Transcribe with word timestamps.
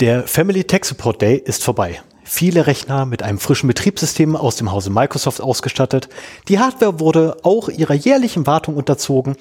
Der 0.00 0.26
Family 0.26 0.64
Tech 0.64 0.86
Support 0.86 1.20
Day 1.20 1.36
ist 1.36 1.62
vorbei. 1.62 2.00
Viele 2.24 2.66
Rechner 2.66 3.04
mit 3.04 3.22
einem 3.22 3.38
frischen 3.38 3.66
Betriebssystem 3.66 4.34
aus 4.34 4.56
dem 4.56 4.72
Hause 4.72 4.88
Microsoft 4.88 5.42
ausgestattet. 5.42 6.08
Die 6.48 6.58
Hardware 6.58 7.00
wurde 7.00 7.36
auch 7.42 7.68
ihrer 7.68 7.92
jährlichen 7.92 8.46
Wartung 8.46 8.76
unterzogen. 8.76 9.36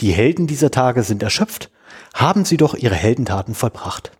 Die 0.00 0.12
Helden 0.12 0.46
dieser 0.46 0.70
Tage 0.70 1.02
sind 1.02 1.24
erschöpft. 1.24 1.68
Haben 2.14 2.44
sie 2.44 2.56
doch 2.56 2.76
ihre 2.76 2.94
Heldentaten 2.94 3.56
vollbracht. 3.56 4.12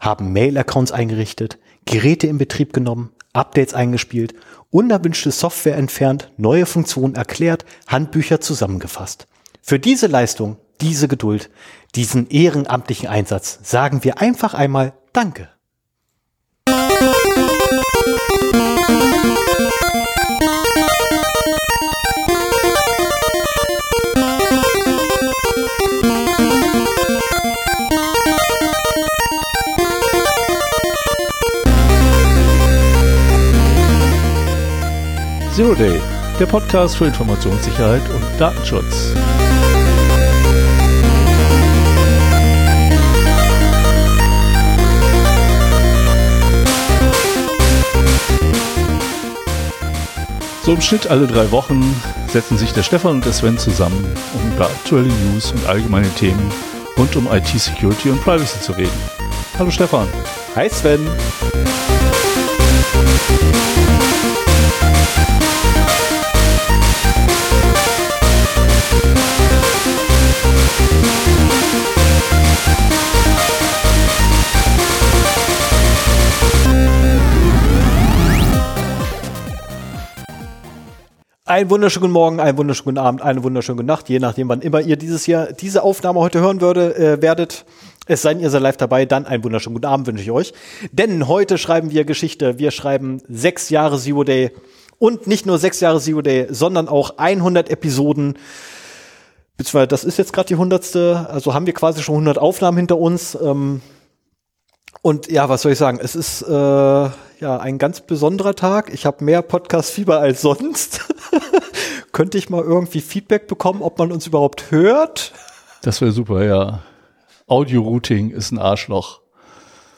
Haben 0.00 0.32
Mail-Accounts 0.32 0.90
eingerichtet, 0.90 1.58
Geräte 1.84 2.26
in 2.26 2.38
Betrieb 2.38 2.72
genommen, 2.72 3.12
Updates 3.32 3.72
eingespielt, 3.72 4.34
unerwünschte 4.70 5.30
Software 5.30 5.76
entfernt, 5.76 6.32
neue 6.38 6.66
Funktionen 6.66 7.14
erklärt, 7.14 7.64
Handbücher 7.86 8.40
zusammengefasst. 8.40 9.28
Für 9.62 9.78
diese 9.78 10.08
Leistung, 10.08 10.56
diese 10.80 11.06
Geduld, 11.06 11.50
diesen 11.94 12.28
ehrenamtlichen 12.30 13.08
Einsatz 13.08 13.60
sagen 13.62 14.02
wir 14.02 14.20
einfach 14.20 14.54
einmal 14.54 14.92
Danke. 15.12 15.48
Zero 35.52 35.74
Day, 35.74 36.00
der 36.38 36.46
Podcast 36.46 36.96
für 36.96 37.04
Informationssicherheit 37.06 38.08
und 38.08 38.40
Datenschutz. 38.40 39.12
So 50.62 50.74
im 50.74 50.80
Schnitt 50.80 51.06
alle 51.06 51.26
drei 51.26 51.50
Wochen 51.50 51.82
setzen 52.28 52.58
sich 52.58 52.72
der 52.72 52.82
Stefan 52.82 53.16
und 53.16 53.24
der 53.24 53.32
Sven 53.32 53.56
zusammen, 53.56 54.04
um 54.34 54.52
über 54.52 54.66
aktuelle 54.66 55.08
News 55.08 55.52
und 55.52 55.66
allgemeine 55.66 56.10
Themen 56.10 56.52
rund 56.98 57.16
um 57.16 57.32
IT-Security 57.32 58.10
und 58.10 58.22
Privacy 58.22 58.60
zu 58.60 58.72
reden. 58.72 59.00
Hallo 59.58 59.70
Stefan. 59.70 60.06
Hi 60.54 60.68
Sven. 60.68 61.08
Einen 81.50 81.68
wunderschönen 81.68 82.02
guten 82.02 82.12
Morgen, 82.12 82.38
einen 82.38 82.56
wunderschönen 82.56 82.94
guten 82.94 82.98
Abend, 83.04 83.22
eine 83.22 83.42
wunderschöne 83.42 83.78
gute 83.78 83.86
Nacht, 83.88 84.08
je 84.08 84.20
nachdem, 84.20 84.48
wann 84.48 84.60
immer 84.60 84.82
ihr 84.82 84.94
dieses 84.94 85.26
Jahr 85.26 85.52
diese 85.52 85.82
Aufnahme 85.82 86.20
heute 86.20 86.38
hören 86.38 86.60
würde, 86.60 86.94
äh, 86.94 87.22
werdet. 87.22 87.64
Es 88.06 88.22
sei 88.22 88.34
denn, 88.34 88.40
ihr 88.40 88.50
seid 88.50 88.62
live 88.62 88.76
dabei, 88.76 89.04
dann 89.04 89.26
einen 89.26 89.42
wunderschönen 89.42 89.74
guten 89.74 89.86
Abend 89.86 90.06
wünsche 90.06 90.22
ich 90.22 90.30
euch. 90.30 90.52
Denn 90.92 91.26
heute 91.26 91.58
schreiben 91.58 91.90
wir 91.90 92.04
Geschichte. 92.04 92.60
Wir 92.60 92.70
schreiben 92.70 93.20
sechs 93.28 93.68
Jahre 93.68 93.98
Zero 93.98 94.22
Day 94.22 94.52
und 95.00 95.26
nicht 95.26 95.44
nur 95.44 95.58
sechs 95.58 95.80
Jahre 95.80 95.98
Zero 95.98 96.22
Day, 96.22 96.46
sondern 96.50 96.86
auch 96.86 97.18
100 97.18 97.68
Episoden. 97.68 98.38
Beziehungsweise 99.56 99.88
das 99.88 100.04
ist 100.04 100.18
jetzt 100.18 100.32
gerade 100.32 100.46
die 100.46 100.54
hundertste, 100.54 101.26
also 101.32 101.52
haben 101.52 101.66
wir 101.66 101.74
quasi 101.74 102.00
schon 102.00 102.14
100 102.14 102.38
Aufnahmen 102.38 102.76
hinter 102.76 102.96
uns. 102.96 103.36
Ähm, 103.42 103.80
und 105.02 105.30
ja, 105.30 105.48
was 105.48 105.62
soll 105.62 105.72
ich 105.72 105.78
sagen? 105.78 105.98
Es 106.02 106.14
ist 106.14 106.42
äh, 106.42 106.50
ja 106.52 107.58
ein 107.58 107.78
ganz 107.78 108.00
besonderer 108.00 108.54
Tag. 108.54 108.92
Ich 108.92 109.06
habe 109.06 109.24
mehr 109.24 109.42
Podcast-Fieber 109.42 110.18
als 110.18 110.42
sonst. 110.42 111.08
Könnte 112.12 112.38
ich 112.38 112.50
mal 112.50 112.62
irgendwie 112.62 113.00
Feedback 113.00 113.46
bekommen, 113.46 113.82
ob 113.82 113.98
man 113.98 114.12
uns 114.12 114.26
überhaupt 114.26 114.70
hört? 114.70 115.32
Das 115.82 116.00
wäre 116.00 116.12
super, 116.12 116.44
ja. 116.44 116.82
Audio-Routing 117.46 118.30
ist 118.30 118.52
ein 118.52 118.58
Arschloch. 118.58 119.20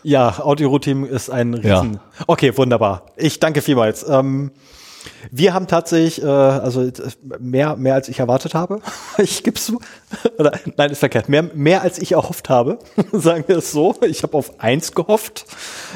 Ja, 0.04 0.38
Audio-Routing 0.40 1.06
ist 1.06 1.30
ein 1.30 1.54
Riesen. 1.54 1.94
Ja. 1.94 2.24
Okay, 2.26 2.56
wunderbar. 2.56 3.06
Ich 3.16 3.40
danke 3.40 3.60
vielmals. 3.60 4.08
Ähm, 4.08 4.52
wir 5.30 5.54
haben 5.54 5.66
tatsächlich, 5.66 6.22
äh, 6.22 6.26
also 6.26 6.90
mehr, 7.38 7.76
mehr 7.76 7.94
als 7.94 8.08
ich 8.08 8.18
erwartet 8.18 8.54
habe. 8.54 8.80
ich 9.18 9.42
gebe 9.42 9.58
zu. 9.58 9.80
Oder, 10.38 10.58
nein, 10.76 10.90
ist 10.90 10.98
verkehrt. 10.98 11.28
Mehr, 11.28 11.42
mehr 11.42 11.82
als 11.82 11.98
ich 11.98 12.12
erhofft 12.12 12.48
habe. 12.48 12.78
Sagen 13.12 13.44
wir 13.46 13.58
es 13.58 13.72
so. 13.72 13.94
Ich 14.02 14.22
habe 14.22 14.36
auf 14.36 14.60
eins 14.60 14.92
gehofft. 14.92 15.46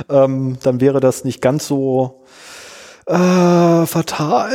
Ähm, 0.09 0.59
dann 0.63 0.81
wäre 0.81 1.01
das 1.01 1.25
nicht 1.25 1.41
ganz 1.41 1.67
so 1.67 2.25
äh, 3.07 3.87
fatal. 3.87 4.53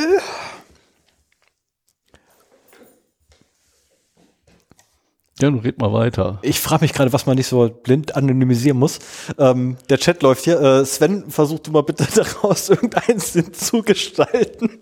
Ja, 5.41 5.50
du 5.50 5.57
red 5.57 5.79
mal 5.79 5.91
weiter. 5.91 6.38
Ich 6.44 6.59
frage 6.59 6.84
mich 6.84 6.94
gerade, 6.94 7.12
was 7.13 7.25
man 7.25 7.35
nicht 7.35 7.47
so 7.47 7.68
blind 7.68 8.16
anonymisieren 8.16 8.78
muss. 8.78 9.00
Ähm, 9.40 9.75
der 9.90 9.97
Chat 9.97 10.22
läuft 10.22 10.44
hier. 10.44 10.62
Äh, 10.62 10.85
Sven, 10.85 11.31
versuch 11.31 11.57
du 11.59 11.72
mal 11.72 11.81
bitte 11.81 12.06
daraus 12.16 12.69
irgendeinen 12.69 13.19
Sinn 13.19 13.51
zu 13.51 13.81
gestalten. 13.81 14.69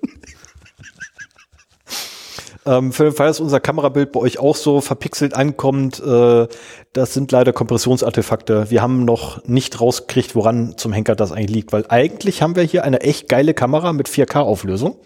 ähm, 2.65 2.91
für 2.91 3.05
den 3.05 3.13
Fall, 3.13 3.27
dass 3.27 3.39
unser 3.39 3.61
Kamerabild 3.61 4.11
bei 4.11 4.19
euch 4.19 4.37
auch 4.37 4.57
so 4.57 4.81
verpixelt 4.81 5.33
ankommt, 5.33 6.01
äh, 6.01 6.47
das 6.91 7.13
sind 7.13 7.31
leider 7.31 7.53
Kompressionsartefakte. 7.53 8.69
Wir 8.69 8.81
haben 8.81 9.05
noch 9.05 9.41
nicht 9.45 9.79
rausgekriegt, 9.79 10.35
woran 10.35 10.77
zum 10.77 10.91
Henker 10.91 11.15
das 11.15 11.31
eigentlich 11.31 11.55
liegt, 11.55 11.71
weil 11.71 11.85
eigentlich 11.87 12.41
haben 12.41 12.57
wir 12.57 12.63
hier 12.63 12.83
eine 12.83 12.99
echt 12.99 13.29
geile 13.29 13.53
Kamera 13.53 13.93
mit 13.93 14.09
4K-Auflösung. 14.09 14.97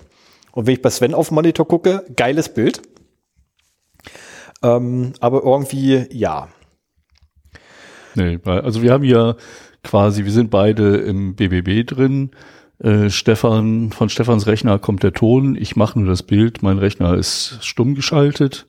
Und 0.52 0.66
wenn 0.66 0.74
ich 0.74 0.81
bei 0.81 0.90
Sven 0.90 1.13
auf 1.13 1.28
den 1.28 1.36
Monitor 1.36 1.68
gucke, 1.68 2.06
geiles 2.16 2.50
Bild. 2.50 2.81
Ähm, 4.63 5.13
aber 5.19 5.44
irgendwie, 5.44 6.06
ja. 6.12 6.47
Nee, 8.16 8.40
also 8.46 8.81
wir 8.81 8.91
haben 8.91 9.03
ja 9.03 9.35
quasi, 9.84 10.24
wir 10.24 10.31
sind 10.31 10.50
beide 10.50 10.97
im 10.97 11.35
BBB 11.35 11.85
drin. 11.85 12.31
Äh, 12.79 13.09
Stefan, 13.09 13.91
von 13.91 14.09
Stefans 14.09 14.47
Rechner 14.47 14.79
kommt 14.79 15.03
der 15.03 15.13
Ton, 15.13 15.56
ich 15.56 15.75
mache 15.75 16.00
nur 16.00 16.07
das 16.07 16.24
Bild, 16.24 16.63
mein 16.63 16.78
Rechner 16.78 17.16
ist 17.16 17.59
stumm 17.62 17.94
geschaltet. 17.96 18.68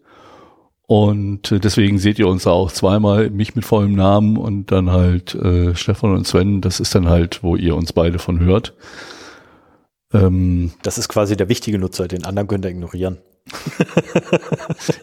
Und 0.87 1.51
äh, 1.53 1.61
deswegen 1.61 1.99
seht 1.99 2.19
ihr 2.19 2.29
uns 2.29 2.43
da 2.43 2.51
auch 2.51 2.71
zweimal, 2.73 3.31
mich 3.31 3.55
mit 3.55 3.65
vollem 3.65 3.95
Namen 3.95 4.37
und 4.37 4.71
dann 4.71 4.91
halt 4.91 5.35
äh, 5.35 5.75
Stefan 5.75 6.13
und 6.13 6.27
Sven, 6.27 6.61
das 6.61 6.81
ist 6.81 6.95
dann 6.95 7.09
halt, 7.09 7.43
wo 7.43 7.57
ihr 7.57 7.75
uns 7.77 7.93
beide 7.93 8.19
von 8.19 8.41
hört. 8.41 8.75
Ähm, 10.13 10.73
das 10.83 10.99
ist 10.99 11.09
quasi 11.09 11.37
der 11.37 11.49
wichtige 11.49 11.79
Nutzer, 11.79 12.09
den 12.09 12.25
anderen 12.25 12.49
könnt 12.49 12.65
ihr 12.65 12.71
ignorieren 12.71 13.19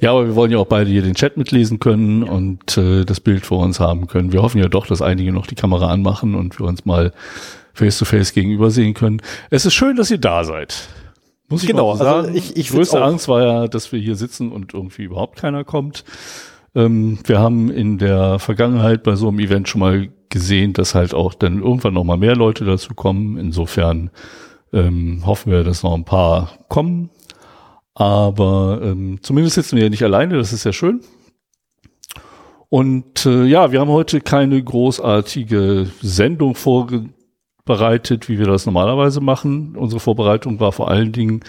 ja, 0.01 0.11
aber 0.11 0.25
wir 0.25 0.35
wollen 0.35 0.51
ja 0.51 0.57
auch 0.57 0.67
beide 0.67 0.89
hier 0.89 1.03
den 1.03 1.13
Chat 1.13 1.37
mitlesen 1.37 1.79
können 1.79 2.23
und 2.23 2.77
äh, 2.77 3.05
das 3.05 3.19
Bild 3.19 3.45
vor 3.45 3.59
uns 3.59 3.79
haben 3.79 4.07
können. 4.07 4.33
Wir 4.33 4.41
hoffen 4.41 4.59
ja 4.59 4.67
doch, 4.67 4.87
dass 4.87 5.01
einige 5.01 5.31
noch 5.31 5.45
die 5.45 5.55
Kamera 5.55 5.89
anmachen 5.91 6.33
und 6.33 6.59
wir 6.59 6.65
uns 6.65 6.85
mal 6.85 7.13
face 7.73 7.99
to 7.99 8.05
face 8.05 8.33
gegenüber 8.33 8.71
sehen 8.71 8.93
können. 8.93 9.21
Es 9.49 9.65
ist 9.65 9.73
schön, 9.73 9.95
dass 9.95 10.09
ihr 10.09 10.17
da 10.17 10.43
seid. 10.43 10.89
Muss 11.49 11.61
ich 11.61 11.69
genau, 11.69 11.91
also 11.91 12.03
sagen. 12.03 12.27
Also 12.27 12.37
ich, 12.37 12.57
ich 12.57 12.69
größte 12.69 13.01
Angst 13.01 13.27
war 13.27 13.43
ja, 13.43 13.67
dass 13.67 13.91
wir 13.91 13.99
hier 13.99 14.15
sitzen 14.15 14.51
und 14.51 14.73
irgendwie 14.73 15.03
überhaupt 15.03 15.37
keiner 15.37 15.63
kommt. 15.63 16.03
Ähm, 16.73 17.19
wir 17.25 17.39
haben 17.39 17.69
in 17.69 17.97
der 17.97 18.39
Vergangenheit 18.39 19.03
bei 19.03 19.15
so 19.15 19.27
einem 19.27 19.39
Event 19.39 19.67
schon 19.69 19.81
mal 19.81 20.09
gesehen, 20.29 20.73
dass 20.73 20.95
halt 20.95 21.13
auch 21.13 21.33
dann 21.33 21.61
irgendwann 21.61 21.93
noch 21.93 22.05
mal 22.05 22.17
mehr 22.17 22.35
Leute 22.35 22.65
dazu 22.65 22.95
kommen. 22.95 23.37
Insofern 23.37 24.09
ähm, 24.73 25.23
hoffen 25.25 25.51
wir, 25.51 25.63
dass 25.63 25.83
noch 25.83 25.93
ein 25.93 26.05
paar 26.05 26.53
kommen 26.69 27.09
aber 27.93 28.79
ähm, 28.83 29.19
zumindest 29.21 29.55
sitzen 29.55 29.75
wir 29.75 29.83
ja 29.83 29.89
nicht 29.89 30.03
alleine, 30.03 30.37
das 30.37 30.53
ist 30.53 30.63
ja 30.63 30.73
schön. 30.73 31.01
Und 32.69 33.25
äh, 33.25 33.43
ja, 33.43 33.73
wir 33.73 33.81
haben 33.81 33.89
heute 33.89 34.21
keine 34.21 34.63
großartige 34.63 35.91
Sendung 36.01 36.55
vorbereitet, 36.55 38.29
wie 38.29 38.39
wir 38.39 38.45
das 38.45 38.65
normalerweise 38.65 39.19
machen. 39.19 39.75
Unsere 39.75 39.99
Vorbereitung 39.99 40.61
war 40.61 40.71
vor 40.71 40.89
allen 40.89 41.11
Dingen, 41.11 41.41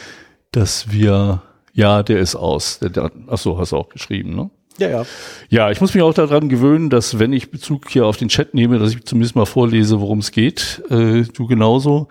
dass 0.50 0.90
wir, 0.90 1.42
ja, 1.72 2.02
der 2.02 2.18
ist 2.18 2.34
aus. 2.34 2.80
Der, 2.80 2.90
der, 2.90 3.12
ach 3.28 3.38
so, 3.38 3.56
hast 3.56 3.70
du 3.70 3.76
auch 3.76 3.88
geschrieben, 3.88 4.34
ne? 4.34 4.50
Ja, 4.78 4.88
ja. 4.88 5.06
Ja, 5.48 5.70
ich 5.70 5.80
muss 5.80 5.94
mich 5.94 6.02
auch 6.02 6.14
daran 6.14 6.48
gewöhnen, 6.48 6.90
dass 6.90 7.18
wenn 7.20 7.32
ich 7.32 7.52
Bezug 7.52 7.88
hier 7.90 8.06
auf 8.06 8.16
den 8.16 8.28
Chat 8.28 8.54
nehme, 8.54 8.80
dass 8.80 8.92
ich 8.92 9.04
zumindest 9.04 9.36
mal 9.36 9.46
vorlese, 9.46 10.00
worum 10.00 10.18
es 10.18 10.32
geht. 10.32 10.82
Äh, 10.90 11.22
du 11.22 11.46
genauso 11.46 12.08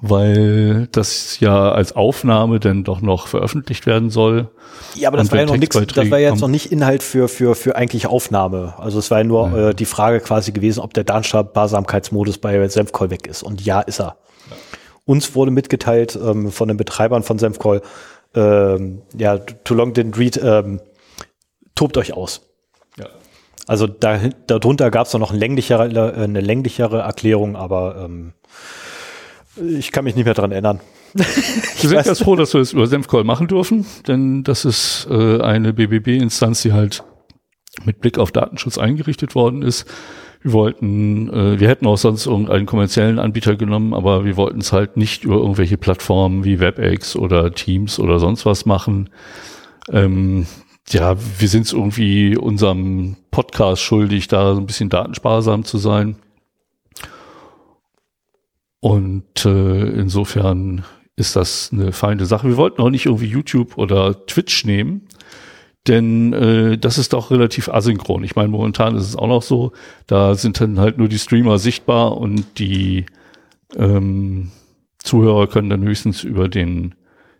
weil 0.00 0.88
das 0.92 1.40
ja 1.40 1.72
als 1.72 1.94
Aufnahme 1.96 2.60
dann 2.60 2.84
doch 2.84 3.00
noch 3.00 3.26
veröffentlicht 3.26 3.86
werden 3.86 4.10
soll. 4.10 4.48
Ja, 4.94 5.08
aber 5.08 5.18
das 5.18 5.30
war 5.32 5.40
ja 5.40 5.46
noch 5.46 5.56
nichts, 5.56 5.76
das 5.76 6.10
war 6.10 6.18
jetzt 6.18 6.40
noch 6.40 6.48
nicht 6.48 6.70
Inhalt 6.70 7.02
für, 7.02 7.28
für, 7.28 7.54
für 7.54 7.76
eigentlich 7.76 8.06
Aufnahme. 8.06 8.74
Also 8.78 8.98
es 8.98 9.10
war 9.10 9.18
ja 9.18 9.24
nur 9.24 9.48
ja. 9.48 9.68
Äh, 9.70 9.74
die 9.74 9.84
Frage 9.84 10.20
quasi 10.20 10.52
gewesen, 10.52 10.80
ob 10.80 10.94
der 10.94 11.04
Darmstadt-Barsamkeitsmodus 11.04 12.38
bei 12.38 12.68
Senfcall 12.68 13.10
weg 13.10 13.26
ist. 13.26 13.42
Und 13.42 13.64
ja, 13.64 13.80
ist 13.80 14.00
er. 14.00 14.16
Ja. 14.50 14.56
Uns 15.04 15.34
wurde 15.34 15.50
mitgeteilt 15.50 16.16
ähm, 16.16 16.52
von 16.52 16.68
den 16.68 16.76
Betreibern 16.76 17.22
von 17.22 17.38
Senfcall, 17.38 17.82
ähm, 18.34 19.02
ja, 19.16 19.38
too 19.38 19.74
long 19.74 19.92
didn't 19.92 20.18
read, 20.18 20.40
ähm, 20.42 20.80
tobt 21.74 21.96
euch 21.96 22.12
aus. 22.12 22.42
Ja. 22.98 23.06
Also 23.66 23.86
da, 23.86 24.18
darunter 24.46 24.90
gab 24.90 25.06
es 25.06 25.14
noch 25.14 25.30
eine 25.30 25.38
länglichere, 25.38 26.14
eine 26.14 26.40
länglichere 26.40 27.00
Erklärung, 27.00 27.56
aber 27.56 28.04
ähm, 28.04 28.34
ich 29.60 29.92
kann 29.92 30.04
mich 30.04 30.16
nicht 30.16 30.24
mehr 30.24 30.34
dran 30.34 30.52
erinnern. 30.52 30.80
Wir 31.14 31.24
sind 31.88 32.04
ganz 32.04 32.22
froh, 32.22 32.36
dass 32.36 32.54
wir 32.54 32.60
es 32.60 32.72
über 32.72 32.86
Senfcall 32.86 33.24
machen 33.24 33.48
dürfen, 33.48 33.86
denn 34.06 34.44
das 34.44 34.64
ist 34.64 35.06
äh, 35.10 35.40
eine 35.40 35.72
BBB-Instanz, 35.72 36.62
die 36.62 36.72
halt 36.72 37.02
mit 37.84 38.00
Blick 38.00 38.18
auf 38.18 38.32
Datenschutz 38.32 38.78
eingerichtet 38.78 39.34
worden 39.34 39.62
ist. 39.62 39.86
Wir 40.42 40.52
wollten, 40.52 41.28
äh, 41.30 41.58
wir 41.58 41.68
hätten 41.68 41.86
auch 41.86 41.98
sonst 41.98 42.26
irgendeinen 42.26 42.66
kommerziellen 42.66 43.18
Anbieter 43.18 43.56
genommen, 43.56 43.94
aber 43.94 44.24
wir 44.24 44.36
wollten 44.36 44.60
es 44.60 44.72
halt 44.72 44.96
nicht 44.96 45.24
über 45.24 45.36
irgendwelche 45.36 45.78
Plattformen 45.78 46.44
wie 46.44 46.60
WebEx 46.60 47.16
oder 47.16 47.52
Teams 47.52 47.98
oder 47.98 48.18
sonst 48.18 48.46
was 48.46 48.66
machen. 48.66 49.10
Ähm, 49.90 50.46
ja, 50.90 51.16
wir 51.38 51.48
sind 51.48 51.66
es 51.66 51.72
irgendwie 51.72 52.36
unserem 52.36 53.16
Podcast 53.30 53.82
schuldig, 53.82 54.28
da 54.28 54.54
so 54.54 54.60
ein 54.60 54.66
bisschen 54.66 54.88
datensparsam 54.88 55.64
zu 55.64 55.78
sein. 55.78 56.16
Und 58.80 59.44
äh, 59.44 59.86
insofern 59.90 60.84
ist 61.16 61.34
das 61.34 61.70
eine 61.72 61.92
feine 61.92 62.26
Sache. 62.26 62.48
Wir 62.48 62.56
wollten 62.56 62.80
auch 62.80 62.90
nicht 62.90 63.06
irgendwie 63.06 63.26
YouTube 63.26 63.76
oder 63.76 64.24
Twitch 64.26 64.64
nehmen, 64.64 65.08
denn 65.88 66.32
äh, 66.32 66.78
das 66.78 66.96
ist 66.98 67.12
doch 67.12 67.30
relativ 67.30 67.68
asynchron. 67.68 68.22
Ich 68.22 68.36
meine, 68.36 68.48
momentan 68.48 68.94
ist 68.94 69.08
es 69.08 69.16
auch 69.16 69.26
noch 69.26 69.42
so, 69.42 69.72
da 70.06 70.34
sind 70.34 70.60
dann 70.60 70.78
halt 70.78 70.98
nur 70.98 71.08
die 71.08 71.18
Streamer 71.18 71.58
sichtbar 71.58 72.16
und 72.16 72.58
die 72.58 73.06
ähm, 73.76 74.52
Zuhörer 74.98 75.48
können 75.48 75.70
dann 75.70 75.82
höchstens 75.82 76.22
über 76.22 76.48
den 76.48 76.94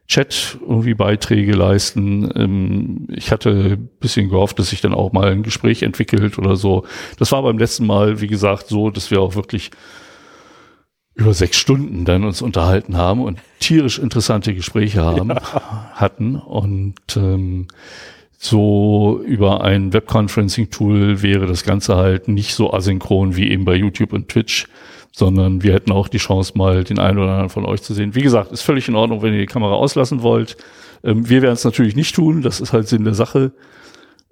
Chat 0.08 0.58
irgendwie 0.62 0.94
Beiträge 0.94 1.52
leisten. 1.52 2.30
Ähm, 2.34 3.06
ich 3.10 3.30
hatte 3.30 3.50
ein 3.50 3.90
bisschen 4.00 4.30
gehofft, 4.30 4.58
dass 4.58 4.70
sich 4.70 4.80
dann 4.80 4.94
auch 4.94 5.12
mal 5.12 5.30
ein 5.30 5.42
Gespräch 5.42 5.82
entwickelt 5.82 6.38
oder 6.38 6.56
so. 6.56 6.84
Das 7.18 7.30
war 7.30 7.42
beim 7.42 7.58
letzten 7.58 7.86
Mal, 7.86 8.20
wie 8.20 8.26
gesagt, 8.26 8.68
so, 8.68 8.90
dass 8.90 9.10
wir 9.10 9.20
auch 9.20 9.34
wirklich 9.34 9.70
über 11.18 11.34
sechs 11.34 11.56
Stunden 11.56 12.04
dann 12.04 12.22
uns 12.22 12.42
unterhalten 12.42 12.96
haben 12.96 13.22
und 13.24 13.40
tierisch 13.58 13.98
interessante 13.98 14.54
Gespräche 14.54 15.04
haben, 15.04 15.30
ja. 15.30 15.90
hatten 15.94 16.36
und 16.36 16.94
ähm, 17.16 17.66
so 18.38 19.20
über 19.26 19.64
ein 19.64 19.92
Webconferencing-Tool 19.92 21.20
wäre 21.20 21.46
das 21.46 21.64
Ganze 21.64 21.96
halt 21.96 22.28
nicht 22.28 22.54
so 22.54 22.72
asynchron 22.72 23.34
wie 23.34 23.50
eben 23.50 23.64
bei 23.64 23.74
YouTube 23.74 24.12
und 24.12 24.28
Twitch, 24.28 24.68
sondern 25.10 25.64
wir 25.64 25.74
hätten 25.74 25.90
auch 25.90 26.06
die 26.06 26.18
Chance, 26.18 26.52
mal 26.54 26.84
den 26.84 27.00
einen 27.00 27.18
oder 27.18 27.30
anderen 27.30 27.50
von 27.50 27.64
euch 27.64 27.82
zu 27.82 27.94
sehen. 27.94 28.14
Wie 28.14 28.22
gesagt, 28.22 28.52
ist 28.52 28.62
völlig 28.62 28.86
in 28.86 28.94
Ordnung, 28.94 29.20
wenn 29.20 29.34
ihr 29.34 29.40
die 29.40 29.46
Kamera 29.46 29.72
auslassen 29.72 30.22
wollt. 30.22 30.56
Ähm, 31.02 31.28
wir 31.28 31.42
werden 31.42 31.54
es 31.54 31.64
natürlich 31.64 31.96
nicht 31.96 32.14
tun, 32.14 32.42
das 32.42 32.60
ist 32.60 32.72
halt 32.72 32.86
Sinn 32.86 33.02
der 33.02 33.14
Sache. 33.14 33.50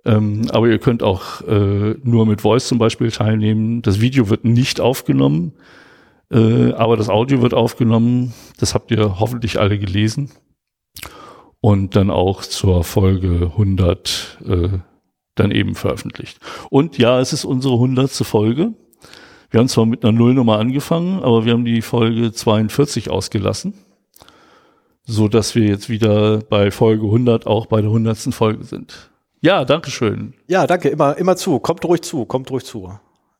Ähm, 0.05 0.43
aber 0.53 0.69
ihr 0.69 0.79
könnt 0.79 1.03
auch 1.03 1.41
äh, 1.49 1.97
nur 2.05 2.27
mit 2.27 2.43
Voice 2.43 2.69
zum 2.69 2.79
Beispiel 2.79 3.11
teilnehmen. 3.11 3.83
Das 3.83 4.00
Video 4.00 4.31
wird 4.31 4.44
nicht 4.44 4.81
aufgenommen. 4.81 5.53
Äh, 6.32 6.73
aber 6.73 6.96
das 6.96 7.08
Audio 7.08 7.43
wird 7.43 7.55
aufgenommen. 7.55 8.34
Das 8.58 8.75
habt 8.75 8.90
ihr 8.90 9.20
hoffentlich 9.20 9.58
alle 9.61 9.78
gelesen. 9.78 10.31
Und 11.61 11.96
dann 11.96 12.11
auch 12.11 12.43
zur 12.43 12.84
Folge 12.84 13.50
100 13.52 14.38
äh, 14.46 14.69
dann 15.34 15.50
eben 15.50 15.75
veröffentlicht. 15.75 16.38
Und 16.70 16.99
ja, 16.99 17.20
es 17.20 17.32
ist 17.32 17.44
unsere 17.44 17.75
100. 17.75 18.11
Folge. 18.11 18.73
Wir 19.50 19.61
haben 19.61 19.69
zwar 19.69 19.87
mit 19.87 20.05
einer 20.05 20.12
Nullnummer 20.12 20.58
angefangen, 20.58 21.23
aber 21.23 21.44
wir 21.44 21.52
haben 21.52 21.64
die 21.64 21.82
Folge 21.82 22.32
42 22.32 23.11
ausgelassen. 23.11 23.75
So 25.05 25.28
dass 25.28 25.55
wir 25.55 25.64
jetzt 25.64 25.88
wieder 25.88 26.38
bei 26.40 26.73
Folge 26.73 27.05
100 27.05 27.46
auch 27.46 27.67
bei 27.67 27.81
der 27.81 27.90
100. 27.90 28.34
Folge 28.34 28.64
sind. 28.64 29.11
Ja, 29.40 29.64
danke 29.64 29.90
schön. 29.90 30.34
Ja, 30.49 30.67
danke. 30.67 30.88
Immer, 30.88 31.17
immer 31.17 31.37
zu. 31.37 31.61
Kommt 31.61 31.84
ruhig 31.84 32.02
zu. 32.02 32.25
Kommt 32.25 32.50
ruhig 32.50 32.64
zu. 32.64 32.90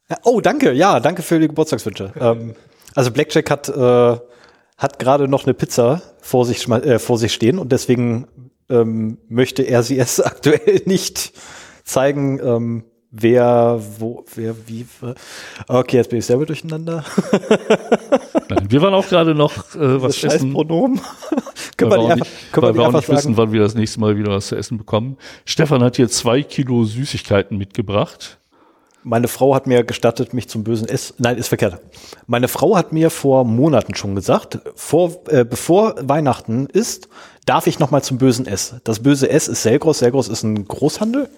Ja, 0.09 0.17
oh, 0.23 0.41
danke. 0.41 0.73
Ja, 0.73 1.01
danke 1.01 1.23
für 1.23 1.41
die 1.41 1.49
Geburtstagswünsche. 1.49 2.13
ähm, 2.21 2.55
also 2.97 3.13
Blackjack 3.13 3.51
hat, 3.51 3.69
äh, 3.69 4.17
hat 4.79 4.99
gerade 4.99 5.29
noch 5.29 5.45
eine 5.45 5.55
Pizza 5.55 6.03
vor 6.21 6.45
sich, 6.45 6.69
äh, 6.69 6.99
vor 6.99 7.19
sich 7.19 7.33
stehen 7.33 7.59
und 7.59 7.71
deswegen 7.71 8.27
ähm, 8.69 9.19
möchte 9.29 9.63
er 9.63 9.83
sie 9.83 9.99
es 10.01 10.21
aktuell 10.21 10.83
nicht 10.87 11.33
zeigen, 11.85 12.41
ähm, 12.43 12.85
wer, 13.11 13.81
wo, 13.99 14.25
wer, 14.35 14.55
wie. 14.67 14.87
Okay, 15.69 15.97
jetzt 15.99 16.11
bin 16.11 16.19
ich 16.19 16.27
selber 16.27 16.47
durcheinander. 16.47 17.05
Nein, 18.49 18.67
wir 18.69 18.83
waren 18.83 18.95
auch 18.95 19.09
gerade 19.09 19.35
noch 19.35 19.53
äh, 19.75 20.03
was 20.03 20.21
das 20.21 20.35
essen. 20.35 20.53
Pronomen. 20.53 21.01
können 21.77 21.91
wir, 21.91 22.09
wir 22.09 22.17
nicht, 22.17 22.53
können 22.53 22.67
weil 22.67 22.75
wir, 22.75 22.81
wir 22.81 22.89
auch 22.89 22.93
nicht 22.93 23.07
sagen? 23.07 23.19
wissen, 23.19 23.37
wann 23.37 23.53
wir 23.53 23.61
das 23.61 23.75
nächste 23.75 24.01
Mal 24.01 24.17
wieder 24.17 24.33
was 24.33 24.49
zu 24.49 24.57
essen 24.57 24.79
bekommen. 24.79 25.17
Stefan 25.45 25.83
hat 25.83 25.97
hier 25.97 26.09
zwei 26.09 26.43
Kilo 26.43 26.85
Süßigkeiten 26.85 27.57
mitgebracht. 27.57 28.39
Meine 29.09 29.29
Frau 29.29 29.55
hat 29.55 29.69
mir 29.69 29.85
gestattet, 29.85 30.35
mich 30.35 30.49
zum 30.49 30.65
bösen 30.65 30.89
S. 30.89 31.15
Nein, 31.19 31.39
ist 31.39 31.47
verkehrt. 31.47 31.79
Meine 32.27 32.49
Frau 32.49 32.77
hat 32.77 32.93
mir 32.93 33.11
vor 33.11 33.45
Monaten 33.45 33.95
schon 33.95 34.17
gesagt, 34.17 34.59
vor, 34.75 35.13
äh, 35.29 35.45
bevor 35.45 35.95
Weihnachten 36.01 36.67
ist, 36.67 37.09
darf 37.45 37.69
ich 37.69 37.79
noch 37.79 37.93
mal 37.93 38.03
zum 38.03 38.19
bösen 38.19 38.49
S. 38.49 38.75
Das 38.83 38.99
böse 38.99 39.31
S 39.31 39.47
ist 39.47 39.63
Selgros. 39.63 40.01
Selgros 40.01 40.27
ist 40.27 40.43
ein 40.43 40.67
Großhandel. 40.67 41.29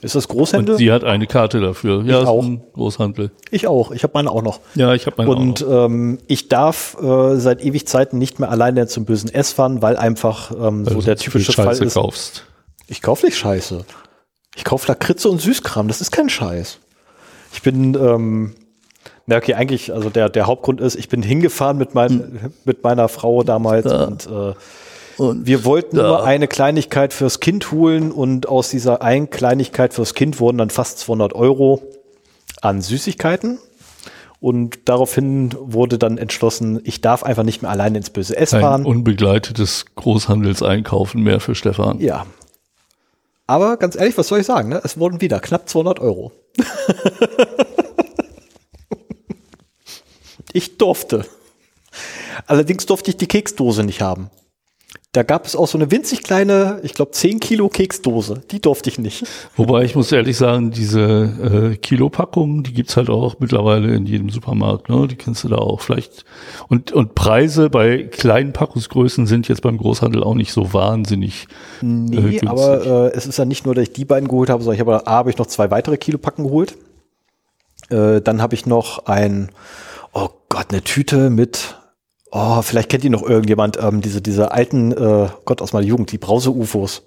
Ist 0.00 0.14
das 0.14 0.26
Großhandel? 0.28 0.76
Und 0.76 0.78
sie 0.78 0.90
hat 0.90 1.04
eine 1.04 1.26
Karte 1.26 1.60
dafür. 1.60 2.02
Ja, 2.06 2.22
ich 2.22 2.26
auch. 2.26 2.46
Großhandel. 2.72 3.30
Ich 3.50 3.66
auch. 3.66 3.90
Ich 3.90 4.02
habe 4.02 4.12
meine 4.14 4.30
auch 4.30 4.40
noch. 4.40 4.60
Ja, 4.74 4.94
ich 4.94 5.04
habe 5.04 5.16
meine 5.18 5.30
Und, 5.30 5.62
auch 5.62 5.68
noch. 5.68 5.84
Und 5.84 5.92
ähm, 5.92 6.18
ich 6.28 6.48
darf 6.48 6.96
äh, 7.02 7.36
seit 7.36 7.62
ewig 7.62 7.86
Zeiten 7.88 8.16
nicht 8.16 8.40
mehr 8.40 8.50
alleine 8.50 8.86
zum 8.86 9.04
bösen 9.04 9.28
S 9.28 9.52
fahren, 9.52 9.82
weil 9.82 9.98
einfach 9.98 10.50
ähm, 10.52 10.86
so 10.86 11.02
der 11.02 11.16
typische 11.16 11.52
Fall 11.52 11.76
ist. 11.76 11.92
Kaufst. 11.92 12.46
Ich 12.86 13.02
kauf 13.02 13.22
nicht 13.22 13.36
Scheiße. 13.36 13.84
Ich 14.56 14.64
kaufe 14.64 14.88
Lakritze 14.88 15.28
und 15.28 15.40
Süßkram, 15.40 15.88
das 15.88 16.00
ist 16.00 16.10
kein 16.10 16.28
Scheiß. 16.28 16.78
Ich 17.52 17.62
bin, 17.62 17.94
ähm, 17.94 18.54
na 19.26 19.36
okay, 19.36 19.54
eigentlich, 19.54 19.92
also 19.92 20.10
der, 20.10 20.28
der 20.28 20.46
Hauptgrund 20.46 20.80
ist, 20.80 20.96
ich 20.96 21.08
bin 21.08 21.22
hingefahren 21.22 21.78
mit, 21.78 21.94
mein, 21.94 22.10
hm. 22.10 22.52
mit 22.64 22.82
meiner 22.82 23.08
Frau 23.08 23.42
damals 23.42 23.86
ja. 23.86 24.04
und, 24.04 24.26
äh, 24.26 24.54
und 25.16 25.46
wir 25.46 25.64
wollten 25.64 25.98
ja. 25.98 26.02
nur 26.02 26.24
eine 26.24 26.48
Kleinigkeit 26.48 27.12
fürs 27.12 27.40
Kind 27.40 27.72
holen 27.72 28.10
und 28.10 28.48
aus 28.48 28.70
dieser 28.70 29.02
einen 29.02 29.28
Kleinigkeit 29.28 29.92
fürs 29.92 30.14
Kind 30.14 30.40
wurden 30.40 30.58
dann 30.58 30.70
fast 30.70 30.98
200 31.00 31.34
Euro 31.34 31.82
an 32.62 32.80
Süßigkeiten. 32.80 33.58
Und 34.40 34.88
daraufhin 34.88 35.54
wurde 35.58 35.98
dann 35.98 36.16
entschlossen, 36.16 36.80
ich 36.84 37.02
darf 37.02 37.22
einfach 37.22 37.42
nicht 37.42 37.60
mehr 37.60 37.70
alleine 37.70 37.98
ins 37.98 38.08
böse 38.08 38.34
S 38.34 38.50
fahren. 38.52 38.82
Ein 38.82 38.86
unbegleitetes 38.86 39.84
Großhandelseinkaufen 39.96 41.22
mehr 41.22 41.40
für 41.40 41.54
Stefan. 41.54 42.00
Ja, 42.00 42.24
aber 43.50 43.76
ganz 43.78 43.96
ehrlich, 43.96 44.16
was 44.16 44.28
soll 44.28 44.38
ich 44.38 44.46
sagen? 44.46 44.68
Ne? 44.68 44.80
Es 44.84 44.96
wurden 44.96 45.20
wieder 45.20 45.40
knapp 45.40 45.68
200 45.68 45.98
Euro. 45.98 46.30
ich 50.52 50.78
durfte. 50.78 51.26
Allerdings 52.46 52.86
durfte 52.86 53.10
ich 53.10 53.16
die 53.16 53.26
Keksdose 53.26 53.82
nicht 53.82 54.02
haben. 54.02 54.30
Da 55.12 55.24
gab 55.24 55.44
es 55.44 55.56
auch 55.56 55.66
so 55.66 55.76
eine 55.76 55.90
winzig 55.90 56.22
kleine, 56.22 56.78
ich 56.84 56.94
glaube 56.94 57.10
10 57.10 57.40
Kilo 57.40 57.68
Keksdose. 57.68 58.42
Die 58.52 58.60
durfte 58.60 58.90
ich 58.90 58.98
nicht. 59.00 59.24
Wobei 59.56 59.82
ich 59.82 59.96
muss 59.96 60.12
ehrlich 60.12 60.36
sagen, 60.36 60.70
diese 60.70 61.72
äh, 61.72 61.76
Kilopackungen, 61.76 62.62
die 62.62 62.72
gibt's 62.72 62.96
halt 62.96 63.10
auch 63.10 63.40
mittlerweile 63.40 63.92
in 63.92 64.06
jedem 64.06 64.30
Supermarkt. 64.30 64.88
Ne? 64.88 65.08
Die 65.08 65.16
kennst 65.16 65.42
du 65.42 65.48
da 65.48 65.56
auch 65.56 65.80
vielleicht. 65.80 66.24
Und, 66.68 66.92
und 66.92 67.16
Preise 67.16 67.70
bei 67.70 68.04
kleinen 68.04 68.52
Packungsgrößen 68.52 69.26
sind 69.26 69.48
jetzt 69.48 69.62
beim 69.62 69.78
Großhandel 69.78 70.22
auch 70.22 70.36
nicht 70.36 70.52
so 70.52 70.72
wahnsinnig. 70.72 71.48
Äh, 71.82 71.86
nee, 71.86 72.36
äh, 72.36 72.46
aber 72.46 73.10
äh, 73.10 73.16
es 73.16 73.26
ist 73.26 73.36
ja 73.36 73.44
nicht 73.44 73.66
nur, 73.66 73.74
dass 73.74 73.82
ich 73.82 73.92
die 73.92 74.04
beiden 74.04 74.28
geholt 74.28 74.48
habe, 74.48 74.62
sondern 74.62 74.76
ich 74.76 74.80
habe 74.80 75.08
A, 75.08 75.10
habe 75.10 75.30
ich 75.30 75.38
noch 75.38 75.46
zwei 75.46 75.72
weitere 75.72 75.96
Kilopacken 75.96 76.44
geholt. 76.44 76.76
Äh, 77.88 78.20
dann 78.20 78.40
habe 78.40 78.54
ich 78.54 78.64
noch 78.64 79.06
ein, 79.06 79.50
oh 80.12 80.28
Gott, 80.48 80.66
eine 80.70 80.82
Tüte 80.82 81.30
mit 81.30 81.79
Oh, 82.32 82.62
vielleicht 82.62 82.88
kennt 82.88 83.04
ihr 83.04 83.10
noch 83.10 83.22
irgendjemand, 83.22 83.78
ähm, 83.82 84.00
diese, 84.00 84.22
diese 84.22 84.52
alten, 84.52 84.92
äh, 84.92 85.28
Gott 85.44 85.60
aus 85.60 85.72
meiner 85.72 85.86
Jugend, 85.86 86.12
die 86.12 86.18
Brause-UFOs. 86.18 87.02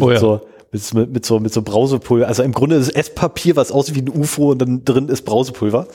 Oh 0.00 0.10
ja. 0.10 0.18
So, 0.18 0.40
mit, 0.70 0.94
mit, 0.94 1.10
mit, 1.12 1.26
so, 1.26 1.40
mit 1.40 1.52
so 1.52 1.62
Brausepulver. 1.62 2.26
Also 2.26 2.42
im 2.42 2.52
Grunde 2.52 2.76
ist 2.76 2.88
es 2.88 2.94
Esspapier, 2.94 3.56
was 3.56 3.72
aussieht 3.72 3.96
wie 3.96 4.02
ein 4.02 4.08
UFO 4.08 4.52
und 4.52 4.58
dann 4.58 4.84
drin 4.84 5.08
ist 5.08 5.22
Brausepulver. 5.22 5.88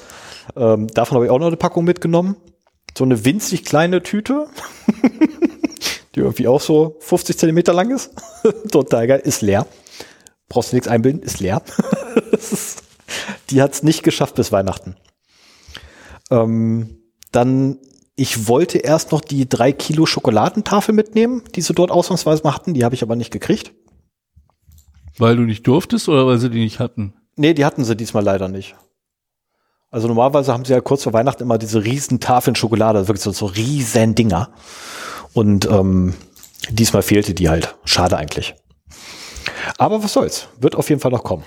Ähm, 0.55 0.87
davon 0.87 1.15
habe 1.15 1.25
ich 1.25 1.31
auch 1.31 1.39
noch 1.39 1.47
eine 1.47 1.57
Packung 1.57 1.85
mitgenommen. 1.85 2.35
So 2.97 3.03
eine 3.05 3.23
winzig 3.25 3.65
kleine 3.65 4.03
Tüte, 4.03 4.47
die 6.15 6.19
irgendwie 6.19 6.47
auch 6.47 6.61
so 6.61 6.97
50 6.99 7.37
Zentimeter 7.37 7.73
lang 7.73 7.91
ist. 7.91 8.11
Total 8.71 9.07
geil, 9.07 9.21
ist 9.23 9.41
leer. 9.41 9.65
Brauchst 10.49 10.71
du 10.71 10.75
nichts 10.75 10.87
einbilden, 10.87 11.21
ist 11.21 11.39
leer. 11.39 11.61
die 13.49 13.61
hat 13.61 13.73
es 13.73 13.83
nicht 13.83 14.03
geschafft 14.03 14.35
bis 14.35 14.51
Weihnachten. 14.51 14.95
Ähm, 16.29 16.99
dann 17.31 17.79
ich 18.15 18.47
wollte 18.47 18.77
erst 18.77 19.11
noch 19.11 19.21
die 19.21 19.49
drei 19.49 19.71
Kilo 19.71 20.05
Schokoladentafel 20.05 20.93
mitnehmen, 20.93 21.43
die 21.55 21.61
sie 21.61 21.73
dort 21.73 21.91
ausnahmsweise 21.91 22.43
mal 22.43 22.53
hatten. 22.53 22.73
Die 22.73 22.85
habe 22.85 22.95
ich 22.95 23.01
aber 23.03 23.15
nicht 23.15 23.31
gekriegt. 23.31 23.73
Weil 25.17 25.35
du 25.35 25.43
nicht 25.43 25.65
durftest 25.65 26.09
oder 26.09 26.27
weil 26.27 26.37
sie 26.37 26.49
die 26.49 26.59
nicht 26.59 26.79
hatten? 26.79 27.13
Nee, 27.35 27.53
die 27.53 27.65
hatten 27.65 27.83
sie 27.83 27.95
diesmal 27.95 28.23
leider 28.23 28.47
nicht. 28.47 28.75
Also 29.89 30.07
normalerweise 30.07 30.53
haben 30.53 30.65
sie 30.65 30.73
ja 30.73 30.81
kurz 30.81 31.03
vor 31.03 31.13
Weihnachten 31.13 31.43
immer 31.43 31.57
diese 31.57 31.83
riesen 31.83 32.19
Tafeln 32.19 32.55
Schokolade, 32.55 32.99
also 32.99 33.09
wirklich 33.09 33.23
so, 33.23 33.31
so 33.31 33.45
riesen 33.45 34.15
Dinger. 34.15 34.49
Und 35.33 35.69
ähm, 35.69 36.15
diesmal 36.69 37.03
fehlte 37.03 37.33
die 37.33 37.49
halt. 37.49 37.75
Schade 37.85 38.17
eigentlich. 38.17 38.55
Aber 39.77 40.03
was 40.03 40.13
soll's. 40.13 40.47
Wird 40.59 40.75
auf 40.75 40.89
jeden 40.89 41.01
Fall 41.01 41.11
noch 41.11 41.23
kommen. 41.23 41.43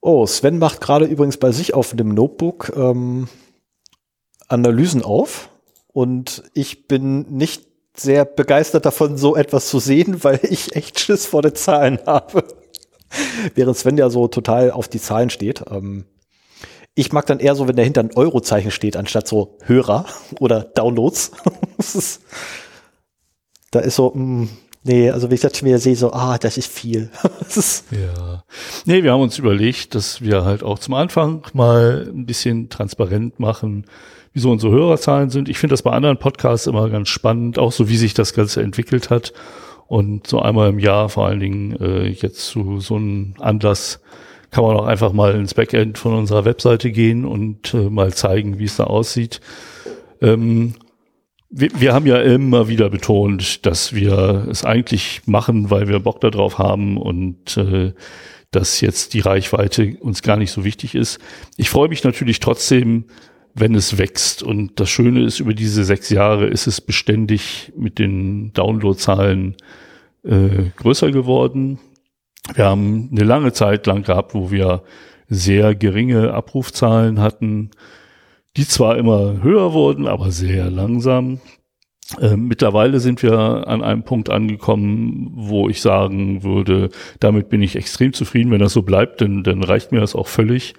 Oh, 0.00 0.26
Sven 0.26 0.58
macht 0.58 0.80
gerade 0.80 1.06
übrigens 1.06 1.38
bei 1.38 1.50
sich 1.50 1.72
auf 1.72 1.94
dem 1.94 2.08
Notebook 2.08 2.72
ähm, 2.76 3.28
Analysen 4.54 5.02
auf 5.02 5.50
und 5.92 6.42
ich 6.54 6.88
bin 6.88 7.22
nicht 7.30 7.66
sehr 7.96 8.24
begeistert 8.24 8.86
davon, 8.86 9.16
so 9.16 9.36
etwas 9.36 9.68
zu 9.68 9.78
sehen, 9.78 10.18
weil 10.24 10.40
ich 10.42 10.74
echt 10.76 11.00
Schiss 11.00 11.26
vor 11.26 11.42
den 11.42 11.54
Zahlen 11.54 11.98
habe. 12.06 12.44
Während 13.54 13.76
Sven 13.76 13.96
ja 13.96 14.10
so 14.10 14.26
total 14.26 14.72
auf 14.72 14.88
die 14.88 15.00
Zahlen 15.00 15.30
steht. 15.30 15.64
Ähm, 15.70 16.04
ich 16.96 17.12
mag 17.12 17.26
dann 17.26 17.40
eher 17.40 17.54
so, 17.54 17.68
wenn 17.68 17.76
dahinter 17.76 18.00
ein 18.02 18.14
Eurozeichen 18.14 18.70
steht, 18.70 18.96
anstatt 18.96 19.28
so 19.28 19.58
Hörer 19.62 20.06
oder 20.40 20.62
Downloads. 20.62 21.32
ist, 21.78 22.22
da 23.70 23.80
ist 23.80 23.96
so, 23.96 24.12
mh, 24.14 24.24
mm, 24.24 24.48
nee, 24.84 25.10
also 25.10 25.28
wenn 25.28 25.34
ich 25.34 25.40
das 25.40 25.62
mir 25.62 25.78
sehe, 25.78 25.96
so, 25.96 26.12
ah, 26.12 26.38
das 26.38 26.56
ist 26.56 26.68
viel. 26.68 27.10
das 27.40 27.56
ist 27.56 27.84
ja. 27.92 28.44
Nee, 28.84 29.04
wir 29.04 29.12
haben 29.12 29.20
uns 29.22 29.38
überlegt, 29.38 29.94
dass 29.94 30.22
wir 30.22 30.44
halt 30.44 30.62
auch 30.62 30.78
zum 30.80 30.94
Anfang 30.94 31.46
mal 31.52 32.08
ein 32.12 32.26
bisschen 32.26 32.68
transparent 32.68 33.38
machen, 33.38 33.86
wie 34.34 34.40
so 34.40 34.50
unsere 34.50 34.72
Hörerzahlen 34.72 35.30
sind. 35.30 35.48
Ich 35.48 35.58
finde 35.58 35.72
das 35.72 35.82
bei 35.82 35.92
anderen 35.92 36.18
Podcasts 36.18 36.66
immer 36.66 36.90
ganz 36.90 37.08
spannend, 37.08 37.58
auch 37.58 37.72
so 37.72 37.88
wie 37.88 37.96
sich 37.96 38.14
das 38.14 38.34
Ganze 38.34 38.62
entwickelt 38.62 39.08
hat. 39.08 39.32
Und 39.86 40.26
so 40.26 40.40
einmal 40.40 40.70
im 40.70 40.78
Jahr, 40.78 41.08
vor 41.08 41.26
allen 41.26 41.40
Dingen 41.40 41.76
äh, 41.80 42.08
jetzt 42.08 42.48
zu 42.48 42.80
so 42.80 42.96
einem 42.96 43.34
Anlass, 43.38 44.00
kann 44.50 44.64
man 44.64 44.76
auch 44.76 44.86
einfach 44.86 45.12
mal 45.12 45.34
ins 45.34 45.54
Backend 45.54 45.98
von 45.98 46.14
unserer 46.14 46.44
Webseite 46.44 46.90
gehen 46.90 47.24
und 47.24 47.74
äh, 47.74 47.90
mal 47.90 48.12
zeigen, 48.12 48.58
wie 48.58 48.64
es 48.64 48.76
da 48.76 48.84
aussieht. 48.84 49.40
Ähm, 50.20 50.74
wir, 51.48 51.70
wir 51.76 51.92
haben 51.92 52.06
ja 52.06 52.20
immer 52.20 52.66
wieder 52.66 52.90
betont, 52.90 53.64
dass 53.66 53.94
wir 53.94 54.48
es 54.50 54.64
eigentlich 54.64 55.22
machen, 55.26 55.70
weil 55.70 55.86
wir 55.86 56.00
Bock 56.00 56.20
darauf 56.20 56.58
haben 56.58 56.96
und 56.96 57.56
äh, 57.56 57.92
dass 58.50 58.80
jetzt 58.80 59.14
die 59.14 59.20
Reichweite 59.20 59.96
uns 60.00 60.22
gar 60.22 60.36
nicht 60.36 60.50
so 60.50 60.64
wichtig 60.64 60.94
ist. 60.94 61.20
Ich 61.56 61.70
freue 61.70 61.88
mich 61.88 62.02
natürlich 62.02 62.40
trotzdem, 62.40 63.04
wenn 63.54 63.74
es 63.74 63.98
wächst. 63.98 64.42
Und 64.42 64.80
das 64.80 64.90
Schöne 64.90 65.24
ist, 65.24 65.40
über 65.40 65.54
diese 65.54 65.84
sechs 65.84 66.10
Jahre 66.10 66.46
ist 66.46 66.66
es 66.66 66.80
beständig 66.80 67.72
mit 67.76 67.98
den 67.98 68.52
Downloadzahlen 68.52 69.56
äh, 70.24 70.70
größer 70.76 71.12
geworden. 71.12 71.78
Wir 72.54 72.66
haben 72.66 73.08
eine 73.12 73.24
lange 73.24 73.52
Zeit 73.52 73.86
lang 73.86 74.02
gehabt, 74.02 74.34
wo 74.34 74.50
wir 74.50 74.82
sehr 75.28 75.74
geringe 75.74 76.34
Abrufzahlen 76.34 77.20
hatten, 77.20 77.70
die 78.56 78.66
zwar 78.66 78.98
immer 78.98 79.42
höher 79.42 79.72
wurden, 79.72 80.06
aber 80.06 80.30
sehr 80.30 80.70
langsam. 80.70 81.40
Äh, 82.20 82.36
mittlerweile 82.36 83.00
sind 83.00 83.22
wir 83.22 83.66
an 83.66 83.82
einem 83.82 84.02
Punkt 84.02 84.28
angekommen, 84.30 85.32
wo 85.34 85.68
ich 85.68 85.80
sagen 85.80 86.42
würde, 86.42 86.90
damit 87.18 87.48
bin 87.48 87.62
ich 87.62 87.76
extrem 87.76 88.12
zufrieden. 88.12 88.50
Wenn 88.50 88.60
das 88.60 88.74
so 88.74 88.82
bleibt, 88.82 89.20
dann, 89.20 89.42
dann 89.42 89.62
reicht 89.62 89.90
mir 89.90 90.00
das 90.00 90.14
auch 90.14 90.28
völlig. 90.28 90.74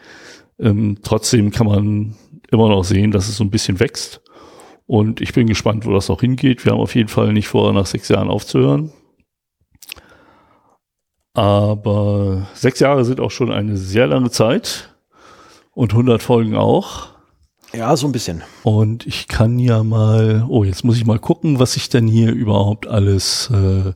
Ähm, 0.60 1.00
trotzdem 1.03 1.51
kann 1.51 1.67
man 1.67 2.15
immer 2.55 2.69
noch 2.69 2.83
sehen, 2.83 3.12
dass 3.12 3.29
es 3.29 3.38
so 3.38 3.43
ein 3.43 3.51
bisschen 3.51 3.79
wächst. 3.79 4.21
Und 4.88 5.21
ich 5.21 5.33
bin 5.33 5.47
gespannt, 5.47 5.85
wo 5.85 5.93
das 5.93 6.09
noch 6.09 6.21
hingeht. 6.21 6.65
Wir 6.65 6.71
haben 6.71 6.81
auf 6.81 6.95
jeden 6.95 7.09
Fall 7.09 7.33
nicht 7.33 7.47
vor, 7.47 7.71
nach 7.74 7.85
sechs 7.85 8.09
Jahren 8.09 8.29
aufzuhören. 8.29 8.91
Aber 11.33 12.47
sechs 12.53 12.79
Jahre 12.79 13.03
sind 13.03 13.19
auch 13.19 13.31
schon 13.31 13.51
eine 13.51 13.75
sehr 13.75 14.07
lange 14.07 14.31
Zeit 14.31 14.95
und 15.74 15.91
100 15.91 16.21
Folgen 16.24 16.55
auch. 16.55 17.09
Ja, 17.74 17.97
so 17.97 18.07
ein 18.07 18.13
bisschen. 18.13 18.41
Und 18.63 19.05
ich 19.05 19.27
kann 19.27 19.59
ja 19.59 19.83
mal, 19.83 20.45
oh, 20.47 20.63
jetzt 20.63 20.85
muss 20.85 20.97
ich 20.97 21.05
mal 21.05 21.19
gucken, 21.19 21.59
was 21.59 21.75
ich 21.75 21.89
denn 21.89 22.07
hier 22.07 22.31
überhaupt 22.31 22.88
alles 22.88 23.50
äh, 23.51 23.91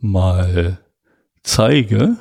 mal 0.00 0.78
zeige. 1.42 2.16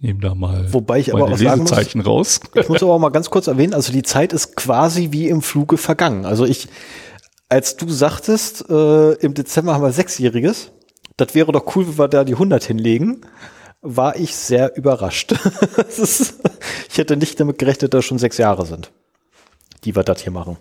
Ich 0.00 0.06
nehme 0.06 0.20
da 0.20 0.34
mal 0.34 0.72
Wobei 0.72 0.98
ich 0.98 1.12
aber 1.12 1.24
auch 1.24 1.36
sagen 1.36 1.62
muss, 1.62 2.06
raus. 2.06 2.40
Ich 2.54 2.68
muss 2.70 2.82
aber 2.82 2.94
auch 2.94 2.98
mal 2.98 3.10
ganz 3.10 3.28
kurz 3.28 3.48
erwähnen, 3.48 3.74
also 3.74 3.92
die 3.92 4.02
Zeit 4.02 4.32
ist 4.32 4.56
quasi 4.56 5.08
wie 5.12 5.28
im 5.28 5.42
Fluge 5.42 5.76
vergangen. 5.76 6.24
Also 6.24 6.46
ich, 6.46 6.68
als 7.50 7.76
du 7.76 7.88
sagtest, 7.90 8.70
äh, 8.70 9.12
im 9.14 9.34
Dezember 9.34 9.74
haben 9.74 9.82
wir 9.82 9.92
Sechsjähriges, 9.92 10.72
das 11.18 11.34
wäre 11.34 11.52
doch 11.52 11.76
cool, 11.76 11.86
wenn 11.86 11.98
wir 11.98 12.08
da 12.08 12.24
die 12.24 12.32
100 12.32 12.64
hinlegen 12.64 13.20
war 13.82 14.16
ich 14.16 14.34
sehr 14.34 14.76
überrascht. 14.76 15.32
ist, 15.88 16.40
ich 16.90 16.98
hätte 16.98 17.16
nicht 17.16 17.40
damit 17.40 17.58
gerechnet, 17.58 17.94
dass 17.94 18.04
schon 18.04 18.18
sechs 18.18 18.38
Jahre 18.38 18.66
sind, 18.66 18.90
die 19.84 19.96
wir 19.96 20.02
das 20.02 20.22
hier 20.22 20.32
machen. 20.32 20.58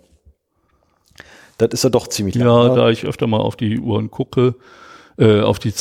Das 1.58 1.70
ist 1.74 1.84
ja 1.84 1.90
doch 1.90 2.08
ziemlich 2.08 2.36
lang. 2.36 2.48
Ja, 2.48 2.76
da 2.76 2.90
ich 2.90 3.06
öfter 3.06 3.28
mal 3.28 3.40
auf 3.40 3.58
die 3.58 3.80
Uhren 3.80 4.10
gucke, 4.10 4.56
äh, 5.18 5.42
auf 5.42 5.60
die 5.60 5.74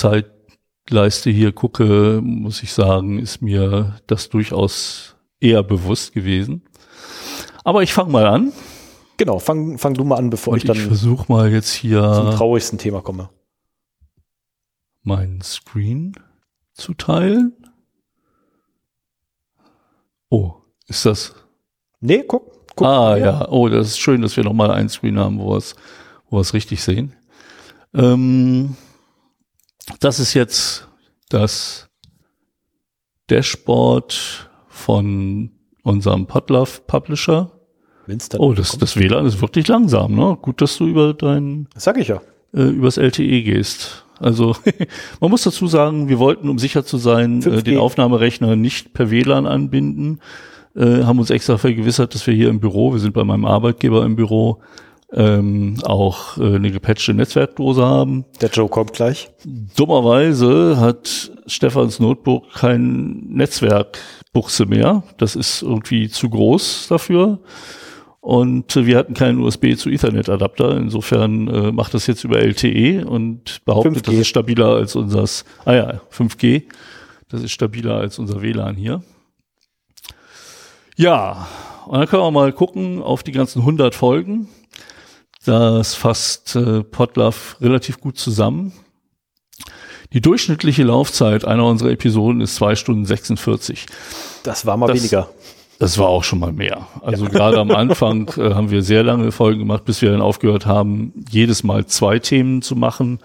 Zeitleiste 0.89 1.29
hier 1.29 1.53
gucke, 1.53 2.21
muss 2.23 2.63
ich 2.63 2.73
sagen, 2.73 3.19
ist 3.19 3.43
mir 3.43 4.01
das 4.07 4.31
durchaus 4.31 5.17
eher 5.39 5.63
bewusst 5.63 6.15
gewesen. 6.15 6.63
Aber 7.63 7.83
ich 7.83 7.93
fange 7.93 8.11
mal 8.11 8.27
an. 8.27 8.53
Genau, 9.19 9.39
fang, 9.39 9.77
fang 9.77 9.93
du 9.93 10.05
mal 10.05 10.17
an, 10.17 10.31
bevor 10.31 10.55
Und 10.55 10.59
ich 10.59 10.65
dann 10.65 10.79
ich 10.79 10.85
versuch 10.85 11.29
mal 11.29 11.53
jetzt 11.53 11.75
hier 11.75 12.01
zum 12.15 12.31
traurigsten 12.31 12.79
Thema 12.79 13.03
komme. 13.03 13.29
Mein 15.03 15.43
Screen 15.43 16.15
zu 16.73 16.95
teilen. 16.95 17.53
Oh, 20.31 20.55
ist 20.87 21.05
das? 21.05 21.35
Nee, 22.01 22.25
guck. 22.27 22.67
guck 22.77 22.87
ah, 22.87 23.17
ja. 23.19 23.25
ja. 23.27 23.49
Oh, 23.51 23.69
das 23.69 23.89
ist 23.89 23.99
schön, 23.99 24.23
dass 24.23 24.39
wir 24.39 24.45
nochmal 24.45 24.71
einen 24.71 24.89
Screen 24.89 25.19
haben, 25.19 25.39
wo 25.39 25.51
wir 25.51 25.59
es, 25.59 25.77
wo 26.31 26.39
wir 26.39 26.41
es 26.41 26.55
richtig 26.55 26.83
sehen. 26.83 27.15
Ähm, 27.93 28.77
das 30.01 30.21
ist 30.21 30.35
jetzt 30.35 30.89
das 31.29 31.89
Dashboard 33.29 34.51
von 34.69 35.51
unserem 35.83 36.27
Podlove 36.27 36.81
Publisher. 36.87 37.53
Oh, 38.39 38.55
das, 38.55 38.79
das 38.79 38.97
WLAN 38.97 39.27
ist 39.27 39.41
wirklich 39.43 39.69
langsam, 39.69 40.15
ne? 40.15 40.39
Gut, 40.41 40.63
dass 40.63 40.79
du 40.79 40.87
über 40.87 41.13
dein, 41.13 41.69
das 41.75 41.85
sag 41.85 41.99
ich 41.99 42.09
ja, 42.09 42.23
äh, 42.55 42.63
übers 42.63 42.97
LTE 42.97 43.43
gehst. 43.43 44.07
Also 44.19 44.57
man 45.21 45.31
muss 45.31 45.43
dazu 45.43 45.67
sagen, 45.67 46.09
wir 46.09 46.19
wollten, 46.19 46.49
um 46.49 46.59
sicher 46.59 46.85
zu 46.85 46.97
sein, 46.97 47.43
äh, 47.43 47.63
den 47.63 47.79
Aufnahmerechner 47.79 48.57
nicht 48.57 48.95
per 48.95 49.11
WLAN 49.11 49.47
anbinden, 49.47 50.21
äh, 50.75 51.05
haben 51.05 51.19
uns 51.19 51.31
extra 51.31 51.59
vergewissert, 51.59 52.15
dass 52.15 52.27
wir 52.27 52.35
hier 52.35 52.49
im 52.49 52.61
Büro, 52.61 52.93
wir 52.93 53.01
sind 53.01 53.13
bei 53.13 53.25
meinem 53.25 53.45
Arbeitgeber 53.45 54.05
im 54.05 54.17
Büro, 54.17 54.61
ähm, 55.13 55.77
auch 55.85 56.37
äh, 56.39 56.57
eine 56.57 56.71
gepatchte 56.71 57.15
Netzwerkdose 57.15 57.85
haben. 57.85 58.25
Der 58.41 58.51
Joe 58.51 58.69
kommt 58.69 58.93
gleich. 58.93 59.31
Dummerweise 59.77 60.79
hat 60.79 61.31
Stefans 61.47 61.99
Notebook 61.99 62.53
kein 62.53 63.27
Netzwerkbuchse 63.29 64.67
mehr. 64.67 65.03
Das 65.17 65.35
ist 65.35 65.63
irgendwie 65.63 66.09
zu 66.09 66.29
groß 66.29 66.89
dafür. 66.89 67.41
Und 68.21 68.75
wir 68.77 68.99
hatten 68.99 69.15
keinen 69.15 69.41
USB 69.41 69.75
zu 69.77 69.89
Ethernet 69.89 70.29
Adapter. 70.29 70.77
Insofern 70.77 71.49
äh, 71.49 71.73
macht 71.73 71.95
das 71.95 72.07
jetzt 72.07 72.25
über 72.25 72.41
LTE 72.41 73.07
und 73.07 73.65
behauptet, 73.65 74.07
5G. 74.07 74.11
das 74.11 74.15
ist 74.17 74.29
stabiler 74.29 74.69
als 74.75 74.97
unser, 74.97 75.25
ah 75.65 75.73
ja, 75.73 76.01
5G. 76.13 76.65
Das 77.31 77.43
ist 77.43 77.53
stabiler 77.53 77.95
als 77.95 78.19
unser 78.19 78.43
WLAN 78.43 78.77
hier. 78.77 79.03
Ja, 80.97 81.47
und 81.87 81.99
dann 81.99 82.09
können 82.09 82.23
wir 82.23 82.31
mal 82.31 82.53
gucken 82.53 83.03
auf 83.03 83.23
die 83.23 83.33
ganzen 83.33 83.61
100 83.61 83.95
Folgen. 83.95 84.49
Das 85.49 85.95
fasst 85.95 86.57
äh, 86.57 86.85
Podlove 86.85 87.57
relativ 87.63 88.03
gut 88.03 88.19
zusammen. 88.19 88.75
Die 90.13 90.21
durchschnittliche 90.21 90.83
Laufzeit 90.83 91.47
einer 91.47 91.65
unserer 91.65 91.89
Episoden 91.89 92.43
ist 92.43 92.57
zwei 92.57 92.77
Stunden 92.77 93.07
46. 93.07 93.87
Das 94.43 94.67
war 94.67 94.77
mal 94.77 94.89
das, 94.89 94.99
weniger. 94.99 95.31
Das 95.79 95.97
war 95.97 96.09
auch 96.09 96.23
schon 96.23 96.39
mal 96.39 96.53
mehr. 96.53 96.87
Also 97.01 97.25
ja. 97.25 97.31
gerade 97.31 97.59
am 97.61 97.71
Anfang 97.75 98.31
äh, 98.37 98.53
haben 98.53 98.71
wir 98.71 98.83
sehr 98.83 99.03
lange 99.03 99.33
Folgen 99.33 99.61
gemacht, 99.61 99.87
bis 99.87 100.03
wir 100.03 100.11
dann 100.11 100.21
aufgehört 100.21 100.67
haben, 100.67 101.15
jedes 101.31 101.65
Mal 101.65 101.87
zwei 101.87 102.19
Themen 102.19 102.61
zu 102.61 102.77
machen. 102.77 103.19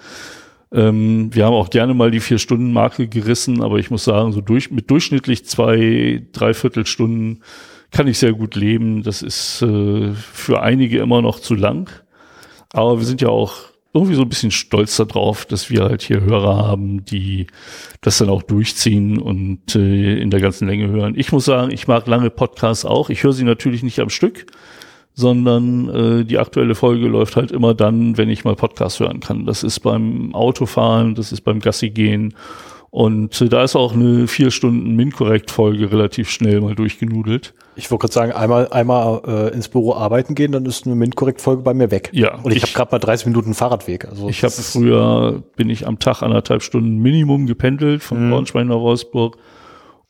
Ähm, 0.72 1.28
wir 1.36 1.46
haben 1.46 1.54
auch 1.54 1.72
gerne 1.72 1.94
mal 1.94 2.10
die 2.10 2.22
Vier-Stunden-Marke 2.22 3.10
gerissen, 3.10 3.62
aber 3.62 3.80
ich 3.80 3.92
muss 3.92 4.06
sagen, 4.06 4.32
so 4.32 4.40
durch, 4.40 4.72
mit 4.72 4.90
durchschnittlich 4.90 5.46
zwei, 5.46 6.26
dreiviertel 6.32 6.86
Stunden 6.86 7.42
kann 7.92 8.08
ich 8.08 8.18
sehr 8.18 8.32
gut 8.32 8.56
leben. 8.56 9.04
Das 9.04 9.22
ist 9.22 9.62
äh, 9.62 10.14
für 10.14 10.62
einige 10.62 11.00
immer 11.00 11.22
noch 11.22 11.42
zu 11.42 11.54
lang. 11.54 11.90
Aber 12.74 12.98
wir 13.00 13.06
sind 13.06 13.22
ja 13.22 13.30
auch 13.30 13.54
irgendwie 13.94 14.16
so 14.16 14.24
ein 14.24 14.30
bisschen 14.30 14.52
stolz 14.52 14.98
darauf, 14.98 15.46
dass 15.46 15.70
wir 15.70 15.84
halt 15.84 16.02
hier 16.02 16.22
Hörer 16.22 16.58
haben, 16.58 17.06
die 17.06 17.46
das 18.02 18.18
dann 18.18 18.30
auch 18.30 18.42
durchziehen 18.42 19.20
und 19.20 19.76
äh, 19.76 20.18
in 20.18 20.32
der 20.32 20.42
ganzen 20.42 20.68
Länge 20.68 20.90
hören. 20.90 21.14
Ich 21.16 21.32
muss 21.32 21.46
sagen, 21.46 21.72
ich 21.72 21.88
mag 21.88 22.08
lange 22.08 22.32
Podcasts 22.32 22.86
auch. 22.86 23.12
Ich 23.12 23.24
höre 23.24 23.34
sie 23.34 23.44
natürlich 23.44 23.84
nicht 23.84 24.00
am 24.00 24.10
Stück, 24.10 24.48
sondern 25.14 25.90
äh, 25.90 26.26
die 26.26 26.40
aktuelle 26.40 26.74
Folge 26.74 27.08
läuft 27.08 27.36
halt 27.36 27.52
immer 27.52 27.76
dann, 27.76 28.18
wenn 28.18 28.30
ich 28.30 28.44
mal 28.44 28.56
Podcast 28.56 29.00
hören 29.00 29.20
kann. 29.20 29.46
Das 29.46 29.62
ist 29.62 29.82
beim 29.82 30.34
Autofahren, 30.34 31.14
das 31.14 31.32
ist 31.32 31.42
beim 31.42 31.60
Gassi 31.60 31.92
gehen 31.92 32.34
und 32.94 33.42
äh, 33.42 33.50
da 33.50 33.64
ist 33.64 33.76
auch 33.76 33.94
eine 33.94 34.28
vier 34.28 34.52
Stunden 34.52 34.96
Min-Korrekt-Folge 34.96 35.92
relativ 35.92 36.30
schnell 36.30 36.62
mal 36.62 36.76
durchgenudelt. 36.76 37.56
Ich 37.76 37.90
wollte 37.90 38.02
gerade 38.04 38.14
sagen, 38.14 38.32
einmal, 38.34 38.68
einmal 38.70 39.24
äh, 39.26 39.52
ins 39.52 39.68
Büro 39.68 39.96
arbeiten 39.96 40.36
gehen, 40.36 40.52
dann 40.52 40.64
ist 40.68 40.86
eine 40.86 40.94
Min-Korrekt-Folge 40.94 41.64
bei 41.64 41.74
mir 41.74 41.90
weg. 41.90 42.12
Ja. 42.14 42.36
Und 42.44 42.52
ich, 42.52 42.58
ich 42.58 42.64
habe 42.66 42.74
gerade 42.74 42.92
mal 42.92 43.00
30 43.00 43.26
Minuten 43.26 43.56
Fahrradweg. 43.56 44.06
Also 44.06 44.30
ich 44.30 44.44
habe 44.44 44.54
früher, 44.54 45.42
bin 45.56 45.72
ich 45.72 45.88
am 45.88 45.98
Tag 45.98 46.22
anderthalb 46.22 46.62
Stunden 46.62 47.00
Minimum 47.00 47.48
gependelt 47.48 48.04
von 48.04 48.28
mhm. 48.28 48.30
Braunschweig 48.30 48.68
nach 48.68 48.76
Wolfsburg. 48.76 49.38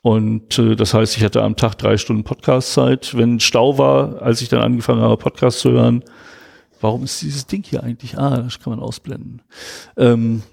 Und 0.01 0.59
äh, 0.59 0.75
das 0.75 0.93
heißt, 0.93 1.15
ich 1.15 1.23
hatte 1.23 1.41
am 1.41 1.55
Tag 1.55 1.75
drei 1.75 1.95
Stunden 1.95 2.25
Podcast-Zeit. 2.25 3.15
Wenn 3.15 3.39
Stau 3.39 3.77
war, 3.77 4.21
als 4.21 4.41
ich 4.41 4.49
dann 4.49 4.59
angefangen 4.61 4.99
habe, 4.99 5.15
Podcast 5.15 5.59
zu 5.59 5.71
hören, 5.71 6.03
warum 6.81 7.05
ist 7.05 7.21
dieses 7.21 7.47
Ding 7.47 7.63
hier 7.63 7.81
eigentlich? 7.81 8.17
Ah, 8.17 8.41
das 8.41 8.59
kann 8.59 8.71
man 8.71 8.81
ausblenden. 8.81 9.41
Ähm, 9.95 10.43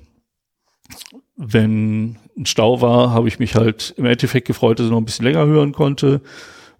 wenn 1.42 2.18
ein 2.36 2.44
Stau 2.44 2.82
war, 2.82 3.12
habe 3.12 3.28
ich 3.28 3.38
mich 3.38 3.54
halt 3.54 3.94
im 3.96 4.04
Endeffekt 4.04 4.46
gefreut, 4.46 4.78
dass 4.78 4.86
ich 4.86 4.92
noch 4.92 4.98
ein 4.98 5.06
bisschen 5.06 5.24
länger 5.24 5.46
hören 5.46 5.72
konnte. 5.72 6.20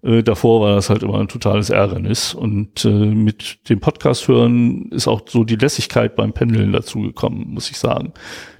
Äh, 0.03 0.21
davor 0.21 0.61
war 0.61 0.75
das 0.75 0.91
halt 0.91 1.01
immer 1.01 1.19
ein 1.19 1.27
totales 1.27 1.71
Ärgernis. 1.71 2.35
Und 2.35 2.85
äh, 2.85 2.89
mit 2.89 3.67
dem 3.69 3.79
Podcast 3.79 4.27
hören 4.27 4.89
ist 4.91 5.07
auch 5.07 5.21
so 5.27 5.43
die 5.43 5.55
Lässigkeit 5.55 6.15
beim 6.15 6.33
Pendeln 6.33 6.71
dazugekommen, 6.71 7.49
muss 7.49 7.71
ich 7.71 7.77
sagen. 7.77 8.13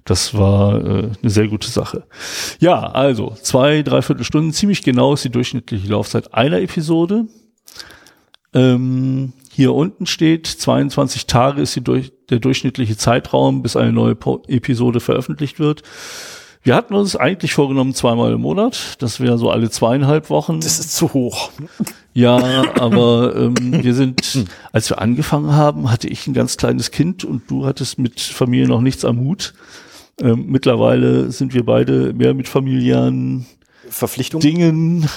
Das 0.03 0.35
war 0.35 0.83
äh, 0.83 1.09
eine 1.21 1.29
sehr 1.29 1.47
gute 1.47 1.69
Sache. 1.69 2.07
Ja, 2.59 2.79
also 2.79 3.35
zwei, 3.39 3.83
dreiviertel 3.83 4.23
Stunden, 4.23 4.53
ziemlich 4.53 4.81
genau 4.81 5.13
ist 5.13 5.23
die 5.23 5.29
durchschnittliche 5.29 5.87
Laufzeit 5.87 6.33
einer 6.33 6.61
Episode. 6.61 7.27
Ähm, 8.53 9.33
hier 9.51 9.73
unten 9.73 10.07
steht, 10.07 10.47
22 10.47 11.27
Tage 11.27 11.61
ist 11.61 11.75
die 11.75 11.83
durch, 11.83 12.11
der 12.31 12.39
durchschnittliche 12.39 12.97
Zeitraum, 12.97 13.61
bis 13.61 13.75
eine 13.75 13.91
neue 13.91 14.15
po 14.15 14.41
Episode 14.47 14.99
veröffentlicht 14.99 15.59
wird. 15.59 15.83
Wir 16.63 16.75
hatten 16.75 16.93
uns 16.93 17.15
eigentlich 17.15 17.53
vorgenommen, 17.53 17.95
zweimal 17.95 18.33
im 18.33 18.41
Monat. 18.41 18.95
Das 18.99 19.19
wäre 19.19 19.39
so 19.39 19.49
alle 19.49 19.71
zweieinhalb 19.71 20.29
Wochen. 20.29 20.59
Das 20.59 20.79
ist 20.79 20.95
zu 20.95 21.11
hoch. 21.13 21.49
Ja, 22.13 22.37
aber 22.75 23.35
ähm, 23.35 23.83
wir 23.83 23.95
sind, 23.95 24.45
als 24.71 24.89
wir 24.89 25.01
angefangen 25.01 25.53
haben, 25.53 25.89
hatte 25.91 26.07
ich 26.07 26.27
ein 26.27 26.33
ganz 26.33 26.57
kleines 26.57 26.91
Kind 26.91 27.25
und 27.25 27.49
du 27.49 27.65
hattest 27.65 27.97
mit 27.97 28.19
Familie 28.19 28.67
noch 28.67 28.81
nichts 28.81 29.05
am 29.05 29.19
Hut. 29.21 29.55
Ähm, 30.21 30.45
mittlerweile 30.49 31.31
sind 31.31 31.55
wir 31.55 31.65
beide 31.65 32.13
mehr 32.13 32.35
mit 32.35 32.47
familiären 32.47 33.47
Verpflichtung. 33.89 34.39
Dingen. 34.39 35.09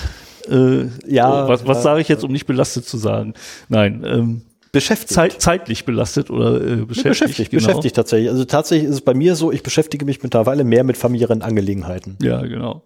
Äh, 0.48 0.86
Ja, 1.06 1.46
was, 1.46 1.66
was 1.66 1.78
äh, 1.78 1.82
sage 1.82 2.00
ich 2.00 2.08
jetzt, 2.08 2.24
um 2.24 2.32
nicht 2.32 2.46
belastet 2.46 2.86
zu 2.86 2.96
sagen? 2.96 3.34
Nein, 3.68 4.02
ähm, 4.06 4.42
Beschäftigt. 4.74 5.10
zeit, 5.12 5.40
zeitlich 5.40 5.84
belastet 5.84 6.30
oder 6.30 6.60
äh, 6.60 6.76
Nee, 6.76 6.84
beschäftigt. 6.84 7.08
beschäftigt, 7.08 7.50
genau. 7.50 7.62
beschäftigt 7.66 7.96
tatsächlich. 7.96 8.28
Also 8.30 8.44
tatsächlich 8.44 8.88
ist 8.88 8.94
es 8.96 9.00
bei 9.00 9.14
mir 9.14 9.34
so, 9.36 9.50
ich 9.50 9.62
beschäftige 9.62 10.04
mich 10.04 10.22
mittlerweile 10.22 10.64
mehr 10.64 10.84
mit 10.84 10.96
familiären 10.96 11.42
Angelegenheiten. 11.42 12.16
Ja, 12.20 12.42
genau. 12.42 12.82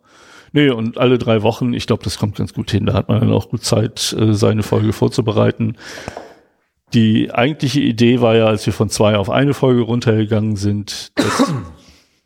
Nee, 0.52 0.70
und 0.70 0.96
alle 0.98 1.18
drei 1.18 1.42
Wochen, 1.42 1.74
ich 1.74 1.86
glaube, 1.86 2.04
das 2.04 2.18
kommt 2.18 2.36
ganz 2.36 2.54
gut 2.54 2.70
hin. 2.70 2.86
Da 2.86 2.94
hat 2.94 3.08
man 3.08 3.20
dann 3.20 3.32
auch 3.32 3.50
gut 3.50 3.64
Zeit, 3.64 4.16
äh, 4.18 4.32
seine 4.32 4.62
Folge 4.62 4.92
vorzubereiten. 4.92 5.76
Die 6.94 7.30
eigentliche 7.32 7.80
Idee 7.80 8.20
war 8.22 8.34
ja, 8.34 8.46
als 8.46 8.64
wir 8.64 8.72
von 8.72 8.88
zwei 8.88 9.16
auf 9.18 9.28
eine 9.28 9.52
Folge 9.52 9.82
runtergegangen 9.82 10.56
sind, 10.56 11.12
dass, 11.16 11.52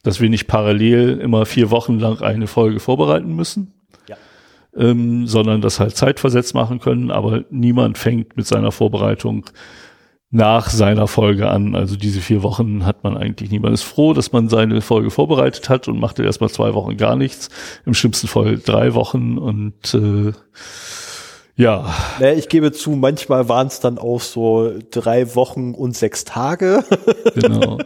dass 0.04 0.21
wir 0.21 0.28
nicht 0.31 0.47
parallel 0.47 1.19
immer 1.19 1.47
vier 1.47 1.71
Wochen 1.73 1.99
lang 1.99 2.21
eine 2.21 2.47
Folge 2.47 2.78
vorbereiten 2.78 3.35
müssen. 3.35 3.75
Ähm, 4.76 5.26
sondern 5.26 5.61
das 5.61 5.81
halt 5.81 5.97
zeitversetzt 5.97 6.55
machen 6.55 6.81
können. 6.81 7.11
Aber 7.11 7.45
niemand 7.50 7.99
fängt 7.99 8.37
mit 8.37 8.47
seiner 8.47 8.73
Vorbereitung 8.73 9.47
nach 10.31 10.71
seiner 10.71 11.07
Folge 11.09 11.49
an. 11.50 11.75
Also 11.75 11.97
diese 11.97 12.21
vier 12.21 12.43
Wochen 12.43 12.87
hat 12.87 13.05
man 13.05 13.17
eigentlich 13.17 13.50
niemand 13.50 13.75
ist 13.75 13.83
froh, 13.83 14.14
dass 14.14 14.33
man 14.33 14.49
seine 14.49 14.81
Folge 14.81 15.11
vorbereitet 15.11 15.69
hat 15.69 15.88
und 15.88 16.00
macht 16.00 16.19
erstmal 16.19 16.49
zwei 16.50 16.73
Wochen 16.73 16.97
gar 16.97 17.17
nichts. 17.17 17.50
Im 17.85 17.93
schlimmsten 17.93 18.29
Fall 18.29 18.59
drei 18.59 18.95
Wochen 18.95 19.37
und 19.37 19.93
äh, 19.95 20.33
ja, 21.55 21.95
Naja, 22.19 22.33
ich 22.33 22.49
gebe 22.49 22.73
zu, 22.73 22.93
manchmal 22.93 23.49
waren 23.50 23.67
es 23.67 23.81
dann 23.81 23.99
auch 23.99 24.23
so 24.23 24.73
drei 24.91 25.35
Wochen 25.35 25.75
und 25.75 25.95
sechs 25.95 26.25
Tage. 26.25 26.83
genau. 27.35 27.79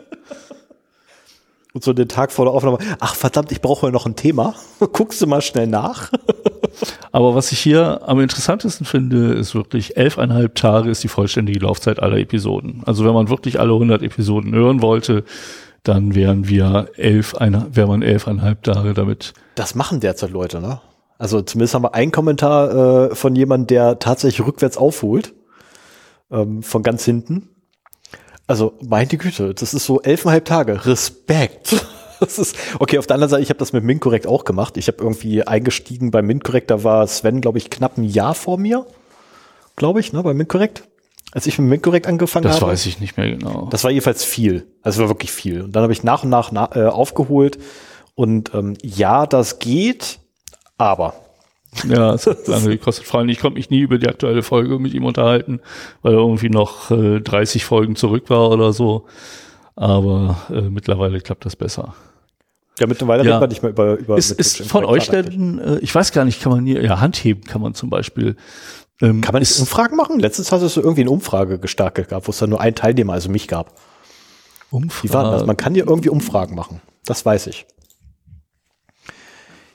Und 1.72 1.84
so 1.84 1.92
den 1.92 2.08
Tag 2.08 2.32
vor 2.32 2.44
der 2.46 2.54
Aufnahme, 2.54 2.78
ach 3.00 3.16
verdammt, 3.16 3.52
ich 3.52 3.60
brauche 3.60 3.90
noch 3.90 4.06
ein 4.06 4.16
Thema. 4.16 4.54
Guckst 4.92 5.20
du 5.20 5.26
mal 5.26 5.42
schnell 5.42 5.66
nach. 5.66 6.10
Aber 7.12 7.34
was 7.34 7.52
ich 7.52 7.60
hier 7.60 8.00
am 8.06 8.20
interessantesten 8.20 8.86
finde, 8.86 9.34
ist 9.34 9.54
wirklich 9.54 9.96
elfeinhalb 9.96 10.54
Tage 10.54 10.90
ist 10.90 11.02
die 11.02 11.08
vollständige 11.08 11.60
Laufzeit 11.60 12.00
aller 12.00 12.18
Episoden. 12.18 12.82
Also 12.86 13.04
wenn 13.04 13.14
man 13.14 13.28
wirklich 13.28 13.58
alle 13.60 13.72
100 13.72 14.02
Episoden 14.02 14.54
hören 14.54 14.82
wollte, 14.82 15.24
dann 15.82 16.14
wären 16.14 16.48
wir 16.48 16.90
elf, 16.96 17.34
eine, 17.34 17.66
wäre 17.70 17.88
man 17.88 18.02
elfeinhalb 18.02 18.62
Tage 18.62 18.92
damit. 18.92 19.34
Das 19.54 19.74
machen 19.74 20.00
derzeit 20.00 20.30
Leute, 20.30 20.60
ne? 20.60 20.80
Also 21.18 21.40
zumindest 21.40 21.74
haben 21.74 21.84
wir 21.84 21.94
einen 21.94 22.12
Kommentar 22.12 23.10
äh, 23.10 23.14
von 23.14 23.34
jemandem, 23.36 23.68
der 23.68 23.98
tatsächlich 23.98 24.46
rückwärts 24.46 24.76
aufholt. 24.76 25.32
Ähm, 26.30 26.62
von 26.62 26.82
ganz 26.82 27.04
hinten. 27.04 27.48
Also, 28.48 28.74
meine 28.80 29.08
Güte, 29.08 29.54
das 29.54 29.74
ist 29.74 29.86
so 29.86 30.00
elfeinhalb 30.02 30.44
Tage. 30.44 30.86
Respekt. 30.86 31.86
Das 32.20 32.38
ist, 32.38 32.56
okay, 32.78 32.98
auf 32.98 33.06
der 33.06 33.14
anderen 33.14 33.30
Seite, 33.30 33.42
ich 33.42 33.50
habe 33.50 33.58
das 33.58 33.72
mit 33.72 33.84
MintCorrect 33.84 34.26
auch 34.26 34.44
gemacht. 34.44 34.76
Ich 34.76 34.88
habe 34.88 34.98
irgendwie 35.02 35.46
eingestiegen 35.46 36.10
bei 36.10 36.22
MintCorrect, 36.22 36.70
da 36.70 36.82
war 36.82 37.06
Sven, 37.06 37.40
glaube 37.40 37.58
ich, 37.58 37.68
knapp 37.70 37.98
ein 37.98 38.04
Jahr 38.04 38.34
vor 38.34 38.58
mir. 38.58 38.86
Glaube 39.76 40.00
ich, 40.00 40.12
ne, 40.12 40.22
bei 40.22 40.32
MintCorrect. 40.32 40.84
Als 41.32 41.46
ich 41.46 41.58
mit 41.58 41.68
MintCorrect 41.68 42.06
angefangen 42.06 42.44
Das 42.44 42.60
habe. 42.60 42.72
weiß 42.72 42.86
ich 42.86 43.00
nicht 43.00 43.16
mehr 43.18 43.30
genau. 43.30 43.68
Das 43.70 43.84
war 43.84 43.90
jedenfalls 43.90 44.24
viel. 44.24 44.66
Also 44.82 45.02
war 45.02 45.08
wirklich 45.10 45.30
viel. 45.32 45.62
Und 45.62 45.72
dann 45.76 45.82
habe 45.82 45.92
ich 45.92 46.02
nach 46.02 46.22
und 46.24 46.30
nach 46.30 46.50
na, 46.52 46.70
äh, 46.74 46.86
aufgeholt. 46.86 47.58
Und 48.14 48.54
ähm, 48.54 48.74
ja, 48.82 49.26
das 49.26 49.58
geht, 49.58 50.18
aber 50.78 51.12
Ja, 51.86 52.14
es 52.14 52.26
hat 52.26 52.46
lange 52.46 52.68
gekostet. 52.70 53.06
Vor 53.06 53.20
allem, 53.20 53.28
ich 53.28 53.40
konnte 53.40 53.58
mich 53.58 53.68
nie 53.68 53.80
über 53.80 53.98
die 53.98 54.08
aktuelle 54.08 54.42
Folge 54.42 54.78
mit 54.78 54.94
ihm 54.94 55.04
unterhalten, 55.04 55.60
weil 56.00 56.14
er 56.14 56.20
irgendwie 56.20 56.48
noch 56.48 56.90
äh, 56.90 57.20
30 57.20 57.64
Folgen 57.66 57.96
zurück 57.96 58.30
war 58.30 58.48
oder 58.50 58.72
so. 58.72 59.04
Aber 59.74 60.38
äh, 60.48 60.62
mittlerweile 60.62 61.20
klappt 61.20 61.44
das 61.44 61.54
besser. 61.56 61.94
Ja, 62.78 62.86
mittlerweile 62.86 63.24
Ja. 63.24 63.38
redet 63.38 63.40
man 63.40 63.48
nicht 63.48 63.62
mehr 63.62 63.70
über 63.70 63.96
über 63.96 64.16
Ist, 64.18 64.32
ist 64.32 64.62
von 64.62 64.84
euch 64.84 65.08
denn, 65.08 65.58
äh, 65.58 65.78
ich 65.78 65.94
weiß 65.94 66.12
gar 66.12 66.24
nicht, 66.24 66.40
kann 66.42 66.52
man 66.52 66.66
hier, 66.66 66.82
ja, 66.82 67.00
Handheben 67.00 67.44
kann 67.44 67.60
man 67.60 67.74
zum 67.74 67.90
Beispiel. 67.90 68.36
Ähm, 69.02 69.20
Kann 69.20 69.34
man 69.34 69.40
nicht 69.40 69.50
ist, 69.50 69.60
Umfragen 69.60 69.94
machen? 69.94 70.18
Letztens 70.20 70.50
hast 70.50 70.74
du 70.74 70.80
irgendwie 70.80 71.02
eine 71.02 71.10
Umfrage 71.10 71.58
gestartet 71.58 72.08
gehabt, 72.08 72.26
wo 72.26 72.30
es 72.30 72.38
dann 72.38 72.48
nur 72.48 72.62
einen 72.62 72.74
Teilnehmer, 72.74 73.12
also 73.12 73.28
mich 73.28 73.46
gab. 73.46 73.74
Wie 74.70 75.12
war 75.12 75.30
das? 75.32 75.44
Man 75.46 75.56
kann 75.58 75.74
hier 75.74 75.86
irgendwie 75.86 76.08
Umfragen 76.08 76.54
machen. 76.54 76.80
Das 77.04 77.24
weiß 77.24 77.46
ich. 77.48 77.66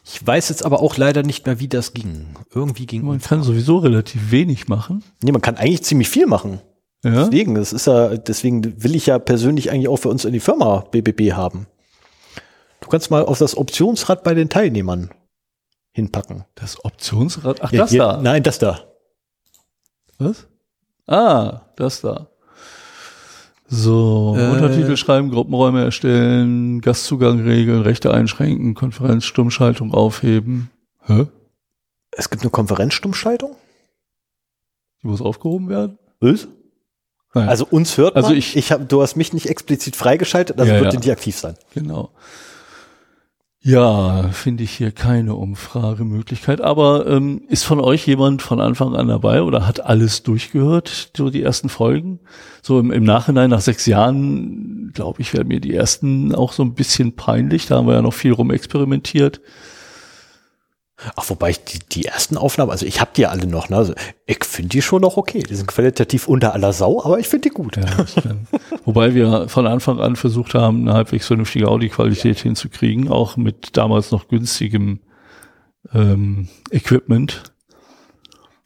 Ich 0.03 0.25
weiß 0.25 0.49
jetzt 0.49 0.65
aber 0.65 0.81
auch 0.81 0.97
leider 0.97 1.23
nicht 1.23 1.45
mehr, 1.45 1.59
wie 1.59 1.67
das 1.67 1.93
ging. 1.93 2.35
Irgendwie 2.53 2.85
ging. 2.85 3.05
Man 3.05 3.21
kann 3.21 3.43
sowieso 3.43 3.77
relativ 3.77 4.31
wenig 4.31 4.67
machen. 4.67 5.03
Nee, 5.23 5.31
man 5.31 5.41
kann 5.41 5.55
eigentlich 5.55 5.83
ziemlich 5.83 6.09
viel 6.09 6.25
machen. 6.25 6.59
Ja. 7.03 7.25
Deswegen, 7.25 7.55
das 7.55 7.73
ist 7.73 7.87
ja, 7.87 8.17
deswegen 8.17 8.83
will 8.83 8.95
ich 8.95 9.05
ja 9.05 9.19
persönlich 9.19 9.71
eigentlich 9.71 9.87
auch 9.87 9.97
für 9.97 10.09
uns 10.09 10.25
in 10.25 10.33
die 10.33 10.39
Firma 10.39 10.83
BBB 10.91 11.33
haben. 11.33 11.67
Du 12.81 12.89
kannst 12.89 13.09
mal 13.11 13.23
auf 13.23 13.39
das 13.39 13.55
Optionsrad 13.57 14.23
bei 14.23 14.33
den 14.33 14.49
Teilnehmern 14.49 15.11
hinpacken. 15.91 16.45
Das 16.55 16.83
Optionsrad. 16.83 17.61
Ach, 17.61 17.71
Ja, 17.71 17.81
das 17.81 17.91
hier- 17.91 17.99
da. 18.01 18.21
Nein, 18.21 18.43
das 18.43 18.59
da. 18.59 18.79
Was? 20.17 20.47
Ah, 21.07 21.61
das 21.77 22.01
da. 22.01 22.27
So, 23.67 24.35
Äh. 24.37 24.49
Untertitel 24.51 24.97
schreiben, 24.97 25.29
Gruppenräume 25.31 25.83
erstellen, 25.83 26.81
Gastzugang 26.81 27.39
regeln, 27.41 27.81
Rechte 27.81 28.13
einschränken, 28.13 28.73
Konferenz, 28.75 29.23
Stummschaltung 29.23 29.93
aufheben. 29.93 30.69
Hä? 31.05 31.27
Es 32.11 32.29
gibt 32.29 32.43
eine 32.43 32.51
Konferenzstummschaltung. 32.51 33.55
Die 35.01 35.07
muss 35.07 35.21
aufgehoben 35.21 35.69
werden? 35.69 35.97
Was? 36.19 36.47
Nein. 37.33 37.47
Also 37.47 37.65
uns 37.69 37.97
hört 37.97 38.15
man. 38.15 38.25
Also 38.25 38.35
ich- 38.35 38.57
ich 38.57 38.71
hab, 38.73 38.89
du 38.89 39.01
hast 39.01 39.15
mich 39.15 39.31
nicht 39.31 39.47
explizit 39.47 39.95
freigeschaltet, 39.95 40.59
also 40.59 40.71
Ja, 40.73 40.81
wird 40.81 40.93
ja. 40.93 40.99
die 40.99 41.11
aktiv 41.11 41.37
sein. 41.37 41.55
Genau. 41.73 42.09
Ja, 43.63 44.29
finde 44.31 44.63
ich 44.63 44.71
hier 44.71 44.91
keine 44.91 45.35
Umfragemöglichkeit. 45.35 46.61
Aber 46.61 47.05
ähm, 47.05 47.43
ist 47.47 47.63
von 47.63 47.79
euch 47.79 48.07
jemand 48.07 48.41
von 48.41 48.59
Anfang 48.59 48.95
an 48.95 49.07
dabei 49.07 49.43
oder 49.43 49.67
hat 49.67 49.85
alles 49.85 50.23
durchgehört, 50.23 51.11
so 51.15 51.29
die 51.29 51.43
ersten 51.43 51.69
Folgen? 51.69 52.19
So 52.63 52.79
im, 52.79 52.91
im 52.91 53.03
Nachhinein, 53.03 53.51
nach 53.51 53.61
sechs 53.61 53.85
Jahren, 53.85 54.91
glaube 54.95 55.21
ich, 55.21 55.33
werden 55.33 55.49
mir 55.49 55.59
die 55.59 55.75
ersten 55.75 56.33
auch 56.33 56.53
so 56.53 56.63
ein 56.63 56.73
bisschen 56.73 57.15
peinlich. 57.15 57.67
Da 57.67 57.77
haben 57.77 57.87
wir 57.87 57.93
ja 57.93 58.01
noch 58.01 58.15
viel 58.15 58.31
rumexperimentiert. 58.31 59.41
Ach, 61.15 61.29
wobei 61.29 61.51
ich 61.51 61.63
die, 61.63 61.79
die 61.79 62.05
ersten 62.05 62.37
Aufnahmen, 62.37 62.71
also 62.71 62.85
ich 62.85 63.01
habe 63.01 63.11
die 63.15 63.21
ja 63.21 63.29
alle 63.29 63.47
noch, 63.47 63.69
ne? 63.69 63.77
Also 63.77 63.93
ich 64.25 64.43
finde 64.43 64.69
die 64.69 64.81
schon 64.81 65.01
noch 65.01 65.17
okay. 65.17 65.41
Die 65.41 65.55
sind 65.55 65.67
qualitativ 65.67 66.27
unter 66.27 66.53
aller 66.53 66.73
Sau, 66.73 67.03
aber 67.03 67.19
ich 67.19 67.27
finde 67.27 67.49
die 67.49 67.55
gut. 67.55 67.77
Ja, 67.77 68.05
Wobei 68.85 69.15
wir 69.15 69.49
von 69.49 69.67
Anfang 69.67 69.99
an 69.99 70.15
versucht 70.15 70.53
haben, 70.53 70.81
eine 70.81 70.93
halbwegs 70.93 71.27
vernünftige 71.27 71.67
Audioqualität 71.67 72.39
hinzukriegen, 72.39 73.09
auch 73.09 73.37
mit 73.37 73.77
damals 73.77 74.11
noch 74.11 74.27
günstigem 74.27 74.99
ähm, 75.93 76.47
Equipment. 76.69 77.43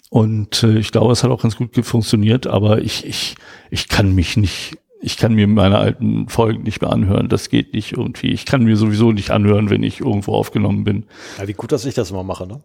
Und 0.10 0.64
äh, 0.64 0.78
ich 0.78 0.92
glaube, 0.92 1.14
es 1.14 1.24
hat 1.24 1.32
auch 1.32 1.42
ganz 1.42 1.56
gut 1.58 1.74
funktioniert, 1.86 2.48
aber 2.48 2.82
ich, 2.82 3.06
ich, 3.06 3.36
ich 3.70 3.88
kann 3.88 4.14
mich 4.14 4.38
nicht, 4.38 4.78
ich 5.06 5.18
kann 5.18 5.36
mir 5.36 5.46
meine 5.48 5.78
alten 5.78 6.28
Folgen 6.30 6.64
nicht 6.64 6.82
mehr 6.82 6.92
anhören. 6.92 7.30
Das 7.30 7.50
geht 7.50 7.76
nicht 7.76 7.92
irgendwie. 7.92 8.32
Ich 8.32 8.46
kann 8.46 8.64
mir 8.64 8.76
sowieso 8.76 9.12
nicht 9.12 9.30
anhören, 9.30 9.70
wenn 9.70 9.84
ich 9.84 10.00
irgendwo 10.00 10.34
aufgenommen 10.34 10.84
bin. 10.84 11.06
Ja, 11.38 11.48
wie 11.48 11.54
gut, 11.54 11.72
dass 11.72 11.86
ich 11.86 11.94
das 11.94 12.10
immer 12.10 12.24
mache, 12.24 12.48
ne? 12.48 12.62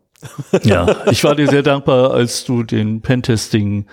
Ja, 0.63 1.05
ich 1.11 1.23
war 1.23 1.35
dir 1.35 1.49
sehr 1.49 1.63
dankbar, 1.63 2.13
als 2.13 2.45
du 2.45 2.63
den 2.63 3.03
Pentesting, 3.03 3.85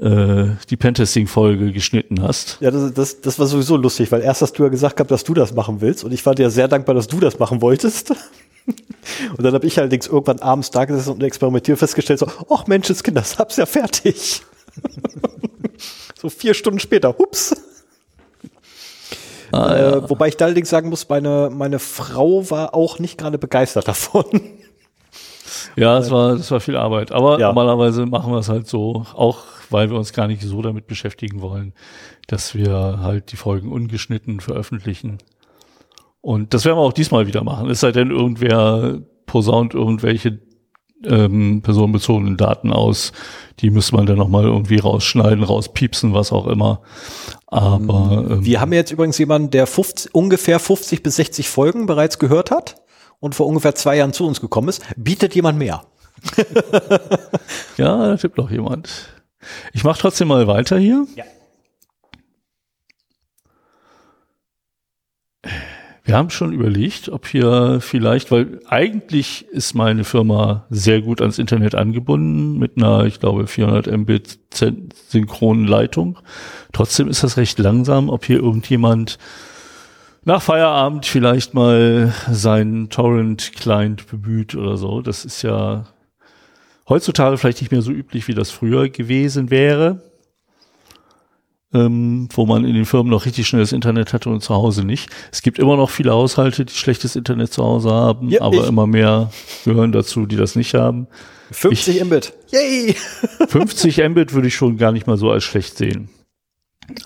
äh, 0.00 0.46
die 0.70 0.78
Pentesting-Folge 0.78 1.70
geschnitten 1.72 2.22
hast. 2.22 2.56
Ja, 2.60 2.70
das, 2.70 2.94
das, 2.94 3.20
das 3.20 3.38
war 3.38 3.46
sowieso 3.46 3.76
lustig, 3.76 4.10
weil 4.10 4.22
erst 4.22 4.40
hast 4.40 4.54
du 4.54 4.62
ja 4.62 4.70
gesagt 4.70 4.96
gehabt, 4.96 5.10
dass 5.10 5.24
du 5.24 5.34
das 5.34 5.52
machen 5.54 5.82
willst 5.82 6.02
und 6.02 6.12
ich 6.12 6.24
war 6.24 6.34
dir 6.34 6.48
sehr 6.48 6.68
dankbar, 6.68 6.94
dass 6.94 7.08
du 7.08 7.20
das 7.20 7.38
machen 7.38 7.60
wolltest. 7.60 8.14
Und 9.36 9.42
dann 9.42 9.52
habe 9.52 9.66
ich 9.66 9.76
allerdings 9.80 10.06
irgendwann 10.06 10.38
abends 10.38 10.70
da 10.70 10.84
gesessen 10.84 11.14
und 11.14 11.22
experimentiert 11.24 11.76
festgestellt, 11.76 12.20
so, 12.20 12.28
ach 12.48 12.68
Menschenskind, 12.68 13.16
das 13.16 13.36
hab's 13.36 13.56
ja 13.56 13.66
fertig. 13.66 14.42
so 16.20 16.28
vier 16.28 16.54
Stunden 16.54 16.78
später, 16.78 17.18
hups. 17.18 17.52
Ah, 19.52 19.74
äh, 19.74 19.82
ja. 19.82 20.10
Wobei 20.10 20.28
ich 20.28 20.36
da 20.36 20.46
allerdings 20.46 20.70
sagen 20.70 20.88
muss, 20.88 21.08
meine, 21.08 21.50
meine 21.52 21.78
Frau 21.78 22.50
war 22.50 22.74
auch 22.74 22.98
nicht 22.98 23.18
gerade 23.18 23.38
begeistert 23.38 23.88
davon. 23.88 24.24
Ja, 25.76 25.96
es 25.98 26.10
war, 26.10 26.36
das 26.36 26.50
war 26.50 26.60
viel 26.60 26.76
Arbeit. 26.76 27.12
Aber 27.12 27.38
ja. 27.38 27.48
normalerweise 27.48 28.04
machen 28.04 28.32
wir 28.32 28.38
es 28.38 28.48
halt 28.48 28.66
so, 28.66 29.06
auch 29.14 29.44
weil 29.70 29.90
wir 29.90 29.96
uns 29.96 30.12
gar 30.12 30.26
nicht 30.26 30.42
so 30.42 30.60
damit 30.60 30.86
beschäftigen 30.86 31.40
wollen, 31.40 31.72
dass 32.26 32.54
wir 32.54 32.98
halt 33.00 33.32
die 33.32 33.36
Folgen 33.36 33.72
ungeschnitten 33.72 34.40
veröffentlichen. 34.40 35.18
Und 36.20 36.52
das 36.52 36.64
werden 36.64 36.76
wir 36.76 36.82
auch 36.82 36.92
diesmal 36.92 37.26
wieder 37.26 37.42
machen. 37.42 37.70
Es 37.70 37.80
sei 37.80 37.92
denn, 37.92 38.10
irgendwer 38.10 39.00
posaunt 39.26 39.74
irgendwelche 39.74 40.40
ähm, 41.06 41.62
personenbezogenen 41.62 42.36
Daten 42.36 42.72
aus. 42.72 43.12
Die 43.60 43.70
müsste 43.70 43.96
man 43.96 44.06
dann 44.06 44.18
nochmal 44.18 44.44
irgendwie 44.44 44.78
rausschneiden, 44.78 45.44
rauspiepsen, 45.44 46.14
was 46.14 46.32
auch 46.32 46.46
immer. 46.46 46.80
Aber 47.46 48.26
ähm, 48.30 48.44
wir 48.44 48.60
haben 48.60 48.72
jetzt 48.72 48.90
übrigens 48.90 49.18
jemanden, 49.18 49.50
der 49.50 49.66
50, 49.66 50.14
ungefähr 50.14 50.58
50 50.58 51.02
bis 51.02 51.16
60 51.16 51.48
Folgen 51.48 51.86
bereits 51.86 52.18
gehört 52.18 52.50
hat 52.50 52.76
und 53.20 53.34
vor 53.34 53.46
ungefähr 53.46 53.74
zwei 53.74 53.96
Jahren 53.96 54.12
zu 54.12 54.26
uns 54.26 54.40
gekommen 54.40 54.68
ist. 54.68 54.82
Bietet 54.96 55.34
jemand 55.34 55.58
mehr? 55.58 55.84
ja, 57.76 58.06
da 58.08 58.16
tippt 58.16 58.38
noch 58.38 58.50
jemand. 58.50 58.88
Ich 59.72 59.84
mache 59.84 60.00
trotzdem 60.00 60.28
mal 60.28 60.46
weiter 60.46 60.78
hier. 60.78 61.06
Ja. 61.16 61.24
Wir 66.04 66.16
haben 66.16 66.30
schon 66.30 66.52
überlegt, 66.52 67.10
ob 67.10 67.28
hier 67.28 67.78
vielleicht, 67.80 68.32
weil 68.32 68.58
eigentlich 68.66 69.46
ist 69.50 69.74
meine 69.74 70.02
Firma 70.02 70.66
sehr 70.68 71.00
gut 71.00 71.20
ans 71.20 71.38
Internet 71.38 71.76
angebunden 71.76 72.58
mit 72.58 72.76
einer, 72.76 73.04
ich 73.04 73.20
glaube, 73.20 73.46
400 73.46 73.86
Mbit 73.98 74.40
synchronen 75.08 75.66
Leitung. 75.66 76.18
Trotzdem 76.72 77.06
ist 77.06 77.22
das 77.22 77.36
recht 77.36 77.58
langsam, 77.60 78.08
ob 78.08 78.24
hier 78.24 78.40
irgendjemand 78.40 79.18
nach 80.24 80.42
Feierabend 80.42 81.06
vielleicht 81.06 81.54
mal 81.54 82.12
seinen 82.28 82.88
Torrent-Client 82.90 84.08
bemüht 84.08 84.56
oder 84.56 84.76
so. 84.76 85.02
Das 85.02 85.24
ist 85.24 85.42
ja 85.42 85.84
heutzutage 86.88 87.38
vielleicht 87.38 87.60
nicht 87.60 87.70
mehr 87.70 87.82
so 87.82 87.92
üblich, 87.92 88.26
wie 88.26 88.34
das 88.34 88.50
früher 88.50 88.88
gewesen 88.88 89.50
wäre 89.50 90.11
ähm, 91.74 92.28
wo 92.32 92.46
man 92.46 92.64
in 92.64 92.74
den 92.74 92.84
Firmen 92.84 93.10
noch 93.10 93.24
richtig 93.24 93.46
schnelles 93.46 93.72
Internet 93.72 94.12
hatte 94.12 94.28
und 94.30 94.42
zu 94.42 94.54
Hause 94.54 94.84
nicht. 94.84 95.08
Es 95.30 95.42
gibt 95.42 95.58
immer 95.58 95.76
noch 95.76 95.90
viele 95.90 96.12
Haushalte, 96.12 96.64
die 96.64 96.74
schlechtes 96.74 97.16
Internet 97.16 97.52
zu 97.52 97.64
Hause 97.64 97.90
haben, 97.90 98.28
ja, 98.28 98.42
aber 98.42 98.62
ich. 98.62 98.68
immer 98.68 98.86
mehr 98.86 99.30
gehören 99.64 99.92
dazu, 99.92 100.26
die 100.26 100.36
das 100.36 100.56
nicht 100.56 100.74
haben. 100.74 101.06
50 101.50 101.96
ich, 101.96 102.04
Mbit. 102.04 102.32
Yay! 102.50 102.94
50 103.48 103.98
Mbit 104.08 104.32
würde 104.32 104.48
ich 104.48 104.54
schon 104.54 104.76
gar 104.76 104.92
nicht 104.92 105.06
mal 105.06 105.16
so 105.16 105.30
als 105.30 105.44
schlecht 105.44 105.76
sehen. 105.76 106.08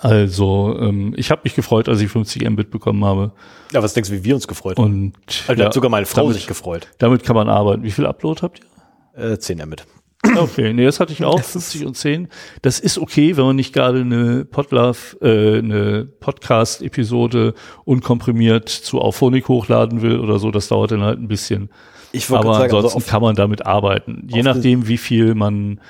Also, 0.00 0.76
ähm, 0.80 1.14
ich 1.16 1.30
habe 1.30 1.42
mich 1.44 1.54
gefreut, 1.54 1.88
als 1.88 2.00
ich 2.00 2.10
50 2.10 2.48
Mbit 2.48 2.70
bekommen 2.70 3.04
habe. 3.04 3.32
Ja, 3.72 3.82
was 3.82 3.94
denkst 3.94 4.10
du, 4.10 4.16
wie 4.16 4.24
wir 4.24 4.34
uns 4.34 4.48
gefreut 4.48 4.78
haben? 4.78 4.84
Und 4.84 5.14
also, 5.46 5.60
ja, 5.60 5.66
hat 5.66 5.74
sogar 5.74 5.90
meine 5.90 6.06
Frau 6.06 6.22
damit, 6.22 6.36
sich 6.36 6.46
gefreut. 6.46 6.88
Damit 6.98 7.24
kann 7.24 7.36
man 7.36 7.48
arbeiten. 7.48 7.82
Wie 7.82 7.90
viel 7.90 8.06
Upload 8.06 8.40
habt 8.42 8.60
ihr? 9.16 9.32
Äh, 9.32 9.38
10 9.38 9.58
Mbit. 9.58 9.86
Okay, 10.36 10.72
nee, 10.72 10.84
das 10.84 11.00
hatte 11.00 11.12
ich 11.12 11.24
auch, 11.24 11.40
50 11.40 11.86
und 11.86 11.96
10. 11.96 12.28
Das 12.62 12.80
ist 12.80 12.98
okay, 12.98 13.36
wenn 13.36 13.44
man 13.44 13.56
nicht 13.56 13.72
gerade 13.72 14.00
eine 14.00 14.44
Podlove, 14.44 15.16
äh, 15.20 15.58
eine 15.58 16.04
Podcast-Episode 16.04 17.54
unkomprimiert 17.84 18.68
zu 18.68 19.00
Auphonic 19.00 19.48
hochladen 19.48 20.02
will 20.02 20.18
oder 20.18 20.38
so. 20.38 20.50
Das 20.50 20.68
dauert 20.68 20.90
dann 20.90 21.02
halt 21.02 21.20
ein 21.20 21.28
bisschen. 21.28 21.70
Ich 22.12 22.30
Aber 22.30 22.54
sagen, 22.54 22.64
also 22.64 22.76
ansonsten 22.76 22.98
also 22.98 23.10
kann 23.10 23.22
man 23.22 23.34
damit 23.34 23.66
arbeiten. 23.66 24.26
Je 24.30 24.42
nachdem, 24.42 24.88
wie 24.88 24.98
viel 24.98 25.34
man 25.34 25.80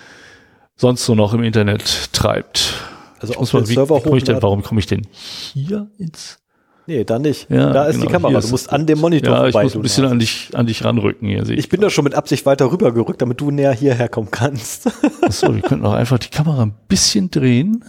sonst 0.77 1.05
so 1.05 1.15
noch 1.15 1.33
im 1.33 1.43
Internet 1.43 2.13
treibt. 2.13 2.75
Also 3.21 3.35
auf 3.35 3.51
den 3.51 3.65
Server 3.65 4.05
wie, 4.05 4.13
wie 4.13 4.17
ich 4.19 4.25
denn, 4.25 4.43
warum 4.43 4.63
komme 4.63 4.81
ich 4.81 4.87
denn 4.87 5.07
hier 5.53 5.89
ins 5.99 6.39
Nee, 6.87 7.05
da 7.05 7.19
nicht. 7.19 7.51
Ja, 7.51 7.73
da 7.73 7.87
ist 7.87 7.97
genau, 7.97 8.07
die 8.07 8.13
Kamera. 8.13 8.41
Du 8.41 8.49
musst 8.49 8.73
an 8.73 8.87
dem 8.87 9.01
Monitor 9.01 9.33
ja, 9.33 9.43
vorbei. 9.43 9.61
Ich 9.61 9.65
muss 9.65 9.75
ein 9.75 9.83
bisschen 9.83 10.05
an 10.05 10.19
dich, 10.21 10.51
an 10.53 10.67
dich 10.67 10.85
ranrücken 10.85 11.29
hier. 11.29 11.43
Ich, 11.43 11.51
ich 11.51 11.69
bin 11.69 11.81
da 11.81 11.91
schon 11.91 12.05
mit 12.05 12.15
Absicht 12.15 12.47
weiter 12.47 12.71
rüber 12.71 12.93
gerückt, 12.93 13.21
damit 13.23 13.41
du 13.41 13.51
näher 13.51 13.73
hierher 13.73 14.09
kommen 14.09 14.31
kannst. 14.31 14.89
Achso, 15.23 15.53
wir 15.53 15.63
könnten 15.63 15.85
auch 15.85 15.95
einfach 15.95 16.19
die 16.19 16.31
Kamera 16.31 16.63
ein 16.63 16.75
bisschen 16.89 17.31
drehen. 17.31 17.85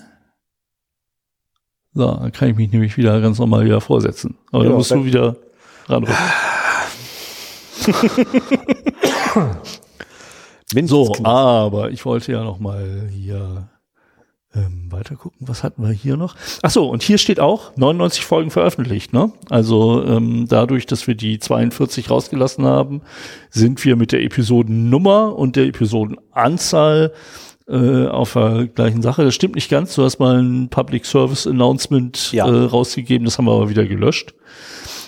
So, 1.93 2.11
dann 2.11 2.31
kann 2.31 2.49
ich 2.49 2.55
mich 2.55 2.71
nämlich 2.71 2.97
wieder 2.97 3.21
ganz 3.21 3.37
normal 3.37 3.65
wieder 3.65 3.81
vorsetzen. 3.81 4.35
Aber 4.51 4.63
genau, 4.63 4.71
dann 4.71 4.77
musst 4.77 4.91
du 4.91 5.05
wieder 5.05 5.35
ranrücken. 5.87 6.15
so, 10.87 11.13
aber 11.23 11.91
ich 11.91 12.03
wollte 12.03 12.31
ja 12.31 12.43
noch 12.43 12.59
mal 12.59 13.09
hier 13.11 13.69
ähm, 14.57 14.91
weiter 14.91 15.15
gucken, 15.15 15.47
was 15.47 15.63
hatten 15.63 15.83
wir 15.83 15.91
hier 15.91 16.17
noch? 16.17 16.35
Ach 16.63 16.71
so, 16.71 16.89
und 16.89 17.03
hier 17.03 17.17
steht 17.17 17.39
auch 17.39 17.75
99 17.77 18.25
Folgen 18.25 18.49
veröffentlicht. 18.49 19.13
Ne? 19.13 19.31
Also 19.49 20.03
ähm, 20.03 20.47
dadurch, 20.47 20.85
dass 20.85 21.07
wir 21.07 21.15
die 21.15 21.39
42 21.39 22.09
rausgelassen 22.09 22.65
haben, 22.65 23.01
sind 23.49 23.83
wir 23.85 23.95
mit 23.95 24.11
der 24.11 24.23
Episodennummer 24.23 25.35
und 25.35 25.55
der 25.55 25.65
Episodenanzahl 25.65 27.13
äh, 27.67 28.07
auf 28.07 28.33
der 28.33 28.67
gleichen 28.67 29.01
Sache. 29.01 29.23
Das 29.23 29.35
stimmt 29.35 29.55
nicht 29.55 29.69
ganz. 29.69 29.93
Du 29.95 30.03
hast 30.03 30.19
mal 30.19 30.41
ein 30.41 30.69
Public 30.69 31.05
Service 31.05 31.45
Announcement 31.45 32.31
ja. 32.31 32.47
äh, 32.47 32.65
rausgegeben, 32.65 33.25
das 33.25 33.37
haben 33.37 33.45
wir 33.45 33.53
aber 33.53 33.69
wieder 33.69 33.85
gelöscht. 33.85 34.33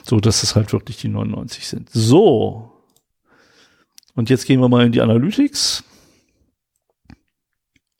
So, 0.03 0.19
dass 0.19 0.43
es 0.43 0.55
halt 0.55 0.73
wirklich 0.73 0.97
die 0.97 1.07
99 1.07 1.67
sind. 1.67 1.89
So. 1.91 2.71
Und 4.15 4.29
jetzt 4.29 4.45
gehen 4.45 4.59
wir 4.59 4.69
mal 4.69 4.85
in 4.85 4.91
die 4.91 5.01
Analytics. 5.01 5.83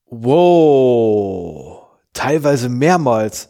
Wow. 0.10 1.84
Teilweise 2.14 2.70
mehrmals. 2.70 3.50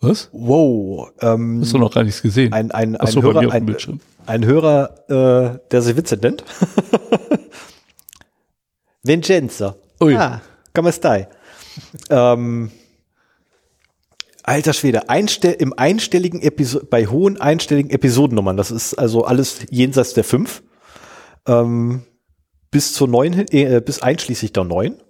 Was? 0.00 0.28
Wow. 0.32 1.10
Ähm, 1.20 1.60
Hast 1.62 1.72
du 1.72 1.78
noch 1.78 1.94
gar 1.94 2.04
nichts 2.04 2.22
gesehen? 2.22 2.52
Ein, 2.52 2.70
ein, 2.70 2.96
ein, 2.96 3.22
Hörer, 3.22 3.52
ein, 3.52 3.76
ein 4.26 4.44
Hörer, 4.44 4.94
äh, 5.08 5.58
der 5.70 5.82
sich 5.82 5.96
Vincent 5.96 6.22
nennt. 6.22 6.44
Vincenzo. 9.02 9.74
Ui. 10.00 10.16
Ah, 10.16 10.42
come 10.74 10.92
stai? 10.92 11.28
ähm, 12.10 12.70
alter 14.42 14.72
Schwede, 14.72 15.08
Einstell 15.08 15.54
im 15.54 15.72
einstelligen 15.76 16.40
Episode, 16.42 16.86
bei 16.86 17.06
hohen 17.06 17.40
einstelligen 17.40 17.90
Episodennummern, 17.90 18.56
das 18.56 18.70
ist 18.70 18.94
also 18.94 19.24
alles 19.24 19.60
jenseits 19.70 20.14
der 20.14 20.24
fünf, 20.24 20.62
ähm, 21.46 22.02
bis 22.70 22.92
zur 22.92 23.08
neun, 23.08 23.46
äh, 23.50 23.80
bis 23.84 24.02
einschließlich 24.02 24.52
der 24.52 24.64
neun. 24.64 25.02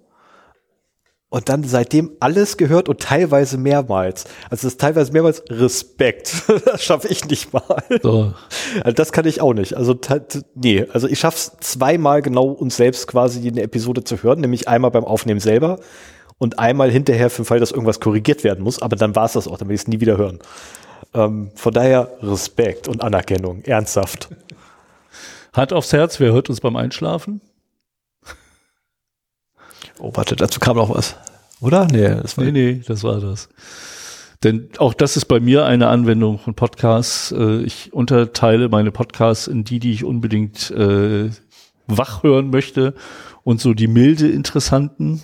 Und 1.29 1.49
dann 1.49 1.65
seitdem 1.65 2.11
alles 2.21 2.55
gehört 2.55 2.87
und 2.87 3.01
teilweise 3.01 3.57
mehrmals. 3.57 4.23
Also 4.49 4.65
das 4.67 4.73
ist 4.73 4.81
teilweise 4.81 5.11
mehrmals 5.11 5.43
Respekt. 5.49 6.43
das 6.65 6.83
schaffe 6.83 7.09
ich 7.09 7.25
nicht 7.25 7.51
mal. 7.51 7.83
So. 8.01 8.33
Also 8.81 8.95
das 8.95 9.11
kann 9.11 9.25
ich 9.27 9.41
auch 9.41 9.53
nicht. 9.53 9.75
Also 9.75 9.93
nee, 10.55 10.85
also 10.93 11.07
ich 11.07 11.19
schaffe 11.19 11.37
es 11.37 11.57
zweimal 11.59 12.21
genau 12.21 12.45
uns 12.45 12.77
selbst 12.77 13.07
quasi 13.07 13.45
eine 13.45 13.61
Episode 13.61 14.05
zu 14.05 14.23
hören, 14.23 14.39
nämlich 14.39 14.69
einmal 14.69 14.91
beim 14.91 15.03
Aufnehmen 15.03 15.41
selber 15.41 15.79
und 16.37 16.59
einmal 16.59 16.89
hinterher 16.89 17.29
für 17.29 17.41
den 17.41 17.45
Fall, 17.47 17.59
dass 17.59 17.71
irgendwas 17.71 17.99
korrigiert 17.99 18.45
werden 18.45 18.63
muss. 18.63 18.81
Aber 18.81 18.95
dann 18.95 19.15
war 19.15 19.25
es 19.25 19.33
das 19.33 19.49
auch, 19.49 19.57
dann 19.57 19.67
will 19.67 19.75
ich 19.75 19.81
es 19.81 19.87
nie 19.87 19.99
wieder 19.99 20.17
hören. 20.17 20.39
Ähm, 21.13 21.51
von 21.55 21.73
daher 21.73 22.09
Respekt 22.21 22.87
und 22.87 23.03
Anerkennung, 23.03 23.63
ernsthaft. 23.63 24.29
Hand 25.53 25.73
aufs 25.73 25.91
Herz, 25.91 26.19
wer 26.19 26.31
hört 26.31 26.49
uns 26.49 26.61
beim 26.61 26.75
Einschlafen? 26.75 27.41
Oh, 29.99 30.11
warte, 30.13 30.35
dazu 30.35 30.59
kam 30.59 30.77
noch 30.77 30.89
was. 30.89 31.15
Oder? 31.59 31.87
Nee, 31.87 32.09
das 32.21 32.37
war, 32.37 32.45
nee, 32.45 32.51
nee, 32.51 32.81
das 32.85 33.03
war 33.03 33.19
das. 33.19 33.49
Denn 34.43 34.69
auch 34.77 34.93
das 34.93 35.17
ist 35.17 35.25
bei 35.25 35.39
mir 35.39 35.65
eine 35.65 35.87
Anwendung 35.87 36.37
von 36.37 36.53
Podcasts. 36.53 37.31
Äh, 37.31 37.61
ich 37.61 37.93
unterteile 37.93 38.69
meine 38.69 38.91
Podcasts 38.91 39.47
in 39.47 39.63
die, 39.63 39.79
die 39.79 39.91
ich 39.91 40.03
unbedingt 40.03 40.69
äh, 40.71 41.31
wach 41.87 42.21
hören 42.23 42.51
möchte 42.51 42.93
und 43.43 43.59
so 43.59 43.73
die 43.73 43.87
milde 43.87 44.27
Interessanten. 44.27 45.23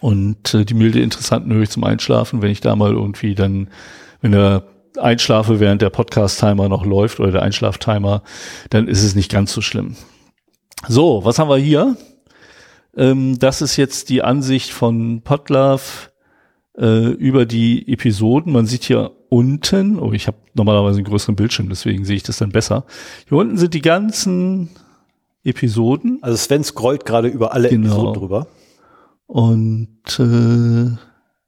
Und 0.00 0.52
äh, 0.52 0.66
die 0.66 0.74
milde 0.74 1.00
Interessanten 1.00 1.52
höre 1.52 1.62
ich 1.62 1.70
zum 1.70 1.84
Einschlafen, 1.84 2.42
wenn 2.42 2.50
ich 2.50 2.60
da 2.60 2.76
mal 2.76 2.92
irgendwie 2.92 3.34
dann, 3.34 3.70
wenn 4.20 4.32
der 4.32 4.64
Einschlafe 4.98 5.60
während 5.60 5.80
der 5.80 5.90
Podcast-Timer 5.90 6.68
noch 6.68 6.84
läuft 6.84 7.20
oder 7.20 7.32
der 7.32 7.42
Einschlaftimer, 7.42 8.22
dann 8.68 8.88
ist 8.88 9.02
es 9.02 9.14
nicht 9.14 9.30
ganz 9.30 9.52
so 9.52 9.62
schlimm. 9.62 9.96
So, 10.86 11.24
was 11.24 11.38
haben 11.38 11.48
wir 11.48 11.56
hier? 11.56 11.96
Ähm, 12.98 13.38
das 13.38 13.62
ist 13.62 13.76
jetzt 13.76 14.08
die 14.10 14.22
Ansicht 14.22 14.72
von 14.72 15.22
Podlove 15.22 16.10
äh, 16.76 17.10
über 17.12 17.46
die 17.46 17.90
Episoden. 17.90 18.52
Man 18.52 18.66
sieht 18.66 18.82
hier 18.82 19.12
unten, 19.28 20.00
oh, 20.00 20.12
ich 20.12 20.26
habe 20.26 20.38
normalerweise 20.54 20.96
einen 20.98 21.06
größeren 21.06 21.36
Bildschirm, 21.36 21.68
deswegen 21.68 22.04
sehe 22.04 22.16
ich 22.16 22.24
das 22.24 22.38
dann 22.38 22.50
besser. 22.50 22.84
Hier 23.28 23.38
unten 23.38 23.56
sind 23.56 23.72
die 23.72 23.82
ganzen 23.82 24.70
Episoden. 25.44 26.18
Also 26.22 26.36
Sven 26.36 26.64
scrollt 26.64 27.06
gerade 27.06 27.28
über 27.28 27.52
alle 27.54 27.68
genau. 27.68 27.86
Episoden 27.86 28.14
drüber. 28.14 28.46
Und 29.26 30.18
äh, 30.18 30.96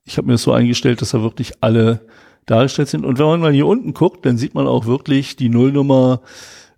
ich 0.05 0.17
habe 0.17 0.27
mir 0.27 0.33
das 0.33 0.43
so 0.43 0.53
eingestellt, 0.53 1.01
dass 1.01 1.11
da 1.11 1.21
wirklich 1.21 1.53
alle 1.61 2.07
dargestellt 2.45 2.87
sind. 2.87 3.05
Und 3.05 3.19
wenn 3.19 3.25
man 3.25 3.41
mal 3.41 3.51
hier 3.51 3.67
unten 3.67 3.93
guckt, 3.93 4.25
dann 4.25 4.37
sieht 4.37 4.53
man 4.53 4.67
auch 4.67 4.85
wirklich 4.85 5.35
die 5.35 5.49
Nullnummer 5.49 6.21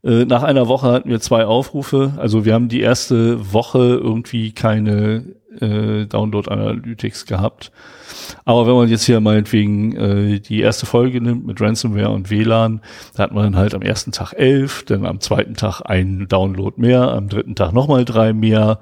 Äh, 0.03 0.25
nach 0.25 0.43
einer 0.43 0.67
Woche 0.67 0.91
hatten 0.91 1.09
wir 1.09 1.21
zwei 1.21 1.45
Aufrufe. 1.45 2.13
Also 2.17 2.45
wir 2.45 2.53
haben 2.53 2.67
die 2.67 2.81
erste 2.81 3.53
Woche 3.53 3.79
irgendwie 3.79 4.51
keine 4.51 5.23
äh, 5.59 6.05
Download 6.05 6.49
Analytics 6.49 7.25
gehabt. 7.25 7.71
Aber 8.45 8.67
wenn 8.67 8.75
man 8.75 8.89
jetzt 8.89 9.05
hier 9.05 9.19
meinetwegen 9.21 9.95
äh, 9.95 10.39
die 10.39 10.59
erste 10.59 10.85
Folge 10.85 11.21
nimmt 11.21 11.45
mit 11.45 11.61
Ransomware 11.61 12.09
und 12.09 12.29
WLAN, 12.29 12.81
da 13.15 13.23
hat 13.23 13.31
man 13.31 13.55
halt 13.55 13.73
am 13.73 13.81
ersten 13.81 14.11
Tag 14.11 14.33
elf, 14.33 14.83
dann 14.83 15.05
am 15.05 15.19
zweiten 15.19 15.55
Tag 15.55 15.81
einen 15.81 16.27
Download 16.27 16.79
mehr, 16.79 17.11
am 17.11 17.29
dritten 17.29 17.55
Tag 17.55 17.73
nochmal 17.73 18.05
drei 18.05 18.33
mehr. 18.33 18.79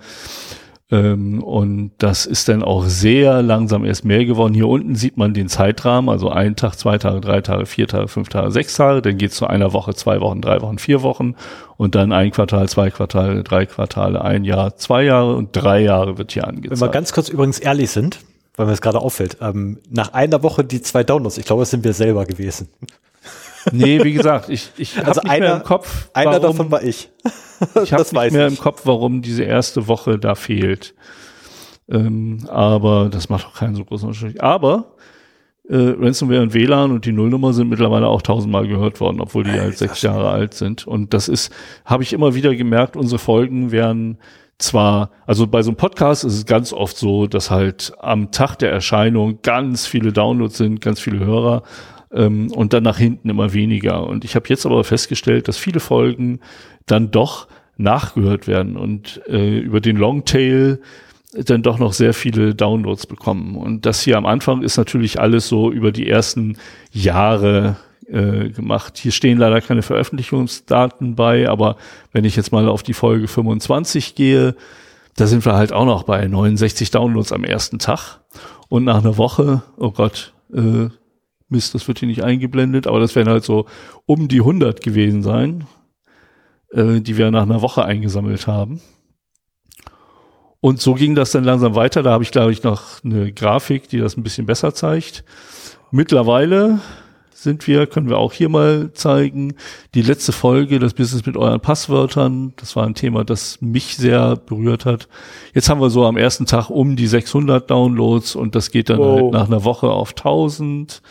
Ähm, 0.91 1.41
und 1.41 1.91
das 1.99 2.25
ist 2.25 2.49
dann 2.49 2.63
auch 2.63 2.83
sehr 2.83 3.41
langsam 3.41 3.85
erst 3.85 4.03
mehr 4.03 4.25
geworden. 4.25 4.53
Hier 4.53 4.67
unten 4.67 4.95
sieht 4.95 5.15
man 5.15 5.33
den 5.33 5.47
Zeitrahmen, 5.47 6.09
also 6.09 6.29
ein 6.29 6.57
Tag, 6.57 6.75
zwei 6.75 6.97
Tage, 6.97 7.21
drei 7.21 7.39
Tage, 7.39 7.65
vier 7.65 7.87
Tage, 7.87 8.09
fünf 8.09 8.27
Tage, 8.27 8.51
sechs 8.51 8.75
Tage. 8.75 9.01
Dann 9.01 9.17
geht 9.17 9.31
es 9.31 9.37
zu 9.37 9.47
einer 9.47 9.71
Woche, 9.71 9.93
zwei 9.95 10.19
Wochen, 10.19 10.41
drei 10.41 10.61
Wochen, 10.61 10.77
vier 10.77 11.01
Wochen. 11.01 11.35
Und 11.77 11.95
dann 11.95 12.11
ein 12.11 12.31
Quartal, 12.31 12.67
zwei 12.67 12.91
Quartale, 12.91 13.43
drei 13.43 13.65
Quartale, 13.65 14.21
ein 14.21 14.43
Jahr, 14.43 14.75
zwei 14.75 15.03
Jahre 15.03 15.35
und 15.35 15.51
drei 15.53 15.81
Jahre 15.81 16.17
wird 16.17 16.33
hier 16.33 16.45
angezeigt. 16.45 16.81
Wenn 16.81 16.87
wir 16.87 16.91
ganz 16.91 17.13
kurz 17.13 17.29
übrigens 17.29 17.59
ehrlich 17.59 17.89
sind, 17.89 18.19
weil 18.57 18.65
mir 18.65 18.73
das 18.73 18.81
gerade 18.81 18.99
auffällt, 18.99 19.37
ähm, 19.39 19.79
nach 19.89 20.11
einer 20.13 20.43
Woche 20.43 20.65
die 20.65 20.81
zwei 20.81 21.05
Downloads, 21.05 21.37
ich 21.37 21.45
glaube, 21.45 21.61
das 21.61 21.71
sind 21.71 21.85
wir 21.85 21.93
selber 21.93 22.25
gewesen. 22.25 22.67
Nee, 23.71 24.03
wie 24.03 24.13
gesagt, 24.13 24.49
ich, 24.49 24.71
ich 24.77 24.97
also 24.97 25.21
nicht 25.21 25.31
einer, 25.31 25.45
mehr 25.45 25.55
im 25.57 25.63
Kopf. 25.63 26.09
Einer 26.13 26.39
davon 26.39 26.71
war 26.71 26.83
ich. 26.83 27.09
ich 27.83 27.93
habe 27.93 28.03
nicht 28.03 28.33
mehr 28.33 28.47
ich. 28.47 28.53
im 28.53 28.59
Kopf, 28.59 28.81
warum 28.85 29.21
diese 29.21 29.43
erste 29.43 29.87
Woche 29.87 30.17
da 30.17 30.35
fehlt. 30.35 30.93
Ähm, 31.89 32.47
aber 32.49 33.09
das 33.09 33.29
macht 33.29 33.45
auch 33.45 33.53
keinen 33.53 33.75
so 33.75 33.83
großen 33.85 34.07
Unterschied. 34.07 34.41
Aber 34.41 34.95
äh, 35.69 35.95
Ransomware 35.99 36.41
und 36.41 36.53
WLAN 36.53 36.91
und 36.91 37.05
die 37.05 37.11
Nullnummer 37.11 37.53
sind 37.53 37.69
mittlerweile 37.69 38.07
auch 38.07 38.21
tausendmal 38.21 38.67
gehört 38.67 38.99
worden, 38.99 39.21
obwohl 39.21 39.43
die 39.43 39.51
halt 39.51 39.77
sechs 39.77 40.01
Jahre 40.01 40.29
alt 40.29 40.53
sind. 40.53 40.87
Und 40.87 41.13
das 41.13 41.27
ist, 41.27 41.53
habe 41.85 42.03
ich 42.03 42.13
immer 42.13 42.35
wieder 42.35 42.55
gemerkt, 42.55 42.95
unsere 42.95 43.19
Folgen 43.19 43.71
werden 43.71 44.17
zwar, 44.57 45.11
also 45.25 45.47
bei 45.47 45.61
so 45.61 45.71
einem 45.71 45.77
Podcast 45.77 46.23
ist 46.23 46.33
es 46.33 46.45
ganz 46.45 46.71
oft 46.73 46.97
so, 46.97 47.27
dass 47.27 47.51
halt 47.51 47.93
am 47.99 48.31
Tag 48.31 48.57
der 48.57 48.71
Erscheinung 48.71 49.39
ganz 49.41 49.87
viele 49.87 50.13
Downloads 50.13 50.57
sind, 50.57 50.81
ganz 50.81 50.99
viele 50.99 51.19
Hörer, 51.19 51.63
ähm, 52.13 52.51
und 52.51 52.73
dann 52.73 52.83
nach 52.83 52.97
hinten 52.97 53.29
immer 53.29 53.53
weniger. 53.53 54.07
Und 54.07 54.25
ich 54.25 54.35
habe 54.35 54.49
jetzt 54.49 54.65
aber 54.65 54.83
festgestellt, 54.83 55.47
dass 55.47 55.57
viele 55.57 55.79
Folgen 55.79 56.39
dann 56.85 57.11
doch 57.11 57.47
nachgehört 57.77 58.47
werden 58.47 58.77
und 58.77 59.21
äh, 59.27 59.57
über 59.57 59.81
den 59.81 59.97
Longtail 59.97 60.79
dann 61.33 61.63
doch 61.63 61.79
noch 61.79 61.93
sehr 61.93 62.13
viele 62.13 62.53
Downloads 62.53 63.07
bekommen. 63.07 63.55
Und 63.55 63.85
das 63.85 64.01
hier 64.01 64.17
am 64.17 64.25
Anfang 64.25 64.61
ist 64.63 64.77
natürlich 64.77 65.19
alles 65.19 65.47
so 65.47 65.71
über 65.71 65.91
die 65.91 66.09
ersten 66.09 66.57
Jahre 66.91 67.77
äh, 68.07 68.49
gemacht. 68.49 68.97
Hier 68.97 69.13
stehen 69.13 69.37
leider 69.37 69.61
keine 69.61 69.81
Veröffentlichungsdaten 69.81 71.15
bei, 71.15 71.47
aber 71.49 71.77
wenn 72.11 72.25
ich 72.25 72.35
jetzt 72.35 72.51
mal 72.51 72.67
auf 72.67 72.83
die 72.83 72.93
Folge 72.93 73.27
25 73.29 74.15
gehe, 74.15 74.55
da 75.15 75.27
sind 75.27 75.45
wir 75.45 75.53
halt 75.53 75.71
auch 75.71 75.85
noch 75.85 76.03
bei 76.03 76.25
69 76.27 76.91
Downloads 76.91 77.31
am 77.31 77.43
ersten 77.43 77.79
Tag. 77.79 78.19
Und 78.67 78.83
nach 78.83 78.97
einer 78.97 79.17
Woche, 79.17 79.63
oh 79.77 79.91
Gott, 79.91 80.33
äh, 80.53 80.89
Mist, 81.51 81.75
das 81.75 81.87
wird 81.87 81.99
hier 81.99 82.07
nicht 82.07 82.23
eingeblendet, 82.23 82.87
aber 82.87 82.99
das 82.99 83.15
werden 83.15 83.29
halt 83.29 83.43
so 83.43 83.65
um 84.05 84.27
die 84.27 84.39
100 84.39 84.81
gewesen 84.81 85.21
sein, 85.21 85.65
äh, 86.71 87.01
die 87.01 87.17
wir 87.17 87.31
nach 87.31 87.43
einer 87.43 87.61
Woche 87.61 87.85
eingesammelt 87.85 88.47
haben. 88.47 88.81
Und 90.61 90.79
so 90.79 90.93
ging 90.93 91.15
das 91.15 91.31
dann 91.31 91.43
langsam 91.43 91.75
weiter. 91.75 92.03
Da 92.03 92.11
habe 92.11 92.23
ich, 92.23 92.31
glaube 92.31 92.51
ich, 92.51 92.63
noch 92.63 93.03
eine 93.03 93.33
Grafik, 93.33 93.89
die 93.89 93.97
das 93.97 94.15
ein 94.15 94.23
bisschen 94.23 94.45
besser 94.45 94.73
zeigt. 94.73 95.23
Mittlerweile 95.89 96.79
sind 97.41 97.65
wir, 97.65 97.87
können 97.87 98.07
wir 98.07 98.19
auch 98.19 98.33
hier 98.33 98.49
mal 98.49 98.93
zeigen. 98.93 99.55
Die 99.95 100.03
letzte 100.03 100.31
Folge, 100.31 100.77
das 100.77 100.93
Business 100.93 101.25
mit 101.25 101.35
euren 101.35 101.59
Passwörtern, 101.59 102.53
das 102.57 102.75
war 102.75 102.85
ein 102.85 102.93
Thema, 102.93 103.23
das 103.23 103.59
mich 103.61 103.97
sehr 103.97 104.35
berührt 104.35 104.85
hat. 104.85 105.07
Jetzt 105.53 105.67
haben 105.67 105.81
wir 105.81 105.89
so 105.89 106.05
am 106.05 106.17
ersten 106.17 106.45
Tag 106.45 106.69
um 106.69 106.95
die 106.95 107.07
600 107.07 107.69
Downloads 107.69 108.35
und 108.35 108.53
das 108.53 108.69
geht 108.69 108.89
dann 108.89 108.99
wow. 108.99 109.19
halt 109.19 109.33
nach 109.33 109.47
einer 109.47 109.63
Woche 109.63 109.89
auf 109.89 110.11
1000. 110.11 111.01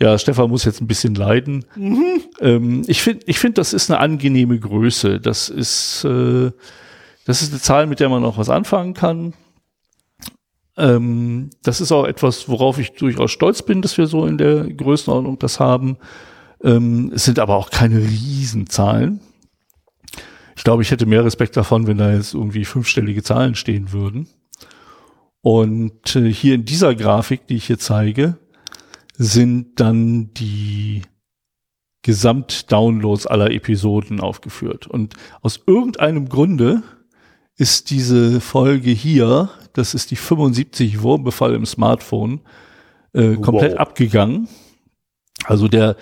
Ja, 0.00 0.16
Stefan 0.16 0.48
muss 0.48 0.64
jetzt 0.64 0.80
ein 0.80 0.86
bisschen 0.86 1.14
leiden. 1.14 1.66
Mhm. 1.76 2.22
Ähm, 2.40 2.82
ich 2.86 3.02
finde, 3.02 3.24
ich 3.26 3.38
finde, 3.38 3.54
das 3.54 3.74
ist 3.74 3.90
eine 3.90 4.00
angenehme 4.00 4.58
Größe. 4.58 5.20
Das 5.20 5.50
ist, 5.50 6.04
äh, 6.04 6.50
das 7.26 7.42
ist 7.42 7.52
eine 7.52 7.60
Zahl, 7.60 7.86
mit 7.86 8.00
der 8.00 8.08
man 8.08 8.24
auch 8.24 8.38
was 8.38 8.48
anfangen 8.48 8.94
kann. 8.94 9.34
Ähm, 10.78 11.50
das 11.62 11.82
ist 11.82 11.92
auch 11.92 12.06
etwas, 12.06 12.48
worauf 12.48 12.78
ich 12.78 12.92
durchaus 12.92 13.30
stolz 13.30 13.62
bin, 13.62 13.82
dass 13.82 13.98
wir 13.98 14.06
so 14.06 14.24
in 14.24 14.38
der 14.38 14.64
Größenordnung 14.72 15.38
das 15.38 15.60
haben. 15.60 15.98
Ähm, 16.64 17.12
es 17.14 17.26
sind 17.26 17.38
aber 17.38 17.56
auch 17.56 17.68
keine 17.70 17.98
Riesenzahlen. 17.98 19.20
Ich 20.56 20.64
glaube, 20.64 20.82
ich 20.82 20.90
hätte 20.90 21.04
mehr 21.04 21.24
Respekt 21.26 21.58
davon, 21.58 21.86
wenn 21.86 21.98
da 21.98 22.12
jetzt 22.12 22.32
irgendwie 22.32 22.64
fünfstellige 22.64 23.22
Zahlen 23.22 23.54
stehen 23.54 23.92
würden. 23.92 24.28
Und 25.42 26.16
äh, 26.16 26.32
hier 26.32 26.54
in 26.54 26.64
dieser 26.64 26.94
Grafik, 26.94 27.46
die 27.46 27.56
ich 27.56 27.66
hier 27.66 27.78
zeige, 27.78 28.38
sind 29.22 29.78
dann 29.78 30.32
die 30.32 31.02
Gesamtdownloads 32.00 33.26
aller 33.26 33.50
Episoden 33.50 34.18
aufgeführt. 34.18 34.86
Und 34.86 35.12
aus 35.42 35.60
irgendeinem 35.66 36.30
Grunde 36.30 36.82
ist 37.54 37.90
diese 37.90 38.40
Folge 38.40 38.90
hier, 38.90 39.50
das 39.74 39.92
ist 39.92 40.10
die 40.10 40.16
75 40.16 41.02
Wurmbefall 41.02 41.54
im 41.54 41.66
Smartphone, 41.66 42.40
äh, 43.12 43.36
komplett 43.36 43.72
wow. 43.72 43.80
abgegangen. 43.80 44.48
Also 45.44 45.68
der, 45.68 45.96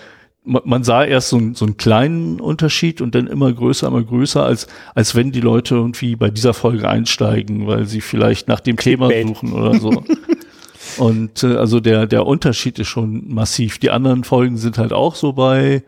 man 0.45 0.85
sah 0.85 1.05
erst 1.05 1.31
so, 1.31 1.41
so 1.55 1.65
einen 1.65 1.77
kleinen 1.77 2.39
Unterschied 2.39 3.01
und 3.01 3.17
dann 3.17 3.27
immer 3.27 3.53
größer, 3.53 3.89
immer 3.89 4.05
größer, 4.05 4.45
als, 4.45 4.69
als 4.95 5.17
wenn 5.17 5.33
die 5.33 5.41
Leute 5.41 5.75
irgendwie 5.75 6.15
bei 6.15 6.31
dieser 6.31 6.55
Folge 6.55 6.89
einsteigen, 6.89 7.67
weil 7.67 7.87
sie 7.87 8.01
vielleicht 8.01 8.47
nach 8.47 8.61
dem 8.61 8.77
Thema 8.77 9.11
suchen 9.27 9.53
oder 9.55 9.81
so. 9.81 10.05
Und 10.99 11.43
äh, 11.43 11.57
also 11.57 11.81
der, 11.81 12.07
der 12.07 12.27
Unterschied 12.27 12.79
ist 12.79 12.89
schon 12.89 13.33
massiv. 13.33 13.79
Die 13.79 13.91
anderen 13.91 14.25
Folgen 14.25 14.57
sind 14.57 14.79
halt 14.79 14.93
auch 14.93 15.15
so 15.15 15.33
bei, 15.33 15.85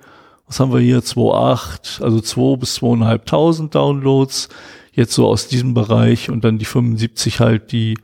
was 0.47 0.61
haben 0.61 0.73
wir 0.73 0.81
hier, 0.81 1.01
2,8, 1.01 2.03
also 2.03 2.21
2 2.21 2.57
bis 2.59 2.79
2.500 2.79 3.69
Downloads, 3.69 4.49
jetzt 4.93 5.13
so 5.13 5.27
aus 5.27 5.49
diesem 5.49 5.75
Bereich 5.75 6.31
und 6.31 6.45
dann 6.45 6.59
die 6.59 6.65
75 6.65 7.41
halt 7.41 7.73
die, 7.73 7.99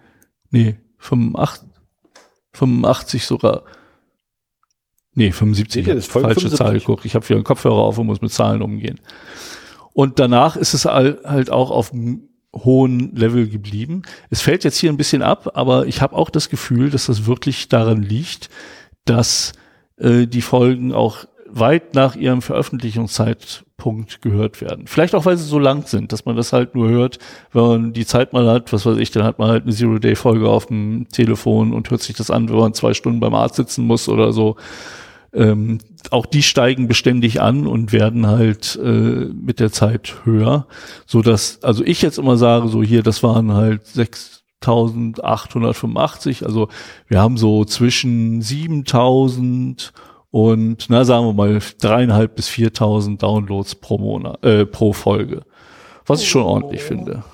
nee, 0.51 0.77
85, 0.99 1.69
85 2.53 3.27
sogar. 3.27 3.63
Nee, 5.15 5.33
75, 5.33 5.87
nee, 5.87 6.01
falsche 6.01 6.41
75. 6.41 6.59
Zahl 6.59 6.79
geguckt. 6.79 7.05
Ich 7.05 7.15
habe 7.15 7.27
wieder 7.27 7.37
einen 7.37 7.45
Kopfhörer 7.45 7.79
auf 7.79 7.99
und 7.99 8.07
muss 8.07 8.21
mit 8.21 8.33
Zahlen 8.33 8.63
umgehen. 8.63 9.01
Und 9.95 10.19
danach 10.19 10.57
ist 10.57 10.75
es 10.75 10.85
halt 10.85 11.51
auch 11.51 11.71
auf 11.71 11.91
dem 11.91 12.29
hohen 12.65 13.15
Level 13.15 13.49
geblieben. 13.49 14.03
Es 14.31 14.43
fällt 14.43 14.65
jetzt 14.65 14.79
hier 14.79 14.91
ein 14.91 14.97
bisschen 14.97 15.23
ab, 15.23 15.53
aber 15.55 15.87
ich 15.87 16.01
habe 16.03 16.17
auch 16.17 16.31
das 16.31 16.49
Gefühl, 16.49 16.91
dass 16.91 17.07
das 17.07 17.27
wirklich 17.27 17.69
daran 17.69 18.03
liegt, 18.03 18.49
dass 19.05 19.53
äh, 19.99 20.27
die 20.27 20.43
Folgen 20.43 20.93
auch 20.93 21.27
weit 21.49 21.95
nach 21.95 22.17
ihrem 22.17 22.43
Veröffentlichungszeitpunkt 22.43 24.21
gehört 24.21 24.61
werden. 24.61 24.87
Vielleicht 24.87 25.15
auch, 25.15 25.25
weil 25.25 25.37
sie 25.37 25.45
so 25.45 25.59
lang 25.59 25.87
sind, 25.87 26.13
dass 26.13 26.25
man 26.25 26.37
das 26.37 26.53
halt 26.53 26.75
nur 26.75 26.89
hört, 26.89 27.19
wenn 27.53 27.63
man 27.63 27.93
die 27.93 28.07
Zeit 28.07 28.33
mal 28.33 28.47
hat, 28.49 28.73
was 28.73 28.85
weiß 28.85 28.99
ich, 28.99 29.11
dann 29.11 29.25
hat 29.25 29.39
man 29.39 29.49
halt 29.49 29.63
eine 29.63 29.73
Zero-Day-Folge 29.73 30.49
auf 30.49 30.67
dem 30.67 31.07
Telefon 31.11 31.73
und 31.73 31.91
hört 31.91 32.03
sich 32.03 32.17
das 32.17 32.31
an, 32.31 32.49
wenn 32.49 32.57
man 32.57 32.75
zwei 32.75 32.95
Stunden 32.95 33.21
beim 33.21 33.35
Arzt 33.35 33.57
sitzen 33.57 33.87
muss 33.87 34.09
oder 34.09 34.33
so. 34.33 34.57
Ähm, 35.37 35.79
auch 36.11 36.25
die 36.25 36.43
steigen 36.43 36.89
beständig 36.89 37.43
an 37.43 37.67
und 37.67 37.93
werden 37.93 38.27
halt 38.27 38.81
äh, 38.83 38.89
mit 38.89 39.61
der 39.61 39.71
Zeit 39.71 40.15
höher, 40.25 40.67
so 41.05 41.21
dass 41.21 41.63
also 41.63 41.85
ich 41.85 42.01
jetzt 42.01 42.17
immer 42.19 42.39
sage, 42.39 42.69
so 42.69 42.83
hier, 42.83 43.03
das 43.03 43.23
waren 43.23 43.53
halt 43.53 43.85
6.885, 43.85 46.43
also 46.43 46.69
wir 47.07 47.21
haben 47.21 47.37
so 47.37 47.67
zwischen 47.67 48.41
7.000 48.41 49.91
und 50.31 50.87
na 50.89 51.05
sagen 51.05 51.27
wir 51.27 51.35
mal 51.35 51.59
dreieinhalb 51.81 52.35
bis 52.35 52.49
4.000 52.49 53.19
Downloads 53.19 53.75
pro 53.75 53.99
Monat, 53.99 54.43
äh, 54.43 54.65
pro 54.65 54.95
Folge, 54.95 55.43
was 56.07 56.23
ich 56.23 56.31
schon 56.31 56.45
ordentlich 56.45 56.83
finde. 56.83 57.25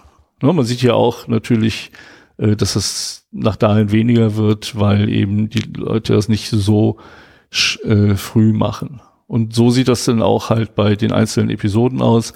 Ja, 0.43 0.53
man 0.53 0.65
sieht 0.65 0.83
ja 0.83 0.95
auch 0.95 1.29
natürlich, 1.29 1.93
äh, 2.39 2.57
dass 2.57 2.75
es 2.75 3.29
nach 3.31 3.55
dahin 3.55 3.93
weniger 3.93 4.35
wird, 4.35 4.77
weil 4.79 5.09
eben 5.09 5.49
die 5.49 5.71
Leute 5.77 6.15
das 6.15 6.29
nicht 6.29 6.51
so 6.51 6.99
äh, 7.85 8.15
früh 8.17 8.53
machen. 8.53 9.01
Und 9.27 9.55
so 9.55 9.71
sieht 9.71 9.89
das 9.89 10.05
dann 10.05 10.23
auch 10.23 10.51
halt 10.51 10.75
bei 10.75 10.95
den 10.95 11.13
einzelnen 11.13 11.51
Episoden 11.51 12.03
aus. 12.03 12.33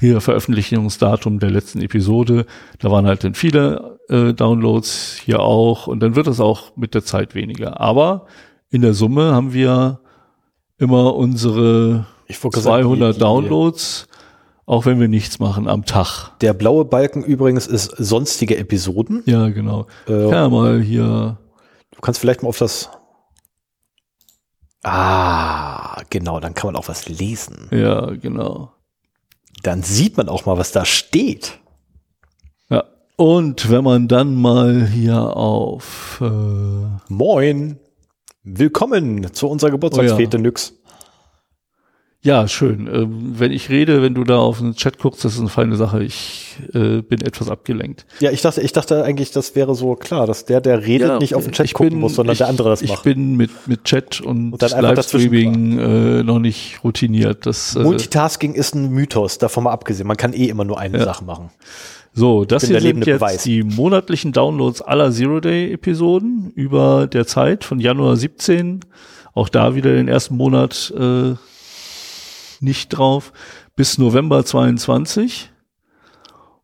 Hier 0.00 0.20
Veröffentlichungsdatum 0.20 1.40
der 1.40 1.50
letzten 1.50 1.82
Episode, 1.82 2.46
da 2.78 2.90
waren 2.90 3.06
halt 3.06 3.24
dann 3.24 3.34
viele 3.34 3.98
äh, 4.08 4.32
Downloads, 4.32 5.20
hier 5.22 5.40
auch, 5.40 5.88
und 5.88 6.00
dann 6.00 6.16
wird 6.16 6.26
das 6.26 6.40
auch 6.40 6.76
mit 6.76 6.94
der 6.94 7.04
Zeit 7.04 7.34
weniger. 7.34 7.80
Aber 7.80 8.26
in 8.70 8.80
der 8.80 8.94
Summe 8.94 9.34
haben 9.34 9.52
wir 9.52 10.00
immer 10.78 11.14
unsere 11.16 12.06
200 12.30 12.62
sagen, 12.62 13.12
die, 13.12 13.18
Downloads, 13.18 14.06
auch 14.66 14.86
wenn 14.86 15.00
wir 15.00 15.08
nichts 15.08 15.38
machen 15.38 15.68
am 15.68 15.84
Tag. 15.84 16.32
Der 16.40 16.52
blaue 16.52 16.84
Balken 16.84 17.24
übrigens 17.24 17.66
ist 17.66 17.90
sonstige 17.96 18.56
Episoden. 18.56 19.22
Ja, 19.26 19.48
genau. 19.48 19.86
Äh, 20.08 20.30
ja 20.30 20.48
mal 20.48 20.80
hier. 20.80 21.38
Du 21.90 22.00
kannst 22.00 22.20
vielleicht 22.20 22.42
mal 22.42 22.48
auf 22.48 22.58
das 22.58 22.90
Ah, 24.90 26.02
genau, 26.08 26.40
dann 26.40 26.54
kann 26.54 26.68
man 26.68 26.76
auch 26.76 26.88
was 26.88 27.08
lesen. 27.08 27.68
Ja, 27.70 28.06
genau. 28.06 28.72
Dann 29.62 29.82
sieht 29.82 30.16
man 30.16 30.28
auch 30.28 30.46
mal, 30.46 30.56
was 30.56 30.72
da 30.72 30.84
steht. 30.86 31.58
Ja. 32.70 32.84
Und 33.16 33.70
wenn 33.70 33.84
man 33.84 34.08
dann 34.08 34.34
mal 34.34 34.86
hier 34.86 35.36
auf 35.36 36.22
äh, 36.22 37.12
Moin. 37.12 37.78
Willkommen 38.44 39.34
zu 39.34 39.48
unserer 39.48 39.70
Geburtstagsfete, 39.72 40.38
Oh 40.38 40.40
ja. 40.40 40.42
Nyx. 40.42 40.72
Ja, 42.20 42.48
schön. 42.48 42.88
Ähm, 42.92 43.34
wenn 43.38 43.52
ich 43.52 43.70
rede, 43.70 44.02
wenn 44.02 44.12
du 44.14 44.24
da 44.24 44.38
auf 44.38 44.58
den 44.58 44.74
Chat 44.74 44.98
guckst, 44.98 45.24
das 45.24 45.34
ist 45.34 45.38
eine 45.40 45.48
feine 45.48 45.76
Sache. 45.76 46.02
Ich 46.02 46.56
äh, 46.74 47.00
bin 47.00 47.20
etwas 47.20 47.48
abgelenkt. 47.48 48.06
Ja, 48.18 48.32
ich 48.32 48.42
dachte, 48.42 48.60
ich 48.60 48.72
dachte 48.72 49.04
eigentlich, 49.04 49.30
das 49.30 49.54
wäre 49.54 49.76
so 49.76 49.94
klar, 49.94 50.26
dass 50.26 50.44
der, 50.44 50.60
der 50.60 50.84
redet, 50.84 51.20
nicht 51.20 51.36
auf 51.36 51.44
den 51.44 51.52
Chat 51.52 51.66
ich 51.66 51.74
gucken 51.74 51.90
bin- 51.90 52.00
muss, 52.00 52.16
sondern 52.16 52.32
ich, 52.32 52.38
der 52.38 52.48
andere 52.48 52.70
das 52.70 52.82
ich 52.82 52.90
macht. 52.90 53.04
bin 53.04 53.36
mit, 53.36 53.50
mit 53.68 53.84
Chat 53.84 54.20
und, 54.20 54.52
Und 54.52 54.60
Livestreaming 54.62 55.78
äh, 55.78 56.22
noch 56.24 56.40
nicht 56.40 56.82
routiniert. 56.82 57.46
Das, 57.46 57.76
äh, 57.76 57.80
Multitasking 57.84 58.54
ist 58.54 58.74
ein 58.74 58.90
Mythos, 58.90 59.38
davon 59.38 59.62
mal 59.64 59.72
abgesehen. 59.72 60.08
Man 60.08 60.16
kann 60.16 60.32
eh 60.32 60.46
immer 60.48 60.64
nur 60.64 60.80
eine 60.80 60.98
Ja. 60.98 61.04
Sache 61.04 61.24
machen. 61.24 61.50
so, 62.14 62.44
das 62.44 62.64
hier 62.64 62.72
der 62.72 62.80
sind 62.80 62.88
lebende 62.88 63.06
jetzt 63.12 63.20
Beweis. 63.20 63.42
die 63.44 63.62
monatlichen 63.62 64.32
Downloads 64.32 64.82
aller 64.82 65.12
Zero-Day-Episoden 65.12 66.50
über 66.56 67.06
der 67.06 67.28
Zeit 67.28 67.62
von 67.62 67.78
Januar 67.78 68.16
17, 68.16 68.80
auch 69.34 69.48
da 69.48 69.76
wieder 69.76 69.92
den 69.92 70.08
ersten 70.08 70.36
Monat 70.36 70.92
äh, 70.98 71.34
nicht 72.60 72.88
drauf, 72.88 73.32
bis 73.76 73.98
November 73.98 74.44
22. 74.44 75.50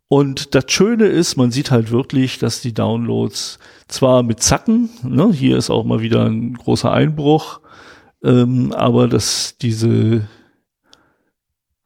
Und 0.08 0.54
das 0.54 0.64
Schöne 0.68 1.06
ist, 1.06 1.36
man 1.36 1.50
sieht 1.50 1.70
halt 1.70 1.90
wirklich, 1.90 2.38
dass 2.38 2.60
die 2.60 2.74
Downloads 2.74 3.58
zwar 3.88 4.22
mit 4.22 4.42
Zacken, 4.42 4.90
ne, 5.02 5.32
hier 5.32 5.56
ist 5.56 5.70
auch 5.70 5.84
mal 5.84 6.00
wieder 6.00 6.24
ein 6.26 6.54
großer 6.54 6.92
Einbruch, 6.92 7.60
ähm, 8.22 8.72
aber 8.72 9.08
dass 9.08 9.56
diese 9.58 10.28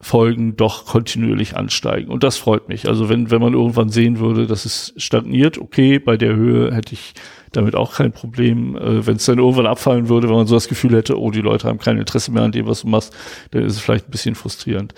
Folgen 0.01 0.57
doch 0.57 0.87
kontinuierlich 0.87 1.57
ansteigen. 1.57 2.11
Und 2.11 2.23
das 2.23 2.37
freut 2.37 2.68
mich. 2.68 2.88
Also 2.88 3.09
wenn, 3.09 3.31
wenn 3.31 3.40
man 3.40 3.55
irgendwann 3.55 3.88
sehen 3.88 4.21
würde, 4.21 4.47
dass 4.47 4.64
es 4.64 4.94
stagniert, 4.97 5.59
okay, 5.59 5.99
bei 5.99 6.16
der 6.16 6.37
Höhe 6.37 6.75
hätte 6.75 6.94
ich 6.94 7.14
damit 7.52 7.74
auch 7.74 7.94
kein 7.94 8.12
Problem. 8.12 8.76
Äh, 8.76 9.06
wenn 9.06 9.16
es 9.16 9.24
dann 9.24 9.38
irgendwann 9.38 9.66
abfallen 9.66 10.08
würde, 10.08 10.28
wenn 10.28 10.37
man 10.37 10.46
so 10.46 10.54
das 10.54 10.68
Gefühl 10.68 10.94
hätte, 10.94 11.18
oh, 11.18 11.30
die 11.30 11.40
Leute 11.40 11.68
haben 11.68 11.78
kein 11.78 11.98
Interesse 11.98 12.30
mehr 12.32 12.42
an 12.42 12.52
dem, 12.52 12.66
was 12.66 12.82
du 12.82 12.88
machst, 12.88 13.14
dann 13.50 13.64
ist 13.64 13.74
es 13.74 13.80
vielleicht 13.80 14.08
ein 14.08 14.11
bisschen 14.11 14.34
frustrierend. 14.34 14.94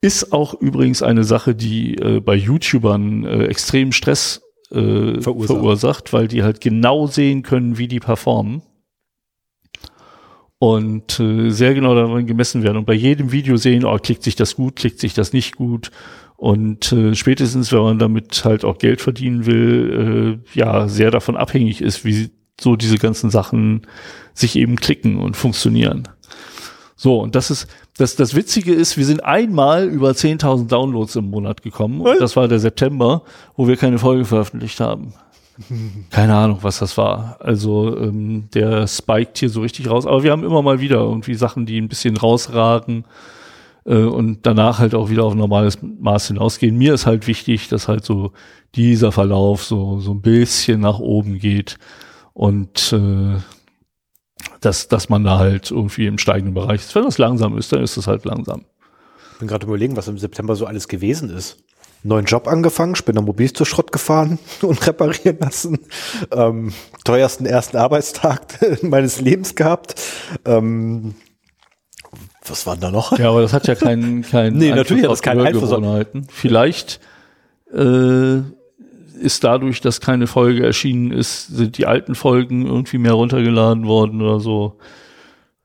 Ist 0.00 0.32
auch 0.32 0.54
übrigens 0.54 1.02
eine 1.02 1.24
Sache, 1.24 1.54
die 1.54 1.96
äh, 1.96 2.20
bei 2.20 2.34
YouTubern 2.34 3.24
äh, 3.24 3.44
extremen 3.46 3.92
Stress 3.92 4.42
äh, 4.70 5.20
Verursacht. 5.20 5.58
verursacht, 5.58 6.12
weil 6.12 6.28
die 6.28 6.42
halt 6.42 6.60
genau 6.60 7.06
sehen 7.06 7.42
können, 7.42 7.78
wie 7.78 7.88
die 7.88 8.00
performen 8.00 8.62
und 10.62 11.18
äh, 11.18 11.50
sehr 11.50 11.74
genau 11.74 11.92
daran 11.94 12.24
gemessen 12.24 12.62
werden 12.62 12.76
und 12.76 12.84
bei 12.84 12.94
jedem 12.94 13.32
Video 13.32 13.56
sehen, 13.56 13.84
oh, 13.84 13.96
klickt 13.96 14.22
sich 14.22 14.36
das 14.36 14.54
gut, 14.54 14.76
klickt 14.76 15.00
sich 15.00 15.12
das 15.12 15.32
nicht 15.32 15.56
gut 15.56 15.90
und 16.42 16.90
äh, 16.90 17.14
spätestens, 17.14 17.70
wenn 17.70 17.82
man 17.82 17.98
damit 18.00 18.44
halt 18.44 18.64
auch 18.64 18.78
Geld 18.78 19.00
verdienen 19.00 19.46
will, 19.46 20.40
äh, 20.42 20.58
ja, 20.58 20.88
sehr 20.88 21.12
davon 21.12 21.36
abhängig 21.36 21.80
ist, 21.80 22.04
wie 22.04 22.30
so 22.60 22.74
diese 22.74 22.98
ganzen 22.98 23.30
Sachen 23.30 23.86
sich 24.34 24.56
eben 24.56 24.74
klicken 24.74 25.18
und 25.18 25.36
funktionieren. 25.36 26.08
So, 26.96 27.20
und 27.20 27.36
das 27.36 27.52
ist, 27.52 27.68
das, 27.96 28.16
das 28.16 28.34
Witzige 28.34 28.74
ist, 28.74 28.96
wir 28.96 29.06
sind 29.06 29.22
einmal 29.22 29.86
über 29.86 30.10
10.000 30.10 30.66
Downloads 30.66 31.14
im 31.14 31.30
Monat 31.30 31.62
gekommen. 31.62 32.00
Und 32.00 32.20
das 32.20 32.34
war 32.34 32.48
der 32.48 32.58
September, 32.58 33.22
wo 33.54 33.68
wir 33.68 33.76
keine 33.76 34.00
Folge 34.00 34.24
veröffentlicht 34.24 34.80
haben. 34.80 35.14
Keine 36.10 36.34
Ahnung, 36.34 36.58
was 36.62 36.80
das 36.80 36.98
war. 36.98 37.36
Also 37.38 37.96
ähm, 37.96 38.48
der 38.52 38.88
spiked 38.88 39.38
hier 39.38 39.48
so 39.48 39.60
richtig 39.60 39.88
raus. 39.88 40.06
Aber 40.06 40.24
wir 40.24 40.32
haben 40.32 40.42
immer 40.42 40.62
mal 40.62 40.80
wieder 40.80 40.96
irgendwie 40.96 41.34
Sachen, 41.34 41.66
die 41.66 41.80
ein 41.80 41.88
bisschen 41.88 42.16
rausragen 42.16 43.04
und 43.84 44.40
danach 44.42 44.78
halt 44.78 44.94
auch 44.94 45.10
wieder 45.10 45.24
auf 45.24 45.32
ein 45.32 45.38
normales 45.38 45.78
Maß 45.82 46.28
hinausgehen. 46.28 46.76
Mir 46.76 46.94
ist 46.94 47.06
halt 47.06 47.26
wichtig, 47.26 47.68
dass 47.68 47.88
halt 47.88 48.04
so 48.04 48.32
dieser 48.74 49.12
Verlauf 49.12 49.64
so, 49.64 50.00
so 50.00 50.12
ein 50.12 50.22
bisschen 50.22 50.80
nach 50.80 50.98
oben 50.98 51.38
geht 51.38 51.78
und 52.32 52.92
äh, 52.92 53.36
dass, 54.60 54.88
dass 54.88 55.08
man 55.08 55.24
da 55.24 55.38
halt 55.38 55.70
irgendwie 55.70 56.06
im 56.06 56.18
steigenden 56.18 56.54
Bereich 56.54 56.80
ist. 56.80 56.94
Wenn 56.94 57.04
das 57.04 57.18
langsam 57.18 57.58
ist, 57.58 57.72
dann 57.72 57.82
ist 57.82 57.96
es 57.96 58.06
halt 58.06 58.24
langsam. 58.24 58.64
Ich 59.32 59.38
bin 59.38 59.48
gerade 59.48 59.66
überlegen, 59.66 59.96
was 59.96 60.08
im 60.08 60.18
September 60.18 60.54
so 60.54 60.66
alles 60.66 60.88
gewesen 60.88 61.30
ist. 61.30 61.58
Neuen 62.04 62.24
Job 62.24 62.48
angefangen, 62.48 62.96
später 62.96 63.22
Mobil 63.22 63.52
zu 63.52 63.64
Schrott 63.64 63.92
gefahren 63.92 64.38
und 64.62 64.86
reparieren 64.86 65.38
lassen. 65.40 65.78
Ähm, 66.32 66.72
teuersten 67.04 67.46
ersten 67.46 67.76
Arbeitstag 67.76 68.58
meines 68.82 69.20
Lebens 69.20 69.54
gehabt. 69.54 70.00
Ähm, 70.44 71.14
was 72.44 72.66
war 72.66 72.74
denn 72.74 72.82
da 72.82 72.90
noch? 72.90 73.18
Ja, 73.18 73.30
aber 73.30 73.42
das 73.42 73.52
hat 73.52 73.66
ja 73.66 73.74
keinen 73.74 74.22
keinen 74.30 74.56
Nee, 74.56 74.72
natürlich 74.72 75.04
hat 75.04 75.10
das 75.12 75.22
keinen 75.22 75.46
Einfluss. 75.46 75.74
Vielleicht 76.28 77.00
äh, 77.72 78.38
ist 79.20 79.44
dadurch, 79.44 79.80
dass 79.80 80.00
keine 80.00 80.26
Folge 80.26 80.64
erschienen 80.64 81.12
ist, 81.12 81.48
sind 81.48 81.78
die 81.78 81.86
alten 81.86 82.14
Folgen 82.14 82.66
irgendwie 82.66 82.98
mehr 82.98 83.12
runtergeladen 83.12 83.86
worden 83.86 84.20
oder 84.20 84.40
so. 84.40 84.78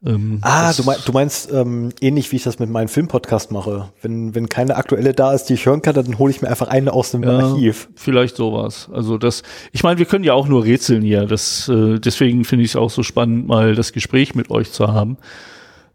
Ähm, 0.06 0.40
Ah, 0.42 0.72
du, 0.74 0.84
mein, 0.84 0.98
du 1.06 1.12
meinst 1.12 1.52
ähm, 1.52 1.90
ähnlich 2.02 2.32
wie 2.32 2.36
ich 2.36 2.44
das 2.44 2.60
mit 2.60 2.70
meinem 2.70 2.88
Filmpodcast 2.88 3.52
mache. 3.52 3.90
Wenn, 4.02 4.36
wenn 4.36 4.48
keine 4.48 4.76
aktuelle 4.76 5.14
da 5.14 5.34
ist, 5.34 5.46
die 5.46 5.56
ich 5.56 5.66
hören 5.66 5.82
kann, 5.82 5.96
dann 5.96 6.20
hole 6.20 6.30
ich 6.30 6.42
mir 6.42 6.50
einfach 6.50 6.68
eine 6.68 6.94
aus 6.94 7.12
dem 7.12 7.24
Ja, 7.24 7.40
Archiv. 7.40 7.90
Vielleicht 7.96 8.36
sowas. 8.36 8.90
Also 8.94 9.18
das, 9.18 9.42
ich 9.72 9.82
meine, 9.84 9.98
wir 9.98 10.06
können 10.06 10.24
ja 10.24 10.34
auch 10.34 10.48
nur 10.48 10.64
rätseln 10.64 11.02
hier. 11.02 11.26
Das, 11.26 11.68
äh, 11.68 12.00
deswegen 12.00 12.46
finde 12.46 12.64
ich 12.64 12.72
es 12.72 12.76
auch 12.76 12.92
so 12.92 13.02
spannend, 13.02 13.48
mal 13.48 13.74
das 13.74 13.92
Gespräch 13.92 14.36
mit 14.36 14.52
euch 14.52 14.72
zu 14.72 14.88
haben. 14.88 15.18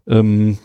Ähm, 0.05 0.57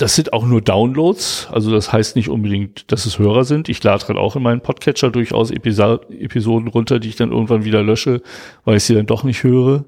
das 0.00 0.14
sind 0.14 0.32
auch 0.32 0.46
nur 0.46 0.60
Downloads, 0.60 1.48
also 1.50 1.70
das 1.70 1.92
heißt 1.92 2.16
nicht 2.16 2.28
unbedingt, 2.28 2.90
dass 2.90 3.06
es 3.06 3.18
Hörer 3.18 3.44
sind. 3.44 3.68
Ich 3.68 3.82
lade 3.82 4.06
halt 4.08 4.18
auch 4.18 4.36
in 4.36 4.42
meinen 4.42 4.60
Podcatcher 4.60 5.10
durchaus 5.10 5.50
Episa 5.50 6.00
Episoden 6.10 6.68
runter, 6.68 6.98
die 6.98 7.08
ich 7.08 7.16
dann 7.16 7.32
irgendwann 7.32 7.64
wieder 7.64 7.82
lösche, 7.82 8.22
weil 8.64 8.76
ich 8.76 8.84
sie 8.84 8.94
dann 8.94 9.06
doch 9.06 9.24
nicht 9.24 9.42
höre. 9.42 9.84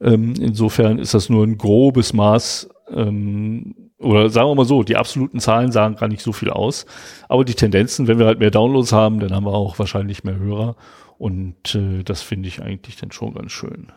Ähm, 0.00 0.34
insofern 0.40 0.98
ist 0.98 1.14
das 1.14 1.28
nur 1.28 1.44
ein 1.44 1.58
grobes 1.58 2.12
Maß, 2.12 2.68
ähm, 2.94 3.74
oder 3.98 4.30
sagen 4.30 4.48
wir 4.48 4.54
mal 4.54 4.64
so, 4.64 4.82
die 4.82 4.96
absoluten 4.96 5.40
Zahlen 5.40 5.72
sagen 5.72 5.96
gar 5.96 6.08
nicht 6.08 6.22
so 6.22 6.32
viel 6.32 6.50
aus. 6.50 6.86
Aber 7.28 7.44
die 7.44 7.54
Tendenzen, 7.54 8.08
wenn 8.08 8.18
wir 8.18 8.26
halt 8.26 8.38
mehr 8.38 8.50
Downloads 8.50 8.92
haben, 8.92 9.20
dann 9.20 9.34
haben 9.34 9.44
wir 9.44 9.52
auch 9.52 9.78
wahrscheinlich 9.78 10.24
mehr 10.24 10.38
Hörer. 10.38 10.76
Und 11.18 11.74
äh, 11.74 12.02
das 12.02 12.22
finde 12.22 12.48
ich 12.48 12.62
eigentlich 12.62 12.96
dann 12.96 13.12
schon 13.12 13.34
ganz 13.34 13.52
schön. 13.52 13.88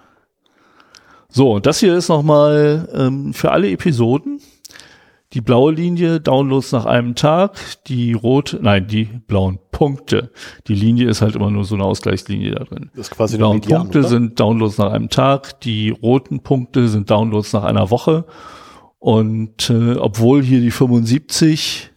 So, 1.29 1.53
und 1.53 1.65
das 1.65 1.79
hier 1.79 1.95
ist 1.95 2.09
nochmal 2.09 2.89
ähm, 2.93 3.33
für 3.33 3.51
alle 3.51 3.71
Episoden. 3.71 4.41
Die 5.33 5.41
blaue 5.41 5.71
Linie, 5.73 6.19
Downloads 6.19 6.71
nach 6.73 6.85
einem 6.85 7.15
Tag, 7.15 7.57
die 7.87 8.13
rote, 8.13 8.59
nein, 8.61 8.87
die 8.87 9.05
blauen 9.05 9.57
Punkte. 9.71 10.31
Die 10.67 10.75
Linie 10.75 11.09
ist 11.09 11.23
halt 11.23 11.35
immer 11.35 11.49
nur 11.49 11.65
so 11.65 11.73
eine 11.73 11.85
Ausgleichslinie 11.85 12.51
da 12.51 12.63
drin. 12.65 12.91
Das 12.95 13.07
ist 13.07 13.11
quasi 13.11 13.33
Die 13.33 13.37
blauen 13.39 13.57
Median, 13.57 13.81
Punkte 13.81 13.99
oder? 13.99 14.07
sind 14.09 14.39
Downloads 14.39 14.77
nach 14.77 14.91
einem 14.91 15.09
Tag, 15.09 15.59
die 15.61 15.89
roten 15.89 16.41
Punkte 16.41 16.87
sind 16.87 17.09
Downloads 17.09 17.51
nach 17.53 17.63
einer 17.63 17.89
Woche. 17.89 18.25
Und 18.99 19.69
äh, 19.71 19.95
obwohl 19.95 20.43
hier 20.43 20.61
die 20.61 20.71
75 20.71 21.91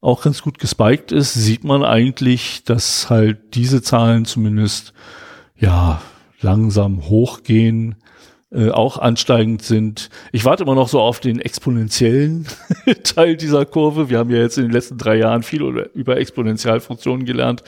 auch 0.00 0.22
ganz 0.22 0.42
gut 0.42 0.58
gespiked 0.58 1.12
ist, 1.12 1.34
sieht 1.34 1.64
man 1.64 1.84
eigentlich, 1.84 2.64
dass 2.64 3.10
halt 3.10 3.54
diese 3.54 3.82
Zahlen 3.82 4.24
zumindest 4.24 4.92
ja 5.56 6.00
langsam 6.40 7.08
hochgehen, 7.08 7.96
äh, 8.54 8.70
auch 8.70 8.98
ansteigend 8.98 9.62
sind. 9.62 10.10
Ich 10.30 10.44
warte 10.44 10.64
immer 10.64 10.74
noch 10.74 10.88
so 10.88 11.00
auf 11.00 11.20
den 11.20 11.40
exponentiellen 11.40 12.46
Teil 13.04 13.36
dieser 13.36 13.64
Kurve. 13.64 14.10
Wir 14.10 14.18
haben 14.18 14.30
ja 14.30 14.38
jetzt 14.38 14.58
in 14.58 14.64
den 14.64 14.72
letzten 14.72 14.98
drei 14.98 15.16
Jahren 15.16 15.42
viel 15.42 15.62
über- 15.94 16.16
Exponentialfunktionen 16.16 17.24
gelernt, 17.24 17.62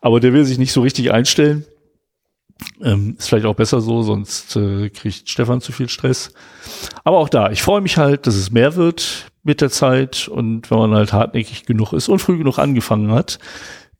aber 0.00 0.20
der 0.20 0.32
will 0.32 0.44
sich 0.44 0.58
nicht 0.58 0.72
so 0.72 0.80
richtig 0.82 1.12
einstellen. 1.12 1.64
Ähm, 2.80 3.16
ist 3.18 3.28
vielleicht 3.28 3.46
auch 3.46 3.56
besser 3.56 3.80
so, 3.80 4.02
sonst 4.02 4.54
äh, 4.54 4.88
kriegt 4.90 5.28
Stefan 5.28 5.60
zu 5.60 5.72
viel 5.72 5.88
Stress. 5.88 6.32
Aber 7.02 7.18
auch 7.18 7.28
da, 7.28 7.50
ich 7.50 7.62
freue 7.62 7.80
mich 7.80 7.96
halt, 7.96 8.26
dass 8.28 8.36
es 8.36 8.52
mehr 8.52 8.76
wird 8.76 9.32
mit 9.42 9.60
der 9.60 9.70
Zeit 9.70 10.28
und 10.28 10.70
wenn 10.70 10.78
man 10.78 10.94
halt 10.94 11.12
hartnäckig 11.12 11.64
genug 11.64 11.92
ist 11.92 12.08
und 12.08 12.20
früh 12.20 12.38
genug 12.38 12.58
angefangen 12.58 13.10
hat, 13.10 13.40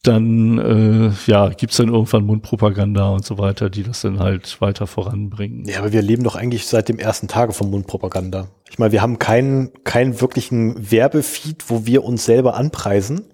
dann 0.03 0.59
äh, 0.59 1.31
ja, 1.31 1.49
gibt's 1.51 1.77
dann 1.77 1.89
irgendwann 1.89 2.25
Mundpropaganda 2.25 3.11
und 3.11 3.25
so 3.25 3.39
weiter, 3.39 3.71
die 3.71 3.85
das 3.85 4.03
dann 4.03 4.19
halt 4.19 4.61
weiter 4.61 4.89
voranbringen. 4.89 5.65
Ja, 5.67 5.79
aber 5.79 5.93
wir 5.93 6.03
leben 6.03 6.25
doch 6.25 6.35
eigentlich 6.35 6.67
seit 6.67 6.89
dem 6.89 6.99
ersten 6.99 7.29
Tage 7.29 7.53
von 7.53 7.71
Mundpropaganda. 7.71 8.49
Ich 8.69 8.79
meine, 8.79 8.91
wir 8.91 9.01
haben 9.01 9.21
keinen, 9.21 9.71
keinen 9.85 10.21
wirklichen 10.21 10.91
Werbefeed, 10.91 11.65
wo 11.69 11.87
wir 11.87 12.03
uns 12.05 12.25
selber 12.25 12.55
anpreisen. 12.57 13.27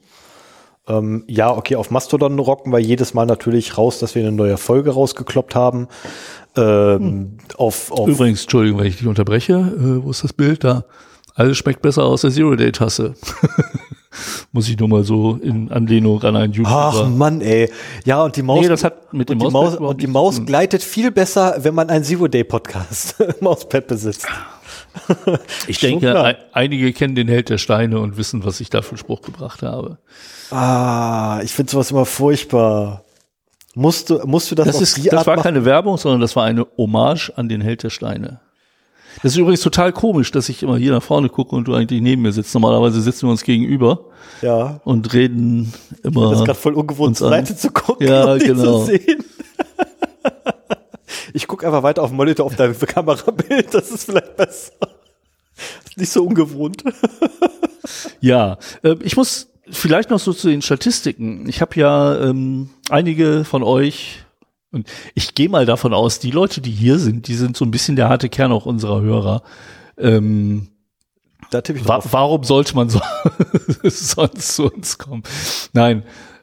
Ähm, 0.87 1.25
ja, 1.27 1.57
okay, 1.57 1.77
auf 1.77 1.91
Mastodon 1.91 2.39
rocken 2.39 2.71
wir 2.71 2.81
jedes 2.81 3.15
Mal 3.15 3.25
natürlich 3.25 3.79
raus, 3.79 3.99
dass 3.99 4.15
wir 4.15 4.23
eine 4.23 4.33
neue 4.33 4.59
Folge 4.59 4.91
rausgekloppt 4.91 5.55
haben. 5.55 5.89
Ähm, 6.55 7.39
auf, 7.57 7.93
auf 7.93 8.09
Übrigens, 8.09 8.43
Entschuldigung, 8.43 8.81
wenn 8.81 8.87
ich 8.87 8.99
dich 8.99 9.07
unterbreche, 9.07 9.55
äh, 9.55 10.05
wo 10.05 10.11
ist 10.11 10.23
das 10.23 10.35
Bild 10.35 10.65
da? 10.65 10.85
Alles 11.35 11.57
schmeckt 11.57 11.81
besser 11.81 12.05
aus 12.05 12.23
der 12.23 12.31
Zero-Day-Tasse. 12.31 13.15
Muss 14.53 14.69
ich 14.69 14.79
nur 14.79 14.89
mal 14.89 15.05
so 15.05 15.37
in 15.43 15.71
Anlehnung 15.71 16.23
an 16.23 16.37
einen 16.37 16.53
Ach 16.67 16.93
YouTuber. 16.93 17.09
Mann, 17.11 17.41
ey. 17.41 17.71
Ja, 18.05 18.23
und 18.25 18.37
die 18.37 18.43
Maus, 18.43 18.61
Nee, 18.61 18.69
das 18.69 18.85
hat 18.85 19.13
mit 19.13 19.29
dem 19.29 19.41
und 19.41 19.47
die 19.49 19.53
Mauspad 19.53 19.81
Maus, 19.81 19.91
und 19.91 20.03
die 20.03 20.07
Maus 20.07 20.45
gleitet 20.47 20.83
viel 20.83 21.11
besser, 21.11 21.57
wenn 21.61 21.75
man 21.75 21.91
ein 21.91 22.05
Zero-Day-Podcast 22.05 23.17
Mauspad 23.41 23.87
besitzt. 23.87 24.27
Ich 25.67 25.79
denke, 25.81 26.11
klar. 26.11 26.25
ein, 26.25 26.37
einige 26.53 26.93
kennen 26.93 27.15
den 27.15 27.29
Held 27.29 27.49
der 27.51 27.59
Steine 27.59 28.01
und 28.01 28.17
wissen, 28.17 28.45
was 28.45 28.61
ich 28.61 28.71
da 28.71 28.83
für 28.83 28.91
einen 28.91 28.99
Spruch 28.99 29.23
gebracht 29.23 29.63
habe. 29.63 29.99
Ah, 30.51 31.41
ich 31.45 31.53
finde 31.53 31.71
sowas 31.71 31.91
immer 31.91 32.07
furchtbar. 32.07 33.05
Musst 33.75 34.11
du, 34.11 34.19
musst 34.27 34.51
du 34.51 34.55
das, 34.55 34.67
Das, 34.67 34.77
auf 34.77 34.83
ist, 34.83 34.97
die 34.97 35.03
das 35.05 35.19
Art 35.21 35.27
war 35.27 35.37
machen? 35.37 35.45
keine 35.45 35.65
Werbung, 35.65 35.97
sondern 35.99 36.21
das 36.21 36.35
war 36.35 36.45
eine 36.45 36.67
Hommage 36.77 37.31
an 37.37 37.49
den 37.49 37.61
Held 37.61 37.83
der 37.85 37.91
Steine. 37.91 38.41
Das 39.23 39.33
ist 39.33 39.39
übrigens 39.39 39.61
total 39.63 39.93
komisch, 39.93 40.31
dass 40.31 40.49
ich 40.49 40.63
immer 40.63 40.77
hier 40.77 40.93
nach 40.93 41.03
vorne 41.03 41.29
gucke 41.29 41.57
und 41.57 41.67
du 41.67 41.75
eigentlich 41.75 42.01
neben 42.01 42.23
mir 42.23 42.33
sitzt. 42.33 42.55
Normalerweise 42.55 43.01
sitzen 43.01 43.27
wir 43.27 43.31
uns 43.33 43.43
gegenüber 43.43 44.05
Ja. 44.43 44.81
und 44.85 45.13
reden 45.13 45.73
immer. 46.05 46.31
Das 46.31 46.41
ist 46.41 46.47
gerade 46.47 46.59
voll 46.59 46.75
ungewohnt, 46.75 47.17
zur. 47.17 47.29
Seite 47.31 47.57
zu 47.57 47.71
gucken 47.71 48.07
Ja, 48.07 48.33
und 48.33 48.43
genau. 48.45 48.81
zu 48.81 48.87
sehen. 48.87 49.25
Ich 51.35 51.47
gucke 51.47 51.67
einfach 51.67 51.83
weiter 51.83 52.03
auf 52.03 52.11
dem 52.11 52.17
Monitor 52.17 52.47
auf 52.47 52.57
dein 52.57 52.77
Kamerabild, 52.79 53.73
das 53.73 53.91
ist 53.91 54.05
vielleicht 54.05 54.37
besser. 54.37 54.73
Ist 55.87 55.97
nicht 55.99 56.11
so 56.13 56.25
ungewohnt. 56.25 56.83
Ja, 58.21 58.59
äh, 58.83 58.97
ich 59.03 59.17
muss 59.17 59.49
vielleicht 59.71 60.11
noch 60.11 60.19
so 60.19 60.33
zu 60.35 60.49
den 60.49 60.61
Statistiken. 60.61 61.49
Ich 61.49 61.61
habe 61.63 61.75
ja 61.81 62.21
ähm, 62.21 62.69
einige 62.91 63.45
von 63.45 63.63
euch 63.63 64.25
und 64.71 64.89
ich 65.15 65.35
gehe 65.35 65.49
mal 65.49 65.67
davon 65.67 65.95
aus, 65.95 66.19
die 66.19 66.31
Leute, 66.31 66.61
die 66.61 66.71
hier 66.71 66.99
sind, 66.99 67.29
die 67.29 67.35
sind 67.35 67.57
so 67.57 67.65
ein 67.65 67.71
bisschen 67.71 67.97
der 67.97 68.09
harte 68.09 68.29
Kern 68.29 68.53
auch 68.53 68.67
unserer 68.67 69.01
Hörer. 69.01 69.43
Ähm, 69.97 70.69
Da 71.51 71.61
tippe 71.63 71.79
ich 71.79 71.89
Wa 71.89 71.95
drauf. 71.99 72.09
warum 72.13 72.45
sollte 72.45 72.75
man 72.77 72.89
so 72.91 73.01
sonst 73.83 74.57
zu 74.57 74.71
uns 74.71 74.99
kommen? 74.99 75.23
Nein, 75.73 76.03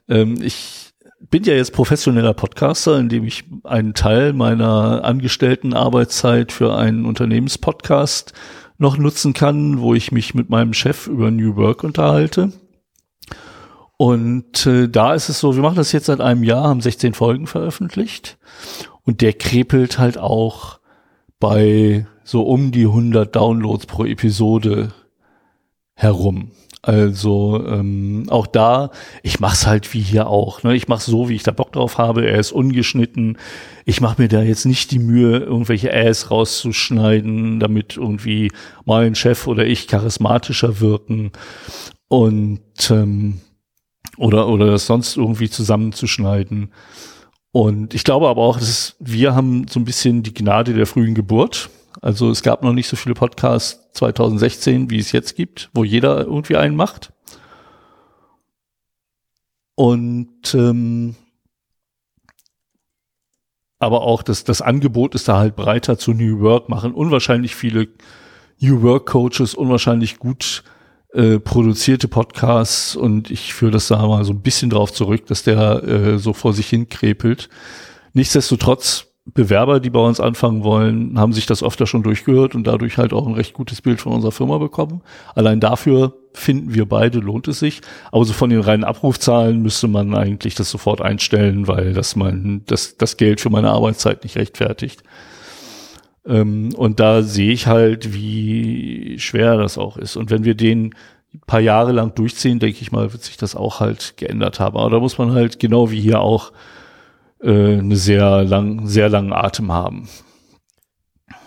ähm, 0.10 0.42
ich 0.42 0.94
bin 1.30 1.44
ja 1.44 1.54
jetzt 1.54 1.74
professioneller 1.74 2.34
Podcaster, 2.34 2.98
indem 2.98 3.24
ich 3.26 3.46
einen 3.64 3.94
Teil 3.94 4.34
meiner 4.34 5.04
angestellten 5.04 5.74
Arbeitszeit 5.74 6.52
für 6.52 6.76
einen 6.76 7.06
Unternehmenspodcast 7.06 8.34
noch 8.78 8.98
nutzen 8.98 9.34
kann, 9.34 9.80
wo 9.80 9.94
ich 9.94 10.12
mich 10.12 10.34
mit 10.34 10.50
meinem 10.50 10.74
Chef 10.74 11.08
über 11.08 11.32
New 11.32 11.56
Work 11.56 11.84
unterhalte. 11.84 12.52
Und 13.98 14.66
äh, 14.66 14.90
da 14.90 15.14
ist 15.14 15.30
es 15.30 15.40
so, 15.40 15.56
wir 15.56 15.62
machen 15.62 15.78
das 15.78 15.92
jetzt 15.92 16.08
seit 16.08 16.20
einem 16.22 16.44
Jahr, 16.44 16.66
haben 16.66 16.82
16 16.82 17.14
Folgen 17.14 17.48
veröffentlicht 17.48 18.38
und 19.04 19.22
der 19.22 19.34
krepelt 19.34 20.00
halt 20.00 20.18
auch 20.18 20.80
bei 21.40 22.06
so 22.24 22.44
um 22.44 22.72
die 22.72 22.86
100 22.86 23.34
Downloads 23.34 23.86
pro 23.86 24.04
Episode 24.04 24.92
herum. 25.94 26.52
Also 26.82 27.66
ähm, 27.68 28.26
auch 28.30 28.46
da, 28.46 28.92
ich 29.24 29.40
mach's 29.40 29.66
halt 29.66 29.92
wie 29.94 30.02
hier 30.02 30.28
auch. 30.28 30.62
Ne? 30.62 30.76
Ich 30.76 30.88
mach's 30.88 31.06
so, 31.06 31.30
wie 31.30 31.36
ich 31.36 31.42
da 31.42 31.52
Bock 31.52 31.72
drauf 31.72 31.98
habe. 31.98 32.28
Er 32.28 32.38
ist 32.38 32.52
ungeschnitten. 32.52 33.40
Ich 33.86 34.02
mache 34.02 34.22
mir 34.22 34.28
da 34.28 34.44
jetzt 34.44 34.66
nicht 34.66 34.92
die 34.92 35.00
Mühe, 35.00 35.40
irgendwelche 35.40 35.92
Äs 35.92 36.30
rauszuschneiden, 36.30 37.60
damit 37.60 37.98
irgendwie 37.98 38.52
mein 38.86 39.16
Chef 39.16 39.48
oder 39.48 39.66
ich 39.66 39.88
charismatischer 39.88 40.80
wirken 40.80 41.32
und 42.08 42.62
ähm, 42.92 43.40
oder 44.18 44.48
oder 44.48 44.68
das 44.68 44.86
sonst 44.86 45.18
irgendwie 45.18 45.50
zusammenzuschneiden. 45.50 46.72
Und 47.52 47.94
ich 47.94 48.04
glaube 48.04 48.28
aber 48.28 48.42
auch, 48.42 48.60
dass 48.60 48.96
wir 49.00 49.34
haben 49.34 49.68
so 49.70 49.80
ein 49.80 49.86
bisschen 49.86 50.24
die 50.24 50.34
Gnade 50.34 50.74
der 50.74 50.86
frühen 50.86 51.16
Geburt. 51.16 51.70
Also 52.02 52.30
es 52.30 52.44
gab 52.44 52.64
noch 52.64 52.74
nicht 52.74 52.88
so 52.88 52.98
viele 52.98 53.16
Podcasts 53.16 53.92
2016, 53.94 54.90
wie 54.90 55.00
es 55.00 55.14
jetzt 55.14 55.36
gibt, 55.36 55.70
wo 55.74 55.84
jeder 55.84 56.26
irgendwie 56.26 56.58
einen 56.58 56.76
macht. 56.76 57.14
Und 59.76 60.54
ähm, 60.54 61.16
aber 63.80 64.02
auch 64.02 64.24
das, 64.24 64.44
das 64.44 64.62
Angebot 64.62 65.16
ist 65.16 65.28
da 65.28 65.38
halt 65.38 65.56
breiter 65.56 65.98
zu 65.98 66.14
New 66.14 66.40
Work, 66.40 66.70
machen 66.70 66.94
unwahrscheinlich 66.94 67.56
viele 67.56 67.88
New 68.60 68.82
Work 68.82 69.08
Coaches, 69.08 69.54
unwahrscheinlich 69.54 70.18
gut 70.18 70.64
äh, 71.16 71.40
produzierte 71.40 72.08
Podcasts 72.08 72.96
und 72.96 73.32
ich 73.32 73.54
führe 73.54 73.72
das 73.72 73.88
da 73.88 74.06
mal 74.06 74.24
so 74.26 74.34
ein 74.34 74.42
bisschen 74.42 74.70
drauf 74.70 74.92
zurück, 74.92 75.26
dass 75.28 75.44
der 75.44 75.84
äh, 75.84 76.18
so 76.20 76.34
vor 76.34 76.54
sich 76.54 76.68
hin 76.68 76.90
krepelt. 76.90 77.50
Nichtsdestotrotz, 78.14 79.08
Bewerber, 79.34 79.80
die 79.80 79.90
bei 79.90 80.00
uns 80.00 80.20
anfangen 80.20 80.64
wollen, 80.64 81.18
haben 81.18 81.34
sich 81.34 81.48
das 81.48 81.64
öfter 81.64 81.88
schon 81.88 82.04
durchgehört 82.04 82.54
und 82.54 82.68
dadurch 82.68 83.00
halt 83.00 83.12
auch 83.12 83.26
ein 83.26 83.34
recht 83.34 83.54
gutes 83.54 83.82
Bild 83.82 84.00
von 84.00 84.14
unserer 84.14 84.32
Firma 84.32 84.60
bekommen. 84.60 85.02
Allein 85.34 85.60
dafür 85.60 86.14
finden 86.34 86.76
wir 86.76 86.86
beide, 86.86 87.20
lohnt 87.20 87.48
es 87.48 87.58
sich. 87.58 87.82
Aber 88.12 88.24
so 88.24 88.34
von 88.34 88.52
den 88.52 88.60
reinen 88.60 88.84
Abrufzahlen 88.84 89.64
müsste 89.64 89.88
man 89.88 90.14
eigentlich 90.14 90.54
das 90.54 90.70
sofort 90.70 91.02
einstellen, 91.02 91.68
weil 91.68 91.94
das 91.94 92.16
mein, 92.16 92.62
das, 92.68 92.98
das 92.98 93.18
Geld 93.18 93.42
für 93.42 93.50
meine 93.50 93.72
Arbeitszeit 93.72 94.24
nicht 94.24 94.38
rechtfertigt. 94.38 95.02
Ähm, 96.26 96.74
und 96.76 97.00
da 97.00 97.22
sehe 97.22 97.52
ich 97.52 97.68
halt, 97.68 98.14
wie 98.14 99.18
schwer 99.20 99.58
das 99.58 99.78
auch 99.78 99.98
ist. 99.98 100.16
Und 100.16 100.30
wenn 100.32 100.44
wir 100.44 100.56
den 100.56 100.96
ein 101.34 101.42
paar 101.46 101.60
Jahre 101.60 101.92
lang 101.92 102.16
durchziehen, 102.16 102.60
denke 102.60 102.80
ich 102.82 102.92
mal, 102.92 103.12
wird 103.12 103.24
sich 103.24 103.38
das 103.38 103.56
auch 103.56 103.80
halt 103.80 104.16
geändert 104.18 104.60
haben. 104.60 104.78
Aber 104.78 104.90
da 104.90 105.00
muss 105.00 105.18
man 105.18 105.34
halt 105.34 105.60
genau 105.60 105.92
wie 105.92 106.00
hier 106.00 106.22
auch 106.22 106.52
äh, 107.42 107.78
eine 107.78 107.96
sehr 107.96 108.44
lang, 108.44 108.88
sehr 108.88 109.10
langen 109.10 109.34
Atem 109.34 109.72
haben. 109.72 110.08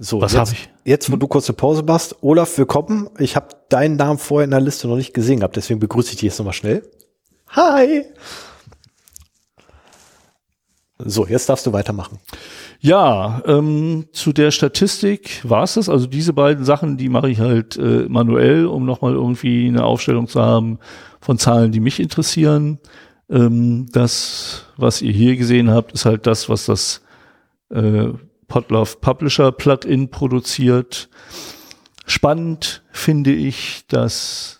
So, 0.00 0.20
Was 0.20 0.32
jetzt, 0.32 0.40
habe 0.40 0.50
ich? 0.52 0.68
Jetzt, 0.84 1.10
wo 1.10 1.16
du 1.16 1.26
kurze 1.26 1.52
Pause 1.52 1.82
machst, 1.82 2.16
Olaf, 2.20 2.56
willkommen. 2.56 3.08
Ich 3.18 3.34
habe 3.34 3.48
deinen 3.68 3.96
Namen 3.96 4.18
vorher 4.18 4.44
in 4.44 4.50
der 4.50 4.60
Liste 4.60 4.86
noch 4.86 4.96
nicht 4.96 5.12
gesehen 5.12 5.40
gehabt, 5.40 5.56
deswegen 5.56 5.80
begrüße 5.80 6.10
ich 6.10 6.16
dich 6.16 6.22
jetzt 6.22 6.38
nochmal 6.38 6.54
schnell. 6.54 6.88
Hi! 7.50 8.04
So, 10.98 11.26
jetzt 11.26 11.48
darfst 11.48 11.66
du 11.66 11.72
weitermachen. 11.72 12.18
Ja, 12.80 13.42
ähm, 13.44 14.06
zu 14.12 14.32
der 14.32 14.52
Statistik 14.52 15.40
war 15.42 15.64
es 15.64 15.74
das. 15.74 15.88
Also 15.88 16.06
diese 16.06 16.32
beiden 16.32 16.64
Sachen, 16.64 16.96
die 16.96 17.08
mache 17.08 17.28
ich 17.28 17.40
halt 17.40 17.76
äh, 17.76 18.06
manuell, 18.08 18.66
um 18.66 18.84
nochmal 18.84 19.14
irgendwie 19.14 19.66
eine 19.66 19.84
Aufstellung 19.84 20.28
zu 20.28 20.40
haben 20.40 20.78
von 21.20 21.38
Zahlen, 21.38 21.72
die 21.72 21.80
mich 21.80 21.98
interessieren. 21.98 22.78
Ähm, 23.28 23.86
das, 23.92 24.66
was 24.76 25.02
ihr 25.02 25.12
hier 25.12 25.36
gesehen 25.36 25.70
habt, 25.70 25.92
ist 25.92 26.04
halt 26.04 26.26
das, 26.26 26.48
was 26.48 26.66
das 26.66 27.02
äh, 27.70 28.10
Podlove 28.46 28.96
Publisher 29.00 29.50
Plugin 29.50 30.10
produziert. 30.10 31.08
Spannend 32.06 32.82
finde 32.92 33.32
ich, 33.32 33.86
dass 33.88 34.58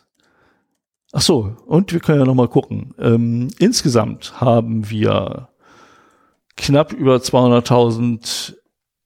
Ach 1.13 1.23
so, 1.23 1.57
und 1.67 1.93
wir 1.93 2.01
können 2.01 2.21
ja 2.21 2.27
noch 2.27 2.35
mal 2.35 2.49
gucken. 2.49 2.95
Ähm, 2.99 3.49
insgesamt 3.59 4.41
haben 4.41 4.91
wir 4.91 5.48
knapp 6.59 6.93
über 6.93 7.17
200.000 7.17 8.55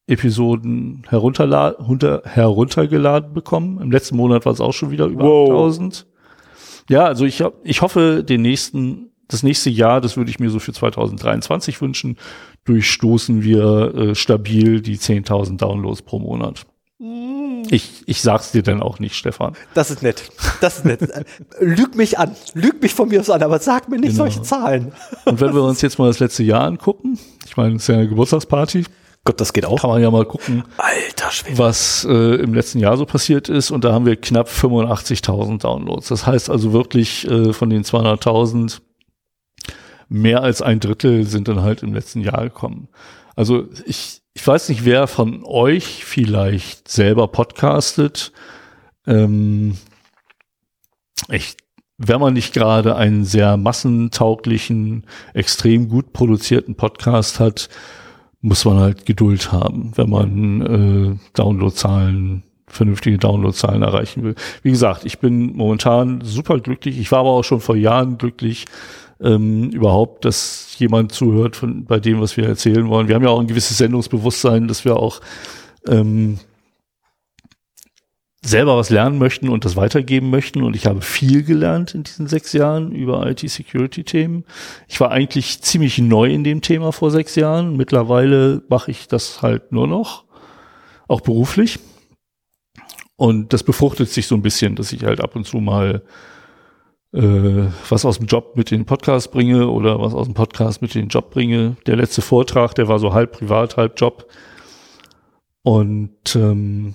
Episoden 0.08 1.04
herunterla 1.08 1.68
runter, 1.68 2.22
heruntergeladen 2.24 3.32
bekommen. 3.32 3.80
Im 3.80 3.92
letzten 3.92 4.16
Monat 4.16 4.44
war 4.44 4.52
es 4.52 4.60
auch 4.60 4.72
schon 4.72 4.90
wieder 4.90 5.06
über 5.06 5.24
Wow. 5.24 5.48
1000. 5.50 6.06
Ja, 6.88 7.04
also 7.04 7.24
ich, 7.24 7.42
ich 7.62 7.82
hoffe, 7.82 8.24
den 8.24 8.42
nächsten, 8.42 9.12
das 9.28 9.44
nächste 9.44 9.70
Jahr, 9.70 10.00
das 10.00 10.16
würde 10.16 10.30
ich 10.30 10.40
mir 10.40 10.50
so 10.50 10.58
für 10.58 10.72
2023 10.72 11.80
wünschen, 11.80 12.16
durchstoßen 12.64 13.42
wir 13.44 13.94
äh, 13.94 14.14
stabil 14.16 14.80
die 14.80 14.98
10.000 14.98 15.56
Downloads 15.58 16.02
pro 16.02 16.18
Monat. 16.18 16.66
Ich, 17.70 18.02
ich 18.06 18.20
sag's 18.22 18.52
dir 18.52 18.62
dann 18.62 18.82
auch 18.82 18.98
nicht, 18.98 19.14
Stefan. 19.14 19.54
Das 19.74 19.90
ist 19.90 20.02
nett. 20.02 20.30
Das 20.60 20.78
ist 20.78 20.84
nett. 20.84 21.00
Lüg 21.60 21.94
mich 21.96 22.18
an. 22.18 22.34
Lüg 22.54 22.80
mich 22.82 22.94
von 22.94 23.08
mir 23.08 23.20
aus 23.20 23.30
an, 23.30 23.42
aber 23.42 23.58
sag 23.58 23.88
mir 23.88 23.96
nicht 23.98 24.12
Genau. 24.12 24.24
solche 24.24 24.42
Zahlen. 24.42 24.92
Und 25.24 25.40
wenn 25.40 25.54
wir 25.54 25.62
uns 25.62 25.80
jetzt 25.82 25.98
mal 25.98 26.06
das 26.08 26.18
letzte 26.20 26.42
Jahr 26.42 26.62
angucken, 26.64 27.18
ich 27.46 27.56
meine, 27.56 27.76
es 27.76 27.82
ist 27.82 27.88
ja 27.88 27.94
eine 27.96 28.08
Geburtstagsparty, 28.08 28.84
Gott, 29.24 29.40
das 29.40 29.52
geht 29.52 29.64
auch. 29.66 29.80
kann 29.80 29.90
man 29.90 30.02
ja 30.02 30.10
mal 30.10 30.24
gucken, 30.24 30.64
Alter 30.78 31.30
Schwede. 31.30 31.56
was 31.58 32.04
äh, 32.10 32.34
im 32.42 32.54
letzten 32.54 32.80
Jahr 32.80 32.96
so 32.96 33.06
passiert 33.06 33.48
ist. 33.48 33.70
Und 33.70 33.84
da 33.84 33.92
haben 33.92 34.04
wir 34.04 34.16
knapp 34.16 34.48
85.000 34.48 35.60
Downloads. 35.60 36.08
Das 36.08 36.26
heißt 36.26 36.50
also 36.50 36.72
wirklich 36.72 37.30
äh, 37.30 37.52
von 37.52 37.70
den 37.70 37.84
200.000 37.84 38.80
mehr 40.08 40.42
als 40.42 40.60
ein 40.60 40.80
Drittel 40.80 41.24
sind 41.24 41.48
dann 41.48 41.62
halt 41.62 41.82
im 41.82 41.94
letzten 41.94 42.20
Jahr 42.20 42.42
gekommen. 42.42 42.88
Also 43.36 43.68
ich, 43.86 44.21
ich 44.34 44.46
weiß 44.46 44.70
nicht, 44.70 44.84
wer 44.84 45.06
von 45.06 45.44
euch 45.44 46.04
vielleicht 46.04 46.88
selber 46.88 47.28
podcastet. 47.28 48.32
Ähm, 49.06 49.76
ich, 51.28 51.56
wenn 51.98 52.20
man 52.20 52.34
nicht 52.34 52.54
gerade 52.54 52.96
einen 52.96 53.24
sehr 53.24 53.56
massentauglichen, 53.56 55.04
extrem 55.34 55.88
gut 55.88 56.12
produzierten 56.12 56.76
Podcast 56.76 57.40
hat, 57.40 57.68
muss 58.40 58.64
man 58.64 58.78
halt 58.78 59.06
Geduld 59.06 59.52
haben, 59.52 59.92
wenn 59.96 60.10
man 60.10 60.60
äh, 60.62 61.18
Downloadzahlen, 61.34 62.42
vernünftige 62.66 63.18
Downloadzahlen 63.18 63.82
erreichen 63.82 64.24
will. 64.24 64.34
Wie 64.62 64.70
gesagt, 64.70 65.04
ich 65.04 65.18
bin 65.18 65.54
momentan 65.54 66.22
super 66.24 66.58
glücklich. 66.58 66.98
Ich 66.98 67.12
war 67.12 67.20
aber 67.20 67.30
auch 67.30 67.44
schon 67.44 67.60
vor 67.60 67.76
Jahren 67.76 68.18
glücklich, 68.18 68.64
ähm, 69.22 69.70
überhaupt, 69.70 70.24
dass 70.24 70.76
jemand 70.78 71.12
zuhört 71.12 71.56
von 71.56 71.84
bei 71.84 72.00
dem, 72.00 72.20
was 72.20 72.36
wir 72.36 72.46
erzählen 72.46 72.88
wollen. 72.88 73.08
Wir 73.08 73.14
haben 73.14 73.22
ja 73.22 73.30
auch 73.30 73.40
ein 73.40 73.46
gewisses 73.46 73.78
Sendungsbewusstsein, 73.78 74.68
dass 74.68 74.84
wir 74.84 74.96
auch 74.96 75.20
ähm, 75.86 76.38
selber 78.44 78.76
was 78.76 78.90
lernen 78.90 79.18
möchten 79.18 79.48
und 79.48 79.64
das 79.64 79.76
weitergeben 79.76 80.30
möchten. 80.30 80.62
Und 80.62 80.74
ich 80.74 80.86
habe 80.86 81.00
viel 81.00 81.44
gelernt 81.44 81.94
in 81.94 82.02
diesen 82.02 82.26
sechs 82.26 82.52
Jahren 82.52 82.92
über 82.92 83.24
IT-Security-Themen. 83.30 84.44
Ich 84.88 84.98
war 84.98 85.12
eigentlich 85.12 85.62
ziemlich 85.62 85.98
neu 85.98 86.28
in 86.30 86.42
dem 86.42 86.60
Thema 86.60 86.92
vor 86.92 87.12
sechs 87.12 87.36
Jahren. 87.36 87.76
Mittlerweile 87.76 88.62
mache 88.68 88.90
ich 88.90 89.06
das 89.06 89.42
halt 89.42 89.70
nur 89.70 89.86
noch, 89.86 90.24
auch 91.06 91.20
beruflich. 91.20 91.78
Und 93.14 93.52
das 93.52 93.62
befruchtet 93.62 94.08
sich 94.08 94.26
so 94.26 94.34
ein 94.34 94.42
bisschen, 94.42 94.74
dass 94.74 94.92
ich 94.92 95.04
halt 95.04 95.20
ab 95.20 95.36
und 95.36 95.46
zu 95.46 95.58
mal 95.58 96.02
äh, 97.12 97.66
was 97.88 98.04
aus 98.04 98.18
dem 98.18 98.26
Job 98.26 98.56
mit 98.56 98.70
den 98.70 98.86
Podcast 98.86 99.32
bringe 99.32 99.68
oder 99.68 100.00
was 100.00 100.14
aus 100.14 100.26
dem 100.26 100.34
Podcast 100.34 100.82
mit 100.82 100.94
den 100.94 101.08
Job 101.08 101.30
bringe. 101.30 101.76
Der 101.86 101.96
letzte 101.96 102.22
Vortrag, 102.22 102.74
der 102.74 102.88
war 102.88 102.98
so 102.98 103.12
halb 103.12 103.32
privat, 103.32 103.76
halb 103.76 104.00
Job. 104.00 104.26
Und 105.62 106.34
ähm, 106.34 106.94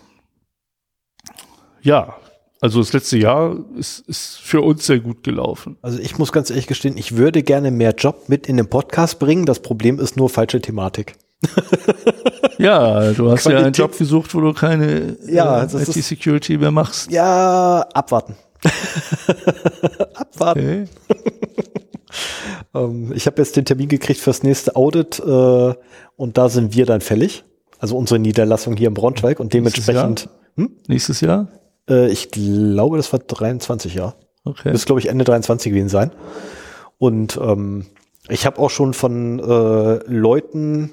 ja, 1.81 2.15
also 2.59 2.79
das 2.79 2.93
letzte 2.93 3.17
Jahr 3.17 3.55
ist, 3.77 3.99
ist 4.07 4.39
für 4.39 4.61
uns 4.61 4.85
sehr 4.85 4.99
gut 4.99 5.23
gelaufen. 5.23 5.77
Also 5.81 5.99
ich 5.99 6.17
muss 6.17 6.31
ganz 6.31 6.49
ehrlich 6.49 6.67
gestehen, 6.67 6.97
ich 6.97 7.15
würde 7.15 7.43
gerne 7.43 7.69
mehr 7.69 7.93
Job 7.95 8.27
mit 8.27 8.47
in 8.47 8.57
den 8.57 8.67
Podcast 8.67 9.19
bringen. 9.19 9.45
Das 9.45 9.61
Problem 9.61 9.99
ist 9.99 10.17
nur 10.17 10.29
falsche 10.29 10.59
Thematik. 10.59 11.15
ja, 12.57 13.13
du 13.13 13.29
hast 13.29 13.43
Qualität. 13.43 13.51
ja 13.51 13.57
einen 13.59 13.73
Job 13.73 13.95
gesucht, 13.95 14.33
wo 14.33 14.41
du 14.41 14.53
keine 14.53 15.17
ja, 15.27 15.63
äh, 15.63 15.83
IT-Security 15.83 16.57
mehr 16.57 16.71
machst. 16.71 17.11
Ja, 17.11 17.85
abwarten. 17.93 18.35
abwarten. 20.13 20.89
ähm, 22.75 23.11
ich 23.13 23.27
habe 23.27 23.41
jetzt 23.41 23.55
den 23.55 23.65
Termin 23.65 23.87
gekriegt 23.87 24.19
fürs 24.19 24.43
nächste 24.43 24.75
Audit 24.75 25.19
äh, 25.19 25.73
und 26.15 26.37
da 26.37 26.49
sind 26.49 26.75
wir 26.75 26.85
dann 26.85 27.01
fällig. 27.01 27.43
Also 27.79 27.97
unsere 27.97 28.19
Niederlassung 28.19 28.75
hier 28.75 28.87
in 28.87 28.93
Braunschweig 28.93 29.39
und 29.39 29.53
dementsprechend. 29.53 29.95
Nächstes 29.95 30.25
Jahr? 30.25 30.65
Hm? 30.65 30.71
Nächstes 30.87 31.21
Jahr? 31.21 31.47
Äh, 31.89 32.09
ich 32.09 32.31
glaube, 32.31 32.97
das 32.97 33.11
war 33.13 33.19
23, 33.19 33.93
ja. 33.93 34.15
Okay. 34.43 34.71
Das 34.71 34.85
glaube 34.85 34.99
ich 34.99 35.07
Ende 35.09 35.25
23 35.25 35.71
gewesen 35.71 35.89
sein. 35.89 36.11
Und 36.97 37.37
ähm, 37.41 37.85
ich 38.29 38.45
habe 38.45 38.59
auch 38.59 38.69
schon 38.69 38.93
von 38.93 39.39
äh, 39.39 39.99
Leuten 40.07 40.91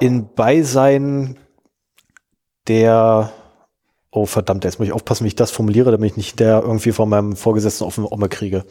in 0.00 0.28
Beisein 0.34 1.36
der 2.68 3.32
Oh 4.14 4.26
verdammt, 4.26 4.64
jetzt 4.64 4.78
muss 4.78 4.86
ich 4.86 4.92
aufpassen, 4.92 5.24
wie 5.24 5.28
ich 5.28 5.36
das 5.36 5.50
formuliere, 5.50 5.90
damit 5.90 6.10
ich 6.10 6.16
nicht 6.18 6.38
der 6.38 6.60
irgendwie 6.60 6.92
von 6.92 7.08
meinem 7.08 7.34
Vorgesetzten 7.34 7.84
auf 7.84 7.94
den 7.94 8.04
Omme 8.04 8.28
kriege. 8.28 8.66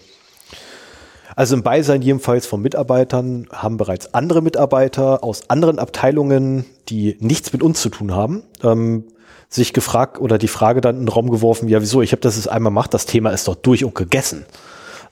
Also 1.35 1.55
im 1.55 1.63
Beisein 1.63 2.03
jedenfalls 2.03 2.45
von 2.45 2.61
Mitarbeitern 2.61 3.47
haben 3.51 3.77
bereits 3.77 4.13
andere 4.13 4.43
Mitarbeiter 4.43 5.23
aus 5.23 5.49
anderen 5.49 5.79
Abteilungen, 5.79 6.65
die 6.89 7.17
nichts 7.19 7.53
mit 7.53 7.63
uns 7.63 7.81
zu 7.81 7.89
tun 7.89 8.13
haben, 8.13 8.43
ähm, 8.61 9.05
sich 9.49 9.73
gefragt 9.73 10.19
oder 10.19 10.37
die 10.37 10.47
Frage 10.47 10.79
dann 10.79 10.97
in 10.97 11.05
den 11.05 11.09
Raum 11.09 11.31
geworfen, 11.31 11.67
ja 11.69 11.81
wieso, 11.81 12.03
ich 12.03 12.11
habe 12.11 12.21
das 12.21 12.35
jetzt 12.35 12.47
einmal 12.47 12.69
gemacht, 12.69 12.93
das 12.93 13.07
Thema 13.07 13.31
ist 13.31 13.47
doch 13.47 13.55
durch 13.55 13.83
und 13.83 13.95
gegessen. 13.95 14.45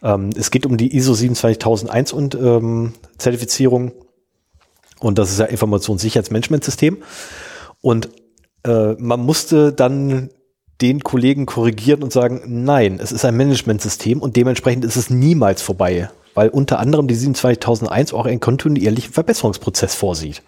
Ähm, 0.04 0.30
es 0.38 0.52
geht 0.52 0.68
um 0.68 0.78
die 0.78 0.96
ISO 0.96 1.16
27001 1.16 2.14
und 2.14 2.36
ähm, 2.36 2.94
Zertifizierung 3.18 3.94
und 5.00 5.18
das 5.18 5.32
ist 5.32 5.40
ja 5.40 5.46
Informationssicherheitsmanagementsystem 5.46 7.00
und 7.82 8.10
äh, 8.70 8.96
man 9.00 9.20
musste 9.22 9.74
dann 9.74 10.30
den 10.82 11.04
Kollegen 11.04 11.46
korrigieren 11.46 12.04
und 12.04 12.14
sagen, 12.14 12.42
nein, 12.46 13.00
es 13.02 13.12
ist 13.12 13.26
ein 13.26 13.36
Managementsystem 13.36 14.22
und 14.22 14.36
dementsprechend 14.36 14.86
ist 14.86 14.96
es 14.96 15.10
niemals 15.10 15.62
vorbei, 15.62 16.10
weil 16.36 16.50
unter 16.50 16.80
anderem 16.80 17.08
die 17.08 17.16
27001 17.16 18.14
auch 18.14 18.26
einen 18.26 18.40
kontinuierlichen 18.40 19.12
Verbesserungsprozess 19.12 19.96
vorsieht. 19.96 20.42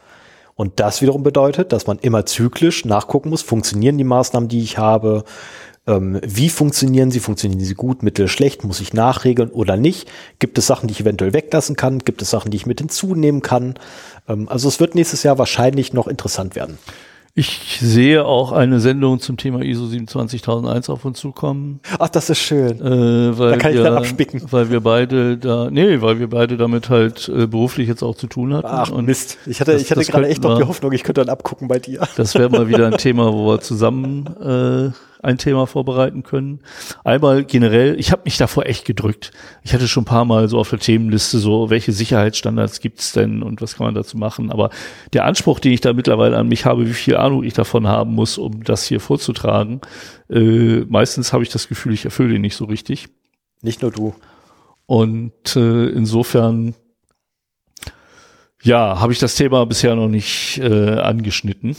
Und 0.56 0.80
das 0.80 1.02
wiederum 1.02 1.24
bedeutet, 1.24 1.74
dass 1.74 1.88
man 1.88 1.98
immer 2.00 2.26
zyklisch 2.26 2.86
nachgucken 2.86 3.30
muss, 3.30 3.42
funktionieren 3.42 3.98
die 3.98 4.04
Maßnahmen, 4.04 4.48
die 4.48 4.62
ich 4.62 4.78
habe, 4.78 5.24
ähm, 5.88 6.22
wie 6.24 6.50
funktionieren 6.50 7.10
sie, 7.10 7.20
funktionieren 7.20 7.60
sie 7.60 7.74
gut, 7.74 8.04
mittel, 8.04 8.28
schlecht, 8.28 8.64
muss 8.64 8.80
ich 8.80 8.94
nachregeln 8.94 9.50
oder 9.50 9.76
nicht, 9.76 10.10
gibt 10.40 10.58
es 10.58 10.68
Sachen, 10.68 10.88
die 10.88 10.94
ich 10.94 11.02
eventuell 11.02 11.34
weglassen 11.34 11.76
kann, 11.76 12.00
gibt 12.00 12.22
es 12.22 12.30
Sachen, 12.30 12.52
die 12.52 12.58
ich 12.58 12.68
mit 12.68 12.80
hinzunehmen 12.80 13.42
kann. 13.42 13.76
Ähm, 14.30 14.48
also 14.48 14.68
es 14.68 14.80
wird 14.80 14.94
nächstes 14.96 15.24
Jahr 15.24 15.40
wahrscheinlich 15.40 15.94
noch 15.94 16.08
interessant 16.08 16.56
werden. 16.56 16.78
Ich 17.34 17.80
sehe 17.80 18.26
auch 18.26 18.52
eine 18.52 18.82
Sendung 18.82 19.20
zum 19.20 19.38
Thema 19.38 19.62
ISO 19.62 19.86
27001 19.86 20.90
auf 20.90 21.06
uns 21.06 21.20
zukommen. 21.20 21.80
Ach, 21.98 22.10
das 22.10 22.30
ist 22.30 22.40
schön. 22.40 22.82
Äh, 22.82 23.38
weil 23.38 23.52
da 23.52 23.58
kann 23.58 23.74
wir, 23.74 23.80
ich 23.80 23.86
dann 23.86 23.98
abspicken. 23.98 24.42
Weil 24.52 24.70
wir 24.70 24.82
beide 24.82 25.38
da, 25.38 25.70
nee, 25.72 26.02
weil 26.02 26.20
wir 26.20 26.30
beide 26.30 26.58
damit 26.58 26.90
halt 26.90 27.30
äh, 27.30 27.48
beruflich 27.48 27.88
jetzt 27.88 28.04
auch 28.04 28.16
zu 28.16 28.28
tun 28.28 28.54
hatten. 28.54 28.68
Ach 28.68 28.92
Mist, 28.92 29.38
ich 29.46 29.62
hatte, 29.62 29.74
ich 29.74 29.90
hatte 29.92 30.04
gerade 30.04 30.28
echt 30.28 30.44
noch 30.44 30.58
die 30.58 30.66
Hoffnung, 30.66 30.92
ich 30.92 31.04
könnte 31.04 31.22
dann 31.22 31.30
abgucken 31.30 31.70
bei 31.70 31.80
dir. 31.80 32.06
Das 32.18 32.36
wäre 32.36 32.50
mal 32.50 32.68
wieder 32.68 32.88
ein 32.88 32.98
Thema, 32.98 33.32
wo 33.32 33.48
wir 33.48 33.62
zusammen 33.62 34.28
äh, 34.42 34.92
ein 35.24 35.38
Thema 35.38 35.68
vorbereiten 35.68 36.24
können. 36.24 36.60
Einmal 37.04 37.44
generell, 37.44 38.00
ich 38.00 38.12
habe 38.12 38.24
mich 38.26 38.38
davor 38.38 38.66
echt 38.66 38.86
gedrückt. 38.86 39.32
Ich 39.64 39.74
hatte 39.74 39.88
schon 39.88 40.04
ein 40.04 40.06
paar 40.06 40.26
Mal 40.26 40.50
so 40.50 40.60
auf 40.60 40.70
der 40.70 40.80
Themenliste 40.80 41.40
so, 41.40 41.70
welche 41.70 41.92
Sicherheitsstandards 41.92 42.80
gibt's 42.80 43.12
denn 43.12 43.44
und 43.44 43.62
was 43.62 43.76
kann 43.76 43.86
man 43.86 43.96
dazu 43.96 44.18
machen. 44.18 44.52
Aber 44.52 44.70
der 45.14 45.26
Anspruch, 45.26 45.60
den 45.60 45.74
ich 45.74 45.82
da 45.82 45.94
mittlerweile 45.94 46.38
an 46.38 46.48
mich 46.48 46.66
habe, 46.66 46.88
wie 46.88 46.94
viel 46.94 47.18
Ahnung 47.18 47.44
ich 47.44 47.54
davon 47.54 47.88
haben 47.88 48.14
muss, 48.14 48.38
um 48.38 48.64
das 48.64 48.86
hier 48.86 49.00
vorzutragen, 49.00 49.82
äh, 50.30 50.82
meistens 50.88 51.34
habe 51.34 51.44
ich 51.44 51.50
das 51.50 51.68
Gefühl, 51.68 51.94
ich 51.94 52.06
erfülle 52.06 52.36
ihn 52.36 52.42
nicht 52.42 52.56
so 52.56 52.66
richtig. 52.66 53.10
Nicht 53.62 53.82
nur 53.82 53.92
du. 53.92 54.16
Und 54.86 55.56
äh, 55.56 55.88
insofern 55.90 56.74
ja, 58.64 59.00
habe 59.00 59.14
ich 59.14 59.20
das 59.20 59.36
Thema 59.36 59.66
bisher 59.66 59.96
noch 59.96 60.08
nicht 60.08 60.60
äh, 60.60 61.00
angeschnitten. 61.00 61.76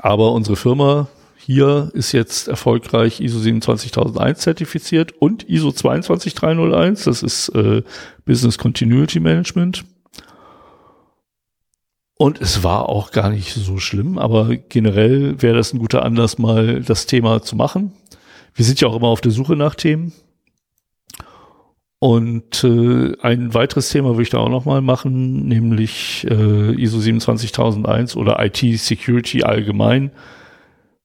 Aber 0.00 0.32
unsere 0.32 0.56
Firma 0.56 1.08
hier 1.44 1.90
ist 1.92 2.12
jetzt 2.12 2.46
erfolgreich 2.46 3.20
ISO 3.20 3.40
27001 3.40 4.38
zertifiziert 4.38 5.12
und 5.12 5.48
ISO 5.48 5.72
22301, 5.72 7.02
das 7.02 7.24
ist 7.24 7.48
äh, 7.48 7.82
Business 8.24 8.58
Continuity 8.58 9.18
Management. 9.18 9.84
Und 12.16 12.40
es 12.40 12.62
war 12.62 12.88
auch 12.88 13.10
gar 13.10 13.30
nicht 13.30 13.52
so 13.54 13.78
schlimm, 13.78 14.18
aber 14.18 14.54
generell 14.54 15.42
wäre 15.42 15.56
das 15.56 15.72
ein 15.72 15.80
guter 15.80 16.04
Anlass, 16.04 16.38
mal 16.38 16.80
das 16.80 17.06
Thema 17.06 17.42
zu 17.42 17.56
machen. 17.56 17.90
Wir 18.54 18.64
sind 18.64 18.80
ja 18.80 18.86
auch 18.86 18.94
immer 18.94 19.08
auf 19.08 19.20
der 19.20 19.32
Suche 19.32 19.56
nach 19.56 19.74
Themen. 19.74 20.12
Und 21.98 22.62
äh, 22.62 23.16
ein 23.20 23.52
weiteres 23.52 23.88
Thema 23.88 24.10
würde 24.10 24.22
ich 24.22 24.30
da 24.30 24.38
auch 24.38 24.48
noch 24.48 24.64
mal 24.64 24.80
machen, 24.80 25.48
nämlich 25.48 26.24
äh, 26.30 26.80
ISO 26.80 27.00
27001 27.00 28.14
oder 28.16 28.44
IT 28.44 28.58
Security 28.78 29.42
allgemein 29.42 30.12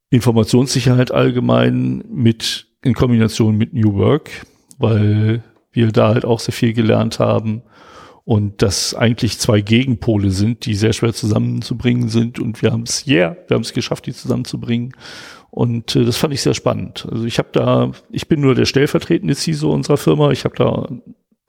Informationssicherheit 0.10 1.12
allgemein 1.12 2.04
mit 2.10 2.68
in 2.84 2.94
Kombination 2.94 3.58
mit 3.58 3.74
New 3.74 3.96
Work, 3.96 4.46
weil 4.78 5.44
wir 5.72 5.92
da 5.92 6.10
halt 6.10 6.26
auch 6.26 6.40
sehr 6.40 6.54
viel 6.54 6.74
gelernt 6.74 7.20
haben 7.20 7.64
und 8.24 8.62
das 8.62 8.94
eigentlich 8.94 9.40
zwei 9.40 9.62
Gegenpole 9.62 10.32
sind, 10.32 10.66
die 10.66 10.76
sehr 10.76 10.94
schwer 10.94 11.14
zusammenzubringen 11.14 12.10
sind 12.10 12.40
und 12.40 12.62
wir 12.62 12.72
haben 12.72 12.84
es, 12.84 13.08
yeah, 13.08 13.36
wir 13.48 13.56
haben 13.56 13.62
es 13.62 13.74
geschafft, 13.74 14.06
die 14.06 14.14
zusammenzubringen 14.14 14.94
und 15.50 15.96
äh, 15.96 16.06
das 16.06 16.18
fand 16.18 16.34
ich 16.34 16.42
sehr 16.42 16.54
spannend. 16.54 17.08
Also 17.12 17.26
ich 17.26 17.40
habe 17.40 17.50
da, 17.52 17.92
ich 18.10 18.28
bin 18.28 18.42
nur 18.42 18.56
der 18.56 18.66
stellvertretende 18.66 19.36
CISO 19.36 19.72
unserer 19.72 19.98
Firma, 19.98 20.32
ich 20.32 20.46
habe 20.46 20.56
da 20.56 20.88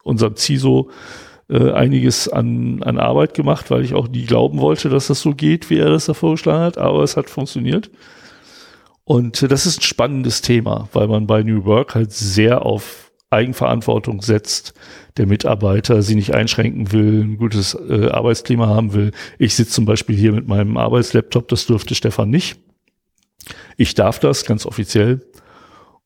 unserem 0.02 0.36
CISO 0.36 0.90
äh, 1.48 1.72
einiges 1.72 2.28
an, 2.28 2.82
an 2.82 2.98
Arbeit 2.98 3.34
gemacht, 3.34 3.70
weil 3.70 3.84
ich 3.84 3.94
auch 3.94 4.08
nie 4.08 4.24
glauben 4.24 4.60
wollte, 4.60 4.88
dass 4.88 5.08
das 5.08 5.20
so 5.20 5.34
geht, 5.34 5.70
wie 5.70 5.78
er 5.78 5.90
das 5.90 6.06
da 6.06 6.14
vorgeschlagen 6.14 6.62
hat, 6.62 6.78
aber 6.78 7.02
es 7.02 7.16
hat 7.16 7.30
funktioniert. 7.30 7.90
Und 9.08 9.50
das 9.50 9.64
ist 9.64 9.78
ein 9.78 9.84
spannendes 9.84 10.42
Thema, 10.42 10.90
weil 10.92 11.08
man 11.08 11.26
bei 11.26 11.42
New 11.42 11.64
Work 11.64 11.94
halt 11.94 12.12
sehr 12.12 12.66
auf 12.66 13.10
Eigenverantwortung 13.30 14.20
setzt, 14.20 14.74
der 15.16 15.26
Mitarbeiter 15.26 16.02
sie 16.02 16.14
nicht 16.14 16.34
einschränken 16.34 16.92
will, 16.92 17.22
ein 17.22 17.38
gutes 17.38 17.72
äh, 17.72 18.10
Arbeitsklima 18.10 18.66
haben 18.66 18.92
will. 18.92 19.12
Ich 19.38 19.54
sitze 19.54 19.72
zum 19.72 19.86
Beispiel 19.86 20.14
hier 20.14 20.32
mit 20.32 20.46
meinem 20.46 20.76
Arbeitslaptop, 20.76 21.48
das 21.48 21.64
durfte 21.64 21.94
Stefan 21.94 22.28
nicht. 22.28 22.60
Ich 23.78 23.94
darf 23.94 24.18
das 24.18 24.44
ganz 24.44 24.66
offiziell. 24.66 25.26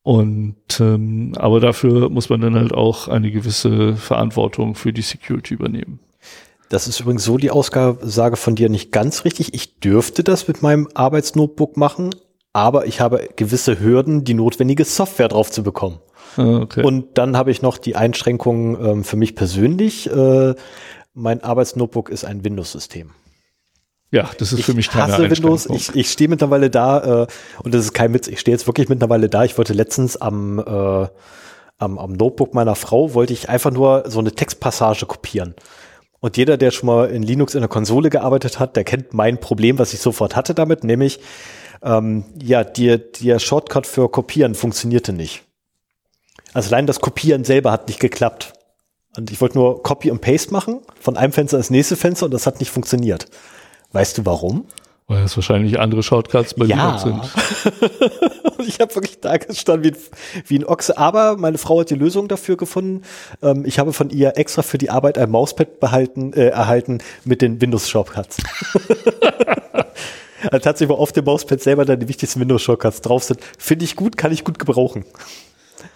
Und 0.04 0.54
ähm, 0.78 1.32
aber 1.34 1.58
dafür 1.58 2.08
muss 2.08 2.28
man 2.28 2.40
dann 2.40 2.54
halt 2.54 2.72
auch 2.72 3.08
eine 3.08 3.32
gewisse 3.32 3.96
Verantwortung 3.96 4.76
für 4.76 4.92
die 4.92 5.02
Security 5.02 5.54
übernehmen. 5.54 5.98
Das 6.68 6.86
ist 6.86 7.00
übrigens 7.00 7.24
so 7.24 7.36
die 7.36 7.50
Aussage 7.50 8.36
von 8.36 8.54
dir 8.54 8.68
nicht 8.68 8.92
ganz 8.92 9.24
richtig. 9.24 9.54
Ich 9.54 9.80
dürfte 9.80 10.22
das 10.22 10.46
mit 10.46 10.62
meinem 10.62 10.86
Arbeitsnotebook 10.94 11.76
machen, 11.76 12.10
aber 12.52 12.86
ich 12.86 13.00
habe 13.00 13.28
gewisse 13.36 13.80
Hürden, 13.80 14.24
die 14.24 14.34
notwendige 14.34 14.84
Software 14.84 15.28
drauf 15.28 15.50
zu 15.50 15.62
bekommen. 15.62 16.00
Ah, 16.36 16.60
okay. 16.60 16.82
Und 16.82 17.18
dann 17.18 17.36
habe 17.36 17.50
ich 17.50 17.62
noch 17.62 17.78
die 17.78 17.96
Einschränkungen 17.96 18.84
ähm, 18.84 19.04
für 19.04 19.16
mich 19.16 19.34
persönlich. 19.34 20.10
Äh, 20.10 20.54
mein 21.14 21.44
Arbeitsnotebook 21.44 22.08
ist 22.08 22.24
ein 22.24 22.44
Windows-System. 22.44 23.10
Ja, 24.10 24.28
das 24.38 24.52
ist 24.52 24.60
ich 24.60 24.64
für 24.66 24.74
mich 24.74 24.90
keine 24.90 25.12
hasse 25.12 25.30
Windows. 25.30 25.66
Ich, 25.66 25.94
ich 25.94 26.10
stehe 26.10 26.28
mittlerweile 26.28 26.68
da 26.68 27.22
äh, 27.22 27.26
und 27.62 27.74
das 27.74 27.84
ist 27.84 27.94
kein 27.94 28.12
Witz. 28.12 28.28
Ich 28.28 28.40
stehe 28.40 28.54
jetzt 28.54 28.66
wirklich 28.66 28.90
mittlerweile 28.90 29.30
da. 29.30 29.44
Ich 29.44 29.56
wollte 29.56 29.72
letztens 29.72 30.18
am, 30.18 30.58
äh, 30.58 30.62
am, 31.78 31.98
am 31.98 32.12
Notebook 32.12 32.52
meiner 32.52 32.74
Frau 32.74 33.14
wollte 33.14 33.32
ich 33.32 33.48
einfach 33.48 33.70
nur 33.70 34.04
so 34.06 34.18
eine 34.18 34.32
Textpassage 34.32 35.06
kopieren. 35.06 35.54
Und 36.20 36.36
jeder, 36.36 36.56
der 36.58 36.70
schon 36.70 36.86
mal 36.86 37.10
in 37.10 37.22
Linux 37.22 37.54
in 37.54 37.62
der 37.62 37.68
Konsole 37.68 38.10
gearbeitet 38.10 38.60
hat, 38.60 38.76
der 38.76 38.84
kennt 38.84 39.14
mein 39.14 39.40
Problem, 39.40 39.78
was 39.78 39.94
ich 39.94 40.00
sofort 40.00 40.36
hatte 40.36 40.54
damit, 40.54 40.84
nämlich 40.84 41.18
ähm, 41.82 42.24
ja, 42.42 42.64
der, 42.64 42.98
der 42.98 43.38
Shortcut 43.38 43.86
für 43.86 44.08
Kopieren 44.10 44.54
funktionierte 44.54 45.12
nicht. 45.12 45.42
Also 46.54 46.68
allein 46.68 46.86
das 46.86 47.00
Kopieren 47.00 47.44
selber 47.44 47.72
hat 47.72 47.88
nicht 47.88 48.00
geklappt. 48.00 48.52
Und 49.16 49.30
ich 49.30 49.40
wollte 49.40 49.58
nur 49.58 49.82
Copy 49.82 50.10
und 50.10 50.20
Paste 50.20 50.52
machen 50.52 50.80
von 51.00 51.16
einem 51.16 51.32
Fenster 51.32 51.58
ins 51.58 51.70
nächste 51.70 51.96
Fenster 51.96 52.26
und 52.26 52.32
das 52.34 52.46
hat 52.46 52.60
nicht 52.60 52.70
funktioniert. 52.70 53.26
Weißt 53.92 54.16
du 54.18 54.24
warum? 54.26 54.66
Weil 55.08 55.24
es 55.24 55.36
wahrscheinlich 55.36 55.78
andere 55.80 56.02
Shortcuts 56.02 56.54
bei 56.54 56.64
Ja. 56.64 56.96
Linux 56.96 57.02
sind. 57.02 57.20
ich 58.66 58.80
habe 58.80 58.94
wirklich 58.94 59.20
da 59.20 59.36
gestanden 59.36 59.84
wie, 59.84 59.96
ein- 59.98 60.42
wie 60.46 60.58
ein 60.60 60.64
Ochse. 60.64 60.96
Aber 60.96 61.36
meine 61.36 61.58
Frau 61.58 61.80
hat 61.80 61.90
die 61.90 61.94
Lösung 61.96 62.28
dafür 62.28 62.56
gefunden. 62.56 63.02
Ähm, 63.42 63.64
ich 63.66 63.78
habe 63.78 63.92
von 63.92 64.08
ihr 64.10 64.38
extra 64.38 64.62
für 64.62 64.78
die 64.78 64.88
Arbeit 64.90 65.18
ein 65.18 65.30
Mauspad 65.30 65.80
behalten, 65.80 66.32
äh, 66.32 66.46
erhalten 66.48 66.98
mit 67.24 67.42
den 67.42 67.60
Windows-Shortcuts. 67.60 68.36
also 70.50 70.58
tatsächlich, 70.62 70.88
wo 70.96 71.00
auf 71.00 71.12
dem 71.12 71.24
Mauspad 71.24 71.60
selber 71.60 71.84
dann 71.84 72.00
die 72.00 72.08
wichtigsten 72.08 72.40
Windows-Shortcuts 72.40 73.00
drauf 73.02 73.24
sind. 73.24 73.40
Finde 73.58 73.84
ich 73.84 73.96
gut, 73.96 74.16
kann 74.16 74.32
ich 74.32 74.44
gut 74.44 74.58
gebrauchen. 74.58 75.04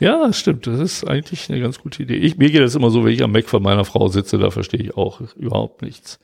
Ja, 0.01 0.33
stimmt. 0.33 0.67
Das 0.67 0.81
ist 0.81 1.05
eigentlich 1.07 1.49
eine 1.49 1.61
ganz 1.61 1.79
gute 1.79 2.03
Idee. 2.03 2.17
Ich, 2.17 2.37
mir 2.39 2.51
geht 2.51 2.61
das 2.61 2.75
immer 2.75 2.91
so, 2.91 3.05
wenn 3.05 3.13
ich 3.13 3.23
am 3.23 3.33
Mac 3.33 3.49
von 3.49 3.63
meiner 3.63 3.85
Frau 3.85 4.09
sitze, 4.09 4.37
da 4.37 4.51
verstehe 4.51 4.81
ich 4.81 4.97
auch 4.97 5.21
überhaupt 5.37 5.83
nichts. 5.83 6.19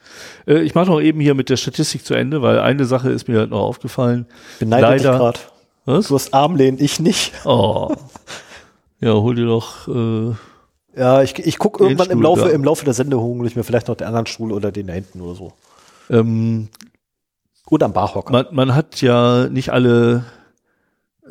Äh, 0.47 0.63
ich 0.63 0.75
mache 0.75 0.87
noch 0.91 1.01
eben 1.01 1.21
hier 1.21 1.35
mit 1.35 1.49
der 1.49 1.57
Statistik 1.57 2.05
zu 2.05 2.15
Ende, 2.15 2.43
weil 2.43 2.59
eine 2.59 2.85
Sache 2.85 3.11
ist 3.11 3.29
mir 3.29 3.39
halt 3.39 3.51
noch 3.51 3.61
aufgefallen. 3.61 4.27
Beneide 4.59 4.93
dich 4.95 5.05
Leider- 5.05 5.19
gerade. 5.19 5.41
Was? 5.85 6.09
Du 6.09 6.15
hast 6.15 6.33
Armlehnen, 6.35 6.81
ich 6.81 7.01
nicht. 7.01 7.33
Oh. 7.45 7.93
Ja, 9.01 9.15
hol 9.15 9.35
dir 9.35 9.47
doch. 9.47 9.89
Äh, 9.89 10.35
Ja, 10.97 11.23
ich, 11.23 11.39
ich 11.39 11.59
gucke 11.59 11.83
irgendwann 11.83 12.07
im 12.11 12.19
Stuhl 12.19 12.23
Laufe, 12.25 12.41
da. 12.43 12.49
im 12.51 12.65
Laufe 12.65 12.85
der 12.85 12.95
Sendung 12.95 13.21
hole 13.23 13.49
ich 13.49 13.57
mir 13.57 13.65
vielleicht 13.65 13.89
noch 13.89 13.97
den 13.97 14.07
anderen 14.07 14.27
Stuhl 14.27 14.53
oder 14.53 14.71
den 14.71 14.87
da 14.89 14.93
hinten 14.93 15.21
oder 15.21 15.35
so. 15.35 15.53
ähm, 16.11 16.69
Oder 17.69 17.87
am 17.87 17.93
Barhocker. 17.93 18.33
man, 18.33 18.47
man 18.51 18.75
hat 18.75 19.01
ja 19.01 19.49
nicht 19.49 19.71
alle 19.71 20.25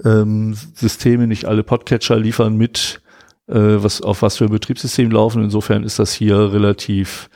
ähm, 0.04 0.56
Systeme, 0.76 1.28
nicht 1.28 1.46
alle 1.46 1.64
Podcatcher 1.64 2.18
liefern 2.18 2.58
mit, 2.58 3.02
äh, 3.48 3.56
was 3.56 4.02
auf 4.02 4.22
was 4.22 4.38
für 4.38 4.48
Betriebssystem 4.48 5.12
laufen. 5.12 5.44
Insofern 5.44 5.84
ist 5.84 6.00
das 6.00 6.14
hier 6.14 6.54
relativ 6.54 7.30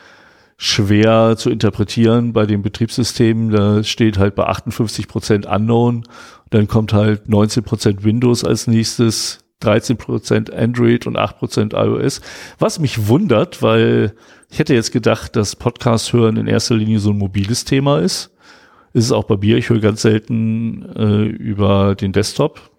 schwer 0.58 1.36
zu 1.38 1.50
interpretieren 1.50 2.34
bei 2.34 2.46
den 2.46 2.62
Betriebssystemen. 2.62 3.52
Da 3.52 3.84
steht 3.84 4.18
halt 4.18 4.36
bei 4.36 4.46
58 4.46 5.08
Prozent 5.08 5.46
Unknown, 5.46 6.04
dann 6.50 6.68
kommt 6.68 6.93
halt 6.93 7.28
19 7.28 7.64
Prozent 7.64 8.04
Windows 8.04 8.43
als 8.43 8.68
nächstes, 8.68 9.39
13 9.60 9.98
Prozent 9.98 10.54
Android 10.54 11.08
und 11.08 11.18
8 11.18 11.39
Prozent 11.39 11.74
iOS. 11.74 12.22
Was 12.60 12.80
mich 12.80 13.08
wundert, 13.08 13.62
weil 13.62 14.14
ich 14.50 14.60
hätte 14.60 14.74
jetzt 14.74 14.91
gedacht, 14.91 15.36
dass 15.36 15.56
Podcast 15.56 16.14
hören 16.14 16.38
in 16.38 16.48
erster 16.48 16.76
Linie 16.76 17.00
so 17.00 17.10
ein 17.10 17.18
mobiles 17.18 17.66
Thema 17.66 18.00
ist. 18.00 18.35
Ist 18.96 19.04
es 19.04 19.12
auch 19.12 19.26
bei 19.26 19.36
mir. 19.36 19.58
Ich 19.58 19.68
höre 19.68 19.80
ganz 19.80 20.04
selten 20.04 20.84
äh, 20.96 21.26
über 21.26 21.96
den 21.96 22.14
Desktop. 22.14 22.72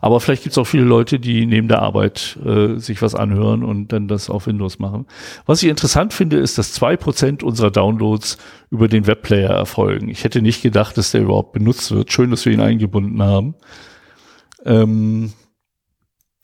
Aber 0.00 0.18
vielleicht 0.18 0.44
gibt 0.44 0.54
es 0.54 0.58
auch 0.58 0.64
viele 0.66 0.84
Leute, 0.84 1.20
die 1.20 1.44
neben 1.44 1.68
der 1.68 1.82
Arbeit 1.82 2.38
äh, 2.42 2.78
sich 2.78 3.02
was 3.02 3.14
anhören 3.14 3.64
und 3.64 3.92
dann 3.92 4.08
das 4.08 4.30
auf 4.30 4.46
Windows 4.46 4.78
machen. 4.78 5.04
Was 5.44 5.62
ich 5.62 5.68
interessant 5.68 6.14
finde, 6.14 6.38
ist, 6.38 6.56
dass 6.56 6.72
zwei 6.72 6.96
Prozent 6.96 7.42
unserer 7.42 7.70
Downloads 7.70 8.38
über 8.70 8.88
den 8.88 9.06
Webplayer 9.06 9.50
erfolgen. 9.50 10.08
Ich 10.08 10.24
hätte 10.24 10.40
nicht 10.40 10.62
gedacht, 10.62 10.96
dass 10.96 11.10
der 11.10 11.20
überhaupt 11.20 11.52
benutzt 11.52 11.90
wird. 11.90 12.10
Schön, 12.10 12.30
dass 12.30 12.46
wir 12.46 12.54
ihn 12.54 12.60
eingebunden 12.60 13.22
haben. 13.22 13.56
Ähm, 14.64 15.34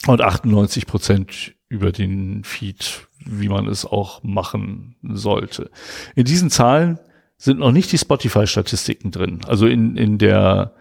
und 0.06 0.20
98 0.20 0.86
Prozent 0.86 1.54
über 1.70 1.92
den 1.92 2.44
Feed, 2.44 3.06
wie 3.24 3.48
man 3.48 3.68
es 3.68 3.86
auch 3.86 4.22
machen 4.22 4.96
sollte. 5.02 5.70
In 6.14 6.24
diesen 6.24 6.50
Zahlen 6.50 6.98
sind 7.40 7.58
noch 7.58 7.72
nicht 7.72 7.90
die 7.90 7.98
Spotify-Statistiken 7.98 9.10
drin. 9.10 9.40
Also 9.46 9.66
in, 9.66 9.96
in 9.96 10.18
der 10.18 10.74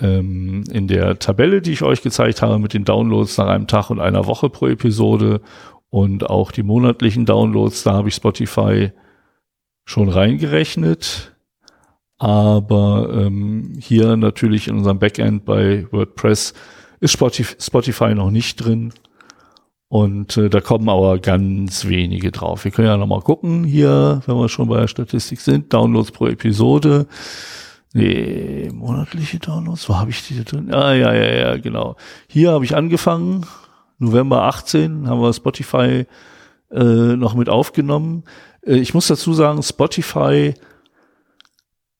ähm, 0.00 0.64
in 0.68 0.88
der 0.88 1.20
Tabelle, 1.20 1.62
die 1.62 1.70
ich 1.72 1.82
euch 1.82 2.02
gezeigt 2.02 2.42
habe, 2.42 2.58
mit 2.58 2.74
den 2.74 2.84
Downloads 2.84 3.38
nach 3.38 3.46
einem 3.46 3.68
Tag 3.68 3.90
und 3.90 4.00
einer 4.00 4.26
Woche 4.26 4.50
pro 4.50 4.66
Episode 4.66 5.40
und 5.90 6.28
auch 6.28 6.50
die 6.50 6.64
monatlichen 6.64 7.24
Downloads, 7.24 7.84
da 7.84 7.92
habe 7.92 8.08
ich 8.08 8.16
Spotify 8.16 8.90
schon 9.84 10.08
reingerechnet. 10.08 11.36
Aber 12.18 13.08
ähm, 13.14 13.78
hier 13.80 14.16
natürlich 14.16 14.66
in 14.66 14.78
unserem 14.78 14.98
Backend 14.98 15.44
bei 15.44 15.86
WordPress 15.92 16.52
ist 16.98 17.12
Spotify, 17.12 17.54
Spotify 17.60 18.14
noch 18.14 18.32
nicht 18.32 18.56
drin. 18.56 18.92
Und 19.92 20.38
äh, 20.38 20.48
da 20.48 20.62
kommen 20.62 20.88
aber 20.88 21.18
ganz 21.18 21.86
wenige 21.86 22.32
drauf. 22.32 22.64
Wir 22.64 22.70
können 22.70 22.88
ja 22.88 22.96
nochmal 22.96 23.20
gucken 23.20 23.62
hier, 23.62 24.22
wenn 24.24 24.36
wir 24.36 24.48
schon 24.48 24.66
bei 24.66 24.80
der 24.80 24.88
Statistik 24.88 25.38
sind. 25.38 25.70
Downloads 25.70 26.12
pro 26.12 26.28
Episode. 26.28 27.06
Nee, 27.92 28.70
monatliche 28.72 29.38
Downloads, 29.38 29.86
wo 29.90 29.96
habe 29.96 30.08
ich 30.08 30.26
die 30.26 30.42
drin? 30.44 30.72
Ah, 30.72 30.94
ja, 30.94 31.12
ja, 31.12 31.34
ja, 31.34 31.56
genau. 31.58 31.96
Hier 32.26 32.52
habe 32.52 32.64
ich 32.64 32.74
angefangen, 32.74 33.44
November 33.98 34.44
18, 34.44 35.10
haben 35.10 35.20
wir 35.20 35.30
Spotify 35.34 36.06
äh, 36.70 36.82
noch 36.82 37.34
mit 37.34 37.50
aufgenommen. 37.50 38.24
Äh, 38.66 38.76
ich 38.76 38.94
muss 38.94 39.08
dazu 39.08 39.34
sagen, 39.34 39.62
Spotify 39.62 40.54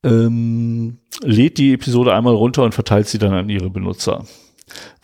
ähm, 0.02 0.96
lädt 1.20 1.58
die 1.58 1.74
Episode 1.74 2.14
einmal 2.14 2.36
runter 2.36 2.62
und 2.62 2.72
verteilt 2.72 3.08
sie 3.08 3.18
dann 3.18 3.34
an 3.34 3.50
ihre 3.50 3.68
Benutzer. 3.68 4.24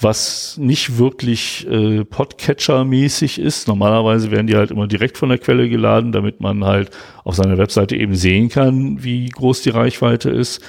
Was 0.01 0.57
nicht 0.59 0.99
wirklich 0.99 1.67
äh, 1.69 2.05
Podcatcher-mäßig 2.05 3.41
ist. 3.41 3.69
Normalerweise 3.69 4.31
werden 4.31 4.47
die 4.47 4.57
halt 4.57 4.71
immer 4.71 4.87
direkt 4.87 5.19
von 5.19 5.29
der 5.29 5.39
Quelle 5.39 5.69
geladen, 5.69 6.13
damit 6.13 6.41
man 6.41 6.65
halt 6.65 6.91
auf 7.25 7.35
seiner 7.35 7.59
Webseite 7.59 7.97
eben 7.97 8.15
sehen 8.15 8.49
kann, 8.49 9.03
wie 9.03 9.29
groß 9.29 9.63
die 9.63 9.71
Reichweite 9.71 10.31
ist. 10.31 10.63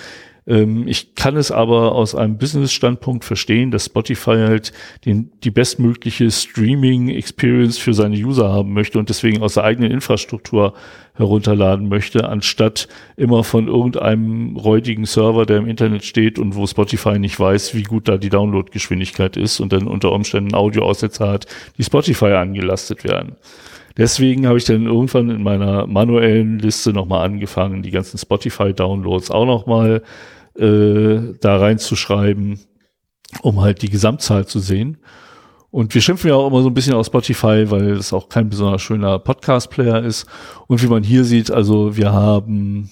Ähm, 0.49 0.87
ich 0.87 1.13
kann 1.15 1.37
es 1.37 1.51
aber 1.51 1.93
aus 1.93 2.15
einem 2.15 2.37
Business-Standpunkt 2.37 3.23
verstehen, 3.23 3.69
dass 3.71 3.85
Spotify 3.85 4.35
halt 4.47 4.73
den, 5.05 5.31
die 5.43 5.51
bestmögliche 5.51 6.29
Streaming-Experience 6.29 7.77
für 7.77 7.93
seine 7.93 8.17
User 8.17 8.51
haben 8.51 8.73
möchte 8.73 8.97
und 8.97 9.09
deswegen 9.09 9.41
aus 9.43 9.53
der 9.53 9.63
eigenen 9.63 9.91
Infrastruktur 9.91 10.73
herunterladen 11.13 11.87
möchte, 11.87 12.27
anstatt 12.27 12.87
immer 13.15 13.43
von 13.43 13.67
irgendeinem 13.67 14.55
räudigen 14.55 15.05
Server, 15.05 15.45
der 15.45 15.57
im 15.57 15.67
Internet 15.67 16.03
steht 16.03 16.39
und 16.39 16.55
wo 16.55 16.65
Spotify 16.65 17.19
nicht 17.19 17.39
weiß, 17.39 17.75
wie 17.75 17.83
gut 17.83 18.07
da 18.07 18.17
die 18.17 18.29
Downloadgeschwindigkeit 18.29 19.37
ist 19.37 19.59
und 19.59 19.71
dann 19.71 19.87
unter 19.87 20.11
Umständen 20.13 20.55
Audioaussetzer 20.55 21.29
hat, 21.29 21.45
die 21.77 21.83
Spotify 21.83 22.31
angelastet 22.33 23.03
werden. 23.03 23.35
Deswegen 23.97 24.47
habe 24.47 24.57
ich 24.57 24.63
dann 24.63 24.85
irgendwann 24.85 25.29
in 25.29 25.43
meiner 25.43 25.85
manuellen 25.85 26.57
Liste 26.59 26.93
nochmal 26.93 27.25
angefangen, 27.25 27.83
die 27.83 27.91
ganzen 27.91 28.17
Spotify-Downloads 28.17 29.29
auch 29.29 29.45
nochmal 29.45 30.03
äh, 30.57 31.33
da 31.39 31.57
reinzuschreiben, 31.57 32.59
um 33.41 33.61
halt 33.61 33.81
die 33.81 33.89
Gesamtzahl 33.89 34.47
zu 34.47 34.59
sehen. 34.59 34.97
Und 35.71 35.93
wir 35.93 36.01
schimpfen 36.01 36.29
ja 36.29 36.35
auch 36.35 36.47
immer 36.47 36.63
so 36.63 36.69
ein 36.69 36.73
bisschen 36.73 36.95
auf 36.95 37.05
Spotify, 37.05 37.69
weil 37.69 37.91
es 37.91 38.11
auch 38.11 38.29
kein 38.29 38.49
besonders 38.49 38.81
schöner 38.81 39.19
Podcast-Player 39.19 40.01
ist. 40.03 40.25
Und 40.67 40.81
wie 40.81 40.87
man 40.87 41.03
hier 41.03 41.23
sieht, 41.23 41.51
also 41.51 41.95
wir 41.95 42.11
haben 42.11 42.89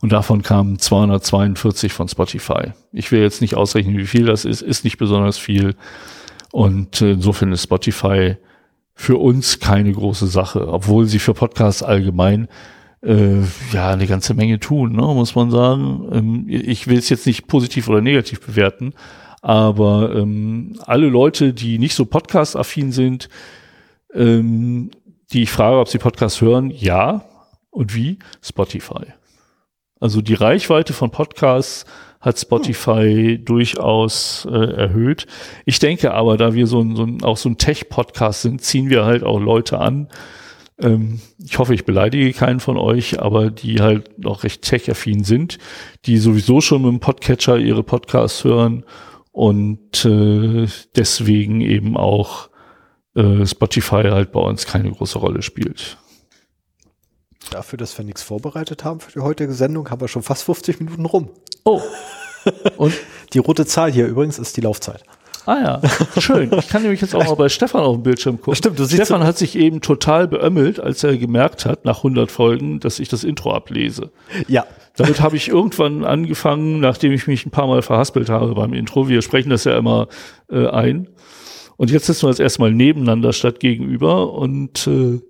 und 0.00 0.12
davon 0.12 0.42
kamen 0.42 0.78
242 0.78 1.92
von 1.92 2.06
Spotify. 2.08 2.72
Ich 2.92 3.10
will 3.10 3.20
jetzt 3.20 3.40
nicht 3.40 3.56
ausrechnen, 3.56 3.98
wie 3.98 4.06
viel 4.06 4.26
das 4.26 4.44
ist, 4.44 4.62
ist 4.62 4.84
nicht 4.84 4.98
besonders 4.98 5.38
viel. 5.38 5.74
Und 6.52 7.00
äh, 7.00 7.12
insofern 7.12 7.52
ist 7.52 7.64
Spotify 7.64 8.36
für 8.94 9.16
uns 9.16 9.60
keine 9.60 9.92
große 9.92 10.26
Sache, 10.26 10.68
obwohl 10.68 11.06
sie 11.06 11.18
für 11.18 11.34
Podcasts 11.34 11.82
allgemein 11.82 12.48
äh, 13.02 13.40
ja 13.72 13.90
eine 13.90 14.06
ganze 14.06 14.34
Menge 14.34 14.60
tun, 14.60 14.92
ne, 14.92 15.02
muss 15.02 15.34
man 15.34 15.50
sagen. 15.50 16.08
Ähm, 16.12 16.46
ich 16.48 16.86
will 16.86 16.98
es 16.98 17.08
jetzt 17.08 17.26
nicht 17.26 17.46
positiv 17.46 17.88
oder 17.88 18.00
negativ 18.00 18.40
bewerten, 18.40 18.92
aber 19.40 20.14
ähm, 20.14 20.78
alle 20.84 21.08
Leute, 21.08 21.54
die 21.54 21.78
nicht 21.78 21.94
so 21.94 22.04
Podcast-affin 22.04 22.92
sind, 22.92 23.28
ähm, 24.12 24.90
die 25.32 25.44
ich 25.44 25.50
frage, 25.50 25.78
ob 25.78 25.88
sie 25.88 25.98
Podcasts 25.98 26.40
hören, 26.40 26.70
ja. 26.70 27.24
Und 27.70 27.94
wie? 27.94 28.18
Spotify. 28.42 29.14
Also 30.00 30.22
die 30.22 30.34
Reichweite 30.34 30.92
von 30.92 31.10
Podcasts 31.10 31.86
hat 32.20 32.38
Spotify 32.38 33.40
durchaus 33.42 34.46
äh, 34.50 34.72
erhöht. 34.74 35.26
Ich 35.64 35.78
denke 35.78 36.12
aber, 36.12 36.36
da 36.36 36.54
wir 36.54 36.66
so 36.66 36.80
ein, 36.80 36.94
so 36.94 37.04
ein 37.04 37.22
auch 37.24 37.38
so 37.38 37.48
ein 37.48 37.56
Tech-Podcast 37.56 38.42
sind, 38.42 38.60
ziehen 38.60 38.90
wir 38.90 39.06
halt 39.06 39.24
auch 39.24 39.40
Leute 39.40 39.78
an. 39.78 40.08
Ähm, 40.78 41.20
ich 41.42 41.58
hoffe, 41.58 41.74
ich 41.74 41.86
beleidige 41.86 42.32
keinen 42.34 42.60
von 42.60 42.76
euch, 42.76 43.20
aber 43.20 43.50
die 43.50 43.80
halt 43.80 44.18
noch 44.18 44.44
recht 44.44 44.62
tech-affin 44.62 45.24
sind, 45.24 45.58
die 46.04 46.18
sowieso 46.18 46.60
schon 46.60 46.82
mit 46.82 46.92
dem 46.92 47.00
Podcatcher 47.00 47.56
ihre 47.56 47.82
Podcasts 47.82 48.44
hören 48.44 48.84
und 49.32 50.04
äh, 50.04 50.66
deswegen 50.96 51.62
eben 51.62 51.96
auch 51.96 52.50
äh, 53.14 53.46
Spotify 53.46 54.02
halt 54.10 54.30
bei 54.32 54.40
uns 54.40 54.66
keine 54.66 54.90
große 54.90 55.18
Rolle 55.18 55.40
spielt. 55.40 55.96
Dafür, 57.50 57.78
dass 57.78 57.96
wir 57.96 58.04
nichts 58.04 58.22
vorbereitet 58.22 58.84
haben 58.84 59.00
für 59.00 59.12
die 59.12 59.20
heutige 59.20 59.52
Sendung, 59.54 59.90
haben 59.90 60.00
wir 60.00 60.08
schon 60.08 60.22
fast 60.22 60.44
50 60.44 60.80
Minuten 60.80 61.06
rum. 61.06 61.30
Oh. 61.64 61.80
Und 62.76 62.94
Die 63.32 63.38
rote 63.38 63.66
Zahl 63.66 63.90
hier 63.90 64.06
übrigens 64.06 64.38
ist 64.38 64.56
die 64.56 64.60
Laufzeit. 64.60 65.02
Ah 65.46 65.80
ja, 65.82 66.20
schön. 66.20 66.50
Ich 66.58 66.68
kann 66.68 66.82
nämlich 66.82 67.00
jetzt 67.00 67.14
auch 67.14 67.24
mal 67.24 67.34
bei 67.34 67.48
Stefan 67.48 67.82
auf 67.82 67.96
dem 67.96 68.02
Bildschirm 68.02 68.36
gucken. 68.36 68.54
Stimmt, 68.54 68.78
du 68.78 68.84
siehst 68.84 69.06
Stefan 69.06 69.24
hat 69.24 69.38
sich 69.38 69.56
eben 69.56 69.80
total 69.80 70.28
beömmelt, 70.28 70.78
als 70.78 71.02
er 71.02 71.16
gemerkt 71.16 71.64
hat, 71.64 71.84
nach 71.84 71.98
100 71.98 72.30
Folgen, 72.30 72.78
dass 72.78 72.98
ich 72.98 73.08
das 73.08 73.24
Intro 73.24 73.52
ablese. 73.52 74.10
Ja. 74.48 74.66
Damit 74.96 75.20
habe 75.20 75.36
ich 75.36 75.48
irgendwann 75.48 76.04
angefangen, 76.04 76.80
nachdem 76.80 77.12
ich 77.12 77.26
mich 77.26 77.46
ein 77.46 77.50
paar 77.50 77.66
Mal 77.66 77.80
verhaspelt 77.80 78.28
habe 78.28 78.54
beim 78.54 78.74
Intro. 78.74 79.08
Wir 79.08 79.22
sprechen 79.22 79.50
das 79.50 79.64
ja 79.64 79.78
immer 79.78 80.08
äh, 80.50 80.66
ein. 80.66 81.08
Und 81.78 81.90
jetzt 81.90 82.06
sitzen 82.06 82.24
wir 82.24 82.28
jetzt 82.28 82.40
erstmal 82.40 82.72
nebeneinander 82.72 83.32
statt 83.32 83.60
gegenüber 83.60 84.32
und 84.34 84.86
äh, 84.86 85.20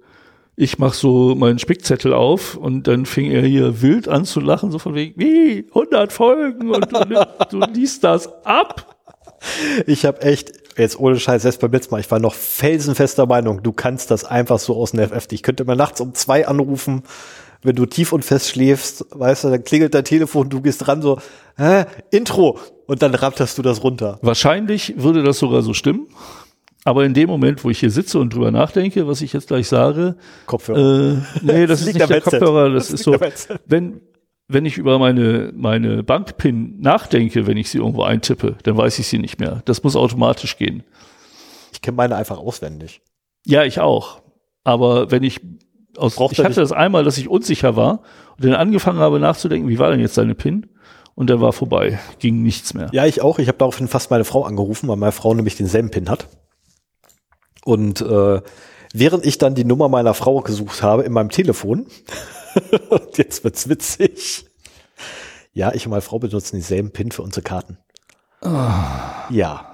ich 0.61 0.79
mache 0.79 0.95
so 0.95 1.35
meinen 1.35 1.59
Spickzettel 1.59 2.13
auf 2.13 2.55
und 2.55 2.87
dann 2.87 3.07
fing 3.07 3.31
er 3.31 3.41
hier 3.41 3.81
wild 3.81 4.09
an 4.09 4.27
zu 4.27 4.41
lachen, 4.41 4.71
so 4.71 4.79
von 4.79 4.95
wegen, 4.95 5.19
wie, 5.19 5.65
100 5.69 6.13
Folgen 6.13 6.71
und 6.71 6.93
du, 6.93 7.27
du 7.51 7.61
liest 7.73 8.05
das 8.05 8.29
ab. 8.45 8.95
Ich 9.87 10.05
habe 10.05 10.21
echt, 10.21 10.53
jetzt 10.77 11.01
ohne 11.01 11.19
Scheiß, 11.19 11.41
selbst 11.41 11.63
beim 11.63 11.73
letzten 11.73 11.95
Mal, 11.95 12.01
ich 12.01 12.11
war 12.11 12.19
noch 12.19 12.35
felsenfester 12.35 13.25
Meinung, 13.25 13.63
du 13.63 13.73
kannst 13.73 14.11
das 14.11 14.25
einfach 14.25 14.59
so 14.59 14.77
aus 14.77 14.91
dem 14.91 15.01
FF. 15.09 15.29
Ich 15.31 15.43
könnte 15.43 15.65
mir 15.65 15.77
nachts 15.77 16.03
um 16.03 16.13
zwei 16.13 16.47
anrufen, 16.47 17.05
wenn 17.63 17.77
du 17.77 17.87
tief 17.87 18.13
und 18.13 18.23
fest 18.23 18.49
schläfst, 18.49 19.07
weißt 19.13 19.45
du, 19.45 19.49
dann 19.49 19.65
klingelt 19.65 19.95
dein 19.95 20.05
Telefon, 20.05 20.51
du 20.51 20.61
gehst 20.61 20.87
dran 20.87 21.01
so, 21.01 21.19
hä, 21.57 21.87
Intro, 22.11 22.59
und 22.87 23.01
dann 23.01 23.15
rappterst 23.15 23.57
du 23.57 23.63
das 23.63 23.83
runter. 23.83 24.19
Wahrscheinlich 24.21 24.95
würde 24.99 25.23
das 25.23 25.39
sogar 25.39 25.63
so 25.63 25.73
stimmen. 25.73 26.09
Aber 26.85 27.05
in 27.05 27.13
dem 27.15 27.29
Moment, 27.29 27.63
wo 27.63 27.71
ich 27.71 27.81
hier 27.81 27.91
sitze 27.91 28.19
und 28.19 28.33
drüber 28.35 28.51
nachdenke, 28.51 29.07
was 29.07 29.21
ich 29.21 29.33
jetzt 29.33 29.49
gleich 29.49 29.69
sage, 29.69 30.17
Kopfhörer. 30.47 31.13
Äh, 31.13 31.17
nee, 31.43 31.67
das, 31.67 31.81
Das 31.81 31.81
ist 31.87 31.87
nicht 31.87 32.01
der 32.01 32.09
Headset. 32.09 32.39
Kopfhörer, 32.39 32.71
das, 32.71 32.89
Das 32.89 32.95
ist 33.01 33.05
so, 33.05 33.17
wenn, 33.67 34.01
wenn 34.49 34.65
ich 34.65 34.79
über 34.79 34.99
meine, 34.99 35.53
meine 35.55 36.03
Bankpin 36.03 36.81
nachdenke, 36.81 37.47
wenn 37.47 37.57
ich 37.57 37.71
sie 37.71 37.79
irgendwo 37.79 38.03
eintippe, 38.03 38.57
dann 38.63 38.77
weiß 38.77 38.99
ich 38.99 39.07
sie 39.09 39.19
nicht 39.19 39.39
mehr. 39.39 39.63
Das 39.67 39.83
muss 39.83 39.95
automatisch 39.95 40.57
gehen. 40.57 40.83
Ich 41.73 41.83
kenne 41.83 41.97
meine 41.97 42.17
einfach 42.17 42.39
auswendig. 42.39 43.03
Ja, 43.47 43.65
ich 43.65 43.81
auch. 43.81 44.23
Aber 44.65 45.11
wenn 45.11 45.23
ich 45.23 45.41
aus, 45.97 46.17
Braucht 46.17 46.33
ich 46.33 46.45
hatte 46.45 46.61
das 46.61 46.73
einmal, 46.73 47.05
dass 47.05 47.19
ich 47.19 47.29
unsicher 47.29 47.77
war 47.77 48.03
und 48.37 48.45
dann 48.45 48.55
angefangen 48.55 48.99
habe 48.99 49.21
nachzudenken, 49.21 49.69
wie 49.69 49.79
war 49.79 49.91
denn 49.91 50.01
jetzt 50.01 50.19
deine 50.19 50.35
PIN? 50.35 50.67
Und 51.15 51.29
dann 51.29 51.41
war 51.41 51.53
vorbei. 51.53 51.99
Ging 52.19 52.43
nichts 52.43 52.73
mehr. 52.73 52.89
Ja, 52.93 53.05
ich 53.05 53.21
auch. 53.21 53.39
Ich 53.39 53.49
habe 53.49 53.59
daraufhin 53.59 53.89
fast 53.89 54.11
meine 54.11 54.25
Frau 54.25 54.45
angerufen, 54.45 54.89
weil 54.89 54.97
meine 54.97 55.13
Frau 55.13 55.35
nämlich 55.35 55.57
denselben 55.57 55.91
PIN 55.91 56.09
hat. 56.09 56.29
Und 57.65 58.01
äh, 58.01 58.41
während 58.93 59.25
ich 59.27 59.39
dann 59.39 59.55
die 59.55 59.65
Nummer 59.65 59.89
meiner 59.89 60.15
Frau 60.15 60.41
gesucht 60.41 60.83
habe 60.83 61.03
in 61.05 61.13
meinem 61.13 61.31
Telefon, 61.31 61.87
und 62.89 63.17
jetzt 63.19 63.45
wird's 63.45 63.69
witzig. 63.69 64.47
Ja, 65.53 65.73
ich 65.73 65.87
und 65.87 65.91
meine 65.91 66.03
Frau 66.03 66.19
benutzen 66.19 66.57
dieselben 66.57 66.91
PIN 66.91 67.11
für 67.13 67.23
unsere 67.23 67.43
Karten. 67.43 67.79
Ja. 68.43 69.67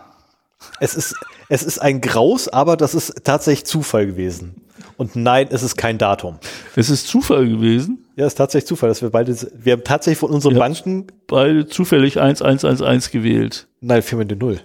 Es 0.80 0.94
ist, 0.94 1.14
es 1.48 1.62
ist 1.62 1.78
ein 1.78 2.00
Graus, 2.00 2.48
aber 2.48 2.76
das 2.76 2.94
ist 2.94 3.24
tatsächlich 3.24 3.66
Zufall 3.66 4.06
gewesen. 4.06 4.62
Und 4.96 5.14
nein, 5.14 5.48
es 5.50 5.62
ist 5.62 5.76
kein 5.76 5.98
Datum. 5.98 6.38
Es 6.74 6.90
ist 6.90 7.06
Zufall 7.06 7.46
gewesen, 7.48 8.04
Ja, 8.16 8.24
es 8.26 8.32
ist 8.32 8.36
tatsächlich 8.36 8.66
Zufall, 8.68 8.88
dass 8.88 9.02
wir 9.02 9.10
beide, 9.10 9.36
wir 9.54 9.74
haben 9.74 9.84
tatsächlich 9.84 10.18
von 10.18 10.30
unseren 10.30 10.54
Ja. 10.54 10.60
Banken, 10.60 11.06
beide 11.26 11.66
zufällig 11.66 12.18
1111 12.20 13.10
gewählt. 13.10 13.68
nein, 13.80 14.02
viermal 14.02 14.26
die 14.26 14.36
Null. 14.36 14.60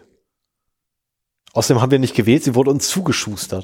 Außerdem 1.54 1.82
haben 1.82 1.92
wir 1.92 2.00
nicht 2.00 2.16
gewählt, 2.16 2.44
sie 2.44 2.56
wurde 2.56 2.72
uns 2.72 2.88
zugeschustert. 2.88 3.64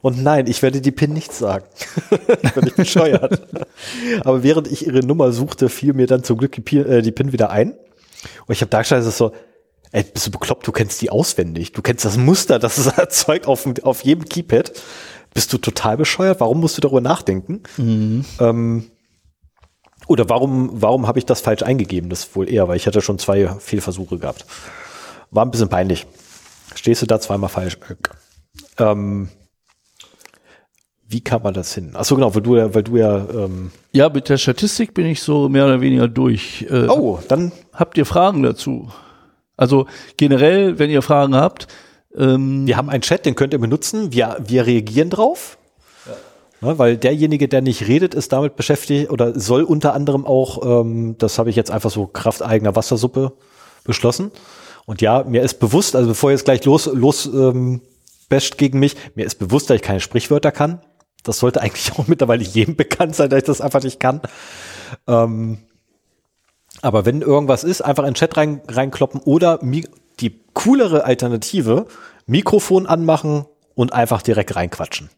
Und 0.00 0.22
nein, 0.22 0.46
ich 0.46 0.62
werde 0.62 0.80
die 0.80 0.92
PIN 0.92 1.12
nicht 1.12 1.32
sagen. 1.32 1.64
ich 2.42 2.52
bin 2.52 2.64
nicht 2.64 2.76
bescheuert. 2.76 3.48
Aber 4.24 4.42
während 4.42 4.68
ich 4.68 4.86
ihre 4.86 5.00
Nummer 5.00 5.32
suchte, 5.32 5.68
fiel 5.68 5.92
mir 5.92 6.06
dann 6.06 6.22
zum 6.22 6.38
Glück 6.38 6.52
die, 6.52 6.76
äh, 6.76 7.02
die 7.02 7.12
PIN 7.12 7.32
wieder 7.32 7.50
ein. 7.50 7.72
Und 7.72 8.52
ich 8.52 8.60
habe 8.60 8.70
da 8.70 8.78
gestanden, 8.78 9.06
es 9.06 9.14
ist 9.14 9.18
so, 9.18 9.32
ey, 9.92 10.04
bist 10.04 10.26
du 10.26 10.30
bekloppt, 10.30 10.66
du 10.66 10.72
kennst 10.72 11.00
die 11.00 11.10
auswendig. 11.10 11.72
Du 11.72 11.82
kennst 11.82 12.04
das 12.04 12.16
Muster, 12.16 12.58
das 12.58 12.78
es 12.78 12.86
erzeugt 12.98 13.46
auf, 13.46 13.66
auf 13.82 14.04
jedem 14.04 14.24
Keypad. 14.24 14.72
Bist 15.34 15.52
du 15.52 15.58
total 15.58 15.96
bescheuert? 15.96 16.40
Warum 16.40 16.60
musst 16.60 16.76
du 16.76 16.80
darüber 16.80 17.00
nachdenken? 17.00 17.62
Ähm, 18.40 18.90
oder 20.06 20.28
warum, 20.28 20.70
warum 20.72 21.06
habe 21.06 21.18
ich 21.18 21.26
das 21.26 21.40
falsch 21.40 21.62
eingegeben? 21.62 22.08
Das 22.08 22.34
wohl 22.34 22.50
eher, 22.50 22.68
weil 22.68 22.76
ich 22.76 22.86
hatte 22.86 23.02
schon 23.02 23.18
zwei 23.18 23.48
Fehlversuche 23.58 24.18
gehabt. 24.18 24.46
War 25.30 25.44
ein 25.44 25.50
bisschen 25.50 25.68
peinlich. 25.68 26.06
Stehst 26.74 27.02
du 27.02 27.06
da 27.06 27.20
zweimal 27.20 27.48
falsch? 27.48 27.78
Ähm, 28.78 29.28
wie 31.06 31.20
kann 31.22 31.42
man 31.42 31.54
das 31.54 31.74
hin? 31.74 31.92
Achso, 31.94 32.14
genau, 32.14 32.34
weil 32.34 32.42
du 32.42 32.56
ja, 32.56 32.74
weil 32.74 32.82
du 32.82 32.96
ja, 32.96 33.26
ähm, 33.32 33.70
Ja, 33.92 34.08
mit 34.08 34.28
der 34.28 34.36
Statistik 34.36 34.94
bin 34.94 35.06
ich 35.06 35.22
so 35.22 35.48
mehr 35.48 35.64
oder 35.64 35.80
weniger 35.80 36.08
durch. 36.08 36.66
Äh, 36.70 36.86
oh, 36.88 37.18
dann, 37.28 37.52
Habt 37.72 37.96
ihr 37.96 38.06
Fragen 38.06 38.42
dazu? 38.42 38.90
Also 39.56 39.86
generell, 40.16 40.78
wenn 40.80 40.90
ihr 40.90 41.00
Fragen 41.00 41.36
habt, 41.36 41.68
ähm, 42.16 42.66
wir 42.66 42.76
haben 42.76 42.90
einen 42.90 43.02
Chat, 43.02 43.24
den 43.24 43.36
könnt 43.36 43.52
ihr 43.52 43.60
benutzen, 43.60 44.12
wir, 44.12 44.36
wir 44.44 44.66
reagieren 44.66 45.10
drauf. 45.10 45.58
Ne, 46.60 46.76
weil 46.76 46.96
derjenige, 46.96 47.46
der 47.46 47.60
nicht 47.60 47.86
redet, 47.86 48.14
ist 48.14 48.32
damit 48.32 48.56
beschäftigt 48.56 49.10
oder 49.10 49.38
soll 49.38 49.62
unter 49.62 49.94
anderem 49.94 50.26
auch, 50.26 50.82
ähm, 50.82 51.14
das 51.18 51.38
habe 51.38 51.50
ich 51.50 51.56
jetzt 51.56 51.70
einfach 51.70 51.90
so 51.90 52.08
Kraft 52.08 52.42
eigener 52.42 52.74
Wassersuppe 52.74 53.32
beschlossen. 53.84 54.32
Und 54.88 55.02
ja, 55.02 55.22
mir 55.22 55.42
ist 55.42 55.60
bewusst, 55.60 55.94
also 55.94 56.08
bevor 56.08 56.30
ihr 56.30 56.36
jetzt 56.36 56.46
gleich 56.46 56.64
los, 56.64 56.86
los 56.86 57.26
ähm, 57.26 57.82
basht 58.30 58.56
gegen 58.56 58.78
mich, 58.78 58.96
mir 59.14 59.26
ist 59.26 59.38
bewusst, 59.38 59.68
dass 59.68 59.74
ich 59.76 59.82
keine 59.82 60.00
Sprichwörter 60.00 60.50
kann. 60.50 60.80
Das 61.24 61.40
sollte 61.40 61.60
eigentlich 61.60 61.92
auch 61.98 62.06
mittlerweile 62.06 62.42
jedem 62.42 62.74
bekannt 62.74 63.14
sein, 63.14 63.28
dass 63.28 63.36
ich 63.36 63.44
das 63.44 63.60
einfach 63.60 63.82
nicht 63.82 64.00
kann. 64.00 64.22
Ähm, 65.06 65.58
aber 66.80 67.04
wenn 67.04 67.20
irgendwas 67.20 67.64
ist, 67.64 67.82
einfach 67.82 68.04
in 68.04 68.12
den 68.12 68.14
Chat 68.14 68.38
rein, 68.38 68.62
reinkloppen 68.66 69.20
oder 69.20 69.60
die 70.20 70.40
coolere 70.54 71.04
Alternative, 71.04 71.84
Mikrofon 72.24 72.86
anmachen 72.86 73.44
und 73.74 73.92
einfach 73.92 74.22
direkt 74.22 74.56
reinquatschen. 74.56 75.10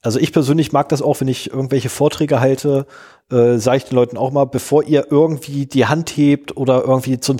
Also 0.00 0.20
ich 0.20 0.32
persönlich 0.32 0.70
mag 0.70 0.88
das 0.90 1.02
auch, 1.02 1.20
wenn 1.20 1.28
ich 1.28 1.50
irgendwelche 1.50 1.88
Vorträge 1.88 2.38
halte, 2.38 2.86
äh, 3.32 3.56
sage 3.56 3.78
ich 3.78 3.84
den 3.86 3.96
Leuten 3.96 4.16
auch 4.16 4.30
mal, 4.30 4.44
bevor 4.44 4.84
ihr 4.84 5.08
irgendwie 5.10 5.66
die 5.66 5.86
Hand 5.86 6.10
hebt 6.10 6.56
oder 6.56 6.84
irgendwie 6.84 7.18
zu, 7.18 7.34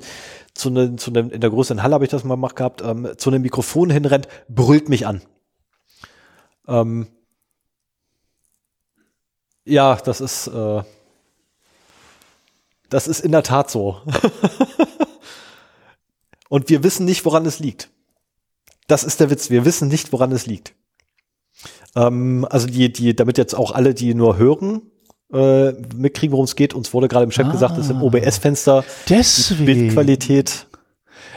zu, 0.54 0.70
ne, 0.70 0.96
zu 0.96 1.10
einem, 1.10 1.30
in 1.30 1.40
der 1.40 1.50
größeren 1.50 1.82
Halle 1.82 1.94
habe 1.94 2.04
ich 2.04 2.10
das 2.10 2.24
mal 2.24 2.34
gemacht 2.34 2.56
gehabt, 2.56 2.82
ähm, 2.82 3.08
zu 3.16 3.30
einem 3.30 3.42
Mikrofon 3.42 3.90
hinrennt, 3.90 4.28
brüllt 4.48 4.88
mich 4.88 5.06
an. 5.06 5.22
Ähm, 6.66 7.08
ja, 9.64 9.96
das 9.96 10.20
ist, 10.20 10.46
äh, 10.46 10.82
das 12.88 13.08
ist 13.08 13.20
in 13.20 13.32
der 13.32 13.42
Tat 13.42 13.70
so. 13.70 14.00
Und 16.48 16.68
wir 16.68 16.84
wissen 16.84 17.04
nicht, 17.04 17.24
woran 17.24 17.46
es 17.46 17.58
liegt. 17.58 17.90
Das 18.86 19.02
ist 19.02 19.20
der 19.20 19.30
Witz. 19.30 19.50
Wir 19.50 19.64
wissen 19.64 19.88
nicht, 19.88 20.12
woran 20.12 20.30
es 20.30 20.46
liegt. 20.46 20.74
Ähm, 21.96 22.46
also 22.50 22.66
die, 22.66 22.92
die, 22.92 23.16
damit 23.16 23.38
jetzt 23.38 23.54
auch 23.54 23.72
alle, 23.72 23.94
die 23.94 24.14
nur 24.14 24.36
hören, 24.36 24.82
äh, 25.34 25.72
mitkriegen, 25.96 26.32
worum 26.32 26.44
es 26.44 26.56
geht. 26.56 26.74
Uns 26.74 26.92
wurde 26.94 27.08
gerade 27.08 27.24
im 27.24 27.30
Chat 27.30 27.50
gesagt, 27.50 27.76
dass 27.76 27.90
im 27.90 28.02
OBS-Fenster 28.02 28.84
die 29.08 29.14
deswegen. 29.14 29.66
Bildqualität 29.66 30.66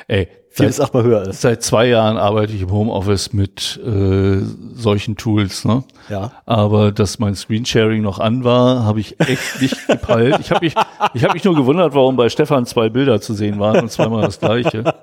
Ey, 0.07 0.27
vier 0.49 0.67
bis 0.67 0.77
seit, 0.77 0.85
achtmal 0.85 1.03
höher 1.03 1.27
ist. 1.27 1.41
seit 1.41 1.63
zwei 1.63 1.87
Jahren 1.87 2.17
arbeite 2.17 2.53
ich 2.53 2.61
im 2.61 2.71
Homeoffice 2.71 3.33
mit 3.33 3.79
äh, 3.85 4.39
solchen 4.73 5.17
Tools, 5.17 5.65
ne? 5.65 5.83
Ja. 6.09 6.31
Aber 6.45 6.91
dass 6.91 7.19
mein 7.19 7.35
Screensharing 7.35 8.01
noch 8.01 8.19
an 8.19 8.43
war, 8.43 8.85
habe 8.85 9.01
ich 9.01 9.19
echt 9.19 9.61
nicht 9.61 9.87
gepeilt. 9.87 10.37
Ich 10.39 10.51
habe 10.51 10.65
mich, 10.65 10.75
ich 11.13 11.23
habe 11.23 11.33
mich 11.33 11.43
nur 11.43 11.55
gewundert, 11.55 11.93
warum 11.93 12.15
bei 12.15 12.29
Stefan 12.29 12.65
zwei 12.65 12.89
Bilder 12.89 13.19
zu 13.19 13.33
sehen 13.33 13.59
waren 13.59 13.81
und 13.81 13.91
zweimal 13.91 14.21
das 14.21 14.39
gleiche. 14.39 14.93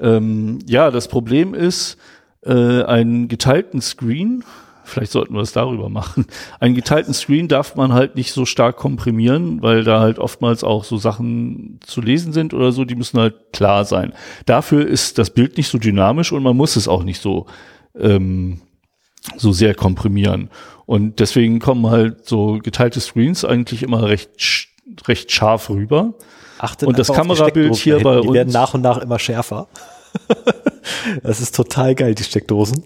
Ähm, 0.00 0.60
ja, 0.66 0.90
das 0.90 1.08
Problem 1.08 1.52
ist, 1.52 1.98
äh, 2.46 2.82
einen 2.84 3.28
geteilten 3.28 3.82
Screen, 3.82 4.44
vielleicht 4.90 5.12
sollten 5.12 5.34
wir 5.34 5.40
es 5.40 5.52
darüber 5.52 5.88
machen, 5.88 6.26
einen 6.58 6.74
geteilten 6.74 7.14
Screen 7.14 7.48
darf 7.48 7.76
man 7.76 7.92
halt 7.92 8.16
nicht 8.16 8.32
so 8.32 8.44
stark 8.44 8.76
komprimieren, 8.76 9.62
weil 9.62 9.84
da 9.84 10.00
halt 10.00 10.18
oftmals 10.18 10.64
auch 10.64 10.84
so 10.84 10.96
Sachen 10.96 11.80
zu 11.84 12.00
lesen 12.00 12.32
sind 12.32 12.52
oder 12.54 12.72
so, 12.72 12.84
die 12.84 12.94
müssen 12.96 13.18
halt 13.18 13.52
klar 13.52 13.84
sein. 13.84 14.12
Dafür 14.46 14.86
ist 14.86 15.18
das 15.18 15.30
Bild 15.30 15.56
nicht 15.56 15.68
so 15.68 15.78
dynamisch 15.78 16.32
und 16.32 16.42
man 16.42 16.56
muss 16.56 16.76
es 16.76 16.88
auch 16.88 17.02
nicht 17.02 17.22
so 17.22 17.46
ähm, 17.98 18.60
so 19.36 19.52
sehr 19.52 19.74
komprimieren. 19.74 20.50
Und 20.86 21.20
deswegen 21.20 21.58
kommen 21.60 21.88
halt 21.90 22.26
so 22.26 22.58
geteilte 22.62 23.00
Screens 23.00 23.44
eigentlich 23.44 23.82
immer 23.82 24.08
recht, 24.08 24.68
recht 25.06 25.30
scharf 25.30 25.70
rüber. 25.70 26.14
Achtet 26.58 26.88
Und 26.88 26.98
das 26.98 27.08
Kamerabild 27.08 27.76
hier 27.76 27.98
da 27.98 28.02
bei 28.02 28.12
hinten. 28.14 28.28
Die 28.28 28.34
werden 28.34 28.48
uns- 28.48 28.54
nach 28.54 28.74
und 28.74 28.80
nach 28.82 28.98
immer 28.98 29.18
schärfer. 29.18 29.68
das 31.22 31.40
ist 31.40 31.54
total 31.54 31.94
geil, 31.94 32.14
die 32.14 32.24
Steckdosen. 32.24 32.82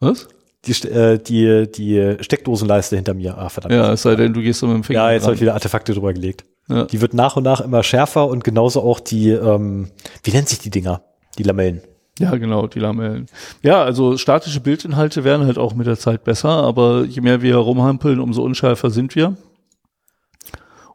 Was? 0.00 0.28
Die, 0.66 0.88
äh, 0.88 1.18
die, 1.18 1.70
die 1.70 2.16
Steckdosenleiste 2.20 2.96
hinter 2.96 3.14
mir. 3.14 3.36
Ah, 3.36 3.48
verdammt. 3.48 3.74
Ja, 3.74 3.92
es 3.92 4.02
sei 4.02 4.16
denn, 4.16 4.32
du 4.32 4.40
gehst 4.40 4.60
so 4.60 4.66
mit 4.66 4.76
dem 4.76 4.84
Finger 4.84 5.00
Ja, 5.00 5.12
jetzt 5.12 5.24
habe 5.24 5.34
ich 5.34 5.40
wieder 5.40 5.54
Artefakte 5.54 5.92
drüber 5.92 6.12
gelegt. 6.12 6.44
Ja. 6.68 6.84
Die 6.84 7.00
wird 7.00 7.14
nach 7.14 7.36
und 7.36 7.42
nach 7.42 7.60
immer 7.60 7.82
schärfer 7.82 8.26
und 8.28 8.42
genauso 8.42 8.82
auch 8.82 9.00
die, 9.00 9.30
ähm, 9.30 9.90
wie 10.22 10.30
nennt 10.30 10.48
sich 10.48 10.58
die 10.58 10.70
Dinger? 10.70 11.02
Die 11.38 11.42
Lamellen. 11.42 11.82
Ja, 12.18 12.36
genau, 12.36 12.66
die 12.68 12.78
Lamellen. 12.78 13.26
Ja, 13.62 13.82
also 13.82 14.16
statische 14.16 14.60
Bildinhalte 14.60 15.24
werden 15.24 15.46
halt 15.46 15.58
auch 15.58 15.74
mit 15.74 15.86
der 15.86 15.98
Zeit 15.98 16.22
besser, 16.24 16.48
aber 16.48 17.04
je 17.04 17.20
mehr 17.20 17.42
wir 17.42 17.56
rumhampeln, 17.56 18.20
umso 18.20 18.42
unschärfer 18.42 18.90
sind 18.90 19.16
wir. 19.16 19.36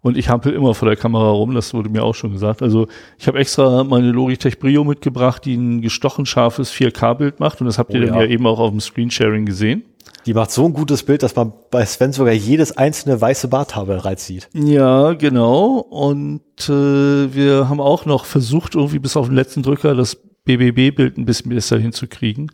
Und 0.01 0.17
ich 0.17 0.29
hampel 0.29 0.53
immer 0.53 0.73
vor 0.73 0.87
der 0.87 0.95
Kamera 0.95 1.29
rum, 1.29 1.53
das 1.53 1.73
wurde 1.73 1.89
mir 1.89 2.03
auch 2.03 2.15
schon 2.15 2.31
gesagt. 2.31 2.61
Also 2.61 2.87
ich 3.17 3.27
habe 3.27 3.39
extra 3.39 3.83
meine 3.83 4.11
Logitech 4.11 4.59
Brio 4.59 4.83
mitgebracht, 4.83 5.43
die 5.43 5.55
ein 5.55 5.81
gestochen 5.81 6.25
scharfes 6.25 6.71
4K-Bild 6.71 7.39
macht 7.39 7.59
und 7.59 7.67
das 7.67 7.77
habt 7.77 7.93
ihr 7.93 8.01
Oh 8.01 8.05
dann 8.05 8.15
ja. 8.15 8.21
ja 8.21 8.27
eben 8.27 8.47
auch 8.47 8.59
auf 8.59 8.71
dem 8.71 8.79
Screensharing 8.79 9.45
gesehen. 9.45 9.83
Die 10.25 10.33
macht 10.33 10.51
so 10.51 10.65
ein 10.65 10.73
gutes 10.73 11.03
Bild, 11.03 11.23
dass 11.23 11.35
man 11.35 11.53
bei 11.71 11.85
Sven 11.85 12.13
sogar 12.13 12.33
jedes 12.33 12.77
einzelne 12.77 13.19
weiße 13.19 13.47
Barthaar 13.47 13.85
bereits 13.85 14.25
sieht. 14.25 14.49
Ja, 14.53 15.13
genau. 15.13 15.77
Und 15.77 16.41
äh, 16.67 17.33
wir 17.33 17.69
haben 17.69 17.79
auch 17.81 18.05
noch 18.05 18.25
versucht, 18.25 18.75
irgendwie 18.75 18.99
bis 18.99 19.17
auf 19.17 19.27
den 19.27 19.35
letzten 19.35 19.63
Drücker 19.63 19.95
das 19.95 20.17
BBB-Bild 20.45 21.17
ein 21.17 21.25
bisschen 21.25 21.49
besser 21.49 21.77
hinzukriegen. 21.77 22.51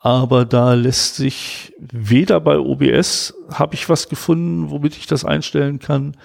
Aber 0.00 0.44
da 0.44 0.74
lässt 0.74 1.16
sich 1.16 1.72
weder 1.78 2.40
bei 2.40 2.58
OBS 2.58 3.34
habe 3.52 3.74
ich 3.74 3.88
was 3.88 4.08
gefunden, 4.08 4.70
womit 4.70 4.96
ich 4.96 5.06
das 5.06 5.24
einstellen 5.24 5.80
kann, 5.80 6.16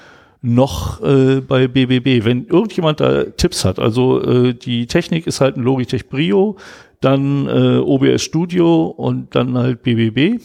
noch 0.44 1.02
äh, 1.02 1.40
bei 1.40 1.68
BBB. 1.68 2.26
Wenn 2.26 2.46
irgendjemand 2.46 3.00
da 3.00 3.24
Tipps 3.24 3.66
hat, 3.66 3.80
also 3.80 4.22
äh, 4.22 4.54
die 4.54 4.86
Technik 4.88 5.26
ist 5.26 5.42
halt 5.42 5.56
ein 5.56 5.64
Logitech 5.64 6.10
Brio, 6.10 6.58
dann 7.00 7.48
äh, 7.48 7.78
OBS 7.80 8.22
Studio 8.22 8.88
und 8.88 9.36
dann 9.36 9.58
halt 9.58 9.82
BBB. 9.84 10.44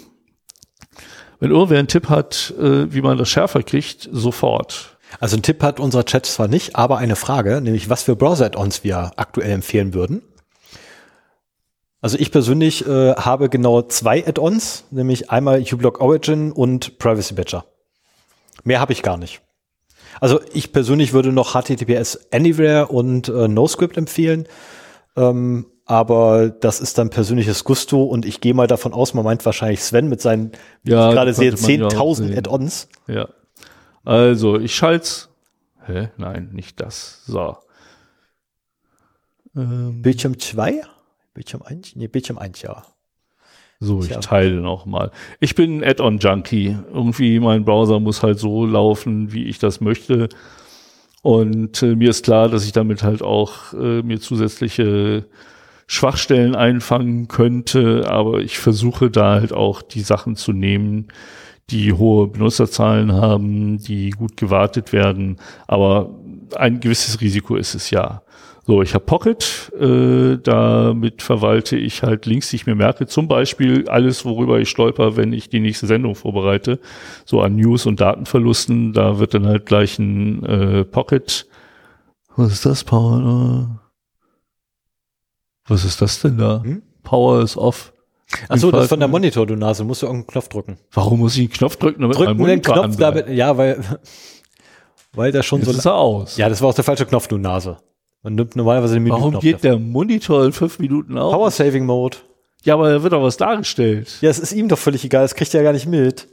Wenn 1.40 1.50
irgendwer 1.50 1.80
einen 1.80 1.88
Tipp 1.88 2.08
hat, 2.08 2.54
äh, 2.58 2.92
wie 2.92 3.02
man 3.02 3.18
das 3.18 3.28
schärfer 3.28 3.62
kriegt, 3.62 4.08
sofort. 4.10 4.98
Also 5.18 5.36
ein 5.36 5.42
Tipp 5.42 5.62
hat 5.62 5.80
unser 5.80 6.04
Chat 6.04 6.26
zwar 6.26 6.46
nicht, 6.46 6.76
aber 6.76 6.98
eine 6.98 7.16
Frage, 7.16 7.60
nämlich 7.60 7.90
was 7.90 8.04
für 8.04 8.14
Browser-Add-ons 8.14 8.84
wir 8.84 9.12
aktuell 9.16 9.50
empfehlen 9.50 9.94
würden. 9.94 10.22
Also 12.00 12.18
ich 12.18 12.30
persönlich 12.30 12.86
äh, 12.86 13.14
habe 13.14 13.48
genau 13.48 13.82
zwei 13.82 14.24
Add-ons, 14.24 14.84
nämlich 14.92 15.30
einmal 15.30 15.60
uBlock 15.60 16.00
Origin 16.00 16.52
und 16.52 16.98
Privacy 16.98 17.34
Badger. 17.34 17.64
Mehr 18.62 18.78
habe 18.78 18.92
ich 18.92 19.02
gar 19.02 19.16
nicht. 19.16 19.40
Also 20.20 20.40
ich 20.52 20.72
persönlich 20.72 21.12
würde 21.12 21.32
noch 21.32 21.52
HTTPS 21.54 22.28
Anywhere 22.32 22.88
und 22.88 23.28
äh, 23.28 23.48
NoScript 23.48 23.96
empfehlen. 23.96 24.46
Ähm, 25.16 25.66
aber 25.84 26.50
das 26.50 26.80
ist 26.80 26.98
dann 26.98 27.08
persönliches 27.08 27.64
Gusto 27.64 28.02
und 28.02 28.26
ich 28.26 28.42
gehe 28.42 28.52
mal 28.52 28.66
davon 28.66 28.92
aus, 28.92 29.14
man 29.14 29.24
meint 29.24 29.44
wahrscheinlich 29.46 29.82
Sven 29.82 30.08
mit 30.08 30.20
seinen, 30.20 30.52
wie 30.82 30.90
Ja, 30.92 31.08
ich 31.08 31.14
gerade 31.14 31.32
sehe, 31.32 31.50
könnte 31.50 31.62
man 31.62 31.80
ja 31.80 31.86
auch 31.86 31.92
10.000 31.92 32.14
sehen. 32.16 32.38
Add-ons. 32.38 32.88
Ja. 33.06 33.28
Also, 34.04 34.58
ich 34.58 34.74
schalt's. 34.74 35.30
Hä? 35.86 36.10
Nein, 36.18 36.50
nicht 36.52 36.80
das. 36.80 37.24
So. 37.24 37.56
Ähm, 39.56 40.02
Bildschirm 40.02 40.38
2? 40.38 40.82
Bildschirm 41.32 41.62
1? 41.62 41.96
Nee, 41.96 42.08
Bildschirm 42.08 42.36
1, 42.36 42.60
ja. 42.62 42.84
So, 43.80 44.02
ich 44.02 44.08
teile 44.08 44.60
noch 44.60 44.86
mal. 44.86 45.12
Ich 45.38 45.54
bin 45.54 45.78
ein 45.78 45.84
Add-on-Junkie. 45.84 46.76
Irgendwie 46.92 47.38
mein 47.38 47.64
Browser 47.64 48.00
muss 48.00 48.22
halt 48.22 48.38
so 48.38 48.66
laufen, 48.66 49.32
wie 49.32 49.44
ich 49.44 49.58
das 49.58 49.80
möchte. 49.80 50.28
Und 51.22 51.82
äh, 51.82 51.94
mir 51.94 52.10
ist 52.10 52.24
klar, 52.24 52.48
dass 52.48 52.64
ich 52.64 52.72
damit 52.72 53.02
halt 53.02 53.22
auch 53.22 53.72
äh, 53.74 54.02
mir 54.02 54.20
zusätzliche 54.20 55.26
Schwachstellen 55.86 56.54
einfangen 56.54 57.28
könnte, 57.28 58.04
aber 58.08 58.40
ich 58.40 58.58
versuche 58.58 59.10
da 59.10 59.34
halt 59.34 59.52
auch 59.52 59.80
die 59.80 60.02
Sachen 60.02 60.36
zu 60.36 60.52
nehmen, 60.52 61.08
die 61.70 61.92
hohe 61.92 62.28
Benutzerzahlen 62.28 63.12
haben, 63.12 63.78
die 63.78 64.10
gut 64.10 64.36
gewartet 64.36 64.92
werden, 64.92 65.38
aber 65.66 66.10
ein 66.56 66.80
gewisses 66.80 67.20
Risiko 67.20 67.56
ist 67.56 67.74
es 67.74 67.90
ja. 67.90 68.22
So, 68.68 68.82
ich 68.82 68.92
habe 68.92 69.06
Pocket, 69.06 69.72
äh, 69.80 70.36
damit 70.42 71.22
verwalte 71.22 71.74
ich 71.74 72.02
halt 72.02 72.26
Links, 72.26 72.50
die 72.50 72.56
ich 72.56 72.66
mir 72.66 72.74
merke, 72.74 73.06
zum 73.06 73.26
Beispiel 73.26 73.88
alles, 73.88 74.26
worüber 74.26 74.60
ich 74.60 74.68
stolper, 74.68 75.16
wenn 75.16 75.32
ich 75.32 75.48
die 75.48 75.60
nächste 75.60 75.86
Sendung 75.86 76.14
vorbereite, 76.14 76.78
so 77.24 77.40
an 77.40 77.56
News 77.56 77.86
und 77.86 77.98
Datenverlusten, 77.98 78.92
da 78.92 79.18
wird 79.18 79.32
dann 79.32 79.46
halt 79.46 79.64
gleich 79.64 79.98
ein 79.98 80.44
äh, 80.44 80.84
Pocket. 80.84 81.46
Was 82.36 82.52
ist 82.52 82.66
das, 82.66 82.84
Power? 82.84 83.80
Was 85.66 85.86
ist 85.86 86.02
das 86.02 86.20
denn 86.20 86.36
da? 86.36 86.62
Hm? 86.62 86.82
Power 87.02 87.40
is 87.40 87.56
off. 87.56 87.94
Achso, 88.50 88.70
das 88.70 88.82
ist 88.82 88.88
von 88.90 89.00
der. 89.00 89.08
Monitor, 89.08 89.46
du 89.46 89.56
Nase. 89.56 89.82
Musst 89.82 90.02
du 90.02 90.06
irgendeinen 90.08 90.26
Knopf 90.26 90.48
drücken. 90.50 90.78
Warum 90.92 91.20
muss 91.20 91.36
ich 91.36 91.40
einen 91.40 91.50
Knopf 91.52 91.76
drücken, 91.76 92.02
damit 92.02 92.18
Drücken 92.18 92.44
den 92.44 92.60
Knopf 92.60 92.96
damit, 92.98 93.30
ja, 93.30 93.56
weil, 93.56 93.82
weil 95.14 95.32
der 95.32 95.42
schon 95.42 95.60
Jetzt 95.60 95.72
so. 95.72 95.78
ist 95.78 95.86
er 95.86 95.94
aus. 95.94 96.36
Ja, 96.36 96.50
das 96.50 96.60
war 96.60 96.68
auch 96.68 96.74
der 96.74 96.84
falsche 96.84 97.06
Knopf, 97.06 97.28
du 97.28 97.38
Nase. 97.38 97.78
Man 98.22 98.34
nimmt 98.34 98.56
normalerweise 98.56 98.94
den 98.94 99.08
Warum 99.08 99.20
Menüknopf 99.22 99.42
geht 99.42 99.54
dafür. 99.56 99.70
der 99.70 99.78
Monitor 99.78 100.44
in 100.44 100.52
fünf 100.52 100.78
Minuten 100.78 101.16
aus? 101.16 101.32
Power 101.32 101.50
Saving 101.50 101.86
Mode. 101.86 102.18
Ja, 102.64 102.74
aber 102.74 102.90
da 102.90 103.02
wird 103.02 103.12
doch 103.12 103.22
was 103.22 103.36
dargestellt. 103.36 104.18
Ja, 104.20 104.30
es 104.30 104.38
ist 104.38 104.52
ihm 104.52 104.68
doch 104.68 104.78
völlig 104.78 105.04
egal, 105.04 105.22
das 105.22 105.34
kriegt 105.34 105.54
er 105.54 105.60
ja 105.60 105.64
gar 105.64 105.72
nicht 105.72 105.86
mit. 105.86 106.28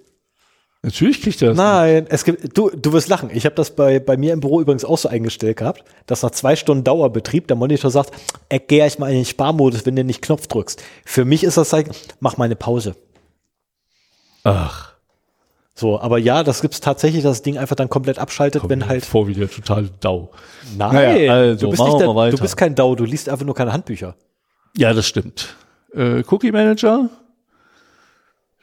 Natürlich 0.81 1.21
kriegt 1.21 1.41
er 1.41 1.49
das. 1.49 1.57
Nein, 1.57 2.05
es 2.09 2.25
gibt, 2.25 2.55
du, 2.57 2.69
du 2.69 2.93
wirst 2.93 3.07
lachen. 3.09 3.29
Ich 3.33 3.45
habe 3.45 3.55
das 3.55 3.75
bei, 3.75 3.99
bei 3.99 4.17
mir 4.17 4.33
im 4.33 4.39
Büro 4.39 4.61
übrigens 4.61 4.86
auch 4.86 4.97
so 4.99 5.09
eingestellt 5.09 5.57
gehabt, 5.57 5.83
dass 6.05 6.21
nach 6.21 6.31
zwei 6.31 6.55
Stunden 6.55 6.83
Dauerbetrieb 6.83 7.47
der 7.47 7.55
Monitor 7.55 7.89
sagt, 7.89 8.11
geh 8.49 8.77
erst 8.77 8.99
mal 8.99 9.09
in 9.09 9.15
den 9.15 9.25
Sparmodus, 9.25 9.86
wenn 9.86 9.95
du 9.95 10.03
nicht 10.03 10.21
Knopf 10.21 10.45
drückst. 10.47 10.83
Für 11.05 11.25
mich 11.25 11.43
ist 11.43 11.57
das 11.57 11.69
Zeichen, 11.69 11.91
mach 12.19 12.38
mal 12.38 12.45
eine 12.45 12.55
Pause. 12.55 12.95
Ach, 14.43 14.95
So, 15.78 15.99
aber 15.99 16.17
ja, 16.17 16.43
das 16.43 16.61
gibt's 16.61 16.80
tatsächlich, 16.80 17.23
dass 17.23 17.38
das 17.38 17.41
Ding 17.41 17.57
einfach 17.57 17.76
dann 17.76 17.89
komplett 17.89 18.17
abschaltet, 18.17 18.61
kommt 18.61 18.71
wenn 18.71 18.88
halt. 18.88 19.05
vor 19.05 19.28
wie 19.28 19.34
der 19.34 19.51
totale 19.51 19.89
Dau. 19.99 20.32
Nein, 20.78 20.93
Naja, 20.93 21.34
also, 21.34 21.65
du, 21.65 21.71
bist 21.71 21.84
nicht 21.84 21.99
der, 21.99 22.07
mal 22.07 22.15
weiter. 22.15 22.38
du 22.38 22.41
bist 22.41 22.55
kein 22.55 22.76
DAO, 22.76 22.95
du 22.95 23.03
liest 23.03 23.28
einfach 23.28 23.45
nur 23.45 23.55
keine 23.55 23.73
Handbücher. 23.73 24.15
Ja, 24.78 24.93
das 24.93 25.05
stimmt. 25.05 25.53
Äh, 25.93 26.23
Cookie 26.30 26.53
Manager. 26.53 27.09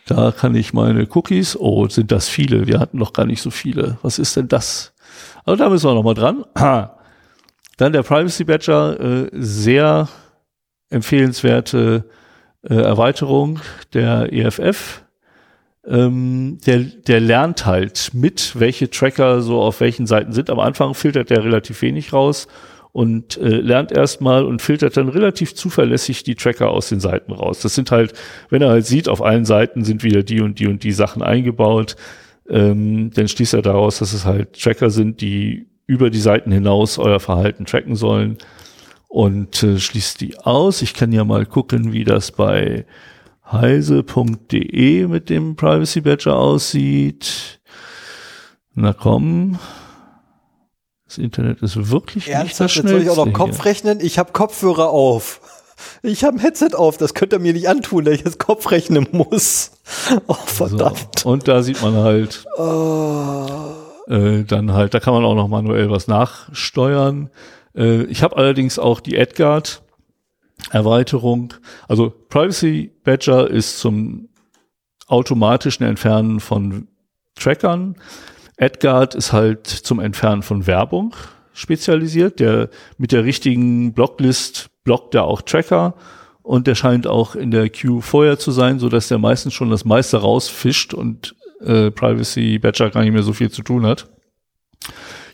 Da 0.06 0.32
kann 0.32 0.54
ich 0.54 0.72
meine 0.72 1.06
Cookies, 1.12 1.54
oh, 1.56 1.86
sind 1.86 2.10
das 2.10 2.28
viele? 2.28 2.66
Wir 2.66 2.80
hatten 2.80 2.96
noch 2.98 3.12
gar 3.12 3.26
nicht 3.26 3.42
so 3.42 3.50
viele. 3.50 3.98
Was 4.00 4.18
ist 4.18 4.34
denn 4.36 4.48
das? 4.48 4.94
Aber 5.44 5.56
da 5.56 5.68
müssen 5.68 5.88
wir 5.88 5.94
noch 5.94 6.02
mal 6.02 6.14
dran. 6.14 6.44
Dann 7.76 7.92
der 7.92 8.02
Privacy 8.02 8.44
Badger, 8.44 8.98
äh, 9.00 9.28
sehr 9.32 10.08
empfehlenswerte 10.88 12.04
äh, 12.62 12.74
Erweiterung 12.74 13.60
der 13.92 14.32
EFF. 14.32 15.01
Ähm, 15.84 16.58
der, 16.64 16.78
der 16.80 17.20
lernt 17.20 17.66
halt 17.66 18.10
mit, 18.12 18.58
welche 18.58 18.88
Tracker 18.88 19.42
so 19.42 19.60
auf 19.60 19.80
welchen 19.80 20.06
Seiten 20.06 20.32
sind. 20.32 20.48
Am 20.48 20.60
Anfang 20.60 20.94
filtert 20.94 21.30
er 21.30 21.44
relativ 21.44 21.82
wenig 21.82 22.12
raus 22.12 22.46
und 22.92 23.38
äh, 23.38 23.48
lernt 23.48 23.90
erstmal 23.90 24.44
und 24.44 24.62
filtert 24.62 24.96
dann 24.96 25.08
relativ 25.08 25.54
zuverlässig 25.54 26.22
die 26.22 26.34
Tracker 26.34 26.70
aus 26.70 26.90
den 26.90 27.00
Seiten 27.00 27.32
raus. 27.32 27.60
Das 27.60 27.74
sind 27.74 27.90
halt, 27.90 28.12
wenn 28.50 28.62
er 28.62 28.68
halt 28.68 28.86
sieht, 28.86 29.08
auf 29.08 29.22
allen 29.22 29.44
Seiten 29.44 29.82
sind 29.82 30.04
wieder 30.04 30.22
die 30.22 30.40
und 30.40 30.58
die 30.58 30.66
und 30.66 30.84
die 30.84 30.92
Sachen 30.92 31.22
eingebaut, 31.22 31.96
ähm, 32.48 33.10
dann 33.14 33.28
schließt 33.28 33.54
er 33.54 33.62
daraus, 33.62 33.98
dass 33.98 34.12
es 34.12 34.24
halt 34.24 34.60
Tracker 34.60 34.90
sind, 34.90 35.20
die 35.20 35.66
über 35.86 36.10
die 36.10 36.20
Seiten 36.20 36.52
hinaus 36.52 36.98
euer 36.98 37.18
Verhalten 37.18 37.64
tracken 37.64 37.96
sollen 37.96 38.38
und 39.08 39.62
äh, 39.62 39.78
schließt 39.78 40.20
die 40.20 40.38
aus. 40.38 40.82
Ich 40.82 40.94
kann 40.94 41.12
ja 41.12 41.24
mal 41.24 41.46
gucken, 41.46 41.92
wie 41.92 42.04
das 42.04 42.30
bei 42.30 42.84
heise.de 43.52 45.06
mit 45.06 45.30
dem 45.30 45.56
Privacy 45.56 46.00
Badger 46.00 46.36
aussieht. 46.36 47.60
Na 48.74 48.92
komm. 48.92 49.58
Das 51.06 51.18
Internet 51.18 51.60
ist 51.62 51.90
wirklich 51.90 52.26
nicht 52.26 52.28
das 52.28 52.34
Ernsthaft, 52.60 52.76
jetzt 52.76 52.88
soll 52.88 53.02
ich 53.02 53.10
auch 53.10 53.26
noch 53.26 53.32
Kopf 53.34 53.56
hier. 53.56 53.64
rechnen? 53.66 53.98
Ich 54.00 54.18
habe 54.18 54.32
Kopfhörer 54.32 54.88
auf. 54.88 55.40
Ich 56.02 56.24
habe 56.24 56.36
ein 56.36 56.40
Headset 56.40 56.74
auf, 56.74 56.96
das 56.96 57.12
könnt 57.12 57.32
ihr 57.32 57.38
mir 57.40 57.52
nicht 57.52 57.68
antun, 57.68 58.04
dass 58.04 58.14
ich 58.14 58.24
jetzt 58.24 58.38
Kopf 58.38 58.70
rechnen 58.70 59.06
muss. 59.12 59.72
Oh, 60.26 60.34
verdammt. 60.34 61.18
So. 61.18 61.28
Und 61.28 61.48
da 61.48 61.62
sieht 61.62 61.82
man 61.82 61.94
halt 61.96 62.44
Oh. 62.56 63.46
äh, 64.08 64.44
dann 64.44 64.72
halt, 64.72 64.94
da 64.94 65.00
kann 65.00 65.12
man 65.12 65.24
auch 65.24 65.34
noch 65.34 65.48
manuell 65.48 65.90
was 65.90 66.06
nachsteuern. 66.08 67.30
Äh, 67.76 68.04
ich 68.04 68.22
habe 68.22 68.36
allerdings 68.36 68.78
auch 68.78 69.00
die 69.00 69.16
Edgard 69.16 69.82
Erweiterung. 70.70 71.54
Also 71.88 72.12
Privacy 72.28 72.92
Badger 73.04 73.50
ist 73.50 73.78
zum 73.78 74.28
automatischen 75.06 75.84
Entfernen 75.84 76.40
von 76.40 76.88
Trackern. 77.34 77.96
Edgard 78.56 79.14
ist 79.14 79.32
halt 79.32 79.66
zum 79.66 80.00
Entfernen 80.00 80.42
von 80.42 80.66
Werbung 80.66 81.14
spezialisiert. 81.52 82.40
Der 82.40 82.70
mit 82.98 83.12
der 83.12 83.24
richtigen 83.24 83.92
Blocklist 83.92 84.70
blockt 84.84 85.14
er 85.14 85.24
auch 85.24 85.42
Tracker 85.42 85.94
und 86.42 86.66
der 86.66 86.74
scheint 86.74 87.06
auch 87.06 87.34
in 87.34 87.50
der 87.50 87.68
Queue 87.70 88.02
vorher 88.02 88.38
zu 88.38 88.50
sein, 88.50 88.78
so 88.78 88.88
dass 88.88 89.08
der 89.08 89.18
meistens 89.18 89.54
schon 89.54 89.70
das 89.70 89.84
meiste 89.84 90.18
rausfischt 90.18 90.94
und 90.94 91.34
äh, 91.60 91.90
Privacy 91.90 92.58
Badger 92.58 92.90
gar 92.90 93.02
nicht 93.02 93.12
mehr 93.12 93.22
so 93.22 93.32
viel 93.32 93.50
zu 93.50 93.62
tun 93.62 93.86
hat. 93.86 94.08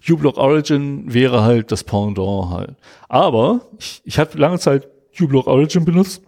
uBlock 0.08 0.36
Origin 0.36 1.12
wäre 1.12 1.42
halt 1.42 1.72
das 1.72 1.84
Pendant 1.84 2.50
halt. 2.50 2.76
Aber 3.08 3.62
ich, 3.78 4.02
ich 4.04 4.18
habe 4.18 4.38
lange 4.38 4.58
Zeit 4.58 4.88
uBlock 5.20 5.46
Origin 5.46 5.84
benutzt, 5.84 6.22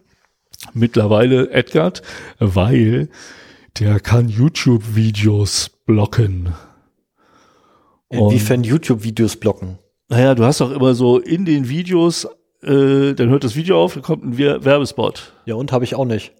mittlerweile 0.74 1.50
Edgard, 1.50 2.02
weil 2.38 3.08
der 3.78 4.00
kann 4.00 4.28
YouTube-Videos 4.28 5.70
blocken. 5.86 6.54
Inwiefern 8.08 8.64
YouTube-Videos 8.64 9.36
blocken? 9.36 9.78
Naja, 10.08 10.34
du 10.34 10.44
hast 10.44 10.60
doch 10.60 10.72
immer 10.72 10.94
so 10.94 11.18
in 11.18 11.44
den 11.44 11.68
Videos, 11.68 12.24
äh, 12.62 13.14
dann 13.14 13.28
hört 13.28 13.44
das 13.44 13.54
Video 13.54 13.80
auf, 13.82 13.94
dann 13.94 14.02
kommt 14.02 14.24
ein 14.24 14.38
Wer- 14.38 14.64
Werbespot. 14.64 15.32
Ja, 15.46 15.54
und 15.54 15.70
habe 15.70 15.84
ich 15.84 15.94
auch 15.94 16.04
nicht. 16.04 16.32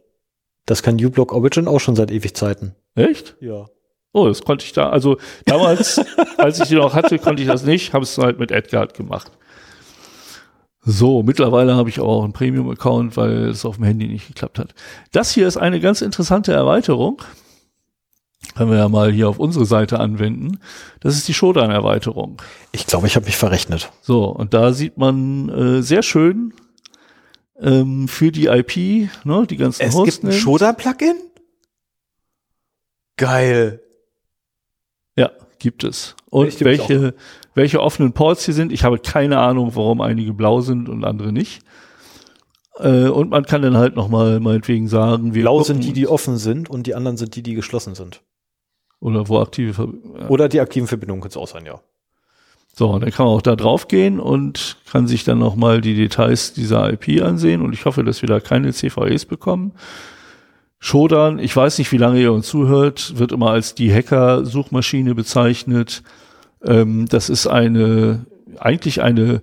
Das 0.66 0.82
kann 0.82 0.96
uBlock 1.02 1.32
Origin 1.32 1.68
auch 1.68 1.78
schon 1.78 1.94
seit 1.96 2.10
ewig 2.10 2.34
Zeiten. 2.34 2.74
Echt? 2.96 3.36
Ja. 3.40 3.66
Oh, 4.12 4.26
das 4.26 4.42
konnte 4.42 4.64
ich 4.64 4.72
da, 4.72 4.90
also 4.90 5.18
damals, 5.46 6.00
als 6.36 6.58
ich 6.58 6.68
den 6.68 6.80
auch 6.80 6.94
hatte, 6.94 7.18
konnte 7.20 7.42
ich 7.42 7.48
das 7.48 7.64
nicht, 7.64 7.92
habe 7.92 8.02
es 8.02 8.18
halt 8.18 8.40
mit 8.40 8.50
Edgard 8.50 8.94
gemacht. 8.94 9.30
So, 10.82 11.22
mittlerweile 11.22 11.76
habe 11.76 11.90
ich 11.90 12.00
auch 12.00 12.24
einen 12.24 12.32
Premium-Account, 12.32 13.16
weil 13.16 13.48
es 13.48 13.64
auf 13.64 13.76
dem 13.76 13.84
Handy 13.84 14.08
nicht 14.08 14.28
geklappt 14.28 14.58
hat. 14.58 14.74
Das 15.12 15.32
hier 15.32 15.46
ist 15.46 15.58
eine 15.58 15.78
ganz 15.80 16.00
interessante 16.00 16.52
Erweiterung. 16.52 17.20
Können 18.56 18.70
wir 18.70 18.78
ja 18.78 18.88
mal 18.88 19.12
hier 19.12 19.28
auf 19.28 19.38
unsere 19.38 19.66
Seite 19.66 20.00
anwenden. 20.00 20.60
Das 21.00 21.16
ist 21.16 21.28
die 21.28 21.34
Shodan-Erweiterung. 21.34 22.40
Ich 22.72 22.86
glaube, 22.86 23.06
ich 23.06 23.16
habe 23.16 23.26
mich 23.26 23.36
verrechnet. 23.36 23.92
So, 24.00 24.24
und 24.24 24.54
da 24.54 24.72
sieht 24.72 24.96
man 24.96 25.48
äh, 25.50 25.82
sehr 25.82 26.02
schön, 26.02 26.54
ähm, 27.60 28.08
für 28.08 28.32
die 28.32 28.46
IP, 28.46 29.10
ne, 29.24 29.46
die 29.48 29.56
ganzen 29.56 29.82
Es 29.82 30.02
gibt 30.02 30.24
ein 30.24 30.32
Shodan-Plugin? 30.32 31.16
Geil. 33.16 33.82
Ja, 35.20 35.30
gibt 35.58 35.84
es. 35.84 36.16
Und 36.30 36.46
Echt, 36.46 36.64
welche, 36.64 37.14
welche 37.54 37.80
offenen 37.80 38.12
Ports 38.12 38.44
hier 38.46 38.54
sind, 38.54 38.72
ich 38.72 38.84
habe 38.84 38.98
keine 38.98 39.38
Ahnung, 39.38 39.72
warum 39.74 40.00
einige 40.00 40.32
blau 40.32 40.60
sind 40.62 40.88
und 40.88 41.04
andere 41.04 41.32
nicht. 41.32 41.62
Äh, 42.78 43.08
und 43.08 43.30
man 43.30 43.44
kann 43.44 43.60
dann 43.60 43.76
halt 43.76 43.96
nochmal 43.96 44.40
meinetwegen 44.40 44.88
sagen, 44.88 45.34
wir 45.34 45.42
Blau 45.42 45.58
gucken 45.58 45.66
sind 45.66 45.84
die, 45.84 45.92
die 45.92 46.08
offen 46.08 46.38
sind 46.38 46.70
und 46.70 46.86
die 46.86 46.94
anderen 46.94 47.18
sind 47.18 47.36
die, 47.36 47.42
die 47.42 47.54
geschlossen 47.54 47.94
sind. 47.94 48.22
oder 49.00 49.28
wo 49.28 49.40
aktive 49.40 49.74
Ver 49.74 49.88
ja. 50.18 50.28
Oder 50.28 50.48
die 50.48 50.60
aktiven 50.60 50.88
Verbindungen 50.88 51.20
können 51.20 51.30
es 51.30 51.36
auch 51.36 51.48
sein, 51.48 51.66
ja. 51.66 51.80
So, 52.74 52.98
dann 52.98 53.10
kann 53.10 53.26
man 53.26 53.34
auch 53.34 53.42
da 53.42 53.56
drauf 53.56 53.88
gehen 53.88 54.20
und 54.20 54.76
kann 54.90 55.06
sich 55.08 55.24
dann 55.24 55.38
nochmal 55.38 55.80
die 55.80 55.94
Details 55.96 56.54
dieser 56.54 56.90
IP 56.92 57.20
ansehen 57.22 57.60
und 57.60 57.74
ich 57.74 57.84
hoffe, 57.84 58.04
dass 58.04 58.22
wir 58.22 58.28
da 58.28 58.40
keine 58.40 58.72
CVEs 58.72 59.26
bekommen. 59.26 59.72
Shodan, 60.80 61.38
ich 61.38 61.54
weiß 61.54 61.78
nicht, 61.78 61.92
wie 61.92 61.98
lange 61.98 62.20
ihr 62.20 62.32
uns 62.32 62.48
zuhört, 62.48 63.18
wird 63.18 63.30
immer 63.32 63.50
als 63.50 63.74
die 63.74 63.92
Hacker-Suchmaschine 63.92 65.14
bezeichnet. 65.14 66.02
Ähm, 66.64 67.04
das 67.06 67.28
ist 67.28 67.46
eine, 67.46 68.24
eigentlich 68.58 69.02
eine 69.02 69.42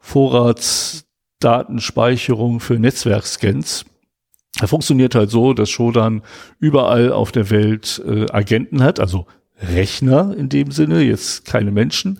Vorratsdatenspeicherung 0.00 2.58
für 2.58 2.80
Netzwerkscans. 2.80 3.84
Er 4.60 4.68
funktioniert 4.68 5.14
halt 5.14 5.30
so, 5.30 5.54
dass 5.54 5.70
Shodan 5.70 6.22
überall 6.58 7.12
auf 7.12 7.30
der 7.30 7.50
Welt 7.50 8.02
äh, 8.04 8.26
Agenten 8.30 8.82
hat, 8.82 8.98
also 8.98 9.26
Rechner 9.60 10.34
in 10.36 10.48
dem 10.48 10.72
Sinne, 10.72 11.02
jetzt 11.02 11.44
keine 11.44 11.70
Menschen, 11.70 12.18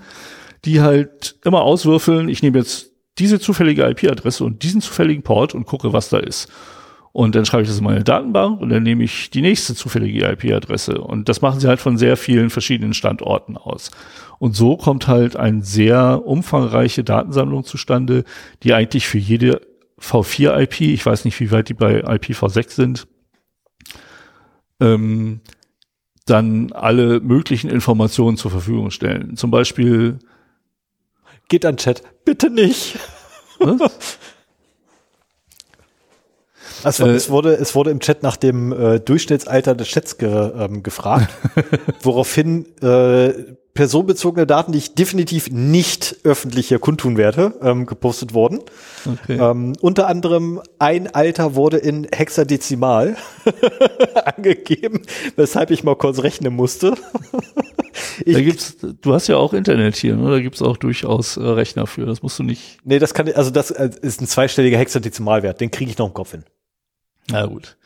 die 0.64 0.80
halt 0.80 1.34
immer 1.44 1.62
auswürfeln, 1.62 2.28
ich 2.28 2.42
nehme 2.42 2.58
jetzt 2.58 2.92
diese 3.18 3.40
zufällige 3.40 3.88
IP-Adresse 3.88 4.44
und 4.44 4.62
diesen 4.62 4.80
zufälligen 4.80 5.24
Port 5.24 5.54
und 5.54 5.66
gucke, 5.66 5.92
was 5.92 6.08
da 6.08 6.18
ist. 6.18 6.48
Und 7.12 7.34
dann 7.34 7.44
schreibe 7.44 7.62
ich 7.62 7.68
das 7.68 7.78
in 7.78 7.84
meine 7.84 8.04
Datenbank 8.04 8.60
und 8.60 8.70
dann 8.70 8.82
nehme 8.82 9.04
ich 9.04 9.28
die 9.28 9.42
nächste 9.42 9.74
zufällige 9.74 10.26
IP-Adresse. 10.30 10.98
Und 10.98 11.28
das 11.28 11.42
machen 11.42 11.60
sie 11.60 11.68
halt 11.68 11.80
von 11.80 11.98
sehr 11.98 12.16
vielen 12.16 12.48
verschiedenen 12.48 12.94
Standorten 12.94 13.58
aus. 13.58 13.90
Und 14.38 14.56
so 14.56 14.76
kommt 14.78 15.08
halt 15.08 15.36
eine 15.36 15.62
sehr 15.62 16.26
umfangreiche 16.26 17.04
Datensammlung 17.04 17.64
zustande, 17.64 18.24
die 18.62 18.72
eigentlich 18.72 19.06
für 19.06 19.18
jede 19.18 19.60
V4-IP, 20.00 20.80
ich 20.80 21.04
weiß 21.04 21.26
nicht, 21.26 21.38
wie 21.38 21.50
weit 21.50 21.68
die 21.68 21.74
bei 21.74 22.02
IPv6 22.02 22.70
sind, 22.70 23.06
ähm, 24.80 25.42
dann 26.24 26.72
alle 26.72 27.20
möglichen 27.20 27.68
Informationen 27.68 28.36
zur 28.38 28.50
Verfügung 28.50 28.90
stellen. 28.90 29.36
Zum 29.36 29.50
Beispiel, 29.50 30.18
Geht 31.48 31.66
an 31.66 31.76
Chat. 31.76 32.02
Bitte 32.24 32.48
nicht. 32.48 32.98
was? 33.58 33.92
Also, 36.84 37.06
Äh, 37.06 37.10
es, 37.10 37.30
wurde, 37.30 37.54
es 37.54 37.74
wurde 37.74 37.90
im 37.90 38.00
Chat 38.00 38.22
nach 38.22 38.36
dem 38.36 38.72
äh, 38.72 39.00
Durchschnittsalter 39.00 39.74
des 39.74 39.88
Chats 39.88 40.18
ge, 40.18 40.28
ähm, 40.30 40.82
gefragt, 40.82 41.28
woraufhin 42.02 42.66
äh, 42.82 43.32
personenbezogene 43.74 44.46
Daten, 44.46 44.72
die 44.72 44.78
ich 44.78 44.94
definitiv 44.94 45.50
nicht 45.50 46.16
öffentlich 46.24 46.68
hier 46.68 46.78
kundtun 46.78 47.16
werde, 47.16 47.54
ähm, 47.62 47.86
gepostet 47.86 48.34
wurden. 48.34 48.60
okay. 49.06 49.38
Ähm, 49.40 49.72
unter 49.80 50.08
anderem 50.08 50.60
ein 50.78 51.14
Alter 51.14 51.54
wurde 51.54 51.78
in 51.78 52.06
Hexadezimal 52.12 53.16
angegeben, 54.36 55.02
weshalb 55.36 55.70
ich 55.70 55.84
mal 55.84 55.96
kurz 55.96 56.22
rechnen 56.22 56.54
musste. 56.54 56.94
ich, 58.24 58.34
da 58.34 58.42
gibt's, 58.42 58.76
du 59.00 59.14
hast 59.14 59.28
ja 59.28 59.38
auch 59.38 59.54
Internet 59.54 59.96
hier, 59.96 60.16
ne? 60.16 60.30
da 60.30 60.40
gibt's 60.40 60.60
auch 60.60 60.76
durchaus 60.76 61.38
äh, 61.38 61.42
Rechner 61.42 61.86
für, 61.86 62.04
das 62.04 62.22
musst 62.22 62.38
du 62.38 62.42
nicht. 62.42 62.78
nee, 62.84 62.98
das 62.98 63.14
kann, 63.14 63.32
also 63.32 63.50
das 63.50 63.70
äh, 63.70 63.90
ist 64.02 64.20
ein 64.20 64.26
zweistelliger 64.26 64.76
Hexadezimalwert, 64.76 65.60
den 65.60 65.70
kriege 65.70 65.90
ich 65.90 65.96
noch 65.96 66.08
im 66.08 66.14
Kopf 66.14 66.32
hin. 66.32 66.44
Na 67.30 67.46
gut. 67.46 67.76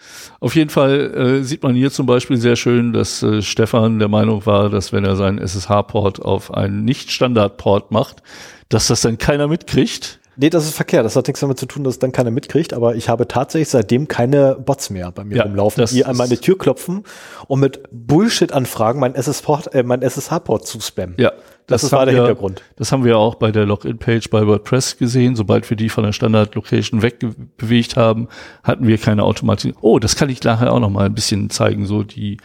Auf 0.41 0.55
jeden 0.55 0.71
Fall 0.71 1.15
äh, 1.15 1.43
sieht 1.43 1.63
man 1.63 1.75
hier 1.75 1.91
zum 1.91 2.07
Beispiel 2.07 2.39
sehr 2.39 2.57
schön, 2.57 2.93
dass 2.93 3.23
äh, 3.23 3.43
Stefan 3.43 3.99
der 3.99 4.09
Meinung 4.09 4.47
war, 4.47 4.71
dass 4.71 4.93
wenn 4.93 5.05
er 5.05 5.17
seinen 5.17 5.39
SSH-Port 5.39 6.23
auf 6.23 6.55
einen 6.55 6.85
Nicht-Standard-Port 6.85 7.91
macht, 7.91 8.23
dass 8.69 8.89
das 8.89 9.03
dann 9.03 9.19
keiner 9.19 9.47
mitkriegt. 9.47 10.21
Nee, 10.39 10.51
das 10.51 10.67
ist 10.67 10.75
verkehrt. 10.75 11.05
Das 11.05 11.17
hat 11.17 11.27
nichts 11.29 11.41
damit 11.41 11.59
zu 11.59 11.67
tun, 11.67 11.83
dass 11.85 11.95
es 11.95 11.99
dann 11.99 12.13
keiner 12.13 12.31
mitkriegt, 12.31 12.75
aber 12.75 12.95
ich 12.95 13.09
habe 13.09 13.27
tatsächlich 13.27 13.69
seitdem 13.69 14.07
keine 14.07 14.55
Bots 14.55 14.91
mehr 14.91 15.11
bei 15.11 15.25
mir 15.25 15.39
Ja, 15.39 15.43
rumlaufen, 15.45 15.85
die 15.87 16.05
an 16.05 16.17
meine 16.17 16.39
Tür 16.39 16.59
klopfen 16.59 17.05
und 17.47 17.61
mit 17.61 17.83
Bullshit-Anfragen 17.91 19.01
mein 19.01 19.15
SSH-Port 19.15 19.75
äh, 19.75 19.83
mein 19.83 20.03
SSH-Port 20.03 20.67
zuspammen. 20.67 21.15
Ja, 21.19 21.33
Das 21.67 21.83
ist- 21.83 21.91
war 21.93 22.07
der 22.07 22.15
wir, 22.15 22.23
Hintergrund. 22.23 22.63
Das 22.77 22.93
haben 22.93 23.05
wir 23.05 23.19
auch 23.19 23.35
bei 23.37 23.51
der 23.51 23.67
Login-Page 23.67 24.31
bei 24.31 24.47
WordPress 24.47 24.99
gesehen. 24.99 25.35
Sobald 25.35 25.69
wir 25.69 25.77
die 25.77 25.89
von 25.89 26.05
der 26.05 26.13
Standard-Location 26.13 27.03
wegbewegt 27.03 27.97
haben, 27.97 28.29
hatten 28.63 28.87
wir 28.87 28.99
keine 28.99 29.25
Automatisierung. 29.25 29.79
Oh, 29.83 29.99
das 29.99 30.15
kann 30.17 30.29
ich 30.29 30.43
nachher 30.45 30.73
auch 30.73 30.79
noch 30.81 30.91
mal 30.91 31.07
ein 31.07 31.15
bisschen 31.15 31.51
zeigen, 31.51 31.87
so 31.87 32.05
die, 32.05 32.37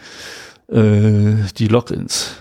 äh, 0.68 1.34
die 1.56 1.68
Logins. 1.68 2.32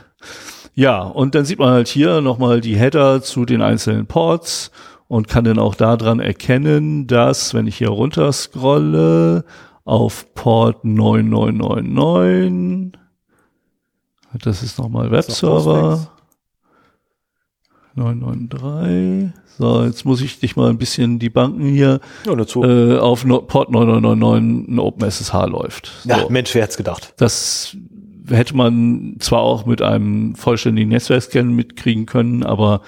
Ja, 0.73 1.01
und 1.03 1.35
dann 1.35 1.45
sieht 1.45 1.59
man 1.59 1.71
halt 1.73 1.87
hier 1.87 2.21
noch 2.21 2.39
mal 2.39 2.61
die 2.61 2.77
Header 2.77 3.21
zu 3.21 3.45
den 3.45 3.61
einzelnen 3.61 4.07
Ports 4.07 4.71
und 5.07 5.27
kann 5.27 5.43
dann 5.43 5.59
auch 5.59 5.75
daran 5.75 6.19
erkennen, 6.21 7.05
dass, 7.07 7.53
wenn 7.53 7.67
ich 7.67 7.75
hier 7.77 7.89
runter 7.89 8.31
scrolle, 8.31 9.43
auf 9.83 10.33
Port 10.35 10.85
9999, 10.85 12.97
das 14.41 14.63
ist 14.63 14.79
nochmal 14.79 15.11
Webserver, 15.11 16.07
993, 17.95 19.31
so, 19.57 19.83
jetzt 19.83 20.05
muss 20.05 20.21
ich 20.21 20.39
dich 20.39 20.55
mal 20.55 20.69
ein 20.69 20.77
bisschen 20.77 21.19
die 21.19 21.29
Banken 21.29 21.67
hier, 21.67 21.99
Ja, 22.25 22.33
äh, 22.33 22.97
auf 22.97 23.25
no 23.25 23.41
Port 23.41 23.69
9999 23.69 24.73
ein 24.73 24.79
OpenSSH 24.79 25.33
läuft. 25.47 25.91
So. 26.03 26.09
ja, 26.09 26.25
Mensch, 26.29 26.55
wer 26.55 26.63
hätte 26.63 26.77
gedacht? 26.77 27.13
Das 27.17 27.75
hätte 28.29 28.55
man 28.55 29.17
zwar 29.19 29.41
auch 29.41 29.65
mit 29.65 29.81
einem 29.81 30.35
vollständigen 30.35 30.89
Netzwerkscan 30.89 31.53
mitkriegen 31.53 32.05
können, 32.05 32.43
aber 32.43 32.81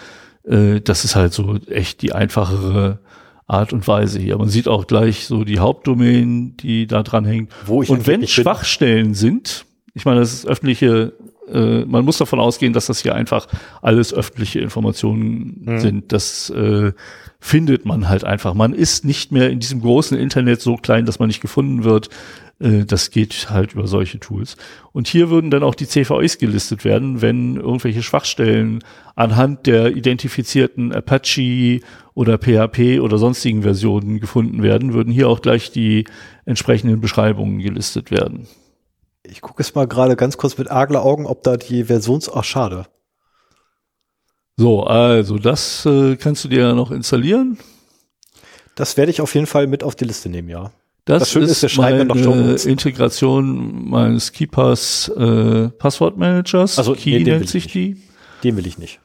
äh, 0.45 0.82
das 0.82 1.04
ist 1.06 1.16
halt 1.16 1.34
so 1.34 1.58
echt 1.68 2.01
die 2.01 2.14
einfachere 2.14 2.99
Art 3.45 3.74
und 3.74 3.88
Weise 3.88 4.20
hier. 4.20 4.38
Man 4.38 4.49
sieht 4.49 4.68
auch 4.68 4.88
gleich 4.88 5.26
so 5.26 5.43
die 5.43 5.60
Hauptdomain, 5.60 6.56
die 6.58 6.88
da 6.88 7.04
dran 7.04 7.26
hängt. 7.26 7.51
Wo 7.66 7.84
ich 7.84 7.89
und 7.89 8.08
wenn 8.08 8.16
angeblich 8.16 8.36
bin. 8.36 8.43
Schwachstellen 8.43 9.14
sind, 9.14 9.66
ich 9.93 10.06
meine, 10.06 10.22
das 10.22 10.34
ist 10.34 10.47
öffentliche, 10.47 11.14
äh, 11.51 11.85
man 11.85 12.05
muss 12.05 12.17
davon 12.17 12.39
ausgehen, 12.39 12.73
dass 12.73 12.85
das 12.87 13.01
hier 13.01 13.15
einfach 13.15 13.47
alles 13.81 14.13
öffentliche 14.13 14.59
Informationen 14.59 15.61
Mhm. 15.65 15.79
sind. 15.79 16.11
Das 16.11 16.49
äh, 16.49 16.91
findet 17.39 17.85
man 17.85 18.07
halt 18.09 18.23
einfach. 18.23 18.53
Man 18.53 18.73
ist 18.73 19.03
nicht 19.05 19.31
mehr 19.31 19.49
in 19.49 19.59
diesem 19.59 19.81
großen 19.81 20.17
Internet 20.17 20.61
so 20.61 20.75
klein, 20.77 21.05
dass 21.05 21.19
man 21.19 21.27
nicht 21.27 21.41
gefunden 21.41 21.83
wird. 21.83 22.09
Äh, 22.59 22.85
Das 22.85 23.09
geht 23.11 23.49
halt 23.49 23.73
über 23.73 23.87
solche 23.87 24.19
Tools. 24.19 24.55
Und 24.93 25.07
hier 25.07 25.29
würden 25.29 25.49
dann 25.51 25.63
auch 25.63 25.75
die 25.75 25.87
CVEs 25.87 26.37
gelistet 26.37 26.85
werden, 26.85 27.21
wenn 27.21 27.57
irgendwelche 27.57 28.03
Schwachstellen 28.03 28.79
anhand 29.15 29.65
der 29.67 29.95
identifizierten 29.95 30.93
Apache 30.93 31.81
oder 32.13 32.37
PHP 32.37 32.99
oder 33.01 33.17
sonstigen 33.17 33.63
Versionen 33.63 34.19
gefunden 34.19 34.61
werden, 34.63 34.93
würden 34.93 35.11
hier 35.11 35.27
auch 35.29 35.41
gleich 35.41 35.71
die 35.71 36.05
entsprechenden 36.45 37.01
Beschreibungen 37.01 37.59
gelistet 37.59 38.11
werden. 38.11 38.47
Ich 39.24 39.41
gucke 39.41 39.61
es 39.61 39.74
mal 39.74 39.88
gerade 39.88 40.15
ganz 40.15 40.38
kurz 40.38 40.57
mit 40.57 40.69
Agleraugen, 40.69 41.26
ob 41.26 41.43
da 41.43 41.57
die 41.57 41.86
Versions... 41.86 42.30
Ach, 42.34 42.43
schade. 42.43 42.86
So, 44.57 44.84
also 44.84 45.38
das 45.38 45.86
äh, 45.86 46.15
kannst 46.17 46.43
du 46.43 46.49
dir 46.49 46.59
ja 46.59 46.74
noch 46.74 46.91
installieren. 46.91 47.57
Das 48.76 48.97
werde 48.97 49.11
ich 49.11 49.21
auf 49.21 49.34
jeden 49.34 49.47
Fall 49.47 49.67
mit 49.67 49.84
auf 49.84 49.95
die 49.95 50.05
Liste 50.05 50.30
nehmen, 50.30 50.49
ja. 50.49 50.71
Das, 51.05 51.21
Das 51.21 51.32
Schöne 51.32 51.45
ist, 51.45 51.61
wir 51.61 51.67
ist 51.67 51.74
schreiben 51.74 51.99
ja 51.99 52.05
meine 52.05 52.53
noch. 52.53 52.65
Integration 52.65 53.89
meines 53.89 54.32
Keepers 54.32 55.09
äh, 55.09 55.69
Passwortmanagers. 55.69 56.78
Also, 56.78 56.93
Key 56.93 57.17
nee, 57.17 57.24
nennt 57.24 57.45
ich 57.45 57.51
sich 57.51 57.67
die. 57.67 58.01
Den 58.43 58.57
will 58.57 58.67
ich 58.67 58.78
nicht. 58.78 58.99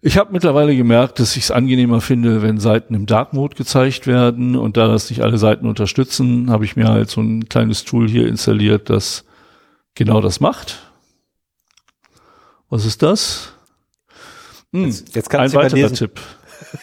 Ich 0.00 0.16
habe 0.16 0.32
mittlerweile 0.32 0.76
gemerkt, 0.76 1.18
dass 1.18 1.36
ich 1.36 1.44
es 1.44 1.50
angenehmer 1.50 2.00
finde, 2.00 2.40
wenn 2.42 2.58
Seiten 2.58 2.94
im 2.94 3.06
Dark 3.06 3.32
Mode 3.32 3.56
gezeigt 3.56 4.06
werden. 4.06 4.54
Und 4.54 4.76
da 4.76 4.86
das 4.86 5.10
nicht 5.10 5.22
alle 5.22 5.38
Seiten 5.38 5.66
unterstützen, 5.66 6.50
habe 6.50 6.64
ich 6.64 6.76
mir 6.76 6.88
halt 6.88 7.10
so 7.10 7.20
ein 7.20 7.48
kleines 7.48 7.84
Tool 7.84 8.08
hier 8.08 8.28
installiert, 8.28 8.90
das 8.90 9.24
genau 9.98 10.20
das 10.20 10.38
macht. 10.40 10.78
Was 12.70 12.84
ist 12.84 13.02
das? 13.02 13.52
Hm, 14.72 14.86
Jetzt, 14.86 15.14
jetzt 15.14 15.28
ein 15.30 15.38
kannst 15.38 15.54
mehr 15.54 15.64
weiterer 15.64 15.80
lesen. 15.80 15.96
Tipp. 15.96 16.20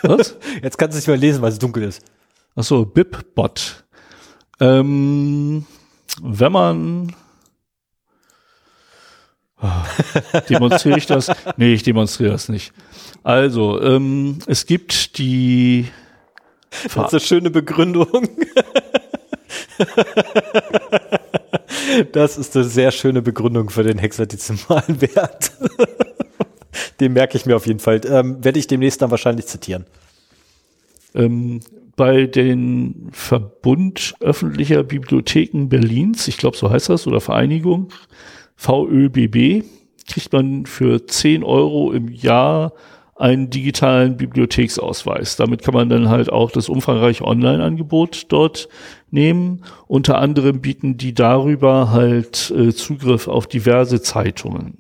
Was? 0.02 0.36
Jetzt 0.64 0.78
kannst 0.78 0.96
du 0.96 0.98
nicht 0.98 1.08
mehr 1.08 1.18
lesen, 1.18 1.42
weil 1.42 1.52
es 1.52 1.60
dunkel 1.60 1.84
ist. 1.84 2.02
Ach 2.56 2.64
so, 2.64 2.86
BibBot. 2.86 3.84
Ähm, 4.60 5.66
wenn 6.22 6.52
man 6.52 7.16
Ah, 9.58 9.86
demonstriere 10.50 10.98
ich 10.98 11.06
das? 11.06 11.32
Nee, 11.58 11.74
ich 11.74 11.84
demonstriere 11.84 12.32
das 12.32 12.50
nicht. 12.50 12.74
Also, 13.24 13.82
ähm, 13.82 14.40
es 14.48 14.66
gibt 14.66 15.18
die 15.18 15.88
Das 16.84 16.96
ist 16.96 17.14
eine 17.14 17.20
schöne 17.22 17.50
Begründung. 17.50 18.08
Das 22.12 22.38
ist 22.38 22.56
eine 22.56 22.66
sehr 22.66 22.92
schöne 22.92 23.22
Begründung 23.22 23.70
für 23.70 23.84
den 23.84 23.98
hexadezimalen 23.98 25.02
Wert. 25.02 25.52
Den 27.00 27.14
merke 27.14 27.38
ich 27.38 27.46
mir 27.46 27.56
auf 27.56 27.68
jeden 27.68 27.80
Fall. 27.80 28.02
Ähm, 28.06 28.44
werde 28.44 28.60
ich 28.60 28.68
demnächst 28.68 29.02
dann 29.02 29.12
wahrscheinlich 29.12 29.46
zitieren. 29.46 29.86
ähm, 31.14 31.60
bei 31.96 32.26
den 32.26 33.10
Verbund 33.12 34.16
öffentlicher 34.20 34.84
Bibliotheken 34.84 35.68
Berlins, 35.70 36.28
ich 36.28 36.38
glaube 36.38 36.58
so 36.58 36.70
heißt 36.70 36.90
das, 36.90 37.08
oder 37.08 37.22
Vereinigung, 37.22 37.90
VÖBB, 38.58 39.64
kriegt 40.08 40.34
man 40.34 40.66
für 40.66 41.08
10 41.08 41.44
Euro 41.44 41.94
im 41.94 42.10
Jahr 42.10 42.74
einen 43.16 43.50
digitalen 43.50 44.18
Bibliotheksausweis. 44.18 45.38
Damit 45.38 45.64
kann 45.64 45.74
man 45.74 45.90
dann 45.90 46.10
halt 46.10 46.30
auch 46.30 46.52
das 46.52 46.68
umfangreiche 46.68 47.24
Online-Angebot 47.24 48.26
dort 48.30 48.68
nehmen. 49.10 49.64
Unter 49.88 50.20
anderem 50.20 50.60
bieten 50.60 50.98
die 50.98 51.14
darüber 51.14 51.92
halt 51.92 52.52
äh, 52.52 52.74
Zugriff 52.74 53.28
auf 53.28 53.48
diverse 53.48 54.02
Zeitungen. 54.02 54.78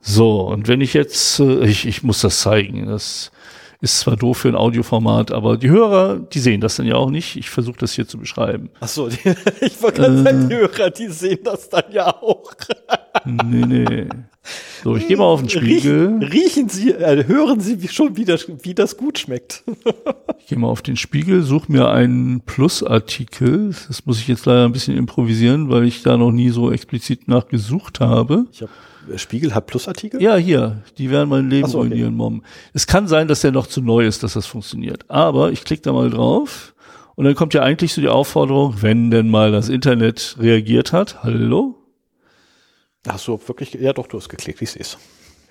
So, 0.00 0.42
und 0.42 0.68
wenn 0.68 0.80
ich 0.80 0.94
jetzt, 0.94 1.40
äh, 1.40 1.66
ich, 1.66 1.84
ich 1.86 2.04
muss 2.04 2.20
das 2.20 2.40
zeigen, 2.40 2.86
das 2.86 3.32
ist 3.80 4.00
zwar 4.00 4.16
doof 4.16 4.38
für 4.38 4.48
ein 4.48 4.54
Audioformat, 4.54 5.32
aber 5.32 5.56
die 5.56 5.68
Hörer, 5.68 6.18
die 6.18 6.38
sehen 6.38 6.60
das 6.60 6.76
dann 6.76 6.86
ja 6.86 6.96
auch 6.96 7.10
nicht. 7.10 7.36
Ich 7.36 7.50
versuche 7.50 7.78
das 7.78 7.92
hier 7.92 8.08
zu 8.08 8.18
beschreiben. 8.18 8.70
Ach 8.80 8.88
so, 8.88 9.08
die, 9.08 9.18
ich 9.60 9.82
wollte 9.82 10.02
gerade 10.02 10.14
äh, 10.14 10.22
sagen, 10.22 10.48
die 10.48 10.54
Hörer, 10.56 10.90
die 10.90 11.08
sehen 11.08 11.40
das 11.44 11.68
dann 11.68 11.84
ja 11.90 12.08
auch. 12.08 12.52
nee, 13.24 13.66
nee. 13.66 14.08
So, 14.84 14.94
ich 14.96 15.08
gehe 15.08 15.16
mal 15.16 15.24
auf 15.24 15.40
den 15.40 15.50
Spiegel. 15.50 16.18
Riechen, 16.18 16.22
riechen 16.22 16.68
Sie, 16.68 16.92
äh, 16.92 17.26
hören 17.26 17.60
Sie 17.60 17.88
schon, 17.88 18.16
wie 18.16 18.24
das, 18.24 18.46
wie 18.62 18.74
das 18.74 18.96
gut 18.96 19.18
schmeckt. 19.18 19.64
ich 20.38 20.46
gehe 20.46 20.58
mal 20.58 20.68
auf 20.68 20.82
den 20.82 20.96
Spiegel, 20.96 21.42
suche 21.42 21.72
mir 21.72 21.90
einen 21.90 22.40
Plusartikel. 22.42 23.74
Das 23.88 24.06
muss 24.06 24.20
ich 24.20 24.28
jetzt 24.28 24.46
leider 24.46 24.64
ein 24.64 24.72
bisschen 24.72 24.96
improvisieren, 24.96 25.68
weil 25.70 25.84
ich 25.84 26.02
da 26.02 26.16
noch 26.16 26.30
nie 26.30 26.50
so 26.50 26.70
explizit 26.70 27.26
nachgesucht 27.26 28.00
habe. 28.00 28.46
Ich 28.52 28.62
habe 28.62 28.70
Spiegel 29.16 29.54
hat 29.54 29.66
Plusartikel? 29.66 30.20
Ja, 30.20 30.36
hier. 30.36 30.82
Die 30.98 31.10
werden 31.10 31.28
mein 31.28 31.48
Leben 31.48 31.68
so, 31.68 31.78
ruinieren, 31.78 32.08
okay. 32.08 32.16
Mom. 32.16 32.42
Es 32.72 32.86
kann 32.86 33.08
sein, 33.08 33.28
dass 33.28 33.40
der 33.40 33.52
noch 33.52 33.66
zu 33.66 33.80
neu 33.80 34.06
ist, 34.06 34.22
dass 34.22 34.34
das 34.34 34.46
funktioniert. 34.46 35.04
Aber 35.08 35.52
ich 35.52 35.64
klicke 35.64 35.82
da 35.82 35.92
mal 35.92 36.10
drauf 36.10 36.74
und 37.14 37.24
dann 37.24 37.34
kommt 37.34 37.54
ja 37.54 37.62
eigentlich 37.62 37.94
so 37.94 38.00
die 38.00 38.08
Aufforderung, 38.08 38.76
wenn 38.80 39.10
denn 39.10 39.28
mal 39.28 39.50
das 39.50 39.68
Internet 39.68 40.36
reagiert 40.38 40.92
hat. 40.92 41.22
Hallo? 41.22 41.74
Hast 43.08 43.26
du 43.28 43.40
wirklich, 43.46 43.74
ja 43.74 43.92
doch, 43.92 44.06
du 44.06 44.18
hast 44.18 44.28
geklickt, 44.28 44.60
ich 44.62 44.70
sehe 44.70 44.82
es. 44.82 44.98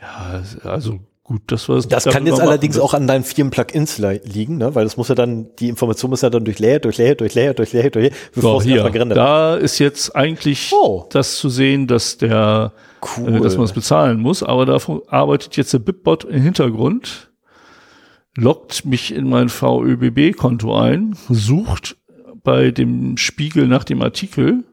Ja, 0.01 0.43
also 0.69 0.99
gut, 1.23 1.41
das 1.47 1.67
war 1.67 1.81
Das 1.81 2.05
kann 2.05 2.27
jetzt 2.27 2.39
allerdings 2.39 2.77
auch 2.77 2.93
an 2.93 3.07
deinen 3.07 3.23
vielen 3.23 3.49
Plugins 3.49 3.97
liegen, 3.97 4.57
ne? 4.57 4.75
weil 4.75 4.83
das 4.83 4.97
muss 4.97 5.07
ja 5.07 5.15
dann, 5.15 5.47
die 5.57 5.69
Information 5.69 6.11
muss 6.11 6.21
ja 6.21 6.29
dann 6.29 6.45
durch 6.45 6.59
Layer, 6.59 6.79
durch 6.79 6.97
Layer, 6.97 7.15
durch 7.15 7.33
Layer, 7.33 7.53
durch 7.53 7.73
Layer, 7.73 7.89
durch 7.89 8.05
Layer, 8.05 8.17
bevor 8.33 8.51
so, 8.51 8.57
es 8.59 8.65
hier, 8.65 9.05
Da 9.15 9.55
ist 9.55 9.79
jetzt 9.79 10.15
eigentlich 10.15 10.71
oh. 10.71 11.05
das 11.09 11.37
zu 11.37 11.49
sehen, 11.49 11.87
dass 11.87 12.17
der, 12.17 12.73
cool. 13.17 13.35
äh, 13.35 13.39
dass 13.39 13.55
man 13.57 13.65
es 13.65 13.73
bezahlen 13.73 14.19
muss, 14.19 14.43
aber 14.43 14.65
da 14.65 14.77
arbeitet 15.07 15.57
jetzt 15.57 15.73
der 15.73 15.79
Bitbot 15.79 16.23
im 16.25 16.41
Hintergrund, 16.41 17.31
lockt 18.37 18.85
mich 18.85 19.13
in 19.13 19.29
mein 19.29 19.49
VÖBB-Konto 19.49 20.77
ein, 20.77 21.15
sucht 21.29 21.97
bei 22.43 22.71
dem 22.71 23.17
Spiegel 23.17 23.67
nach 23.67 23.83
dem 23.83 24.01
Artikel. 24.01 24.63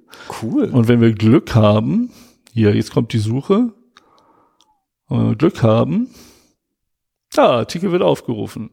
Cool. 0.42 0.64
Und 0.64 0.88
wenn 0.88 1.00
wir 1.00 1.12
Glück 1.12 1.54
haben, 1.54 2.10
hier, 2.52 2.74
jetzt 2.74 2.92
kommt 2.92 3.12
die 3.12 3.18
Suche, 3.18 3.72
äh, 5.10 5.34
Glück 5.36 5.62
haben, 5.62 6.08
Ah, 7.36 7.56
Artikel 7.60 7.92
wird 7.92 8.02
aufgerufen. 8.02 8.70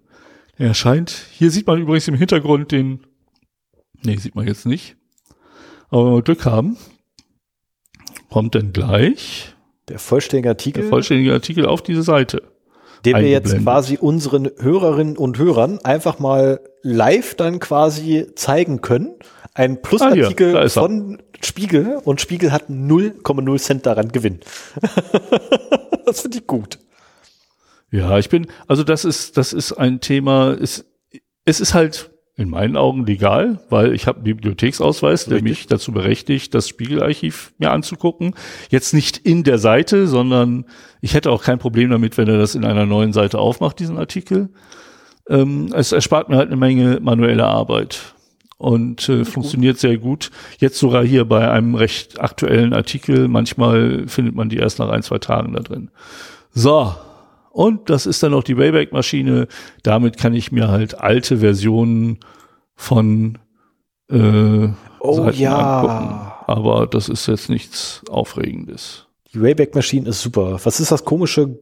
Er 0.57 0.67
erscheint. 0.67 1.11
Hier 1.31 1.49
sieht 1.49 1.65
man 1.67 1.79
übrigens 1.79 2.07
im 2.09 2.15
Hintergrund 2.15 2.71
den. 2.71 3.05
Nee, 4.03 4.17
sieht 4.17 4.35
man 4.35 4.47
jetzt 4.47 4.65
nicht. 4.65 4.97
Aber 5.89 6.07
wenn 6.07 6.13
wir 6.15 6.21
Glück 6.23 6.45
haben, 6.45 6.77
kommt 8.29 8.55
dann 8.55 8.73
gleich 8.73 9.55
der 9.89 9.99
vollständige 9.99 10.49
Artikel. 10.49 10.81
Der 10.81 10.89
vollständige 10.89 11.33
Artikel 11.33 11.65
auf 11.65 11.81
diese 11.81 12.03
Seite. 12.03 12.43
Den 13.05 13.15
wir 13.17 13.29
jetzt 13.29 13.57
quasi 13.59 13.97
unseren 13.97 14.51
Hörerinnen 14.59 15.17
und 15.17 15.37
Hörern 15.37 15.79
einfach 15.79 16.19
mal 16.19 16.59
live 16.81 17.35
dann 17.35 17.59
quasi 17.59 18.27
zeigen 18.35 18.81
können. 18.81 19.15
Ein 19.53 19.81
Plusartikel 19.81 20.57
ah, 20.57 20.69
von 20.69 21.21
Spiegel 21.41 21.97
und 22.03 22.19
Spiegel 22.19 22.51
hat 22.51 22.69
0,0 22.69 23.59
Cent 23.59 23.85
daran 23.85 24.09
Gewinn. 24.09 24.41
das 26.05 26.21
finde 26.21 26.39
ich 26.39 26.47
gut. 26.47 26.79
Ja, 27.89 28.19
ich 28.19 28.29
bin, 28.29 28.47
also 28.67 28.83
das 28.83 29.05
ist, 29.05 29.37
das 29.37 29.53
ist 29.53 29.73
ein 29.73 30.01
Thema, 30.01 30.51
es, 30.51 30.85
es 31.45 31.59
ist 31.61 31.73
halt 31.73 32.11
in 32.39 32.49
meinen 32.49 32.77
Augen 32.77 33.05
legal, 33.05 33.59
weil 33.69 33.93
ich 33.93 34.07
habe 34.07 34.19
einen 34.19 34.23
Bibliotheksausweis, 34.23 35.25
der 35.25 35.35
Richtig. 35.35 35.49
mich 35.49 35.67
dazu 35.67 35.91
berechtigt, 35.91 36.53
das 36.53 36.69
Spiegelarchiv 36.69 37.51
mir 37.57 37.71
anzugucken. 37.71 38.33
Jetzt 38.69 38.93
nicht 38.93 39.17
in 39.17 39.43
der 39.43 39.57
Seite, 39.57 40.07
sondern 40.07 40.63
ich 41.01 41.15
hätte 41.15 41.31
auch 41.31 41.43
kein 41.43 41.59
Problem 41.59 41.89
damit, 41.89 42.17
wenn 42.17 42.29
er 42.29 42.37
das 42.37 42.55
in 42.55 42.63
einer 42.63 42.85
neuen 42.85 43.11
Seite 43.11 43.39
aufmacht, 43.39 43.79
diesen 43.79 43.97
Artikel. 43.97 44.47
Ähm, 45.27 45.73
es 45.75 45.91
erspart 45.91 46.29
mir 46.29 46.37
halt 46.37 46.47
eine 46.47 46.55
Menge 46.55 46.99
manuelle 47.01 47.45
Arbeit 47.45 48.15
und 48.57 49.09
äh, 49.09 49.25
funktioniert 49.25 49.77
sehr 49.77 49.97
gut. 49.97 50.31
Jetzt 50.59 50.79
sogar 50.79 51.03
hier 51.03 51.25
bei 51.25 51.51
einem 51.51 51.75
recht 51.75 52.21
aktuellen 52.21 52.73
Artikel. 52.73 53.27
Manchmal 53.27 54.07
findet 54.07 54.33
man 54.33 54.47
die 54.47 54.57
erst 54.57 54.79
nach 54.79 54.89
ein, 54.89 55.03
zwei 55.03 55.17
Tagen 55.17 55.53
da 55.53 55.59
drin. 55.59 55.91
So, 56.53 56.93
und 57.51 57.89
das 57.89 58.05
ist 58.05 58.23
dann 58.23 58.33
auch 58.33 58.43
die 58.43 58.57
Wayback-Maschine. 58.57 59.47
Damit 59.83 60.17
kann 60.17 60.33
ich 60.33 60.51
mir 60.51 60.69
halt 60.69 60.99
alte 60.99 61.37
Versionen 61.37 62.19
von 62.75 63.37
äh, 64.09 64.69
oh, 64.99 65.15
Seiten 65.15 65.39
ja. 65.39 65.81
angucken. 65.81 66.31
Aber 66.47 66.87
das 66.87 67.09
ist 67.09 67.27
jetzt 67.27 67.49
nichts 67.49 68.01
Aufregendes. 68.09 69.07
Die 69.33 69.41
Wayback-Maschine 69.41 70.09
ist 70.09 70.21
super. 70.21 70.59
Was 70.63 70.79
ist 70.79 70.91
das 70.91 71.05
komische 71.05 71.59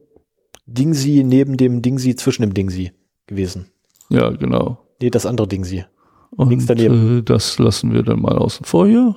Dingsi 0.66 1.22
neben 1.24 1.56
dem 1.56 1.82
Dingsi 1.82 2.16
zwischen 2.16 2.42
dem 2.42 2.54
Dingsi 2.54 2.92
gewesen? 3.26 3.70
Ja, 4.08 4.30
genau. 4.30 4.78
Nee, 5.00 5.10
das 5.10 5.26
andere 5.26 5.48
Dingsi. 5.48 5.84
Und 6.30 6.50
Links 6.50 6.66
daneben. 6.66 7.18
Äh, 7.18 7.22
das 7.22 7.58
lassen 7.58 7.92
wir 7.92 8.02
dann 8.02 8.20
mal 8.20 8.36
außen 8.38 8.64
vor 8.64 8.86
hier. 8.86 9.16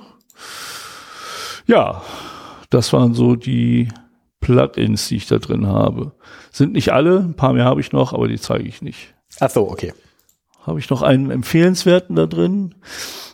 Ja, 1.66 2.02
das 2.70 2.92
waren 2.92 3.14
so 3.14 3.36
die 3.36 3.88
Plugins, 4.42 5.08
die 5.08 5.16
ich 5.16 5.26
da 5.26 5.38
drin 5.38 5.66
habe. 5.66 6.12
Sind 6.50 6.74
nicht 6.74 6.92
alle, 6.92 7.20
ein 7.20 7.34
paar 7.34 7.54
mehr 7.54 7.64
habe 7.64 7.80
ich 7.80 7.92
noch, 7.92 8.12
aber 8.12 8.28
die 8.28 8.38
zeige 8.38 8.68
ich 8.68 8.82
nicht. 8.82 9.14
Ach 9.40 9.48
so, 9.48 9.70
okay. 9.70 9.94
Habe 10.66 10.78
ich 10.78 10.90
noch 10.90 11.00
einen 11.00 11.30
empfehlenswerten 11.30 12.16
da 12.16 12.26
drin? 12.26 12.74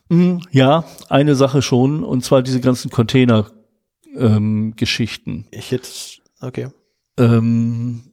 Hm, 0.09 0.43
ja, 0.53 0.85
eine 1.09 1.35
Sache 1.35 1.63
schon, 1.63 2.05
und 2.05 2.25
zwar 2.25 2.43
diese 2.43 2.61
ganzen 2.61 2.91
Container-Geschichten. 2.91 5.31
Ähm, 5.31 5.47
ich 5.51 5.73
jetzt, 5.73 6.21
okay. 6.41 6.69
Ähm, 7.19 8.13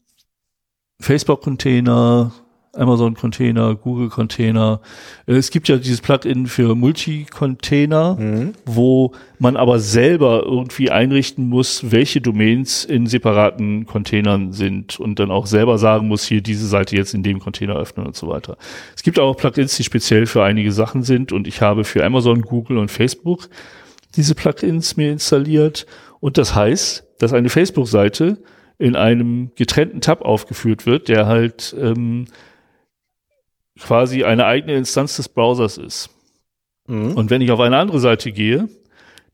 Facebook-Container, 1.00 2.34
Amazon-Container, 2.76 3.76
Google-Container. 3.76 4.82
Äh, 5.26 5.34
es 5.34 5.52
gibt 5.52 5.68
ja 5.68 5.78
dieses 5.78 6.02
Plugin 6.02 6.48
für 6.48 6.76
Multi-Container, 6.76 8.16
mhm. 8.16 8.54
wo 8.66 9.12
man 9.39 9.58
aber 9.58 9.80
selber 9.80 10.43
irgendwie 10.46 10.92
einrichten 10.92 11.47
muss, 11.47 11.92
welche 11.92 12.22
Domains 12.22 12.86
in 12.86 13.08
separaten 13.08 13.86
Containern 13.86 14.52
sind 14.54 15.00
und 15.00 15.20
dann 15.20 15.32
auch 15.32 15.46
selber 15.46 15.78
sagen 15.78 16.08
muss, 16.08 16.26
hier 16.26 16.42
diese 16.42 16.68
Seite 16.68 16.96
jetzt 16.96 17.14
in 17.14 17.24
dem 17.24 17.39
Container 17.39 17.76
öffnen 17.76 18.06
und 18.06 18.16
so 18.16 18.28
weiter. 18.28 18.58
Es 18.96 19.04
gibt 19.04 19.20
auch 19.20 19.36
Plugins, 19.36 19.76
die 19.76 19.84
speziell 19.84 20.26
für 20.26 20.43
einige 20.43 20.72
Sachen 20.72 21.04
sind 21.04 21.32
und 21.32 21.47
ich 21.47 21.62
habe 21.62 21.84
für 21.84 22.04
Amazon, 22.04 22.42
Google 22.42 22.78
und 22.78 22.92
Facebook 22.92 23.50
diese 24.16 24.36
Plugins 24.36 24.96
mir 24.96 25.12
installiert 25.12 25.86
und 26.20 26.38
das 26.38 26.56
heißt, 26.56 27.06
dass 27.20 27.34
eine 27.34 27.50
Facebook-Seite 27.50 28.38
in 28.78 28.96
einem 28.96 29.52
getrennten 29.56 30.02
Tab 30.02 30.22
aufgeführt 30.22 30.86
wird, 30.86 31.08
der 31.08 31.28
halt 31.28 31.76
ähm, 31.80 32.26
quasi 33.80 34.24
eine 34.24 34.46
eigene 34.46 34.76
Instanz 34.76 35.18
des 35.18 35.30
Browsers 35.30 35.78
ist. 35.78 36.10
Mhm. 36.88 37.14
Und 37.14 37.30
wenn 37.30 37.42
ich 37.42 37.52
auf 37.52 37.60
eine 37.60 37.78
andere 37.78 38.00
Seite 38.00 38.32
gehe, 38.32 38.70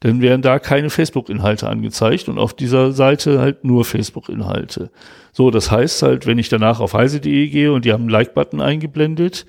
dann 0.02 0.22
werden 0.22 0.42
da 0.42 0.58
keine 0.58 0.90
Facebook-Inhalte 0.90 1.70
angezeigt 1.70 2.28
und 2.28 2.40
auf 2.40 2.54
dieser 2.54 2.92
Seite 2.92 3.40
halt 3.40 3.64
nur 3.64 3.86
Facebook-Inhalte. 3.86 4.90
So, 5.32 5.52
das 5.52 5.70
heißt 5.70 6.02
halt, 6.02 6.26
wenn 6.26 6.40
ich 6.40 6.50
danach 6.50 6.80
auf 6.80 6.94
heise.de 6.94 7.48
gehe 7.50 7.72
und 7.72 7.86
die 7.86 7.94
haben 7.94 8.02
einen 8.02 8.10
Like-Button 8.10 8.62
eingeblendet, 8.62 9.46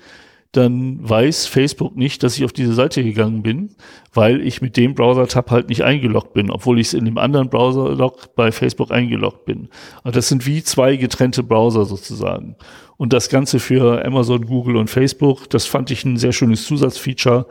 dann 0.51 0.97
weiß 1.01 1.47
Facebook 1.47 1.97
nicht, 1.97 2.21
dass 2.21 2.37
ich 2.37 2.45
auf 2.45 2.53
diese 2.53 2.75
Seite 2.75 3.03
gegangen 3.03 3.41
bin, 3.41 3.71
weil 4.13 4.39
ich 4.39 4.61
mit 4.61 4.77
dem 4.77 4.93
Browser-Tab 4.93 5.49
halt 5.49 5.69
nicht 5.69 5.83
eingeloggt 5.83 6.33
bin, 6.33 6.51
obwohl 6.51 6.79
ich 6.79 6.87
es 6.87 6.93
in 6.93 7.05
dem 7.05 7.17
anderen 7.17 7.49
Browser-Log 7.49 8.35
bei 8.35 8.51
Facebook 8.51 8.91
eingeloggt 8.91 9.45
bin. 9.45 9.69
Also 10.03 10.17
das 10.17 10.29
sind 10.29 10.45
wie 10.45 10.63
zwei 10.63 10.95
getrennte 10.95 11.41
Browser 11.41 11.85
sozusagen. 11.85 12.55
Und 12.97 13.13
das 13.13 13.29
Ganze 13.29 13.59
für 13.59 14.05
Amazon, 14.05 14.45
Google 14.45 14.77
und 14.77 14.89
Facebook, 14.89 15.49
das 15.49 15.65
fand 15.65 15.91
ich 15.91 16.05
ein 16.05 16.17
sehr 16.17 16.31
schönes 16.31 16.65
Zusatzfeature, 16.65 17.47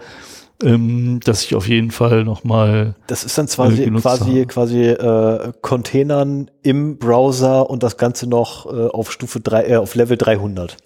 ähm, 0.62 1.20
dass 1.24 1.42
ich 1.42 1.54
auf 1.54 1.68
jeden 1.68 1.90
Fall 1.90 2.24
nochmal. 2.24 2.94
Das 3.06 3.24
ist 3.24 3.36
dann 3.36 3.46
quasi, 3.46 3.90
quasi, 3.90 4.46
quasi 4.46 4.82
äh, 4.84 5.52
Containern 5.60 6.50
im 6.62 6.98
Browser 6.98 7.68
und 7.68 7.82
das 7.82 7.96
Ganze 7.96 8.28
noch 8.28 8.66
äh, 8.66 8.86
auf 8.88 9.10
Stufe 9.10 9.40
drei, 9.40 9.66
äh, 9.66 9.76
auf 9.76 9.94
Level 9.94 10.16
300. 10.16 10.76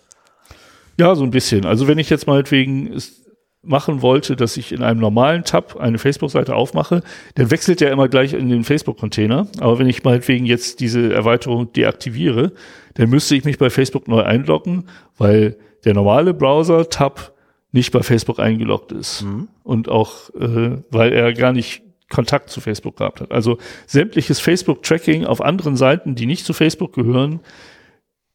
Ja, 0.99 1.15
so 1.15 1.25
ein 1.25 1.31
bisschen. 1.31 1.67
Also 1.67 1.89
wenn 1.89 1.99
ich 1.99 2.09
jetzt 2.09 2.27
meinetwegen 2.27 2.87
ist, 2.87 3.26
machen 3.67 4.03
wollte, 4.03 4.37
dass 4.37 4.57
ich 4.57 4.73
in 4.73 4.83
einem 4.83 5.01
normalen 5.01 5.45
Tab 5.45 5.77
eine 5.77 5.99
Facebook-Seite 5.99 6.55
aufmache, 6.55 7.03
dann 7.35 7.51
wechselt 7.51 7.81
der 7.81 7.91
immer 7.91 8.09
gleich 8.09 8.33
in 8.33 8.49
den 8.49 8.65
Facebook-Container. 8.65 9.47
Aber 9.61 9.79
wenn 9.79 9.89
ich 9.89 10.05
meinetwegen 10.05 10.47
jetzt 10.47 10.81
diese 10.81 11.13
Erweiterung 11.13 11.73
deaktiviere, 11.73 12.53
dann 12.95 13.11
müsste 13.11 13.35
ich 13.35 13.45
mich 13.45 13.59
bei 13.59 13.71
Facebook 13.71 14.09
neu 14.09 14.23
einloggen, 14.23 14.85
weil 15.19 15.57
der 15.85 15.95
normale 15.95 16.35
Browser-Tab 16.35 17.33
nicht 17.73 17.93
bei 17.93 18.03
Facebook 18.03 18.39
eingeloggt 18.39 18.93
ist. 18.93 19.23
Mhm. 19.23 19.49
Und 19.63 19.89
auch, 19.89 20.31
äh, 20.35 20.79
weil 20.91 21.13
er 21.13 21.33
gar 21.33 21.53
nicht 21.53 21.83
Kontakt 22.09 22.51
zu 22.51 22.61
Facebook 22.61 22.97
gehabt 22.97 23.21
hat. 23.21 23.33
Also 23.33 23.59
sämtliches 23.87 24.41
Facebook-Tracking 24.41 25.25
auf 25.25 25.41
anderen 25.41 25.77
Seiten, 25.77 26.15
die 26.15 26.27
nicht 26.27 26.47
zu 26.47 26.53
Facebook 26.53 26.93
gehören, 26.93 27.41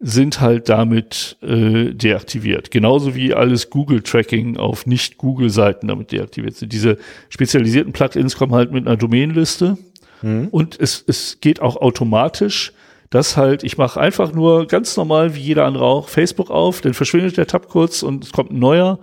sind 0.04 0.42
halt 0.42 0.68
damit 0.68 1.38
äh, 1.44 1.94
deaktiviert. 1.94 2.72
Genauso 2.72 3.14
wie 3.14 3.36
alles 3.36 3.70
Google-Tracking 3.70 4.58
auf 4.58 4.88
Nicht-Google-Seiten 4.88 5.88
damit 5.88 6.12
deaktiviert 6.12 6.56
sind. 6.56 6.74
Diese 6.74 6.98
spezialisierten 7.30 7.94
Plugins 7.94 8.36
kommen 8.36 8.56
halt 8.56 8.72
mit 8.72 8.88
einer 8.88 8.98
Domainliste 8.98 9.78
mhm. 10.24 10.48
und 10.50 10.80
es, 10.80 11.04
es 11.06 11.40
geht 11.40 11.62
auch 11.62 11.76
automatisch, 11.76 12.74
dass 13.12 13.38
halt, 13.38 13.64
ich 13.64 13.78
mache 13.78 14.00
einfach 14.00 14.34
nur 14.34 14.66
ganz 14.66 14.98
normal 14.98 15.36
wie 15.36 15.42
jeder 15.42 15.66
andere 15.66 15.86
auch 15.86 16.10
Facebook 16.10 16.50
auf, 16.50 16.82
dann 16.82 16.96
verschwindet 16.96 17.38
der 17.38 17.46
Tab 17.46 17.68
kurz 17.70 18.02
und 18.02 18.24
es 18.24 18.32
kommt 18.32 18.52
ein 18.52 18.60
neuer 18.60 18.98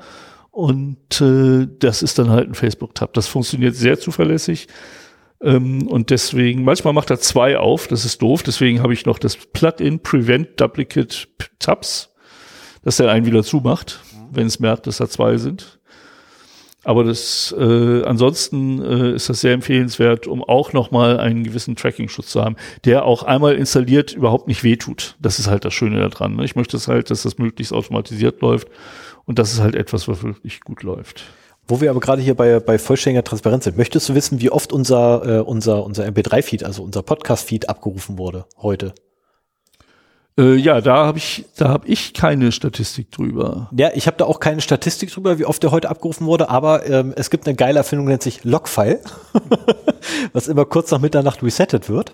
und 0.50 1.20
äh, 1.20 1.68
das 1.78 2.02
ist 2.02 2.18
dann 2.18 2.30
halt 2.30 2.48
ein 2.48 2.54
Facebook-Tab. 2.54 3.14
Das 3.14 3.28
funktioniert 3.28 3.76
sehr 3.76 4.00
zuverlässig. 4.00 4.66
Ähm, 5.42 5.86
und 5.86 6.10
deswegen, 6.10 6.64
manchmal 6.64 6.92
macht 6.92 7.10
er 7.10 7.20
zwei 7.20 7.58
auf, 7.58 7.86
das 7.86 8.04
ist 8.04 8.22
doof. 8.22 8.42
Deswegen 8.42 8.82
habe 8.82 8.92
ich 8.92 9.06
noch 9.06 9.18
das 9.18 9.36
Plugin 9.36 10.00
Prevent 10.00 10.60
Duplicate 10.60 11.28
Tabs, 11.58 12.14
dass 12.82 13.00
er 13.00 13.10
einen 13.10 13.26
wieder 13.26 13.42
zumacht, 13.42 14.00
mhm. 14.12 14.36
wenn 14.36 14.46
es 14.46 14.60
merkt, 14.60 14.86
dass 14.86 14.98
da 14.98 15.08
zwei 15.08 15.36
sind. 15.38 15.78
Aber 16.84 17.04
das 17.04 17.54
äh, 17.58 18.02
ansonsten 18.04 18.80
äh, 18.82 19.12
ist 19.14 19.28
das 19.28 19.40
sehr 19.40 19.52
empfehlenswert, 19.52 20.26
um 20.26 20.42
auch 20.42 20.72
nochmal 20.72 21.18
einen 21.18 21.42
gewissen 21.44 21.76
Tracking-Schutz 21.76 22.28
zu 22.28 22.42
haben, 22.42 22.56
der 22.84 23.04
auch 23.04 23.24
einmal 23.24 23.56
installiert 23.56 24.12
überhaupt 24.14 24.48
nicht 24.48 24.62
wehtut. 24.62 25.16
Das 25.20 25.38
ist 25.38 25.48
halt 25.48 25.64
das 25.64 25.74
Schöne 25.74 25.98
daran. 26.08 26.36
Ne? 26.36 26.44
Ich 26.44 26.56
möchte 26.56 26.76
es 26.76 26.88
halt, 26.88 27.10
dass 27.10 27.24
das 27.24 27.36
möglichst 27.36 27.72
automatisiert 27.72 28.40
läuft 28.40 28.68
und 29.26 29.38
das 29.38 29.52
ist 29.52 29.60
halt 29.60 29.74
etwas, 29.74 30.08
was 30.08 30.22
wirklich 30.22 30.60
gut 30.60 30.82
läuft. 30.82 31.24
Wo 31.68 31.82
wir 31.82 31.90
aber 31.90 32.00
gerade 32.00 32.22
hier 32.22 32.34
bei, 32.34 32.60
bei 32.60 32.78
vollständiger 32.78 33.22
Transparenz 33.22 33.64
sind, 33.64 33.76
möchtest 33.76 34.08
du 34.08 34.14
wissen, 34.14 34.40
wie 34.40 34.50
oft 34.50 34.72
unser, 34.72 35.40
äh, 35.40 35.40
unser, 35.40 35.84
unser 35.84 36.06
MP3-Feed, 36.06 36.64
also 36.64 36.82
unser 36.82 37.02
Podcast-Feed 37.02 37.68
abgerufen 37.68 38.16
wurde 38.16 38.46
heute? 38.56 38.94
Äh, 40.38 40.54
ja, 40.54 40.80
da 40.80 41.04
habe 41.04 41.18
ich, 41.18 41.44
da 41.56 41.68
habe 41.68 41.86
ich 41.86 42.14
keine 42.14 42.52
Statistik 42.52 43.12
drüber. 43.12 43.68
Ja, 43.76 43.90
ich 43.92 44.06
habe 44.06 44.16
da 44.16 44.24
auch 44.24 44.40
keine 44.40 44.62
Statistik 44.62 45.12
drüber, 45.12 45.38
wie 45.38 45.44
oft 45.44 45.62
der 45.62 45.70
heute 45.70 45.90
abgerufen 45.90 46.26
wurde, 46.26 46.48
aber 46.48 46.86
ähm, 46.86 47.12
es 47.16 47.28
gibt 47.28 47.46
eine 47.46 47.54
geile 47.54 47.78
Erfindung, 47.78 48.06
nennt 48.06 48.22
sich 48.22 48.44
Logfile, 48.44 49.00
was 50.32 50.48
immer 50.48 50.64
kurz 50.64 50.90
nach 50.90 51.00
Mitternacht 51.00 51.42
resettet 51.42 51.90
wird. 51.90 52.12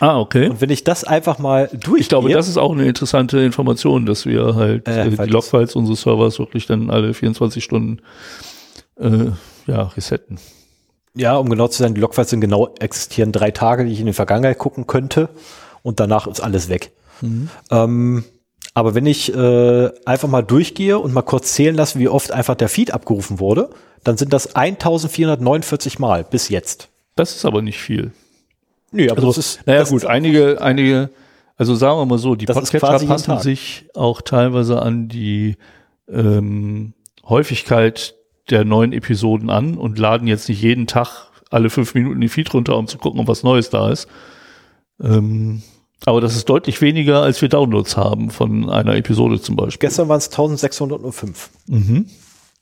Ah, 0.00 0.18
okay. 0.18 0.48
Und 0.48 0.62
wenn 0.62 0.70
ich 0.70 0.84
das 0.84 1.04
einfach 1.04 1.38
mal 1.38 1.68
durch. 1.72 2.00
Ich 2.00 2.08
glaube, 2.08 2.30
das 2.30 2.48
ist 2.48 2.56
auch 2.56 2.72
eine 2.72 2.86
interessante 2.86 3.40
Information, 3.40 4.06
dass 4.06 4.24
wir 4.24 4.54
halt 4.54 4.88
äh, 4.88 5.06
äh 5.06 5.10
die 5.10 5.30
Logfiles 5.30 5.76
unseres 5.76 6.00
Servers 6.00 6.38
wirklich 6.38 6.66
dann 6.66 6.90
alle 6.90 7.12
24 7.12 7.62
Stunden 7.62 8.00
äh, 8.98 9.30
ja, 9.66 9.82
resetten. 9.82 10.38
Ja, 11.14 11.36
um 11.36 11.48
genau 11.48 11.68
zu 11.68 11.78
sein, 11.78 11.94
die 11.94 12.00
Logfiles 12.00 12.30
sind 12.30 12.40
genau 12.40 12.74
existieren 12.78 13.32
drei 13.32 13.50
Tage, 13.50 13.84
die 13.84 13.92
ich 13.92 14.00
in 14.00 14.06
die 14.06 14.12
Vergangenheit 14.12 14.58
gucken 14.58 14.86
könnte 14.86 15.30
und 15.82 15.98
danach 15.98 16.26
ist 16.26 16.40
alles 16.40 16.68
weg. 16.68 16.92
Mhm. 17.22 17.48
Ähm, 17.70 18.24
aber 18.74 18.94
wenn 18.94 19.06
ich 19.06 19.34
äh, 19.34 19.90
einfach 20.04 20.28
mal 20.28 20.42
durchgehe 20.42 20.98
und 20.98 21.14
mal 21.14 21.22
kurz 21.22 21.54
zählen 21.54 21.74
lasse, 21.74 21.98
wie 21.98 22.08
oft 22.08 22.32
einfach 22.32 22.54
der 22.54 22.68
Feed 22.68 22.92
abgerufen 22.92 23.40
wurde, 23.40 23.70
dann 24.04 24.18
sind 24.18 24.34
das 24.34 24.54
1449 24.54 25.98
Mal 25.98 26.24
bis 26.24 26.50
jetzt. 26.50 26.90
Das 27.14 27.34
ist 27.34 27.46
aber 27.46 27.62
nicht 27.62 27.78
viel. 27.78 28.12
Nee, 28.92 29.08
aber 29.08 29.18
also, 29.18 29.28
das 29.28 29.38
ist. 29.38 29.66
Naja, 29.66 29.80
das 29.80 29.90
gut, 29.90 30.04
einige, 30.04 30.60
einige, 30.60 31.10
also 31.56 31.74
sagen 31.74 31.98
wir 31.98 32.04
mal 32.04 32.18
so, 32.18 32.34
die 32.34 32.44
Podcatcher 32.44 33.06
passen 33.06 33.38
sich 33.40 33.86
auch 33.94 34.20
teilweise 34.20 34.82
an 34.82 35.08
die 35.08 35.56
ähm, 36.08 36.92
Häufigkeit 37.26 38.14
der 38.50 38.64
neuen 38.64 38.92
Episoden 38.92 39.50
an 39.50 39.76
und 39.76 39.98
laden 39.98 40.28
jetzt 40.28 40.48
nicht 40.48 40.62
jeden 40.62 40.86
Tag 40.86 41.30
alle 41.50 41.70
fünf 41.70 41.94
Minuten 41.94 42.20
den 42.20 42.30
Feed 42.30 42.52
runter, 42.52 42.76
um 42.76 42.86
zu 42.86 42.98
gucken, 42.98 43.20
ob 43.20 43.28
was 43.28 43.42
Neues 43.42 43.70
da 43.70 43.90
ist. 43.90 44.08
Ähm, 45.00 45.62
aber 46.04 46.20
das 46.20 46.36
ist 46.36 46.48
deutlich 46.48 46.80
weniger, 46.80 47.22
als 47.22 47.40
wir 47.40 47.48
Downloads 47.48 47.96
haben 47.96 48.30
von 48.30 48.68
einer 48.68 48.96
Episode 48.96 49.40
zum 49.40 49.56
Beispiel. 49.56 49.88
Gestern 49.88 50.08
waren 50.08 50.18
es 50.18 50.28
1605 50.28 51.50
mhm. 51.68 52.06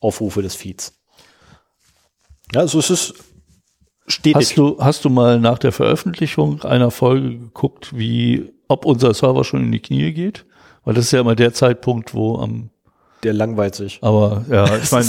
Aufrufe 0.00 0.42
des 0.42 0.54
Feeds. 0.54 1.00
Ja, 2.52 2.60
also 2.60 2.78
es 2.78 2.90
ist 2.90 3.14
stetig. 4.06 4.36
Hast 4.36 4.58
du, 4.58 4.78
hast 4.78 5.04
du 5.04 5.10
mal 5.10 5.40
nach 5.40 5.58
der 5.58 5.72
Veröffentlichung 5.72 6.62
einer 6.62 6.90
Folge 6.90 7.38
geguckt, 7.38 7.96
wie, 7.96 8.52
ob 8.68 8.84
unser 8.84 9.12
Server 9.14 9.44
schon 9.44 9.64
in 9.64 9.72
die 9.72 9.80
Knie 9.80 10.12
geht? 10.12 10.46
Weil 10.84 10.94
das 10.94 11.06
ist 11.06 11.12
ja 11.12 11.20
immer 11.20 11.34
der 11.34 11.54
Zeitpunkt, 11.54 12.14
wo 12.14 12.38
am 12.38 12.70
der 13.24 13.32
langweilt 13.32 13.74
sich. 13.74 13.98
Aber 14.02 14.44
ja, 14.50 14.64
ich 14.82 14.92
meine, 14.92 15.06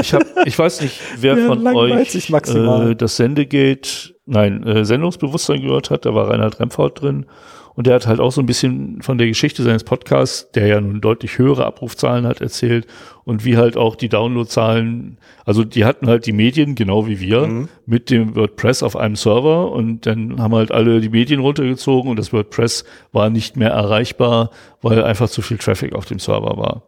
ich 0.00 0.14
hab, 0.14 0.46
ich 0.46 0.58
weiß 0.58 0.80
nicht, 0.80 1.00
wer 1.18 1.36
der 1.36 1.46
von 1.46 1.66
euch 1.66 2.30
äh, 2.30 2.94
das 2.96 3.16
Sendegate, 3.16 4.14
nein, 4.26 4.66
äh, 4.66 4.84
Sendungsbewusstsein 4.84 5.60
gehört 5.60 5.90
hat. 5.90 6.06
Da 6.06 6.14
war 6.14 6.30
Reinhard 6.30 6.58
Remford 6.60 7.00
drin 7.00 7.26
und 7.74 7.86
der 7.86 7.94
hat 7.94 8.06
halt 8.06 8.20
auch 8.20 8.30
so 8.30 8.40
ein 8.40 8.46
bisschen 8.46 9.02
von 9.02 9.18
der 9.18 9.26
Geschichte 9.26 9.62
seines 9.62 9.84
Podcasts, 9.84 10.50
der 10.52 10.66
ja 10.66 10.80
nun 10.80 11.00
deutlich 11.00 11.38
höhere 11.38 11.66
Abrufzahlen 11.66 12.26
hat, 12.26 12.40
erzählt 12.40 12.86
und 13.24 13.44
wie 13.44 13.56
halt 13.56 13.76
auch 13.76 13.96
die 13.96 14.08
Downloadzahlen, 14.08 15.18
also 15.44 15.64
die 15.64 15.84
hatten 15.84 16.06
halt 16.06 16.26
die 16.26 16.32
Medien, 16.32 16.76
genau 16.76 17.06
wie 17.06 17.20
wir, 17.20 17.46
mhm. 17.46 17.68
mit 17.86 18.10
dem 18.10 18.36
WordPress 18.36 18.82
auf 18.82 18.96
einem 18.96 19.16
Server 19.16 19.72
und 19.72 20.06
dann 20.06 20.40
haben 20.40 20.54
halt 20.54 20.70
alle 20.70 21.00
die 21.00 21.08
Medien 21.08 21.40
runtergezogen 21.40 22.10
und 22.10 22.18
das 22.18 22.32
WordPress 22.32 22.84
war 23.12 23.28
nicht 23.30 23.56
mehr 23.56 23.70
erreichbar, 23.70 24.50
weil 24.80 25.02
einfach 25.02 25.28
zu 25.28 25.42
viel 25.42 25.58
Traffic 25.58 25.94
auf 25.94 26.06
dem 26.06 26.20
Server 26.20 26.56
war. 26.56 26.82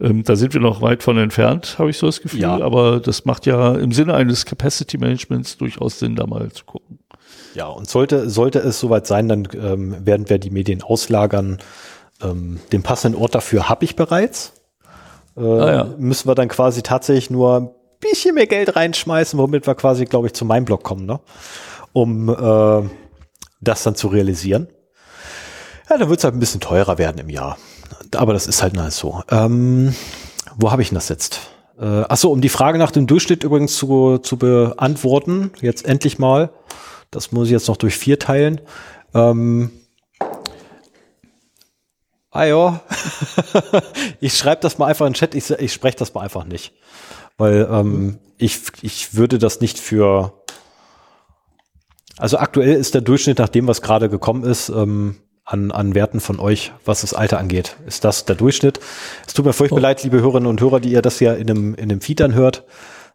Ähm, 0.00 0.24
da 0.24 0.36
sind 0.36 0.54
wir 0.54 0.60
noch 0.60 0.82
weit 0.82 1.02
von 1.02 1.16
entfernt, 1.18 1.76
habe 1.78 1.90
ich 1.90 1.98
so 1.98 2.06
das 2.06 2.20
Gefühl, 2.20 2.40
ja. 2.40 2.60
aber 2.60 2.98
das 3.00 3.24
macht 3.24 3.46
ja 3.46 3.74
im 3.74 3.92
Sinne 3.92 4.14
eines 4.14 4.44
Capacity 4.44 4.98
Managements 4.98 5.56
durchaus 5.56 6.00
Sinn, 6.00 6.16
da 6.16 6.26
mal 6.26 6.50
zu 6.50 6.64
gucken. 6.64 6.98
Ja, 7.54 7.66
und 7.66 7.88
sollte, 7.88 8.28
sollte 8.28 8.58
es 8.58 8.80
soweit 8.80 9.06
sein, 9.06 9.28
dann 9.28 9.48
ähm, 9.54 10.04
werden 10.04 10.28
wir 10.28 10.38
die 10.38 10.50
Medien 10.50 10.82
auslagern. 10.82 11.58
Ähm, 12.20 12.58
den 12.72 12.82
passenden 12.82 13.20
Ort 13.20 13.34
dafür 13.34 13.68
habe 13.68 13.84
ich 13.84 13.94
bereits. 13.94 14.52
Äh, 15.36 15.40
ah, 15.40 15.72
ja. 15.72 15.84
Müssen 15.98 16.28
wir 16.28 16.34
dann 16.34 16.48
quasi 16.48 16.82
tatsächlich 16.82 17.30
nur 17.30 17.56
ein 17.60 17.70
bisschen 18.00 18.34
mehr 18.34 18.48
Geld 18.48 18.74
reinschmeißen, 18.74 19.38
womit 19.38 19.66
wir 19.66 19.76
quasi, 19.76 20.04
glaube 20.04 20.26
ich, 20.26 20.32
zu 20.32 20.44
meinem 20.44 20.64
Blog 20.64 20.82
kommen, 20.82 21.06
ne? 21.06 21.20
um 21.92 22.28
äh, 22.28 22.88
das 23.60 23.84
dann 23.84 23.94
zu 23.94 24.08
realisieren. 24.08 24.68
Ja, 25.88 25.98
dann 25.98 26.08
wird 26.08 26.18
es 26.18 26.24
halt 26.24 26.34
ein 26.34 26.40
bisschen 26.40 26.60
teurer 26.60 26.98
werden 26.98 27.18
im 27.18 27.30
Jahr. 27.30 27.56
Aber 28.14 28.32
das 28.32 28.46
ist 28.46 28.62
halt 28.62 28.74
nice 28.74 28.96
so. 28.96 29.22
Ähm, 29.30 29.94
wo 30.56 30.70
habe 30.70 30.82
ich 30.82 30.88
denn 30.88 30.96
das 30.96 31.08
jetzt? 31.08 31.40
Äh, 31.78 31.84
achso, 31.84 32.30
um 32.30 32.40
die 32.40 32.48
Frage 32.48 32.78
nach 32.78 32.92
dem 32.92 33.06
Durchschnitt 33.06 33.44
übrigens 33.44 33.76
zu, 33.76 34.18
zu 34.18 34.36
beantworten, 34.36 35.52
jetzt 35.60 35.86
endlich 35.86 36.18
mal. 36.18 36.50
Das 37.10 37.32
muss 37.32 37.46
ich 37.46 37.52
jetzt 37.52 37.68
noch 37.68 37.76
durch 37.76 37.96
vier 37.96 38.18
teilen. 38.18 38.60
Ähm, 39.12 39.70
ah 42.30 42.44
ja, 42.44 42.80
ich 44.20 44.36
schreibe 44.36 44.60
das 44.60 44.78
mal 44.78 44.86
einfach 44.86 45.06
in 45.06 45.12
den 45.12 45.18
Chat, 45.18 45.34
ich, 45.34 45.50
ich 45.50 45.72
spreche 45.72 45.96
das 45.96 46.14
mal 46.14 46.22
einfach 46.22 46.44
nicht. 46.44 46.74
Weil 47.36 47.68
ähm, 47.70 48.18
ich, 48.38 48.60
ich 48.82 49.14
würde 49.14 49.38
das 49.38 49.60
nicht 49.60 49.78
für. 49.78 50.44
Also 52.16 52.38
aktuell 52.38 52.74
ist 52.74 52.94
der 52.94 53.00
Durchschnitt 53.00 53.38
nach 53.38 53.48
dem, 53.48 53.66
was 53.66 53.82
gerade 53.82 54.08
gekommen 54.08 54.44
ist, 54.44 54.68
ähm, 54.68 55.16
an, 55.44 55.70
an 55.70 55.94
Werten 55.94 56.20
von 56.20 56.40
euch, 56.40 56.72
was 56.84 57.02
das 57.02 57.14
Alter 57.14 57.38
angeht. 57.38 57.76
Ist 57.86 58.04
das 58.04 58.24
der 58.24 58.34
Durchschnitt? 58.34 58.80
Es 59.26 59.34
tut 59.34 59.44
mir 59.44 59.52
furchtbar 59.52 59.78
oh. 59.78 59.82
leid, 59.82 60.02
liebe 60.02 60.20
Hörerinnen 60.20 60.48
und 60.48 60.60
Hörer, 60.60 60.80
die 60.80 60.90
ihr 60.90 61.02
das 61.02 61.20
ja 61.20 61.34
in 61.34 61.46
dem, 61.46 61.74
in 61.74 61.88
dem 61.88 62.00
Feed 62.00 62.20
dann 62.20 62.34
hört. 62.34 62.64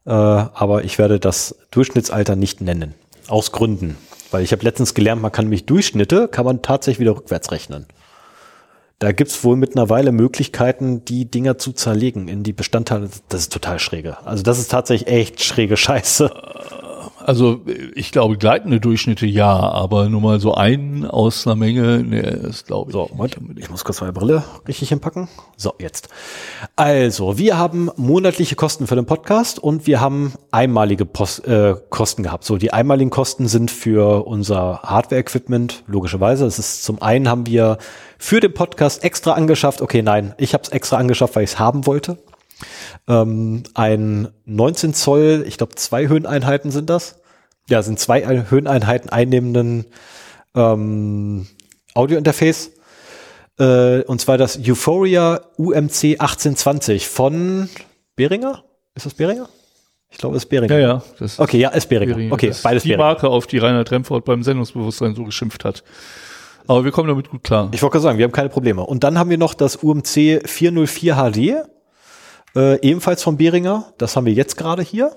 Äh, 0.05 0.11
aber 0.11 0.83
ich 0.83 0.97
werde 0.99 1.19
das 1.19 1.55
Durchschnittsalter 1.71 2.35
nicht 2.35 2.61
nennen. 2.61 2.93
Aus 3.27 3.51
Gründen. 3.51 3.97
Weil 4.31 4.43
ich 4.43 4.51
habe 4.51 4.63
letztens 4.63 4.93
gelernt, 4.93 5.21
man 5.21 5.31
kann 5.31 5.45
nämlich 5.45 5.65
Durchschnitte, 5.65 6.27
kann 6.27 6.45
man 6.45 6.61
tatsächlich 6.61 6.99
wieder 6.99 7.15
rückwärts 7.15 7.51
rechnen. 7.51 7.87
Da 8.99 9.13
gibt's 9.13 9.43
wohl 9.43 9.55
mittlerweile 9.55 10.11
Möglichkeiten, 10.11 11.05
die 11.05 11.25
Dinger 11.25 11.57
zu 11.57 11.71
zerlegen 11.71 12.27
in 12.27 12.43
die 12.43 12.53
Bestandteile. 12.53 13.09
Das 13.29 13.41
ist 13.41 13.53
total 13.53 13.79
schräge. 13.79 14.17
Also 14.25 14.43
das 14.43 14.59
ist 14.59 14.69
tatsächlich 14.69 15.09
echt 15.09 15.43
schräge 15.43 15.77
Scheiße. 15.77 16.29
Also 17.23 17.61
ich 17.95 18.11
glaube, 18.11 18.37
gleitende 18.37 18.79
Durchschnitte 18.79 19.25
ja, 19.25 19.51
aber 19.51 20.09
nur 20.09 20.21
mal 20.21 20.39
so 20.39 20.53
einen 20.53 21.05
aus 21.05 21.45
einer 21.45 21.55
Menge, 21.55 21.99
nee, 21.99 22.21
das 22.21 22.65
glaube 22.65 22.89
ich. 22.89 22.93
So, 22.93 23.09
Moment, 23.13 23.37
ich 23.57 23.69
muss 23.69 23.83
kurz 23.83 24.01
meine 24.01 24.13
Brille 24.13 24.43
richtig 24.67 24.89
hinpacken. 24.89 25.27
So, 25.57 25.73
jetzt. 25.79 26.09
Also, 26.75 27.37
wir 27.37 27.57
haben 27.57 27.91
monatliche 27.97 28.55
Kosten 28.55 28.87
für 28.87 28.95
den 28.95 29.05
Podcast 29.05 29.59
und 29.59 29.87
wir 29.87 29.99
haben 30.01 30.33
einmalige 30.51 31.05
Post, 31.05 31.45
äh, 31.47 31.75
Kosten 31.89 32.23
gehabt. 32.23 32.45
So, 32.45 32.57
die 32.57 32.71
einmaligen 32.71 33.09
Kosten 33.09 33.47
sind 33.47 33.71
für 33.71 34.25
unser 34.25 34.81
Hardware-Equipment, 34.83 35.83
logischerweise. 35.87 36.45
Das 36.45 36.59
ist 36.59 36.83
zum 36.83 37.01
einen 37.01 37.27
haben 37.27 37.45
wir 37.45 37.77
für 38.17 38.39
den 38.39 38.53
Podcast 38.53 39.03
extra 39.03 39.33
angeschafft. 39.33 39.81
Okay, 39.81 40.01
nein, 40.01 40.33
ich 40.37 40.53
habe 40.53 40.63
es 40.63 40.69
extra 40.69 40.97
angeschafft, 40.97 41.35
weil 41.35 41.43
ich 41.43 41.51
es 41.51 41.59
haben 41.59 41.85
wollte 41.85 42.17
ähm, 43.09 43.63
ein 43.73 44.29
19 44.45 44.93
Zoll, 44.93 45.43
ich 45.47 45.57
glaube 45.57 45.75
zwei 45.75 46.07
Höheneinheiten 46.07 46.71
sind 46.71 46.89
das. 46.89 47.19
Ja, 47.67 47.81
sind 47.83 47.99
zwei 47.99 48.45
Höheneinheiten 48.49 49.09
einnehmenden 49.09 49.85
ähm, 50.55 51.47
Audiointerface. 51.93 52.71
Äh, 53.59 54.01
und 54.03 54.21
zwar 54.21 54.37
das 54.37 54.57
Euphoria 54.65 55.41
UMC 55.57 56.15
1820 56.19 57.07
von 57.07 57.69
Behringer? 58.15 58.63
Ist 58.95 59.05
das 59.05 59.13
Behringer? 59.13 59.49
Ich 60.11 60.17
glaube, 60.17 60.35
es 60.37 60.43
ist 60.43 60.49
Behringer. 60.49 60.73
Ja, 60.77 60.87
ja. 60.87 61.03
Das 61.19 61.39
Okay, 61.39 61.59
ja, 61.59 61.69
ist 61.69 61.87
Behringer. 61.87 62.15
Behringer. 62.15 62.33
Okay, 62.33 62.47
Das 62.47 62.57
ist 62.57 62.63
beides 62.63 62.83
Die 62.83 62.89
Behringer. 62.89 63.03
Marke, 63.05 63.27
auf 63.29 63.45
die 63.47 63.57
Reinhard 63.59 63.91
Remford 63.91 64.25
beim 64.25 64.41
Sendungsbewusstsein 64.43 65.13
so 65.13 65.23
geschimpft 65.23 65.65
hat. 65.65 65.83
Aber 66.67 66.83
wir 66.85 66.91
kommen 66.91 67.07
damit 67.09 67.29
gut 67.29 67.43
klar. 67.43 67.69
Ich 67.73 67.81
wollte 67.81 67.93
gerade 67.93 68.03
sagen, 68.03 68.17
wir 68.17 68.25
haben 68.25 68.31
keine 68.31 68.49
Probleme. 68.49 68.81
Und 68.85 69.03
dann 69.03 69.19
haben 69.19 69.29
wir 69.29 69.37
noch 69.37 69.53
das 69.53 69.75
UMC 69.77 70.41
404 70.45 71.15
HD, 71.15 71.55
äh, 72.55 72.79
ebenfalls 72.81 73.23
von 73.23 73.37
Behringer. 73.37 73.93
Das 73.97 74.15
haben 74.15 74.25
wir 74.25 74.33
jetzt 74.33 74.57
gerade 74.57 74.81
hier. 74.81 75.11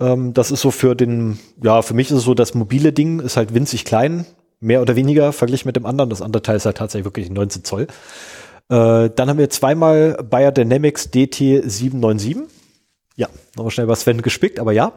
Ähm, 0.00 0.34
das 0.34 0.50
ist 0.50 0.62
so 0.62 0.70
für 0.70 0.94
den, 0.94 1.38
ja, 1.62 1.82
für 1.82 1.94
mich 1.94 2.10
ist 2.10 2.18
es 2.18 2.24
so, 2.24 2.34
das 2.34 2.54
mobile 2.54 2.92
Ding 2.92 3.20
ist 3.20 3.36
halt 3.36 3.54
winzig 3.54 3.84
klein, 3.84 4.26
mehr 4.60 4.82
oder 4.82 4.96
weniger 4.96 5.32
verglichen 5.32 5.68
mit 5.68 5.76
dem 5.76 5.86
anderen. 5.86 6.10
Das 6.10 6.22
andere 6.22 6.42
Teil 6.42 6.56
ist 6.56 6.66
halt 6.66 6.78
tatsächlich 6.78 7.04
wirklich 7.04 7.30
19 7.30 7.64
Zoll. 7.64 7.86
Äh, 8.68 9.10
dann 9.14 9.28
haben 9.28 9.38
wir 9.38 9.50
zweimal 9.50 10.16
Bayer 10.28 10.52
Dynamics 10.52 11.10
DT797. 11.12 12.42
Ja, 13.16 13.28
nochmal 13.56 13.70
schnell 13.70 13.88
was 13.88 14.02
Sven 14.02 14.22
gespickt, 14.22 14.60
aber 14.60 14.72
ja, 14.72 14.92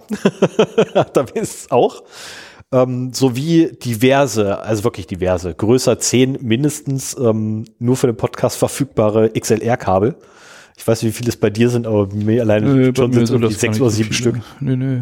da 1.14 1.26
ist 1.34 1.66
es 1.66 1.72
auch. 1.72 2.04
Ähm, 2.72 3.14
sowie 3.14 3.72
diverse, 3.84 4.60
also 4.60 4.84
wirklich 4.84 5.06
diverse, 5.06 5.54
größer 5.54 6.00
10 6.00 6.40
mindestens, 6.42 7.16
ähm, 7.20 7.66
nur 7.78 7.98
für 7.98 8.08
den 8.08 8.16
Podcast 8.16 8.58
verfügbare 8.58 9.30
XLR-Kabel. 9.32 10.16
Ich 10.78 10.88
weiß 10.88 11.04
nicht, 11.04 11.14
wie 11.14 11.18
viele 11.18 11.30
es 11.30 11.38
bei 11.38 11.50
dir 11.50 11.70
sind, 11.70 11.88
aber 11.88 12.08
mir 12.14 12.42
alleine 12.42 12.68
Nö, 12.74 12.92
schon 12.96 13.14
sind 13.14 13.24
es 13.24 13.30
irgendwie 13.30 13.54
sechs 13.54 13.80
oder 13.80 13.90
sieben. 13.90 14.14
Stück. 14.14 14.36
Nö, 14.60 14.76
nö. 14.76 15.02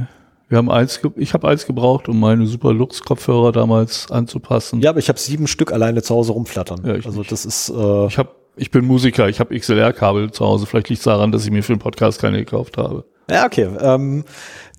Wir 0.50 0.58
haben 0.58 0.70
eins, 0.70 1.00
ich 1.16 1.34
habe 1.34 1.48
eins 1.48 1.66
gebraucht, 1.66 2.10
um 2.10 2.20
meine 2.20 2.46
Super 2.46 2.74
Lux 2.74 3.04
Kopfhörer 3.04 3.54
damals 3.54 4.12
anzupassen. 4.12 4.82
Ja, 4.82 4.90
aber 4.90 5.00
ich 5.00 5.08
habe 5.08 5.18
sieben 5.18 5.48
Stück 5.48 5.72
alleine 5.72 6.04
zu 6.04 6.14
Hause 6.14 6.34
rumflattern. 6.34 6.82
Ja, 6.86 6.96
ich 6.96 7.06
also 7.06 7.20
nicht. 7.20 7.32
das 7.32 7.46
ist, 7.46 7.70
äh, 7.70 8.08
Ich 8.08 8.18
habe, 8.18 8.32
ich 8.58 8.70
bin 8.70 8.84
Musiker, 8.86 9.30
ich 9.30 9.40
habe 9.40 9.58
XLR-Kabel 9.58 10.32
zu 10.32 10.46
Hause. 10.46 10.66
Vielleicht 10.66 10.90
liegt 10.90 11.00
es 11.00 11.06
daran, 11.06 11.32
dass 11.32 11.46
ich 11.46 11.52
mir 11.52 11.64
für 11.64 11.74
den 11.74 11.80
Podcast 11.80 12.20
keine 12.20 12.40
gekauft 12.40 12.78
habe. 12.78 13.06
Ja, 13.30 13.46
okay. 13.46 13.70
Ähm, 13.80 14.26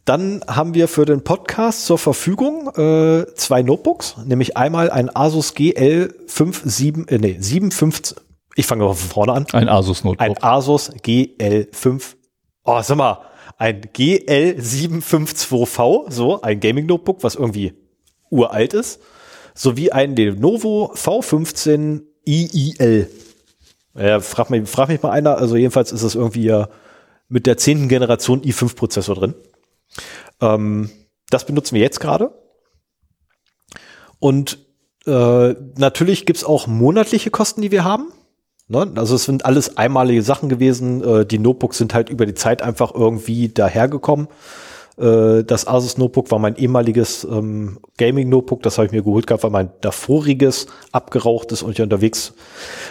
dann 0.05 0.43
haben 0.49 0.75
wir 0.75 0.89
für 0.89 1.05
den 1.05 1.23
Podcast 1.23 1.87
zur 1.87 1.97
Verfügung 1.97 2.69
äh, 2.77 3.25
zwei 3.35 3.63
Notebooks, 3.63 4.17
nämlich 4.27 4.57
einmal 4.57 4.91
ein 4.91 5.15
Asus 5.15 5.55
GL57, 5.55 7.09
äh, 7.09 7.19
nee, 7.19 7.37
750, 7.39 8.17
ich 8.55 8.67
fange 8.67 8.85
mal 8.85 8.95
von 8.95 9.11
vorne 9.11 9.33
an, 9.33 9.47
Ein 9.53 9.69
Asus 9.69 10.05
Notebook. 10.05 10.25
ein 10.27 10.41
Asus 10.43 10.91
GL5, 10.93 12.15
oh, 12.65 12.81
sag 12.83 12.97
mal, 12.97 13.19
ein 13.59 13.83
GL752V, 13.83 16.11
so, 16.11 16.41
ein 16.43 16.61
Gaming 16.61 16.87
Notebook, 16.87 17.23
was 17.23 17.35
irgendwie 17.35 17.75
uralt 18.31 18.73
ist, 18.75 19.01
sowie 19.55 19.93
ein 19.93 20.17
Lenovo 20.17 20.93
V15 20.95 22.03
IIL. 22.27 23.11
Ja, 23.95 24.21
frag 24.21 24.49
mich, 24.51 24.69
frag 24.69 24.89
mich 24.89 25.03
mal 25.03 25.11
einer, 25.11 25.37
also 25.39 25.57
jedenfalls 25.57 25.93
ist 25.93 26.03
es 26.03 26.15
irgendwie 26.15 26.45
ja 26.45 26.69
mit 27.29 27.47
der 27.47 27.57
zehnten 27.59 27.89
Generation 27.89 28.43
i5-Prozessor 28.43 29.15
drin. 29.15 29.35
Ähm, 30.41 30.91
das 31.31 31.47
benutzen 31.47 31.75
wir 31.75 31.83
jetzt 31.83 32.01
gerade. 32.01 32.33
Und 34.19 34.59
äh, 35.07 35.55
natürlich 35.77 36.27
gibt's 36.27 36.45
auch 36.45 36.67
monatliche 36.67 37.31
Kosten, 37.31 37.63
die 37.63 37.71
wir 37.71 37.85
haben. 37.85 38.13
Ne? 38.73 38.91
Also 38.97 39.15
es 39.15 39.25
sind 39.25 39.45
alles 39.45 39.77
einmalige 39.77 40.23
Sachen 40.23 40.49
gewesen. 40.49 41.05
Äh, 41.05 41.27
die 41.27 41.39
Notebooks 41.39 41.79
sind 41.79 41.95
halt 41.95 42.09
über 42.09 42.27
die 42.27 42.35
Zeit 42.35 42.63
einfach 42.63 42.95
irgendwie 42.95 43.49
dahergekommen. 43.49 44.27
Äh, 45.03 45.43
das 45.45 45.67
Asus 45.67 45.99
Notebook 45.99 46.31
war 46.31 46.39
mein 46.39 46.57
ehemaliges 46.57 47.25
ähm, 47.25 47.79
Gaming 47.99 48.29
Notebook. 48.29 48.63
Das 48.63 48.79
habe 48.79 48.87
ich 48.87 48.93
mir 48.93 49.03
geholt 49.03 49.27
gehabt, 49.27 49.43
weil 49.43 49.51
mein 49.51 49.71
davoriges 49.81 50.67
abgeraucht 50.93 51.51
ist 51.51 51.63
und 51.63 51.73
ich 51.73 51.83
unterwegs, 51.83 52.35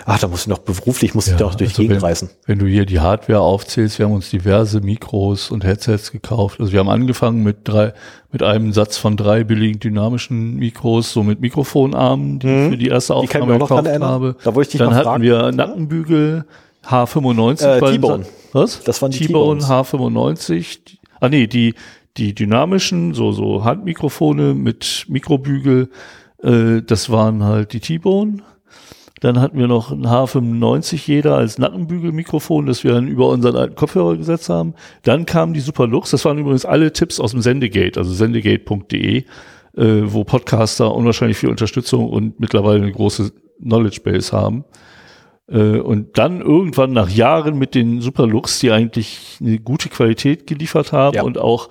ach, 0.06 0.20
da 0.20 0.28
muss 0.28 0.42
ich 0.42 0.48
noch 0.48 0.58
beruflich, 0.58 1.16
muss 1.16 1.28
ich 1.28 1.36
da 1.36 1.46
auch 1.46 1.56
durch 1.56 1.74
die 1.74 1.76
also 1.76 1.82
Gegend 1.84 1.98
wenn, 1.98 2.04
reisen. 2.04 2.30
Wenn 2.46 2.60
du 2.60 2.66
hier 2.66 2.86
die 2.86 3.00
Hardware 3.00 3.40
aufzählst, 3.40 3.98
wir 3.98 4.08
haben 4.08 4.14
uns 4.14 4.30
diverse 4.30 4.82
Mikros 4.82 5.52
und 5.52 5.64
Headsets 5.64 6.12
gekauft. 6.12 6.60
Also 6.60 6.74
wir 6.74 6.80
haben 6.80 6.90
angefangen 6.90 7.44
mit 7.44 7.60
drei, 7.64 7.94
mit 8.32 8.44
einem 8.44 8.74
Satz 8.74 8.98
von 8.98 9.16
drei 9.16 9.44
billigen 9.46 9.80
dynamischen 9.80 10.56
Mikros, 10.56 11.14
so 11.14 11.24
mit 11.24 11.40
Mikrofonarmen, 11.40 12.40
die 12.40 12.48
ich 12.48 12.70
für 12.72 12.78
die 12.78 12.88
erste 12.88 13.14
Mhm. 13.14 13.22
Die 13.22 13.28
Aufnahme 13.28 13.58
noch 13.58 13.68
dran 13.68 13.86
gekauft 13.86 14.02
habe. 14.04 14.36
Da 14.44 14.56
wollte 14.56 14.68
ich 14.68 14.72
dich 14.72 14.80
Dann 14.80 14.96
hatten 14.96 15.06
fragen. 15.06 15.24
wir 15.24 15.52
Nackenbügel 15.52 16.46
H95. 16.86 17.66
Äh, 17.66 17.92
T-Bone. 17.92 18.26
Was? 18.54 18.84
Das 18.84 19.02
waren 19.02 19.12
die 19.12 19.20
T-Bone 19.20 19.62
T-Bones. 19.62 19.70
H95. 19.70 20.80
Ah 21.20 21.30
nee, 21.30 21.48
die, 21.48 21.76
die 22.18 22.36
dynamischen, 22.36 23.14
so, 23.14 23.32
so 23.32 23.64
Handmikrofone 23.64 24.54
mit 24.54 25.06
Mikrobügel, 25.08 25.90
äh, 26.44 26.82
das 26.82 27.10
waren 27.10 27.44
halt 27.44 27.74
die 27.74 27.80
T-Bone. 27.80 28.38
Dann 29.22 29.40
hatten 29.40 29.58
wir 29.60 29.68
noch 29.68 29.92
ein 29.92 30.08
H95 30.08 31.08
jeder 31.08 31.36
als 31.36 31.60
Nackenbügelmikrofon, 31.60 32.66
das 32.66 32.84
wir 32.84 32.92
dann 32.94 33.08
über 33.08 33.30
unseren 33.30 33.56
alten 33.56 33.76
Kopfhörer 33.76 34.18
gesetzt 34.18 34.50
haben. 34.50 34.74
Dann 35.04 35.28
kam 35.28 35.54
die 35.54 35.60
Superlux. 35.60 36.10
Das 36.10 36.26
waren 36.26 36.40
übrigens 36.40 36.66
alle 36.66 36.92
Tipps 36.92 37.20
aus 37.20 37.32
dem 37.32 37.42
Sendegate, 37.42 38.00
also 38.00 38.12
sendegate.de, 38.14 39.18
äh, 39.18 39.24
wo 39.76 40.24
Podcaster 40.24 40.94
unwahrscheinlich 40.96 41.38
viel 41.38 41.50
Unterstützung 41.50 42.10
und 42.10 42.40
mittlerweile 42.40 42.82
eine 42.82 42.92
große 42.92 43.32
Knowledge 43.62 44.02
Base 44.04 44.32
haben. 44.32 44.66
Äh, 45.48 45.78
und 45.80 46.18
dann 46.18 46.42
irgendwann 46.42 46.92
nach 46.92 47.10
Jahren 47.10 47.60
mit 47.60 47.76
den 47.76 48.02
Superlux, 48.02 48.58
die 48.60 48.72
eigentlich 48.72 49.38
eine 49.40 49.60
gute 49.60 49.90
Qualität 49.90 50.48
geliefert 50.48 50.94
haben 50.94 51.16
Ja. 51.18 51.22
und 51.24 51.38
auch 51.38 51.70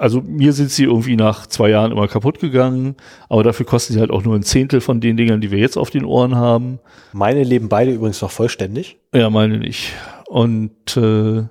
also 0.00 0.22
mir 0.22 0.54
sind 0.54 0.70
sie 0.70 0.84
irgendwie 0.84 1.14
nach 1.14 1.46
zwei 1.46 1.68
Jahren 1.68 1.92
immer 1.92 2.08
kaputt 2.08 2.40
gegangen, 2.40 2.96
aber 3.28 3.42
dafür 3.42 3.66
kosten 3.66 3.92
sie 3.92 4.00
halt 4.00 4.10
auch 4.10 4.24
nur 4.24 4.34
ein 4.34 4.42
Zehntel 4.42 4.80
von 4.80 5.00
den 5.00 5.16
Dingern, 5.18 5.42
die 5.42 5.50
wir 5.50 5.58
jetzt 5.58 5.76
auf 5.76 5.90
den 5.90 6.06
Ohren 6.06 6.34
haben. 6.36 6.78
Meine 7.12 7.44
leben 7.44 7.68
beide 7.68 7.92
übrigens 7.92 8.22
noch 8.22 8.30
vollständig. 8.30 8.96
Ja, 9.14 9.28
meine 9.28 9.58
nicht. 9.58 9.92
Und 10.26 10.96
äh, 10.96 11.42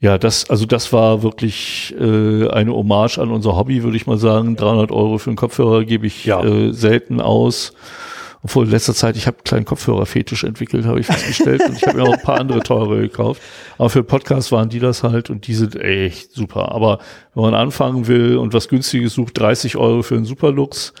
ja, 0.00 0.18
das, 0.18 0.50
also 0.50 0.66
das 0.66 0.92
war 0.92 1.22
wirklich 1.22 1.94
äh, 2.00 2.48
eine 2.48 2.72
Hommage 2.74 3.18
an 3.18 3.30
unser 3.30 3.54
Hobby, 3.54 3.82
würde 3.84 3.96
ich 3.96 4.06
mal 4.06 4.18
sagen. 4.18 4.56
300 4.56 4.90
Euro 4.90 5.18
für 5.18 5.30
einen 5.30 5.36
Kopfhörer 5.36 5.84
gebe 5.84 6.06
ich 6.06 6.24
Ja. 6.24 6.42
äh, 6.42 6.72
selten 6.72 7.20
aus. 7.20 7.74
Obwohl 8.42 8.64
in 8.64 8.70
letzter 8.70 8.94
Zeit, 8.94 9.16
ich 9.16 9.26
habe 9.26 9.36
einen 9.38 9.44
kleinen 9.44 9.64
Kopfhörerfetisch 9.66 10.44
entwickelt, 10.44 10.86
habe 10.86 11.00
ich 11.00 11.06
festgestellt. 11.06 11.62
und 11.68 11.76
ich 11.76 11.86
habe 11.86 11.98
mir 11.98 12.04
auch 12.04 12.14
ein 12.14 12.22
paar 12.22 12.40
andere 12.40 12.60
teure 12.60 13.00
gekauft. 13.00 13.42
Aber 13.76 13.90
für 13.90 14.02
Podcast 14.02 14.50
waren 14.50 14.70
die 14.70 14.78
das 14.78 15.02
halt 15.02 15.28
und 15.28 15.46
die 15.46 15.54
sind 15.54 15.76
echt 15.76 16.32
super. 16.32 16.72
Aber 16.72 17.00
wenn 17.34 17.42
man 17.42 17.54
anfangen 17.54 18.06
will 18.06 18.38
und 18.38 18.54
was 18.54 18.68
Günstiges 18.68 19.12
sucht, 19.12 19.38
30 19.38 19.76
Euro 19.76 20.02
für 20.02 20.16
einen 20.16 20.24
Superlux, 20.24 20.94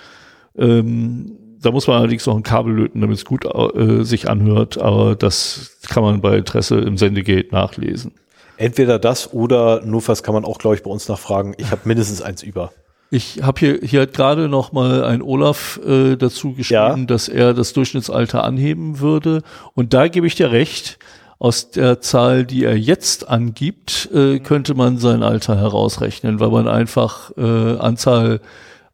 ähm, 0.58 1.32
da 1.62 1.70
muss 1.70 1.86
man 1.86 1.98
allerdings 1.98 2.26
noch 2.26 2.36
ein 2.36 2.42
Kabel 2.42 2.74
löten, 2.74 3.00
damit 3.00 3.16
es 3.16 3.24
gut 3.24 3.44
äh, 3.46 4.02
sich 4.02 4.28
anhört. 4.28 4.78
Aber 4.78 5.16
das 5.16 5.78
kann 5.88 6.02
man 6.02 6.20
bei 6.20 6.36
Interesse 6.36 6.78
im 6.78 6.98
Sendegate 6.98 7.52
nachlesen. 7.52 8.12
Entweder 8.58 8.98
das 8.98 9.32
oder 9.32 9.80
notfalls 9.84 10.22
kann 10.22 10.34
man 10.34 10.44
auch, 10.44 10.58
glaube 10.58 10.76
ich, 10.76 10.82
bei 10.82 10.90
uns 10.90 11.08
nachfragen. 11.08 11.54
Ich 11.56 11.70
habe 11.70 11.82
mindestens 11.84 12.20
eins 12.20 12.42
über. 12.42 12.72
Ich 13.10 13.42
habe 13.42 13.58
hier, 13.58 13.78
hier 13.82 14.02
hat 14.02 14.14
gerade 14.14 14.48
noch 14.48 14.72
mal 14.72 15.04
ein 15.04 15.20
Olaf 15.20 15.80
äh, 15.84 16.16
dazu 16.16 16.54
geschrieben, 16.54 17.00
Ja. 17.00 17.04
dass 17.06 17.28
er 17.28 17.54
das 17.54 17.72
Durchschnittsalter 17.72 18.44
anheben 18.44 19.00
würde. 19.00 19.42
Und 19.74 19.92
da 19.94 20.08
gebe 20.08 20.26
ich 20.26 20.34
dir 20.36 20.50
recht. 20.52 20.98
Aus 21.42 21.70
der 21.70 22.02
Zahl, 22.02 22.44
die 22.44 22.64
er 22.64 22.78
jetzt 22.78 23.26
angibt, 23.26 24.10
äh, 24.12 24.40
könnte 24.40 24.74
man 24.74 24.98
sein 24.98 25.22
Alter 25.22 25.56
herausrechnen, 25.56 26.38
weil 26.38 26.50
man 26.50 26.68
einfach 26.68 27.30
äh, 27.38 27.78
Anzahl 27.78 28.40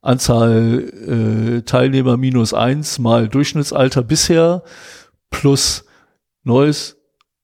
Anzahl 0.00 1.58
äh, 1.58 1.62
Teilnehmer 1.62 2.16
minus 2.16 2.54
eins 2.54 3.00
mal 3.00 3.28
Durchschnittsalter 3.28 4.04
bisher 4.04 4.62
plus 5.30 5.84
neues 6.44 6.95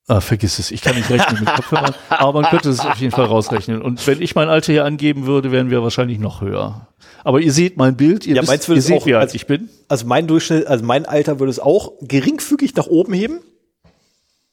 Ah, 0.07 0.19
vergiss 0.19 0.59
es, 0.59 0.69
ich 0.71 0.81
kann 0.81 0.95
nicht 0.97 1.09
rechnen 1.09 1.39
mit 1.39 1.53
Kopfhörern, 1.55 1.95
aber 2.09 2.41
man 2.41 2.49
könnte 2.49 2.69
es 2.69 2.81
auf 2.81 2.97
jeden 2.97 3.11
Fall 3.13 3.25
rausrechnen. 3.25 3.81
Und 3.81 4.05
wenn 4.05 4.21
ich 4.21 4.35
mein 4.35 4.49
Alter 4.49 4.73
hier 4.73 4.83
angeben 4.83 5.25
würde, 5.25 5.51
wären 5.53 5.69
wir 5.69 5.81
wahrscheinlich 5.81 6.19
noch 6.19 6.41
höher. 6.41 6.87
Aber 7.23 7.39
ihr 7.39 7.53
seht 7.53 7.77
mein 7.77 7.95
Bild, 7.95 8.27
ihr, 8.27 8.35
Ja, 8.35 8.41
wisst, 8.41 8.67
ihr 8.67 8.81
seht, 8.81 9.01
auch 9.01 9.05
wie 9.05 9.13
alt 9.15 9.23
als- 9.23 9.33
ich 9.33 9.47
bin. 9.47 9.69
Also 9.87 10.05
mein 10.05 10.27
Durchschnitt, 10.27 10.67
also 10.67 10.83
mein 10.83 11.05
Alter 11.05 11.39
würde 11.39 11.51
es 11.51 11.59
auch 11.59 11.93
geringfügig 12.01 12.75
nach 12.75 12.87
oben 12.87 13.13
heben. 13.13 13.39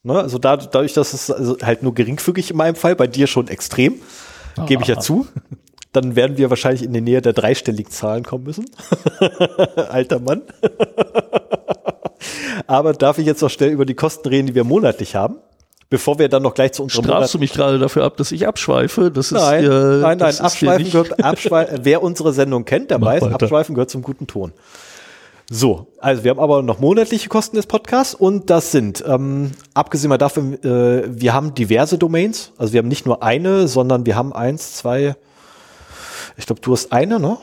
Ne? 0.04 0.14
Also 0.20 0.38
da, 0.38 0.56
dadurch, 0.56 0.92
dass 0.92 1.12
es 1.14 1.32
also 1.32 1.56
halt 1.62 1.82
nur 1.82 1.94
geringfügig 1.94 2.52
in 2.52 2.56
meinem 2.56 2.76
Fall, 2.76 2.94
bei 2.94 3.08
dir 3.08 3.26
schon 3.26 3.48
extrem, 3.48 3.94
gebe 4.68 4.82
ich 4.82 4.88
ja 4.88 5.00
zu. 5.00 5.26
Dann 5.92 6.14
werden 6.14 6.38
wir 6.38 6.48
wahrscheinlich 6.50 6.84
in 6.84 6.92
die 6.92 7.00
Nähe 7.00 7.20
der 7.22 7.32
dreistelligen 7.32 7.90
Zahlen 7.90 8.22
kommen 8.22 8.44
müssen. 8.44 8.66
Alter 9.90 10.20
Mann. 10.20 10.42
Aber 12.66 12.92
darf 12.92 13.18
ich 13.18 13.26
jetzt 13.26 13.42
noch 13.42 13.50
schnell 13.50 13.70
über 13.70 13.86
die 13.86 13.94
Kosten 13.94 14.28
reden, 14.28 14.46
die 14.48 14.54
wir 14.54 14.64
monatlich 14.64 15.16
haben? 15.16 15.36
Bevor 15.90 16.20
wir 16.20 16.28
dann 16.28 16.44
noch 16.44 16.54
gleich 16.54 16.72
zu 16.72 16.84
unserem 16.84 17.04
Strafst 17.04 17.34
du 17.34 17.38
mich 17.38 17.52
gerade 17.52 17.80
dafür 17.80 18.04
ab, 18.04 18.16
dass 18.16 18.30
ich 18.30 18.46
abschweife? 18.46 19.10
Das 19.10 19.32
ist 19.32 19.32
Nein, 19.32 19.64
ja, 19.64 19.70
nein, 19.96 20.18
nein, 20.18 20.30
ist 20.30 20.36
hier 20.36 20.44
Abschweifen 20.44 20.90
gehört, 20.90 21.24
Abschwei 21.24 21.68
wer 21.82 22.02
unsere 22.04 22.32
Sendung 22.32 22.64
kennt, 22.64 22.92
der 22.92 23.00
Mach 23.00 23.08
weiß, 23.08 23.22
weiter. 23.22 23.34
Abschweifen 23.34 23.74
gehört 23.74 23.90
zum 23.90 24.02
guten 24.02 24.28
Ton. 24.28 24.52
So, 25.50 25.88
also 25.98 26.22
wir 26.22 26.30
haben 26.30 26.38
aber 26.38 26.62
noch 26.62 26.78
monatliche 26.78 27.28
Kosten 27.28 27.56
des 27.56 27.66
Podcasts 27.66 28.14
und 28.14 28.50
das 28.50 28.70
sind, 28.70 29.02
ähm, 29.04 29.50
abgesehen 29.74 30.10
mal 30.10 30.16
davon, 30.16 30.62
äh, 30.62 31.02
wir 31.08 31.34
haben 31.34 31.54
diverse 31.54 31.98
Domains, 31.98 32.52
also 32.56 32.72
wir 32.72 32.78
haben 32.78 32.86
nicht 32.86 33.04
nur 33.04 33.24
eine, 33.24 33.66
sondern 33.66 34.06
wir 34.06 34.14
haben 34.14 34.32
eins, 34.32 34.76
zwei, 34.76 35.16
ich 36.36 36.46
glaube, 36.46 36.60
du 36.60 36.70
hast 36.70 36.92
eine, 36.92 37.18
ne? 37.18 37.36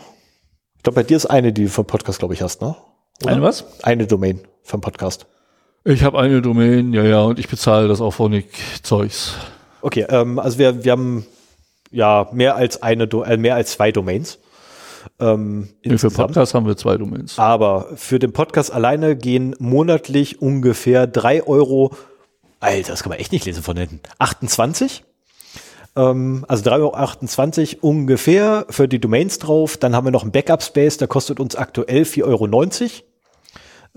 Ich 0.78 0.84
glaube, 0.84 0.96
bei 0.96 1.04
dir 1.04 1.18
ist 1.18 1.26
eine, 1.26 1.52
die 1.52 1.66
du 1.66 1.70
vom 1.70 1.86
Podcast, 1.86 2.20
glaube 2.20 2.34
ich, 2.34 2.42
hast, 2.42 2.62
ne? 2.62 2.78
Oder? 3.24 3.34
Eine 3.34 3.42
was? 3.42 3.66
Eine 3.84 4.08
Domain 4.08 4.40
vom 4.68 4.82
Podcast. 4.82 5.26
Ich 5.84 6.04
habe 6.04 6.20
eine 6.20 6.42
Domain, 6.42 6.94
ja, 6.94 7.04
ja, 7.04 7.22
und 7.22 7.40
ich 7.40 7.48
bezahle 7.48 7.88
das 7.88 8.02
Auphonic-Zeugs. 8.02 9.36
Okay, 9.82 10.06
ähm, 10.10 10.38
also 10.38 10.60
wir, 10.60 10.84
wir 10.84 10.92
haben 10.92 11.26
ja 11.92 12.28
mehr 12.34 12.56
als 12.56 12.82
eine, 12.84 13.08
Do 13.08 13.24
äh, 13.24 13.38
mehr 13.38 13.56
als 13.56 13.72
zwei 13.72 13.94
Domains. 13.94 14.40
Ähm, 15.20 15.70
nee, 15.86 15.98
für 15.98 16.12
Podcast 16.12 16.54
haben 16.54 16.68
wir 16.68 16.76
zwei 16.76 16.98
Domains. 16.98 17.40
Aber 17.40 17.88
für 17.96 18.20
den 18.20 18.34
Podcast 18.34 18.74
alleine 18.74 19.16
gehen 19.16 19.56
monatlich 19.60 20.42
ungefähr 20.42 21.08
drei 21.08 21.48
Euro, 21.48 21.96
Alter, 22.60 22.92
das 22.92 23.04
kann 23.04 23.12
man 23.12 23.20
echt 23.20 23.32
nicht 23.32 23.46
lesen 23.46 23.64
von 23.64 23.78
hinten, 23.78 24.02
28. 24.20 25.06
Ähm, 25.96 26.44
also 26.50 26.70
3,28 26.70 27.78
Euro 27.78 27.88
ungefähr 27.88 28.66
für 28.70 28.90
die 28.90 29.00
Domains 29.00 29.40
drauf. 29.40 29.78
Dann 29.78 29.96
haben 29.96 30.06
wir 30.06 30.12
noch 30.12 30.24
einen 30.24 30.34
Backup-Space, 30.34 30.98
der 30.98 31.08
kostet 31.08 31.40
uns 31.40 31.56
aktuell 31.56 32.04
4,90 32.04 32.24
Euro. 32.24 32.48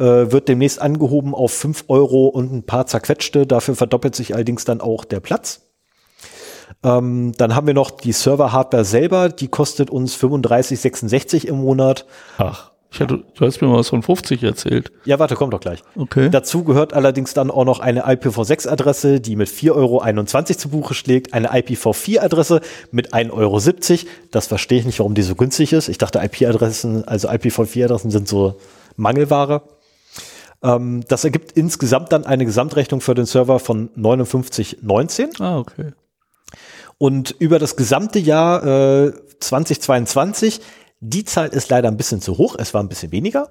Äh, 0.01 0.33
wird 0.33 0.49
demnächst 0.49 0.81
angehoben 0.81 1.35
auf 1.35 1.53
5 1.53 1.85
Euro 1.89 2.29
und 2.29 2.51
ein 2.51 2.63
paar 2.63 2.87
zerquetschte. 2.87 3.47
Dafür 3.47 3.77
verdoppelt 3.77 4.17
sich 4.17 4.35
allerdings 4.35 4.65
dann 4.65 4.81
auch 4.81 5.05
der 5.05 5.21
Platz. 5.21 5.61
Ähm, 6.83 7.33
dann 7.37 7.55
haben 7.55 7.67
wir 7.67 7.75
noch 7.75 7.91
die 7.91 8.13
Server-Hardware 8.13 8.87
selber, 8.87 9.29
die 9.29 9.49
kostet 9.49 9.91
uns 9.91 10.17
35,66 10.17 11.45
im 11.45 11.57
Monat. 11.57 12.07
Ach. 12.39 12.71
Ich 12.93 12.99
hatte, 13.01 13.23
du 13.35 13.47
hast 13.47 13.61
mir 13.61 13.69
mal 13.69 13.77
was 13.77 13.91
von 13.91 14.03
50 14.03 14.43
erzählt. 14.43 14.91
Ja, 15.05 15.19
warte, 15.19 15.37
komm 15.37 15.51
doch 15.51 15.61
gleich. 15.61 15.85
Okay. 15.97 16.31
Dazu 16.31 16.65
gehört 16.65 16.95
allerdings 16.95 17.35
dann 17.35 17.51
auch 17.51 17.67
noch 17.67 17.79
eine 17.79 18.07
IPv6-Adresse, 18.07 19.21
die 19.21 19.37
mit 19.37 19.49
4,21 19.49 19.75
Euro 19.77 20.45
zu 20.57 20.69
Buche 20.71 20.95
schlägt, 20.95 21.35
eine 21.35 21.53
IPv4-Adresse 21.53 22.63
mit 22.91 23.13
1,70 23.13 23.31
Euro. 23.33 23.61
Das 24.33 24.47
verstehe 24.47 24.81
ich 24.81 24.87
nicht, 24.87 24.99
warum 24.99 25.15
die 25.15 25.23
so 25.23 25.37
günstig 25.37 25.73
ist. 25.75 25.89
Ich 25.89 25.99
dachte, 25.99 26.19
IP-Adressen, 26.19 27.07
also 27.07 27.29
IPv4-Adressen 27.29 28.11
sind 28.11 28.27
so 28.27 28.57
Mangelware. 28.97 29.63
Ähm, 30.63 31.03
das 31.09 31.25
ergibt 31.25 31.53
insgesamt 31.53 32.13
dann 32.13 32.27
eine 32.27 32.45
Gesamtrechnung 32.45 33.01
für 33.01 33.15
den 33.15 33.27
Server 33.27 33.59
von 33.59 33.91
59,19. 33.97 35.41
Ah, 35.41 35.59
okay. 35.59 35.93
Und 36.99 37.35
über 37.39 37.59
das 37.59 37.77
gesamte 37.77 38.19
Jahr 38.19 38.65
äh, 39.07 39.13
2022, 39.41 40.61
die 41.01 41.25
Zahl 41.25 41.49
ist 41.49 41.71
leider 41.71 41.89
ein 41.89 41.97
bisschen 41.97 42.21
zu 42.21 42.37
hoch, 42.37 42.57
es 42.59 42.75
war 42.75 42.83
ein 42.83 42.89
bisschen 42.89 43.11
weniger, 43.11 43.49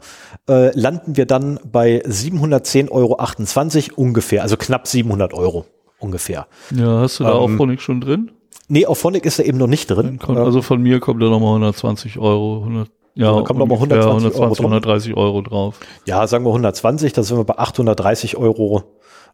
äh, 0.48 0.78
landen 0.80 1.18
wir 1.18 1.26
dann 1.26 1.60
bei 1.70 2.04
710,28 2.06 2.92
Euro 2.92 4.02
ungefähr, 4.02 4.44
also 4.44 4.56
knapp 4.56 4.88
700 4.88 5.34
Euro 5.34 5.66
ungefähr. 5.98 6.46
Ja, 6.70 7.00
hast 7.00 7.20
du 7.20 7.24
da 7.24 7.32
ähm, 7.32 7.38
auch 7.38 7.50
Phonic 7.58 7.82
schon 7.82 8.02
drin? 8.02 8.32
Nee, 8.68 8.86
auf 8.86 9.00
Phonic 9.00 9.26
ist 9.26 9.40
er 9.40 9.46
eben 9.46 9.58
noch 9.58 9.68
nicht 9.68 9.90
drin. 9.90 10.20
Kommt, 10.20 10.38
also 10.38 10.62
von 10.62 10.80
mir 10.80 11.00
kommt 11.00 11.24
da 11.24 11.28
nochmal 11.28 11.56
120 11.56 12.20
Euro. 12.20 12.60
100, 12.60 12.90
ja, 13.16 13.34
da 13.34 13.42
kommt 13.42 13.60
nochmal 13.60 13.78
120 13.78 14.40
120, 14.40 14.40
Euro 14.40 14.56
130 14.56 15.18
Euro 15.18 15.42
drauf. 15.42 15.80
Ja, 16.06 16.26
sagen 16.28 16.46
wir 16.46 16.50
120, 16.50 17.14
da 17.14 17.24
sind 17.24 17.38
wir 17.38 17.44
bei 17.44 17.58
830 17.58 18.38
Euro 18.38 18.84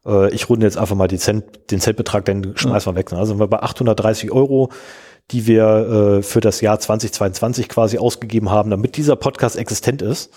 äh, 0.05 0.33
ich 0.33 0.49
runde 0.49 0.65
jetzt 0.65 0.77
einfach 0.77 0.95
mal 0.95 1.07
die 1.07 1.17
Cent, 1.17 1.71
den 1.71 1.79
Centbetrag, 1.79 2.25
den 2.25 2.55
schmeißen 2.55 2.91
wir 2.93 2.97
weg. 2.97 3.11
Ne? 3.11 3.17
Also 3.17 3.31
sind 3.33 3.39
wir 3.39 3.47
bei 3.47 3.61
830 3.61 4.31
Euro, 4.31 4.69
die 5.31 5.47
wir 5.47 6.19
äh, 6.19 6.23
für 6.23 6.39
das 6.39 6.61
Jahr 6.61 6.79
2022 6.79 7.69
quasi 7.69 7.97
ausgegeben 7.97 8.51
haben, 8.51 8.69
damit 8.69 8.97
dieser 8.97 9.15
Podcast 9.15 9.57
existent 9.57 10.01
ist. 10.01 10.31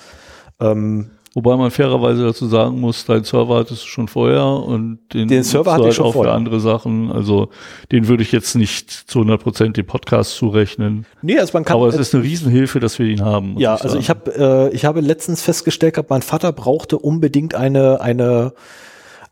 Ähm, 0.61 1.11
Wobei 1.39 1.57
man 1.57 1.71
fairerweise 1.71 2.25
dazu 2.25 2.49
sagen 2.49 2.81
muss, 2.81 3.05
dein 3.05 3.23
Server 3.23 3.59
hattest 3.59 3.85
du 3.85 3.87
schon 3.87 4.09
vorher 4.09 4.45
und 4.45 4.99
den, 5.15 5.29
den 5.29 5.45
Server 5.45 5.71
hatte 5.71 5.85
halt 5.85 5.93
ich 5.93 5.97
schon 5.97 6.07
auch 6.07 6.15
vorher. 6.15 6.33
für 6.33 6.37
andere 6.37 6.59
Sachen. 6.59 7.13
Also 7.13 7.51
den 7.93 8.09
würde 8.09 8.25
ich 8.25 8.33
jetzt 8.33 8.57
nicht 8.57 8.91
zu 8.91 9.21
100 9.21 9.41
Prozent 9.41 9.77
dem 9.77 9.87
Podcast 9.87 10.35
zurechnen. 10.35 11.07
Nee, 11.23 11.39
also 11.39 11.53
man 11.53 11.65
kann. 11.65 11.77
Aber 11.77 11.87
es 11.87 11.95
ist 11.95 12.13
eine 12.13 12.25
Riesenhilfe, 12.25 12.81
dass 12.81 12.99
wir 12.99 13.07
ihn 13.07 13.25
haben. 13.25 13.57
Ja, 13.57 13.77
ich 13.77 13.85
also 13.85 13.99
ich 13.99 14.11
habe 14.11 14.69
äh, 14.71 14.75
ich 14.75 14.85
habe 14.85 15.01
letztens 15.01 15.41
festgestellt, 15.41 15.95
gehabt, 15.95 16.11
mein 16.11 16.23
Vater 16.23 16.51
brauchte 16.51 16.99
unbedingt 16.99 17.55
eine 17.55 18.01
eine 18.01 18.53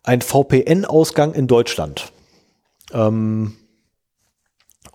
ein 0.03 0.21
VPN-Ausgang 0.21 1.33
in 1.33 1.47
Deutschland. 1.47 2.13
Ähm, 2.93 3.57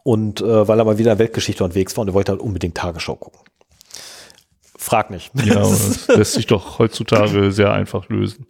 und 0.03 0.41
äh, 0.41 0.67
weil 0.67 0.79
er 0.79 0.87
mal 0.87 0.97
wieder 0.97 1.13
in 1.13 1.19
Weltgeschichte 1.19 1.63
unterwegs 1.63 1.95
war 1.95 2.03
und 2.03 2.09
er 2.09 2.15
wollte 2.15 2.33
halt 2.33 2.41
unbedingt 2.41 2.75
Tagesschau 2.75 3.17
gucken. 3.17 3.41
Frag 4.83 5.11
nicht. 5.11 5.31
Ja, 5.45 5.55
das 5.55 6.09
lässt 6.09 6.33
sich 6.33 6.47
doch 6.47 6.79
heutzutage 6.79 7.53
sehr 7.53 7.73
einfach 7.73 8.09
lösen. 8.09 8.47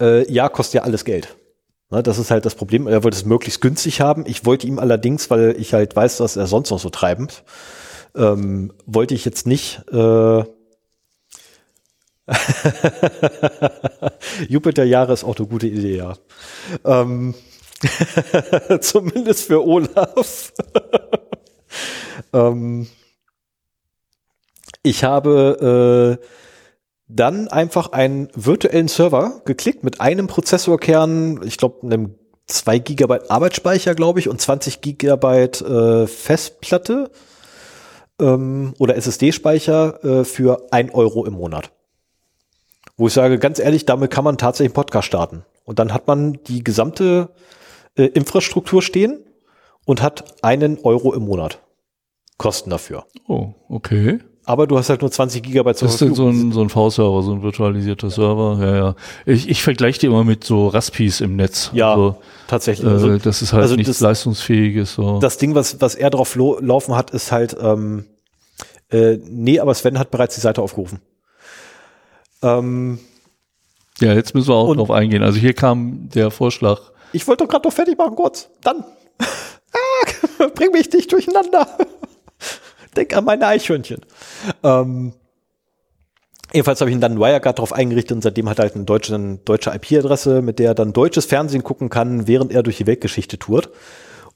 Äh, 0.00 0.30
ja, 0.32 0.48
kostet 0.48 0.74
ja 0.74 0.82
alles 0.82 1.04
Geld. 1.04 1.36
Ne, 1.90 2.02
das 2.02 2.18
ist 2.18 2.30
halt 2.30 2.44
das 2.44 2.54
Problem. 2.54 2.86
Er 2.86 3.04
wollte 3.04 3.16
es 3.16 3.24
möglichst 3.24 3.60
günstig 3.60 4.00
haben. 4.00 4.24
Ich 4.26 4.44
wollte 4.44 4.66
ihm 4.66 4.78
allerdings, 4.78 5.30
weil 5.30 5.56
ich 5.58 5.74
halt 5.74 5.96
weiß, 5.96 6.20
was 6.20 6.36
er 6.36 6.46
sonst 6.46 6.70
noch 6.70 6.78
so 6.78 6.90
treibend, 6.90 7.44
ähm, 8.14 8.72
wollte 8.86 9.14
ich 9.14 9.24
jetzt 9.24 9.46
nicht 9.46 9.82
äh, 9.90 10.44
Jupiter-Jahre 14.48 15.14
ist 15.14 15.24
auch 15.24 15.36
eine 15.36 15.46
gute 15.46 15.66
Idee, 15.66 15.96
ja. 15.96 16.14
Ähm, 16.84 17.34
zumindest 18.80 19.46
für 19.46 19.66
Olaf. 19.66 20.52
ähm, 22.32 22.86
ich 24.88 25.04
habe 25.04 26.18
äh, 26.20 26.24
dann 27.08 27.48
einfach 27.48 27.92
einen 27.92 28.28
virtuellen 28.34 28.88
Server 28.88 29.42
geklickt 29.44 29.84
mit 29.84 30.00
einem 30.00 30.26
Prozessorkern, 30.26 31.40
ich 31.44 31.56
glaube, 31.56 31.86
einem 31.86 32.14
2 32.46 32.78
Gigabyte 32.78 33.30
Arbeitsspeicher, 33.30 33.94
glaube 33.94 34.20
ich, 34.20 34.28
und 34.28 34.40
20 34.40 34.80
Gigabyte 34.80 35.60
äh, 35.60 36.06
Festplatte 36.06 37.10
ähm, 38.20 38.74
oder 38.78 38.96
SSD-Speicher 38.96 40.04
äh, 40.04 40.24
für 40.24 40.66
ein 40.70 40.90
Euro 40.90 41.24
im 41.24 41.34
Monat 41.34 41.70
wo 42.98 43.06
ich 43.06 43.12
sage, 43.14 43.38
ganz 43.38 43.58
ehrlich, 43.60 43.86
damit 43.86 44.10
kann 44.10 44.24
man 44.24 44.36
tatsächlich 44.36 44.70
einen 44.70 44.74
Podcast 44.74 45.06
starten. 45.06 45.44
Und 45.64 45.78
dann 45.78 45.94
hat 45.94 46.06
man 46.06 46.34
die 46.48 46.64
gesamte 46.64 47.30
äh, 47.96 48.04
Infrastruktur 48.04 48.82
stehen 48.82 49.24
und 49.86 50.02
hat 50.02 50.44
einen 50.44 50.78
Euro 50.80 51.14
im 51.14 51.22
Monat 51.22 51.60
Kosten 52.36 52.70
dafür. 52.70 53.06
Oh, 53.26 53.54
okay. 53.68 54.18
Aber 54.48 54.66
du 54.66 54.78
hast 54.78 54.88
halt 54.88 55.02
nur 55.02 55.10
20 55.10 55.42
Gigabyte 55.42 55.76
zur 55.76 55.90
Verfügung. 55.90 56.16
Das 56.16 56.18
ist 56.18 56.40
so 56.40 56.46
ein, 56.46 56.52
so 56.52 56.60
ein 56.62 56.70
V-Server, 56.70 57.22
so 57.22 57.32
ein 57.34 57.42
virtualisierter 57.42 58.08
Server. 58.08 58.56
Ja, 58.58 58.76
ja. 58.76 58.94
Ich, 59.26 59.46
ich 59.46 59.62
vergleiche 59.62 60.00
die 60.00 60.06
immer 60.06 60.24
mit 60.24 60.42
so 60.42 60.68
Raspis 60.68 61.20
im 61.20 61.36
Netz. 61.36 61.68
Ja, 61.74 61.90
also, 61.90 62.16
tatsächlich. 62.46 62.90
Also, 62.90 63.10
äh, 63.10 63.18
das 63.18 63.42
ist 63.42 63.52
halt 63.52 63.64
also 63.64 63.76
nichts 63.76 63.90
das, 63.90 64.00
Leistungsfähiges. 64.00 64.94
So. 64.94 65.18
Das 65.18 65.36
Ding, 65.36 65.54
was, 65.54 65.82
was 65.82 65.94
er 65.94 66.08
drauf 66.08 66.34
laufen 66.34 66.96
hat, 66.96 67.10
ist 67.10 67.30
halt, 67.30 67.58
ähm, 67.60 68.06
äh, 68.90 69.18
nee, 69.22 69.60
aber 69.60 69.74
Sven 69.74 69.98
hat 69.98 70.10
bereits 70.10 70.36
die 70.36 70.40
Seite 70.40 70.62
aufgerufen. 70.62 71.02
Ähm, 72.40 73.00
ja, 74.00 74.14
jetzt 74.14 74.34
müssen 74.34 74.48
wir 74.48 74.54
auch 74.54 74.74
drauf 74.74 74.90
eingehen. 74.90 75.22
Also 75.22 75.38
hier 75.38 75.52
kam 75.52 76.08
der 76.08 76.30
Vorschlag. 76.30 76.80
Ich 77.12 77.28
wollte 77.28 77.44
doch 77.44 77.50
gerade 77.50 77.68
noch 77.68 77.74
fertig 77.74 77.98
machen, 77.98 78.16
kurz. 78.16 78.48
Dann. 78.62 78.82
Ah, 80.40 80.46
bring 80.54 80.72
mich 80.72 80.90
nicht 80.90 81.12
durcheinander. 81.12 81.68
Denk 82.98 83.16
an 83.16 83.24
meine 83.24 83.46
Eichhörnchen. 83.46 84.00
Ähm, 84.64 85.12
jedenfalls 86.52 86.80
habe 86.80 86.90
ich 86.90 86.96
ihn 86.96 87.00
dann 87.00 87.20
Wirecard 87.20 87.56
darauf 87.56 87.72
eingerichtet 87.72 88.16
und 88.16 88.22
seitdem 88.22 88.48
hat 88.48 88.58
er 88.58 88.64
halt 88.64 88.74
eine 88.74 88.84
deutsche, 88.84 89.38
deutsche 89.44 89.70
IP-Adresse, 89.70 90.42
mit 90.42 90.58
der 90.58 90.70
er 90.70 90.74
dann 90.74 90.92
deutsches 90.92 91.26
Fernsehen 91.26 91.62
gucken 91.62 91.90
kann, 91.90 92.26
während 92.26 92.52
er 92.52 92.64
durch 92.64 92.78
die 92.78 92.88
Weltgeschichte 92.88 93.38
tourt. 93.38 93.70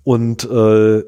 Und 0.05 0.45
äh, 0.49 1.03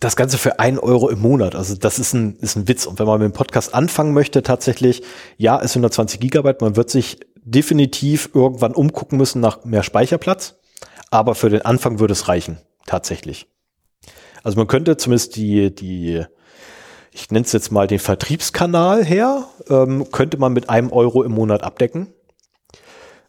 das 0.00 0.16
Ganze 0.16 0.38
für 0.38 0.58
einen 0.60 0.78
Euro 0.78 1.10
im 1.10 1.20
Monat. 1.20 1.54
Also 1.54 1.74
das 1.74 1.98
ist 1.98 2.14
ein, 2.14 2.36
ist 2.36 2.56
ein 2.56 2.68
Witz. 2.68 2.86
Und 2.86 2.98
wenn 2.98 3.06
man 3.06 3.20
mit 3.20 3.30
dem 3.30 3.34
Podcast 3.34 3.74
anfangen 3.74 4.14
möchte, 4.14 4.42
tatsächlich, 4.42 5.02
ja, 5.36 5.58
ist 5.58 5.72
120 5.72 6.20
Gigabyte. 6.20 6.62
Man 6.62 6.76
wird 6.76 6.88
sich 6.88 7.20
definitiv 7.36 8.30
irgendwann 8.32 8.72
umgucken 8.72 9.18
müssen 9.18 9.40
nach 9.40 9.64
mehr 9.66 9.82
Speicherplatz. 9.82 10.56
Aber 11.10 11.34
für 11.34 11.50
den 11.50 11.62
Anfang 11.62 12.00
würde 12.00 12.12
es 12.12 12.28
reichen. 12.28 12.58
Tatsächlich. 12.86 13.46
Also 14.42 14.58
man 14.58 14.66
könnte 14.66 14.96
zumindest 14.96 15.36
die, 15.36 15.74
die, 15.74 16.24
ich 17.14 17.30
nenne 17.30 17.46
es 17.46 17.52
jetzt 17.52 17.70
mal 17.70 17.86
den 17.86 18.00
Vertriebskanal 18.00 19.04
her, 19.04 19.44
ähm, 19.70 20.10
könnte 20.10 20.36
man 20.36 20.52
mit 20.52 20.68
einem 20.68 20.90
Euro 20.90 21.22
im 21.22 21.30
Monat 21.30 21.62
abdecken. 21.62 22.12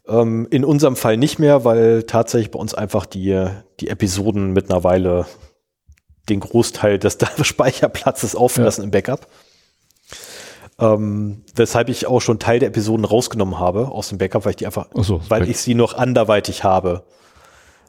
Ähm, 0.07 0.48
in 0.49 0.66
unserem 0.66 0.95
Fall 0.95 1.18
nicht 1.18 1.38
mehr, 1.38 1.64
weil 1.66 2.03
tatsächlich 2.03 2.49
bei 2.49 2.57
uns 2.57 2.74
einfach 2.74 3.06
die, 3.06 3.48
die 3.80 3.90
Episoden 3.90 4.53
mittlerweile 4.53 5.28
den 6.30 6.40
Großteil 6.40 6.98
des 6.99 7.20
Speicherplatzes 7.44 8.36
auffressen 8.36 8.82
ja. 8.82 8.86
im 8.86 8.91
Backup. 8.91 9.28
Ähm, 10.80 11.44
weshalb 11.56 11.90
ich 11.90 12.07
auch 12.07 12.22
schon 12.22 12.40
Teil 12.40 12.57
der 12.57 12.70
Episoden 12.70 13.06
rausgenommen 13.06 13.60
habe 13.60 13.91
aus 13.91 14.10
dem 14.10 14.18
Backup, 14.18 14.45
weil 14.45 14.52
ich 14.52 14.57
die 14.57 14.66
einfach, 14.66 14.88
so, 14.95 15.22
weil 15.30 15.48
ich 15.48 15.60
sie 15.60 15.76
noch 15.76 15.94
anderweitig 15.94 16.64
habe. 16.64 17.03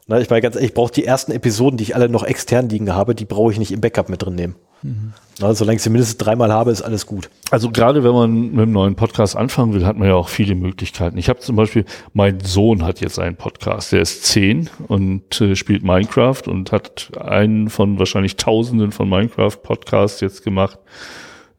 Na, 0.05 0.19
ich 0.19 0.29
meine 0.29 0.41
ganz 0.41 0.55
ehrlich, 0.55 0.69
ich 0.69 0.75
brauche 0.75 0.93
die 0.93 1.05
ersten 1.05 1.31
Episoden, 1.31 1.77
die 1.77 1.83
ich 1.83 1.95
alle 1.95 2.07
noch 2.07 2.23
extern 2.23 2.69
liegen 2.69 2.93
habe, 2.93 3.15
die 3.15 3.25
brauche 3.25 3.51
ich 3.51 3.57
nicht 3.57 3.71
im 3.71 3.81
Backup 3.81 4.09
mit 4.09 4.21
drin 4.21 4.35
nehmen. 4.35 4.55
Mhm. 4.83 5.13
Na, 5.39 5.53
solange 5.53 5.75
ich 5.75 5.83
sie 5.83 5.89
mindestens 5.89 6.17
dreimal 6.17 6.51
habe, 6.51 6.71
ist 6.71 6.81
alles 6.81 7.05
gut. 7.05 7.29
Also 7.51 7.69
gerade 7.69 8.03
wenn 8.03 8.13
man 8.13 8.51
mit 8.51 8.59
einem 8.59 8.71
neuen 8.71 8.95
Podcast 8.95 9.35
anfangen 9.35 9.73
will, 9.73 9.85
hat 9.85 9.97
man 9.97 10.07
ja 10.07 10.15
auch 10.15 10.29
viele 10.29 10.55
Möglichkeiten. 10.55 11.17
Ich 11.17 11.29
habe 11.29 11.39
zum 11.39 11.55
Beispiel, 11.55 11.85
mein 12.13 12.39
Sohn 12.39 12.83
hat 12.83 13.01
jetzt 13.01 13.19
einen 13.19 13.35
Podcast, 13.35 13.91
der 13.91 14.01
ist 14.01 14.23
zehn 14.25 14.69
und 14.87 15.39
äh, 15.39 15.55
spielt 15.55 15.83
Minecraft 15.83 16.41
und 16.47 16.71
hat 16.71 17.11
einen 17.19 17.69
von 17.69 17.99
wahrscheinlich 17.99 18.35
Tausenden 18.37 18.91
von 18.91 19.07
Minecraft-Podcasts 19.09 20.21
jetzt 20.21 20.43
gemacht. 20.43 20.79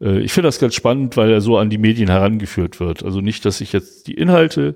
Äh, 0.01 0.19
ich 0.19 0.33
finde 0.33 0.49
das 0.49 0.59
ganz 0.59 0.75
spannend, 0.75 1.15
weil 1.15 1.31
er 1.31 1.39
so 1.39 1.57
an 1.57 1.69
die 1.69 1.77
Medien 1.77 2.09
herangeführt 2.09 2.81
wird. 2.81 3.03
Also 3.03 3.21
nicht, 3.21 3.45
dass 3.45 3.61
ich 3.61 3.71
jetzt 3.71 4.07
die 4.07 4.13
Inhalte 4.13 4.75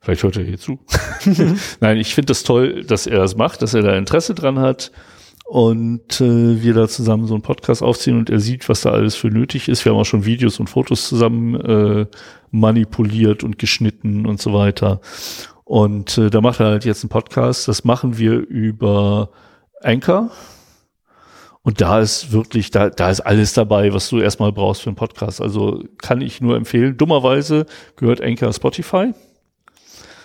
Vielleicht 0.00 0.22
hört 0.22 0.36
er 0.36 0.44
hier 0.44 0.58
zu. 0.58 0.78
Nein, 1.80 1.98
ich 1.98 2.14
finde 2.14 2.26
das 2.26 2.44
toll, 2.44 2.84
dass 2.84 3.08
er 3.08 3.18
das 3.18 3.36
macht, 3.36 3.62
dass 3.62 3.74
er 3.74 3.82
da 3.82 3.96
Interesse 3.96 4.32
dran 4.32 4.60
hat 4.60 4.92
und 5.48 6.20
äh, 6.20 6.62
wir 6.62 6.74
da 6.74 6.88
zusammen 6.88 7.26
so 7.26 7.32
einen 7.32 7.42
Podcast 7.42 7.82
aufziehen 7.82 8.18
und 8.18 8.28
er 8.28 8.38
sieht, 8.38 8.68
was 8.68 8.82
da 8.82 8.90
alles 8.90 9.16
für 9.16 9.28
nötig 9.28 9.70
ist. 9.70 9.82
Wir 9.82 9.92
haben 9.92 9.98
auch 9.98 10.04
schon 10.04 10.26
Videos 10.26 10.60
und 10.60 10.68
Fotos 10.68 11.08
zusammen 11.08 11.54
äh, 11.58 12.06
manipuliert 12.50 13.42
und 13.44 13.58
geschnitten 13.58 14.26
und 14.26 14.42
so 14.42 14.52
weiter. 14.52 15.00
Und 15.64 16.18
äh, 16.18 16.28
da 16.28 16.42
macht 16.42 16.60
er 16.60 16.66
halt 16.66 16.84
jetzt 16.84 17.02
einen 17.02 17.08
Podcast. 17.08 17.66
Das 17.66 17.82
machen 17.84 18.18
wir 18.18 18.34
über 18.34 19.30
Anchor. 19.80 20.30
Und 21.62 21.80
da 21.80 22.00
ist 22.00 22.30
wirklich, 22.30 22.70
da, 22.70 22.90
da 22.90 23.08
ist 23.08 23.20
alles 23.20 23.54
dabei, 23.54 23.94
was 23.94 24.10
du 24.10 24.20
erstmal 24.20 24.52
brauchst 24.52 24.82
für 24.82 24.90
einen 24.90 24.96
Podcast. 24.96 25.40
Also 25.40 25.82
kann 25.96 26.20
ich 26.20 26.42
nur 26.42 26.56
empfehlen. 26.56 26.98
Dummerweise 26.98 27.64
gehört 27.96 28.20
Anchor 28.20 28.52
Spotify. 28.52 29.14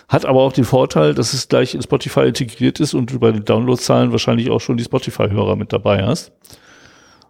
Hat 0.08 0.26
aber 0.26 0.40
auch 0.40 0.52
den 0.52 0.64
Vorteil, 0.64 1.14
dass 1.14 1.32
es 1.32 1.48
gleich 1.48 1.74
in 1.74 1.82
Spotify 1.82 2.20
integriert 2.20 2.80
ist 2.80 2.94
und 2.94 3.12
du 3.12 3.18
bei 3.18 3.32
den 3.32 3.44
Downloadzahlen 3.44 4.12
wahrscheinlich 4.12 4.50
auch 4.50 4.60
schon 4.60 4.76
die 4.76 4.84
Spotify-Hörer 4.84 5.56
mit 5.56 5.72
dabei 5.72 6.04
hast. 6.04 6.32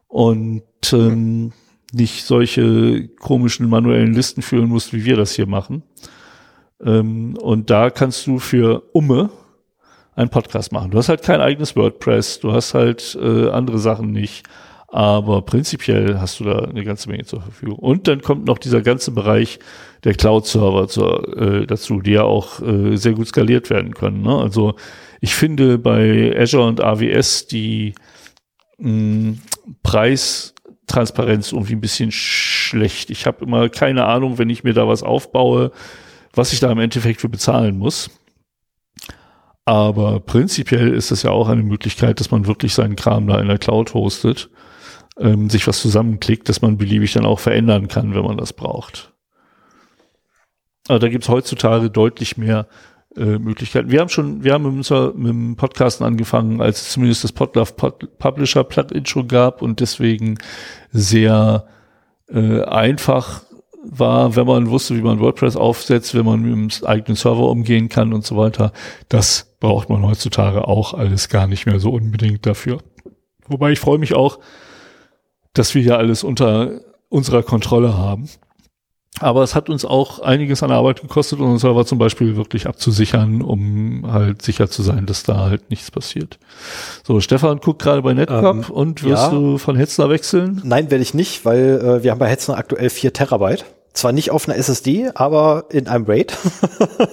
Und 0.09 0.63
ähm, 0.93 1.53
nicht 1.93 2.25
solche 2.25 3.09
komischen 3.21 3.69
manuellen 3.69 4.15
Listen 4.15 4.43
führen 4.43 4.69
musst, 4.69 4.93
wie 4.93 5.05
wir 5.05 5.17
das 5.17 5.35
hier 5.35 5.47
machen. 5.47 5.83
Ähm, 6.85 7.37
und 7.41 7.71
da 7.71 7.91
kannst 7.91 8.27
du 8.27 8.39
für 8.39 8.83
Umme 8.93 9.31
einen 10.17 10.31
Podcast 10.31 10.73
machen. 10.73 10.91
Du 10.91 10.99
hast 10.99 11.09
halt 11.09 11.23
kein 11.23 11.41
eigenes 11.41 11.77
WordPress, 11.77 12.41
du 12.41 12.53
hast 12.53 12.75
halt 12.75 13.17
äh, 13.21 13.49
andere 13.49 13.79
Sachen 13.79 14.13
nicht, 14.13 14.47
aber 14.95 15.43
prinzipiell 15.43 16.21
hast 16.21 16.39
du 16.39 16.45
da 16.45 16.61
eine 16.61 16.85
ganze 16.85 17.11
Menge 17.11 17.25
zur 17.25 17.41
Verfügung. 17.43 17.81
Und 17.81 18.07
dann 18.07 18.23
kommt 18.23 18.45
noch 18.45 18.59
dieser 18.59 18.81
ganze 18.81 19.11
Bereich 19.11 19.59
der 20.05 20.15
Cloud-Server 20.15 20.85
äh, 21.37 21.67
dazu, 21.67 22.01
die 22.01 22.13
ja 22.13 22.23
auch 22.23 22.63
äh, 22.63 22.95
sehr 22.95 23.15
gut 23.15 23.27
skaliert 23.27 23.71
werden 23.71 23.93
können. 23.93 24.23
Ne? 24.23 24.39
Also 24.39 24.77
ich 25.21 25.35
finde 25.35 25.79
bei 25.79 26.33
Azure 26.39 26.69
und 26.69 26.81
AWS 26.81 27.49
die 27.49 27.97
mh, 28.79 29.39
Preistransparenz 29.83 31.51
irgendwie 31.51 31.75
ein 31.75 31.81
bisschen 31.81 32.13
schlecht. 32.13 33.11
Ich 33.11 33.27
habe 33.27 33.45
immer 33.45 33.69
keine 33.71 34.05
Ahnung, 34.05 34.39
wenn 34.39 34.49
ich 34.49 34.63
mir 34.63 34.75
da 34.75 34.87
was 34.87 35.03
aufbaue, 35.03 35.73
was 36.35 36.53
ich 36.53 36.61
da 36.61 36.71
im 36.71 36.79
Endeffekt 36.79 37.21
für 37.21 37.29
bezahlen 37.29 37.79
muss. 37.79 38.11
Aber 39.65 40.21
prinzipiell 40.21 40.95
ist 40.95 41.11
es 41.11 41.25
ja 41.25 41.33
auch 41.33 41.49
eine 41.49 41.65
Möglichkeit, 41.65 42.21
dass 42.21 42.31
man 42.31 42.47
wirklich 42.47 42.75
seinen 42.75 42.95
Kram 42.95 43.27
da 43.27 43.41
in 43.41 43.49
der 43.49 43.59
Cloud 43.59 43.93
hostet, 43.93 44.51
ähm, 45.19 45.51
sich 45.51 45.67
was 45.67 45.81
zusammenklickt, 45.81 46.49
dass 46.49 46.63
man 46.63 46.77
beliebig 46.77 47.13
dann 47.13 47.27
auch 47.27 47.41
verändern 47.41 47.89
kann, 47.89 48.15
wenn 48.15 48.25
man 48.25 48.37
das 48.37 48.53
braucht. 48.53 49.13
Aber 50.89 50.99
da 50.99 51.09
gibt's 51.09 51.29
heutzutage 51.29 51.91
deutlich 51.91 52.37
mehr 52.37 52.67
äh, 53.17 53.39
Möglichkeiten. 53.39 53.91
Wir 53.91 54.01
haben 54.01 54.09
schon, 54.09 54.45
wir 54.45 54.53
haben 54.53 54.77
mit, 54.77 54.91
mit 54.91 55.29
dem 55.29 55.57
Podcasten 55.57 56.05
angefangen, 56.05 56.61
als 56.61 56.83
es 56.83 56.91
zumindest 56.91 57.25
das 57.25 57.33
Podlove 57.33 57.73
Pod 57.75 58.19
Publisher 58.19 58.65
Plugin 58.65 59.07
schon 59.07 59.29
gab 59.29 59.63
und 59.63 59.81
deswegen 59.81 60.39
sehr 60.91 61.67
äh, 62.29 62.63
einfach 62.63 63.43
war, 63.85 64.35
wenn 64.35 64.47
man 64.47 64.71
wusste, 64.71 64.97
wie 64.97 65.03
man 65.03 65.21
WordPress 65.21 65.57
aufsetzt, 65.57 66.15
wenn 66.15 66.25
man 66.25 66.41
mit 66.43 66.81
dem 66.81 66.87
eigenen 66.87 67.17
Server 67.17 67.49
umgehen 67.51 67.89
kann 67.89 68.13
und 68.13 68.25
so 68.25 68.37
weiter. 68.37 68.73
Das 69.09 69.55
braucht 69.61 69.89
man 69.89 70.03
heutzutage 70.03 70.67
auch 70.67 70.95
alles 70.95 71.29
gar 71.29 71.47
nicht 71.47 71.67
mehr 71.67 71.79
so 71.81 71.91
unbedingt 71.91 72.47
dafür. 72.47 72.79
Wobei 73.47 73.73
ich 73.73 73.81
freue 73.81 73.99
mich 73.99 74.15
auch, 74.15 74.39
dass 75.55 75.75
wir 75.75 75.83
ja 75.83 75.97
alles 75.97 76.25
unter 76.25 76.81
unserer 77.09 77.43
Kontrolle 77.43 77.97
haben. 77.97 78.29
Aber 79.21 79.45
es 79.45 79.55
hat 79.55 79.71
uns 79.71 79.85
auch 79.85 80.19
einiges 80.19 80.65
an 80.65 80.73
Arbeit 80.73 81.01
gekostet, 81.01 81.39
unseren 81.39 81.59
Server 81.59 81.87
zum 81.87 81.99
Beispiel 81.99 82.35
wirklich 82.35 82.67
abzusichern, 82.67 83.43
um 83.43 84.11
halt 84.11 84.43
sicher 84.43 84.69
zu 84.69 84.83
sein, 84.83 85.07
dass 85.07 85.23
da 85.23 85.39
halt 85.39 85.71
nichts 85.71 85.93
passiert. 85.93 86.41
So, 87.07 87.21
Stefan 87.21 87.61
guckt 87.61 87.81
gerade 87.81 88.03
bei 88.03 88.13
NetCup 88.13 88.45
ähm, 88.45 88.65
und 88.71 89.05
wirst 89.05 89.25
ja. 89.25 89.31
du 89.31 89.59
von 89.59 89.77
Hetzner 89.77 90.11
wechseln? 90.11 90.61
Nein, 90.65 90.91
werde 90.91 91.03
ich 91.03 91.15
nicht, 91.15 91.45
weil 91.45 91.81
äh, 91.81 92.03
wir 92.03 92.11
haben 92.11 92.19
bei 92.19 92.29
Hetzner 92.29 92.57
aktuell 92.59 92.91
vier 92.91 93.13
Terabyte. 93.13 93.65
Zwar 93.93 94.11
nicht 94.11 94.33
auf 94.33 94.49
einer 94.49 94.59
SSD, 94.59 95.11
aber 95.15 95.67
in 95.71 95.87
einem 95.87 96.07
RAID. 96.07 96.37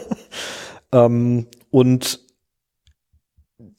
ähm, 0.92 1.46
und 1.70 2.20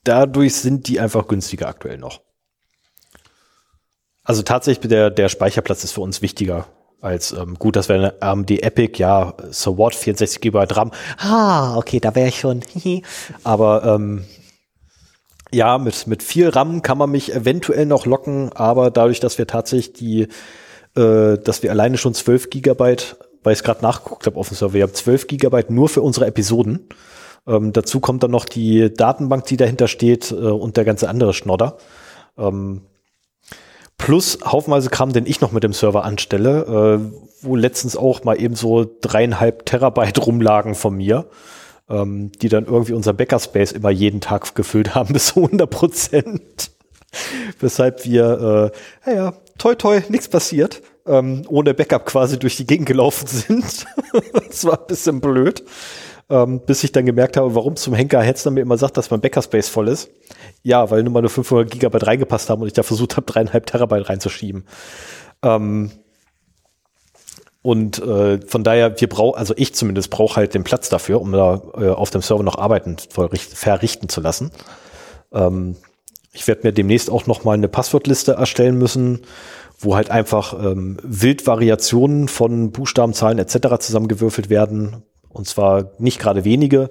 dadurch 0.05 0.55
sind 0.55 0.87
die 0.87 1.01
einfach 1.01 1.27
günstiger 1.27 1.67
aktuell 1.67 1.99
noch. 1.99 2.21
Also 4.25 4.43
tatsächlich 4.43 4.89
der, 4.89 5.11
der 5.11 5.29
Speicherplatz 5.29 5.85
ist 5.85 5.93
für 5.93 6.01
uns 6.01 6.23
wichtiger 6.23 6.67
als 7.03 7.33
ähm, 7.33 7.57
gut, 7.59 7.75
dass 7.75 7.89
wir 7.89 7.97
eine 7.97 8.23
AMD 8.23 8.51
Epic, 8.63 8.99
ja, 8.99 9.35
so 9.51 9.77
what, 9.77 9.95
64 9.95 10.41
GB 10.41 10.59
RAM. 10.71 10.93
Ah, 11.19 11.77
okay, 11.77 11.99
da 11.99 12.15
wäre 12.15 12.29
ich 12.29 12.39
schon. 12.39 12.61
aber 13.45 13.85
ähm, 13.85 14.25
ja, 15.53 15.79
mit, 15.79 16.07
mit 16.07 16.23
viel 16.23 16.49
RAM 16.49 16.83
kann 16.83 16.97
man 16.97 17.11
mich 17.11 17.35
eventuell 17.35 17.87
noch 17.87 18.07
locken, 18.07 18.53
aber 18.55 18.91
dadurch, 18.91 19.21
dass 19.21 19.37
wir 19.37 19.49
tatsächlich 19.49 19.93
die, 19.95 20.29
äh, 20.97 21.39
dass 21.39 21.63
wir 21.65 21.71
alleine 21.71 21.99
schon 21.99 22.15
12 22.15 22.51
Gigabyte, 22.51 23.17
weil 23.43 23.53
ich 23.53 23.59
es 23.59 23.65
gerade 23.65 23.83
nachgeguckt 23.83 24.27
habe 24.27 24.39
auf 24.39 24.49
dem 24.49 24.57
Server, 24.57 24.75
wir 24.75 24.85
haben 24.85 24.95
12 24.95 25.27
Gigabyte 25.27 25.71
nur 25.71 25.89
für 25.89 26.03
unsere 26.03 26.27
Episoden. 26.27 26.89
Ähm, 27.49 27.73
dazu 27.73 27.99
kommt 27.99 28.23
dann 28.23 28.31
noch 28.31 28.45
die 28.45 28.95
Datenbank, 28.95 29.45
die 29.47 29.57
dahinter 29.57 29.89
steht 29.89 30.31
äh, 30.31 30.37
und 30.37 30.77
der 30.77 30.85
ganze 30.85 31.09
andere 31.09 31.35
Schnodder. 31.35 31.79
Ähm, 32.39 32.83
plus 34.03 34.39
haufenweise 34.45 34.91
Kram, 34.91 35.13
den 35.13 35.27
ich 35.27 35.41
noch 35.41 35.53
mit 35.53 35.63
dem 35.63 35.73
Server 35.73 36.05
anstelle, 36.05 37.01
äh, 37.01 37.21
wo 37.41 37.55
letztens 37.55 37.97
auch 37.97 38.25
mal 38.25 38.41
eben 38.41 38.57
so 38.57 38.85
dreieinhalb 39.01 39.65
Terabyte 39.65 40.27
rumlagen 40.27 40.75
von 40.75 40.97
mir, 40.97 41.27
ähm, 41.89 42.33
die 42.33 42.49
dann 42.49 42.67
irgendwie 42.67 42.95
unser 42.95 43.13
Backup-Space 43.13 43.71
immer 43.71 43.91
jeden 43.91 44.21
Tag 44.21 44.57
gefüllt 44.57 44.97
haben 44.97 45.13
bis 45.13 45.37
100 45.37 45.71
Prozent. 45.71 46.73
Weshalb 47.61 48.05
wir, 48.05 48.73
äh, 49.05 49.09
naja, 49.09 49.35
toi 49.59 49.77
toi, 49.77 50.01
nichts 50.09 50.27
passiert, 50.27 50.83
ähm, 51.07 51.43
ohne 51.47 51.73
Backup 51.73 52.05
quasi 52.05 52.41
durch 52.41 52.57
die 52.57 52.67
Gegend 52.67 52.87
gelaufen 52.87 53.29
sind. 53.29 53.87
das 54.49 54.65
war 54.65 54.81
ein 54.81 54.87
bisschen 54.89 55.21
blöd 55.21 55.63
ähm, 56.33 56.61
bis 56.61 56.83
ich 56.83 56.93
dann 56.93 57.05
gemerkt 57.05 57.37
habe, 57.37 57.55
warum 57.55 57.77
zum 57.77 57.93
Henker 57.93 58.23
Hetzner 58.23 58.51
mir 58.53 58.63
immer 58.63 58.79
sagt, 58.79 58.97
dass 58.97 59.11
mein 59.11 59.21
Backerspace 59.21 59.69
voll 59.69 59.89
ist. 59.89 60.11
Ja, 60.63 60.91
weil 60.91 61.03
nur 61.03 61.13
mal 61.13 61.23
nur 61.23 61.31
500 61.31 61.71
Gigabyte 61.71 62.07
reingepasst 62.07 62.49
haben 62.49 62.63
und 62.63 62.69
ich 62.69 62.73
da 62.73 62.83
versucht 62.83 63.17
habe, 63.17 63.27
dreieinhalb 63.27 63.67
Terabyte 63.67 64.09
reinzuschieben. 64.09 64.65
Ähm, 65.43 65.91
und 67.63 68.01
äh, 68.01 68.41
von 68.47 68.65
daher, 68.65 69.01
wir 69.01 69.09
brauchen, 69.09 69.39
also 69.39 69.55
ich 69.57 69.75
zumindest 69.75 70.11
brauche 70.11 70.37
halt 70.37 70.55
den 70.55 70.65
Platz 70.65 70.89
dafür, 70.89 71.21
um 71.21 71.33
da 71.33 71.63
äh, 71.77 71.89
auf 71.91 72.11
dem 72.11 72.21
Server 72.21 72.43
noch 72.43 72.59
Arbeiten 72.59 72.97
verrichten 72.99 74.09
zu 74.09 74.21
lassen. 74.21 74.51
Ähm, 75.33 75.77
ich 76.33 76.49
werde 76.49 76.63
mir 76.65 76.73
demnächst 76.73 77.11
auch 77.11 77.27
noch 77.27 77.45
mal 77.45 77.53
eine 77.53 77.69
Passwortliste 77.69 78.33
erstellen 78.33 78.79
müssen, 78.79 79.21
wo 79.79 79.95
halt 79.95 80.11
einfach 80.11 80.55
ähm, 80.55 80.99
Wildvariationen 81.03 82.27
von 82.29 82.73
Buchstaben, 82.73 83.15
Zahlen 83.15 83.39
etc. 83.39 83.79
zusammengewürfelt 83.79 84.51
werden, 84.51 85.03
und 85.29 85.47
zwar 85.47 85.93
nicht 85.99 86.19
gerade 86.19 86.45
wenige. 86.45 86.91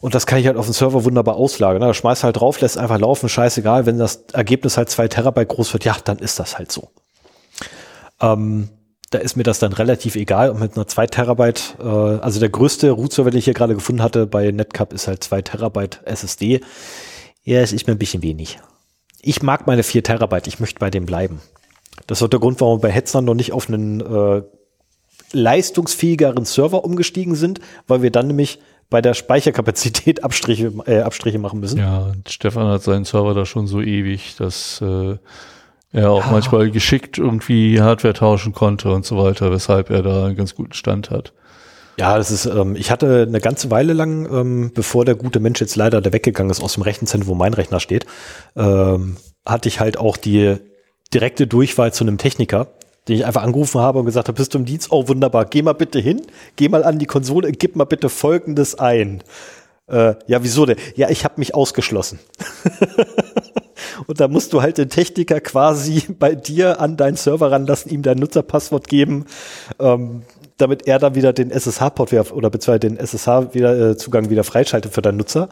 Und 0.00 0.14
das 0.14 0.26
kann 0.26 0.38
ich 0.38 0.46
halt 0.46 0.56
auf 0.56 0.64
dem 0.64 0.72
Server 0.72 1.04
wunderbar 1.04 1.36
auslagern. 1.36 1.82
Da 1.82 1.92
schmeißt 1.92 2.24
halt 2.24 2.36
drauf, 2.40 2.60
lässt 2.60 2.78
einfach 2.78 2.98
laufen, 2.98 3.28
scheißegal. 3.28 3.84
Wenn 3.84 3.98
das 3.98 4.24
Ergebnis 4.32 4.76
halt 4.76 4.88
zwei 4.88 5.08
Terabyte 5.08 5.48
groß 5.48 5.72
wird, 5.74 5.84
ja, 5.84 5.96
dann 6.02 6.18
ist 6.18 6.38
das 6.38 6.56
halt 6.56 6.72
so. 6.72 6.88
Ähm, 8.20 8.70
da 9.10 9.18
ist 9.18 9.36
mir 9.36 9.42
das 9.42 9.58
dann 9.58 9.72
relativ 9.72 10.16
egal. 10.16 10.50
Und 10.50 10.60
mit 10.60 10.76
einer 10.76 10.86
zwei 10.86 11.06
Terabyte, 11.06 11.76
äh, 11.80 11.84
also 11.84 12.40
der 12.40 12.48
größte 12.48 12.90
Root-Server, 12.90 13.30
den 13.30 13.38
ich 13.38 13.44
hier 13.44 13.54
gerade 13.54 13.74
gefunden 13.74 14.02
hatte 14.02 14.26
bei 14.26 14.50
Netcup, 14.50 14.94
ist 14.94 15.06
halt 15.06 15.22
zwei 15.22 15.42
Terabyte 15.42 16.00
SSD. 16.04 16.60
Ja, 17.44 17.60
es 17.60 17.72
ist 17.72 17.86
mir 17.86 17.94
ein 17.94 17.98
bisschen 17.98 18.22
wenig. 18.22 18.58
Ich 19.20 19.42
mag 19.42 19.66
meine 19.66 19.82
vier 19.82 20.02
Terabyte, 20.02 20.46
ich 20.46 20.60
möchte 20.60 20.78
bei 20.78 20.90
dem 20.90 21.04
bleiben. 21.04 21.42
Das 22.06 22.18
ist 22.18 22.22
auch 22.22 22.28
der 22.28 22.40
Grund, 22.40 22.60
warum 22.60 22.78
wir 22.78 22.88
bei 22.88 22.92
Hetzner 22.92 23.20
noch 23.20 23.34
nicht 23.34 23.52
auf 23.52 23.68
einen 23.68 24.00
äh, 24.00 24.42
leistungsfähigeren 25.32 26.46
Server 26.46 26.84
umgestiegen 26.84 27.34
sind, 27.34 27.60
weil 27.86 28.00
wir 28.00 28.10
dann 28.10 28.28
nämlich 28.28 28.60
bei 28.90 29.00
der 29.00 29.14
Speicherkapazität 29.14 30.22
Abstriche, 30.24 30.72
äh, 30.86 31.00
Abstriche 31.00 31.38
machen 31.38 31.60
müssen. 31.60 31.78
Ja, 31.78 32.12
Stefan 32.28 32.66
hat 32.66 32.82
seinen 32.82 33.04
Server 33.04 33.34
da 33.34 33.46
schon 33.46 33.66
so 33.66 33.80
ewig, 33.80 34.36
dass 34.36 34.82
äh, 34.82 35.16
er 35.92 36.10
auch 36.10 36.26
ja. 36.26 36.32
manchmal 36.32 36.70
geschickt 36.70 37.18
irgendwie 37.18 37.80
Hardware 37.80 38.14
tauschen 38.14 38.52
konnte 38.52 38.92
und 38.92 39.06
so 39.06 39.16
weiter, 39.16 39.50
weshalb 39.50 39.90
er 39.90 40.02
da 40.02 40.26
einen 40.26 40.36
ganz 40.36 40.54
guten 40.54 40.74
Stand 40.74 41.10
hat. 41.10 41.32
Ja, 41.98 42.16
das 42.16 42.30
ist, 42.30 42.46
ähm, 42.46 42.76
ich 42.76 42.90
hatte 42.90 43.26
eine 43.28 43.40
ganze 43.40 43.70
Weile 43.70 43.92
lang, 43.92 44.26
ähm, 44.32 44.72
bevor 44.74 45.04
der 45.04 45.16
gute 45.16 45.40
Mensch 45.40 45.60
jetzt 45.60 45.76
leider 45.76 46.00
der 46.00 46.12
weggegangen 46.12 46.50
ist 46.50 46.62
aus 46.62 46.74
dem 46.74 46.82
Rechenzentrum, 46.82 47.28
wo 47.28 47.34
mein 47.34 47.54
Rechner 47.54 47.80
steht, 47.80 48.06
ähm, 48.56 49.16
hatte 49.44 49.68
ich 49.68 49.80
halt 49.80 49.98
auch 49.98 50.16
die 50.16 50.56
direkte 51.12 51.46
Durchwahl 51.46 51.92
zu 51.92 52.04
einem 52.04 52.18
Techniker, 52.18 52.68
den 53.08 53.16
ich 53.16 53.26
einfach 53.26 53.42
angerufen 53.42 53.80
habe 53.80 53.98
und 53.98 54.06
gesagt 54.06 54.28
habe, 54.28 54.36
bist 54.36 54.54
du 54.54 54.58
im 54.58 54.64
Dienst? 54.64 54.90
Oh, 54.90 55.08
wunderbar, 55.08 55.44
geh 55.44 55.62
mal 55.62 55.72
bitte 55.72 55.98
hin, 55.98 56.22
geh 56.56 56.68
mal 56.68 56.84
an 56.84 56.98
die 56.98 57.06
Konsole, 57.06 57.52
gib 57.52 57.76
mal 57.76 57.84
bitte 57.84 58.08
Folgendes 58.08 58.78
ein. 58.78 59.22
Äh, 59.88 60.14
ja, 60.26 60.42
wieso 60.42 60.66
denn? 60.66 60.76
Ja, 60.94 61.10
ich 61.10 61.24
habe 61.24 61.34
mich 61.38 61.54
ausgeschlossen. 61.54 62.20
Und 64.06 64.20
da 64.20 64.28
musst 64.28 64.52
du 64.52 64.62
halt 64.62 64.78
den 64.78 64.88
Techniker 64.88 65.40
quasi 65.40 66.04
bei 66.18 66.34
dir 66.34 66.80
an 66.80 66.96
deinen 66.96 67.16
Server 67.16 67.50
ranlassen, 67.50 67.90
ihm 67.90 68.02
dein 68.02 68.18
Nutzerpasswort 68.18 68.88
geben, 68.88 69.26
ähm, 69.78 70.22
damit 70.56 70.86
er 70.86 70.98
dann 70.98 71.14
wieder 71.14 71.32
den 71.32 71.50
SSH-Port 71.50 72.12
oder 72.32 72.50
beziehungsweise 72.50 72.80
den 72.80 72.98
SSH-Zugang 72.98 74.24
wieder, 74.24 74.28
äh, 74.28 74.30
wieder 74.30 74.44
freischaltet 74.44 74.92
für 74.92 75.02
deinen 75.02 75.16
Nutzer. 75.16 75.48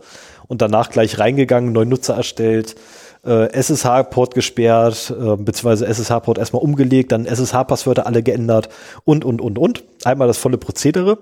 Und 0.46 0.62
danach 0.62 0.90
gleich 0.90 1.18
reingegangen, 1.18 1.72
neuen 1.72 1.88
Nutzer 1.88 2.14
erstellt, 2.14 2.74
SSH-Port 3.22 4.34
gesperrt, 4.34 5.10
äh, 5.10 5.36
beziehungsweise 5.36 5.86
SSH-Port 5.86 6.38
erstmal 6.38 6.62
umgelegt, 6.62 7.12
dann 7.12 7.26
SSH-Passwörter 7.26 8.06
alle 8.06 8.22
geändert 8.22 8.68
und, 9.04 9.24
und, 9.24 9.40
und, 9.40 9.58
und. 9.58 9.84
Einmal 10.04 10.28
das 10.28 10.38
volle 10.38 10.58
Prozedere. 10.58 11.18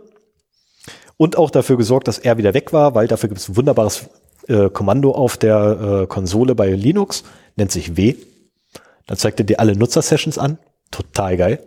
Und 1.16 1.38
auch 1.38 1.50
dafür 1.50 1.76
gesorgt, 1.78 2.08
dass 2.08 2.18
er 2.18 2.36
wieder 2.36 2.52
weg 2.52 2.72
war, 2.72 2.94
weil 2.94 3.08
dafür 3.08 3.30
gibt 3.30 3.40
es 3.40 3.48
ein 3.48 3.56
wunderbares 3.56 4.08
äh, 4.48 4.68
Kommando 4.68 5.12
auf 5.12 5.36
der 5.36 6.02
äh, 6.02 6.06
Konsole 6.06 6.54
bei 6.54 6.70
Linux, 6.70 7.24
nennt 7.56 7.72
sich 7.72 7.96
W. 7.96 8.16
Dann 9.06 9.16
zeigt 9.16 9.40
er 9.40 9.46
dir 9.46 9.60
alle 9.60 9.76
Nutzer-Sessions 9.76 10.36
an. 10.36 10.58
Total 10.90 11.36
geil. 11.36 11.58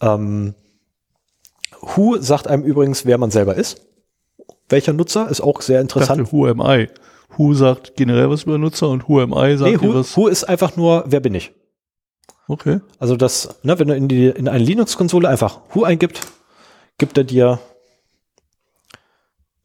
Ähm, 0.00 0.54
Who 1.80 2.16
sagt 2.18 2.48
einem 2.48 2.64
übrigens, 2.64 3.04
wer 3.04 3.18
man 3.18 3.30
selber 3.30 3.54
ist. 3.54 3.82
Welcher 4.68 4.92
Nutzer 4.92 5.28
ist 5.30 5.40
auch 5.40 5.60
sehr 5.60 5.80
interessant. 5.80 6.32
Who 6.32 6.46
am 6.46 6.60
I? 6.60 6.88
Who 7.36 7.54
sagt 7.54 7.96
generell 7.96 8.30
was 8.30 8.44
über 8.44 8.58
Nutzer 8.58 8.88
und 8.88 9.08
Who 9.08 9.20
am 9.20 9.32
I 9.32 9.56
sagt 9.56 9.70
nee, 9.70 9.80
who, 9.80 9.94
was? 9.94 10.16
Who 10.16 10.28
ist 10.28 10.44
einfach 10.44 10.76
nur, 10.76 11.04
wer 11.06 11.20
bin 11.20 11.34
ich? 11.34 11.52
Okay. 12.48 12.80
Also 12.98 13.16
das, 13.16 13.60
ne, 13.62 13.78
wenn 13.78 13.88
du 13.88 13.94
in 13.94 14.08
die 14.08 14.28
in 14.28 14.48
eine 14.48 14.64
Linux-Konsole 14.64 15.28
einfach 15.28 15.60
Who 15.74 15.84
eingibt, 15.84 16.20
gibt 16.96 17.18
er 17.18 17.24
dir 17.24 17.60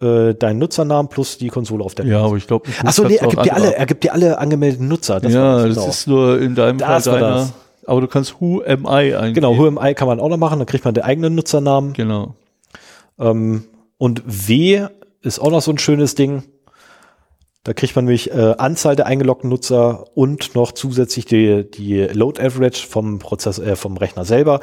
äh, 0.02 0.36
deinen 0.36 0.60
Nutzernamen 0.60 1.10
plus 1.10 1.38
die 1.38 1.48
Konsole 1.48 1.84
auf 1.84 1.96
der 1.96 2.06
Ja, 2.06 2.26
aber 2.26 2.36
ich 2.36 2.46
glaube, 2.46 2.70
Achso, 2.84 3.06
nee, 3.06 3.16
er 3.16 3.28
gibt 3.28 3.46
dir 3.46 3.56
alle, 3.56 3.76
er 3.76 3.86
gibt 3.86 4.04
dir 4.04 4.14
alle 4.14 4.38
angemeldeten 4.38 4.88
Nutzer. 4.88 5.20
Das 5.22 5.32
ja, 5.32 5.66
das 5.66 5.76
genau. 5.76 5.88
ist 5.88 6.08
nur 6.08 6.42
in 6.42 6.56
deinem 6.56 6.78
das 6.78 7.06
Fall 7.06 7.20
deiner. 7.20 7.36
Das. 7.36 7.54
Aber 7.86 8.02
du 8.02 8.08
kannst 8.08 8.40
Who 8.40 8.62
am 8.66 8.86
I 8.86 9.16
eingeben. 9.16 9.34
Genau, 9.34 9.58
Who 9.58 9.68
am 9.68 9.80
I 9.82 9.94
kann 9.94 10.08
man 10.08 10.20
auch 10.20 10.30
noch 10.30 10.38
machen, 10.38 10.60
dann 10.60 10.66
kriegt 10.66 10.86
man 10.86 10.94
den 10.94 11.04
eigenen 11.04 11.36
Nutzernamen. 11.36 11.94
Genau. 11.94 12.36
Ähm, 13.20 13.64
und 13.98 14.24
W 14.26 14.88
ist 15.22 15.40
auch 15.40 15.52
noch 15.52 15.62
so 15.62 15.72
ein 15.72 15.78
schönes 15.78 16.16
Ding. 16.16 16.44
Da 17.64 17.74
kriegt 17.74 17.96
man 17.96 18.06
nämlich 18.06 18.32
äh, 18.32 18.56
Anzahl 18.58 18.98
der 18.98 19.06
eingeloggten 19.06 19.50
Nutzer 19.50 20.06
und 20.16 20.54
noch 20.54 20.74
zusätzlich 20.74 21.26
die, 21.26 21.70
die 21.70 22.02
Load 22.02 22.42
Average 22.42 22.86
vom 22.86 23.20
Prozess, 23.20 23.58
äh, 23.58 23.78
vom 23.78 23.96
Rechner 23.96 24.26
selber. 24.26 24.60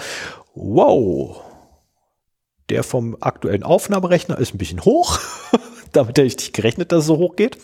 Wow. 0.54 1.40
Der 2.68 2.82
vom 2.82 3.16
aktuellen 3.20 3.62
Aufnahmerechner 3.62 4.38
ist 4.38 4.54
ein 4.54 4.58
bisschen 4.58 4.84
hoch. 4.84 5.18
Damit 5.92 6.10
hätte 6.10 6.24
ich 6.24 6.36
nicht 6.36 6.52
gerechnet, 6.52 6.92
dass 6.92 7.00
es 7.00 7.06
so 7.06 7.16
hoch 7.16 7.36
geht. 7.36 7.56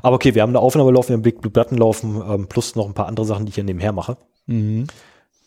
Aber 0.00 0.16
okay, 0.16 0.34
wir 0.34 0.40
haben 0.40 0.50
eine 0.50 0.60
Aufnahme 0.60 0.90
laufen, 0.90 1.10
wir 1.10 1.14
haben 1.14 1.22
Big 1.22 1.42
Blue 1.42 1.52
Button 1.52 1.76
laufen, 1.76 2.22
ähm, 2.26 2.48
plus 2.48 2.74
noch 2.74 2.86
ein 2.86 2.94
paar 2.94 3.06
andere 3.06 3.26
Sachen, 3.26 3.44
die 3.44 3.50
ich 3.50 3.56
hier 3.56 3.64
nebenher 3.64 3.92
mache. 3.92 4.16
Mhm. 4.46 4.86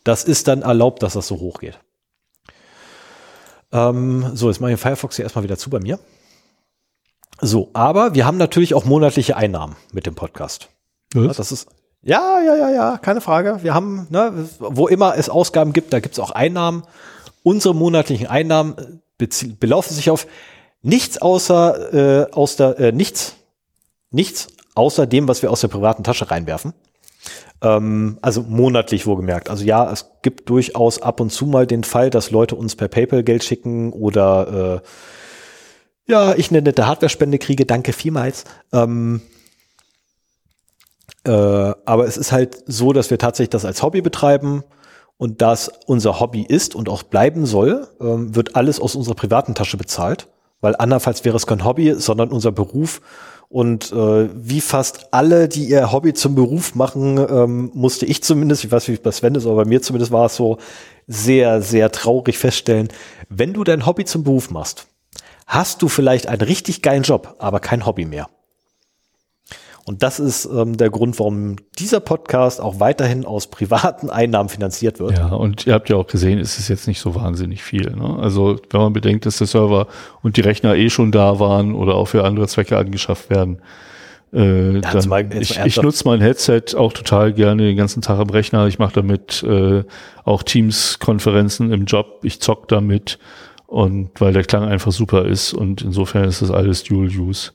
Das 0.04 0.24
ist 0.24 0.48
dann 0.48 0.62
erlaubt, 0.62 1.02
dass 1.02 1.14
das 1.14 1.28
so 1.28 1.40
hoch 1.40 1.60
geht. 1.60 1.80
Ähm, 3.72 4.32
so, 4.36 4.50
jetzt 4.50 4.62
mache 4.62 4.72
ich 4.74 4.80
Firefox 4.80 5.16
hier 5.16 5.24
erstmal 5.24 5.44
wieder 5.44 5.58
zu 5.58 5.72
bei 5.72 5.80
mir. 5.80 6.00
So, 7.42 7.70
aber 7.74 8.16
wir 8.16 8.26
haben 8.26 8.38
natürlich 8.38 8.74
auch 8.74 8.86
monatliche 8.86 9.36
Einnahmen 9.36 9.76
mit 9.92 10.06
dem 10.06 10.16
Podcast. 10.16 10.70
Ja, 11.14 11.28
das 11.28 11.52
ist 11.52 11.68
ja, 12.08 12.40
ja, 12.40 12.56
ja, 12.56 12.70
ja, 12.70 12.98
keine 13.00 13.20
Frage. 13.20 13.64
Wir 13.64 13.74
haben, 13.74 14.06
ne, 14.12 14.48
wo 14.60 14.88
immer 14.88 15.18
es 15.18 15.28
Ausgaben 15.28 15.74
gibt, 15.74 15.92
da 15.92 16.00
gibt 16.00 16.14
es 16.14 16.20
auch 16.20 16.30
Einnahmen. 16.30 16.84
Unsere 17.42 17.74
monatlichen 17.74 18.28
Einnahmen 18.28 19.02
belaufen 19.60 19.96
sich 19.96 20.12
auf 20.12 20.28
nichts 20.84 21.20
außer 21.20 22.28
äh, 22.28 22.32
aus 22.32 22.58
der 22.58 22.80
äh, 22.80 22.92
nichts, 22.92 23.36
nichts 24.12 24.50
außer 24.76 25.08
dem, 25.08 25.28
was 25.28 25.42
wir 25.42 25.50
aus 25.50 25.62
der 25.62 25.68
privaten 25.68 26.04
Tasche 26.04 26.30
reinwerfen. 26.30 26.74
Ähm, 27.64 28.20
also 28.22 28.44
monatlich 28.44 29.08
wohlgemerkt. 29.08 29.50
Also 29.50 29.66
ja, 29.66 29.92
es 29.92 30.12
gibt 30.22 30.48
durchaus 30.48 31.02
ab 31.02 31.20
und 31.20 31.32
zu 31.32 31.48
mal 31.48 31.66
den 31.66 31.84
Fall, 31.84 32.12
dass 32.12 32.30
Leute 32.30 32.56
uns 32.56 32.76
per 32.76 32.88
PayPal 32.88 33.24
Geld 33.24 33.44
schicken 33.44 33.92
oder 33.94 34.82
äh, 34.84 34.88
ja, 36.08 36.36
ich 36.36 36.50
eine 36.50 36.62
nette 36.62 36.88
Hardware-Spende 36.88 37.40
kriege, 37.40 37.66
danke 37.66 37.94
vielmals. 37.94 38.46
Ähm, 38.72 39.22
äh, 41.26 41.32
aber 41.32 42.06
es 42.06 42.18
ist 42.18 42.32
halt 42.32 42.64
so, 42.68 42.94
dass 42.94 43.10
wir 43.10 43.18
tatsächlich 43.18 43.50
das 43.50 43.66
als 43.66 43.82
Hobby 43.82 44.02
betreiben 44.02 44.64
und 45.18 45.42
das 45.42 45.72
unser 45.88 46.20
Hobby 46.20 46.44
ist 46.44 46.76
und 46.76 46.90
auch 46.90 47.04
bleiben 47.04 47.46
soll, 47.46 47.88
ähm, 48.00 48.36
wird 48.36 48.56
alles 48.56 48.80
aus 48.80 48.96
unserer 48.96 49.16
privaten 49.16 49.56
Tasche 49.56 49.78
bezahlt, 49.78 50.28
weil 50.62 50.76
andernfalls 50.76 51.26
wäre 51.26 51.38
es 51.38 51.48
kein 51.48 51.64
Hobby, 51.64 51.96
sondern 51.98 52.30
unser 52.30 52.52
Beruf. 52.52 53.02
Und 53.48 53.92
äh, 53.92 54.30
wie 54.36 54.60
fast 54.60 55.14
alle, 55.14 55.48
die 55.48 55.66
ihr 55.66 55.92
Hobby 55.92 56.14
zum 56.14 56.36
Beruf 56.36 56.76
machen, 56.76 57.18
ähm, 57.18 57.72
musste 57.74 58.06
ich 58.06 58.24
zumindest, 58.24 58.64
ich 58.64 58.72
weiß 58.72 58.88
nicht, 58.88 58.98
wie 58.98 59.00
es 59.00 59.04
bei 59.04 59.12
Sven 59.12 59.36
ist, 59.36 59.46
aber 59.46 59.64
bei 59.64 59.66
mir 59.66 59.82
zumindest 59.82 60.12
war 60.12 60.26
es 60.26 60.36
so, 60.36 60.58
sehr, 61.08 61.62
sehr 61.62 61.92
traurig 61.92 62.38
feststellen, 62.38 62.90
wenn 63.30 63.54
du 63.54 63.64
dein 63.64 63.86
Hobby 63.86 64.06
zum 64.06 64.24
Beruf 64.24 64.50
machst, 64.50 64.88
hast 65.46 65.82
du 65.82 65.88
vielleicht 65.88 66.28
einen 66.28 66.42
richtig 66.42 66.82
geilen 66.82 67.04
Job, 67.04 67.36
aber 67.40 67.60
kein 67.60 67.86
Hobby 67.86 68.06
mehr. 68.06 68.28
Und 69.88 70.02
das 70.02 70.20
ist 70.20 70.46
ähm, 70.46 70.78
der 70.78 70.90
Grund, 70.90 71.20
warum 71.20 71.58
dieser 71.78 72.00
Podcast 72.00 72.60
auch 72.60 72.80
weiterhin 72.80 73.24
aus 73.24 73.48
privaten 73.48 74.10
Einnahmen 74.10 74.50
finanziert 74.50 75.00
wird. 75.00 75.20
Ja, 75.20 75.28
und 75.28 75.68
ihr 75.68 75.74
habt 75.74 75.90
ja 75.90 75.96
auch 75.96 76.08
gesehen, 76.08 76.40
es 76.40 76.58
ist 76.58 76.70
jetzt 76.70 76.88
nicht 76.88 77.00
so 77.00 77.14
wahnsinnig 77.14 77.62
viel. 77.62 77.92
Ne? 77.92 78.18
Also 78.20 78.60
wenn 78.72 78.82
man 78.82 78.94
bedenkt, 78.94 79.28
dass 79.28 79.38
der 79.38 79.46
Server 79.46 79.86
und 80.24 80.38
die 80.38 80.42
Rechner 80.42 80.76
eh 80.76 80.90
schon 80.90 81.12
da 81.12 81.40
waren 81.40 81.76
oder 81.76 81.94
auch 81.94 82.08
für 82.08 82.24
andere 82.24 82.48
Zwecke 82.48 82.80
angeschafft 82.80 83.30
werden, 83.30 83.62
äh, 84.34 84.74
ja, 84.74 84.82
dann, 84.82 85.08
mal, 85.08 85.34
ich, 85.40 85.60
ich 85.60 85.80
nutze 85.80 86.08
mein 86.08 86.20
Headset 86.20 86.76
auch 86.76 86.92
total 86.92 87.32
gerne 87.32 87.62
den 87.62 87.78
ganzen 87.78 88.02
Tag 88.02 88.18
am 88.18 88.32
Rechner. 88.32 88.66
Ich 88.66 88.80
mache 88.80 88.94
damit 88.96 89.44
äh, 89.44 89.84
auch 90.24 90.42
Teams-Konferenzen 90.42 91.72
im 91.72 91.86
Job. 91.86 92.22
Ich 92.24 92.42
zock 92.42 92.68
damit 92.68 93.20
und 93.68 94.10
weil 94.20 94.34
der 94.34 94.44
Klang 94.44 94.64
einfach 94.64 94.92
super 94.92 95.26
ist 95.26 95.54
und 95.54 95.82
insofern 95.82 96.26
ist 96.26 96.42
das 96.42 96.52
alles 96.52 96.84
Dual 96.84 97.08
Use. 97.08 97.52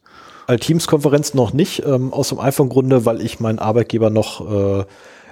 Teams-Konferenz 0.59 1.35
noch 1.35 1.53
nicht, 1.53 1.85
ähm, 1.87 2.13
aus 2.13 2.31
dem 2.31 2.41
einfachen 2.41 2.69
Grunde, 2.69 3.05
weil 3.05 3.21
ich 3.21 3.39
meinen 3.39 3.61
Arbeitgeber 3.61 4.11
noch, 4.11 4.41
äh, 4.81 4.85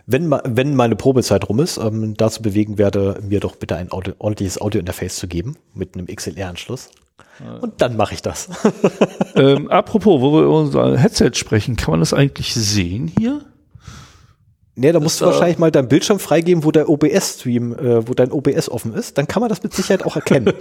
wenn, 0.06 0.30
wenn 0.30 0.76
meine 0.76 0.96
Probezeit 0.96 1.48
rum 1.48 1.58
ist, 1.58 1.76
ähm, 1.76 2.14
dazu 2.16 2.40
bewegen 2.40 2.78
werde, 2.78 3.20
mir 3.22 3.40
doch 3.40 3.56
bitte 3.56 3.76
ein 3.76 3.90
Audio, 3.90 4.14
ordentliches 4.18 4.60
Audio-Interface 4.60 5.16
zu 5.16 5.26
geben 5.26 5.56
mit 5.74 5.96
einem 5.96 6.06
XLR-Anschluss. 6.06 6.90
Und 7.60 7.80
dann 7.80 7.96
mache 7.96 8.14
ich 8.14 8.22
das. 8.22 8.48
ähm, 9.36 9.68
apropos, 9.70 10.20
wo 10.20 10.32
wir 10.32 10.42
über 10.42 10.58
unser 10.58 10.98
Headset 10.98 11.32
sprechen, 11.34 11.76
kann 11.76 11.92
man 11.92 12.00
das 12.00 12.12
eigentlich 12.12 12.54
sehen 12.54 13.12
hier? 13.18 13.42
Nee, 14.78 14.92
da 14.92 15.00
musst 15.00 15.20
du 15.20 15.26
wahrscheinlich 15.26 15.58
mal 15.58 15.72
deinen 15.72 15.88
Bildschirm 15.88 16.20
freigeben, 16.20 16.62
wo 16.62 16.70
der 16.70 16.88
OBS-Stream, 16.88 17.72
äh, 17.72 18.06
wo 18.06 18.14
dein 18.14 18.30
OBS 18.30 18.68
offen 18.68 18.94
ist. 18.94 19.18
Dann 19.18 19.26
kann 19.26 19.40
man 19.40 19.48
das 19.48 19.60
mit 19.60 19.74
Sicherheit 19.74 20.04
auch 20.04 20.14
erkennen. 20.14 20.52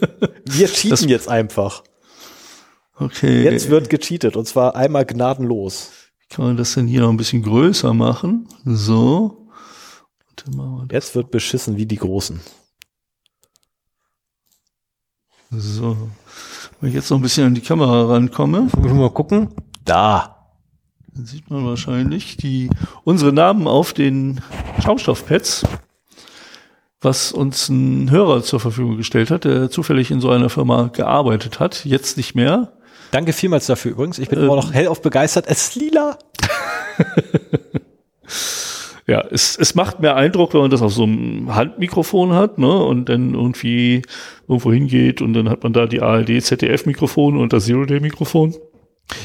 Wir 0.46 0.68
cheaten 0.68 0.90
das 0.90 1.04
jetzt 1.04 1.28
einfach. 1.28 1.82
Okay. 2.98 3.42
Jetzt 3.42 3.68
wird 3.68 3.90
gecheatet 3.90 4.34
und 4.34 4.48
zwar 4.48 4.76
einmal 4.76 5.04
gnadenlos. 5.04 5.90
Wie 6.20 6.34
kann 6.34 6.46
man 6.46 6.56
das 6.56 6.72
denn 6.72 6.86
hier 6.86 7.02
noch 7.02 7.10
ein 7.10 7.18
bisschen 7.18 7.42
größer 7.42 7.92
machen? 7.92 8.48
So. 8.64 9.46
Jetzt 10.90 11.14
wird 11.14 11.30
beschissen 11.30 11.76
wie 11.76 11.84
die 11.84 11.96
Großen. 11.96 12.40
So. 15.50 15.98
Wenn 16.80 16.88
ich 16.88 16.94
jetzt 16.94 17.10
noch 17.10 17.18
ein 17.18 17.22
bisschen 17.22 17.44
an 17.44 17.54
die 17.54 17.60
Kamera 17.60 18.06
rankomme. 18.06 18.70
Mal 18.74 19.10
gucken. 19.10 19.50
Da. 19.84 20.35
Dann 21.16 21.24
sieht 21.24 21.50
man 21.50 21.64
wahrscheinlich 21.64 22.36
die, 22.36 22.68
unsere 23.04 23.32
Namen 23.32 23.66
auf 23.66 23.94
den 23.94 24.42
Schaumstoffpads, 24.82 25.64
was 27.00 27.32
uns 27.32 27.70
ein 27.70 28.10
Hörer 28.10 28.42
zur 28.42 28.60
Verfügung 28.60 28.98
gestellt 28.98 29.30
hat, 29.30 29.44
der 29.44 29.70
zufällig 29.70 30.10
in 30.10 30.20
so 30.20 30.28
einer 30.28 30.50
Firma 30.50 30.90
gearbeitet 30.92 31.58
hat, 31.58 31.86
jetzt 31.86 32.18
nicht 32.18 32.34
mehr. 32.34 32.72
Danke 33.12 33.32
vielmals 33.32 33.64
dafür 33.64 33.92
übrigens. 33.92 34.18
Ich 34.18 34.28
bin 34.28 34.40
ähm, 34.40 34.44
immer 34.44 34.56
noch 34.56 34.74
hellauf 34.74 35.00
begeistert. 35.00 35.46
Es 35.48 35.68
ist 35.68 35.76
lila. 35.76 36.18
ja, 39.06 39.24
es, 39.30 39.56
es 39.56 39.74
macht 39.74 40.00
mehr 40.00 40.16
Eindruck, 40.16 40.52
wenn 40.52 40.60
man 40.60 40.70
das 40.70 40.82
auf 40.82 40.92
so 40.92 41.04
einem 41.04 41.54
Handmikrofon 41.54 42.34
hat, 42.34 42.58
ne, 42.58 42.84
und 42.84 43.08
dann 43.08 43.32
irgendwie 43.32 44.02
irgendwo 44.48 44.70
hingeht 44.70 45.22
und 45.22 45.32
dann 45.32 45.48
hat 45.48 45.62
man 45.62 45.72
da 45.72 45.86
die 45.86 46.02
ARD 46.02 46.42
ZDF-Mikrofon 46.42 47.38
und 47.38 47.54
das 47.54 47.64
Zero-Day-Mikrofon. 47.64 48.54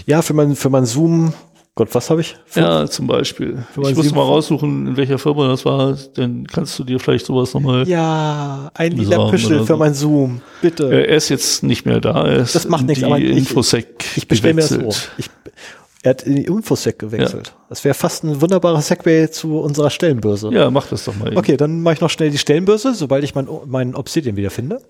Ja, 0.05 0.22
für 0.22 0.34
mein, 0.34 0.55
für 0.55 0.69
mein 0.69 0.85
Zoom 0.85 1.34
Gott, 1.82 1.95
was 1.95 2.12
habe 2.12 2.22
ich? 2.22 2.36
Fünf? 2.45 2.64
Ja, 2.64 2.86
zum 2.86 3.08
Beispiel. 3.08 3.66
Ich 3.76 3.95
muss 3.95 4.12
mal 4.14 4.22
raussuchen, 4.22 4.90
in 4.90 4.98
welcher 4.98 5.18
Firma 5.18 5.48
das 5.48 5.66
war. 5.66 5.98
Dann 6.14 6.45
kannst 6.45 6.78
du 6.78 6.84
dir 6.84 6.99
vielleicht 6.99 7.26
sowas 7.26 7.56
nochmal. 7.56 7.88
Ja, 7.88 8.70
ein 8.76 8.91
lila 8.91 9.32
Püschel 9.32 9.62
für 9.62 9.66
so. 9.66 9.78
mein 9.78 9.95
Zoom. 9.95 10.44
Bitte. 10.62 10.91
Er 10.91 11.08
ist 11.08 11.30
jetzt 11.30 11.64
nicht 11.64 11.88
mehr 11.88 11.99
da. 11.99 12.28
Er 12.28 12.41
ist 12.41 12.53
das 12.53 12.68
macht 12.68 12.86
nichts, 12.86 13.03
aber 13.03 13.18
ich, 13.18 13.36
Infosec 13.36 13.88
ich 14.16 14.28
bestelle 14.28 14.53
mir 14.53 14.62
das 14.62 14.70
so. 14.70 14.90
Ich, 15.18 15.32
er 16.03 16.12
hat 16.12 16.22
in 16.22 16.36
die 16.36 16.45
Infosec 16.45 16.99
gewechselt. 16.99 17.48
Ja. 17.48 17.66
Das 17.70 17.84
wäre 17.84 17.95
fast 17.95 18.26
ein 18.26 18.40
wunderbarer 18.40 18.82
Segway 18.84 19.32
zu 19.32 19.58
unserer 19.58 19.90
Stellenbörse. 19.90 20.52
Ja, 20.53 20.70
mach 20.70 20.86
das 20.86 21.06
doch 21.06 21.16
mal. 21.16 21.30
Eben. 21.30 21.38
Okay, 21.38 21.58
dann 21.58 21.82
mache 21.82 21.95
ich 21.95 22.02
noch 22.02 22.12
schnell 22.12 22.30
die 22.30 22.38
Stellenbörse, 22.38 22.94
sobald 22.94 23.24
ich 23.24 23.34
meinen 23.34 23.49
mein 23.66 23.95
Obsidian 23.95 24.36
wiederfinde. 24.36 24.84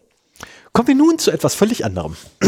Kommen 0.74 0.90
wir 0.90 0.96
nun 0.96 1.20
zu 1.20 1.32
etwas 1.32 1.56
völlig 1.56 1.86
anderem. 1.86 2.18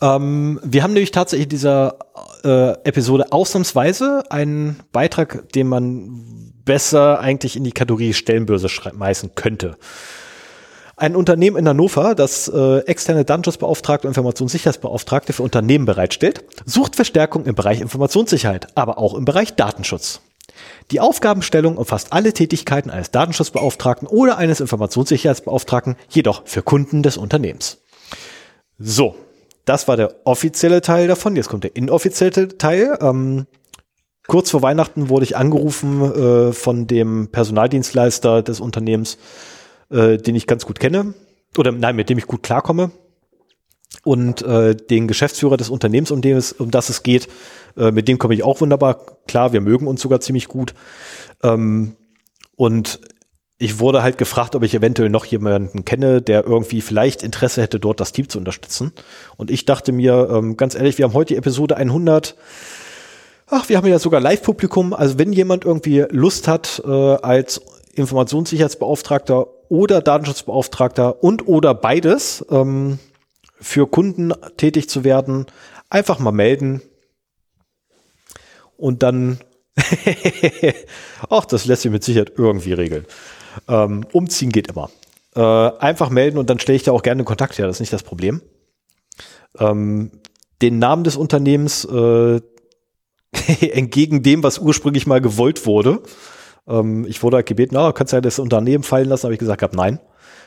Ähm, 0.00 0.60
wir 0.62 0.82
haben 0.82 0.92
nämlich 0.92 1.10
tatsächlich 1.10 1.46
in 1.46 1.50
dieser 1.50 1.98
äh, 2.44 2.72
Episode 2.84 3.32
ausnahmsweise 3.32 4.24
einen 4.30 4.80
Beitrag, 4.92 5.50
den 5.52 5.68
man 5.68 6.52
besser 6.64 7.20
eigentlich 7.20 7.56
in 7.56 7.64
die 7.64 7.72
Kategorie 7.72 8.12
Stellenbörse 8.12 8.68
schmeißen 8.68 9.34
könnte. 9.34 9.76
Ein 10.98 11.14
Unternehmen 11.14 11.56
in 11.56 11.68
Hannover, 11.68 12.14
das 12.14 12.48
äh, 12.48 12.78
externe 12.80 13.24
Datenschutzbeauftragte 13.24 14.06
und 14.06 14.12
Informationssicherheitsbeauftragte 14.12 15.34
für 15.34 15.42
Unternehmen 15.42 15.84
bereitstellt, 15.84 16.42
sucht 16.64 16.96
Verstärkung 16.96 17.44
im 17.44 17.54
Bereich 17.54 17.82
Informationssicherheit, 17.82 18.68
aber 18.76 18.96
auch 18.98 19.14
im 19.14 19.26
Bereich 19.26 19.54
Datenschutz. 19.56 20.20
Die 20.90 21.00
Aufgabenstellung 21.00 21.76
umfasst 21.76 22.12
alle 22.12 22.32
Tätigkeiten 22.32 22.90
eines 22.90 23.10
Datenschutzbeauftragten 23.10 24.08
oder 24.08 24.38
eines 24.38 24.60
Informationssicherheitsbeauftragten, 24.60 25.96
jedoch 26.08 26.42
für 26.46 26.62
Kunden 26.62 27.02
des 27.02 27.18
Unternehmens. 27.18 27.82
So, 28.78 29.16
das 29.66 29.88
war 29.88 29.96
der 29.96 30.14
offizielle 30.24 30.80
Teil 30.80 31.08
davon. 31.08 31.36
Jetzt 31.36 31.48
kommt 31.48 31.64
der 31.64 31.76
inoffizielle 31.76 32.56
Teil. 32.56 32.96
Ähm, 33.02 33.46
kurz 34.26 34.50
vor 34.50 34.62
Weihnachten 34.62 35.10
wurde 35.10 35.24
ich 35.24 35.36
angerufen 35.36 36.00
äh, 36.02 36.52
von 36.52 36.86
dem 36.86 37.28
Personaldienstleister 37.30 38.42
des 38.42 38.60
Unternehmens, 38.60 39.18
äh, 39.90 40.16
den 40.16 40.36
ich 40.36 40.46
ganz 40.46 40.64
gut 40.64 40.78
kenne. 40.78 41.14
Oder 41.58 41.72
nein, 41.72 41.96
mit 41.96 42.08
dem 42.08 42.16
ich 42.16 42.26
gut 42.26 42.42
klarkomme. 42.44 42.92
Und 44.04 44.42
äh, 44.42 44.76
den 44.76 45.08
Geschäftsführer 45.08 45.56
des 45.56 45.68
Unternehmens, 45.68 46.12
um, 46.12 46.22
dem 46.22 46.36
es, 46.36 46.52
um 46.52 46.70
das 46.70 46.88
es 46.88 47.02
geht, 47.02 47.28
äh, 47.76 47.90
mit 47.90 48.06
dem 48.06 48.18
komme 48.18 48.34
ich 48.34 48.44
auch 48.44 48.60
wunderbar 48.60 49.04
klar. 49.26 49.52
Wir 49.52 49.60
mögen 49.60 49.88
uns 49.88 50.00
sogar 50.00 50.20
ziemlich 50.20 50.46
gut. 50.46 50.74
Ähm, 51.42 51.96
und 52.54 53.00
ich 53.58 53.78
wurde 53.78 54.02
halt 54.02 54.18
gefragt, 54.18 54.54
ob 54.54 54.62
ich 54.62 54.74
eventuell 54.74 55.08
noch 55.08 55.24
jemanden 55.24 55.84
kenne, 55.84 56.20
der 56.20 56.44
irgendwie 56.44 56.82
vielleicht 56.82 57.22
Interesse 57.22 57.62
hätte, 57.62 57.80
dort 57.80 58.00
das 58.00 58.12
Team 58.12 58.28
zu 58.28 58.38
unterstützen. 58.38 58.92
Und 59.36 59.50
ich 59.50 59.64
dachte 59.64 59.92
mir, 59.92 60.28
ähm, 60.30 60.56
ganz 60.56 60.74
ehrlich, 60.74 60.98
wir 60.98 61.06
haben 61.06 61.14
heute 61.14 61.36
Episode 61.36 61.76
100. 61.76 62.36
Ach, 63.46 63.68
wir 63.68 63.78
haben 63.78 63.86
ja 63.86 63.98
sogar 63.98 64.20
Live-Publikum. 64.20 64.92
Also 64.92 65.18
wenn 65.18 65.32
jemand 65.32 65.64
irgendwie 65.64 66.04
Lust 66.10 66.48
hat, 66.48 66.82
äh, 66.84 66.90
als 66.90 67.62
Informationssicherheitsbeauftragter 67.94 69.46
oder 69.70 70.02
Datenschutzbeauftragter 70.02 71.24
und 71.24 71.48
oder 71.48 71.72
beides 71.72 72.44
ähm, 72.50 72.98
für 73.58 73.86
Kunden 73.86 74.34
tätig 74.58 74.90
zu 74.90 75.02
werden, 75.02 75.46
einfach 75.88 76.18
mal 76.18 76.32
melden. 76.32 76.82
Und 78.76 79.02
dann, 79.02 79.38
ach, 81.30 81.46
das 81.46 81.64
lässt 81.64 81.82
sich 81.82 81.90
mit 81.90 82.04
Sicherheit 82.04 82.32
irgendwie 82.36 82.74
regeln. 82.74 83.06
Ähm, 83.68 84.04
umziehen 84.12 84.50
geht 84.50 84.68
immer. 84.68 84.90
Äh, 85.34 85.40
einfach 85.40 86.10
melden 86.10 86.38
und 86.38 86.48
dann 86.50 86.58
stelle 86.58 86.76
ich 86.76 86.82
da 86.82 86.92
auch 86.92 87.02
gerne 87.02 87.24
Kontakt 87.24 87.58
her, 87.58 87.66
das 87.66 87.76
ist 87.76 87.80
nicht 87.80 87.92
das 87.92 88.02
Problem. 88.02 88.42
Ähm, 89.58 90.10
den 90.62 90.78
Namen 90.78 91.04
des 91.04 91.16
Unternehmens 91.16 91.84
äh, 91.84 92.40
entgegen 93.60 94.22
dem, 94.22 94.42
was 94.42 94.58
ursprünglich 94.58 95.06
mal 95.06 95.20
gewollt 95.20 95.66
wurde. 95.66 96.00
Ähm, 96.66 97.06
ich 97.06 97.22
wurde 97.22 97.36
halt 97.36 97.46
gebeten, 97.46 97.76
oh, 97.76 97.92
kannst 97.92 98.12
du 98.12 98.16
ja 98.16 98.20
das 98.20 98.38
Unternehmen 98.38 98.82
fallen 98.82 99.08
lassen, 99.08 99.24
habe 99.24 99.34
ich 99.34 99.40
gesagt, 99.40 99.62
hab, 99.62 99.74
nein. 99.74 100.00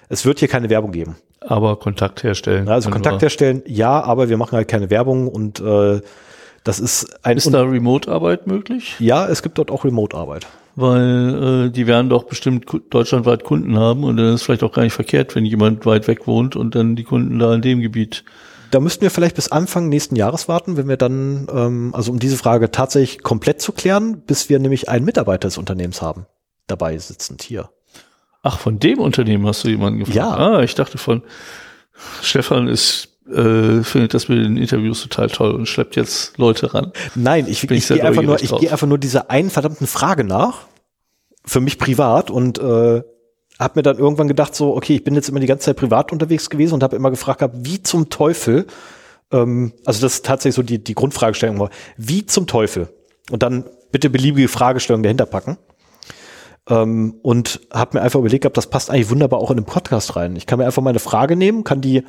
Es 0.10 0.26
wird 0.26 0.40
hier 0.40 0.48
keine 0.48 0.70
Werbung 0.72 0.92
geben. 0.92 1.18
Aber 1.40 1.78
Kontakt 1.78 2.24
herstellen. 2.24 2.68
Also 2.68 2.90
Kontakt 2.90 3.22
herstellen, 3.22 3.62
ja, 3.68 4.02
aber 4.02 4.28
wir 4.28 4.38
machen 4.38 4.56
halt 4.56 4.68
keine 4.68 4.90
Werbung 4.90 5.28
und 5.28 5.60
äh, 5.60 6.02
das 6.64 6.80
ist 6.80 7.26
ein. 7.26 7.38
Ist 7.38 7.54
da 7.54 7.64
Remote-Arbeit 7.64 8.48
möglich? 8.48 8.96
Ja, 9.00 9.28
es 9.28 9.42
gibt 9.42 9.58
dort 9.58 9.72
auch 9.72 9.86
Remote-Arbeit 9.86 10.48
weil 10.80 11.66
äh, 11.68 11.70
die 11.72 11.88
werden 11.88 12.10
doch 12.10 12.24
bestimmt 12.24 12.66
deutschlandweit 12.90 13.44
Kunden 13.44 13.78
haben 13.78 14.04
und 14.04 14.18
dann 14.18 14.28
ist 14.28 14.36
es 14.36 14.44
vielleicht 14.44 14.64
auch 14.64 14.72
gar 14.72 14.84
nicht 14.84 14.94
verkehrt, 14.94 15.36
wenn 15.36 15.46
jemand 15.46 15.86
weit 15.86 16.08
weg 16.08 16.26
wohnt 16.28 16.56
und 16.56 16.76
dann 16.76 16.96
die 16.96 17.04
Kunden 17.04 17.40
da 17.40 17.54
in 17.54 17.62
dem 17.62 17.82
Gebiet. 17.82 18.24
Da 18.72 18.80
müssten 18.80 19.02
wir 19.02 19.10
vielleicht 19.10 19.36
bis 19.36 19.52
Anfang 19.52 19.90
nächsten 19.90 20.16
Jahres 20.16 20.48
warten, 20.48 20.78
wenn 20.78 20.88
wir 20.88 20.98
dann, 20.98 21.48
ähm, 21.52 21.94
also 21.94 22.12
um 22.12 22.20
diese 22.20 22.38
Frage 22.38 22.72
tatsächlich 22.72 23.24
komplett 23.24 23.62
zu 23.62 23.72
klären, 23.72 24.22
bis 24.22 24.48
wir 24.48 24.60
nämlich 24.60 24.90
einen 24.90 25.06
Mitarbeiter 25.06 25.48
des 25.48 25.58
Unternehmens 25.58 26.02
haben, 26.02 26.28
dabei 26.68 26.98
sitzend 26.98 27.42
hier. 27.42 27.70
Ach, 28.42 28.60
von 28.60 28.80
dem 28.80 29.00
Unternehmen 29.00 29.46
hast 29.48 29.64
du 29.64 29.70
jemanden 29.70 30.00
gefragt? 30.00 30.16
Ja. 30.16 30.30
Ah, 30.30 30.64
ich 30.64 30.76
dachte 30.76 30.98
von 30.98 31.24
Stefan 32.22 32.68
ist 32.68 33.19
äh, 33.30 33.84
findet 33.84 34.14
das 34.14 34.28
mit 34.30 34.40
den 34.40 34.58
Interviews 34.58 35.02
total 35.02 35.30
toll 35.30 35.52
und 35.52 35.68
schleppt 35.68 35.96
jetzt 35.96 36.38
Leute 36.38 36.74
ran. 36.74 36.92
Nein, 37.16 37.46
ich, 37.48 37.64
ich, 37.64 37.72
ich 37.72 37.88
gehe 37.88 38.04
einfach 38.04 38.22
nur, 38.22 38.42
ich 38.42 38.56
gehe 38.56 38.72
einfach 38.72 38.88
nur 38.88 38.98
dieser 38.98 39.30
einen 39.30 39.50
verdammten 39.50 39.88
Frage 39.88 40.24
nach 40.24 40.66
für 41.46 41.62
mich 41.62 41.78
privat 41.78 42.30
und 42.30 42.60
äh, 42.60 43.02
habe 43.60 43.74
mir 43.76 43.84
dann 43.84 43.98
irgendwann 43.98 44.28
gedacht 44.28 44.56
so, 44.56 44.76
okay, 44.76 44.96
ich 44.96 45.04
bin 45.04 45.16
jetzt 45.16 45.30
immer 45.30 45.40
die 45.40 45.48
ganze 45.48 45.66
Zeit 45.66 45.78
privat 45.78 46.12
unterwegs 46.12 46.50
gewesen 46.50 46.76
und 46.76 46.84
habe 46.84 46.96
immer 46.96 47.12
gefragt 47.12 47.40
gehabt, 47.40 47.56
wie 47.60 47.84
zum 47.84 48.10
Teufel, 48.10 48.66
ähm, 49.32 49.74
also 49.86 50.02
das 50.02 50.16
ist 50.16 50.26
tatsächlich 50.26 50.56
so 50.56 50.64
die, 50.64 50.84
die 50.84 50.96
Grundfragestellung 50.96 51.60
war, 51.60 51.70
wie 51.98 52.26
zum 52.26 52.48
Teufel? 52.48 52.90
Und 53.32 53.44
dann 53.44 53.66
bitte 53.92 54.10
beliebige 54.10 54.48
Fragestellungen 54.48 55.04
dahinter 55.04 55.26
packen. 55.26 55.58
Ähm, 56.70 57.16
und 57.22 57.62
habe 57.72 57.98
mir 57.98 58.04
einfach 58.04 58.20
überlegt 58.20 58.44
gehabt, 58.44 58.58
das 58.58 58.68
passt 58.68 58.90
eigentlich 58.90 59.10
wunderbar 59.10 59.40
auch 59.40 59.52
in 59.52 59.58
den 59.58 59.66
Podcast 59.66 60.16
rein. 60.16 60.36
Ich 60.36 60.46
kann 60.46 60.60
mir 60.60 60.66
einfach 60.66 60.82
mal 60.82 60.92
eine 60.92 61.00
Frage 61.00 61.36
nehmen, 61.36 61.64
kann 61.64 61.82
die 61.82 62.04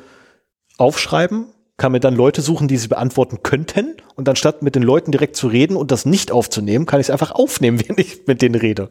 aufschreiben, 0.81 1.45
kann 1.77 1.93
mir 1.93 1.99
dann 1.99 2.15
Leute 2.15 2.41
suchen, 2.41 2.67
die 2.67 2.77
sie 2.77 2.87
beantworten 2.87 3.43
könnten. 3.43 3.97
Und 4.15 4.27
anstatt 4.27 4.61
mit 4.61 4.75
den 4.75 4.83
Leuten 4.83 5.11
direkt 5.11 5.35
zu 5.35 5.47
reden 5.47 5.75
und 5.75 5.91
das 5.91 6.05
nicht 6.05 6.31
aufzunehmen, 6.31 6.85
kann 6.85 6.99
ich 6.99 7.07
es 7.07 7.11
einfach 7.11 7.31
aufnehmen, 7.31 7.81
wenn 7.87 7.97
ich 7.97 8.27
mit 8.27 8.41
denen 8.41 8.55
rede. 8.55 8.89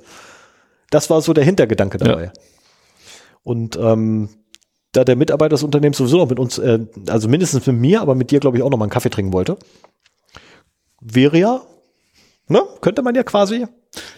Das 0.91 1.11
war 1.11 1.21
so 1.21 1.33
der 1.33 1.45
Hintergedanke 1.45 1.99
dabei. 1.99 2.25
Ja. 2.25 2.33
Und 3.43 3.77
ähm, 3.77 4.29
da 4.93 5.05
der 5.05 5.17
Mitarbeiter 5.17 5.51
des 5.51 5.62
Unternehmens 5.62 5.99
sowieso 5.99 6.19
noch 6.19 6.29
mit 6.29 6.39
uns, 6.39 6.59
äh, 6.59 6.81
also 7.09 7.29
mindestens 7.29 7.67
mit 7.67 7.77
mir, 7.77 8.01
aber 8.01 8.15
mit 8.15 8.31
dir, 8.31 8.41
glaube 8.41 8.57
ich, 8.57 8.62
auch 8.62 8.71
noch 8.71 8.79
mal 8.79 8.85
einen 8.85 8.91
Kaffee 8.91 9.11
trinken 9.11 9.33
wollte, 9.33 9.57
wäre 11.01 11.39
ja, 11.39 11.62
ne, 12.49 12.62
könnte 12.81 13.03
man 13.03 13.15
ja 13.15 13.23
quasi. 13.23 13.67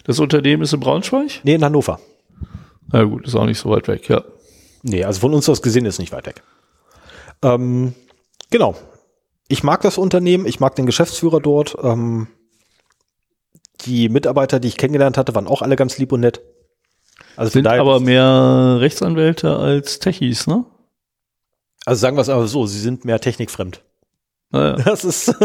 Das 0.03 0.19
Unternehmen 0.19 0.63
ist 0.63 0.73
in 0.73 0.79
Braunschweig? 0.79 1.41
Nee, 1.43 1.55
in 1.55 1.63
Hannover. 1.63 1.99
Na 2.91 3.03
gut, 3.03 3.27
ist 3.27 3.35
auch 3.35 3.45
nicht 3.45 3.59
so 3.59 3.69
weit 3.69 3.87
weg, 3.87 4.09
ja. 4.09 4.23
Nee, 4.81 5.03
also 5.03 5.21
von 5.21 5.33
uns 5.33 5.47
aus 5.47 5.61
gesehen 5.61 5.85
ist 5.85 5.99
nicht 5.99 6.11
weit 6.11 6.27
weg. 6.27 6.43
Ähm, 7.43 7.93
genau. 8.49 8.75
Ich 9.47 9.63
mag 9.63 9.81
das 9.81 9.97
Unternehmen, 9.97 10.45
ich 10.45 10.59
mag 10.59 10.75
den 10.75 10.85
Geschäftsführer 10.85 11.39
dort. 11.39 11.75
Ähm, 11.81 12.27
die 13.81 14.09
Mitarbeiter, 14.09 14.59
die 14.59 14.69
ich 14.69 14.77
kennengelernt 14.77 15.17
hatte, 15.17 15.35
waren 15.35 15.47
auch 15.47 15.61
alle 15.61 15.75
ganz 15.75 15.97
lieb 15.97 16.11
und 16.11 16.21
nett. 16.21 16.41
Also 17.35 17.51
sind 17.51 17.67
aber 17.67 17.99
mehr 17.99 18.77
Rechtsanwälte 18.79 19.55
als 19.57 19.99
Techies, 19.99 20.47
ne? 20.47 20.65
Also 21.85 21.99
sagen 21.99 22.15
wir 22.15 22.21
es 22.21 22.29
aber 22.29 22.47
so, 22.47 22.65
sie 22.65 22.79
sind 22.79 23.05
mehr 23.05 23.19
technikfremd. 23.19 23.83
Naja. 24.51 24.75
Das 24.85 25.03
ist. 25.03 25.35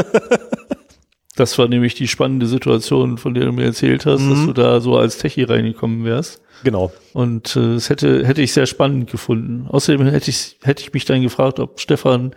Das 1.38 1.56
war 1.58 1.68
nämlich 1.68 1.94
die 1.94 2.08
spannende 2.08 2.46
Situation, 2.46 3.16
von 3.18 3.34
der 3.34 3.44
du 3.44 3.52
mir 3.52 3.64
erzählt 3.64 4.06
hast, 4.06 4.20
mhm. 4.20 4.30
dass 4.30 4.46
du 4.46 4.52
da 4.52 4.80
so 4.80 4.96
als 4.96 5.18
Techie 5.18 5.48
reingekommen 5.48 6.04
wärst. 6.04 6.42
Genau. 6.64 6.92
Und 7.12 7.54
äh, 7.54 7.74
das 7.74 7.88
hätte, 7.88 8.26
hätte 8.26 8.42
ich 8.42 8.52
sehr 8.52 8.66
spannend 8.66 9.10
gefunden. 9.10 9.66
Außerdem 9.68 10.06
hätte 10.08 10.30
ich, 10.30 10.56
hätte 10.62 10.82
ich 10.82 10.92
mich 10.92 11.04
dann 11.04 11.22
gefragt, 11.22 11.60
ob 11.60 11.78
Stefan 11.78 12.34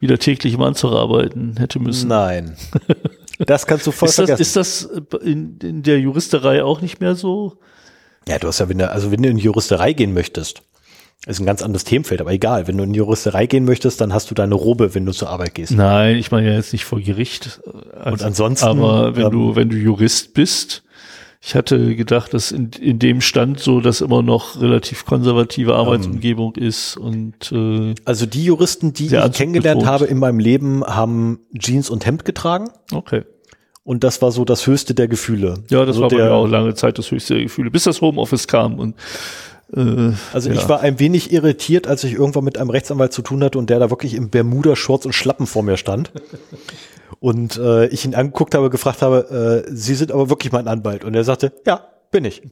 wieder 0.00 0.18
täglich 0.18 0.54
im 0.54 0.62
Anzug 0.62 0.92
arbeiten 0.92 1.54
hätte 1.58 1.78
müssen. 1.78 2.08
Nein. 2.08 2.56
Das 3.38 3.66
kannst 3.66 3.88
du 3.88 3.90
voll 3.90 4.08
ist 4.08 4.16
vergessen. 4.16 4.38
Das, 4.38 4.46
ist 4.46 4.56
das 5.10 5.20
in, 5.22 5.58
in 5.62 5.82
der 5.82 5.98
Juristerei 5.98 6.62
auch 6.62 6.80
nicht 6.80 7.00
mehr 7.00 7.16
so? 7.16 7.58
Ja, 8.28 8.38
du 8.38 8.46
hast 8.46 8.60
ja, 8.60 8.68
wenn 8.68 8.78
du, 8.78 8.88
also 8.88 9.10
wenn 9.10 9.20
du 9.20 9.30
in 9.30 9.38
die 9.38 9.42
Juristerei 9.42 9.94
gehen 9.94 10.14
möchtest, 10.14 10.62
ist 11.26 11.38
ein 11.38 11.46
ganz 11.46 11.62
anderes 11.62 11.84
Themenfeld, 11.84 12.20
aber 12.20 12.32
egal, 12.32 12.66
wenn 12.66 12.76
du 12.76 12.84
in 12.84 12.92
die 12.92 12.98
Juristerei 12.98 13.46
gehen 13.46 13.64
möchtest, 13.64 14.00
dann 14.00 14.12
hast 14.12 14.30
du 14.30 14.34
deine 14.34 14.54
Robe, 14.54 14.94
wenn 14.94 15.06
du 15.06 15.12
zur 15.12 15.28
Arbeit 15.28 15.54
gehst. 15.54 15.72
Nein, 15.72 16.16
ich 16.16 16.32
meine 16.32 16.48
ja 16.48 16.54
jetzt 16.54 16.72
nicht 16.72 16.84
vor 16.84 17.00
Gericht. 17.00 17.60
Also, 17.94 18.10
Und 18.10 18.22
ansonsten. 18.22 18.66
Aber 18.66 19.14
wenn 19.14 19.26
ähm, 19.26 19.30
du, 19.30 19.56
wenn 19.56 19.68
du 19.68 19.76
Jurist 19.76 20.34
bist, 20.34 20.82
ich 21.40 21.54
hatte 21.54 21.94
gedacht, 21.94 22.34
dass 22.34 22.50
in, 22.50 22.70
in 22.80 22.98
dem 22.98 23.20
Stand 23.20 23.60
so, 23.60 23.80
dass 23.80 24.00
immer 24.00 24.22
noch 24.22 24.60
relativ 24.60 25.04
konservative 25.04 25.74
Arbeitsumgebung 25.74 26.54
ähm, 26.56 26.62
ist 26.64 26.96
und 26.96 27.52
äh, 27.52 27.94
also 28.04 28.26
die 28.26 28.44
Juristen, 28.44 28.92
die 28.92 29.06
ich 29.06 29.32
kennengelernt 29.32 29.80
betont. 29.80 29.86
habe 29.86 30.04
in 30.06 30.18
meinem 30.18 30.38
Leben, 30.38 30.84
haben 30.84 31.40
Jeans 31.56 31.90
und 31.90 32.04
Hemd 32.04 32.24
getragen. 32.24 32.70
Okay. 32.92 33.22
Und 33.84 34.04
das 34.04 34.22
war 34.22 34.30
so 34.30 34.44
das 34.44 34.68
höchste 34.68 34.94
der 34.94 35.08
Gefühle. 35.08 35.54
Ja, 35.68 35.80
das 35.80 35.96
also 35.96 36.02
war 36.02 36.08
der, 36.08 36.32
auch 36.32 36.46
lange 36.46 36.74
Zeit 36.74 36.98
das 36.98 37.10
höchste 37.10 37.34
der 37.34 37.44
Gefühle, 37.44 37.70
bis 37.72 37.84
das 37.84 38.00
Homeoffice 38.00 38.46
kam 38.46 38.78
und 38.78 38.94
äh, 39.74 40.12
also 40.32 40.50
ja. 40.50 40.54
ich 40.54 40.68
war 40.68 40.80
ein 40.80 40.98
wenig 40.98 41.32
irritiert, 41.32 41.86
als 41.86 42.04
ich 42.04 42.14
irgendwann 42.14 42.44
mit 42.44 42.58
einem 42.58 42.70
Rechtsanwalt 42.70 43.12
zu 43.12 43.22
tun 43.22 43.42
hatte 43.42 43.58
und 43.58 43.70
der 43.70 43.78
da 43.78 43.90
wirklich 43.90 44.14
im 44.14 44.30
Bermuda-Shorts 44.30 45.06
und 45.06 45.12
Schlappen 45.12 45.46
vor 45.46 45.62
mir 45.62 45.76
stand. 45.76 46.12
Und 47.20 47.56
äh, 47.56 47.86
ich 47.86 48.04
ihn 48.04 48.16
angeguckt 48.16 48.52
habe, 48.52 48.68
gefragt 48.68 49.00
habe, 49.00 49.64
äh, 49.64 49.70
Sie 49.72 49.94
sind 49.94 50.10
aber 50.10 50.28
wirklich 50.28 50.50
mein 50.50 50.66
Anwalt. 50.66 51.04
Und 51.04 51.14
er 51.14 51.22
sagte, 51.22 51.52
ja, 51.64 51.86
bin 52.10 52.24
ich. 52.24 52.42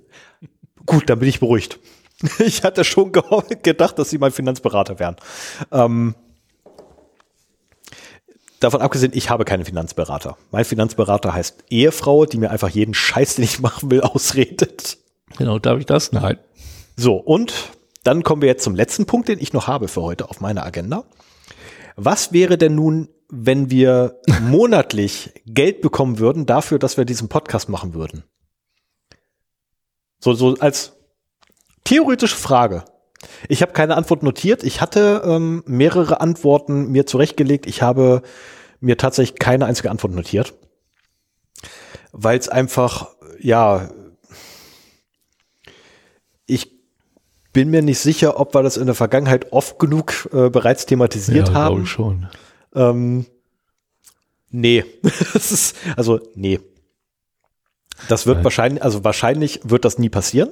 Gut, 0.87 1.11
dann 1.11 1.19
bin 1.19 1.29
ich 1.29 1.41
beruhigt. 1.41 1.79
Ich 2.39 2.63
hatte 2.63 2.85
schon 2.85 3.11
gedacht, 3.11 3.99
dass 3.99 4.11
Sie 4.11 4.19
mein 4.19 4.31
Finanzberater 4.31 4.99
wären. 5.01 5.17
Ähm, 5.73 6.15
davon 8.61 8.83
abgesehen, 8.83 9.13
ich 9.15 9.31
habe 9.31 9.45
keinen 9.45 9.65
Finanzberater. 9.65 10.37
Mein 10.51 10.65
Finanzberater 10.65 11.35
heißt 11.35 11.65
Ehefrau, 11.71 12.27
die 12.27 12.37
mir 12.37 12.51
einfach 12.51 12.69
jeden 12.69 12.95
Scheiß, 12.95 13.37
den 13.37 13.45
ich 13.45 13.61
machen 13.61 13.91
will, 13.91 14.01
ausredet. 14.03 14.99
Genau, 15.39 15.59
darf 15.59 15.79
ich 15.79 15.87
das? 15.87 16.13
Nein. 16.13 16.39
So, 16.97 17.17
und 17.17 17.53
dann 18.05 18.23
kommen 18.23 18.43
wir 18.43 18.49
jetzt 18.49 18.65
zum 18.65 18.75
letzten 18.75 19.07
Punkt, 19.07 19.29
den 19.29 19.39
ich 19.39 19.53
noch 19.53 19.67
habe 19.67 19.89
für 19.89 20.03
heute 20.03 20.29
auf 20.29 20.41
meiner 20.41 20.65
Agenda. 20.65 21.05
Was 21.97 22.33
wäre 22.33 22.59
denn 22.59 22.75
nun 22.75 23.09
wenn 23.31 23.71
wir 23.71 24.21
monatlich 24.43 25.33
Geld 25.47 25.81
bekommen 25.81 26.19
würden 26.19 26.47
dafür, 26.47 26.79
dass 26.79 26.97
wir 26.97 27.05
diesen 27.05 27.29
Podcast 27.29 27.69
machen 27.69 27.95
würden? 27.95 28.25
So, 30.19 30.35
so 30.35 30.57
als 30.59 30.97
theoretische 31.85 32.37
Frage. 32.37 32.85
Ich 33.49 33.63
habe 33.63 33.73
keine 33.73 33.97
Antwort 33.97 34.23
notiert. 34.23 34.65
Ich 34.65 34.81
hatte 34.81 35.23
ähm, 35.25 35.63
mehrere 35.67 36.21
Antworten 36.21 36.91
mir 36.91 37.07
zurechtgelegt. 37.07 37.67
Ich 37.67 37.83
habe 37.83 38.23
mir 38.81 38.97
tatsächlich 38.97 39.39
keine 39.39 39.67
einzige 39.67 39.91
Antwort 39.91 40.15
notiert, 40.15 40.55
weil 42.13 42.39
es 42.39 42.49
einfach, 42.49 43.09
ja, 43.39 43.91
bin 47.53 47.71
mir 47.71 47.83
nicht 47.83 47.99
sicher, 47.99 48.39
ob 48.39 48.55
wir 48.55 48.63
das 48.63 48.77
in 48.77 48.87
der 48.87 48.95
Vergangenheit 48.95 49.53
oft 49.53 49.79
genug 49.79 50.29
äh, 50.33 50.51
bereits 50.51 50.87
thematisiert 50.87 51.49
ja, 51.49 51.55
haben. 51.55 51.83
Ich 51.83 51.91
schon. 51.91 52.29
Ähm, 52.75 53.27
nee, 54.51 54.85
das 55.33 55.53
ist, 55.53 55.77
also 55.97 56.21
nee. 56.35 56.61
Das 58.09 58.27
wird 58.27 58.39
Nein. 58.39 58.45
wahrscheinlich, 58.45 58.83
also 58.83 59.05
wahrscheinlich 59.05 59.61
wird 59.65 59.85
das 59.85 59.99
nie 59.99 60.09
passieren. 60.09 60.51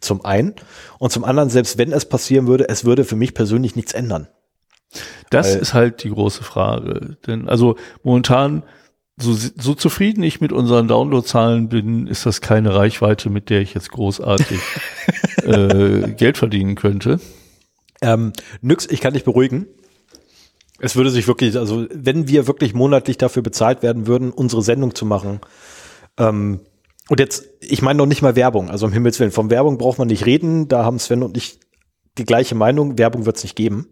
Zum 0.00 0.24
einen. 0.24 0.54
Und 0.98 1.12
zum 1.12 1.24
anderen, 1.24 1.50
selbst 1.50 1.78
wenn 1.78 1.92
es 1.92 2.04
passieren 2.04 2.46
würde, 2.46 2.68
es 2.68 2.84
würde 2.84 3.04
für 3.04 3.16
mich 3.16 3.34
persönlich 3.34 3.74
nichts 3.74 3.92
ändern. 3.92 4.28
Das 5.30 5.54
Weil- 5.54 5.60
ist 5.60 5.74
halt 5.74 6.04
die 6.04 6.10
große 6.10 6.44
Frage. 6.44 7.16
Denn 7.26 7.48
also 7.48 7.76
momentan, 8.02 8.62
so, 9.16 9.32
so 9.32 9.74
zufrieden 9.74 10.22
ich 10.22 10.40
mit 10.40 10.52
unseren 10.52 10.88
Downloadzahlen 10.88 11.68
bin, 11.68 12.06
ist 12.06 12.26
das 12.26 12.40
keine 12.40 12.74
Reichweite, 12.74 13.30
mit 13.30 13.48
der 13.48 13.60
ich 13.60 13.74
jetzt 13.74 13.90
großartig 13.90 14.60
äh, 15.44 16.12
Geld 16.16 16.38
verdienen 16.38 16.74
könnte. 16.74 17.20
Ähm, 18.02 18.32
nix, 18.60 18.86
ich 18.86 19.00
kann 19.00 19.14
dich 19.14 19.24
beruhigen. 19.24 19.66
Es 20.80 20.96
würde 20.96 21.10
sich 21.10 21.26
wirklich, 21.28 21.56
also 21.56 21.86
wenn 21.92 22.28
wir 22.28 22.46
wirklich 22.46 22.74
monatlich 22.74 23.16
dafür 23.16 23.42
bezahlt 23.42 23.82
werden 23.82 24.06
würden, 24.06 24.30
unsere 24.32 24.62
Sendung 24.62 24.94
zu 24.94 25.06
machen, 25.06 25.40
ähm, 26.18 26.60
und 27.08 27.20
jetzt, 27.20 27.44
ich 27.60 27.82
meine 27.82 27.98
noch 27.98 28.06
nicht 28.06 28.22
mal 28.22 28.34
Werbung, 28.34 28.70
also 28.70 28.86
um 28.86 28.92
Himmels 28.92 29.20
Willen, 29.20 29.30
von 29.30 29.50
Werbung 29.50 29.76
braucht 29.76 29.98
man 29.98 30.08
nicht 30.08 30.24
reden, 30.24 30.68
da 30.68 30.84
haben 30.84 30.98
Sven 30.98 31.22
und 31.22 31.36
ich 31.36 31.60
die 32.16 32.24
gleiche 32.24 32.54
Meinung, 32.54 32.96
Werbung 32.96 33.26
wird 33.26 33.36
es 33.36 33.42
nicht 33.42 33.56
geben. 33.56 33.88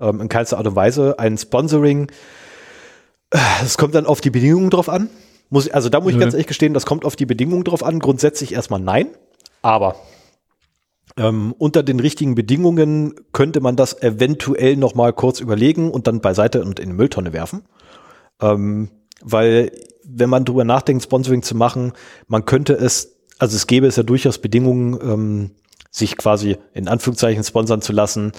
Ähm, 0.00 0.20
in 0.20 0.28
keinster 0.28 0.56
Art 0.58 0.66
und 0.66 0.76
Weise. 0.76 1.18
Ein 1.18 1.36
Sponsoring, 1.36 2.10
äh, 3.30 3.38
es 3.62 3.76
kommt 3.76 3.94
dann 3.94 4.06
auf 4.06 4.20
die 4.20 4.30
Bedingungen 4.30 4.70
drauf 4.70 4.88
an. 4.88 5.10
Muss, 5.50 5.68
also 5.68 5.88
da 5.90 6.00
muss 6.00 6.10
ich 6.10 6.16
Mhm. 6.16 6.20
ganz 6.20 6.34
ehrlich 6.34 6.46
gestehen, 6.46 6.72
das 6.74 6.86
kommt 6.86 7.04
auf 7.04 7.14
die 7.16 7.26
Bedingungen 7.26 7.64
drauf 7.64 7.82
an. 7.82 7.98
Grundsätzlich 7.98 8.52
erstmal 8.54 8.80
nein, 8.80 9.08
aber 9.60 9.96
ähm, 11.16 11.54
unter 11.58 11.82
den 11.82 12.00
richtigen 12.00 12.34
Bedingungen 12.34 13.14
könnte 13.32 13.60
man 13.60 13.76
das 13.76 14.02
eventuell 14.02 14.76
noch 14.76 14.94
mal 14.94 15.12
kurz 15.12 15.40
überlegen 15.40 15.90
und 15.90 16.06
dann 16.06 16.20
beiseite 16.20 16.62
und 16.64 16.80
in 16.80 16.90
die 16.90 16.96
Mülltonne 16.96 17.32
werfen. 17.32 17.62
Ähm, 18.40 18.88
weil 19.20 19.72
wenn 20.04 20.30
man 20.30 20.44
drüber 20.44 20.64
nachdenkt, 20.64 21.04
Sponsoring 21.04 21.42
zu 21.42 21.54
machen, 21.54 21.92
man 22.26 22.44
könnte 22.44 22.74
es, 22.74 23.16
also 23.38 23.56
es 23.56 23.66
gäbe 23.66 23.86
es 23.86 23.96
ja 23.96 24.02
durchaus 24.02 24.38
Bedingungen, 24.38 24.98
ähm, 25.02 25.50
sich 25.90 26.16
quasi 26.16 26.56
in 26.72 26.88
Anführungszeichen 26.88 27.44
sponsern 27.44 27.82
zu 27.82 27.92
lassen, 27.92 28.32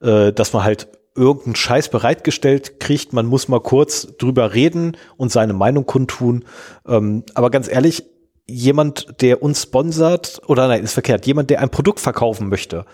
äh, 0.00 0.32
dass 0.32 0.52
man 0.52 0.64
halt 0.64 0.88
irgendeinen 1.14 1.56
Scheiß 1.56 1.88
bereitgestellt 1.88 2.80
kriegt. 2.80 3.12
Man 3.12 3.26
muss 3.26 3.48
mal 3.48 3.60
kurz 3.60 4.16
drüber 4.18 4.54
reden 4.54 4.96
und 5.16 5.32
seine 5.32 5.54
Meinung 5.54 5.86
kundtun. 5.86 6.44
Ähm, 6.86 7.24
aber 7.34 7.50
ganz 7.50 7.68
ehrlich, 7.68 8.04
jemand, 8.46 9.20
der 9.20 9.42
uns 9.42 9.62
sponsert, 9.62 10.40
oder 10.46 10.68
nein, 10.68 10.84
ist 10.84 10.92
verkehrt, 10.92 11.26
jemand, 11.26 11.50
der 11.50 11.60
ein 11.60 11.70
Produkt 11.70 12.00
verkaufen 12.00 12.48
möchte, 12.48 12.86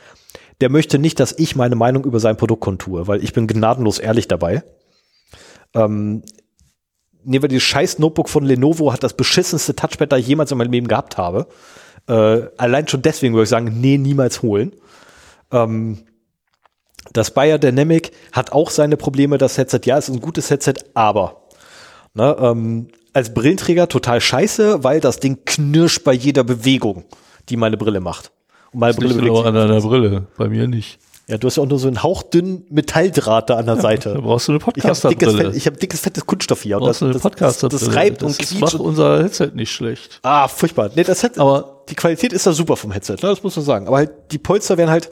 der 0.60 0.70
möchte 0.70 0.98
nicht, 0.98 1.20
dass 1.20 1.32
ich 1.38 1.56
meine 1.56 1.74
Meinung 1.74 2.04
über 2.04 2.20
sein 2.20 2.36
Produkt 2.36 2.62
kundtue, 2.62 3.06
weil 3.06 3.22
ich 3.22 3.32
bin 3.32 3.46
gnadenlos 3.46 3.98
ehrlich 3.98 4.28
dabei. 4.28 4.62
Ähm, 5.74 6.22
nehmen 7.24 7.42
wir 7.42 7.48
dieses 7.48 7.64
scheiß 7.64 7.98
Notebook 7.98 8.28
von 8.28 8.44
Lenovo, 8.44 8.92
hat 8.92 9.02
das 9.02 9.14
beschissenste 9.14 9.76
Touchpad, 9.76 10.12
das 10.12 10.20
ich 10.20 10.26
jemals 10.26 10.52
in 10.52 10.58
meinem 10.58 10.72
Leben 10.72 10.88
gehabt 10.88 11.18
habe. 11.18 11.46
Äh, 12.08 12.48
allein 12.56 12.88
schon 12.88 13.02
deswegen 13.02 13.34
würde 13.34 13.44
ich 13.44 13.50
sagen, 13.50 13.80
nee, 13.80 13.98
niemals 13.98 14.42
holen. 14.42 14.72
Ähm, 15.50 16.04
das 17.12 17.32
Bayer 17.32 17.58
Dynamic 17.58 18.12
hat 18.32 18.52
auch 18.52 18.70
seine 18.70 18.96
Probleme, 18.96 19.38
das 19.38 19.58
Headset. 19.58 19.80
Ja, 19.84 19.98
es 19.98 20.08
ist 20.08 20.14
ein 20.14 20.20
gutes 20.20 20.50
Headset, 20.50 20.74
aber 20.94 21.42
ne, 22.14 22.36
ähm, 22.38 22.88
als 23.12 23.34
Brillenträger 23.34 23.88
total 23.88 24.20
scheiße, 24.20 24.82
weil 24.84 25.00
das 25.00 25.20
Ding 25.20 25.38
knirscht 25.44 26.04
bei 26.04 26.12
jeder 26.12 26.44
Bewegung, 26.44 27.04
die 27.48 27.56
meine 27.56 27.76
Brille 27.76 28.00
macht. 28.00 28.30
Und 28.72 28.80
meine 28.80 28.94
Das 28.94 29.02
liegt 29.02 29.14
bewegt 29.16 29.30
aber 29.30 29.38
sich- 29.40 29.46
an 29.48 29.54
deiner 29.54 29.80
Brille, 29.80 30.26
bei 30.38 30.48
mir 30.48 30.66
nicht. 30.68 30.98
Ja, 31.28 31.38
du 31.38 31.46
hast 31.46 31.56
ja 31.56 31.62
auch 31.62 31.68
nur 31.68 31.78
so 31.78 31.86
einen 31.86 32.02
hauchdünnen 32.02 32.64
Metalldraht 32.68 33.48
da 33.48 33.56
an 33.56 33.66
der 33.66 33.76
Da 33.76 33.82
Seite. 33.82 34.14
brauchst 34.20 34.48
du 34.48 34.52
eine 34.52 34.58
Ich 34.58 34.64
habe 34.66 34.72
dickes, 34.74 35.00
Fett, 35.00 35.10
Podcasterbrille. 35.18 35.56
ich 35.56 35.66
hab 35.66 35.78
dickes, 35.78 36.00
fettes 36.00 36.26
Kunststoff 36.26 36.62
hier. 36.62 36.76
Und 36.78 36.84
brauchst 36.84 37.00
du 37.00 37.04
eine 37.06 37.12
das, 37.14 37.22
das, 37.22 37.30
Podcasterbrille. 37.30 37.80
das 37.86 37.94
reibt 37.94 38.22
und 38.22 38.30
das 38.30 38.38
quietscht. 38.38 38.60
macht 38.60 38.74
und- 38.74 38.80
unser 38.80 39.22
Headset 39.22 39.50
nicht 39.54 39.70
schlecht. 39.72 40.18
Ah, 40.22 40.48
furchtbar. 40.48 40.90
Nee, 40.94 41.04
das 41.04 41.22
Headset, 41.22 41.40
Aber- 41.40 41.82
die 41.88 41.94
Qualität 41.94 42.32
ist 42.32 42.46
da 42.46 42.52
super 42.52 42.76
vom 42.76 42.90
Headset, 42.92 43.14
ne? 43.14 43.28
das 43.28 43.42
muss 43.42 43.54
man 43.56 43.64
sagen. 43.64 43.86
Aber 43.86 43.98
halt, 43.98 44.10
die 44.32 44.38
Polster 44.38 44.76
werden 44.76 44.90
halt, 44.90 45.10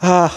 ah, 0.00 0.30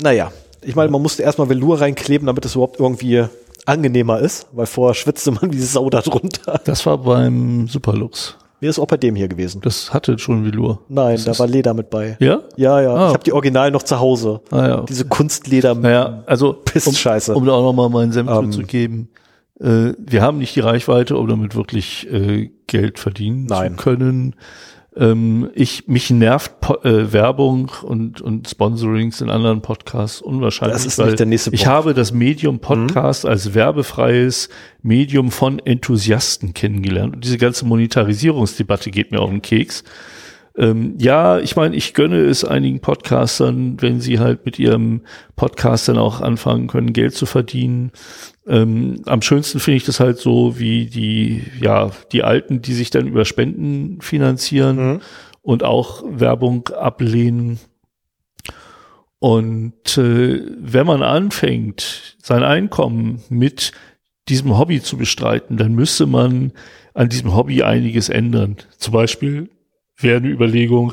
naja. 0.00 0.30
Ich 0.62 0.74
meine, 0.74 0.90
man 0.90 1.00
musste 1.00 1.22
erstmal 1.22 1.48
Velour 1.48 1.80
reinkleben, 1.80 2.26
damit 2.26 2.44
es 2.44 2.54
überhaupt 2.54 2.80
irgendwie 2.80 3.24
angenehmer 3.68 4.18
ist, 4.20 4.46
weil 4.52 4.66
vorher 4.66 4.94
schwitzte 4.94 5.30
man 5.30 5.52
wie 5.52 5.60
Sau 5.60 5.90
da 5.90 6.00
drunter. 6.00 6.60
Das 6.64 6.84
war 6.86 6.98
beim 6.98 7.68
Superlux. 7.68 8.36
Mir 8.60 8.70
ist 8.70 8.80
auch 8.80 8.86
bei 8.86 8.96
dem 8.96 9.14
hier 9.14 9.28
gewesen. 9.28 9.60
Das 9.60 9.94
hatte 9.94 10.18
schon 10.18 10.44
Velour. 10.44 10.80
Nein, 10.88 11.14
das 11.14 11.24
da 11.24 11.38
war 11.38 11.46
Leder 11.46 11.74
mit 11.74 11.90
bei. 11.90 12.16
Ja? 12.18 12.40
Ja, 12.56 12.80
ja. 12.80 12.92
Ah. 12.92 13.06
Ich 13.08 13.14
habe 13.14 13.24
die 13.24 13.32
Original 13.32 13.70
noch 13.70 13.84
zu 13.84 14.00
Hause. 14.00 14.40
Ah, 14.50 14.66
ja. 14.66 14.80
Diese 14.82 15.04
Kunstleder. 15.04 15.76
Naja, 15.76 16.24
also 16.26 16.54
um, 16.56 16.64
Pissscheiße. 16.64 17.34
um 17.34 17.44
da 17.46 17.52
auch 17.52 17.62
nochmal 17.62 17.88
meinen 17.88 18.10
Senf 18.10 18.28
Ähm. 18.30 18.50
zu 18.50 18.62
geben. 18.62 19.10
Äh, 19.60 19.92
wir 19.98 20.22
haben 20.22 20.38
nicht 20.38 20.56
die 20.56 20.60
Reichweite, 20.60 21.16
um 21.16 21.28
damit 21.28 21.54
wirklich 21.54 22.10
äh, 22.12 22.50
Geld 22.66 22.98
verdienen 22.98 23.46
Nein. 23.46 23.76
zu 23.76 23.84
können. 23.84 24.34
Ähm, 24.98 25.50
ich, 25.54 25.86
mich 25.86 26.10
nervt 26.10 26.60
po 26.60 26.74
äh, 26.82 27.12
Werbung 27.12 27.70
und, 27.82 28.20
und 28.20 28.48
Sponsorings 28.48 29.20
in 29.20 29.30
anderen 29.30 29.62
Podcasts 29.62 30.20
unwahrscheinlich. 30.20 30.74
Das 30.74 30.86
ist 30.86 30.98
nicht 30.98 31.18
der 31.18 31.26
nächste 31.26 31.50
Ich 31.50 31.62
Punkt. 31.62 31.72
habe 31.72 31.94
das 31.94 32.12
Medium 32.12 32.58
Podcast 32.58 33.24
als 33.24 33.54
werbefreies 33.54 34.48
Medium 34.82 35.30
von 35.30 35.60
Enthusiasten 35.60 36.52
kennengelernt. 36.52 37.14
Und 37.14 37.24
diese 37.24 37.38
ganze 37.38 37.64
Monetarisierungsdebatte 37.64 38.90
geht 38.90 39.12
mir 39.12 39.20
auf 39.20 39.30
den 39.30 39.42
Keks. 39.42 39.84
Ähm, 40.58 40.96
ja, 40.98 41.38
ich 41.38 41.54
meine, 41.54 41.76
ich 41.76 41.94
gönne 41.94 42.24
es 42.24 42.44
einigen 42.44 42.80
Podcastern, 42.80 43.80
wenn 43.80 44.00
sie 44.00 44.18
halt 44.18 44.44
mit 44.44 44.58
ihrem 44.58 45.02
Podcast 45.36 45.88
dann 45.88 45.98
auch 45.98 46.20
anfangen 46.20 46.66
können, 46.66 46.92
Geld 46.92 47.14
zu 47.14 47.26
verdienen. 47.26 47.92
Ähm, 48.44 49.02
am 49.06 49.22
schönsten 49.22 49.60
finde 49.60 49.76
ich 49.76 49.84
das 49.84 50.00
halt 50.00 50.18
so, 50.18 50.58
wie 50.58 50.86
die, 50.86 51.44
ja, 51.60 51.92
die 52.10 52.24
Alten, 52.24 52.60
die 52.60 52.74
sich 52.74 52.90
dann 52.90 53.06
über 53.06 53.24
Spenden 53.24 54.00
finanzieren 54.00 55.00
und 55.42 55.62
auch 55.62 56.02
Werbung 56.04 56.68
ablehnen. 56.70 57.60
Und 59.20 59.96
äh, 59.96 60.42
wenn 60.58 60.86
man 60.86 61.04
anfängt, 61.04 62.16
sein 62.20 62.42
Einkommen 62.42 63.22
mit 63.28 63.70
diesem 64.28 64.58
Hobby 64.58 64.82
zu 64.82 64.96
bestreiten, 64.96 65.56
dann 65.56 65.72
müsste 65.76 66.06
man 66.06 66.52
an 66.94 67.08
diesem 67.08 67.36
Hobby 67.36 67.62
einiges 67.62 68.08
ändern. 68.08 68.56
Zum 68.76 68.92
Beispiel 68.92 69.50
wäre 69.98 70.18
eine 70.18 70.28
Überlegung, 70.28 70.92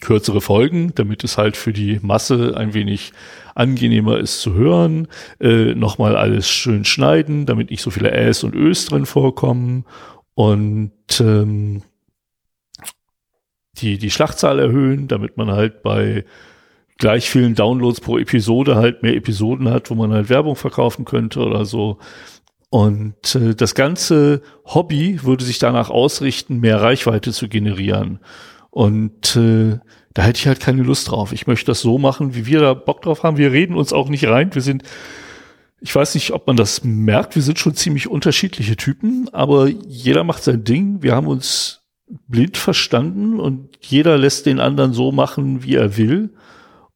kürzere 0.00 0.40
Folgen, 0.40 0.94
damit 0.94 1.24
es 1.24 1.36
halt 1.36 1.56
für 1.56 1.72
die 1.72 1.98
Masse 2.02 2.56
ein 2.56 2.74
wenig 2.74 3.12
angenehmer 3.54 4.18
ist 4.18 4.40
zu 4.40 4.54
hören, 4.54 5.08
äh, 5.40 5.74
nochmal 5.74 6.16
alles 6.16 6.48
schön 6.48 6.84
schneiden, 6.84 7.46
damit 7.46 7.70
nicht 7.70 7.82
so 7.82 7.90
viele 7.90 8.12
Äs 8.12 8.42
und 8.42 8.54
Ös 8.54 8.86
drin 8.86 9.04
vorkommen 9.04 9.84
und 10.34 10.92
ähm, 11.20 11.82
die, 13.74 13.98
die 13.98 14.10
Schlachtzahl 14.10 14.58
erhöhen, 14.58 15.08
damit 15.08 15.36
man 15.36 15.50
halt 15.50 15.82
bei 15.82 16.24
gleich 16.98 17.30
vielen 17.30 17.54
Downloads 17.54 18.00
pro 18.00 18.18
Episode 18.18 18.76
halt 18.76 19.02
mehr 19.02 19.14
Episoden 19.16 19.68
hat, 19.70 19.90
wo 19.90 19.94
man 19.94 20.12
halt 20.12 20.28
Werbung 20.28 20.56
verkaufen 20.56 21.04
könnte 21.04 21.40
oder 21.40 21.64
so. 21.64 21.98
Und 22.70 23.34
äh, 23.34 23.54
das 23.54 23.74
ganze 23.74 24.42
Hobby 24.64 25.24
würde 25.24 25.44
sich 25.44 25.58
danach 25.58 25.90
ausrichten, 25.90 26.60
mehr 26.60 26.80
Reichweite 26.80 27.32
zu 27.32 27.48
generieren. 27.48 28.20
Und 28.70 29.34
äh, 29.36 29.78
da 30.14 30.22
hätte 30.22 30.38
ich 30.38 30.46
halt 30.46 30.60
keine 30.60 30.82
Lust 30.82 31.10
drauf. 31.10 31.32
Ich 31.32 31.48
möchte 31.48 31.66
das 31.66 31.80
so 31.80 31.98
machen, 31.98 32.34
wie 32.34 32.46
wir 32.46 32.60
da 32.60 32.74
Bock 32.74 33.02
drauf 33.02 33.24
haben. 33.24 33.36
Wir 33.36 33.50
reden 33.50 33.74
uns 33.74 33.92
auch 33.92 34.08
nicht 34.08 34.26
rein. 34.26 34.54
Wir 34.54 34.62
sind, 34.62 34.84
ich 35.80 35.94
weiß 35.94 36.14
nicht, 36.14 36.32
ob 36.32 36.46
man 36.46 36.56
das 36.56 36.84
merkt, 36.84 37.34
wir 37.34 37.42
sind 37.42 37.58
schon 37.58 37.74
ziemlich 37.74 38.08
unterschiedliche 38.08 38.76
Typen, 38.76 39.28
aber 39.32 39.68
jeder 39.68 40.22
macht 40.22 40.44
sein 40.44 40.62
Ding. 40.62 41.02
Wir 41.02 41.16
haben 41.16 41.26
uns 41.26 41.82
blind 42.28 42.56
verstanden 42.56 43.40
und 43.40 43.68
jeder 43.80 44.16
lässt 44.16 44.46
den 44.46 44.60
anderen 44.60 44.92
so 44.92 45.10
machen, 45.10 45.64
wie 45.64 45.74
er 45.74 45.96
will. 45.96 46.30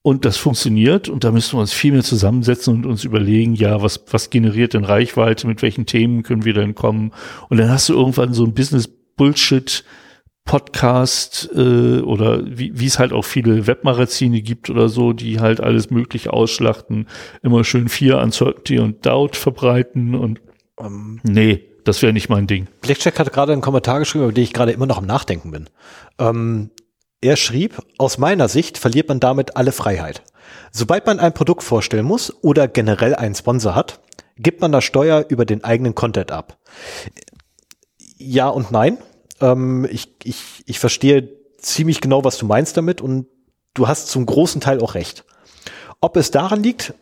Und 0.07 0.27
das 0.27 0.37
funktioniert 0.37 1.09
und 1.09 1.25
da 1.25 1.31
müssen 1.31 1.57
wir 1.57 1.61
uns 1.63 1.73
viel 1.73 1.93
mehr 1.93 2.03
zusammensetzen 2.03 2.75
und 2.75 2.85
uns 2.85 3.05
überlegen, 3.05 3.55
ja, 3.55 3.81
was, 3.81 4.05
was 4.11 4.29
generiert 4.29 4.75
denn 4.75 4.85
Reichweite, 4.85 5.47
mit 5.47 5.63
welchen 5.63 5.87
Themen 5.87 6.23
können 6.23 6.45
wir 6.45 6.53
denn 6.53 6.75
kommen? 6.75 7.13
Und 7.49 7.57
dann 7.57 7.71
hast 7.71 7.89
du 7.89 7.95
irgendwann 7.95 8.35
so 8.35 8.45
ein 8.45 8.53
Business-Bullshit, 8.53 9.83
Podcast 10.45 11.49
äh, 11.55 12.01
oder 12.01 12.43
wie, 12.45 12.85
es 12.85 12.99
halt 12.99 13.15
auch 13.15 13.25
viele 13.25 13.67
Webmagazine 13.67 14.43
gibt 14.43 14.69
oder 14.69 14.91
so, 14.91 15.15
die 15.15 15.41
halt 15.41 15.61
alles 15.61 15.91
Mögliche 15.91 16.35
ausschlachten, 16.35 17.09
immer 17.43 17.65
schön 17.65 17.89
Fear, 17.89 18.23
Uncertainty 18.23 18.79
und 18.81 19.07
Doubt 19.07 19.37
verbreiten 19.37 20.15
und 20.15 20.43
ähm, 20.79 21.21
nee, 21.23 21.65
das 21.85 22.03
wäre 22.03 22.13
nicht 22.13 22.29
mein 22.29 22.47
Ding. 22.47 22.67
Blackjack 22.83 23.19
hat 23.19 23.33
gerade 23.33 23.53
einen 23.53 23.63
Kommentar 23.63 24.01
geschrieben, 24.01 24.25
über 24.25 24.35
den 24.35 24.45
ich 24.45 24.53
gerade 24.53 24.73
immer 24.73 24.87
noch 24.87 24.99
am 24.99 25.07
Nachdenken 25.07 25.51
bin. 25.51 25.71
Ähm, 26.19 26.71
er 27.25 27.37
schrieb, 27.37 27.83
aus 27.97 28.19
meiner 28.19 28.49
Sicht 28.49 28.77
verliert 28.77 29.09
man 29.09 29.19
damit 29.19 29.57
alle 29.57 29.73
Freiheit. 29.73 30.23
Sobald 30.71 31.07
man 31.07 31.21
ein 31.21 31.33
Produkt 31.33 31.63
vorstellen 31.63 32.05
muss 32.05 32.33
oder 32.43 32.69
generell 32.69 33.15
einen 33.15 33.35
Sponsor 33.35 33.75
hat, 33.75 34.01
gibt 34.37 34.61
man 34.61 34.73
das 34.73 34.85
Steuer 34.85 35.25
über 35.29 35.47
den 35.47 35.65
eigenen 35.65 35.95
Content 35.95 36.31
ab. 36.31 36.59
Ja 38.19 38.49
und 38.49 38.71
nein. 38.71 38.99
Ähm, 39.41 39.89
ich, 39.91 40.15
ich, 40.23 40.65
ich 40.67 40.79
verstehe 40.79 41.31
ziemlich 41.59 42.03
genau, 42.03 42.25
was 42.25 42.37
du 42.37 42.47
meinst 42.47 42.77
damit 42.77 43.01
und 43.01 43.27
du 43.73 43.89
hast 43.89 44.09
zum 44.09 44.27
großen 44.27 44.61
Teil 44.61 44.81
auch 44.81 44.95
recht. 44.95 45.25
Ob 46.03 46.19
es 46.19 46.31
daran 46.31 46.63
liegt, 46.63 46.93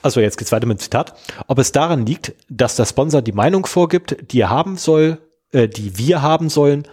also 0.00 0.20
jetzt 0.20 0.38
geht's 0.38 0.52
weiter 0.52 0.66
mit 0.66 0.78
dem 0.78 0.82
Zitat, 0.82 1.14
ob 1.46 1.58
es 1.58 1.72
daran 1.72 2.06
liegt, 2.06 2.32
dass 2.48 2.76
der 2.76 2.86
Sponsor 2.86 3.20
die 3.20 3.32
Meinung 3.32 3.66
vorgibt, 3.66 4.32
die 4.32 4.40
er 4.40 4.50
haben 4.50 4.78
soll, 4.78 5.18
äh, 5.52 5.68
die 5.68 5.98
wir 5.98 6.22
haben 6.22 6.48
sollen, 6.48 6.86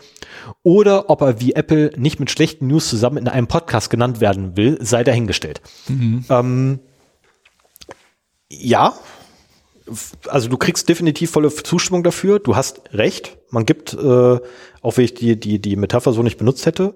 oder 0.63 1.09
ob 1.09 1.21
er 1.21 1.41
wie 1.41 1.53
Apple 1.53 1.91
nicht 1.97 2.19
mit 2.19 2.31
schlechten 2.31 2.67
News 2.67 2.89
zusammen 2.89 3.17
in 3.17 3.27
einem 3.27 3.47
Podcast 3.47 3.89
genannt 3.89 4.21
werden 4.21 4.55
will, 4.57 4.77
sei 4.81 5.03
dahingestellt. 5.03 5.61
Mhm. 5.87 6.25
Ähm, 6.29 6.79
ja, 8.49 8.93
also 10.27 10.49
du 10.49 10.57
kriegst 10.57 10.89
definitiv 10.89 11.31
volle 11.31 11.53
Zustimmung 11.53 12.03
dafür. 12.03 12.39
Du 12.39 12.55
hast 12.55 12.81
recht. 12.93 13.37
Man 13.49 13.65
gibt, 13.65 13.93
äh, 13.93 14.39
auch 14.81 14.97
wenn 14.97 15.05
ich 15.05 15.13
die, 15.13 15.39
die, 15.39 15.59
die 15.59 15.75
Metapher 15.75 16.11
so 16.11 16.23
nicht 16.23 16.37
benutzt 16.37 16.65
hätte, 16.65 16.95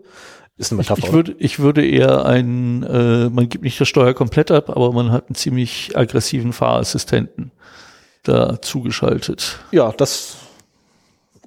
ist 0.58 0.72
eine 0.72 0.80
Metapher. 0.80 1.00
Ich, 1.00 1.06
ich 1.06 1.14
würde, 1.14 1.36
ich 1.38 1.60
würde 1.60 1.86
eher 1.88 2.26
ein, 2.26 2.84
äh, 2.84 3.30
man 3.30 3.48
gibt 3.50 3.64
nicht 3.64 3.80
das 3.80 3.88
Steuer 3.88 4.14
komplett 4.14 4.52
ab, 4.52 4.70
aber 4.70 4.92
man 4.92 5.12
hat 5.12 5.28
einen 5.28 5.36
ziemlich 5.36 5.96
aggressiven 5.96 6.54
Fahrassistenten 6.54 7.52
da 8.24 8.62
zugeschaltet. 8.62 9.60
Ja, 9.72 9.92
das, 9.92 10.38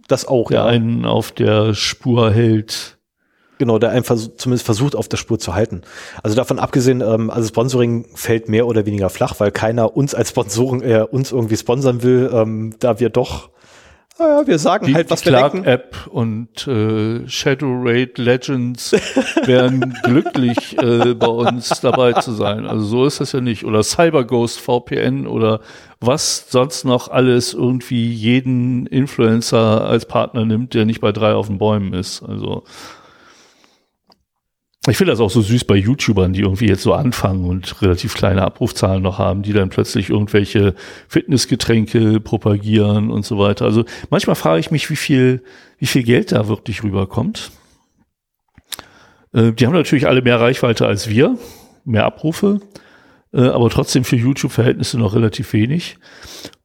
das 0.08 0.26
auch, 0.26 0.48
der 0.48 0.60
ja. 0.60 0.66
einen 0.66 1.04
auf 1.04 1.32
der 1.32 1.74
Spur 1.74 2.30
hält. 2.30 2.98
Genau, 3.58 3.78
der 3.78 3.90
einen 3.90 4.02
vers 4.02 4.32
zumindest 4.36 4.64
versucht, 4.64 4.96
auf 4.96 5.08
der 5.08 5.18
Spur 5.18 5.38
zu 5.38 5.54
halten. 5.54 5.82
Also 6.22 6.34
davon 6.34 6.58
abgesehen, 6.58 7.00
ähm, 7.00 7.30
also 7.30 7.46
Sponsoring 7.46 8.06
fällt 8.14 8.48
mehr 8.48 8.66
oder 8.66 8.86
weniger 8.86 9.08
flach, 9.08 9.38
weil 9.38 9.52
keiner 9.52 9.96
uns 9.96 10.14
als 10.14 10.30
Sponsoren, 10.30 10.82
äh, 10.82 11.06
uns 11.08 11.30
irgendwie 11.30 11.56
sponsern 11.56 12.02
will, 12.02 12.30
ähm, 12.32 12.74
da 12.80 12.98
wir 12.98 13.08
doch 13.08 13.51
naja, 14.22 14.46
wir 14.46 14.58
sagen 14.58 14.86
die, 14.86 14.94
halt, 14.94 15.10
was 15.10 15.20
die 15.20 15.26
wir 15.26 15.32
Clark 15.32 15.52
denken. 15.52 15.68
App 15.68 15.96
und 16.10 16.66
äh, 16.66 17.28
Shadow 17.28 17.80
Raid 17.82 18.18
Legends 18.18 18.92
wären 19.44 19.94
glücklich, 20.04 20.78
äh, 20.78 21.14
bei 21.14 21.26
uns 21.26 21.80
dabei 21.80 22.14
zu 22.14 22.32
sein. 22.32 22.66
Also 22.66 22.84
so 22.84 23.06
ist 23.06 23.20
das 23.20 23.32
ja 23.32 23.40
nicht. 23.40 23.64
Oder 23.64 23.82
CyberGhost 23.82 24.60
VPN 24.60 25.26
oder 25.26 25.60
was 26.00 26.46
sonst 26.50 26.84
noch 26.84 27.08
alles 27.08 27.54
irgendwie 27.54 28.10
jeden 28.10 28.86
Influencer 28.86 29.84
als 29.86 30.06
Partner 30.06 30.44
nimmt, 30.44 30.74
der 30.74 30.84
nicht 30.84 31.00
bei 31.00 31.12
drei 31.12 31.34
auf 31.34 31.48
den 31.48 31.58
Bäumen 31.58 31.92
ist. 31.92 32.22
Also 32.22 32.64
ich 34.88 34.96
finde 34.96 35.12
das 35.12 35.20
auch 35.20 35.30
so 35.30 35.40
süß 35.40 35.64
bei 35.64 35.76
YouTubern, 35.76 36.32
die 36.32 36.40
irgendwie 36.40 36.66
jetzt 36.66 36.82
so 36.82 36.92
anfangen 36.92 37.44
und 37.44 37.80
relativ 37.82 38.14
kleine 38.14 38.42
Abrufzahlen 38.42 39.00
noch 39.00 39.18
haben, 39.18 39.42
die 39.42 39.52
dann 39.52 39.68
plötzlich 39.68 40.10
irgendwelche 40.10 40.74
Fitnessgetränke 41.06 42.18
propagieren 42.18 43.10
und 43.12 43.24
so 43.24 43.38
weiter. 43.38 43.64
Also 43.64 43.84
manchmal 44.10 44.34
frage 44.34 44.58
ich 44.58 44.72
mich, 44.72 44.90
wie 44.90 44.96
viel, 44.96 45.44
wie 45.78 45.86
viel 45.86 46.02
Geld 46.02 46.32
da 46.32 46.48
wirklich 46.48 46.82
rüberkommt. 46.82 47.52
Äh, 49.32 49.52
die 49.52 49.66
haben 49.66 49.74
natürlich 49.74 50.08
alle 50.08 50.20
mehr 50.20 50.40
Reichweite 50.40 50.84
als 50.84 51.08
wir, 51.08 51.38
mehr 51.84 52.04
Abrufe, 52.04 52.60
äh, 53.32 53.40
aber 53.40 53.70
trotzdem 53.70 54.02
für 54.02 54.16
YouTube-Verhältnisse 54.16 54.98
noch 54.98 55.14
relativ 55.14 55.52
wenig. 55.52 55.96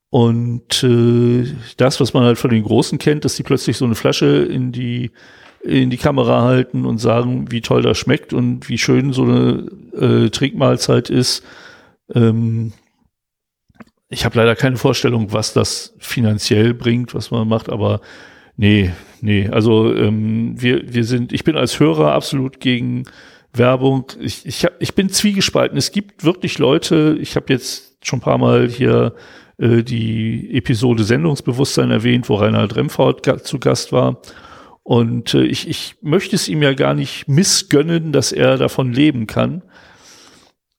Und 0.10 0.84
äh, 0.84 1.46
das, 1.78 2.00
was 2.00 2.14
man 2.16 2.24
halt 2.24 2.40
von 2.40 2.50
den 2.50 2.64
Großen 2.64 2.98
kennt, 2.98 3.26
dass 3.26 3.36
die 3.36 3.44
plötzlich 3.44 3.78
so 3.78 3.86
eine 3.86 3.94
Flasche 3.94 4.26
in 4.26 4.72
die 4.72 5.12
in 5.68 5.90
die 5.90 5.98
Kamera 5.98 6.44
halten 6.44 6.86
und 6.86 6.98
sagen, 7.00 7.52
wie 7.52 7.62
toll 7.62 7.82
das 7.82 7.98
schmeckt 7.98 8.34
und 8.34 8.70
wie 8.70 8.78
schön 8.78 9.12
so 9.12 9.24
eine 9.24 9.70
äh, 10.00 10.30
Trinkmahlzeit 10.30 11.10
ist. 11.10 11.44
Ähm, 12.14 12.72
ich 14.10 14.24
habe 14.24 14.38
leider 14.38 14.56
keine 14.56 14.78
Vorstellung, 14.78 15.34
was 15.34 15.54
das 15.54 15.94
finanziell 16.00 16.74
bringt, 16.74 17.14
was 17.14 17.32
man 17.32 17.48
macht, 17.48 17.70
aber 17.70 18.00
nee, 18.56 18.92
nee. 19.20 19.50
Also 19.50 19.94
ähm, 19.94 20.54
wir, 20.62 20.94
wir 20.94 21.04
sind, 21.04 21.34
ich 21.34 21.44
bin 21.44 21.58
als 21.58 21.80
Hörer 21.80 22.14
absolut 22.14 22.62
gegen 22.62 23.04
Werbung. 23.54 24.06
Ich, 24.22 24.46
ich, 24.46 24.64
hab, 24.64 24.74
ich 24.80 24.96
bin 24.96 25.10
zwiegespalten. 25.10 25.78
Es 25.78 25.92
gibt 25.92 26.24
wirklich 26.24 26.58
Leute, 26.60 27.18
ich 27.20 27.36
habe 27.36 27.52
jetzt 27.52 27.98
schon 28.06 28.20
ein 28.20 28.22
paar 28.22 28.38
Mal 28.38 28.70
hier 28.70 29.14
äh, 29.58 29.84
die 29.84 30.56
Episode 30.56 31.04
Sendungsbewusstsein 31.04 31.92
erwähnt, 31.92 32.30
wo 32.30 32.36
Reinhard 32.36 32.78
Remford 32.78 33.46
zu 33.46 33.60
Gast 33.60 33.92
war. 33.92 34.22
Und 34.88 35.34
äh, 35.34 35.44
ich, 35.44 35.68
ich 35.68 35.96
möchte 36.00 36.34
es 36.34 36.48
ihm 36.48 36.64
ja 36.64 36.72
gar 36.74 36.94
nicht 36.94 37.28
missgönnen, 37.28 38.14
dass 38.14 38.32
er 38.32 38.58
davon 38.58 38.94
leben 38.94 39.28
kann. 39.28 39.62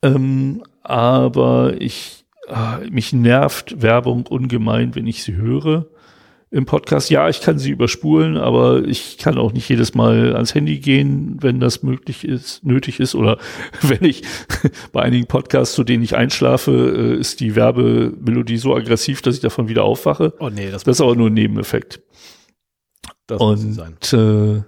Ähm, 0.02 0.62
aber 0.82 1.74
ich, 1.78 2.24
äh, 2.46 2.88
mich 2.88 3.12
nervt 3.12 3.82
Werbung 3.82 4.26
ungemein, 4.26 4.94
wenn 4.94 5.06
ich 5.06 5.22
sie 5.22 5.34
höre 5.34 5.88
im 6.50 6.64
Podcast. 6.64 7.10
Ja, 7.10 7.28
ich 7.28 7.42
kann 7.42 7.58
sie 7.58 7.70
überspulen, 7.70 8.38
aber 8.38 8.82
ich 8.86 9.18
kann 9.18 9.36
auch 9.36 9.52
nicht 9.52 9.68
jedes 9.68 9.92
Mal 9.92 10.34
ans 10.34 10.54
Handy 10.54 10.78
gehen, 10.78 11.36
wenn 11.42 11.60
das 11.60 11.82
möglich 11.82 12.24
ist, 12.24 12.64
nötig 12.64 13.00
ist. 13.00 13.14
Oder 13.14 13.36
wenn 13.82 14.04
ich 14.04 14.22
bei 14.92 15.02
einigen 15.02 15.26
Podcasts, 15.26 15.74
zu 15.74 15.84
denen 15.84 16.02
ich 16.02 16.16
einschlafe, 16.16 16.70
äh, 16.72 17.20
ist 17.20 17.40
die 17.40 17.56
Werbemelodie 17.56 18.56
so 18.56 18.74
aggressiv, 18.74 19.20
dass 19.20 19.34
ich 19.34 19.42
davon 19.42 19.68
wieder 19.68 19.84
aufwache. 19.84 20.32
Oh 20.38 20.48
nee, 20.48 20.70
das, 20.70 20.84
das 20.84 20.96
ist 20.96 21.02
aber 21.02 21.14
nur 21.14 21.28
ein 21.28 21.34
Nebeneffekt. 21.34 22.00
Das 23.28 23.40
und 23.40 24.12
äh, 24.12 24.62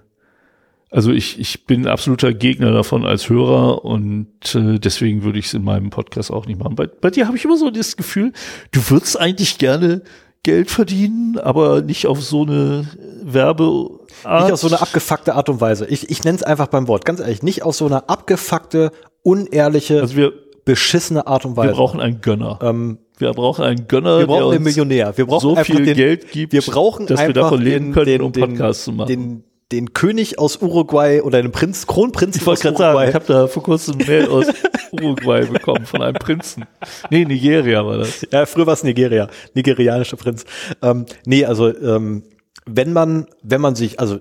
also 0.89 1.11
ich, 1.11 1.39
ich 1.39 1.65
bin 1.65 1.87
absoluter 1.87 2.33
Gegner 2.33 2.71
davon 2.71 3.05
als 3.05 3.29
Hörer 3.29 3.83
und 3.85 4.55
äh, 4.55 4.77
deswegen 4.77 5.23
würde 5.23 5.39
ich 5.39 5.45
es 5.47 5.53
in 5.53 5.63
meinem 5.63 5.89
Podcast 5.89 6.31
auch 6.31 6.45
nicht 6.45 6.59
machen. 6.59 6.75
Bei, 6.75 6.87
bei 6.87 7.09
dir 7.09 7.27
habe 7.27 7.37
ich 7.37 7.45
immer 7.45 7.57
so 7.57 7.69
das 7.69 7.97
Gefühl, 7.97 8.33
du 8.71 8.81
würdest 8.89 9.19
eigentlich 9.19 9.57
gerne 9.57 10.03
Geld 10.43 10.69
verdienen, 10.69 11.37
aber 11.37 11.81
nicht 11.81 12.07
auf 12.07 12.21
so 12.23 12.43
eine 12.43 12.87
Werbe 13.23 13.99
Nicht 14.43 14.51
auf 14.51 14.59
so 14.59 14.67
eine 14.67 14.81
abgefuckte 14.81 15.35
Art 15.35 15.49
und 15.49 15.61
Weise. 15.61 15.85
Ich, 15.85 16.09
ich 16.09 16.23
nenne 16.23 16.37
es 16.37 16.43
einfach 16.43 16.67
beim 16.67 16.87
Wort, 16.87 17.05
ganz 17.05 17.19
ehrlich, 17.19 17.41
nicht 17.41 17.63
auf 17.63 17.75
so 17.75 17.85
eine 17.85 18.09
abgefuckte, 18.09 18.91
unehrliche, 19.23 20.01
also 20.01 20.15
wir, 20.15 20.33
beschissene 20.65 21.25
Art 21.27 21.45
und 21.45 21.57
Weise. 21.57 21.69
Wir 21.69 21.75
brauchen 21.75 21.99
einen 21.99 22.21
Gönner. 22.21 22.59
Ähm, 22.61 22.97
wir 23.21 23.31
brauchen 23.33 23.63
einen 23.63 23.87
Gönner, 23.87 24.19
wir 24.19 24.27
brauchen 24.27 24.55
einen 24.55 24.63
Millionär. 24.63 25.13
Wir 25.15 25.25
brauchen 25.25 25.41
so 25.41 25.55
viel 25.63 25.85
den, 25.85 25.95
Geld 25.95 26.31
gibt, 26.31 26.53
wir 26.53 26.61
brauchen 26.61 27.07
dass 27.07 27.21
wir 27.21 27.33
davon 27.33 27.61
leben 27.61 27.91
können, 27.91 28.05
den, 28.05 28.21
um 28.21 28.31
Podcasts 28.31 28.85
zu 28.85 28.91
machen. 28.91 29.07
Den, 29.07 29.43
den 29.71 29.93
König 29.93 30.37
aus 30.39 30.61
Uruguay 30.61 31.21
oder 31.21 31.41
den 31.41 31.51
Prinz, 31.51 31.87
Kronprinz 31.87 32.35
ich 32.35 32.47
aus 32.47 32.63
Uruguay. 32.65 32.77
Sagen, 32.77 33.09
ich 33.09 33.15
habe 33.15 33.25
da 33.25 33.47
vor 33.47 33.63
kurzem 33.63 33.99
ein 33.99 34.07
Mail 34.07 34.27
aus 34.27 34.47
Uruguay 34.91 35.45
bekommen 35.45 35.85
von 35.85 36.01
einem 36.01 36.15
Prinzen. 36.15 36.65
Nee, 37.09 37.25
Nigeria 37.25 37.85
war 37.85 37.99
das. 37.99 38.25
Ja, 38.31 38.45
früher 38.45 38.67
war 38.67 38.73
es 38.73 38.83
Nigeria, 38.83 39.29
nigerianischer 39.53 40.17
Prinz. 40.17 40.45
Ähm, 40.81 41.05
nee, 41.25 41.45
also 41.45 41.73
ähm, 41.73 42.23
wenn 42.65 42.91
man, 42.93 43.27
wenn 43.43 43.61
man 43.61 43.75
sich, 43.75 43.99
also 43.99 44.19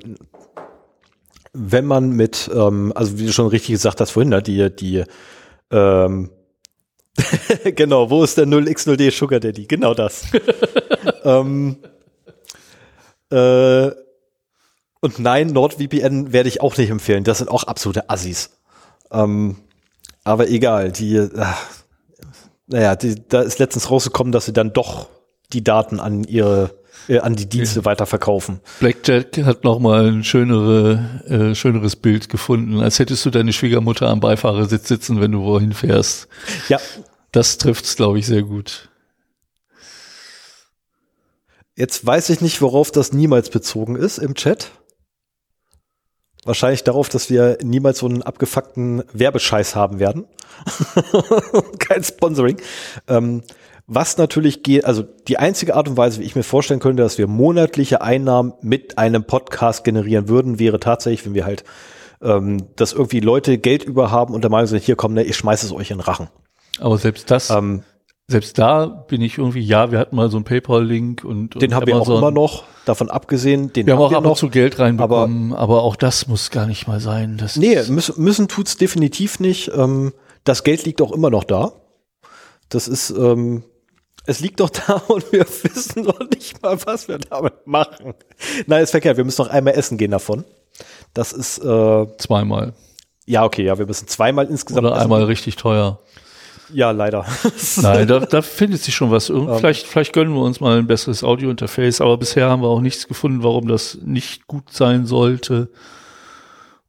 wenn 1.52 1.84
man 1.84 2.10
mit, 2.10 2.50
ähm, 2.54 2.92
also 2.94 3.18
wie 3.18 3.26
du 3.26 3.32
schon 3.32 3.48
richtig 3.48 3.72
gesagt 3.72 4.00
hast 4.00 4.10
vorhin, 4.12 4.30
ne, 4.30 4.42
die, 4.42 4.74
die 4.74 5.04
ähm, 5.70 6.30
genau, 7.76 8.10
wo 8.10 8.22
ist 8.22 8.38
der 8.38 8.46
0x0D 8.46 9.10
Sugar 9.10 9.40
Daddy? 9.40 9.66
Genau 9.66 9.94
das. 9.94 10.24
ähm, 11.24 11.76
äh, 13.30 13.90
und 15.00 15.18
nein, 15.18 15.48
NordVPN 15.48 16.32
werde 16.32 16.48
ich 16.48 16.60
auch 16.60 16.76
nicht 16.76 16.90
empfehlen. 16.90 17.24
Das 17.24 17.38
sind 17.38 17.50
auch 17.50 17.64
absolute 17.64 18.10
Assis. 18.10 18.50
Ähm, 19.10 19.56
aber 20.24 20.48
egal, 20.48 20.92
die, 20.92 21.16
äh, 21.16 21.30
naja, 22.66 22.96
die, 22.96 23.16
da 23.26 23.40
ist 23.40 23.58
letztens 23.58 23.90
rausgekommen, 23.90 24.32
dass 24.32 24.44
sie 24.44 24.52
dann 24.52 24.72
doch 24.72 25.08
die 25.52 25.64
Daten 25.64 26.00
an 26.00 26.24
ihre 26.24 26.79
äh, 27.10 27.18
an 27.18 27.34
die 27.34 27.48
Dienste 27.48 27.80
ja. 27.80 27.84
weiterverkaufen. 27.84 28.60
Blackjack 28.78 29.38
hat 29.44 29.64
noch 29.64 29.80
mal 29.80 30.06
ein 30.06 30.24
schönere, 30.24 31.22
äh, 31.26 31.54
schöneres 31.54 31.96
Bild 31.96 32.28
gefunden, 32.28 32.80
als 32.80 32.98
hättest 32.98 33.26
du 33.26 33.30
deine 33.30 33.52
Schwiegermutter 33.52 34.08
am 34.08 34.20
Beifahrersitz 34.20 34.86
sitzen, 34.88 35.20
wenn 35.20 35.32
du 35.32 35.42
wohin 35.42 35.72
fährst. 35.72 36.28
Ja. 36.68 36.78
Das 37.32 37.58
trifft's, 37.58 37.96
glaube 37.96 38.18
ich, 38.20 38.26
sehr 38.26 38.42
gut. 38.42 38.88
Jetzt 41.74 42.04
weiß 42.06 42.30
ich 42.30 42.40
nicht, 42.40 42.62
worauf 42.62 42.90
das 42.90 43.12
niemals 43.12 43.50
bezogen 43.50 43.96
ist 43.96 44.18
im 44.18 44.34
Chat. 44.34 44.70
Wahrscheinlich 46.44 46.84
darauf, 46.84 47.08
dass 47.08 47.28
wir 47.28 47.58
niemals 47.62 47.98
so 47.98 48.06
einen 48.06 48.22
abgefuckten 48.22 49.02
Werbescheiß 49.12 49.74
haben 49.74 49.98
werden. 49.98 50.26
Kein 51.78 52.02
Sponsoring. 52.02 52.58
Ähm, 53.08 53.42
was 53.92 54.16
natürlich 54.18 54.62
geht, 54.62 54.84
also 54.84 55.02
die 55.02 55.36
einzige 55.38 55.74
Art 55.74 55.88
und 55.88 55.96
Weise, 55.96 56.20
wie 56.20 56.24
ich 56.24 56.36
mir 56.36 56.44
vorstellen 56.44 56.78
könnte, 56.78 57.02
dass 57.02 57.18
wir 57.18 57.26
monatliche 57.26 58.00
Einnahmen 58.02 58.52
mit 58.62 58.98
einem 58.98 59.24
Podcast 59.24 59.82
generieren 59.82 60.28
würden, 60.28 60.60
wäre 60.60 60.78
tatsächlich, 60.78 61.26
wenn 61.26 61.34
wir 61.34 61.44
halt, 61.44 61.64
ähm, 62.22 62.68
dass 62.76 62.92
irgendwie 62.92 63.18
Leute 63.18 63.58
Geld 63.58 63.82
über 63.82 64.12
haben 64.12 64.32
und 64.32 64.42
der 64.42 64.50
Meinung 64.50 64.68
sind, 64.68 64.84
hier 64.84 64.94
komm, 64.94 65.14
ne, 65.14 65.24
ich 65.24 65.36
schmeiße 65.36 65.66
es 65.66 65.72
euch 65.72 65.90
in 65.90 65.98
den 65.98 66.04
Rachen. 66.04 66.28
Aber 66.78 66.98
selbst 66.98 67.32
das, 67.32 67.50
Ähm, 67.50 67.82
selbst 68.28 68.58
da 68.58 68.86
bin 68.86 69.22
ich 69.22 69.38
irgendwie, 69.38 69.60
ja, 69.60 69.90
wir 69.90 69.98
hatten 69.98 70.14
mal 70.14 70.30
so 70.30 70.36
einen 70.36 70.44
PayPal-Link 70.44 71.24
und 71.24 71.60
den 71.60 71.70
und 71.70 71.74
haben 71.74 71.86
wir 71.88 71.96
auch 71.96 72.08
immer 72.08 72.30
noch, 72.30 72.62
davon 72.84 73.10
abgesehen, 73.10 73.72
den 73.72 73.88
Wir 73.88 73.94
haben 73.94 74.02
auch 74.02 74.12
wir 74.12 74.18
ab 74.18 74.22
noch. 74.24 74.36
zu 74.36 74.50
Geld 74.50 74.78
reinbekommen, 74.78 75.52
aber, 75.52 75.82
auch 75.82 75.96
das 75.96 76.28
muss 76.28 76.52
gar 76.52 76.66
nicht 76.66 76.86
mal 76.86 77.00
sein. 77.00 77.38
Das 77.38 77.56
Nee, 77.56 77.82
müssen, 77.88 78.22
müssen 78.22 78.46
tut's 78.46 78.76
definitiv 78.76 79.40
nicht. 79.40 79.72
Ähm, 79.74 80.12
das 80.44 80.62
Geld 80.62 80.84
liegt 80.84 81.02
auch 81.02 81.10
immer 81.10 81.28
noch 81.30 81.42
da. 81.42 81.72
Das 82.68 82.86
ist, 82.86 83.10
ähm, 83.10 83.64
es 84.26 84.40
liegt 84.40 84.60
doch 84.60 84.70
da 84.70 84.94
und 85.08 85.30
wir 85.32 85.46
wissen 85.62 86.02
noch 86.04 86.20
nicht 86.30 86.62
mal, 86.62 86.78
was 86.86 87.08
wir 87.08 87.18
damit 87.18 87.66
machen. 87.66 88.14
Nein, 88.66 88.82
ist 88.82 88.90
verkehrt. 88.90 89.16
Wir 89.16 89.24
müssen 89.24 89.42
noch 89.42 89.50
einmal 89.50 89.74
essen 89.74 89.98
gehen 89.98 90.10
davon. 90.10 90.44
Das 91.14 91.32
ist, 91.32 91.58
äh, 91.58 92.06
zweimal. 92.18 92.72
ja, 93.26 93.44
okay, 93.44 93.64
ja, 93.64 93.78
wir 93.78 93.86
müssen 93.86 94.06
zweimal 94.08 94.46
insgesamt 94.46 94.86
Oder 94.86 94.94
essen. 94.96 95.04
einmal 95.04 95.24
richtig 95.24 95.56
teuer. 95.56 95.98
Ja, 96.72 96.92
leider. 96.92 97.26
Nein, 97.82 98.06
da, 98.06 98.20
da 98.20 98.42
findet 98.42 98.80
sich 98.80 98.94
schon 98.94 99.10
was. 99.10 99.28
Irgend, 99.28 99.50
Ähm. 99.50 99.58
vielleicht, 99.58 99.86
vielleicht 99.86 100.12
gönnen 100.12 100.32
wir 100.34 100.42
uns 100.42 100.60
mal 100.60 100.78
ein 100.78 100.86
besseres 100.86 101.24
Audio-Interface, 101.24 102.00
aber 102.00 102.16
bisher 102.16 102.48
haben 102.48 102.62
wir 102.62 102.68
auch 102.68 102.80
nichts 102.80 103.08
gefunden, 103.08 103.42
warum 103.42 103.66
das 103.66 103.98
nicht 104.04 104.46
gut 104.46 104.72
sein 104.72 105.04
sollte. 105.06 105.68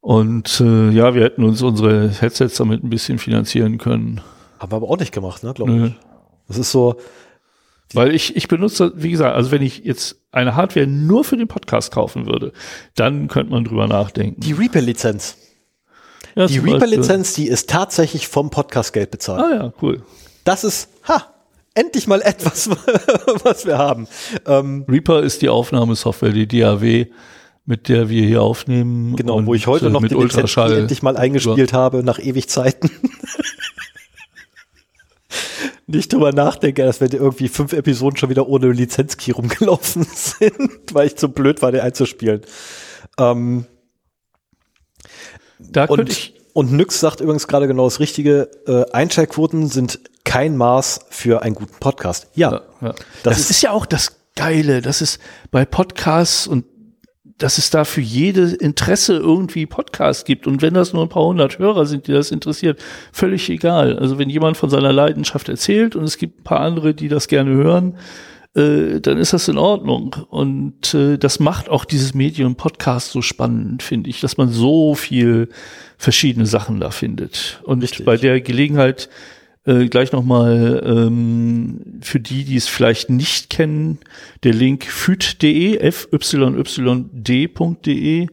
Und 0.00 0.60
äh, 0.60 0.90
ja, 0.90 1.14
wir 1.14 1.22
hätten 1.24 1.44
uns 1.44 1.62
unsere 1.62 2.08
Headsets 2.10 2.56
damit 2.56 2.82
ein 2.84 2.90
bisschen 2.90 3.18
finanzieren 3.18 3.78
können. 3.78 4.20
Haben 4.60 4.72
wir 4.72 4.76
aber 4.76 4.88
auch 4.88 4.98
nicht 4.98 5.12
gemacht, 5.12 5.42
ne, 5.42 5.52
glaube 5.52 5.72
ich. 5.72 5.94
Das 6.52 6.58
ist 6.66 6.72
so, 6.72 6.96
Weil 7.94 8.14
ich, 8.14 8.36
ich 8.36 8.48
benutze, 8.48 8.92
wie 8.94 9.10
gesagt, 9.10 9.34
also 9.34 9.50
wenn 9.50 9.62
ich 9.62 9.78
jetzt 9.84 10.16
eine 10.32 10.54
Hardware 10.56 10.86
nur 10.86 11.24
für 11.24 11.36
den 11.36 11.48
Podcast 11.48 11.92
kaufen 11.92 12.26
würde, 12.26 12.52
dann 12.94 13.28
könnte 13.28 13.52
man 13.52 13.64
drüber 13.64 13.86
nachdenken. 13.86 14.40
die 14.40 14.52
Reaper-Lizenz. 14.52 15.36
Ja, 16.34 16.46
Die 16.46 16.58
Reaper-Lizenz, 16.58 17.34
die 17.34 17.48
ist 17.48 17.68
tatsächlich 17.68 18.28
vom 18.28 18.48
Podcast-Geld 18.50 19.10
bezahlt. 19.10 19.42
Ah 19.42 19.54
ja, 19.54 19.72
cool. 19.82 20.02
Das 20.44 20.64
ist, 20.64 20.88
ha, 21.06 21.26
endlich 21.74 22.06
mal 22.06 22.22
etwas, 22.22 22.70
was 23.44 23.66
wir 23.66 23.76
haben. 23.76 24.08
Ähm, 24.46 24.86
Reaper 24.88 25.22
ist 25.22 25.42
die 25.42 25.50
Aufnahmesoftware, 25.50 26.30
die 26.32 26.46
DAW, 26.48 27.06
mit 27.66 27.88
der 27.88 28.08
wir 28.08 28.24
hier 28.26 28.42
aufnehmen. 28.42 29.14
Genau, 29.16 29.36
und, 29.36 29.46
wo 29.46 29.54
ich 29.54 29.66
heute 29.66 29.86
äh, 29.86 29.90
noch 29.90 30.00
mit 30.00 30.10
die 30.10 30.14
Lizenz 30.14 30.34
Ultraschall. 30.34 30.78
endlich 30.78 31.02
mal 31.02 31.16
eingespielt 31.18 31.74
habe, 31.74 32.02
nach 32.02 32.18
ewig 32.18 32.48
Zeiten. 32.48 32.90
Nicht 35.92 36.12
drüber 36.12 36.32
nachdenke, 36.32 36.84
dass 36.84 37.00
wir 37.00 37.12
irgendwie 37.12 37.48
fünf 37.48 37.72
Episoden 37.72 38.16
schon 38.16 38.30
wieder 38.30 38.48
ohne 38.48 38.72
Lizenzkey 38.72 39.30
rumgelaufen 39.32 40.04
sind, 40.14 40.92
weil 40.92 41.06
ich 41.06 41.16
zu 41.16 41.28
blöd 41.28 41.62
war, 41.62 41.70
den 41.72 41.80
einzuspielen. 41.82 42.42
Ähm, 43.18 43.66
Da 45.58 45.86
könnte 45.86 46.02
und, 46.02 46.10
ich, 46.10 46.34
und 46.54 46.72
Nyx 46.72 47.00
sagt 47.00 47.20
übrigens 47.20 47.46
gerade 47.46 47.66
genau 47.66 47.84
das 47.84 48.00
Richtige, 48.00 48.50
äh, 48.66 48.90
Einschaltquoten 48.92 49.68
sind 49.68 50.00
kein 50.24 50.56
Maß 50.56 51.00
für 51.10 51.42
einen 51.42 51.54
guten 51.54 51.78
Podcast. 51.78 52.28
Ja, 52.34 52.52
Ja, 52.52 52.60
ja. 52.80 52.88
Das 52.88 53.02
Das, 53.22 53.38
ist- 53.40 53.50
ist, 53.50 53.62
ja 53.62 53.70
auch 53.72 53.86
das 53.86 54.16
Geile, 54.34 54.80
dass 54.80 55.00
es 55.02 55.18
bei 55.50 55.64
Podcasts 55.66 56.46
und 56.46 56.64
dass 57.42 57.58
es 57.58 57.70
da 57.70 57.84
für 57.84 58.00
jede 58.00 58.52
Interesse 58.54 59.16
irgendwie 59.16 59.66
Podcast 59.66 60.26
gibt. 60.26 60.46
Und 60.46 60.62
wenn 60.62 60.74
das 60.74 60.92
nur 60.92 61.02
ein 61.02 61.08
paar 61.08 61.24
hundert 61.24 61.58
Hörer 61.58 61.86
sind, 61.86 62.06
die 62.06 62.12
das 62.12 62.30
interessiert, 62.30 62.80
völlig 63.12 63.50
egal. 63.50 63.98
Also 63.98 64.18
wenn 64.18 64.30
jemand 64.30 64.56
von 64.56 64.70
seiner 64.70 64.92
Leidenschaft 64.92 65.48
erzählt 65.48 65.96
und 65.96 66.04
es 66.04 66.18
gibt 66.18 66.40
ein 66.40 66.44
paar 66.44 66.60
andere, 66.60 66.94
die 66.94 67.08
das 67.08 67.26
gerne 67.26 67.50
hören, 67.50 67.96
äh, 68.54 69.00
dann 69.00 69.18
ist 69.18 69.32
das 69.32 69.48
in 69.48 69.58
Ordnung. 69.58 70.14
Und 70.30 70.94
äh, 70.94 71.18
das 71.18 71.40
macht 71.40 71.68
auch 71.68 71.84
dieses 71.84 72.14
Medium 72.14 72.54
Podcast 72.54 73.10
so 73.10 73.22
spannend, 73.22 73.82
finde 73.82 74.08
ich, 74.08 74.20
dass 74.20 74.36
man 74.36 74.48
so 74.48 74.94
viel 74.94 75.48
verschiedene 75.98 76.46
Sachen 76.46 76.78
da 76.78 76.90
findet. 76.90 77.60
Und 77.64 77.82
Richtig. 77.82 78.06
bei 78.06 78.16
der 78.16 78.40
Gelegenheit 78.40 79.08
äh, 79.64 79.86
gleich 79.86 80.12
nochmal 80.12 80.82
ähm, 80.84 81.80
für 82.00 82.20
die, 82.20 82.44
die 82.44 82.56
es 82.56 82.68
vielleicht 82.68 83.10
nicht 83.10 83.50
kennen, 83.50 83.98
der 84.42 84.54
Link 84.54 84.84
fyt.de, 84.84 85.78
fyyd.de 87.10 88.26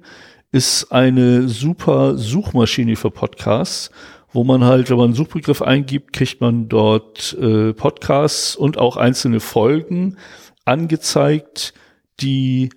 ist 0.51 0.91
eine 0.91 1.47
super 1.47 2.17
Suchmaschine 2.17 2.95
für 2.95 3.11
Podcasts, 3.11 3.91
wo 4.31 4.43
man 4.43 4.63
halt, 4.63 4.89
wenn 4.89 4.97
man 4.97 5.07
einen 5.07 5.15
Suchbegriff 5.15 5.61
eingibt, 5.61 6.13
kriegt 6.13 6.41
man 6.41 6.67
dort 6.67 7.37
äh, 7.39 7.73
Podcasts 7.73 8.55
und 8.55 8.79
auch 8.79 8.97
einzelne 8.97 9.39
Folgen 9.39 10.17
angezeigt, 10.65 11.75
die 12.21 12.69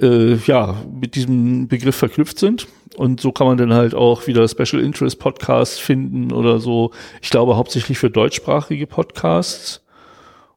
äh, 0.00 0.34
ja 0.46 0.76
mit 0.92 1.14
diesem 1.14 1.68
Begriff 1.68 1.96
verknüpft 1.96 2.38
sind. 2.38 2.66
Und 2.96 3.20
so 3.20 3.32
kann 3.32 3.46
man 3.46 3.56
dann 3.56 3.72
halt 3.72 3.94
auch 3.94 4.26
wieder 4.26 4.46
Special 4.48 4.82
Interest 4.82 5.18
Podcasts 5.18 5.78
finden 5.78 6.32
oder 6.32 6.58
so. 6.58 6.90
Ich 7.22 7.30
glaube 7.30 7.56
hauptsächlich 7.56 7.98
für 7.98 8.10
deutschsprachige 8.10 8.86
Podcasts. 8.86 9.82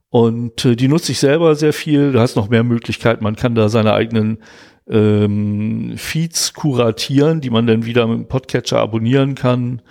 Und 0.09 0.65
äh, 0.65 0.75
die 0.75 0.87
nutze 0.87 1.11
ich 1.11 1.19
selber 1.19 1.55
sehr 1.55 1.73
viel. 1.73 2.11
Da 2.11 2.21
hast 2.21 2.35
noch 2.35 2.49
mehr 2.49 2.63
Möglichkeiten. 2.63 3.23
Man 3.23 3.35
kann 3.35 3.55
da 3.55 3.69
seine 3.69 3.93
eigenen 3.93 4.39
ähm, 4.89 5.93
Feeds 5.97 6.53
kuratieren, 6.53 7.41
die 7.41 7.49
man 7.49 7.67
dann 7.67 7.85
wieder 7.85 8.07
mit 8.07 8.17
dem 8.17 8.27
Podcatcher 8.27 8.79
abonnieren 8.79 9.35
kann. 9.35 9.81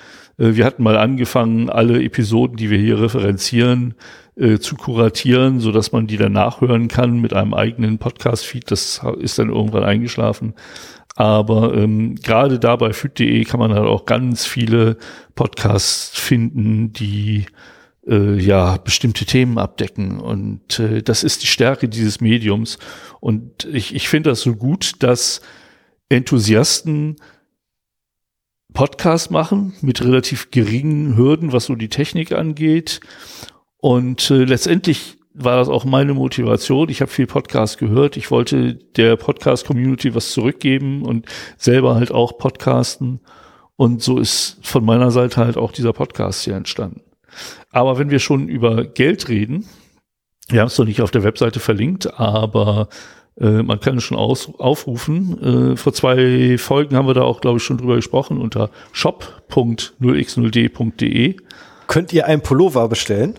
Äh, 0.43 0.57
wir 0.57 0.65
hatten 0.65 0.83
mal 0.83 0.97
angefangen, 0.97 1.71
alle 1.71 2.03
Episoden, 2.03 2.57
die 2.57 2.71
wir 2.71 2.79
hier 2.79 3.01
referenzieren, 3.01 3.95
äh, 4.37 4.59
zu 4.59 4.77
kuratieren, 4.77 5.61
so 5.61 5.73
dass 5.73 5.93
man 5.93 6.07
die 6.07 6.17
dann 6.17 6.33
nachhören 6.33 6.89
kann 6.89 7.21
mit 7.21 7.33
einem 7.33 7.55
eigenen 7.55 7.99
Podcast-Feed. 7.99 8.71
Das 8.71 9.01
ist 9.21 9.39
dann 9.39 9.51
irgendwann 9.51 9.85
eingeschlafen. 9.85 10.55
Aber 11.15 11.75
ähm, 11.75 12.17
gerade 12.17 12.59
da 12.59 12.77
bei 12.77 12.93
fyt.de 12.93 13.45
kann 13.45 13.61
man 13.61 13.75
halt 13.75 13.87
auch 13.87 14.07
ganz 14.07 14.47
viele 14.47 14.97
Podcasts 15.35 16.19
finden, 16.19 16.93
die 16.95 17.47
äh, 18.07 18.39
ja 18.39 18.79
bestimmte 18.79 19.27
Themen 19.27 19.59
abdecken. 19.59 20.19
Und 20.21 20.79
äh, 20.81 21.03
das 21.03 21.23
ist 21.23 21.43
die 21.43 21.49
Stärke 21.49 21.89
dieses 21.91 22.23
Mediums. 22.23 22.79
Und 23.21 23.67
ich, 23.67 23.95
ich 23.95 24.09
finde 24.09 24.31
das 24.31 24.41
so 24.41 24.57
gut, 24.57 24.95
dass 25.01 25.43
Enthusiasten 26.09 27.17
Podcasts 28.73 29.31
machen 29.31 29.75
mit 29.81 30.03
relativ 30.03 30.51
geringen 30.51 31.17
Hürden, 31.17 31.53
was 31.53 31.67
so 31.67 31.75
die 31.75 31.89
Technik 31.89 32.33
angeht. 32.33 33.01
Und 33.79 34.31
äh, 34.31 34.45
letztendlich 34.45 35.19
war 35.35 35.57
das 35.57 35.69
auch 35.69 35.85
meine 35.85 36.15
Motivation. 36.15 36.89
Ich 36.89 37.01
habe 37.01 37.11
viel 37.11 37.27
Podcast 37.27 37.79
gehört. 37.79 38.17
Ich 38.17 38.31
wollte 38.31 38.75
der 38.97 39.17
Podcast-Community 39.17 40.15
was 40.15 40.33
zurückgeben 40.33 41.03
und 41.03 41.27
selber 41.57 41.95
halt 41.95 42.13
auch 42.13 42.39
podcasten. 42.39 43.21
Und 43.77 44.03
so 44.03 44.19
ist 44.19 44.59
von 44.63 44.85
meiner 44.85 45.11
Seite 45.11 45.39
halt 45.39 45.57
auch 45.57 45.73
dieser 45.73 45.93
Podcast 45.93 46.45
hier 46.45 46.55
entstanden. 46.55 47.01
Aber 47.71 47.99
wenn 47.99 48.11
wir 48.11 48.19
schon 48.19 48.49
über 48.49 48.85
Geld 48.85 49.29
reden, 49.29 49.67
wir 50.49 50.61
haben 50.61 50.69
es 50.69 50.79
noch 50.79 50.85
nicht 50.85 51.01
auf 51.01 51.11
der 51.11 51.25
Webseite 51.25 51.61
verlinkt, 51.61 52.19
aber 52.21 52.89
äh, 53.41 53.63
man 53.63 53.81
kann 53.81 53.97
es 53.99 54.05
schon 54.05 54.19
aus, 54.19 54.51
aufrufen. 54.59 55.73
Äh, 55.73 55.77
vor 55.77 55.93
zwei 55.93 56.57
Folgen 56.59 56.97
haben 56.97 57.07
wir 57.07 57.15
da 57.15 57.23
auch, 57.23 57.41
glaube 57.41 57.59
ich, 57.59 57.65
schon 57.65 57.79
drüber 57.79 57.97
gesprochen 57.97 58.39
unter 58.39 58.71
shop.0x0d.de. 58.93 61.37
könnt 61.87 62.13
ihr 62.13 62.27
einen 62.27 62.43
Pullover 62.43 62.89
bestellen? 62.89 63.35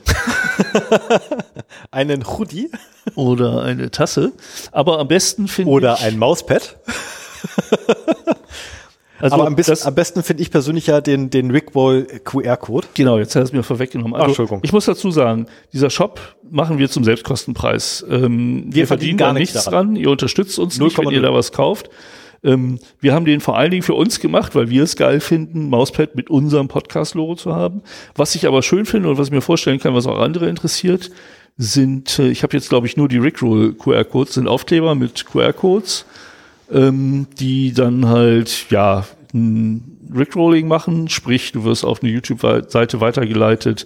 einen 1.91 2.25
Hoodie 2.25 2.71
oder 3.15 3.63
eine 3.63 3.91
Tasse. 3.91 4.31
Aber 4.71 4.99
am 4.99 5.07
besten 5.07 5.47
finde 5.47 5.71
ich. 5.71 5.75
oder 5.75 5.99
ein 6.01 6.17
Mauspad? 6.17 6.77
also 9.19 9.35
Aber 9.35 9.47
am 9.47 9.55
besten, 9.55 9.71
das, 9.71 9.85
am 9.85 9.95
besten 9.95 10.23
finde 10.23 10.43
ich 10.43 10.51
persönlich 10.51 10.87
ja 10.87 11.01
den, 11.01 11.29
den 11.29 11.51
Rickball 11.51 12.05
QR-Code. 12.23 12.87
Genau, 12.93 13.17
jetzt 13.17 13.35
hat 13.35 13.43
es 13.43 13.53
mir 13.53 13.63
vorweggenommen. 13.63 14.15
Also, 14.15 14.27
Entschuldigung. 14.27 14.59
Ich 14.63 14.73
muss 14.73 14.85
dazu 14.85 15.11
sagen, 15.11 15.47
dieser 15.71 15.89
Shop 15.89 16.19
machen 16.49 16.77
wir 16.79 16.89
zum 16.89 17.03
Selbstkostenpreis. 17.03 18.05
Ähm, 18.09 18.65
wir, 18.69 18.87
verdienen 18.87 19.17
gar 19.17 19.33
nichts 19.33 19.63
dran. 19.65 19.95
Ihr 19.95 20.09
unterstützt 20.09 20.57
uns 20.59 20.79
nicht, 20.79 20.97
wenn 20.97 21.07
0,0. 21.07 21.11
ihr 21.13 21.21
da 21.21 21.33
was 21.33 21.51
kauft. 21.51 21.89
Ähm, 22.43 22.79
wir 22.99 23.13
haben 23.13 23.25
den 23.25 23.39
vor 23.39 23.57
allen 23.57 23.71
Dingen 23.71 23.83
für 23.83 23.93
uns 23.93 24.19
gemacht, 24.19 24.55
weil 24.55 24.69
wir 24.69 24.83
es 24.83 24.95
geil 24.95 25.19
finden, 25.19 25.69
Mauspad 25.69 26.15
mit 26.15 26.29
unserem 26.29 26.67
Podcast-Logo 26.67 27.35
zu 27.35 27.55
haben. 27.55 27.81
Was 28.15 28.35
ich 28.35 28.47
aber 28.47 28.61
schön 28.61 28.85
finde 28.85 29.09
und 29.09 29.17
was 29.17 29.27
ich 29.27 29.33
mir 29.33 29.41
vorstellen 29.41 29.79
kann, 29.79 29.95
was 29.95 30.07
auch 30.07 30.19
andere 30.19 30.49
interessiert, 30.49 31.09
sind, 31.57 32.19
äh, 32.19 32.29
ich 32.29 32.43
habe 32.43 32.55
jetzt 32.55 32.69
glaube 32.69 32.87
ich 32.87 32.97
nur 32.97 33.07
die 33.07 33.17
Rickroll 33.17 33.73
QR-Codes, 33.73 34.33
sind 34.33 34.47
Aufkleber 34.47 34.95
mit 34.95 35.25
QR-Codes, 35.25 36.05
ähm, 36.71 37.27
die 37.39 37.73
dann 37.73 38.07
halt, 38.07 38.67
ja, 38.69 39.05
ein 39.33 39.97
Rickrolling 40.15 40.67
machen, 40.67 41.09
sprich, 41.09 41.51
du 41.51 41.63
wirst 41.63 41.83
auf 41.85 42.03
eine 42.03 42.11
YouTube-Seite 42.11 43.01
weitergeleitet, 43.01 43.85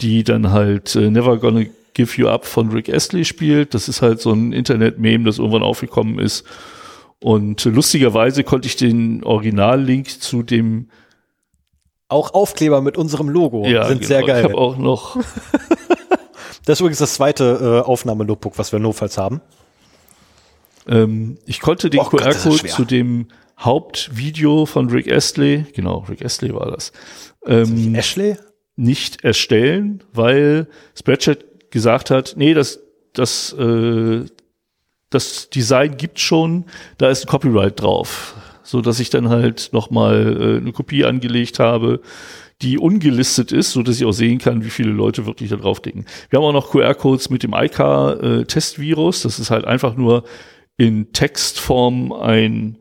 die 0.00 0.24
dann 0.24 0.50
halt 0.50 0.94
äh, 0.96 1.10
Never 1.10 1.38
Gonna 1.38 1.64
Give 1.94 2.20
You 2.20 2.28
Up 2.28 2.46
von 2.46 2.70
Rick 2.70 2.88
Astley 2.88 3.24
spielt. 3.24 3.74
Das 3.74 3.88
ist 3.88 4.02
halt 4.02 4.20
so 4.20 4.32
ein 4.32 4.52
Internet-Meme, 4.52 5.24
das 5.24 5.38
irgendwann 5.38 5.62
aufgekommen 5.62 6.18
ist. 6.18 6.44
Und 7.20 7.64
lustigerweise 7.64 8.44
konnte 8.44 8.68
ich 8.68 8.76
den 8.76 9.24
Originallink 9.24 10.20
zu 10.20 10.42
dem 10.42 10.90
Auch 12.08 12.34
Aufkleber 12.34 12.82
mit 12.82 12.98
unserem 12.98 13.28
Logo 13.28 13.66
ja, 13.66 13.86
sind 13.86 14.00
genau, 14.00 14.08
sehr 14.08 14.20
Ich 14.20 14.26
geil. 14.26 14.44
habe 14.44 14.56
auch 14.56 14.76
noch 14.76 15.16
Das 16.66 16.74
ist 16.74 16.80
übrigens 16.80 16.98
das 16.98 17.14
zweite 17.14 17.82
äh, 17.84 17.88
Aufnahme-Notebook, 17.88 18.58
was 18.58 18.72
wir 18.72 18.80
notfalls 18.80 19.16
haben. 19.16 19.40
Ähm, 20.88 21.38
ich 21.46 21.60
konnte 21.60 21.90
den 21.90 22.00
Oh 22.00 22.08
das 22.10 22.42
QR-Code 22.42 22.68
zu 22.68 22.84
dem 22.84 23.28
Hauptvideo 23.58 24.66
von 24.66 24.90
Rick 24.90 25.10
Astley, 25.10 25.64
genau, 25.72 26.04
Rick 26.08 26.24
Astley 26.24 26.54
war 26.54 26.70
das, 26.70 26.92
ähm, 27.46 27.94
Ashley? 27.94 28.36
nicht 28.76 29.24
erstellen, 29.24 30.02
weil 30.12 30.68
Spreadshirt 30.94 31.70
gesagt 31.70 32.10
hat, 32.10 32.34
nee, 32.36 32.52
das, 32.52 32.80
das, 33.14 33.54
äh, 33.54 34.26
das 35.10 35.48
Design 35.50 35.96
gibt 35.96 36.20
schon, 36.20 36.66
da 36.98 37.08
ist 37.08 37.24
ein 37.24 37.28
Copyright 37.28 37.80
drauf, 37.80 38.34
so 38.62 38.82
dass 38.82 39.00
ich 39.00 39.08
dann 39.08 39.30
halt 39.30 39.70
nochmal 39.72 40.36
äh, 40.38 40.56
eine 40.58 40.72
Kopie 40.72 41.04
angelegt 41.04 41.58
habe, 41.58 42.00
die 42.62 42.78
ungelistet 42.78 43.52
ist, 43.52 43.72
so 43.72 43.82
dass 43.82 43.96
ich 43.96 44.04
auch 44.04 44.12
sehen 44.12 44.38
kann, 44.38 44.64
wie 44.64 44.70
viele 44.70 44.90
Leute 44.90 45.26
wirklich 45.26 45.50
da 45.50 45.56
draufklicken. 45.56 46.06
Wir 46.30 46.38
haben 46.38 46.44
auch 46.44 46.52
noch 46.52 46.70
QR-Codes 46.70 47.30
mit 47.30 47.42
dem 47.42 47.52
IK-Testvirus. 47.54 49.22
das 49.22 49.38
ist 49.38 49.50
halt 49.50 49.64
einfach 49.66 49.94
nur 49.94 50.24
in 50.76 51.12
Textform 51.12 52.12
ein 52.12 52.78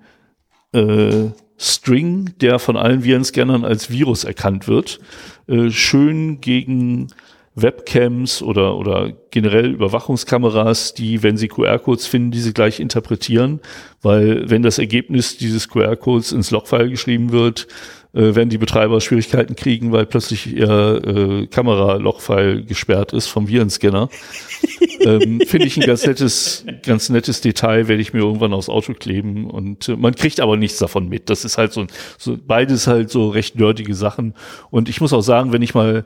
äh, 0.74 1.30
String, 1.58 2.34
der 2.42 2.60
von 2.60 2.76
allen 2.76 3.04
Virenscannern 3.04 3.64
als 3.64 3.90
Virus 3.90 4.24
erkannt 4.24 4.68
wird, 4.68 5.00
äh, 5.48 5.70
schön 5.70 6.42
gegen 6.42 7.08
Webcams 7.56 8.42
oder, 8.42 8.76
oder 8.76 9.14
generell 9.32 9.72
Überwachungskameras, 9.72 10.94
die, 10.94 11.24
wenn 11.24 11.38
sie 11.38 11.48
QR-Codes 11.48 12.06
finden, 12.06 12.32
diese 12.32 12.52
gleich 12.52 12.82
interpretieren, 12.82 13.62
weil 14.02 14.50
wenn 14.50 14.62
das 14.62 14.78
Ergebnis 14.78 15.38
dieses 15.38 15.70
QR-Codes 15.70 16.34
ins 16.34 16.52
Logfile 16.52 16.90
geschrieben 16.90 17.32
wird, 17.32 17.68
äh, 18.16 18.34
werden 18.34 18.50
die 18.50 18.58
Betreiber 18.58 19.02
Schwierigkeiten 19.02 19.56
kriegen, 19.56 19.92
weil 19.92 20.06
plötzlich 20.06 20.56
ihr 20.56 21.02
äh, 21.06 21.48
Kamera-Logfile 21.48 22.64
gesperrt 22.64 23.14
ist 23.14 23.28
vom 23.28 23.48
Virenscanner. 23.48 24.10
ähm, 25.02 25.42
Finde 25.46 25.68
ich 25.68 25.78
ein 25.78 25.86
ganz 25.86 26.08
nettes, 26.08 26.66
ganz 26.84 27.10
nettes 27.10 27.42
Detail, 27.42 27.88
werde 27.88 28.02
ich 28.02 28.14
mir 28.14 28.20
irgendwann 28.20 28.54
aufs 28.54 28.70
Auto 28.70 28.94
kleben 28.94 29.50
und 29.50 29.90
äh, 29.90 29.98
man 29.98 30.16
kriegt 30.16 30.40
aber 30.40 30.56
nichts 30.56 30.78
davon 30.78 31.10
mit. 31.10 31.30
Das 31.30 31.44
ist 31.44 31.58
halt 31.58 31.74
so, 31.74 31.86
so 32.18 32.38
beides 32.38 32.88
halt 32.88 33.10
so 33.10 33.30
recht 33.30 33.58
nerdige 33.58 33.94
Sachen. 33.94 34.34
Und 34.72 34.88
ich 34.88 35.02
muss 35.02 35.14
auch 35.14 35.22
sagen, 35.22 35.52
wenn 35.52 35.62
ich 35.62 35.76
mal 35.76 36.06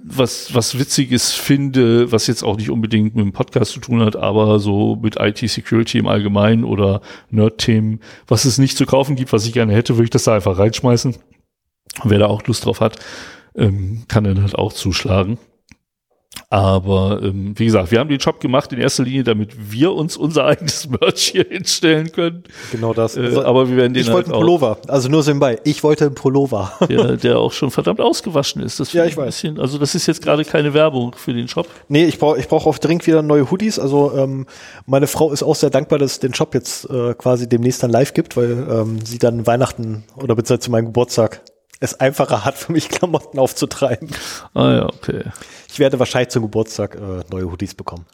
was, 0.00 0.54
was 0.54 0.78
Witziges 0.78 1.32
finde, 1.32 2.12
was 2.12 2.28
jetzt 2.28 2.44
auch 2.44 2.56
nicht 2.56 2.70
unbedingt 2.70 3.16
mit 3.16 3.24
dem 3.24 3.32
Podcast 3.32 3.72
zu 3.72 3.80
tun 3.80 4.00
hat, 4.00 4.14
aber 4.14 4.60
so 4.60 4.96
mit 5.02 5.16
IT-Security 5.18 5.98
im 5.98 6.06
Allgemeinen 6.06 6.62
oder 6.62 7.00
Nerd-Themen, 7.30 7.98
was 8.28 8.44
es 8.44 8.58
nicht 8.58 8.76
zu 8.76 8.86
kaufen 8.86 9.16
gibt, 9.16 9.32
was 9.32 9.44
ich 9.44 9.52
gerne 9.52 9.74
hätte, 9.74 9.96
würde 9.96 10.04
ich 10.04 10.10
das 10.10 10.24
da 10.24 10.36
einfach 10.36 10.56
reinschmeißen. 10.56 11.16
Wer 12.04 12.18
da 12.18 12.26
auch 12.26 12.46
Lust 12.46 12.64
drauf 12.64 12.80
hat, 12.80 12.98
ähm, 13.56 14.04
kann 14.08 14.24
dann 14.24 14.42
halt 14.42 14.54
auch 14.54 14.72
zuschlagen. 14.72 15.38
Aber 16.50 17.20
ähm, 17.22 17.52
wie 17.58 17.66
gesagt, 17.66 17.90
wir 17.90 17.98
haben 17.98 18.08
den 18.08 18.18
Job 18.18 18.40
gemacht 18.40 18.72
in 18.72 18.78
erster 18.78 19.02
Linie, 19.02 19.24
damit 19.24 19.70
wir 19.70 19.92
uns 19.92 20.16
unser 20.16 20.44
eigenes 20.46 20.88
Merch 20.88 21.28
hier 21.28 21.44
hinstellen 21.48 22.10
können. 22.10 22.44
Genau 22.72 22.94
das. 22.94 23.16
Äh, 23.16 23.22
Also, 23.22 23.44
aber 23.44 23.68
wir 23.68 23.76
werden 23.76 23.92
den 23.92 24.02
ich 24.02 24.08
wollte 24.12 24.30
halt 24.30 24.36
einen 24.36 24.40
Pullover. 24.40 24.78
Also 24.88 25.08
nur 25.08 25.22
so 25.22 25.30
nebenbei. 25.30 25.58
Ich 25.64 25.82
wollte 25.82 26.06
einen 26.06 26.14
Pullover. 26.14 26.72
der, 26.88 27.16
der 27.16 27.38
auch 27.38 27.52
schon 27.52 27.70
verdammt 27.70 28.00
ausgewaschen 28.00 28.62
ist. 28.62 28.80
Das 28.80 28.92
Ja, 28.92 29.04
ich 29.04 29.16
weiß. 29.16 29.26
Bisschen, 29.26 29.60
also 29.60 29.76
das 29.78 29.94
ist 29.94 30.06
jetzt 30.06 30.22
gerade 30.22 30.44
keine 30.44 30.72
Werbung 30.72 31.14
für 31.16 31.34
den 31.34 31.48
Shop. 31.48 31.68
Nee, 31.88 32.06
ich 32.06 32.18
brauche 32.18 32.38
ich 32.38 32.48
brauch 32.48 32.66
auch 32.66 32.78
dringend 32.78 33.06
wieder 33.06 33.20
neue 33.20 33.50
Hoodies. 33.50 33.78
Also 33.78 34.12
ähm, 34.16 34.46
meine 34.86 35.06
Frau 35.06 35.32
ist 35.32 35.42
auch 35.42 35.54
sehr 35.54 35.70
dankbar, 35.70 35.98
dass 35.98 36.12
es 36.12 36.18
den 36.20 36.32
Shop 36.32 36.54
jetzt 36.54 36.88
äh, 36.88 37.14
quasi 37.14 37.48
demnächst 37.48 37.82
dann 37.82 37.90
live 37.90 38.14
gibt, 38.14 38.36
weil 38.38 38.66
ähm, 38.70 39.04
sie 39.04 39.18
dann 39.18 39.46
Weihnachten 39.46 40.04
oder 40.16 40.34
beziehungsweise 40.34 40.60
zu 40.60 40.70
meinem 40.70 40.86
Geburtstag 40.86 41.42
es 41.80 42.00
einfacher 42.00 42.44
hat 42.44 42.56
für 42.56 42.72
mich, 42.72 42.88
Klamotten 42.88 43.38
aufzutreiben. 43.38 44.10
Ah 44.54 44.72
ja, 44.72 44.86
okay. 44.86 45.24
Ich 45.70 45.78
werde 45.78 45.98
wahrscheinlich 45.98 46.30
zum 46.30 46.42
Geburtstag 46.42 46.96
äh, 46.96 47.24
neue 47.30 47.50
Hoodies 47.50 47.74
bekommen. 47.74 48.06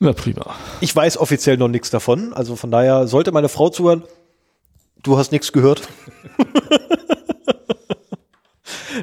Na 0.00 0.12
prima. 0.12 0.54
Ich 0.80 0.94
weiß 0.94 1.18
offiziell 1.18 1.56
noch 1.56 1.68
nichts 1.68 1.90
davon. 1.90 2.32
Also 2.32 2.54
von 2.54 2.70
daher 2.70 3.08
sollte 3.08 3.32
meine 3.32 3.48
Frau 3.48 3.70
zuhören. 3.70 4.04
Du 5.02 5.16
hast 5.16 5.32
nichts 5.32 5.52
gehört. 5.52 5.88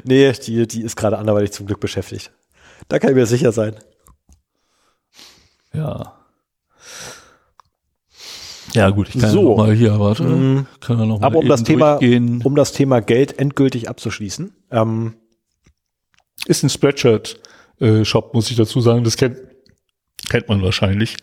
nee, 0.04 0.32
die, 0.32 0.66
die 0.66 0.82
ist 0.82 0.96
gerade 0.96 1.18
anderweitig 1.18 1.52
zum 1.52 1.66
Glück 1.66 1.80
beschäftigt. 1.80 2.32
Da 2.88 2.98
kann 2.98 3.10
ich 3.10 3.16
mir 3.16 3.26
sicher 3.26 3.52
sein. 3.52 3.76
Ja. 5.72 6.14
Ja 8.76 8.90
gut, 8.90 9.08
ich 9.14 9.20
kann 9.20 9.30
So. 9.30 9.50
ja 9.50 9.56
mal 9.56 9.74
hier, 9.74 9.98
warte, 9.98 10.22
Mhm. 10.24 10.66
kann 10.80 10.98
ja 10.98 11.06
noch 11.06 11.20
mal 11.20 11.26
Aber 11.26 11.38
um 11.38 11.48
das 11.48 11.62
Thema, 11.64 11.98
durchgehen. 11.98 12.42
um 12.44 12.54
das 12.56 12.72
Thema 12.72 13.00
Geld 13.00 13.38
endgültig 13.38 13.88
abzuschließen. 13.88 14.52
Ähm, 14.70 15.14
Ist 16.46 16.62
ein 16.62 16.68
Spreadshirt-Shop, 16.70 18.34
muss 18.34 18.50
ich 18.50 18.56
dazu 18.56 18.80
sagen. 18.80 19.02
Das 19.04 19.16
kennt, 19.16 19.38
kennt 20.28 20.48
man 20.48 20.62
wahrscheinlich. 20.62 21.16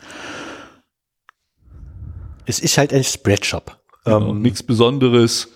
es 2.45 2.59
ist 2.59 2.77
halt 2.77 2.93
ein 2.93 3.03
Spreadshop. 3.03 3.77
Genau, 4.05 4.31
Ähm, 4.31 4.41
Nichts 4.41 4.63
Besonderes. 4.63 5.47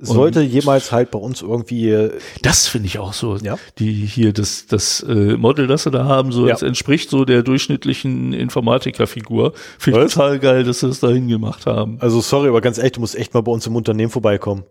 Sollte 0.00 0.42
jemals 0.42 0.92
halt 0.92 1.10
bei 1.10 1.18
uns 1.18 1.42
irgendwie, 1.42 1.90
äh, 1.90 2.12
Das 2.42 2.68
finde 2.68 2.86
ich 2.86 2.98
auch 2.98 3.12
so. 3.12 3.36
Ja. 3.36 3.58
Die 3.78 3.92
hier, 3.92 4.32
das, 4.32 4.66
das 4.66 5.02
äh, 5.02 5.36
Model, 5.36 5.66
das 5.66 5.82
sie 5.82 5.90
da 5.90 6.04
haben, 6.04 6.30
so, 6.30 6.46
Ja. 6.46 6.52
das 6.52 6.62
entspricht 6.62 7.10
so 7.10 7.24
der 7.24 7.42
durchschnittlichen 7.42 8.32
Informatikerfigur. 8.32 9.52
Finde 9.78 10.04
ich 10.04 10.12
total 10.12 10.38
geil, 10.38 10.64
dass 10.64 10.80
sie 10.80 10.88
das 10.88 11.00
dahin 11.00 11.26
gemacht 11.28 11.66
haben. 11.66 11.98
also 12.00 12.20
sorry, 12.20 12.48
aber 12.48 12.60
ganz 12.60 12.78
ehrlich, 12.78 12.92
du 12.92 13.00
musst 13.00 13.16
echt 13.16 13.34
mal 13.34 13.40
bei 13.42 13.50
uns 13.52 13.66
im 13.66 13.74
Unternehmen 13.74 14.10
vorbeikommen. 14.10 14.64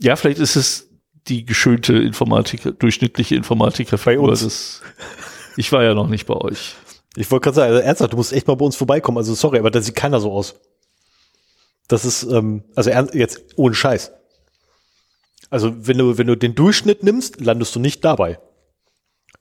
Ja, 0.00 0.14
vielleicht 0.16 0.38
ist 0.38 0.56
es 0.56 0.88
die 1.26 1.44
geschönte 1.44 1.94
Informatiker, 1.94 2.70
durchschnittliche 2.72 3.34
Informatikerfigur. 3.34 4.26
Bei 4.26 4.30
uns. 4.30 4.42
Das, 4.42 4.82
ich 5.56 5.72
war 5.72 5.82
ja 5.82 5.94
noch 5.94 6.08
nicht 6.08 6.26
bei 6.26 6.34
euch. 6.34 6.74
Ich 7.16 7.30
wollte 7.30 7.44
gerade 7.44 7.56
sagen, 7.56 7.72
also 7.72 7.82
ernsthaft, 7.84 8.12
du 8.12 8.16
musst 8.16 8.32
echt 8.32 8.46
mal 8.46 8.54
bei 8.56 8.64
uns 8.66 8.76
vorbeikommen. 8.76 9.18
Also 9.18 9.34
sorry, 9.34 9.58
aber 9.58 9.70
da 9.70 9.80
sieht 9.80 9.94
keiner 9.96 10.20
so 10.20 10.32
aus. 10.32 10.56
Das 11.88 12.04
ist, 12.04 12.22
ähm, 12.24 12.64
also 12.74 12.90
jetzt 13.12 13.40
ohne 13.56 13.74
Scheiß. 13.74 14.12
Also 15.54 15.72
wenn 15.86 15.98
du, 15.98 16.18
wenn 16.18 16.26
du 16.26 16.36
den 16.36 16.56
Durchschnitt 16.56 17.04
nimmst, 17.04 17.40
landest 17.40 17.76
du 17.76 17.78
nicht 17.78 18.04
dabei. 18.04 18.40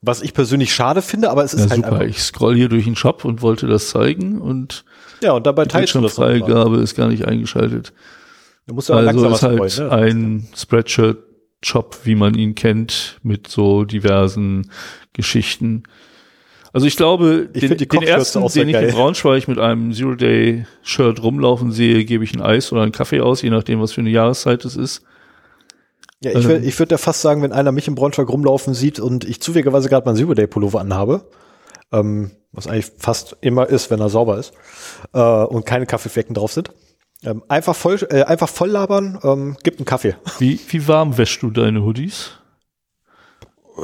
Was 0.04 0.22
ich 0.22 0.36
persönlich 0.36 0.72
schade 0.72 1.02
finde, 1.02 1.32
aber 1.32 1.44
es 1.44 1.56
ist 1.56 1.64
Ja, 1.66 1.70
halt 1.72 1.86
super. 1.86 2.06
Ich 2.06 2.22
scroll 2.22 2.56
hier 2.56 2.70
durch 2.70 2.84
den 2.86 2.96
Shop 2.96 3.26
und 3.26 3.42
wollte 3.42 3.66
das 3.66 3.90
zeigen 3.90 4.40
und 4.40 4.86
Ja, 5.24 5.32
und 5.32 5.48
dabei 5.48 5.64
die 5.64 5.70
noch 5.70 5.74
mal. 5.74 5.80
Bildschirmfreigabe 5.80 6.78
ist 6.78 6.94
gar 6.96 7.08
nicht 7.08 7.26
eingeschaltet. 7.26 7.94
Du 8.68 8.76
musst 8.76 8.92
aber 8.92 9.00
Also 9.00 9.26
langsam 9.26 9.34
ist 9.34 9.42
halt 9.60 9.72
scrollen, 9.72 9.90
ne? 9.90 10.06
ein 10.46 10.48
Spreadshirt-Shop, 10.56 11.98
wie 12.04 12.14
man 12.14 12.36
ihn 12.36 12.54
kennt, 12.54 13.18
mit 13.24 13.48
so 13.48 13.84
diversen 13.84 14.70
Geschichten. 15.14 15.82
Also 16.74 16.86
ich 16.86 16.96
glaube, 16.96 17.50
Ich 17.54 17.62
den, 17.62 17.76
die 17.78 17.88
den 17.88 18.04
ersten, 18.04 18.48
den 18.50 18.68
ich 18.70 18.74
geil. 18.74 18.90
in 18.90 18.94
Braunschweig 18.96 19.48
mit 19.48 19.58
einem 19.58 19.94
Zero-Day-Shirt 19.94 21.24
rumlaufen 21.24 21.72
sehe, 21.72 22.06
gebe 22.06 22.24
ich 22.24 22.36
ein 22.36 22.42
Eis 22.42 22.72
oder 22.72 22.84
einen 22.84 22.92
Kaffee 22.92 23.22
aus, 23.22 23.42
je 23.42 23.50
nachdem, 23.50 23.80
was 23.82 23.94
für 23.94 24.02
eine 24.02 24.12
Jahreszeit 24.12 24.64
es 24.66 24.76
ist. 24.76 25.02
Ja, 26.24 26.32
ich 26.32 26.46
würde 26.46 26.66
ich 26.66 26.78
würd 26.80 26.92
ja 26.92 26.98
fast 26.98 27.22
sagen, 27.22 27.42
wenn 27.42 27.52
einer 27.52 27.72
mich 27.72 27.88
im 27.88 27.96
Braunschweig 27.96 28.30
rumlaufen 28.30 28.74
sieht 28.74 29.00
und 29.00 29.26
ich 29.26 29.42
zufälligerweise 29.42 29.90
gerade 29.90 30.06
meinen 30.06 30.16
Zero 30.16 30.34
Day 30.34 30.48
Pullover 30.48 30.80
anhabe, 30.80 31.26
ähm, 31.92 32.32
was 32.54 32.68
eigentlich 32.68 32.92
fast 32.98 33.36
immer 33.42 33.68
ist, 33.68 33.92
wenn 33.92 34.00
er 34.00 34.10
sauber 34.10 34.38
ist, 34.38 34.54
äh, 35.14 35.20
und 35.20 35.66
keine 35.66 35.86
Kaffeeflecken 35.86 36.34
drauf 36.34 36.54
sind, 36.54 36.72
ähm, 37.26 37.44
einfach 37.48 37.76
voll, 37.76 38.00
äh, 38.10 38.24
einfach 38.24 38.50
voll 38.50 38.70
labern, 38.70 39.20
ähm, 39.24 39.58
gibt 39.64 39.80
einen 39.80 39.86
Kaffee. 39.86 40.16
Wie, 40.40 40.60
wie 40.70 40.88
warm 40.88 41.18
wäschst 41.18 41.42
du 41.42 41.52
deine 41.52 41.84
Hoodies? 41.84 42.32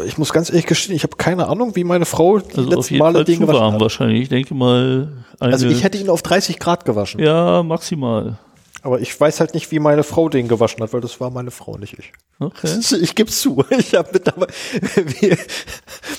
Ich 0.06 0.20
muss 0.20 0.32
ganz 0.32 0.50
ehrlich 0.50 0.68
gestehen, 0.68 0.96
ich 0.96 1.02
habe 1.02 1.16
keine 1.16 1.48
Ahnung, 1.48 1.76
wie 1.76 1.84
meine 1.84 2.06
Frau 2.06 2.38
die 2.38 2.58
Also 2.58 2.70
letzten 2.70 2.98
Male 3.00 3.16
Fall 3.16 3.24
den 3.24 3.40
zu 3.40 3.48
warm 3.48 3.82
wahrscheinlich. 3.82 4.24
Ich 4.24 4.30
denke 4.30 4.54
mal 4.54 5.26
Also 5.40 5.68
ich 5.68 5.84
hätte 5.84 5.98
ihn 5.98 6.10
auf 6.10 6.22
30 6.22 6.60
Grad 6.60 6.86
gewaschen, 6.86 7.20
ja, 7.20 7.64
maximal. 7.64 8.38
Aber 8.82 9.02
ich 9.02 9.20
weiß 9.20 9.40
halt 9.40 9.54
nicht, 9.54 9.72
wie 9.72 9.80
meine 9.80 10.04
Frau 10.04 10.30
den 10.30 10.48
gewaschen 10.48 10.82
hat, 10.82 10.94
weil 10.94 11.02
das 11.02 11.20
war 11.20 11.32
meine 11.32 11.52
Frau, 11.52 11.78
nicht 11.78 12.00
ich. 12.00 12.14
Okay. 12.40 12.80
Ich 13.02 13.16
geb's 13.16 13.42
zu. 13.42 13.66
Ich 13.70 13.96
habe 13.96 14.10
mittlerweile 14.14 14.48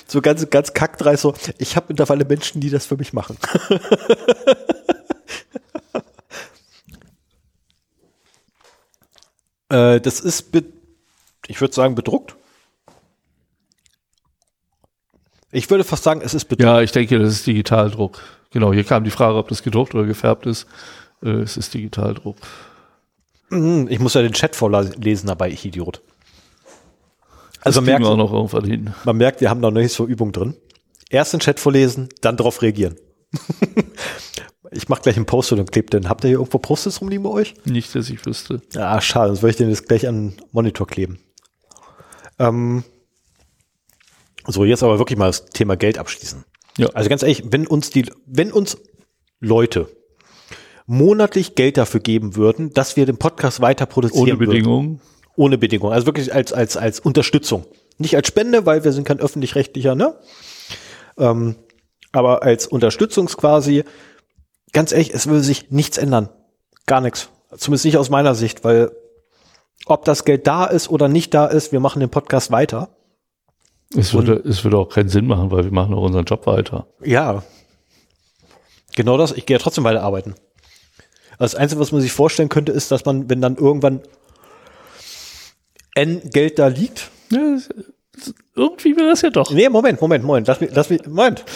so 0.07 0.21
ganz 0.21 0.51
ganz 0.51 0.75
kackdreist 0.75 1.23
so. 1.23 1.35
Ich 1.59 1.77
habe 1.77 1.87
mittlerweile 1.89 2.25
Menschen, 2.25 2.61
die 2.61 2.71
das 2.71 2.87
für 2.87 2.97
mich 2.97 3.13
machen. 3.13 3.39
äh, 9.71 10.01
das 10.01 10.21
ist, 10.21 10.55
ich 11.47 11.61
würde 11.61 11.75
sagen, 11.75 11.95
bedruckt. 11.95 12.37
Ich 15.53 15.69
würde 15.71 15.85
fast 15.85 16.05
sagen, 16.05 16.21
es 16.23 16.35
ist 16.35 16.45
bedruckt. 16.45 16.67
Ja, 16.67 16.81
ich 16.81 16.93
denke, 16.93 17.19
das 17.19 17.33
ist 17.33 17.47
Digitaldruck. 17.47 18.21
Genau, 18.51 18.73
hier 18.73 18.85
kam 18.85 19.05
die 19.05 19.11
Frage, 19.11 19.37
ob 19.37 19.49
das 19.49 19.63
gedruckt 19.63 19.95
oder 19.95 20.05
gefärbt 20.05 20.47
ist. 20.47 20.67
Äh, 21.23 21.29
es 21.43 21.57
ist 21.57 21.75
Digitaldruck. 21.75 22.37
Mhm, 23.51 23.89
Ich 23.91 23.99
muss 23.99 24.15
ja 24.15 24.23
den 24.23 24.33
Chat 24.33 24.57
vorlesen 24.57 25.27
dabei, 25.27 25.51
ich 25.51 25.65
Idiot. 25.65 26.03
Also 27.63 27.83
merkt, 27.83 28.03
wir 28.05 28.09
auch 28.11 28.17
noch 28.17 28.33
irgendwann 28.33 28.65
hin. 28.65 28.95
man 29.05 29.17
merkt, 29.17 29.41
wir 29.41 29.51
haben 29.51 29.61
da 29.61 29.71
noch 29.71 29.81
nicht 29.81 29.93
so 29.93 30.07
Übung 30.07 30.33
drin. 30.33 30.57
Erst 31.11 31.33
den 31.33 31.41
Chat 31.41 31.61
vorlesen, 31.61 32.09
dann 32.23 32.37
darauf 32.37 32.63
reagieren. 32.63 32.97
ich 34.71 34.89
mache 34.89 35.03
gleich 35.03 35.17
einen 35.17 35.27
Post 35.27 35.53
und 35.53 35.71
klebe 35.71 35.91
den. 35.91 36.09
Habt 36.09 36.25
ihr 36.25 36.29
hier 36.29 36.39
irgendwo 36.39 36.59
Post-its 36.59 37.01
rumliegen 37.01 37.25
bei 37.25 37.31
euch? 37.31 37.55
Nicht, 37.65 37.95
dass 37.95 38.09
ich 38.09 38.25
wüsste. 38.25 38.63
Ah, 38.77 39.01
schade, 39.01 39.29
sonst 39.29 39.43
würde 39.43 39.51
ich 39.51 39.57
den 39.57 39.69
jetzt 39.69 39.89
gleich 39.89 40.07
an 40.09 40.31
den 40.31 40.43
Monitor 40.53 40.87
kleben. 40.87 41.19
Ähm, 42.39 42.85
so, 44.47 44.65
jetzt 44.65 44.83
aber 44.83 44.99
wirklich 44.99 45.19
mal 45.19 45.27
das 45.27 45.45
Thema 45.47 45.77
Geld 45.77 45.99
abschließen. 45.99 46.45
Ja. 46.79 46.89
Also 46.95 47.11
ganz 47.11 47.23
ehrlich, 47.23 47.43
wenn 47.47 47.67
uns 47.67 47.91
die, 47.91 48.07
wenn 48.27 48.53
uns 48.53 48.79
Leute 49.41 49.89
monatlich 50.91 51.55
Geld 51.55 51.77
dafür 51.77 52.01
geben 52.01 52.35
würden, 52.35 52.75
dass 52.75 52.97
wir 52.97 53.07
den 53.07 53.17
Podcast 53.17 53.61
weiter 53.61 53.87
produzieren 53.87 54.39
Ohne. 54.39 54.47
Bedingungen. 54.47 55.01
Ohne 55.37 55.57
Bedingung. 55.57 55.93
Also 55.93 56.07
wirklich 56.07 56.35
als, 56.35 56.53
als, 56.53 56.77
als 56.77 56.99
Unterstützung. 56.99 57.65
Nicht 57.99 58.17
als 58.17 58.27
Spende, 58.27 58.67
weil 58.67 58.83
wir 58.83 58.93
sind 58.93 59.05
kein 59.05 59.21
öffentlich-rechtlicher, 59.21 59.95
ne? 59.95 60.17
Ähm, 61.17 61.55
aber 62.11 62.43
als 62.43 62.67
Unterstützungs 62.67 63.37
quasi, 63.37 63.85
ganz 64.73 64.91
ehrlich, 64.91 65.15
es 65.15 65.29
würde 65.29 65.43
sich 65.43 65.71
nichts 65.71 65.97
ändern. 65.97 66.29
Gar 66.87 67.03
nichts. 67.03 67.29
Zumindest 67.57 67.85
nicht 67.85 67.97
aus 67.97 68.11
meiner 68.11 68.35
Sicht, 68.35 68.65
weil 68.65 68.91
ob 69.87 70.05
das 70.05 70.25
Geld 70.25 70.49
da 70.49 70.65
ist 70.65 70.91
oder 70.91 71.07
nicht 71.07 71.33
da 71.35 71.47
ist, 71.47 71.71
wir 71.71 71.79
machen 71.79 72.01
den 72.01 72.11
Podcast 72.11 72.51
weiter. 72.51 72.89
Es 73.97 74.13
würde, 74.13 74.43
es 74.45 74.65
würde 74.65 74.79
auch 74.79 74.89
keinen 74.89 75.09
Sinn 75.09 75.27
machen, 75.27 75.53
weil 75.53 75.65
wir 75.65 75.73
machen 75.73 75.95
auch 75.95 76.03
unseren 76.03 76.25
Job 76.25 76.47
weiter. 76.47 76.89
Ja. 77.05 77.45
Genau 78.97 79.17
das. 79.17 79.31
Ich 79.33 79.47
gehe 79.47 79.57
ja 79.57 79.63
trotzdem 79.63 79.85
weiter 79.85 80.03
arbeiten. 80.03 80.35
Das 81.41 81.55
Einzige, 81.55 81.81
was 81.81 81.91
man 81.91 82.03
sich 82.03 82.13
vorstellen 82.13 82.51
könnte, 82.51 82.71
ist, 82.71 82.91
dass 82.91 83.07
man, 83.07 83.31
wenn 83.31 83.41
dann 83.41 83.57
irgendwann 83.57 84.03
N 85.95 86.21
Geld 86.31 86.59
da 86.59 86.67
liegt. 86.67 87.11
Ja, 87.31 87.57
irgendwie 88.55 88.95
will 88.95 89.09
das 89.09 89.23
ja 89.23 89.31
doch. 89.31 89.51
Nee, 89.51 89.71
Moment, 89.71 90.03
Moment, 90.03 90.23
Moment. 90.23 90.49
Lass 90.49 90.61
mich, 90.61 90.71
lass 90.75 90.91
mich, 90.91 91.07
Moment. 91.07 91.47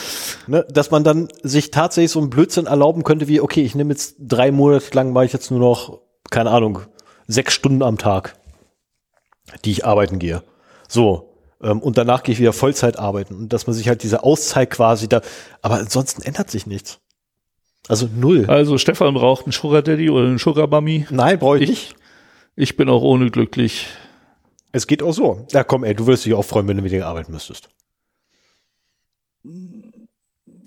Ne, 0.47 0.65
dass 0.71 0.91
man 0.91 1.05
dann 1.05 1.29
sich 1.43 1.71
tatsächlich 1.71 2.13
so 2.13 2.19
einen 2.19 2.31
Blödsinn 2.31 2.65
erlauben 2.65 3.05
könnte, 3.05 3.29
wie, 3.29 3.43
okay, 3.43 3.63
ich 3.63 3.75
nehme 3.75 3.93
jetzt 3.93 4.17
drei 4.19 4.51
Monate 4.51 4.87
lang, 4.95 5.13
mache 5.13 5.27
ich 5.27 5.35
jetzt 5.35 5.51
nur 5.51 5.61
noch, 5.61 6.01
keine 6.31 6.51
Ahnung, 6.51 6.81
sechs 7.27 7.53
Stunden 7.53 7.83
am 7.83 7.99
Tag, 7.99 8.37
die 9.67 9.73
ich 9.73 9.85
arbeiten 9.85 10.19
gehe. 10.19 10.43
So. 10.89 11.35
Ähm, 11.63 11.81
und 11.81 11.99
danach 11.99 12.23
gehe 12.23 12.33
ich 12.33 12.41
wieder 12.41 12.55
Vollzeit 12.55 12.99
arbeiten. 12.99 13.35
Und 13.35 13.53
dass 13.53 13.67
man 13.67 13.75
sich 13.75 13.87
halt 13.89 14.03
diese 14.03 14.23
Auszeit 14.23 14.71
quasi 14.71 15.09
da, 15.09 15.21
aber 15.61 15.75
ansonsten 15.75 16.23
ändert 16.23 16.51
sich 16.51 16.67
nichts. 16.67 17.01
Also 17.89 18.09
null. 18.15 18.47
Also 18.47 18.79
Stefan 18.79 19.15
braucht 19.15 19.45
einen 19.45 19.53
Sugar 19.53 19.83
Daddy 19.83 20.09
oder 20.11 20.27
einen 20.27 20.39
Sugar 20.39 20.67
Mummy. 20.69 21.07
Nein, 21.11 21.39
brauche 21.39 21.59
ich 21.59 21.63
Ich- 21.65 21.69
nicht. 21.71 21.95
Ich 22.57 22.77
bin 22.77 22.89
auch 22.89 23.03
ohne 23.03 23.31
glücklich. 23.31 23.87
Es 24.73 24.87
geht 24.87 25.03
auch 25.03 25.13
so. 25.13 25.47
Ja, 25.53 25.65
komm, 25.65 25.85
ey, 25.85 25.95
du 25.95 26.07
würdest 26.07 26.25
dich 26.25 26.35
auch 26.35 26.45
freuen, 26.45 26.67
wenn 26.69 26.77
du 26.79 26.85
weniger 26.85 27.07
arbeiten 27.07 27.33
müsstest. 27.33 27.69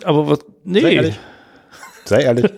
Aber 0.03 0.27
was? 0.29 0.39
Sei 0.39 0.45
Nee, 0.63 0.95
ehrlich. 0.95 1.19
Sei 2.05 2.21
ehrlich. 2.21 2.51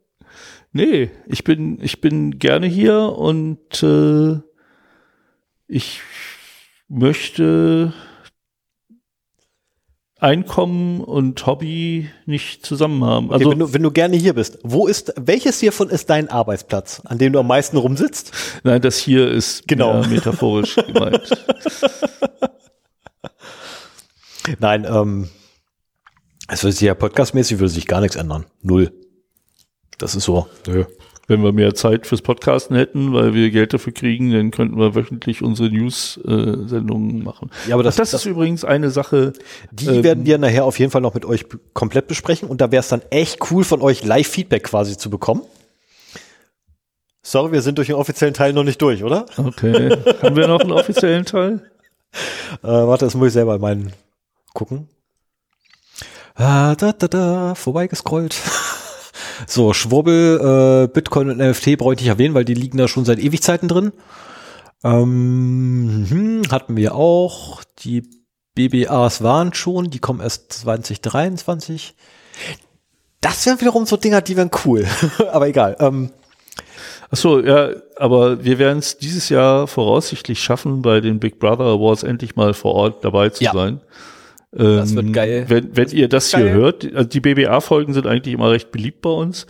nee. 0.72 1.10
Ich 1.26 1.42
bin, 1.44 1.80
ich 1.82 2.00
bin 2.00 2.38
gerne 2.38 2.66
hier 2.66 2.98
und 3.16 3.82
äh, 3.82 4.38
ich 5.66 6.00
möchte 6.88 7.92
Einkommen 10.18 11.02
und 11.02 11.44
Hobby 11.46 12.08
nicht 12.24 12.64
zusammen 12.64 13.04
haben. 13.04 13.26
Okay, 13.26 13.34
Also 13.34 13.50
wenn, 13.50 13.58
du, 13.58 13.72
wenn 13.74 13.82
du 13.82 13.90
gerne 13.90 14.16
hier 14.16 14.32
bist, 14.32 14.58
wo 14.62 14.86
ist, 14.86 15.12
welches 15.16 15.60
hiervon 15.60 15.90
ist 15.90 16.08
dein 16.08 16.30
Arbeitsplatz, 16.30 17.02
an 17.04 17.18
dem 17.18 17.34
du 17.34 17.38
am 17.40 17.46
meisten 17.46 17.76
rumsitzt? 17.76 18.32
nein, 18.64 18.80
das 18.80 18.96
hier 18.96 19.30
ist 19.30 19.68
Genau. 19.68 20.02
metaphorisch 20.06 20.76
gemeint. 20.86 21.20
Nein, 24.58 24.86
ähm, 24.88 25.28
es 26.48 26.62
würde 26.62 26.72
sich 26.72 26.82
ja 26.86 26.94
podcastmäßig 26.94 27.58
würde 27.58 27.68
sich 27.72 27.86
gar 27.86 28.00
nichts 28.00 28.16
ändern. 28.16 28.46
Null. 28.62 28.92
Das 29.98 30.14
ist 30.14 30.24
so. 30.24 30.46
Nö. 30.66 30.84
Wenn 31.28 31.42
wir 31.42 31.50
mehr 31.52 31.74
Zeit 31.74 32.06
fürs 32.06 32.22
Podcasten 32.22 32.76
hätten, 32.76 33.12
weil 33.12 33.34
wir 33.34 33.50
Geld 33.50 33.74
dafür 33.74 33.92
kriegen, 33.92 34.30
dann 34.30 34.52
könnten 34.52 34.78
wir 34.78 34.94
wöchentlich 34.94 35.42
unsere 35.42 35.70
News-Sendungen 35.70 37.24
machen. 37.24 37.50
Ja, 37.66 37.74
aber 37.74 37.82
das- 37.82 37.94
Ach, 37.94 37.98
das, 37.98 38.10
das- 38.12 38.20
ist 38.20 38.26
übrigens 38.26 38.64
eine 38.64 38.90
Sache. 38.90 39.32
Die 39.72 39.86
Ähm, 39.88 40.04
werden 40.04 40.24
wir 40.26 40.38
nachher 40.38 40.64
auf 40.64 40.78
jeden 40.78 40.92
Fall 40.92 41.00
noch 41.00 41.14
mit 41.14 41.24
euch 41.24 41.44
komplett 41.72 42.06
besprechen 42.06 42.48
und 42.48 42.60
da 42.60 42.70
wäre 42.70 42.80
es 42.80 42.88
dann 42.88 43.02
echt 43.10 43.50
cool 43.50 43.64
von 43.64 43.82
euch 43.82 44.04
Live-Feedback 44.04 44.62
quasi 44.64 44.96
zu 44.96 45.10
bekommen. 45.10 45.42
Sorry, 47.22 47.50
wir 47.50 47.62
sind 47.62 47.76
durch 47.78 47.88
den 47.88 47.96
offiziellen 47.96 48.34
Teil 48.34 48.52
noch 48.52 48.62
nicht 48.62 48.80
durch, 48.80 49.02
oder? 49.02 49.26
Okay. 49.36 49.90
Haben 50.22 50.36
wir 50.36 50.46
noch 50.46 50.60
einen 50.60 50.72
offiziellen 50.72 51.24
Teil? 51.24 51.60
Äh, 52.62 52.68
warte, 52.68 53.04
das 53.04 53.14
muss 53.14 53.26
ich 53.26 53.32
selber 53.34 53.56
in 53.56 53.60
meinen 53.60 53.92
gucken. 54.54 54.88
Ah, 56.34 56.74
da, 56.76 56.92
da, 56.92 57.08
da, 57.08 57.54
vorbeigescrollt. 57.54 58.34
so, 59.46 59.72
Schwurbel, 59.72 60.84
äh, 60.84 60.88
Bitcoin 60.92 61.30
und 61.30 61.38
NFT 61.38 61.76
brauche 61.78 61.94
ich 61.94 62.00
nicht 62.00 62.08
erwähnen, 62.08 62.34
weil 62.34 62.44
die 62.44 62.54
liegen 62.54 62.78
da 62.78 62.88
schon 62.88 63.04
seit 63.04 63.18
Ewigzeiten 63.18 63.68
drin. 63.68 63.92
Ähm, 64.84 66.06
hm, 66.08 66.42
hatten 66.50 66.76
wir 66.76 66.94
auch. 66.94 67.62
Die 67.80 68.08
BBAs 68.54 69.22
waren 69.22 69.52
schon, 69.54 69.90
die 69.90 69.98
kommen 69.98 70.20
erst 70.20 70.52
2023. 70.52 71.94
Das 73.20 73.44
wären 73.46 73.60
wiederum 73.60 73.86
so 73.86 73.96
Dinger, 73.96 74.20
die 74.20 74.36
wären 74.36 74.50
cool. 74.64 74.86
Aber 75.32 75.48
egal. 75.48 75.76
Ähm, 75.80 76.10
Ach 77.08 77.16
so, 77.16 77.38
ja, 77.40 77.70
aber 77.94 78.42
wir 78.42 78.58
werden 78.58 78.80
es 78.80 78.98
dieses 78.98 79.28
Jahr 79.28 79.68
voraussichtlich 79.68 80.42
schaffen, 80.42 80.82
bei 80.82 81.00
den 81.00 81.20
Big 81.20 81.38
Brother 81.38 81.64
Awards 81.66 82.02
endlich 82.02 82.34
mal 82.34 82.52
vor 82.52 82.74
Ort 82.74 83.04
dabei 83.04 83.28
zu 83.28 83.44
Ja. 83.44 83.52
sein. 83.52 83.80
Das 84.56 84.90
Ähm, 84.90 84.96
wird 84.96 85.12
geil. 85.12 85.44
Wenn, 85.48 85.76
wenn 85.76 85.88
ihr 85.90 86.08
das 86.08 86.32
Geil. 86.32 86.44
hier 86.44 86.52
hört, 86.52 86.94
also 86.94 87.08
die 87.08 87.20
BBA-Folgen 87.20 87.92
sind 87.92 88.06
eigentlich 88.06 88.34
immer 88.34 88.50
recht 88.50 88.70
beliebt 88.70 89.02
bei 89.02 89.10
uns. 89.10 89.46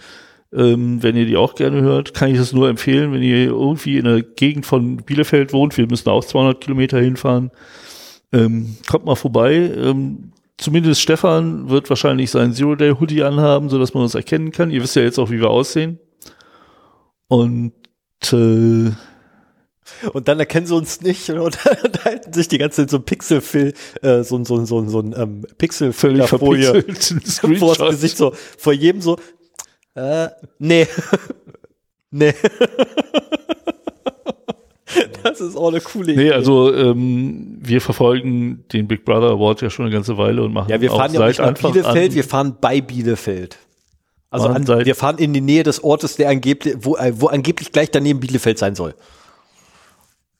Ähm, 0.52 1.02
wenn 1.02 1.16
ihr 1.16 1.26
die 1.26 1.36
auch 1.36 1.54
gerne 1.54 1.82
hört, 1.82 2.14
kann 2.14 2.30
ich 2.30 2.38
es 2.38 2.52
nur 2.52 2.68
empfehlen, 2.68 3.12
wenn 3.12 3.22
ihr 3.22 3.46
irgendwie 3.46 3.98
in 3.98 4.04
der 4.04 4.22
Gegend 4.22 4.64
von 4.64 4.96
Bielefeld 4.98 5.52
wohnt, 5.52 5.76
wir 5.76 5.86
müssen 5.86 6.08
auch 6.08 6.24
200 6.24 6.60
Kilometer 6.60 6.98
hinfahren, 6.98 7.50
ähm, 8.32 8.76
kommt 8.88 9.04
mal 9.04 9.16
vorbei. 9.16 9.70
Ähm, 9.76 10.32
zumindest 10.56 11.00
Stefan 11.00 11.68
wird 11.68 11.88
wahrscheinlich 11.90 12.30
seinen 12.30 12.52
Zero-Day-Hoodie 12.52 13.22
anhaben, 13.22 13.68
sodass 13.68 13.94
man 13.94 14.04
uns 14.04 14.14
erkennen 14.14 14.50
kann. 14.50 14.70
Ihr 14.70 14.82
wisst 14.82 14.96
ja 14.96 15.02
jetzt 15.02 15.18
auch, 15.18 15.30
wie 15.30 15.40
wir 15.40 15.50
aussehen. 15.50 15.98
Und 17.28 17.72
äh, 18.32 18.90
Und 20.12 20.28
dann 20.28 20.38
erkennen 20.40 20.66
sie 20.66 20.74
uns 20.74 21.00
nicht 21.00 21.28
und 21.30 21.58
unterhalten 21.84 22.32
sich 22.32 22.48
die 22.48 22.58
ganze 22.58 22.82
Zeit 22.82 22.90
so 22.90 22.96
ein 22.98 23.04
Pixelfil, 23.04 23.72
äh, 24.02 24.22
so, 24.22 24.36
ein- 24.36 24.44
so, 24.44 24.64
so, 24.64 24.86
so 24.88 25.00
ein 25.00 25.14
ähm, 25.16 25.46
Pixelfilterfolie 25.58 26.84
vor 27.58 27.76
das. 27.76 27.90
Gesicht 27.90 28.16
so, 28.16 28.32
vor 28.58 28.72
jedem 28.72 29.00
so, 29.00 29.16
äh, 29.94 30.28
nee. 30.58 30.86
nee. 32.10 32.34
das 35.22 35.40
ist 35.40 35.56
auch 35.56 35.68
eine 35.68 35.80
coole 35.80 36.12
Idee. 36.12 36.24
Nee, 36.24 36.32
also 36.32 36.72
ähm, 36.74 37.58
wir 37.60 37.80
verfolgen 37.80 38.64
den 38.72 38.86
Big 38.88 39.04
Brother 39.04 39.30
Award 39.30 39.62
ja 39.62 39.70
schon 39.70 39.86
eine 39.86 39.92
ganze 39.94 40.16
Weile 40.16 40.42
und 40.42 40.52
machen 40.52 40.70
ja, 40.70 40.80
wir 40.80 40.92
auch 40.92 40.98
fahren 40.98 41.12
ja 41.14 41.20
auch 41.20 41.26
nicht 41.26 41.38
nach 41.40 41.54
Bielefeld, 41.54 42.10
an, 42.10 42.14
wir 42.14 42.24
fahren 42.24 42.56
bei 42.60 42.80
Bielefeld. 42.80 43.58
Also 44.30 44.48
an, 44.48 44.66
wir 44.66 44.94
fahren 44.94 45.18
in 45.18 45.32
die 45.32 45.40
Nähe 45.40 45.62
des 45.62 45.82
Ortes, 45.82 46.16
der 46.16 46.28
angeblich, 46.28 46.74
wo, 46.80 46.96
äh, 46.96 47.12
wo 47.18 47.28
angeblich 47.28 47.72
gleich 47.72 47.90
daneben 47.90 48.20
Bielefeld 48.20 48.58
sein 48.58 48.74
soll. 48.74 48.94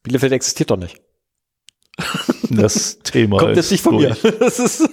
Bielefeld 0.07 0.33
existiert 0.33 0.71
doch 0.71 0.77
nicht. 0.77 1.01
das 2.51 3.01
Thema 3.01 3.39
Kommt 3.39 3.57
jetzt 3.57 3.73
nicht 3.73 3.83
von 3.83 3.99
durch. 3.99 4.23
mir. 4.23 4.33
Das, 4.39 4.59
ist 4.61 4.89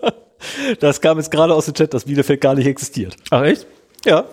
das 0.80 1.00
kam 1.00 1.18
jetzt 1.18 1.30
gerade 1.30 1.54
aus 1.54 1.66
dem 1.66 1.74
Chat, 1.74 1.92
dass 1.92 2.04
Bielefeld 2.04 2.40
gar 2.40 2.54
nicht 2.54 2.66
existiert. 2.66 3.14
Ach 3.30 3.42
echt? 3.42 3.66
Ja. 4.06 4.24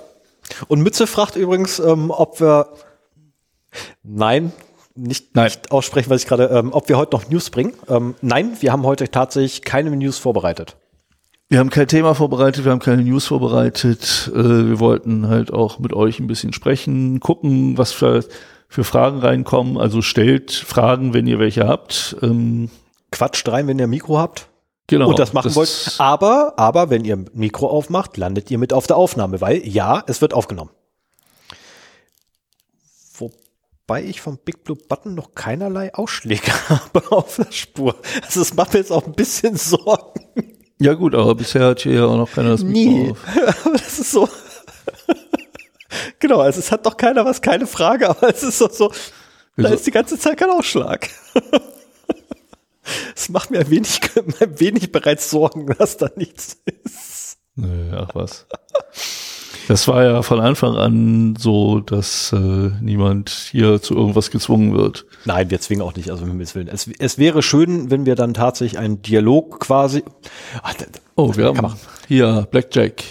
Und 0.68 0.82
Mütze 0.82 1.06
fragt 1.06 1.36
übrigens, 1.36 1.80
ähm, 1.80 2.12
ob 2.12 2.40
wir 2.40 2.70
nein, 4.04 4.54
nicht, 4.96 5.36
Nein. 5.36 5.46
nicht 5.46 5.72
aussprechen, 5.72 6.10
was 6.10 6.22
ich 6.22 6.28
gerade, 6.28 6.46
ähm, 6.46 6.72
ob 6.72 6.88
wir 6.88 6.98
heute 6.98 7.14
noch 7.14 7.30
News 7.30 7.50
bringen. 7.50 7.74
Ähm, 7.90 8.16
nein, 8.22 8.56
wir 8.62 8.72
haben 8.72 8.84
heute 8.84 9.12
tatsächlich 9.12 9.64
keine 9.64 9.90
News 9.92 10.18
vorbereitet. 10.18 10.78
Wir 11.50 11.60
haben 11.60 11.70
kein 11.70 11.88
Thema 11.88 12.16
vorbereitet, 12.16 12.64
wir 12.64 12.72
haben 12.72 12.80
keine 12.80 13.04
News 13.04 13.26
vorbereitet. 13.26 14.32
Äh, 14.34 14.38
wir 14.38 14.80
wollten 14.80 15.28
halt 15.28 15.52
auch 15.52 15.80
mit 15.80 15.92
euch 15.92 16.20
ein 16.20 16.28
bisschen 16.28 16.54
sprechen, 16.54 17.20
gucken, 17.20 17.78
was 17.78 17.92
für, 17.92 18.24
für 18.76 18.84
Fragen 18.84 19.20
reinkommen. 19.20 19.78
Also 19.78 20.02
stellt 20.02 20.52
Fragen, 20.52 21.14
wenn 21.14 21.28
ihr 21.28 21.40
welche 21.40 21.66
habt. 21.66 22.18
Ähm, 22.22 22.70
Quatscht 23.10 23.48
rein, 23.48 23.68
wenn 23.68 23.80
ihr 23.80 23.88
Mikro 23.88 24.18
habt 24.18 24.50
genau. 24.88 25.08
und 25.08 25.18
das 25.18 25.32
machen 25.32 25.56
wollt. 25.56 25.96
Aber, 25.98 26.56
aber 26.58 26.90
wenn 26.90 27.06
ihr 27.06 27.24
Mikro 27.34 27.68
aufmacht, 27.68 28.18
landet 28.18 28.52
ihr 28.52 28.58
mit 28.58 28.74
auf 28.74 28.86
der 28.86 28.98
Aufnahme, 28.98 29.40
weil 29.40 29.66
ja, 29.66 30.04
es 30.08 30.20
wird 30.20 30.34
aufgenommen. 30.34 30.72
Wobei 33.18 34.04
ich 34.04 34.20
vom 34.20 34.40
Big 34.44 34.66
Blue 34.66 34.78
Button 34.78 35.16
noch 35.16 35.36
keinerlei 35.36 35.94
Ausschläge 35.94 36.52
habe 36.70 37.14
auf 37.14 37.38
der 37.38 37.54
Spur. 37.54 37.96
Also 38.26 38.42
es 38.42 38.56
macht 38.56 38.74
mir 38.74 38.80
jetzt 38.80 38.92
auch 38.92 39.06
ein 39.06 39.14
bisschen 39.14 39.56
Sorgen. 39.56 40.20
Ja 40.80 40.96
gut, 40.96 41.16
aber 41.16 41.34
bisher 41.34 41.68
hat 41.68 41.80
hier 41.80 41.94
ja 41.94 42.06
auch 42.08 42.18
noch 42.18 42.30
keiner 42.30 42.50
das 42.50 42.64
Mikro 42.66 42.92
Nie. 42.92 43.12
auf. 43.12 43.20
Aber 43.66 43.78
das 43.78 44.00
ist 44.00 44.12
so. 44.12 44.28
Genau, 46.20 46.40
also 46.40 46.60
es 46.60 46.72
hat 46.72 46.86
doch 46.86 46.98
keiner 46.98 47.26
was, 47.26 47.42
keine 47.42 47.68
Frage, 47.68 48.10
aber 48.10 48.30
es 48.30 48.44
ist 48.44 48.58
so, 48.58 48.70
so 48.70 48.90
da 49.58 49.64
Wieso? 49.64 49.76
ist 49.76 49.88
die 49.88 49.92
ganze 49.92 50.20
Zeit 50.20 50.38
kein 50.38 50.50
Ausschlag. 50.50 51.10
Es 53.16 53.30
macht 53.30 53.50
mir 53.50 53.60
ein 53.60 53.70
wenig, 53.72 54.00
ein 54.40 54.60
wenig 54.60 54.92
bereits 54.92 55.30
Sorgen, 55.32 55.66
dass 55.80 55.98
da 55.98 56.10
nichts 56.16 56.62
ist. 56.84 57.38
Nö, 57.56 57.92
ach 57.98 58.14
was. 58.14 58.46
Das 59.68 59.88
war 59.88 60.04
ja 60.04 60.22
von 60.22 60.40
Anfang 60.40 60.76
an 60.76 61.36
so, 61.36 61.80
dass 61.80 62.32
äh, 62.32 62.38
niemand 62.82 63.30
hier 63.52 63.82
zu 63.82 63.96
irgendwas 63.96 64.30
gezwungen 64.30 64.78
wird. 64.78 65.06
Nein, 65.26 65.50
wir 65.50 65.60
zwingen 65.60 65.82
auch 65.82 65.96
nicht, 65.96 66.12
also 66.12 66.26
um 66.26 66.38
Willen. 66.38 66.68
Es, 66.68 66.88
es 67.00 67.18
wäre 67.18 67.42
schön, 67.42 67.90
wenn 67.90 68.06
wir 68.06 68.14
dann 68.14 68.36
tatsächlich 68.36 68.78
einen 68.78 69.02
Dialog 69.02 69.60
quasi. 69.60 70.04
Ach, 70.62 70.76
oh, 71.16 71.36
wir 71.36 71.46
haben 71.46 71.74
hier 72.08 72.48
Blackjack. 72.52 73.04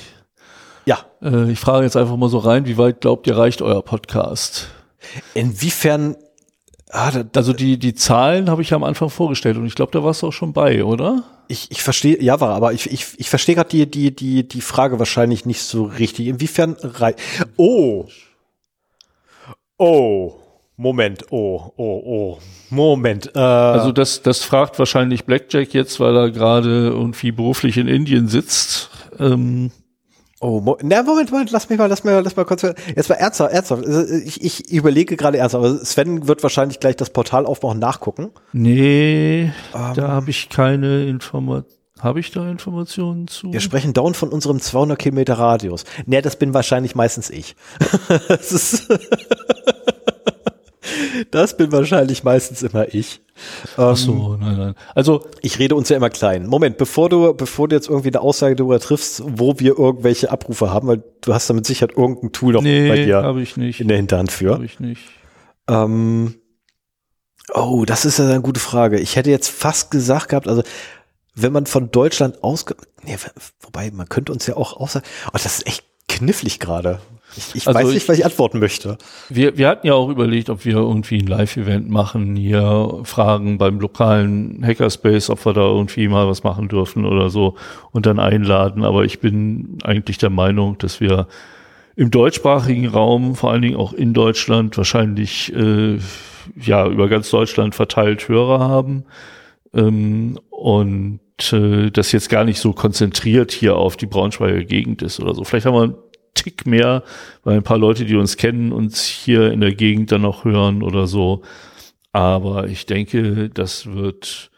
Ja. 0.86 0.98
Äh, 1.22 1.50
ich 1.50 1.58
frage 1.58 1.84
jetzt 1.84 1.96
einfach 1.96 2.16
mal 2.16 2.28
so 2.28 2.38
rein, 2.38 2.66
wie 2.66 2.78
weit 2.78 3.00
glaubt 3.00 3.26
ihr 3.26 3.36
reicht 3.36 3.62
euer 3.62 3.82
Podcast? 3.82 4.68
Inwiefern 5.34 6.16
Ah, 6.96 7.10
da, 7.10 7.24
also 7.34 7.52
die, 7.52 7.76
die 7.76 7.94
Zahlen 7.94 8.48
habe 8.48 8.62
ich 8.62 8.70
ja 8.70 8.76
am 8.76 8.84
Anfang 8.84 9.10
vorgestellt 9.10 9.56
und 9.56 9.66
ich 9.66 9.74
glaube, 9.74 9.90
da 9.90 10.04
warst 10.04 10.22
du 10.22 10.28
auch 10.28 10.32
schon 10.32 10.52
bei, 10.52 10.84
oder? 10.84 11.24
Ich, 11.48 11.68
ich 11.72 11.82
verstehe, 11.82 12.22
ja, 12.22 12.40
war, 12.40 12.54
aber 12.54 12.72
ich, 12.72 12.88
ich, 12.88 13.06
ich 13.16 13.28
verstehe 13.28 13.56
gerade 13.56 13.68
die, 13.68 13.90
die, 13.90 14.14
die, 14.14 14.46
die 14.46 14.60
Frage 14.60 15.00
wahrscheinlich 15.00 15.44
nicht 15.44 15.62
so 15.62 15.86
richtig. 15.86 16.28
Inwiefern 16.28 16.76
rei 16.80 17.16
Oh. 17.56 18.06
Oh. 19.76 20.34
Moment, 20.76 21.32
oh, 21.32 21.72
oh, 21.76 22.02
oh. 22.04 22.38
Moment. 22.70 23.32
Äh. 23.34 23.40
Also 23.40 23.90
das, 23.90 24.22
das 24.22 24.44
fragt 24.44 24.78
wahrscheinlich 24.78 25.24
Blackjack 25.24 25.74
jetzt, 25.74 25.98
weil 25.98 26.16
er 26.16 26.30
gerade 26.30 26.88
irgendwie 26.90 27.32
beruflich 27.32 27.76
in 27.76 27.88
Indien 27.88 28.28
sitzt. 28.28 28.90
Ähm, 29.18 29.72
Oh, 30.44 30.60
Mo 30.60 30.76
na, 30.82 31.02
Moment, 31.02 31.30
Moment, 31.30 31.50
lass 31.52 31.70
mich 31.70 31.78
mal, 31.78 31.86
lass 31.86 32.04
mal, 32.04 32.22
lass 32.22 32.36
mal 32.36 32.44
kurz. 32.44 32.60
Jetzt 32.60 33.08
mal 33.08 33.14
ernsthaft, 33.14 33.54
ernsthaft. 33.54 33.86
Also, 33.86 34.14
ich, 34.14 34.44
ich 34.44 34.70
überlege 34.70 35.16
gerade 35.16 35.38
ernsthaft, 35.38 35.64
aber 35.64 35.82
Sven 35.82 36.28
wird 36.28 36.42
wahrscheinlich 36.42 36.80
gleich 36.80 36.96
das 36.96 37.08
Portal 37.08 37.46
aufmachen, 37.46 37.78
nachgucken. 37.78 38.30
Nee, 38.52 39.50
um, 39.72 39.94
da 39.94 40.08
habe 40.08 40.28
ich 40.28 40.50
keine 40.50 41.06
Information. 41.06 41.72
Habe 41.98 42.20
ich 42.20 42.30
da 42.30 42.46
Informationen 42.50 43.26
zu? 43.26 43.54
Wir 43.54 43.60
sprechen 43.60 43.94
dauernd 43.94 44.18
von 44.18 44.28
unserem 44.28 44.60
200 44.60 44.98
Kilometer 44.98 45.38
Radius. 45.38 45.84
Nee, 46.04 46.20
das 46.20 46.36
bin 46.36 46.52
wahrscheinlich 46.52 46.94
meistens 46.94 47.30
ich. 47.30 47.56
das 48.28 48.52
ist 48.52 48.88
Das 51.30 51.56
bin 51.56 51.72
wahrscheinlich 51.72 52.24
meistens 52.24 52.62
immer 52.62 52.92
ich. 52.92 53.20
Ach 53.76 53.96
so, 53.96 54.34
ähm, 54.34 54.40
nein, 54.40 54.56
nein. 54.56 54.74
Also 54.94 55.26
ich 55.40 55.58
rede 55.58 55.74
uns 55.74 55.88
ja 55.88 55.96
immer 55.96 56.10
klein. 56.10 56.46
Moment, 56.46 56.76
bevor 56.76 57.08
du, 57.08 57.34
bevor 57.34 57.68
du 57.68 57.76
jetzt 57.76 57.88
irgendwie 57.88 58.08
eine 58.08 58.20
Aussage 58.20 58.54
darüber 58.54 58.78
triffst, 58.78 59.22
wo 59.24 59.58
wir 59.58 59.78
irgendwelche 59.78 60.30
Abrufe 60.30 60.70
haben, 60.70 60.88
weil 60.88 61.02
du 61.20 61.34
hast 61.34 61.50
damit 61.50 61.66
sicher 61.66 61.88
irgendein 61.88 62.32
Tool 62.32 62.52
noch 62.52 62.62
nee, 62.62 62.88
bei 62.88 63.04
dir 63.04 63.22
hab 63.22 63.36
ich 63.36 63.56
nicht. 63.56 63.80
in 63.80 63.88
der 63.88 63.96
Hinterhand 63.96 64.30
für. 64.30 64.54
Hab 64.54 64.62
ich 64.62 64.78
nicht. 64.78 65.02
Ähm, 65.68 66.34
oh, 67.52 67.84
das 67.86 68.04
ist 68.04 68.18
ja 68.18 68.28
eine 68.28 68.40
gute 68.40 68.60
Frage. 68.60 69.00
Ich 69.00 69.16
hätte 69.16 69.30
jetzt 69.30 69.48
fast 69.48 69.90
gesagt 69.90 70.28
gehabt, 70.28 70.48
also 70.48 70.62
wenn 71.34 71.52
man 71.52 71.66
von 71.66 71.90
Deutschland 71.90 72.44
aus, 72.44 72.64
nee, 73.02 73.16
wobei 73.60 73.90
man 73.90 74.08
könnte 74.08 74.32
uns 74.32 74.46
ja 74.46 74.56
auch 74.56 74.76
außer, 74.76 75.02
oh, 75.28 75.30
das 75.32 75.46
ist 75.46 75.66
echt 75.66 75.84
knifflig 76.08 76.60
gerade. 76.60 77.00
Ich, 77.36 77.54
ich 77.54 77.66
also 77.66 77.78
weiß 77.78 77.94
nicht, 77.94 78.08
was 78.08 78.18
ich 78.18 78.24
antworten 78.24 78.58
möchte. 78.58 78.98
Wir, 79.28 79.56
wir 79.58 79.68
hatten 79.68 79.86
ja 79.86 79.94
auch 79.94 80.08
überlegt, 80.08 80.50
ob 80.50 80.64
wir 80.64 80.76
irgendwie 80.76 81.18
ein 81.18 81.26
Live-Event 81.26 81.88
machen, 81.88 82.36
hier 82.36 83.00
Fragen 83.04 83.58
beim 83.58 83.80
lokalen 83.80 84.64
Hackerspace, 84.64 85.30
ob 85.30 85.44
wir 85.44 85.52
da 85.52 85.62
irgendwie 85.62 86.08
mal 86.08 86.28
was 86.28 86.44
machen 86.44 86.68
dürfen 86.68 87.04
oder 87.04 87.30
so 87.30 87.56
und 87.90 88.06
dann 88.06 88.18
einladen. 88.18 88.84
Aber 88.84 89.04
ich 89.04 89.20
bin 89.20 89.78
eigentlich 89.84 90.18
der 90.18 90.30
Meinung, 90.30 90.78
dass 90.78 91.00
wir 91.00 91.26
im 91.96 92.10
deutschsprachigen 92.10 92.88
Raum, 92.88 93.34
vor 93.34 93.52
allen 93.52 93.62
Dingen 93.62 93.76
auch 93.76 93.92
in 93.92 94.14
Deutschland, 94.14 94.76
wahrscheinlich 94.76 95.54
äh, 95.54 95.98
ja 96.60 96.86
über 96.86 97.08
ganz 97.08 97.30
Deutschland 97.30 97.74
verteilt 97.74 98.28
Hörer 98.28 98.60
haben. 98.60 99.04
Ähm, 99.72 100.38
und 100.50 101.20
äh, 101.52 101.90
das 101.90 102.12
jetzt 102.12 102.28
gar 102.28 102.44
nicht 102.44 102.60
so 102.60 102.72
konzentriert 102.72 103.52
hier 103.52 103.76
auf 103.76 103.96
die 103.96 104.06
Braunschweiger 104.06 104.64
Gegend 104.64 105.02
ist 105.02 105.20
oder 105.20 105.34
so. 105.34 105.44
Vielleicht 105.44 105.66
haben 105.66 105.74
wir 105.74 105.98
Tick 106.34 106.66
mehr, 106.66 107.02
weil 107.42 107.56
ein 107.56 107.62
paar 107.62 107.78
Leute, 107.78 108.04
die 108.04 108.16
uns 108.16 108.36
kennen, 108.36 108.72
uns 108.72 109.04
hier 109.04 109.52
in 109.52 109.60
der 109.60 109.74
Gegend 109.74 110.12
dann 110.12 110.22
noch 110.22 110.44
hören 110.44 110.82
oder 110.82 111.06
so. 111.06 111.42
Aber 112.12 112.68
ich 112.68 112.86
denke, 112.86 113.50
das 113.50 113.86
wird 113.86 114.50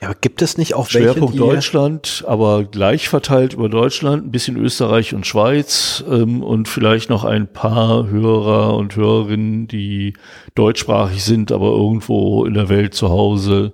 ja, 0.00 0.08
aber 0.08 0.18
gibt 0.20 0.42
es 0.42 0.58
nicht 0.58 0.74
auch 0.74 0.88
Schwerpunkt 0.88 1.38
welche, 1.38 1.54
Deutschland, 1.54 2.24
aber 2.26 2.64
gleich 2.64 3.08
verteilt 3.08 3.54
über 3.54 3.70
Deutschland, 3.70 4.26
ein 4.26 4.30
bisschen 4.30 4.56
Österreich 4.56 5.14
und 5.14 5.26
Schweiz 5.26 6.04
ähm, 6.08 6.42
und 6.42 6.68
vielleicht 6.68 7.08
noch 7.08 7.24
ein 7.24 7.50
paar 7.50 8.06
Hörer 8.06 8.76
und 8.76 8.94
Hörerinnen, 8.94 9.68
die 9.68 10.12
deutschsprachig 10.54 11.24
sind, 11.24 11.50
aber 11.50 11.68
irgendwo 11.68 12.44
in 12.44 12.52
der 12.52 12.68
Welt 12.68 12.92
zu 12.92 13.08
Hause 13.08 13.72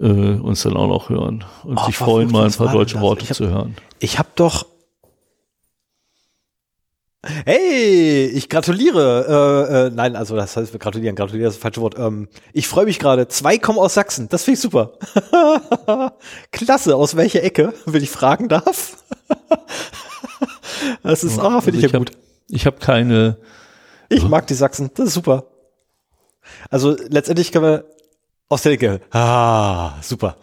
äh, 0.00 0.06
uns 0.06 0.62
dann 0.62 0.76
auch 0.76 0.88
noch 0.88 1.10
hören 1.10 1.44
und 1.64 1.78
oh, 1.78 1.84
sich 1.84 1.96
freuen, 1.96 2.30
mal 2.30 2.46
ein 2.46 2.52
paar 2.52 2.72
deutsche 2.72 3.00
Worte 3.00 3.28
hab, 3.28 3.36
zu 3.36 3.48
hören. 3.50 3.76
Ich 3.98 4.18
habe 4.18 4.30
doch 4.36 4.64
Hey, 7.24 8.26
ich 8.26 8.48
gratuliere. 8.48 9.66
Äh, 9.68 9.86
äh, 9.86 9.90
nein, 9.90 10.14
also 10.14 10.36
das 10.36 10.56
heißt, 10.56 10.72
wir 10.72 10.78
gratulieren. 10.78 11.16
Gratulieren 11.16 11.48
ist 11.48 11.56
das 11.56 11.62
falsche 11.62 11.80
Wort. 11.80 11.98
Ähm, 11.98 12.28
ich 12.52 12.68
freue 12.68 12.84
mich 12.84 13.00
gerade. 13.00 13.26
Zwei 13.26 13.58
kommen 13.58 13.78
aus 13.78 13.94
Sachsen. 13.94 14.28
Das 14.28 14.44
finde 14.44 14.54
ich 14.54 14.60
super. 14.60 14.92
Klasse. 16.52 16.94
Aus 16.94 17.16
welcher 17.16 17.42
Ecke, 17.42 17.74
wenn 17.86 18.04
ich 18.04 18.10
fragen 18.10 18.48
darf? 18.48 19.02
das 21.02 21.24
ist, 21.24 21.40
ah, 21.40 21.60
finde 21.60 21.78
also 21.78 21.86
ich 21.86 21.92
ja 21.92 21.98
gut. 21.98 22.12
ich 22.48 22.66
habe 22.66 22.78
keine. 22.78 23.38
Ich 24.08 24.22
mag 24.22 24.46
die 24.46 24.54
Sachsen. 24.54 24.90
Das 24.94 25.08
ist 25.08 25.14
super. 25.14 25.46
Also 26.70 26.96
letztendlich 27.08 27.50
können 27.50 27.64
wir 27.64 27.84
aus 28.48 28.62
der 28.62 28.72
Ecke. 28.72 29.00
Ah, 29.10 30.00
super. 30.02 30.36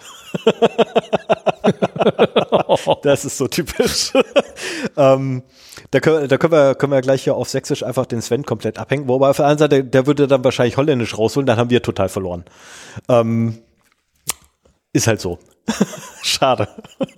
das 3.02 3.24
ist 3.24 3.38
so 3.38 3.48
typisch. 3.48 4.12
ähm, 4.98 5.42
da 5.96 6.02
können, 6.02 6.28
da 6.28 6.38
können 6.38 6.52
wir, 6.52 6.76
können 6.76 6.92
wir 6.92 7.00
gleich 7.00 7.24
hier 7.24 7.36
auf 7.36 7.48
Sächsisch 7.48 7.82
einfach 7.82 8.06
den 8.06 8.22
Sven 8.22 8.44
komplett 8.44 8.78
abhängen. 8.80 9.08
Wobei 9.08 9.30
auf 9.30 9.38
der 9.38 9.46
anderen 9.46 9.72
Seite, 9.72 9.86
der 9.86 10.06
würde 10.06 10.28
dann 10.28 10.44
wahrscheinlich 10.44 10.76
Holländisch 10.76 11.18
rausholen, 11.18 11.48
dann 11.48 11.58
haben 11.58 11.70
wir 11.70 11.82
total 11.82 12.10
verloren. 12.10 12.44
Ähm, 13.08 13.60
ist 14.92 15.08
halt 15.08 15.22
so. 15.22 15.40
Schade. 16.22 16.68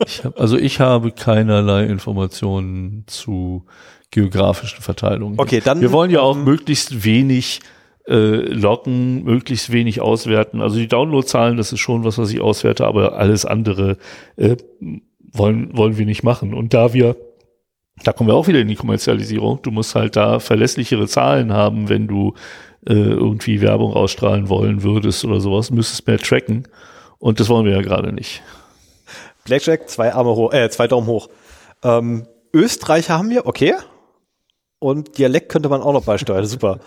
Ich 0.06 0.24
hab, 0.24 0.40
also 0.40 0.60
ich 0.60 0.80
habe 0.80 1.12
keinerlei 1.12 1.86
Informationen 1.86 3.06
zu 3.08 3.66
geografischen 4.12 4.84
Verteilungen. 4.84 5.40
Okay, 5.40 5.60
dann. 5.60 5.82
Wir 5.82 5.92
wollen 5.92 6.12
ja 6.12 6.20
auch 6.20 6.36
ähm, 6.36 6.44
möglichst 6.44 7.04
wenig 7.04 7.62
äh, 8.08 8.14
locken, 8.14 9.24
möglichst 9.24 9.72
wenig 9.72 10.02
auswerten. 10.02 10.62
Also 10.62 10.78
die 10.78 10.88
Downloadzahlen, 10.88 11.58
das 11.58 11.74
ist 11.74 11.80
schon 11.80 12.04
was, 12.04 12.20
was 12.20 12.30
ich 12.30 12.42
auswerte, 12.42 12.86
aber 12.86 13.14
alles 13.14 13.44
andere 13.44 13.98
äh, 14.36 14.56
wollen, 15.34 15.76
wollen 15.76 15.98
wir 15.98 16.06
nicht 16.06 16.22
machen. 16.22 16.54
Und 16.54 16.76
da 16.76 16.94
wir 16.94 17.16
da 18.04 18.14
kommen 18.14 18.30
wir 18.30 18.36
auch 18.36 18.48
wieder 18.48 18.60
in 18.60 18.68
die 18.68 18.76
Kommerzialisierung. 18.76 19.62
Du 19.62 19.72
musst 19.72 19.96
halt 19.96 20.16
da 20.16 20.40
verlässlichere 20.40 21.08
Zahlen 21.08 21.52
haben, 21.52 21.90
wenn 21.90 22.08
du 22.08 22.34
äh, 22.86 22.94
irgendwie 22.94 23.62
Werbung 23.62 23.94
ausstrahlen 23.94 24.50
wollen 24.50 24.84
würdest 24.84 25.26
oder 25.26 25.42
sowas, 25.42 25.72
müsstest 25.72 26.08
mehr 26.08 26.20
tracken. 26.20 26.68
Und 27.20 27.40
das 27.40 27.50
wollen 27.50 27.66
wir 27.66 27.74
ja 27.74 27.82
gerade 27.82 28.14
nicht. 28.14 28.44
Blackjack, 29.46 29.90
zwei 29.90 30.14
Arme 30.14 30.36
hoch, 30.36 30.54
äh, 30.54 30.70
zwei 30.70 30.88
Daumen 30.88 31.08
hoch. 31.08 31.30
Ähm, 31.84 32.28
Österreicher 32.54 33.18
haben 33.18 33.30
wir, 33.30 33.46
okay. 33.46 33.76
Und 34.80 35.18
Dialekt 35.18 35.50
könnte 35.50 35.70
man 35.70 35.82
auch 35.82 35.94
noch 35.94 36.06
beisteuern, 36.06 36.46
super. 36.46 36.80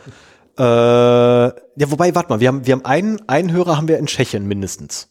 äh, 0.59 0.63
ja, 0.63 1.91
wobei, 1.91 2.15
warte 2.15 2.29
mal, 2.31 2.41
wir 2.41 2.49
haben, 2.49 2.67
wir 2.67 2.75
haben 2.75 2.85
einen, 2.85 3.29
einen 3.29 3.53
Hörer 3.53 3.77
haben 3.77 3.89
wir 3.89 3.99
in 3.99 4.07
Tschechien 4.07 4.47
mindestens. 4.47 5.11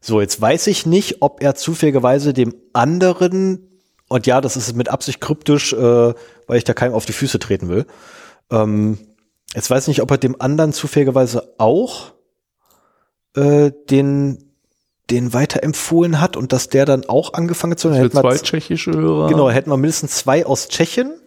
So, 0.00 0.20
jetzt 0.20 0.40
weiß 0.40 0.66
ich 0.66 0.86
nicht, 0.86 1.22
ob 1.22 1.42
er 1.42 1.54
zufälligerweise 1.54 2.32
dem 2.32 2.54
anderen 2.72 3.71
und 4.12 4.26
ja, 4.26 4.40
das 4.40 4.56
ist 4.56 4.76
mit 4.76 4.88
Absicht 4.88 5.20
kryptisch, 5.20 5.72
äh, 5.72 5.76
weil 5.76 6.58
ich 6.58 6.64
da 6.64 6.74
keinem 6.74 6.94
auf 6.94 7.06
die 7.06 7.12
Füße 7.12 7.38
treten 7.38 7.68
will. 7.68 7.86
Ähm, 8.50 8.98
jetzt 9.54 9.70
weiß 9.70 9.84
ich 9.84 9.88
nicht, 9.88 10.02
ob 10.02 10.10
er 10.10 10.18
dem 10.18 10.40
anderen 10.40 10.72
zufälligerweise 10.72 11.54
auch 11.58 12.12
äh, 13.34 13.72
den 13.90 14.48
den 15.10 15.32
weiterempfohlen 15.32 16.20
hat 16.20 16.36
und 16.36 16.52
dass 16.52 16.68
der 16.68 16.84
dann 16.84 17.06
auch 17.06 17.32
angefangen 17.34 17.76
zu 17.76 17.90
hören. 17.90 18.10
Zwei 18.10 18.36
tschechische 18.38 18.92
Hörer. 18.92 19.28
Genau, 19.28 19.50
hätten 19.50 19.70
wir 19.70 19.76
mindestens 19.76 20.16
zwei 20.16 20.46
aus 20.46 20.68
Tschechien. 20.68 21.20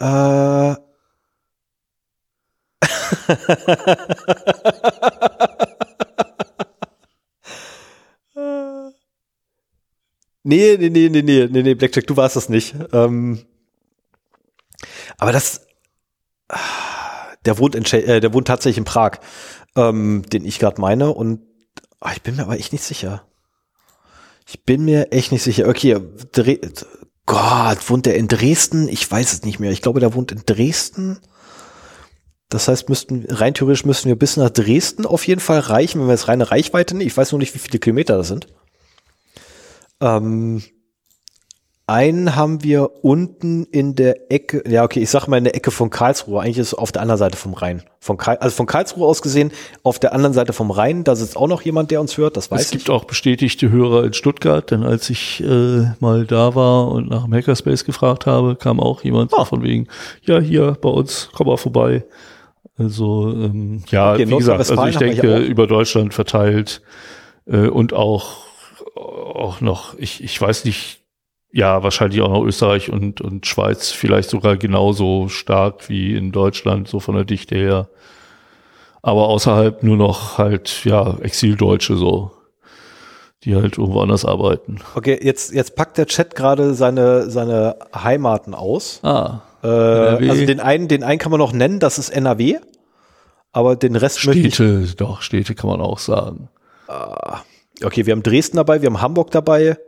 Äh, 0.00 0.74
Nee, 10.44 10.76
nee, 10.78 10.90
nee, 10.90 11.08
nee, 11.08 11.22
nee, 11.22 11.48
nee, 11.50 11.62
nee, 11.62 11.74
Blackjack, 11.74 12.06
du 12.06 12.16
warst 12.16 12.36
das 12.36 12.48
nicht. 12.48 12.74
Ähm, 12.92 13.44
aber 15.18 15.32
das, 15.32 15.66
der 17.44 17.58
wohnt 17.58 17.74
in, 17.74 17.84
äh, 17.84 18.20
der 18.20 18.34
wohnt 18.34 18.48
tatsächlich 18.48 18.78
in 18.78 18.84
Prag, 18.84 19.18
ähm, 19.76 20.24
den 20.32 20.44
ich 20.44 20.58
gerade 20.58 20.80
meine 20.80 21.12
und 21.12 21.42
ach, 22.00 22.14
ich 22.14 22.22
bin 22.22 22.36
mir 22.36 22.42
aber 22.42 22.58
echt 22.58 22.72
nicht 22.72 22.84
sicher. 22.84 23.24
Ich 24.48 24.64
bin 24.64 24.84
mir 24.84 25.12
echt 25.12 25.30
nicht 25.32 25.42
sicher. 25.42 25.68
Okay, 25.68 25.98
Dre 26.32 26.58
Gott, 27.24 27.88
wohnt 27.88 28.06
der 28.06 28.16
in 28.16 28.26
Dresden? 28.26 28.88
Ich 28.88 29.08
weiß 29.08 29.32
es 29.32 29.42
nicht 29.44 29.60
mehr. 29.60 29.70
Ich 29.70 29.80
glaube, 29.80 30.00
der 30.00 30.14
wohnt 30.14 30.32
in 30.32 30.42
Dresden. 30.44 31.20
Das 32.48 32.68
heißt, 32.68 32.88
müssten, 32.88 33.24
rein 33.30 33.54
theoretisch 33.54 33.84
müssten 33.84 34.08
wir 34.08 34.16
bis 34.16 34.36
nach 34.36 34.50
Dresden 34.50 35.06
auf 35.06 35.26
jeden 35.26 35.40
Fall 35.40 35.60
reichen, 35.60 36.00
wenn 36.00 36.08
wir 36.08 36.12
jetzt 36.12 36.28
reine 36.28 36.50
Reichweite 36.50 36.94
nehmen. 36.94 37.06
Ich 37.06 37.16
weiß 37.16 37.32
nur 37.32 37.38
nicht, 37.38 37.54
wie 37.54 37.60
viele 37.60 37.78
Kilometer 37.78 38.18
das 38.18 38.28
sind. 38.28 38.48
Ähm, 40.02 40.62
einen 41.88 42.36
haben 42.36 42.62
wir 42.62 43.04
unten 43.04 43.64
in 43.64 43.94
der 43.96 44.30
Ecke, 44.30 44.62
ja 44.70 44.84
okay, 44.84 45.00
ich 45.00 45.10
sag 45.10 45.26
mal 45.26 45.36
in 45.36 45.44
der 45.44 45.56
Ecke 45.56 45.70
von 45.70 45.90
Karlsruhe, 45.90 46.40
eigentlich 46.40 46.58
ist 46.58 46.68
es 46.68 46.74
auf 46.74 46.92
der 46.92 47.02
anderen 47.02 47.18
Seite 47.18 47.36
vom 47.36 47.54
Rhein. 47.54 47.82
Von 47.98 48.16
Karl, 48.16 48.36
also 48.38 48.54
von 48.54 48.66
Karlsruhe 48.66 49.06
aus 49.06 49.20
gesehen, 49.20 49.50
auf 49.82 49.98
der 49.98 50.14
anderen 50.14 50.32
Seite 50.32 50.52
vom 50.52 50.70
Rhein, 50.70 51.02
da 51.04 51.16
sitzt 51.16 51.36
auch 51.36 51.48
noch 51.48 51.60
jemand, 51.62 51.90
der 51.90 52.00
uns 52.00 52.16
hört, 52.16 52.36
das 52.36 52.50
weiß 52.50 52.60
es 52.62 52.70
gibt 52.70 52.88
auch 52.88 53.04
bestätigte 53.04 53.68
Hörer 53.70 54.04
in 54.04 54.12
Stuttgart, 54.12 54.70
denn 54.70 54.84
als 54.84 55.10
ich 55.10 55.42
äh, 55.42 55.84
mal 56.00 56.24
da 56.24 56.54
war 56.54 56.88
und 56.88 57.10
nach 57.10 57.24
dem 57.24 57.34
Hackerspace 57.34 57.84
gefragt 57.84 58.26
habe, 58.26 58.56
kam 58.56 58.78
auch 58.80 59.02
jemand 59.02 59.32
Ah. 59.36 59.44
von 59.44 59.62
wegen, 59.62 59.88
ja, 60.22 60.38
hier 60.38 60.78
bei 60.80 60.88
uns, 60.88 61.30
komm 61.34 61.48
mal 61.48 61.56
vorbei. 61.58 62.04
Also 62.78 63.28
ähm, 63.30 63.82
ja, 63.90 64.12
Okay, 64.14 64.28
wie 64.28 64.36
gesagt, 64.36 64.60
also 64.70 64.86
ich 64.86 64.96
denke 64.96 65.34
auch. 65.34 65.40
über 65.40 65.66
Deutschland 65.66 66.14
verteilt 66.14 66.80
äh, 67.46 67.66
und 67.66 67.92
auch 67.92 68.41
auch 68.96 69.60
noch, 69.60 69.94
ich, 69.98 70.22
ich 70.22 70.40
weiß 70.40 70.64
nicht, 70.64 71.00
ja, 71.52 71.82
wahrscheinlich 71.82 72.20
auch 72.22 72.30
noch 72.30 72.44
Österreich 72.44 72.90
und, 72.90 73.20
und 73.20 73.46
Schweiz 73.46 73.90
vielleicht 73.90 74.30
sogar 74.30 74.56
genauso 74.56 75.28
stark 75.28 75.88
wie 75.88 76.16
in 76.16 76.32
Deutschland, 76.32 76.88
so 76.88 76.98
von 76.98 77.14
der 77.14 77.24
Dichte 77.24 77.54
her. 77.56 77.88
Aber 79.02 79.28
außerhalb 79.28 79.82
nur 79.82 79.96
noch 79.96 80.38
halt, 80.38 80.84
ja, 80.84 81.18
Exildeutsche 81.20 81.96
so, 81.96 82.30
die 83.44 83.54
halt 83.54 83.76
irgendwo 83.76 84.00
anders 84.00 84.24
arbeiten. 84.24 84.78
Okay, 84.94 85.18
jetzt, 85.22 85.52
jetzt 85.52 85.74
packt 85.76 85.98
der 85.98 86.06
Chat 86.06 86.34
gerade 86.36 86.74
seine, 86.74 87.28
seine 87.28 87.76
Heimaten 87.94 88.54
aus. 88.54 89.00
Ah, 89.02 89.40
Äh, 89.62 89.68
also 89.68 90.46
den 90.46 90.60
einen, 90.60 90.88
den 90.88 91.04
einen 91.04 91.18
kann 91.18 91.30
man 91.30 91.38
noch 91.38 91.52
nennen, 91.52 91.80
das 91.80 91.98
ist 91.98 92.10
NRW. 92.10 92.58
Aber 93.52 93.76
den 93.76 93.94
Rest. 93.96 94.20
Städte, 94.20 94.86
doch, 94.96 95.20
Städte 95.20 95.54
kann 95.54 95.68
man 95.68 95.80
auch 95.82 95.98
sagen. 95.98 96.48
Okay, 97.84 98.06
wir 98.06 98.12
haben 98.12 98.22
Dresden 98.22 98.56
dabei, 98.56 98.82
wir 98.82 98.86
haben 98.86 99.00
Hamburg 99.00 99.30
dabei. 99.30 99.78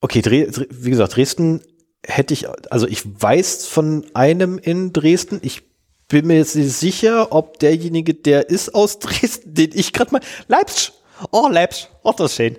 Okay, 0.00 0.22
Dre 0.22 0.46
Dre 0.46 0.66
wie 0.70 0.90
gesagt, 0.90 1.16
Dresden 1.16 1.62
hätte 2.04 2.34
ich, 2.34 2.46
also 2.70 2.86
ich 2.86 3.02
weiß 3.04 3.66
von 3.66 4.06
einem 4.14 4.58
in 4.58 4.92
Dresden, 4.92 5.40
ich 5.42 5.62
bin 6.08 6.26
mir 6.26 6.38
jetzt 6.38 6.56
nicht 6.56 6.72
sicher, 6.72 7.32
ob 7.32 7.58
derjenige, 7.58 8.14
der 8.14 8.48
ist 8.48 8.74
aus 8.74 8.98
Dresden, 9.00 9.54
den 9.54 9.70
ich 9.74 9.92
gerade 9.92 10.12
mal, 10.12 10.20
Leipzig, 10.48 10.92
oh 11.30 11.48
Leipzig, 11.50 11.88
oh 12.02 12.12
das 12.16 12.32
ist 12.32 12.36
schön. 12.36 12.56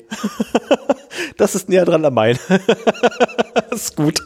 das 1.38 1.56
ist 1.56 1.70
näher 1.70 1.86
dran 1.86 2.06
am 2.06 2.14
Main. 2.14 2.40
das 3.70 3.82
ist 3.84 3.96
gut. 3.96 4.20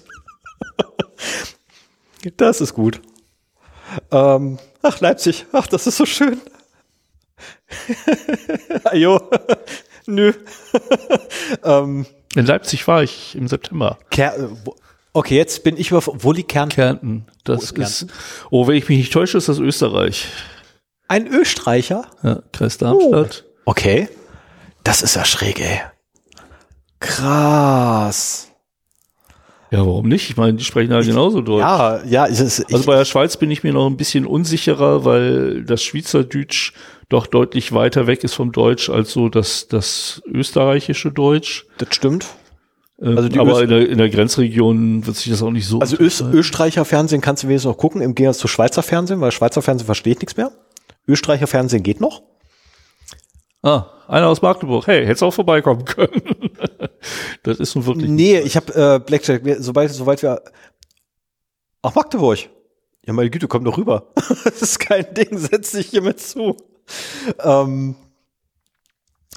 das 2.38 2.62
ist 2.62 2.74
gut. 2.74 3.02
Ähm, 4.12 4.60
ach, 4.82 5.00
Leipzig, 5.00 5.46
ach, 5.52 5.68
das 5.68 5.88
ist 5.88 5.98
so 5.98 6.06
schön. 6.06 6.42
Ajo, 8.86 9.20
nö. 10.06 10.34
ähm, 11.64 12.06
In 12.36 12.46
Leipzig 12.46 12.88
war 12.88 13.04
ich 13.04 13.36
im 13.36 13.48
September. 13.48 13.98
Ker 14.10 14.38
äh, 14.38 14.48
okay, 15.14 15.36
jetzt 15.36 15.64
bin 15.64 15.78
ich 15.78 15.92
über, 15.92 16.02
wo 16.06 16.32
liegt 16.32 16.50
Kern? 16.50 16.70
Kärnten. 16.70 17.26
Das 17.44 17.64
ist 17.64 17.78
ist, 17.78 18.08
oh, 18.52 18.68
wenn 18.68 18.76
ich 18.76 18.88
mich 18.90 18.98
nicht 18.98 19.14
täusche, 19.14 19.38
ist 19.38 19.50
das 19.50 19.60
Österreich. 19.60 20.28
Ein 21.08 21.28
Österreicher? 21.28 22.10
Ja, 22.24 22.42
Kreis 22.52 22.78
Darmstadt. 22.78 23.46
Okay. 23.66 24.10
Das 24.84 25.02
ist 25.02 25.16
ja 25.16 25.26
schräg, 25.26 25.60
ey. 25.60 25.82
Krass. 27.00 28.52
Ja, 29.72 29.80
warum 29.80 30.08
nicht? 30.08 30.30
Ich 30.30 30.38
meine, 30.38 30.54
die 30.54 30.64
sprechen 30.64 30.92
ja 30.92 31.02
genauso 31.02 31.42
Deutsch. 31.42 31.62
Ja, 31.62 32.04
ja, 32.06 32.26
es 32.28 32.40
ist, 32.40 32.74
Also 32.74 32.86
bei 32.86 32.96
der 32.96 33.06
Schweiz 33.06 33.36
bin 33.36 33.52
ich 33.52 33.64
mir 33.64 33.74
noch 33.74 33.88
ein 33.88 33.98
bisschen 33.98 34.26
unsicherer, 34.26 35.04
weil 35.06 35.64
das 35.64 35.84
Schweizerdeutsch 35.84 36.74
doch 37.10 37.28
deutlich 37.28 37.72
weiter 37.74 38.08
weg 38.08 38.24
ist 38.24 38.34
vom 38.34 38.52
Deutsch 38.52 38.90
als 38.90 39.12
so 39.12 39.30
das, 39.30 39.68
das 39.68 40.22
österreichische 40.26 41.12
Deutsch. 41.12 41.66
das 41.78 41.94
stimmt. 41.96 42.26
Ähm, 43.02 43.18
Also 43.18 43.30
die 43.30 43.40
aber 43.40 43.54
Öst- 43.54 43.64
in 43.64 43.70
der, 43.70 43.90
in 43.90 43.98
der 43.98 44.10
Grenzregion 44.10 45.06
wird 45.06 45.16
sich 45.18 45.32
das 45.32 45.44
auch 45.44 45.52
nicht 45.52 45.68
so. 45.68 45.80
Also 45.80 45.98
Öst, 45.98 46.22
Österreicher 46.22 46.86
Fernsehen 46.86 47.22
kannst 47.22 47.44
du 47.44 47.48
wenigstens 47.48 47.70
noch 47.70 47.78
gucken, 47.78 48.02
im 48.02 48.16
Gegensatz 48.16 48.40
zu 48.40 48.48
Schweizer 48.48 48.84
Fernsehen, 48.84 49.22
weil 49.22 49.32
Schweizer 49.32 49.62
Fernsehen 49.62 49.86
versteht 49.86 50.20
nichts 50.22 50.38
mehr. 50.38 50.52
Österreicher 51.08 51.48
Fernsehen 51.48 51.84
geht 51.84 52.00
noch. 52.02 52.24
ah, 53.62 53.86
einer 54.08 54.28
aus 54.28 54.42
Magdeburg. 54.42 54.88
Hey, 54.88 55.06
hättest 55.06 55.24
auch 55.24 55.34
vorbeikommen 55.34 55.86
können. 55.86 56.22
das 57.44 57.60
ist 57.60 57.76
nun 57.76 57.86
wirklich. 57.86 58.10
Nee, 58.10 58.40
ich 58.40 58.56
habe 58.56 58.74
äh, 58.74 59.00
Blackjack, 59.00 59.42
sobald, 59.60 59.92
sobald 59.92 60.22
wir. 60.24 60.42
Ach, 61.82 61.94
Magdeburg. 61.94 62.50
Ja, 63.06 63.14
meine 63.14 63.30
Güte, 63.30 63.48
komm 63.48 63.64
doch 63.64 63.78
rüber. 63.78 64.12
das 64.16 64.62
ist 64.62 64.80
kein 64.80 65.14
Ding, 65.14 65.38
setz 65.38 65.72
dich 65.74 65.88
hier 65.88 66.02
mit 66.02 66.20
zu. 66.20 66.56
Ähm, 67.44 67.96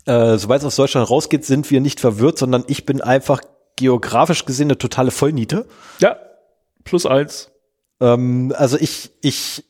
äh, 0.04 0.36
sobald 0.36 0.60
es 0.60 0.66
aus 0.66 0.76
Deutschland 0.76 1.08
rausgeht, 1.08 1.44
sind 1.44 1.70
wir 1.70 1.80
nicht 1.80 2.00
verwirrt, 2.00 2.38
sondern 2.38 2.64
ich 2.66 2.86
bin 2.86 3.00
einfach 3.00 3.40
geografisch 3.76 4.44
gesehen 4.44 4.68
eine 4.68 4.78
totale 4.78 5.10
Vollniete. 5.10 5.66
Ja, 6.00 6.16
plus 6.84 7.06
eins. 7.06 7.50
Ähm, 8.00 8.52
also 8.56 8.76
ich, 8.78 9.10
ich, 9.20 9.64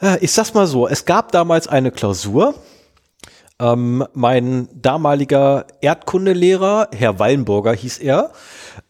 äh, 0.00 0.18
ich 0.20 0.32
sag's 0.32 0.54
mal 0.54 0.66
so, 0.66 0.86
es 0.88 1.04
gab 1.04 1.32
damals 1.32 1.68
eine 1.68 1.90
Klausur. 1.90 2.54
Ähm, 3.60 4.04
mein 4.14 4.68
damaliger 4.74 5.66
Erdkundelehrer, 5.80 6.88
Herr 6.92 7.18
Wallenburger 7.18 7.72
hieß 7.72 7.98
er, 7.98 8.32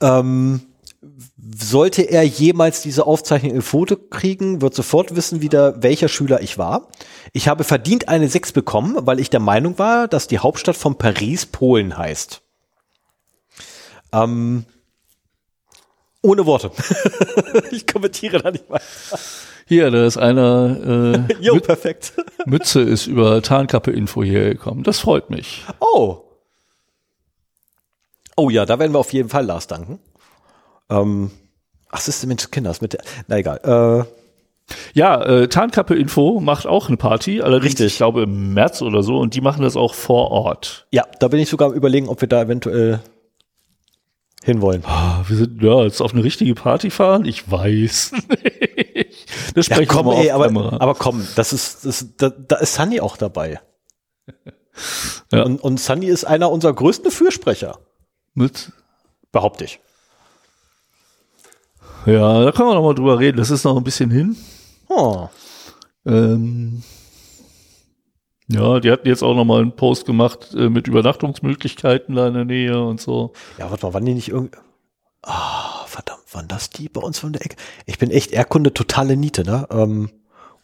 ähm, 0.00 0.62
sollte 1.36 2.02
er 2.02 2.22
jemals 2.22 2.82
diese 2.82 3.06
Aufzeichnung 3.06 3.52
im 3.54 3.62
Foto 3.62 3.96
kriegen, 3.96 4.60
wird 4.60 4.74
sofort 4.74 5.16
wissen 5.16 5.40
wieder, 5.40 5.82
welcher 5.82 6.08
Schüler 6.08 6.40
ich 6.42 6.58
war. 6.58 6.88
Ich 7.32 7.48
habe 7.48 7.64
verdient 7.64 8.08
eine 8.08 8.28
6 8.28 8.52
bekommen, 8.52 8.96
weil 9.00 9.20
ich 9.20 9.30
der 9.30 9.40
Meinung 9.40 9.78
war, 9.78 10.08
dass 10.08 10.26
die 10.26 10.38
Hauptstadt 10.38 10.76
von 10.76 10.96
Paris 10.98 11.46
Polen 11.46 11.96
heißt. 11.98 12.42
Ähm, 14.12 14.64
ohne 16.22 16.46
Worte. 16.46 16.70
ich 17.70 17.86
kommentiere 17.86 18.38
da 18.40 18.50
nicht 18.50 18.68
weiter. 18.70 18.84
Hier, 19.66 19.90
da 19.90 20.06
ist 20.06 20.16
einer, 20.18 21.26
äh, 21.28 21.34
Jo, 21.40 21.54
Müt- 21.54 21.64
perfekt. 21.66 22.12
Mütze 22.46 22.80
ist 22.80 23.06
über 23.06 23.40
Tarnkappe-Info 23.42 24.22
hierher 24.22 24.50
gekommen. 24.50 24.82
Das 24.82 24.98
freut 25.00 25.30
mich. 25.30 25.64
Oh. 25.80 26.22
Oh 28.36 28.50
ja, 28.50 28.66
da 28.66 28.78
werden 28.78 28.92
wir 28.92 28.98
auf 28.98 29.12
jeden 29.12 29.28
Fall 29.28 29.46
Lars 29.46 29.66
danken. 29.66 30.00
Ähm, 30.90 31.30
ach, 31.90 32.06
ist 32.06 32.26
Mensch, 32.26 32.50
Kinders 32.50 32.80
mit 32.80 32.92
der, 32.92 33.00
na 33.28 33.38
egal. 33.38 34.06
Äh, 34.08 34.74
Ja, 34.94 35.22
äh, 35.22 35.48
Tarnkappe-Info 35.48 36.40
macht 36.40 36.66
auch 36.66 36.88
eine 36.88 36.96
Party, 36.96 37.42
allerdings, 37.42 37.72
Richtig. 37.72 37.86
ich 37.92 37.96
glaube 37.96 38.22
im 38.22 38.54
März 38.54 38.80
oder 38.82 39.02
so, 39.02 39.18
und 39.18 39.34
die 39.34 39.40
machen 39.40 39.62
das 39.62 39.76
auch 39.76 39.94
vor 39.94 40.30
Ort. 40.30 40.86
ja, 40.90 41.04
da 41.20 41.28
bin 41.28 41.40
ich 41.40 41.48
sogar 41.50 41.68
am 41.68 41.74
überlegen, 41.74 42.08
ob 42.08 42.20
wir 42.20 42.28
da 42.28 42.42
eventuell 42.42 43.00
hinwollen. 44.42 44.82
Ah, 44.86 45.22
wir 45.26 45.36
sind 45.36 45.62
ja 45.62 45.82
jetzt 45.84 46.00
auf 46.02 46.12
eine 46.12 46.22
richtige 46.24 46.54
Party 46.54 46.90
fahren? 46.90 47.24
Ich 47.24 47.50
weiß 47.50 48.12
nicht. 48.28 49.26
Das 49.54 49.66
Ja, 49.68 49.76
sprechen 49.76 49.80
wir 49.80 49.86
komm, 49.86 50.10
ey, 50.12 50.30
aber, 50.30 50.46
Kamera. 50.46 50.76
aber 50.80 50.94
komm, 50.94 51.26
das 51.36 51.52
ist, 51.52 51.84
das, 51.86 52.06
da, 52.18 52.28
da 52.30 52.56
ist 52.56 52.74
Sunny 52.74 53.00
auch 53.00 53.16
dabei. 53.16 53.60
Ja. 55.32 55.44
Und, 55.44 55.60
und 55.62 55.78
Sunny 55.80 56.06
ist 56.06 56.24
einer 56.24 56.50
unserer 56.50 56.72
größten 56.74 57.10
Fürsprecher, 57.10 57.78
Mit, 58.34 58.72
behaupte 59.32 59.64
ich. 59.64 59.80
Ja, 62.06 62.44
da 62.44 62.52
können 62.52 62.68
wir 62.68 62.74
noch 62.74 62.82
mal 62.82 62.94
drüber 62.94 63.18
reden. 63.18 63.38
Das 63.38 63.50
ist 63.50 63.64
noch 63.64 63.76
ein 63.76 63.84
bisschen 63.84 64.10
hin. 64.10 64.36
Oh. 64.88 65.28
Ähm, 66.06 66.82
ja, 68.48 68.80
die 68.80 68.90
hatten 68.90 69.08
jetzt 69.08 69.22
auch 69.22 69.34
noch 69.34 69.44
mal 69.44 69.62
einen 69.62 69.74
Post 69.74 70.04
gemacht 70.04 70.54
äh, 70.54 70.68
mit 70.68 70.86
Übernachtungsmöglichkeiten 70.86 72.14
da 72.14 72.28
in 72.28 72.34
der 72.34 72.44
Nähe 72.44 72.82
und 72.82 73.00
so. 73.00 73.32
Ja, 73.58 73.70
warte 73.70 73.86
mal, 73.86 73.94
wann 73.94 74.04
die 74.04 74.14
nicht 74.14 74.28
irgendwie. 74.28 74.58
Ah, 75.22 75.86
verdammt, 75.86 76.24
wann 76.32 76.48
das 76.48 76.68
die 76.68 76.90
bei 76.90 77.00
uns 77.00 77.18
von 77.18 77.32
der 77.32 77.44
Ecke? 77.44 77.56
Ich 77.86 77.98
bin 77.98 78.10
echt 78.10 78.32
Erdkunde 78.32 78.74
totale 78.74 79.16
Niete, 79.16 79.44
ne? 79.44 79.66
Ähm, 79.70 80.10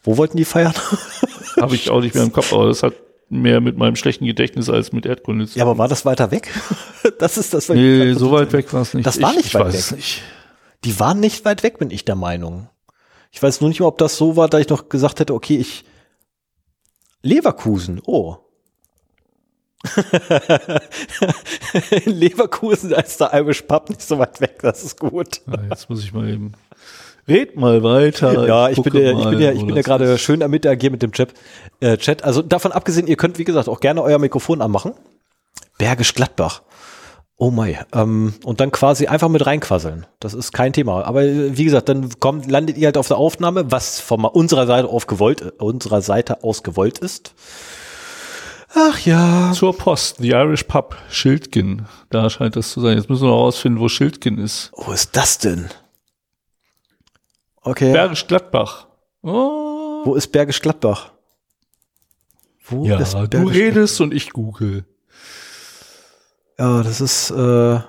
wo 0.03 0.17
wollten 0.17 0.37
die 0.37 0.45
feiern? 0.45 0.73
Habe 1.59 1.75
ich 1.75 1.89
auch 1.89 2.01
nicht 2.01 2.13
mehr 2.13 2.23
im 2.23 2.31
Kopf, 2.31 2.53
aber 2.53 2.67
das 2.67 2.83
hat 2.83 2.93
mehr 3.29 3.61
mit 3.61 3.77
meinem 3.77 3.95
schlechten 3.95 4.25
Gedächtnis 4.25 4.69
als 4.69 4.91
mit 4.91 5.05
Erdkunde 5.05 5.47
zu 5.47 5.57
Ja, 5.57 5.65
aber 5.65 5.77
war 5.77 5.87
das 5.87 6.05
weiter 6.05 6.29
weg? 6.29 6.49
das 7.19 7.37
ist 7.37 7.53
das. 7.53 7.69
ich 7.69 7.75
Nee, 7.75 8.13
so 8.13 8.31
weit 8.31 8.53
weg 8.53 8.71
war 8.73 8.81
es 8.83 8.93
nicht. 8.93 9.07
Das 9.07 9.21
war 9.21 9.31
ich, 9.31 9.37
nicht 9.37 9.45
ich 9.47 9.53
weit 9.55 9.65
weiß 9.65 9.73
weg. 9.73 9.79
es 9.79 9.91
nicht. 9.91 10.21
Die 10.83 10.99
waren 10.99 11.19
nicht 11.19 11.45
weit 11.45 11.63
weg, 11.63 11.77
bin 11.77 11.91
ich 11.91 12.05
der 12.05 12.15
Meinung. 12.15 12.69
Ich 13.31 13.41
weiß 13.41 13.61
nur 13.61 13.69
nicht 13.69 13.79
mehr, 13.79 13.87
ob 13.87 13.97
das 13.97 14.17
so 14.17 14.35
war, 14.35 14.49
da 14.49 14.59
ich 14.59 14.69
noch 14.69 14.89
gesagt 14.89 15.19
hätte, 15.19 15.33
okay, 15.33 15.57
ich 15.57 15.85
Leverkusen, 17.23 18.01
oh. 18.05 18.37
In 22.05 22.13
Leverkusen 22.13 22.91
ist 22.91 23.19
der 23.19 23.33
Irish 23.33 23.63
Pub 23.63 23.89
nicht 23.89 24.01
so 24.01 24.19
weit 24.19 24.41
weg, 24.41 24.59
das 24.61 24.83
ist 24.83 24.99
gut. 24.99 25.41
Ah, 25.47 25.57
jetzt 25.69 25.89
muss 25.89 26.03
ich 26.03 26.13
mal 26.13 26.27
eben. 26.27 26.53
Red 27.27 27.55
mal 27.55 27.83
weiter. 27.83 28.47
Ja, 28.47 28.69
ich 28.69 28.75
bin 28.75 28.83
gucke 28.91 29.03
ja, 29.03 29.17
ich 29.17 29.29
bin 29.29 29.39
ja, 29.39 29.51
ich 29.51 29.65
bin 29.65 29.75
ja 29.75 29.81
gerade 29.81 30.17
schön 30.17 30.41
am 30.41 30.53
Interagieren 30.53 30.91
mit 30.91 31.01
dem 31.03 31.11
Chat. 31.11 31.33
Äh, 31.79 31.97
Chat. 31.97 32.23
Also 32.23 32.41
davon 32.41 32.71
abgesehen, 32.71 33.07
ihr 33.07 33.17
könnt, 33.17 33.37
wie 33.37 33.43
gesagt, 33.43 33.69
auch 33.69 33.79
gerne 33.79 34.01
euer 34.01 34.19
Mikrofon 34.19 34.61
anmachen. 34.61 34.93
Bergisch 35.77 36.13
Gladbach. 36.13 36.63
Oh 37.41 37.49
my. 37.49 37.75
Ähm, 37.91 38.35
und 38.43 38.59
dann 38.59 38.71
quasi 38.71 39.07
einfach 39.07 39.27
mit 39.27 39.43
reinquasseln. 39.43 40.05
Das 40.19 40.35
ist 40.35 40.51
kein 40.51 40.73
Thema. 40.73 41.03
Aber 41.05 41.23
äh, 41.23 41.57
wie 41.57 41.63
gesagt, 41.63 41.89
dann 41.89 42.19
kommt, 42.19 42.45
landet 42.45 42.77
ihr 42.77 42.85
halt 42.85 42.97
auf 42.97 43.07
der 43.07 43.17
Aufnahme, 43.17 43.71
was 43.71 43.99
von 43.99 44.23
unserer 44.25 44.67
Seite 44.67 44.87
auf 44.87 45.07
gewollt, 45.07 45.59
unserer 45.59 46.03
Seite 46.03 46.43
aus 46.43 46.61
gewollt 46.61 46.99
ist. 46.99 47.33
Ach 48.75 48.99
ja. 48.99 49.53
Zur 49.55 49.75
Post, 49.75 50.17
The 50.19 50.29
Irish 50.29 50.65
Pub, 50.65 50.95
Schildgen. 51.09 51.87
Da 52.11 52.29
scheint 52.29 52.55
das 52.55 52.73
zu 52.73 52.79
sein. 52.79 52.95
Jetzt 52.95 53.09
müssen 53.09 53.23
wir 53.23 53.31
noch 53.31 53.37
rausfinden, 53.37 53.81
wo 53.81 53.89
Schildgen 53.89 54.37
ist. 54.37 54.71
Wo 54.75 54.91
ist 54.91 55.17
das 55.17 55.39
denn? 55.39 55.67
Okay. 57.63 57.91
Bergisch 57.91 58.27
Gladbach. 58.27 58.85
Oh. 59.23 60.01
Wo 60.05 60.13
ist 60.13 60.27
Bergisch 60.27 60.61
Gladbach? 60.61 61.11
Wo 62.65 62.85
Ja, 62.85 62.99
ist 62.99 63.15
du 63.15 63.27
Bergisch 63.27 63.55
redest 63.55 63.99
und 63.99 64.13
ich 64.13 64.29
google. 64.29 64.85
Ja, 66.59 66.83
das 66.83 67.01
ist. 67.01 67.31
Äh 67.31 67.79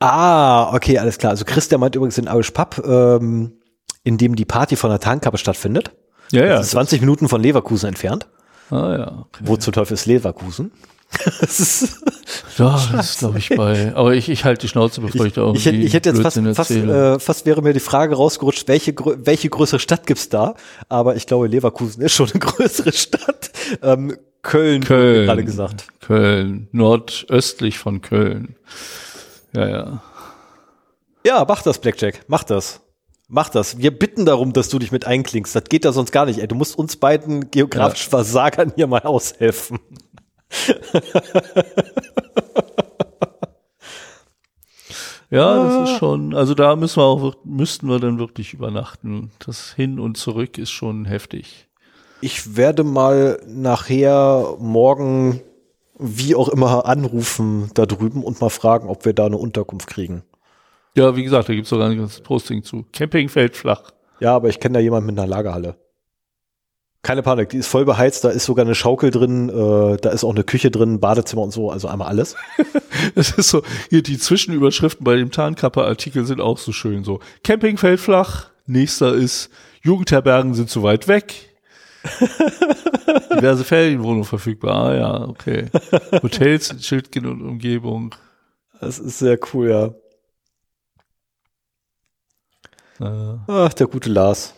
ah, 0.00 0.74
okay, 0.74 0.98
alles 0.98 1.18
klar. 1.18 1.30
Also 1.30 1.44
Christian 1.44 1.80
meint 1.80 1.94
übrigens 1.94 2.16
den 2.16 2.26
Irish 2.26 2.50
Pub, 2.50 2.82
ähm, 2.84 3.60
in 4.04 4.18
dem 4.18 4.36
die 4.36 4.44
Party 4.44 4.76
von 4.76 4.90
der 4.90 5.00
Tarnkappe 5.00 5.38
stattfindet. 5.38 5.92
Ja, 6.32 6.44
ja. 6.44 6.56
Das 6.56 6.66
ist 6.66 6.72
20 6.72 7.00
Minuten 7.00 7.28
von 7.28 7.40
Leverkusen 7.40 7.88
entfernt. 7.88 8.28
Ah, 8.70 8.96
ja. 8.98 9.18
Okay. 9.26 9.42
Wo 9.44 9.56
zum 9.56 9.72
Teufel 9.72 9.94
ist 9.94 10.06
Leverkusen? 10.06 10.72
Das 11.40 11.60
ist, 11.60 11.96
Ja, 12.58 12.80
das 12.92 13.10
ist, 13.10 13.18
glaube 13.20 13.38
ich, 13.38 13.48
bei. 13.50 13.94
Aber 13.94 14.14
ich, 14.14 14.28
ich 14.28 14.44
halte 14.44 14.62
die 14.62 14.68
Schnauze, 14.68 15.00
bevor 15.00 15.26
ich, 15.26 15.32
da 15.34 15.42
irgendwie 15.42 15.58
ich, 15.60 15.66
hätte- 15.66 15.76
ich 15.78 15.94
hätte 15.94 16.08
jetzt 16.10 16.20
fast, 16.22 16.36
Blödsinn 16.42 16.54
fast, 16.54 16.70
äh, 16.70 17.18
fast 17.20 17.46
wäre 17.46 17.62
mir 17.62 17.72
die 17.72 17.80
Frage 17.80 18.14
rausgerutscht, 18.16 18.66
welche, 18.68 18.94
welche 19.18 19.48
größere 19.48 19.78
Stadt 19.80 20.06
gibt's 20.06 20.28
da? 20.28 20.54
Aber 20.88 21.16
ich 21.16 21.26
glaube, 21.26 21.46
Leverkusen 21.48 22.02
ist 22.02 22.14
schon 22.14 22.30
eine 22.30 22.38
größere 22.40 22.92
Stadt. 22.92 23.50
Ähm, 23.82 24.16
Köln, 24.42 24.84
Köln. 24.84 25.26
gerade 25.26 25.44
gesagt. 25.44 25.86
Köln. 26.00 26.68
Nordöstlich 26.72 27.78
von 27.78 28.00
Köln. 28.00 28.56
Ja, 29.54 29.68
ja. 29.68 30.02
Ja, 31.24 31.44
mach 31.48 31.62
das, 31.62 31.78
Blackjack. 31.80 32.20
Mach 32.28 32.44
das. 32.44 32.80
Mach 33.28 33.48
das. 33.48 33.78
Wir 33.78 33.90
bitten 33.96 34.24
darum, 34.24 34.52
dass 34.52 34.68
du 34.68 34.78
dich 34.78 34.92
mit 34.92 35.04
einklingst. 35.04 35.56
Das 35.56 35.64
geht 35.64 35.84
da 35.84 35.92
sonst 35.92 36.12
gar 36.12 36.26
nicht. 36.26 36.38
Ey. 36.38 36.46
Du 36.46 36.54
musst 36.54 36.78
uns 36.78 36.96
beiden 36.96 37.50
geografischen 37.50 38.08
Versagern 38.10 38.72
hier 38.76 38.86
mal 38.86 39.00
aushelfen. 39.02 39.80
Ja, 45.30 45.64
das 45.64 45.90
ist 45.90 45.98
schon, 45.98 46.34
also 46.34 46.54
da 46.54 46.76
müssen 46.76 47.00
wir 47.00 47.04
auch, 47.04 47.34
müssten 47.44 47.88
wir 47.88 47.98
dann 47.98 48.18
wirklich 48.18 48.54
übernachten. 48.54 49.32
Das 49.44 49.72
Hin 49.74 49.98
und 49.98 50.16
Zurück 50.16 50.56
ist 50.56 50.70
schon 50.70 51.04
heftig. 51.04 51.66
Ich 52.20 52.56
werde 52.56 52.84
mal 52.84 53.40
nachher 53.46 54.54
morgen 54.58 55.40
wie 55.98 56.34
auch 56.34 56.48
immer 56.48 56.86
anrufen 56.86 57.70
da 57.74 57.86
drüben 57.86 58.22
und 58.22 58.40
mal 58.40 58.50
fragen, 58.50 58.88
ob 58.88 59.04
wir 59.04 59.14
da 59.14 59.26
eine 59.26 59.38
Unterkunft 59.38 59.88
kriegen. 59.88 60.22
Ja, 60.94 61.16
wie 61.16 61.24
gesagt, 61.24 61.48
da 61.48 61.54
gibt's 61.54 61.70
sogar 61.70 61.90
ein 61.90 61.98
ganzes 61.98 62.20
Posting 62.20 62.62
zu. 62.62 62.86
Campingfeld 62.92 63.56
flach. 63.56 63.90
Ja, 64.20 64.34
aber 64.34 64.48
ich 64.48 64.60
kenne 64.60 64.74
da 64.74 64.80
jemanden 64.80 65.06
mit 65.06 65.18
einer 65.18 65.28
Lagerhalle. 65.28 65.76
Keine 67.06 67.22
Panik, 67.22 67.50
die 67.50 67.58
ist 67.58 67.68
voll 67.68 67.84
beheizt, 67.84 68.24
da 68.24 68.30
ist 68.30 68.46
sogar 68.46 68.64
eine 68.64 68.74
Schaukel 68.74 69.12
drin, 69.12 69.48
äh, 69.48 69.96
da 69.96 70.10
ist 70.10 70.24
auch 70.24 70.34
eine 70.34 70.42
Küche 70.42 70.72
drin, 70.72 70.98
Badezimmer 70.98 71.42
und 71.42 71.52
so, 71.52 71.70
also 71.70 71.86
einmal 71.86 72.08
alles. 72.08 72.34
Es 73.14 73.30
ist 73.30 73.48
so, 73.50 73.62
hier 73.90 74.02
die 74.02 74.18
Zwischenüberschriften 74.18 75.04
bei 75.04 75.14
dem 75.14 75.30
Tarnkappe-Artikel 75.30 76.26
sind 76.26 76.40
auch 76.40 76.58
so 76.58 76.72
schön 76.72 77.04
so. 77.04 77.20
Campingfeld 77.44 78.00
flach, 78.00 78.48
nächster 78.66 79.14
ist 79.14 79.50
Jugendherbergen 79.82 80.54
sind 80.54 80.68
zu 80.68 80.82
weit 80.82 81.06
weg. 81.06 81.54
Diverse 83.36 83.62
Ferienwohnungen 83.62 84.24
verfügbar. 84.24 84.86
Ah 84.86 84.96
ja, 84.96 85.28
okay. 85.28 85.66
Hotels 86.24 86.72
in 86.72 86.80
Schildgen 86.80 87.26
und 87.26 87.40
Umgebung. 87.40 88.16
Das 88.80 88.98
ist 88.98 89.20
sehr 89.20 89.38
cool, 89.54 89.94
ja. 92.98 93.06
Äh, 93.06 93.38
Ach, 93.46 93.72
der 93.74 93.86
gute 93.86 94.10
Lars. 94.10 94.54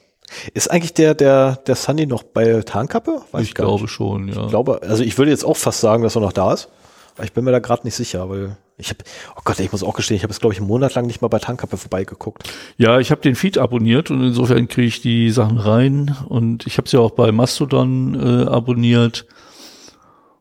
Ist 0.54 0.70
eigentlich 0.70 0.94
der, 0.94 1.14
der, 1.14 1.56
der 1.66 1.74
Sunny 1.74 2.06
noch 2.06 2.22
bei 2.22 2.62
Tarnkappe? 2.62 3.22
Weiß 3.32 3.44
ich 3.44 3.54
glaube 3.54 3.82
nicht. 3.82 3.92
schon, 3.92 4.28
ja. 4.28 4.44
Ich 4.44 4.48
glaube, 4.48 4.80
also 4.82 5.02
ich 5.02 5.16
würde 5.18 5.30
jetzt 5.30 5.44
auch 5.44 5.56
fast 5.56 5.80
sagen, 5.80 6.02
dass 6.02 6.16
er 6.16 6.20
noch 6.20 6.32
da 6.32 6.52
ist. 6.52 6.68
Aber 7.16 7.24
ich 7.24 7.32
bin 7.32 7.44
mir 7.44 7.50
da 7.52 7.58
gerade 7.58 7.84
nicht 7.84 7.96
sicher, 7.96 8.28
weil 8.30 8.56
ich 8.76 8.90
habe, 8.90 9.00
oh 9.36 9.40
Gott, 9.44 9.58
ich 9.58 9.72
muss 9.72 9.82
auch 9.82 9.94
gestehen, 9.94 10.16
ich 10.16 10.22
habe 10.22 10.32
jetzt, 10.32 10.40
glaube 10.40 10.54
ich, 10.54 10.60
einen 10.60 10.68
Monat 10.68 10.94
lang 10.94 11.06
nicht 11.06 11.20
mal 11.20 11.28
bei 11.28 11.40
Tarnkappe 11.40 11.76
vorbeigeguckt. 11.76 12.44
Ja, 12.76 13.00
ich 13.00 13.10
habe 13.10 13.20
den 13.20 13.34
Feed 13.34 13.58
abonniert 13.58 14.10
und 14.10 14.22
insofern 14.22 14.68
kriege 14.68 14.86
ich 14.86 15.00
die 15.00 15.30
Sachen 15.30 15.58
rein 15.58 16.16
und 16.28 16.66
ich 16.66 16.78
habe 16.78 16.88
sie 16.88 16.96
auch 16.96 17.10
bei 17.10 17.32
Mastodon 17.32 18.14
äh, 18.14 18.48
abonniert 18.48 19.26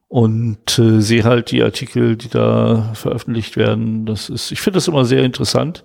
und 0.07 0.77
äh, 0.77 1.01
sehe 1.01 1.23
halt 1.23 1.49
die 1.49 1.63
Artikel, 1.63 2.15
die 2.15 2.29
da 2.29 2.91
veröffentlicht 2.93 3.57
werden. 3.57 4.05
Das 4.05 4.29
ist, 4.29 4.51
ich 4.51 4.61
finde 4.61 4.77
das 4.77 4.87
immer 4.87 5.03
sehr 5.03 5.23
interessant. 5.23 5.83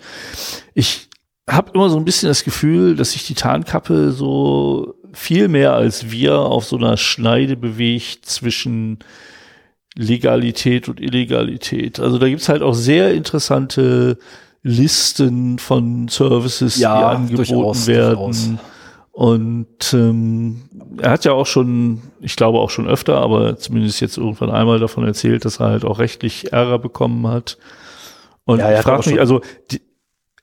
Ich 0.75 1.09
habe 1.49 1.73
immer 1.75 1.89
so 1.91 1.97
ein 1.97 2.05
bisschen 2.05 2.29
das 2.29 2.45
Gefühl, 2.45 2.97
dass 2.97 3.13
sich 3.13 3.27
die 3.27 3.35
Tarnkappe 3.35 4.13
so 4.13 4.95
viel 5.13 5.49
mehr 5.49 5.75
als 5.75 6.11
wir 6.11 6.39
auf 6.39 6.65
so 6.65 6.77
einer 6.77 6.97
Schneide 6.97 7.57
bewegt 7.57 8.27
zwischen 8.27 9.01
Legalität 9.95 10.89
und 10.89 11.01
Illegalität. 11.01 12.01
Also 12.01 12.19
da 12.19 12.29
gibt's 12.29 12.49
halt 12.49 12.63
auch 12.63 12.75
sehr 12.75 13.13
interessante 13.13 14.19
Listen 14.63 15.59
von 15.59 16.09
Services, 16.09 16.79
Ja, 16.79 16.99
die 16.99 17.05
angeboten 17.17 17.37
durchaus, 17.37 17.87
werden. 17.87 18.17
durchaus. 18.17 18.51
Und 19.11 19.93
ähm, 19.93 20.63
er 20.99 21.11
hat 21.11 21.27
ja 21.27 21.33
auch 21.33 21.45
schon, 21.47 22.01
ich 22.21 22.37
glaube 22.37 22.59
auch 22.61 22.71
schon 22.71 22.89
öfter, 22.89 23.19
aber 23.21 23.59
zumindest 23.59 24.01
jetzt 24.01 24.17
irgendwann 24.17 24.51
einmal 24.51 24.79
davon 24.79 25.05
erzählt, 25.05 25.45
dass 25.45 25.61
er 25.61 25.67
halt 25.67 25.85
auch 25.85 25.99
rechtlich 25.99 26.53
Ärger 26.53 26.79
bekommen 26.79 27.27
hat. 27.27 27.59
Und 28.45 28.61
Ja, 28.61 28.73
ich 28.73 28.81
frage 28.81 29.11
mich, 29.11 29.21
also 29.21 29.43
die, 29.71 29.83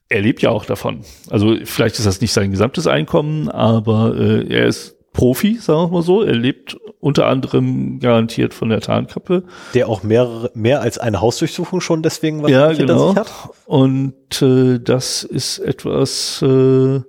er 0.10 0.22
lebt 0.22 0.42
ja 0.42 0.50
auch 0.50 0.66
davon. 0.66 1.02
Also 1.30 1.56
vielleicht 1.64 1.98
ist 2.00 2.06
das 2.06 2.20
nicht 2.20 2.34
sein 2.34 2.52
gesamtes 2.52 2.88
Einkommen, 2.88 3.48
aber 3.50 4.16
äh, 4.18 4.52
er 4.52 4.66
ist 4.66 4.96
Profi, 5.14 5.58
sagen 5.58 5.84
wir 5.84 5.88
mal 5.90 6.02
so. 6.02 6.24
Er 6.24 6.36
lebt 6.36 6.78
unter 7.00 7.28
anderem 7.28 8.00
garantiert 8.00 8.54
von 8.54 8.70
der 8.70 8.82
Tarnkappe. 8.82 9.44
Der 9.74 9.88
auch 9.88 10.04
mehrere, 10.04 10.52
mehr 10.54 10.82
als 10.82 10.98
eine 10.98 11.22
Hausdurchsuchung 11.22 11.82
schon 11.82 12.04
deswegen 12.04 12.44
was 12.44 12.52
Ja, 12.52 12.70
hinter 12.70 12.86
genau. 12.86 13.10
sich 13.10 13.18
hat. 13.18 13.32
Und 13.66 14.42
äh, 14.42 14.80
das 14.80 15.24
ist 15.24 15.60
etwas, 15.60 16.42
äh, 16.42 17.02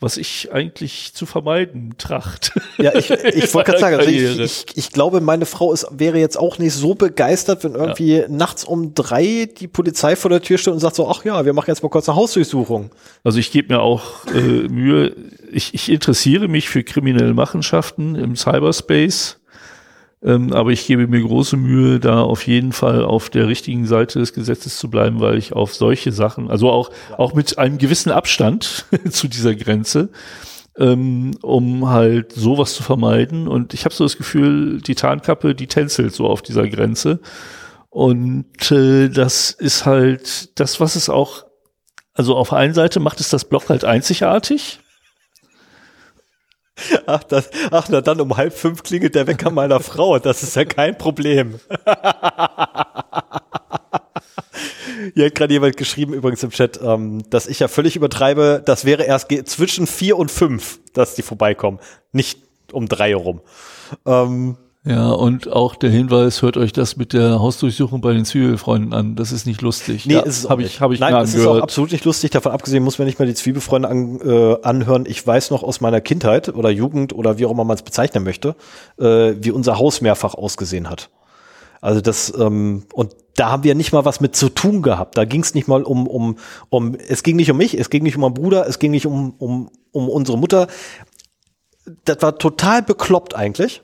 was 0.00 0.16
ich 0.16 0.52
eigentlich 0.52 1.12
zu 1.14 1.26
vermeiden 1.26 1.94
tracht. 1.98 2.52
Ja, 2.80 2.94
ich, 2.94 3.10
ich 3.10 3.52
wollte 3.54 3.72
gerade 3.72 3.80
sagen, 3.80 3.96
also 3.96 4.08
ich, 4.08 4.38
ich, 4.38 4.76
ich 4.76 4.92
glaube, 4.92 5.20
meine 5.20 5.46
Frau 5.46 5.72
ist, 5.72 5.84
wäre 5.90 6.18
jetzt 6.18 6.38
auch 6.38 6.58
nicht 6.58 6.74
so 6.74 6.94
begeistert, 6.94 7.64
wenn 7.64 7.74
irgendwie 7.74 8.24
nachts 8.28 8.62
um 8.62 8.94
drei 8.94 9.48
die 9.58 9.66
Polizei 9.66 10.14
vor 10.14 10.30
der 10.30 10.40
Tür 10.40 10.58
steht 10.58 10.74
und 10.74 10.78
sagt 10.78 10.94
so, 10.94 11.08
ach 11.08 11.24
ja, 11.24 11.44
wir 11.44 11.52
machen 11.54 11.66
jetzt 11.68 11.82
mal 11.82 11.88
kurz 11.88 12.08
eine 12.08 12.14
Hausdurchsuchung. 12.14 12.90
Also 13.24 13.40
ich 13.40 13.50
gebe 13.50 13.74
mir 13.74 13.80
auch 13.80 14.26
äh, 14.32 14.68
Mühe, 14.68 15.16
ich, 15.50 15.74
ich 15.74 15.90
interessiere 15.90 16.46
mich 16.46 16.68
für 16.68 16.84
kriminelle 16.84 17.34
Machenschaften 17.34 18.14
im 18.14 18.36
Cyberspace, 18.36 19.40
ähm, 20.22 20.52
aber 20.52 20.70
ich 20.70 20.86
gebe 20.86 21.06
mir 21.06 21.20
große 21.20 21.56
Mühe, 21.56 22.00
da 22.00 22.22
auf 22.22 22.46
jeden 22.46 22.72
Fall 22.72 23.04
auf 23.04 23.30
der 23.30 23.48
richtigen 23.48 23.86
Seite 23.86 24.18
des 24.18 24.32
Gesetzes 24.32 24.78
zu 24.78 24.90
bleiben, 24.90 25.20
weil 25.20 25.38
ich 25.38 25.52
auf 25.52 25.74
solche 25.74 26.12
Sachen, 26.12 26.50
also 26.50 26.70
auch, 26.70 26.90
auch 27.16 27.34
mit 27.34 27.58
einem 27.58 27.78
gewissen 27.78 28.10
Abstand 28.10 28.86
zu 29.10 29.28
dieser 29.28 29.54
Grenze, 29.54 30.10
ähm, 30.76 31.32
um 31.42 31.88
halt 31.88 32.32
sowas 32.32 32.74
zu 32.74 32.82
vermeiden. 32.82 33.48
Und 33.48 33.74
ich 33.74 33.84
habe 33.84 33.94
so 33.94 34.04
das 34.04 34.16
Gefühl, 34.16 34.80
die 34.80 34.94
Tarnkappe, 34.94 35.54
die 35.54 35.66
tänzelt 35.66 36.14
so 36.14 36.26
auf 36.26 36.42
dieser 36.42 36.68
Grenze. 36.68 37.20
Und 37.90 38.70
äh, 38.70 39.08
das 39.08 39.50
ist 39.50 39.86
halt 39.86 40.58
das, 40.60 40.80
was 40.80 40.96
es 40.96 41.08
auch 41.08 41.48
also 42.18 42.34
auf 42.34 42.48
der 42.48 42.58
einen 42.58 42.74
Seite 42.74 42.98
macht 42.98 43.20
es 43.20 43.30
das 43.30 43.44
Blog 43.44 43.68
halt 43.68 43.84
einzigartig. 43.84 44.80
Ach, 47.06 47.22
das, 47.24 47.50
ach, 47.70 47.88
na 47.88 48.00
dann 48.00 48.20
um 48.20 48.36
halb 48.36 48.52
fünf 48.52 48.82
klingelt 48.82 49.14
der 49.14 49.26
Wecker 49.26 49.50
meiner 49.50 49.80
Frau. 49.80 50.18
Das 50.18 50.42
ist 50.42 50.56
ja 50.56 50.64
kein 50.64 50.96
Problem. 50.96 51.58
Hier 55.14 55.26
hat 55.26 55.34
gerade 55.34 55.52
jemand 55.52 55.76
geschrieben, 55.76 56.12
übrigens 56.12 56.42
im 56.42 56.50
Chat, 56.50 56.80
ähm, 56.82 57.22
dass 57.30 57.46
ich 57.46 57.60
ja 57.60 57.68
völlig 57.68 57.96
übertreibe. 57.96 58.62
Das 58.64 58.84
wäre 58.84 59.04
erst 59.04 59.30
zwischen 59.48 59.86
vier 59.86 60.16
und 60.16 60.30
fünf, 60.30 60.80
dass 60.92 61.14
die 61.14 61.22
vorbeikommen. 61.22 61.78
Nicht 62.12 62.40
um 62.72 62.88
drei 62.88 63.14
rum. 63.14 63.40
Ähm, 64.06 64.56
Ja, 64.88 65.10
und 65.10 65.52
auch 65.52 65.76
der 65.76 65.90
Hinweis, 65.90 66.40
hört 66.40 66.56
euch 66.56 66.72
das 66.72 66.96
mit 66.96 67.12
der 67.12 67.40
Hausdurchsuchung 67.40 68.00
bei 68.00 68.14
den 68.14 68.24
Zwiebelfreunden 68.24 68.94
an. 68.94 69.16
Das 69.16 69.32
ist 69.32 69.44
nicht 69.44 69.60
lustig. 69.60 70.06
Nee, 70.06 70.14
ja, 70.14 70.20
ist 70.20 70.44
es 70.44 70.48
nicht. 70.48 70.60
ich, 70.60 70.80
hab 70.80 70.92
ich 70.92 70.98
Nein, 70.98 71.14
es 71.16 71.34
ist 71.34 71.44
auch 71.44 71.60
absolut 71.60 71.92
nicht 71.92 72.06
lustig. 72.06 72.30
Davon 72.30 72.52
abgesehen 72.52 72.82
muss 72.82 72.98
man 72.98 73.06
nicht 73.06 73.18
mal 73.18 73.26
die 73.26 73.34
Zwiebelfreunde 73.34 73.86
an, 73.86 74.18
äh, 74.22 74.56
anhören. 74.62 75.04
Ich 75.06 75.26
weiß 75.26 75.50
noch 75.50 75.62
aus 75.62 75.82
meiner 75.82 76.00
Kindheit 76.00 76.48
oder 76.48 76.70
Jugend 76.70 77.12
oder 77.12 77.36
wie 77.36 77.44
auch 77.44 77.50
immer 77.50 77.64
man 77.64 77.74
es 77.74 77.82
bezeichnen 77.82 78.24
möchte, 78.24 78.56
äh, 78.98 79.34
wie 79.38 79.50
unser 79.50 79.78
Haus 79.78 80.00
mehrfach 80.00 80.34
ausgesehen 80.34 80.88
hat. 80.88 81.10
Also 81.82 82.00
das, 82.00 82.32
ähm, 82.38 82.84
und 82.94 83.14
da 83.34 83.50
haben 83.50 83.64
wir 83.64 83.74
nicht 83.74 83.92
mal 83.92 84.06
was 84.06 84.22
mit 84.22 84.36
zu 84.36 84.48
tun 84.48 84.80
gehabt. 84.80 85.18
Da 85.18 85.26
ging 85.26 85.42
es 85.42 85.52
nicht 85.52 85.68
mal 85.68 85.82
um, 85.82 86.06
um, 86.06 86.38
um, 86.70 86.94
es 86.94 87.22
ging 87.22 87.36
nicht 87.36 87.50
um 87.50 87.58
mich, 87.58 87.78
es 87.78 87.90
ging 87.90 88.04
nicht 88.04 88.16
um 88.16 88.22
meinen 88.22 88.32
Bruder, 88.32 88.66
es 88.66 88.78
ging 88.78 88.92
nicht 88.92 89.04
um, 89.04 89.34
um, 89.36 89.68
um 89.92 90.08
unsere 90.08 90.38
Mutter. 90.38 90.66
Das 92.06 92.22
war 92.22 92.38
total 92.38 92.80
bekloppt 92.80 93.36
eigentlich 93.36 93.82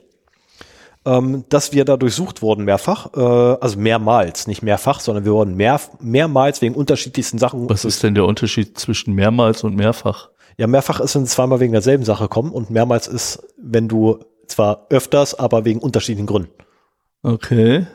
ähm, 1.05 1.45
dass 1.49 1.71
wir 1.71 1.85
da 1.85 1.97
durchsucht 1.97 2.41
wurden 2.41 2.65
mehrfach, 2.65 3.13
äh, 3.15 3.19
also 3.19 3.79
mehrmals, 3.79 4.47
nicht 4.47 4.61
mehrfach, 4.63 4.99
sondern 4.99 5.25
wir 5.25 5.33
wurden 5.33 5.55
mehr, 5.55 5.79
mehrmals 5.99 6.61
wegen 6.61 6.75
unterschiedlichsten 6.75 7.37
Sachen. 7.37 7.69
Was 7.69 7.85
ist 7.85 8.03
denn 8.03 8.15
der 8.15 8.25
Unterschied 8.25 8.77
zwischen 8.77 9.13
mehrmals 9.13 9.63
und 9.63 9.75
mehrfach? 9.75 10.29
Ja, 10.57 10.67
mehrfach 10.67 10.99
ist, 10.99 11.15
wenn 11.15 11.25
zweimal 11.25 11.59
wegen 11.59 11.73
derselben 11.73 12.05
Sache 12.05 12.27
kommen 12.27 12.51
und 12.51 12.69
mehrmals 12.69 13.07
ist, 13.07 13.43
wenn 13.57 13.87
du 13.87 14.19
zwar 14.47 14.87
öfters, 14.89 15.37
aber 15.37 15.65
wegen 15.65 15.79
unterschiedlichen 15.79 16.27
Gründen. 16.27 16.51
Okay. 17.23 17.85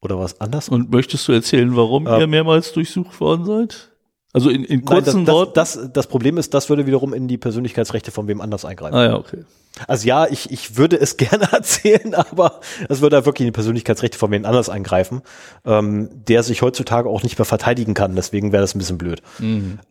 Oder 0.00 0.18
was 0.18 0.40
anders? 0.40 0.68
Und 0.68 0.90
möchtest 0.90 1.26
du 1.28 1.32
erzählen, 1.32 1.76
warum 1.76 2.06
Ähm. 2.06 2.20
ihr 2.20 2.26
mehrmals 2.26 2.72
durchsucht 2.72 3.20
worden 3.20 3.44
seid? 3.44 3.90
Also 4.32 4.50
in, 4.50 4.64
in 4.64 4.80
Nein, 4.80 4.84
kurzen 4.84 5.24
das, 5.24 5.34
Worten. 5.34 5.52
das, 5.54 5.72
das, 5.74 5.92
das 5.92 6.06
Problem 6.06 6.38
ist, 6.38 6.54
das 6.54 6.68
würde 6.68 6.86
wiederum 6.86 7.14
in 7.14 7.28
die 7.28 7.38
Persönlichkeitsrechte 7.38 8.10
von 8.10 8.28
wem 8.28 8.40
anders 8.40 8.64
eingreifen. 8.64 8.94
ah 8.94 9.04
ja, 9.04 9.16
okay. 9.16 9.44
Also 9.86 10.06
ja, 10.08 10.26
ich, 10.26 10.50
ich 10.50 10.76
würde 10.76 10.96
es 10.98 11.16
gerne 11.18 11.52
erzählen, 11.52 12.14
aber 12.14 12.60
es 12.88 13.00
würde 13.00 13.24
wirklich 13.24 13.46
in 13.46 13.52
die 13.52 13.56
Persönlichkeitsrechte 13.56 14.18
von 14.18 14.30
wem 14.30 14.44
anders 14.44 14.68
eingreifen, 14.68 15.22
ähm, 15.64 16.10
der 16.12 16.42
sich 16.42 16.62
heutzutage 16.62 17.08
auch 17.08 17.22
nicht 17.22 17.38
mehr 17.38 17.44
verteidigen 17.44 17.94
kann. 17.94 18.16
Deswegen 18.16 18.52
wäre 18.52 18.62
das 18.62 18.74
ein 18.74 18.78
bisschen 18.78 18.98
blöd. 18.98 19.22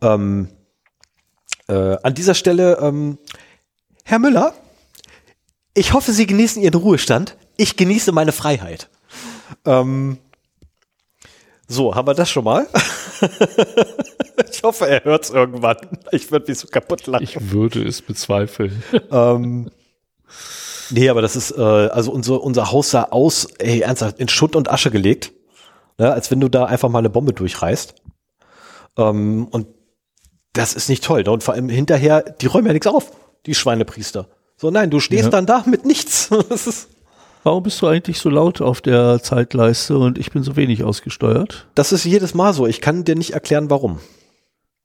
Ähm, 0.01 0.49
äh, 1.67 1.97
an 2.01 2.13
dieser 2.13 2.33
Stelle, 2.33 2.79
ähm, 2.81 3.17
Herr 4.03 4.19
Müller, 4.19 4.53
ich 5.73 5.93
hoffe, 5.93 6.11
Sie 6.11 6.25
genießen 6.25 6.61
Ihren 6.61 6.75
Ruhestand. 6.75 7.37
Ich 7.57 7.75
genieße 7.75 8.11
meine 8.11 8.31
Freiheit. 8.31 8.89
Ähm, 9.65 10.17
so, 11.67 11.93
haben 11.95 12.07
wir 12.07 12.13
das 12.13 12.29
schon 12.29 12.45
mal? 12.45 12.67
ich 14.57 14.63
hoffe, 14.63 14.87
er 14.87 15.03
hört 15.03 15.23
es 15.25 15.29
irgendwann. 15.29 15.77
Ich 16.11 16.31
würde 16.31 16.49
mich 16.49 16.59
so 16.59 16.67
kaputt 16.67 17.07
lachen. 17.07 17.23
Ich 17.23 17.51
würde 17.51 17.83
es 17.87 18.01
bezweifeln. 18.01 18.83
Ähm, 19.11 19.69
nee, 20.89 21.09
aber 21.09 21.21
das 21.21 21.35
ist, 21.35 21.51
äh, 21.51 21.61
also 21.61 22.11
unser, 22.11 22.41
unser 22.43 22.71
Haus 22.71 22.91
sah 22.91 23.03
aus, 23.03 23.45
ey, 23.59 23.81
ernsthaft, 23.81 24.19
in 24.19 24.27
Schutt 24.29 24.55
und 24.55 24.69
Asche 24.69 24.91
gelegt. 24.91 25.31
Ne, 25.99 26.11
als 26.11 26.29
wenn 26.29 26.39
du 26.39 26.47
da 26.47 26.65
einfach 26.65 26.89
mal 26.89 26.99
eine 26.99 27.09
Bombe 27.09 27.33
durchreißt. 27.33 27.95
Ähm, 28.97 29.47
und 29.49 29.67
das 30.53 30.73
ist 30.75 30.89
nicht 30.89 31.03
toll. 31.03 31.23
Ne? 31.23 31.31
Und 31.31 31.43
vor 31.43 31.55
allem 31.55 31.69
hinterher, 31.69 32.21
die 32.21 32.45
räumen 32.45 32.67
ja 32.67 32.73
nichts 32.73 32.87
auf, 32.87 33.11
die 33.45 33.55
Schweinepriester. 33.55 34.27
So, 34.57 34.69
nein, 34.71 34.89
du 34.91 34.99
stehst 34.99 35.25
Ja. 35.25 35.29
dann 35.29 35.45
da 35.45 35.63
mit 35.65 35.85
nichts. 35.85 36.29
Das 36.49 36.67
ist, 36.67 36.89
Warum 37.43 37.63
bist 37.63 37.81
du 37.81 37.87
eigentlich 37.87 38.19
so 38.19 38.29
laut 38.29 38.59
auf 38.61 38.81
der 38.81 39.21
Zeitleiste 39.23 39.97
und 39.97 40.17
ich 40.17 40.31
bin 40.31 40.43
so 40.43 40.55
wenig 40.55 40.83
ausgesteuert? 40.83 41.67
das 41.75 41.91
ist 41.93 42.03
jedes 42.03 42.33
Mal 42.33 42.53
so. 42.53 42.67
Ich 42.67 42.81
kann 42.81 43.03
dir 43.05 43.15
nicht 43.15 43.31
erklären, 43.31 43.69
warum. 43.69 43.99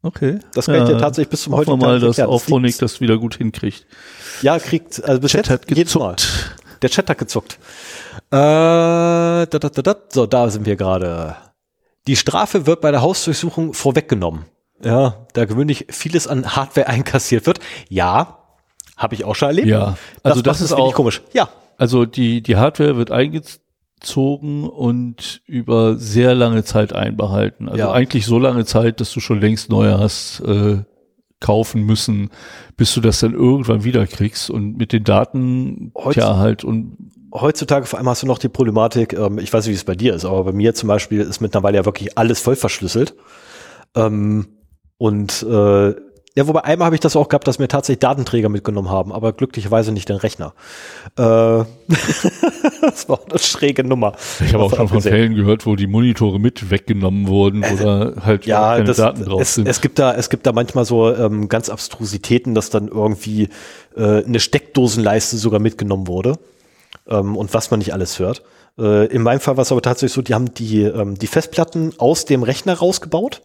Okay. 0.03 0.41
Das 0.55 0.67
kann 0.67 0.75
ich 0.83 0.85
dir 0.85 0.99
tatsächlich 0.99 1.31
bis 1.31 1.43
zum 1.43 1.55
heutigen 1.55 1.79
Tag 1.79 1.87
mal, 1.89 2.01
dass. 2.01 2.17
Das 2.17 2.27
Auphonic 2.27 2.77
das 2.79 3.01
wieder 3.01 3.19
gut 3.19 3.37
hinkriegt. 3.37 3.87
Ja, 4.43 4.59
kriegt, 4.59 5.03
also 5.05 5.21
bis 5.21 5.31
Chat 5.31 5.47
jetzt 5.47 5.51
hat 5.51 5.71
jedes 5.77 5.95
Mal. 5.95 6.17
gezuckt. 6.17 6.57
Der 6.83 6.91
Chat 6.91 7.09
hat 7.09 7.19
gezuckt. 7.19 7.59
Äh, 8.17 8.17
da, 8.31 9.47
da, 9.47 9.69
da. 9.69 9.97
So, 10.09 10.27
da 10.27 10.51
sind 10.51 10.67
wir 10.67 10.75
gerade. 10.77 11.37
Die 12.09 12.17
Strafe 12.17 12.67
wird 12.67 12.81
bei 12.81 12.91
der 12.91 13.01
Hausdurchsuchung 13.03 13.75
vorweggenommen. 13.75 14.47
Ja, 14.83 15.27
da 15.35 15.45
gewöhnlich 15.45 15.87
vieles 15.91 16.27
an 16.27 16.57
Hardware 16.57 16.89
einkassiert 16.89 17.47
wird. 17.47 17.61
Ja, 17.89 18.39
habe 18.97 19.15
ich 19.15 19.25
auch 19.25 19.37
schon 19.37 19.49
erlebt. 19.49 19.69
Ja, 19.69 19.97
also 20.25 20.43
das 20.43 20.59
macht 20.59 20.65
ist 20.65 20.73
auch- 20.73 20.95
komisch. 20.95 21.23
Ja, 21.33 21.49
Also 21.79 22.05
die, 22.05 22.43
die 22.43 22.57
Hardware 22.57 22.97
wird 22.97 23.13
eingezogen 24.03 24.65
und 24.69 25.43
über 25.47 25.97
sehr 25.97 26.35
lange 26.35 26.65
Zeit 26.65 26.93
einbehalten. 26.93 27.69
Also 27.69 27.79
Ja. 27.79 27.93
eigentlich 27.93 28.27
so 28.27 28.39
lange 28.39 28.65
Zeit, 28.65 29.01
dass 29.01 29.13
du 29.13 29.21
schon 29.21 29.41
längst 29.41 29.71
neue 29.71 29.99
hast 29.99 30.41
äh, 30.41 30.79
kaufen 31.41 31.85
müssen, 31.85 32.31
bis 32.77 32.95
du 32.95 33.01
das 33.01 33.21
dann 33.21 33.33
irgendwann 33.33 33.85
wieder 33.85 34.07
kriegst. 34.07 34.51
Und 34.51 34.77
mit 34.77 34.93
den 34.93 35.05
Daten, 35.05 35.93
Heutz- 35.95 36.15
tja 36.15 36.37
halt, 36.37 36.65
und 36.65 36.97
heutzutage 37.35 37.87
vor 37.87 37.99
allem 37.99 38.09
hast 38.09 38.23
du 38.23 38.27
noch 38.27 38.39
die 38.39 38.49
Problematik, 38.49 39.13
ähm, 39.15 39.39
ich 39.39 39.53
weiß 39.53 39.65
nicht, 39.67 39.73
wie 39.73 39.77
es 39.77 39.85
bei 39.85 39.95
dir 39.95 40.15
ist, 40.15 40.25
aber 40.25 40.45
bei 40.45 40.53
mir 40.53 40.75
zum 40.75 40.89
Beispiel 40.89 41.21
ist 41.21 41.41
mittlerweile 41.41 41.79
ja 41.79 41.85
wirklich 41.85 42.17
alles 42.19 42.41
voll 42.41 42.57
verschlüsselt. 42.57 43.15
Ähm, 43.97 44.47
und 44.99 45.43
äh, 45.43 45.95
ja, 46.35 46.49
wobei 46.49 46.65
einmal 46.65 46.87
habe 46.87 46.97
ich 46.97 47.01
das 47.01 47.15
auch 47.15 47.29
gehabt, 47.29 47.47
dass 47.47 47.59
mir 47.59 47.69
tatsächlich 47.69 48.01
Datenträger 48.01 48.49
mitgenommen 48.49 48.89
haben, 48.89 49.13
aber 49.13 49.33
glücklicherweise 49.33 49.93
nicht 49.93 50.09
den 50.09 50.17
Rechner. 50.17 50.55
Äh, 51.19 51.23
das 52.81 53.09
war 53.09 53.21
auch 53.21 53.29
eine 53.29 53.39
schräge 53.39 53.85
Nummer. 53.85 54.15
ich 54.41 54.55
habe 54.55 54.65
auch 54.65 54.75
schon 54.75 54.89
von. 54.89 55.03
Fällen 55.03 55.35
gehört, 55.35 55.67
wo 55.67 55.77
die 55.77 55.87
Monitore 55.87 56.39
mit 56.41 56.71
weggenommen 56.71 57.27
wurden, 57.27 57.63
wo 57.63 57.77
da 57.77 58.13
halt 58.25 58.47
Ja, 58.47 58.75
keine 58.75 58.85
das, 58.85 58.97
Daten 58.97 59.25
drauf 59.25 59.43
es, 59.43 59.55
sind. 59.55 59.69
es 59.69 59.81
gibt 59.83 59.99
da, 59.99 60.15
es 60.15 60.31
gibt 60.31 60.47
da 60.47 60.53
manchmal 60.53 60.85
so 60.87 61.15
ähm, 61.15 61.49
ganz 61.49 61.69
Abstrusitäten, 61.69 62.55
dass 62.55 62.71
dann 62.71 62.89
irgendwie 62.89 63.51
äh, 63.95 64.25
eine 64.25 64.41
Steckdosenleiste 64.41 65.37
sogar 65.37 65.61
mitgenommen 65.61 66.07
wurde 66.07 66.39
ähm, 67.09 67.37
und 67.37 67.53
was 67.53 67.71
man 67.71 67.79
nicht 67.79 67.93
alles 67.93 68.19
hört. 68.19 68.43
Äh, 68.79 69.07
in 69.07 69.23
meinem 69.23 69.41
Fall 69.41 69.57
war 69.57 69.63
es 69.63 69.73
aber 69.73 69.83
tatsächlich 69.83 70.15
so, 70.15 70.23
die 70.23 70.35
haben 70.35 70.55
die 70.55 70.83
ähm, 70.83 71.19
die 71.19 71.27
Festplatten 71.27 71.93
aus 71.99 72.25
dem 72.25 72.43
Rechner 72.43 72.75
rausgebaut, 72.75 73.43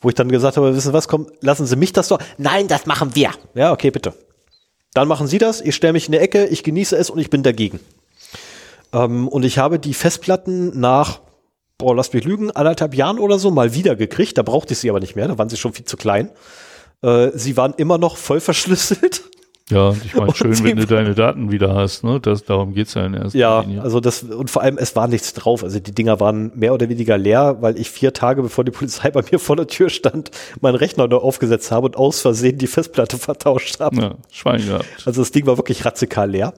wo 0.00 0.08
ich 0.08 0.14
dann 0.14 0.28
gesagt 0.28 0.56
habe, 0.56 0.74
wissen 0.74 0.88
Sie 0.88 0.92
was, 0.92 1.08
komm, 1.08 1.26
lassen 1.40 1.66
Sie 1.66 1.76
mich 1.76 1.92
das 1.92 2.08
doch. 2.08 2.18
Nein, 2.38 2.68
das 2.68 2.86
machen 2.86 3.14
wir. 3.14 3.30
Ja, 3.54 3.72
okay, 3.72 3.90
bitte. 3.90 4.14
Dann 4.94 5.08
machen 5.08 5.26
Sie 5.26 5.38
das. 5.38 5.60
Ich 5.60 5.74
stelle 5.74 5.92
mich 5.92 6.08
in 6.08 6.14
eine 6.14 6.22
Ecke, 6.22 6.46
ich 6.46 6.62
genieße 6.62 6.96
es 6.96 7.10
und 7.10 7.18
ich 7.18 7.30
bin 7.30 7.42
dagegen. 7.42 7.80
Ähm, 8.92 9.28
und 9.28 9.44
ich 9.44 9.58
habe 9.58 9.78
die 9.78 9.94
Festplatten 9.94 10.78
nach 10.78 11.20
boah, 11.80 11.96
lass 11.96 12.12
mich 12.12 12.24
lügen, 12.24 12.50
anderthalb 12.50 12.94
Jahren 12.94 13.18
oder 13.18 13.38
so 13.38 13.50
mal 13.50 13.74
wieder 13.74 13.96
gekriegt. 13.96 14.38
Da 14.38 14.42
brauchte 14.42 14.74
ich 14.74 14.78
sie 14.78 14.90
aber 14.90 15.00
nicht 15.00 15.16
mehr, 15.16 15.26
da 15.26 15.38
waren 15.38 15.48
sie 15.48 15.56
schon 15.56 15.72
viel 15.72 15.86
zu 15.86 15.96
klein. 15.96 16.30
Äh, 17.02 17.30
sie 17.34 17.56
waren 17.56 17.74
immer 17.76 17.98
noch 17.98 18.16
voll 18.16 18.40
verschlüsselt. 18.40 19.22
Ja, 19.70 19.88
und 19.88 20.04
ich 20.04 20.14
meine, 20.14 20.34
schön, 20.34 20.64
wenn 20.64 20.76
du 20.76 20.86
deine 20.86 21.14
Daten 21.14 21.50
wieder 21.50 21.74
hast, 21.74 22.04
ne? 22.04 22.20
Das, 22.20 22.44
darum 22.44 22.74
geht's 22.74 22.94
ja 22.94 23.06
in 23.06 23.14
erster 23.14 23.38
Ja, 23.38 23.60
Linie. 23.60 23.82
also 23.82 24.00
das, 24.00 24.22
und 24.22 24.50
vor 24.50 24.62
allem, 24.62 24.76
es 24.78 24.94
war 24.96 25.08
nichts 25.08 25.32
drauf. 25.32 25.62
Also 25.64 25.80
die 25.80 25.92
Dinger 25.92 26.20
waren 26.20 26.52
mehr 26.54 26.74
oder 26.74 26.88
weniger 26.88 27.16
leer, 27.16 27.58
weil 27.60 27.78
ich 27.78 27.90
vier 27.90 28.12
Tage 28.12 28.42
bevor 28.42 28.64
die 28.64 28.70
Polizei 28.70 29.10
bei 29.10 29.22
mir 29.30 29.38
vor 29.38 29.56
der 29.56 29.66
Tür 29.66 29.88
stand, 29.90 30.30
meinen 30.60 30.74
Rechner 30.76 31.08
neu 31.08 31.16
aufgesetzt 31.16 31.70
habe 31.70 31.86
und 31.86 31.96
aus 31.96 32.20
Versehen 32.20 32.58
die 32.58 32.66
Festplatte 32.66 33.16
vertauscht 33.18 33.80
habe. 33.80 33.96
Ja, 33.96 34.14
Schwein 34.30 34.64
gehabt. 34.66 34.86
Also 35.06 35.22
das 35.22 35.30
Ding 35.30 35.46
war 35.46 35.56
wirklich 35.56 35.84
radikal 35.84 36.30
leer. 36.30 36.54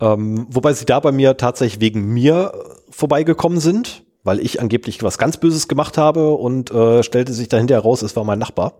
Ähm, 0.00 0.46
wobei 0.50 0.72
sie 0.74 0.84
da 0.86 1.00
bei 1.00 1.10
mir 1.12 1.36
tatsächlich 1.36 1.80
wegen 1.80 2.12
mir 2.12 2.52
äh, 2.54 2.92
vorbeigekommen 2.92 3.58
sind, 3.58 4.04
weil 4.22 4.38
ich 4.40 4.60
angeblich 4.60 5.02
was 5.02 5.18
ganz 5.18 5.38
Böses 5.38 5.66
gemacht 5.68 5.98
habe 5.98 6.30
und 6.34 6.70
äh, 6.70 7.02
stellte 7.02 7.32
sich 7.32 7.48
dahinter 7.48 7.74
heraus, 7.74 8.02
es 8.02 8.14
war 8.14 8.24
mein 8.24 8.38
Nachbar. 8.38 8.74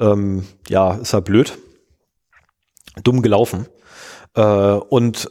Ähm, 0.00 0.44
ja, 0.68 0.94
ist 0.94 1.12
halt 1.14 1.24
blöd. 1.24 1.58
Dumm 3.02 3.22
gelaufen. 3.22 3.66
Äh, 4.34 4.42
und 4.42 5.30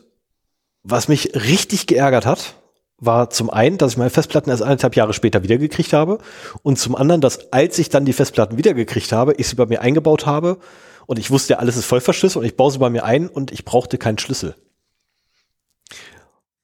was 0.83 1.07
mich 1.07 1.35
richtig 1.35 1.87
geärgert 1.87 2.25
hat, 2.25 2.55
war 2.97 3.29
zum 3.29 3.49
einen, 3.49 3.77
dass 3.77 3.93
ich 3.93 3.97
meine 3.97 4.09
Festplatten 4.09 4.49
erst 4.49 4.63
eineinhalb 4.63 4.95
Jahre 4.95 5.13
später 5.13 5.43
wiedergekriegt 5.43 5.93
habe 5.93 6.19
und 6.63 6.79
zum 6.79 6.95
anderen, 6.95 7.21
dass 7.21 7.51
als 7.51 7.77
ich 7.77 7.89
dann 7.89 8.05
die 8.05 8.13
Festplatten 8.13 8.57
wiedergekriegt 8.57 9.11
habe, 9.11 9.33
ich 9.33 9.47
sie 9.47 9.55
bei 9.55 9.65
mir 9.65 9.81
eingebaut 9.81 10.25
habe 10.25 10.57
und 11.05 11.19
ich 11.19 11.29
wusste 11.29 11.53
ja, 11.53 11.59
alles 11.59 11.75
ist 11.75 11.85
voll 11.85 12.01
verschlüsselt 12.01 12.41
und 12.41 12.45
ich 12.45 12.55
baue 12.55 12.71
sie 12.71 12.79
bei 12.79 12.89
mir 12.89 13.03
ein 13.03 13.27
und 13.27 13.51
ich 13.51 13.65
brauchte 13.65 13.97
keinen 13.97 14.17
Schlüssel. 14.17 14.55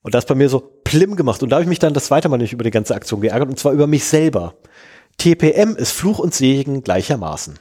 Und 0.04 0.16
das 0.16 0.26
bei 0.26 0.36
mir 0.36 0.50
so 0.50 0.60
plim 0.60 1.16
gemacht 1.16 1.44
und 1.44 1.50
da 1.50 1.58
habe 1.58 1.64
ich 1.64 1.70
mich 1.70 1.80
dann 1.80 1.94
das 1.94 2.06
zweite 2.06 2.30
Mal 2.30 2.38
nicht 2.38 2.54
über 2.54 2.64
die 2.64 2.72
ganze 2.72 2.96
Aktion 2.96 3.22
geärgert 3.22 3.50
und 3.50 3.60
zwar 3.60 3.74
über 3.74 3.88
mich 3.88 4.06
selber. 4.06 4.56
TPM 5.18 5.76
ist 5.76 5.92
Fluch 5.92 6.20
und 6.20 6.34
Segen 6.34 6.82
gleichermaßen. 6.82 7.60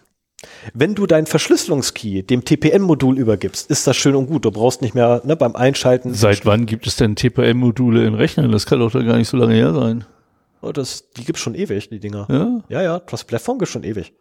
Wenn 0.73 0.95
du 0.95 1.07
deinen 1.07 1.27
Verschlüsselungskey 1.27 2.23
dem 2.23 2.45
TPM-Modul 2.45 3.19
übergibst, 3.19 3.71
ist 3.71 3.87
das 3.87 3.97
schön 3.97 4.15
und 4.15 4.27
gut. 4.27 4.45
Du 4.45 4.51
brauchst 4.51 4.81
nicht 4.83 4.95
mehr 4.95 5.21
ne, 5.25 5.37
beim 5.37 5.55
Einschalten. 5.55 6.15
Seit 6.15 6.47
wann 6.47 6.67
gibt 6.67 6.87
es 6.87 6.97
denn 6.97 7.17
TPM-Module 7.17 8.07
in 8.07 8.15
Rechnern? 8.15 8.51
Das 8.51 8.67
kann 8.67 8.81
doch 8.81 8.91
da 8.91 9.03
gar 9.03 9.17
nicht 9.17 9.29
so 9.29 9.37
lange 9.37 9.55
her 9.55 9.75
sein. 9.75 10.05
Oh, 10.63 10.73
das, 10.73 11.11
die 11.17 11.25
gibt's 11.25 11.41
schon 11.41 11.55
ewig, 11.55 11.89
die 11.89 12.01
Dinger. 12.01 12.27
Ja? 12.29 12.63
Ja, 12.69 12.83
ja, 12.83 12.99
Trust 13.01 13.27
Platform 13.27 13.59
gibt's 13.59 13.73
schon 13.73 13.85
ewig. 13.85 14.13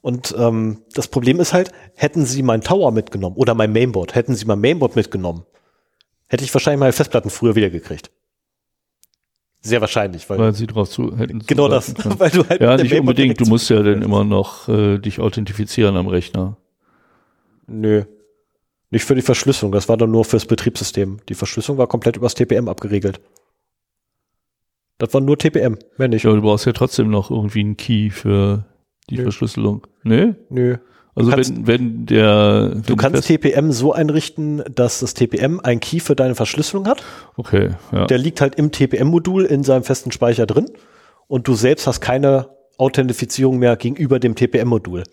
Und 0.00 0.34
ähm, 0.38 0.82
das 0.94 1.08
Problem 1.08 1.40
ist 1.40 1.52
halt, 1.52 1.72
hätten 1.96 2.24
sie 2.24 2.42
mein 2.42 2.60
Tower 2.60 2.92
mitgenommen 2.92 3.36
oder 3.36 3.54
mein 3.54 3.72
Mainboard, 3.72 4.14
hätten 4.14 4.36
sie 4.36 4.44
mein 4.44 4.60
Mainboard 4.60 4.94
mitgenommen, 4.94 5.44
hätte 6.28 6.44
ich 6.44 6.54
wahrscheinlich 6.54 6.78
meine 6.78 6.92
Festplatten 6.92 7.30
früher 7.30 7.56
wiedergekriegt. 7.56 8.12
Sehr 9.66 9.80
wahrscheinlich, 9.80 10.28
weil, 10.30 10.38
Weil 10.38 10.54
sie 10.54 10.66
drauf 10.66 10.88
zu 10.90 11.16
hätten. 11.18 11.40
genau 11.46 11.68
das, 11.68 11.94
können. 11.94 12.18
weil 12.20 12.30
du 12.30 12.48
halt 12.48 12.60
Ja, 12.60 12.76
nicht 12.76 12.94
unbedingt. 12.94 13.40
Du 13.40 13.46
musst 13.46 13.68
ja 13.70 13.82
dann 13.82 14.02
immer 14.02 14.24
noch 14.24 14.68
äh, 14.68 14.98
dich 14.98 15.20
authentifizieren 15.20 15.96
am 15.96 16.06
Rechner. 16.06 16.56
Nö. 17.66 18.04
Nicht 18.90 19.04
für 19.04 19.14
die 19.16 19.22
Verschlüsselung, 19.22 19.72
das 19.72 19.88
war 19.88 19.96
dann 19.96 20.10
nur 20.12 20.24
fürs 20.24 20.46
Betriebssystem. 20.46 21.18
Die 21.28 21.34
Verschlüsselung 21.34 21.78
war 21.78 21.88
komplett 21.88 22.16
übers 22.16 22.34
TPM 22.34 22.68
abgeregelt. 22.68 23.20
Das 24.98 25.12
war 25.12 25.20
nur 25.20 25.36
TPM, 25.36 25.76
mehr 25.98 26.08
nicht. 26.08 26.22
Ja, 26.24 26.32
du 26.32 26.40
brauchst 26.40 26.64
ja 26.66 26.72
trotzdem 26.72 27.10
noch 27.10 27.30
irgendwie 27.30 27.60
einen 27.60 27.76
Key 27.76 28.10
für 28.10 28.64
die 29.10 29.16
Nö. 29.16 29.22
Verschlüsselung. 29.24 29.86
Nee? 30.04 30.34
Nö. 30.48 30.78
Also 31.16 31.30
kannst- 31.30 31.50
wenn, 31.56 31.66
wenn 31.66 32.06
der 32.06 32.70
wenn 32.74 32.82
Du 32.82 32.94
kannst 32.96 33.26
TPM 33.26 33.72
so 33.72 33.92
einrichten, 33.92 34.62
dass 34.72 35.00
das 35.00 35.14
TPM 35.14 35.60
ein 35.60 35.80
Key 35.80 35.98
für 36.00 36.14
deine 36.14 36.34
Verschlüsselung 36.34 36.86
hat. 36.86 37.02
Okay, 37.36 37.70
ja. 37.90 38.04
Der 38.06 38.18
liegt 38.18 38.40
halt 38.42 38.54
im 38.56 38.70
TPM-Modul 38.70 39.44
in 39.46 39.64
seinem 39.64 39.82
festen 39.82 40.12
Speicher 40.12 40.46
drin 40.46 40.70
und 41.26 41.48
du 41.48 41.54
selbst 41.54 41.86
hast 41.86 42.00
keine 42.02 42.50
Authentifizierung 42.78 43.58
mehr 43.58 43.76
gegenüber 43.76 44.18
dem 44.20 44.34
TPM-Modul, 44.34 45.04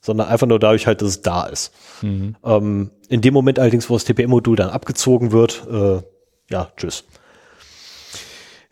sondern 0.00 0.28
einfach 0.28 0.46
nur 0.46 0.60
dadurch 0.60 0.86
halt, 0.86 1.02
dass 1.02 1.08
es 1.08 1.22
da 1.22 1.46
ist. 1.46 1.72
Mhm. 2.02 2.36
Ähm, 2.44 2.90
in 3.08 3.20
dem 3.20 3.34
Moment 3.34 3.58
allerdings, 3.58 3.90
wo 3.90 3.94
das 3.94 4.04
TPM-Modul 4.04 4.54
dann 4.54 4.70
abgezogen 4.70 5.32
wird, 5.32 5.66
äh, 5.68 6.00
ja, 6.50 6.70
tschüss. 6.76 7.02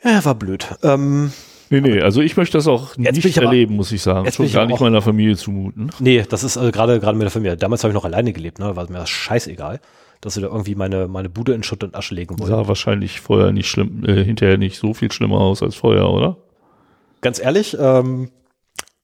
Ja, 0.05 0.24
war 0.24 0.34
blöd. 0.36 0.66
Ähm, 0.82 1.32
Nee, 1.73 1.81
nee, 1.81 2.00
also 2.00 2.20
ich 2.20 2.36
möchte 2.36 2.58
das 2.58 2.66
auch 2.66 2.97
Jetzt 2.99 3.15
nicht 3.16 3.24
ich 3.24 3.39
aber- 3.39 3.47
erleben, 3.47 3.76
muss 3.76 3.92
ich 3.92 4.02
sagen. 4.02 4.31
Schon 4.32 4.50
gar 4.52 4.66
nicht 4.66 4.81
meiner 4.81 5.00
Familie 5.02 5.36
zumuten. 5.36 5.90
Nee, 6.00 6.24
das 6.28 6.42
ist 6.42 6.57
also 6.57 6.70
gerade 6.73 6.99
gerade 6.99 7.16
mit 7.16 7.24
der 7.24 7.31
Familie. 7.31 7.57
Damals 7.57 7.84
habe 7.84 7.92
ich 7.92 7.94
noch 7.94 8.05
alleine 8.05 8.32
gelebt, 8.32 8.58
ne? 8.58 8.74
War 8.74 8.90
mir 8.90 8.99
das 8.99 9.08
scheißegal, 9.10 9.81
dass 10.20 10.34
sie 10.34 10.40
da 10.40 10.49
irgendwie 10.49 10.74
meine, 10.74 11.07
meine 11.07 11.28
Bude 11.31 11.52
in 11.55 11.62
Schutt 11.62 11.84
und 11.84 11.94
Asche 11.94 12.15
legen 12.16 12.39
wollen. 12.40 12.50
Sah 12.50 12.66
wahrscheinlich 12.66 13.20
vorher 13.20 13.52
nicht 13.52 13.68
schlimm, 13.68 14.05
äh, 14.05 14.24
hinterher 14.24 14.58
nicht 14.58 14.78
so 14.78 14.94
viel 14.94 15.12
schlimmer 15.12 15.39
aus 15.40 15.62
als 15.62 15.76
vorher, 15.76 16.08
oder? 16.10 16.39
Ganz 17.20 17.39
ehrlich, 17.40 17.76
ähm, 17.78 18.31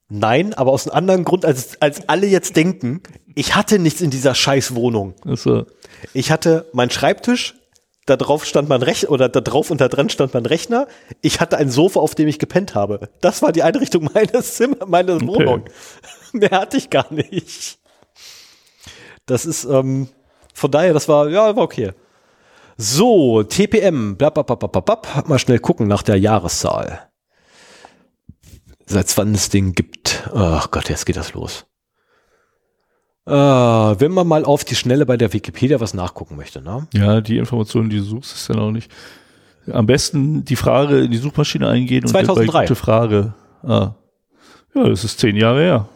nein, 0.09 0.53
aber 0.55 0.73
aus 0.73 0.89
einem 0.89 0.97
anderen 0.97 1.25
Grund, 1.25 1.45
als, 1.45 1.81
als 1.81 2.09
alle 2.09 2.27
jetzt 2.27 2.57
denken, 2.57 3.01
ich 3.37 3.55
hatte 3.55 3.79
nichts 3.79 4.01
in 4.01 4.11
dieser 4.11 4.35
Scheißwohnung. 4.35 5.15
Also, 5.25 5.67
Ich 6.15 6.31
hatte 6.33 6.67
meinen 6.73 6.91
Schreibtisch, 6.91 7.55
da 8.07 8.17
drauf 8.17 8.45
stand 8.45 8.69
mein 8.69 8.83
Rechner, 8.83 9.11
oder 9.11 9.29
da 9.29 9.41
drauf 9.41 9.71
und 9.71 9.81
da 9.81 9.89
dran 9.89 10.09
stand 10.09 10.33
mein 10.33 10.47
Rechner. 10.47 10.87
Ich 11.23 11.41
hatte 11.41 11.59
ein 11.59 11.71
Sofa, 11.71 12.01
auf 12.01 12.15
dem 12.15 12.29
ich 12.29 12.39
gepennt 12.39 12.75
habe. 12.75 13.11
Das 13.21 13.43
war 13.43 13.53
die 13.53 13.65
Einrichtung 13.65 14.09
meines 14.15 14.55
Zimmer, 14.55 14.87
meiner 14.87 15.21
Wohnung. 15.21 15.65
Mehr 16.33 16.53
hatte 16.53 16.77
ich 16.77 16.89
gar 16.89 17.13
nicht. 17.13 17.79
Das 19.27 19.45
ist, 19.45 19.65
ähm, 19.65 20.09
von 20.55 20.71
daher, 20.71 20.95
das 20.95 21.09
war, 21.09 21.29
ja, 21.29 21.55
war 21.57 21.65
okay. 21.65 21.93
So, 22.77 23.43
TPM, 23.43 24.17
blab, 24.17 24.35
blab, 24.35 24.47
blab, 24.47 24.61
blab, 24.61 24.85
blab. 24.85 25.29
mal 25.29 25.39
schnell 25.39 25.59
gucken 25.59 25.89
nach 25.89 26.03
der 26.03 26.19
Jahreszahl. 26.19 27.09
Seit 28.85 29.17
wann 29.19 29.35
es 29.35 29.49
den 29.49 29.73
gibt. 29.73 30.31
Ach 30.33 30.71
Gott, 30.71 30.89
jetzt 30.89 31.07
geht 31.07 31.17
das 31.17 31.33
los. 31.33 31.67
Äh, 33.27 33.33
wenn 33.33 34.13
man 34.13 34.29
mal 34.29 34.45
auf 34.45 34.65
die 34.65 34.77
Schnelle 34.77 35.05
bei 35.05 35.17
der 35.17 35.33
Wikipedia 35.33 35.81
was 35.81 35.95
nachgucken 35.95 36.37
möchte, 36.37 36.63
ne? 36.63 36.87
ja, 36.95 37.21
die 37.21 37.39
Informationen, 37.39 37.91
die 37.91 37.97
du 37.97 38.05
suchst, 38.05 38.37
ist 38.37 38.49
dann 38.49 38.61
auch 38.61 38.71
nicht. 38.71 38.91
Am 39.69 39.87
besten 39.87 40.45
die 40.45 40.55
Frage 40.55 41.01
in 41.01 41.11
die 41.11 41.17
Suchmaschine 41.17 41.69
eingehen 41.69 42.05
und 42.05 42.11
2003. 42.11 42.53
bei 42.53 42.61
gute 42.61 42.75
Frage. 42.77 43.35
Ah. 43.65 43.95
Ja, 44.75 44.89
das 44.89 45.03
ist 45.03 45.19
zehn 45.19 45.37
Jahre 45.37 45.61
her. 45.61 45.89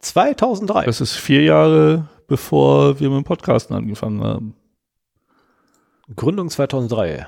2003. 0.00 0.86
Das 0.86 1.02
ist 1.02 1.16
vier 1.16 1.42
Jahre, 1.42 2.08
bevor 2.26 2.98
wir 2.98 3.10
mit 3.10 3.18
dem 3.18 3.24
Podcasten 3.24 3.76
angefangen 3.76 4.24
haben. 4.24 4.54
Gründung 6.16 6.48
2003. 6.48 7.26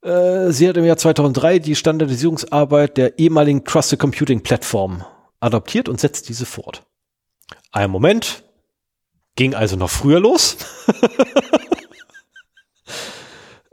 Äh, 0.00 0.50
sie 0.52 0.66
hat 0.66 0.78
im 0.78 0.86
Jahr 0.86 0.96
2003 0.96 1.58
die 1.58 1.74
Standardisierungsarbeit 1.74 2.96
der 2.96 3.18
ehemaligen 3.18 3.64
Trusted 3.64 3.98
Computing 3.98 4.42
Plattform 4.42 5.04
adoptiert 5.46 5.88
und 5.88 6.00
setzt 6.00 6.28
diese 6.28 6.46
fort. 6.46 6.82
Ein 7.72 7.90
Moment. 7.90 8.42
Ging 9.36 9.54
also 9.54 9.76
noch 9.76 9.90
früher 9.90 10.18
los. 10.18 10.56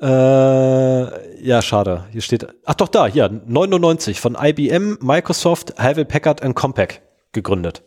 äh, 0.02 1.44
ja, 1.46 1.62
schade. 1.62 2.06
Hier 2.12 2.22
steht, 2.22 2.48
ach 2.66 2.76
doch 2.76 2.90
da, 2.90 3.08
hier, 3.08 3.30
99 3.30 4.20
von 4.20 4.36
IBM, 4.40 4.98
Microsoft, 5.02 5.80
Havel 5.80 6.06
Packard 6.06 6.42
und 6.42 6.54
Compaq 6.56 7.02
gegründet. 7.32 7.84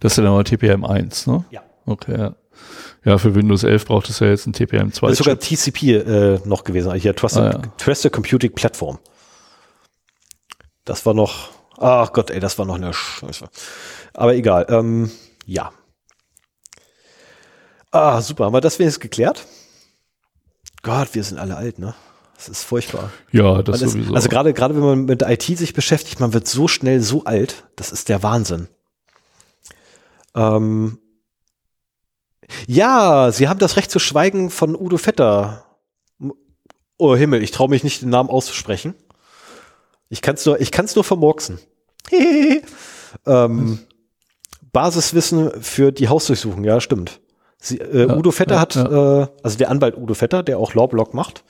Das 0.00 0.12
ist 0.12 0.18
dann 0.18 0.26
aber 0.26 0.44
TPM 0.44 0.84
1, 0.84 1.26
ne? 1.28 1.44
Ja. 1.50 1.62
Okay, 1.86 2.18
ja. 2.18 2.34
Ja, 3.04 3.18
für 3.18 3.34
Windows 3.34 3.64
11 3.64 3.86
braucht 3.86 4.08
es 4.10 4.20
ja 4.20 4.28
jetzt 4.28 4.46
ein 4.46 4.52
TPM 4.52 4.92
2. 4.92 5.08
Das 5.08 5.18
ist 5.18 5.24
sogar 5.24 5.38
TCP 5.38 5.82
äh, 5.92 6.40
noch 6.44 6.62
gewesen, 6.64 6.90
also 6.90 7.00
hier 7.02 7.16
Trusted, 7.16 7.42
Ah, 7.42 7.50
ja. 7.50 7.62
Trusted 7.78 8.12
Computing 8.12 8.52
Platform. 8.52 8.98
Das 10.84 11.06
war 11.06 11.14
noch, 11.14 11.48
ach 11.82 12.12
Gott, 12.12 12.30
ey, 12.30 12.40
das 12.40 12.58
war 12.58 12.66
noch 12.66 12.76
eine 12.76 12.92
Scheiße. 12.92 13.46
Aber 14.14 14.34
egal, 14.34 14.66
ähm, 14.68 15.10
ja. 15.46 15.72
Ah, 17.90 18.20
super, 18.22 18.46
haben 18.46 18.54
wir 18.54 18.60
das 18.60 18.78
wenigstens 18.78 19.00
geklärt? 19.00 19.46
Gott, 20.82 21.14
wir 21.14 21.22
sind 21.24 21.38
alle 21.38 21.56
alt, 21.56 21.78
ne? 21.78 21.94
Das 22.36 22.48
ist 22.48 22.64
furchtbar. 22.64 23.12
ja, 23.30 23.62
das 23.62 23.82
ist, 23.82 23.92
sowieso. 23.92 24.14
also 24.14 24.28
gerade 24.28 24.52
gerade 24.52 24.74
wenn 24.74 24.82
man 24.82 25.04
mit 25.04 25.22
IT 25.22 25.44
sich 25.44 25.74
beschäftigt, 25.74 26.18
man 26.18 26.32
wird 26.32 26.48
so 26.48 26.66
schnell 26.66 27.00
so 27.00 27.24
alt, 27.24 27.68
das 27.76 27.92
ist 27.92 28.08
der 28.08 28.22
Wahnsinn. 28.24 28.68
Ähm, 30.34 30.98
ja, 32.66 33.30
Sie 33.30 33.48
haben 33.48 33.60
das 33.60 33.76
Recht 33.76 33.90
zu 33.90 33.98
schweigen 33.98 34.50
von 34.50 34.74
Udo 34.74 34.98
Vetter. 34.98 35.64
Oh 36.98 37.14
Himmel, 37.14 37.42
ich 37.42 37.52
traue 37.52 37.68
mich 37.68 37.84
nicht 37.84 38.02
den 38.02 38.10
Namen 38.10 38.28
auszusprechen. 38.28 38.94
Ich 40.08 40.20
kann 40.20 40.34
es 40.34 40.44
nur, 40.44 40.60
ich 40.60 40.70
kann's 40.70 40.94
nur 40.94 41.04
vermurksen. 41.04 41.58
ähm, 43.26 43.78
Basiswissen 44.72 45.50
für 45.60 45.92
die 45.92 46.08
Hausdurchsuchung, 46.08 46.64
ja, 46.64 46.80
stimmt. 46.80 47.20
Sie, 47.58 47.78
äh, 47.78 48.08
Ja, 48.08 48.16
Udo 48.16 48.30
Vetter 48.30 48.54
ja, 48.56 48.60
hat, 48.60 48.76
Äh, 48.76 49.26
also 49.42 49.58
der 49.58 49.70
Anwalt 49.70 49.96
Udo 49.96 50.14
Vetter, 50.14 50.42
der 50.42 50.58
auch 50.58 50.74
Lawblock 50.74 51.14
macht, 51.14 51.44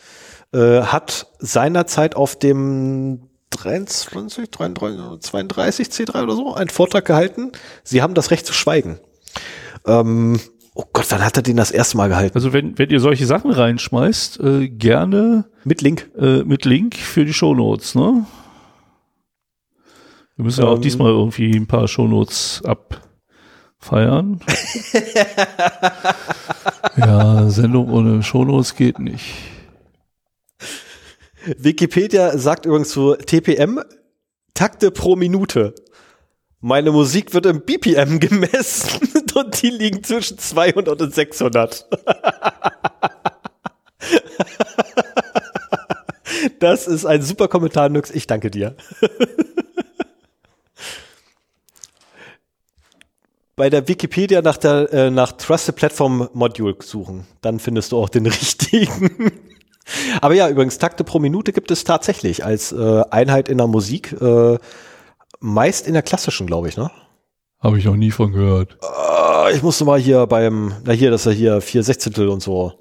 äh, 0.52 0.82
hat 0.82 1.26
seinerzeit 1.38 2.16
auf 2.16 2.36
dem 2.38 3.22
23, 3.50 4.50
33, 4.50 5.20
32 5.20 5.88
C3 5.88 6.22
oder 6.22 6.34
so 6.34 6.54
einen 6.54 6.70
Vortrag 6.70 7.04
gehalten. 7.04 7.52
Sie 7.84 8.02
haben 8.02 8.14
das 8.14 8.30
Recht 8.30 8.46
zu 8.46 8.52
schweigen. 8.52 8.98
Ähm, 9.86 10.40
oh 10.74 10.84
Gott, 10.92 11.06
wann 11.10 11.24
hat 11.24 11.36
er 11.36 11.42
den 11.42 11.56
das 11.56 11.70
erste 11.70 11.96
Mal 11.96 12.08
gehalten? 12.08 12.34
also 12.34 12.52
wenn, 12.52 12.78
wenn 12.78 12.90
ihr 12.90 13.00
solche 13.00 13.26
Sachen 13.26 13.50
reinschmeißt, 13.50 14.40
äh, 14.40 14.68
gerne 14.68 15.44
Mit 15.64 15.80
Link. 15.82 16.10
äh, 16.18 16.42
mit 16.44 16.64
Link 16.64 16.96
für 16.96 17.24
die 17.24 17.32
Shownotes, 17.34 17.94
ne? 17.94 18.26
Wir 20.42 20.46
müssen 20.46 20.64
ja 20.64 20.70
auch 20.70 20.74
Ähm. 20.74 20.82
diesmal 20.82 21.12
irgendwie 21.12 21.54
ein 21.54 21.68
paar 21.68 21.86
Shownotes 21.86 22.62
abfeiern. 22.64 24.40
ja, 26.96 27.48
Sendung 27.48 27.88
ohne 27.88 28.24
Shownotes 28.24 28.74
geht 28.74 28.98
nicht. 28.98 29.34
Wikipedia 31.58 32.36
sagt 32.36 32.66
übrigens 32.66 32.88
zu 32.88 33.14
TPM 33.14 33.82
Takte 34.52 34.90
pro 34.90 35.14
Minute. 35.14 35.76
Meine 36.58 36.90
Musik 36.90 37.34
wird 37.34 37.46
im 37.46 37.60
BPM 37.60 38.18
gemessen 38.18 39.08
und 39.36 39.62
die 39.62 39.70
liegen 39.70 40.02
zwischen 40.02 40.38
200 40.38 41.00
und 41.00 41.14
600. 41.14 41.86
Das 46.58 46.88
ist 46.88 47.04
ein 47.04 47.22
super 47.22 47.48
Kommentar, 47.48 47.88
Nux. 47.88 48.10
Ich 48.10 48.26
danke 48.26 48.50
dir. 48.50 48.74
Bei 53.54 53.68
der 53.68 53.86
Wikipedia 53.86 54.40
nach 54.40 54.56
der 54.56 54.92
äh, 54.92 55.10
nach 55.10 55.32
Trusted 55.32 55.76
Platform 55.76 56.28
Module 56.32 56.76
suchen, 56.80 57.26
dann 57.42 57.58
findest 57.58 57.92
du 57.92 57.98
auch 57.98 58.08
den 58.08 58.26
richtigen. 58.26 59.30
Aber 60.20 60.34
ja, 60.34 60.48
übrigens, 60.48 60.78
Takte 60.78 61.04
pro 61.04 61.18
Minute 61.18 61.52
gibt 61.52 61.70
es 61.70 61.84
tatsächlich 61.84 62.44
als 62.44 62.72
äh, 62.72 63.02
Einheit 63.10 63.48
in 63.48 63.58
der 63.58 63.66
Musik, 63.66 64.12
äh, 64.20 64.58
meist 65.40 65.86
in 65.86 65.92
der 65.92 66.02
klassischen, 66.02 66.46
glaube 66.46 66.68
ich, 66.68 66.76
ne? 66.76 66.90
Habe 67.60 67.78
ich 67.78 67.84
noch 67.84 67.96
nie 67.96 68.10
von 68.10 68.32
gehört. 68.32 68.78
Ah, 68.82 69.48
ich 69.52 69.62
musste 69.62 69.84
mal 69.84 69.98
hier 69.98 70.26
beim, 70.26 70.74
na 70.84 70.92
hier, 70.92 71.10
das 71.10 71.26
ist 71.26 71.32
ja 71.32 71.38
hier 71.38 71.60
vier 71.60 71.82
Sechzehntel 71.82 72.28
und 72.28 72.42
so. 72.42 72.72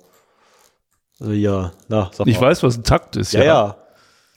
Also 1.19 1.33
hier, 1.33 1.71
na, 1.87 2.09
sag 2.13 2.25
mal. 2.25 2.31
Ich 2.31 2.39
weiß, 2.39 2.63
was 2.63 2.77
ein 2.77 2.83
Takt 2.83 3.15
ist. 3.15 3.33
Ja, 3.33 3.43
ja. 3.43 3.80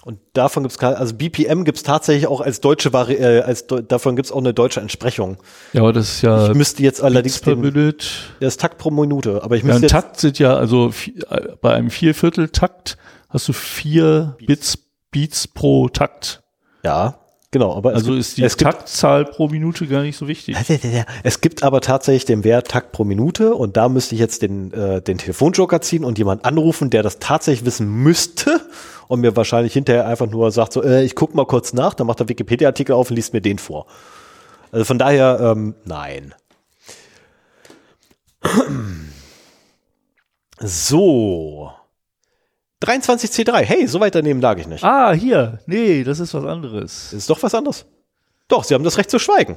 Und 0.04 0.18
davon 0.34 0.64
gibt's 0.64 0.78
also 0.78 1.14
BPM 1.14 1.64
gibt's 1.64 1.82
tatsächlich 1.82 2.26
auch 2.26 2.42
als 2.42 2.60
deutsche 2.60 2.92
Vari 2.92 3.14
äh, 3.14 3.40
als 3.40 3.66
davon 3.66 4.16
gibt's 4.16 4.30
auch 4.30 4.36
eine 4.38 4.52
deutsche 4.52 4.80
Entsprechung. 4.80 5.38
Ja, 5.72 5.80
aber 5.80 5.94
das 5.94 6.16
ist 6.16 6.22
ja 6.22 6.48
Ich 6.50 6.54
müsste 6.54 6.82
jetzt 6.82 7.02
allerdings 7.02 7.40
per 7.40 7.54
den, 7.54 7.62
Minute. 7.62 8.06
der 8.40 8.48
ist 8.48 8.60
Takt 8.60 8.76
pro 8.76 8.90
Minute, 8.90 9.42
aber 9.42 9.56
ich 9.56 9.62
Ja, 9.62 9.68
müsste 9.68 9.80
ein 9.80 9.82
jetzt, 9.84 9.92
Takt 9.92 10.20
sind 10.20 10.38
ja, 10.38 10.54
also 10.56 10.92
äh, 11.30 11.48
bei 11.62 11.72
einem 11.74 11.88
Vierviertel-Takt 11.90 12.98
hast 13.30 13.48
du 13.48 13.54
vier 13.54 14.36
Bits, 14.46 14.78
Beats 15.10 15.48
pro 15.48 15.88
Takt. 15.88 16.42
ja, 16.84 17.18
genau, 17.54 17.74
aber 17.74 17.92
es 17.92 17.96
Also 18.00 18.08
gibt- 18.10 18.20
ist 18.20 18.36
die 18.36 18.42
es 18.42 18.56
Taktzahl 18.58 19.24
pro 19.24 19.48
Minute 19.48 19.86
gar 19.86 20.02
nicht 20.02 20.18
so 20.18 20.28
wichtig. 20.28 20.54
Es 21.22 21.40
gibt 21.40 21.62
aber 21.62 21.80
tatsächlich 21.80 22.26
den 22.26 22.44
Wert 22.44 22.68
Takt 22.68 22.92
pro 22.92 23.04
Minute 23.04 23.54
und 23.54 23.78
da 23.78 23.88
müsste 23.88 24.14
ich 24.14 24.20
jetzt 24.20 24.42
den, 24.42 24.70
äh, 24.74 25.00
den 25.00 25.16
Telefonjoker 25.16 25.80
ziehen 25.80 26.04
und 26.04 26.18
jemand 26.18 26.44
anrufen, 26.44 26.90
der 26.90 27.02
das 27.02 27.20
tatsächlich 27.20 27.64
wissen 27.64 27.88
müsste 27.88 28.60
und 29.08 29.20
mir 29.20 29.34
wahrscheinlich 29.36 29.72
hinterher 29.72 30.06
einfach 30.06 30.28
nur 30.28 30.50
sagt 30.50 30.72
so, 30.74 30.82
äh, 30.82 31.04
ich 31.04 31.14
guck 31.14 31.34
mal 31.34 31.46
kurz 31.46 31.72
nach, 31.72 31.94
dann 31.94 32.06
macht 32.06 32.20
er 32.20 32.28
Wikipedia-Artikel 32.28 32.92
auf 32.92 33.08
und 33.08 33.16
liest 33.16 33.32
mir 33.32 33.40
den 33.40 33.58
vor. 33.58 33.86
Also 34.72 34.84
von 34.84 34.98
daher, 34.98 35.38
ähm, 35.40 35.74
nein. 35.84 36.34
So. 40.60 41.72
23C3, 42.84 43.52
hey, 43.62 43.86
so 43.86 44.00
weit 44.00 44.14
daneben 44.14 44.40
lag 44.40 44.58
ich 44.58 44.66
nicht. 44.66 44.84
Ah, 44.84 45.12
hier. 45.12 45.58
Nee, 45.66 46.04
das 46.04 46.20
ist 46.20 46.34
was 46.34 46.44
anderes. 46.44 47.12
Ist 47.12 47.28
doch 47.30 47.42
was 47.42 47.54
anderes. 47.54 47.86
Doch, 48.48 48.64
Sie 48.64 48.74
haben 48.74 48.84
das 48.84 48.98
Recht 48.98 49.10
zu 49.10 49.18
schweigen. 49.18 49.56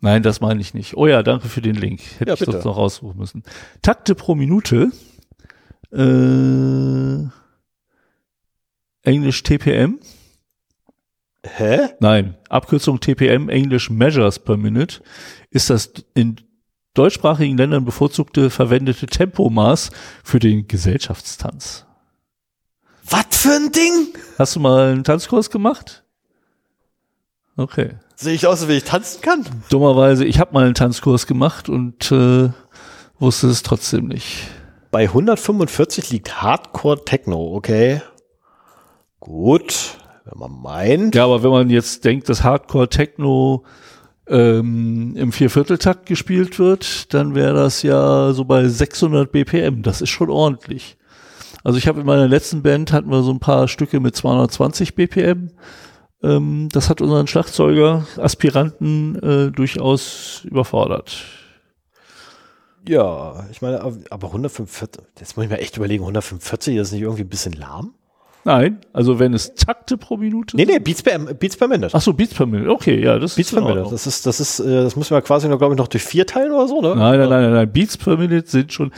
Nein, 0.00 0.22
das 0.22 0.40
meine 0.40 0.60
ich 0.60 0.74
nicht. 0.74 0.96
Oh 0.96 1.06
ja, 1.06 1.22
danke 1.22 1.48
für 1.48 1.60
den 1.62 1.74
Link. 1.76 2.00
Hätte 2.18 2.30
Ja, 2.30 2.34
ich 2.34 2.40
bitte. 2.40 2.52
sonst 2.52 2.64
noch 2.64 2.76
raussuchen 2.76 3.16
müssen. 3.18 3.42
Takte 3.82 4.14
pro 4.14 4.34
Minute. 4.34 4.90
Äh, 5.92 7.28
Englisch 9.08 9.42
TPM. 9.42 9.98
Hä? 11.44 11.88
Nein, 12.00 12.36
Abkürzung 12.48 13.00
TPM, 13.00 13.48
Englisch 13.48 13.90
Measures 13.90 14.38
per 14.38 14.56
Minute, 14.56 15.02
ist 15.50 15.70
das 15.70 15.92
in 16.14 16.36
deutschsprachigen 16.94 17.56
Ländern 17.56 17.84
bevorzugte 17.84 18.48
verwendete 18.50 19.06
Tempomaß 19.06 19.90
für 20.22 20.38
den 20.38 20.68
Gesellschaftstanz. 20.68 21.84
Was 23.08 23.26
für 23.30 23.52
ein 23.52 23.72
Ding? 23.72 24.08
Hast 24.38 24.56
du 24.56 24.60
mal 24.60 24.92
einen 24.92 25.04
Tanzkurs 25.04 25.50
gemacht? 25.50 26.04
Okay. 27.56 27.96
Sehe 28.14 28.34
ich 28.34 28.46
aus, 28.46 28.66
wie 28.68 28.74
ich 28.74 28.84
tanzen 28.84 29.20
kann? 29.20 29.44
Dummerweise, 29.68 30.24
ich 30.24 30.38
habe 30.38 30.54
mal 30.54 30.64
einen 30.64 30.74
Tanzkurs 30.74 31.26
gemacht 31.26 31.68
und 31.68 32.10
äh, 32.12 32.50
wusste 33.18 33.48
es 33.48 33.62
trotzdem 33.62 34.06
nicht. 34.06 34.46
Bei 34.90 35.04
145 35.04 36.10
liegt 36.10 36.42
Hardcore 36.42 37.04
Techno, 37.04 37.54
okay. 37.54 38.02
Gut, 39.20 39.96
wenn 40.24 40.38
man 40.38 40.62
meint. 40.62 41.14
Ja, 41.14 41.24
aber 41.24 41.42
wenn 41.42 41.50
man 41.50 41.70
jetzt 41.70 42.04
denkt, 42.04 42.28
dass 42.28 42.44
Hardcore 42.44 42.88
Techno 42.88 43.64
ähm, 44.28 45.14
im 45.16 45.32
Viervierteltakt 45.32 46.06
gespielt 46.06 46.58
wird, 46.58 47.12
dann 47.12 47.34
wäre 47.34 47.54
das 47.54 47.82
ja 47.82 48.32
so 48.32 48.44
bei 48.44 48.68
600 48.68 49.30
BPM. 49.30 49.82
Das 49.82 50.00
ist 50.00 50.10
schon 50.10 50.30
ordentlich. 50.30 50.96
Also 51.64 51.78
ich 51.78 51.86
habe 51.86 52.00
in 52.00 52.06
meiner 52.06 52.28
letzten 52.28 52.62
Band 52.62 52.92
hatten 52.92 53.10
wir 53.10 53.22
so 53.22 53.30
ein 53.30 53.40
paar 53.40 53.68
Stücke 53.68 54.00
mit 54.00 54.16
220 54.16 54.94
BPM. 54.94 55.50
Ähm, 56.22 56.68
das 56.72 56.88
hat 56.88 57.00
unseren 57.00 57.26
Schlagzeuger, 57.26 58.06
Aspiranten 58.16 59.16
äh, 59.22 59.50
durchaus 59.50 60.42
überfordert. 60.44 61.24
Ja, 62.88 63.46
ich 63.50 63.62
meine, 63.62 63.80
aber 63.80 64.26
145, 64.26 65.02
jetzt 65.20 65.36
muss 65.36 65.44
ich 65.44 65.50
mir 65.50 65.58
echt 65.58 65.76
überlegen, 65.76 66.02
145 66.02 66.76
ist 66.76 66.92
nicht 66.92 67.02
irgendwie 67.02 67.22
ein 67.22 67.28
bisschen 67.28 67.52
lahm? 67.52 67.94
Nein, 68.44 68.80
also 68.92 69.20
wenn 69.20 69.34
es 69.34 69.54
Takte 69.54 69.96
pro 69.96 70.16
Minute 70.16 70.56
Nee, 70.56 70.64
nee, 70.64 70.80
Beats 70.80 71.00
per, 71.02 71.16
Beats 71.18 71.56
per 71.56 71.68
Minute. 71.68 71.90
Ach 71.92 72.00
so, 72.00 72.12
Beats 72.12 72.34
per 72.34 72.46
Minute. 72.46 72.70
Okay, 72.70 73.00
ja, 73.00 73.20
das 73.20 73.36
Beats 73.36 73.52
ist 73.52 73.54
per 73.54 73.64
Minute. 73.64 73.88
Das 73.90 74.06
ist, 74.06 74.26
das 74.26 74.40
ist, 74.40 74.58
äh, 74.58 74.82
das 74.82 74.96
müssen 74.96 75.14
wir 75.14 75.22
quasi 75.22 75.48
noch, 75.48 75.58
glaube 75.58 75.74
ich, 75.74 75.78
noch 75.78 75.86
durch 75.86 76.02
vier 76.02 76.26
teilen 76.26 76.50
oder 76.50 76.66
so, 76.66 76.80
ne? 76.80 76.96
Nein, 76.96 77.20
nein, 77.20 77.28
nein, 77.28 77.42
nein, 77.42 77.52
nein. 77.52 77.72
Beats 77.72 77.96
per 77.96 78.16
Minute 78.16 78.48
sind 78.48 78.72
schon. 78.72 78.92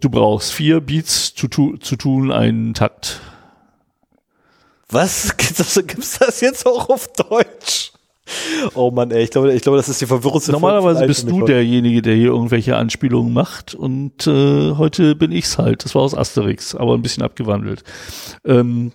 Du 0.00 0.10
brauchst 0.10 0.52
vier 0.52 0.80
Beats 0.80 1.34
zu, 1.34 1.48
tu, 1.48 1.76
zu 1.78 1.96
tun, 1.96 2.30
einen 2.30 2.74
Takt. 2.74 3.20
Was? 4.88 5.36
Gibt's 5.36 6.18
das, 6.18 6.40
jetzt 6.40 6.66
auch 6.66 6.88
auf 6.88 7.08
Deutsch? 7.12 7.92
Oh 8.74 8.90
Mann, 8.90 9.12
ey, 9.12 9.22
ich 9.22 9.30
glaube, 9.30 9.52
ich 9.52 9.62
glaube, 9.62 9.78
das 9.78 9.88
ist 9.88 10.00
die 10.00 10.06
verwirrendste 10.06 10.50
Normalerweise 10.50 11.06
bist 11.06 11.30
du 11.30 11.44
derjenige, 11.44 12.02
der 12.02 12.14
hier 12.14 12.28
irgendwelche 12.28 12.76
Anspielungen 12.76 13.32
macht 13.32 13.74
und 13.74 14.26
äh, 14.26 14.72
heute 14.72 15.14
bin 15.14 15.30
ich's 15.30 15.58
halt. 15.58 15.84
Das 15.84 15.94
war 15.94 16.02
aus 16.02 16.14
Asterix, 16.14 16.74
aber 16.74 16.94
ein 16.94 17.02
bisschen 17.02 17.22
abgewandelt. 17.22 17.84
Ähm, 18.44 18.92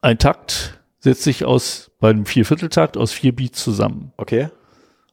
ein 0.00 0.18
Takt 0.18 0.80
setzt 0.98 1.24
sich 1.24 1.44
aus 1.44 1.90
bei 2.00 2.10
einem 2.10 2.24
Viervierteltakt 2.24 2.96
aus 2.96 3.12
vier 3.12 3.34
Beats 3.34 3.62
zusammen. 3.62 4.12
Okay. 4.16 4.48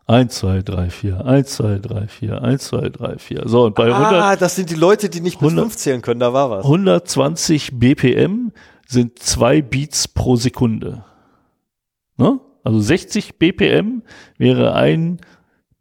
Eins, 0.08 0.36
zwei, 0.36 0.62
drei, 0.62 0.92
vier, 0.92 1.26
eins, 1.26 1.56
zwei, 1.56 1.80
drei, 1.80 2.08
vier, 2.08 2.44
eins, 2.44 2.66
zwei, 2.66 2.90
drei, 2.90 3.18
vier. 3.18 3.44
So, 3.46 3.64
und 3.66 3.74
bei 3.76 3.86
100, 3.92 4.14
Ah, 4.14 4.36
das 4.36 4.56
sind 4.56 4.70
die 4.70 4.76
Leute, 4.76 5.10
die 5.10 5.20
nicht 5.20 5.40
bis 5.40 5.48
100 5.48 5.64
fünf 5.66 5.78
zählen 5.78 6.02
können, 6.04 6.20
da 6.20 6.32
war 6.32 6.52
was. 6.52 6.64
120 6.64 7.80
BPM 7.80 8.52
sind 8.88 9.18
zwei 9.18 9.64
Beats 9.64 10.08
pro 10.08 10.36
Sekunde. 10.36 11.04
Ne? 12.18 12.40
Also 12.64 12.80
60 12.80 13.40
BPM 13.40 14.04
wäre 14.38 14.76
ein 14.76 15.20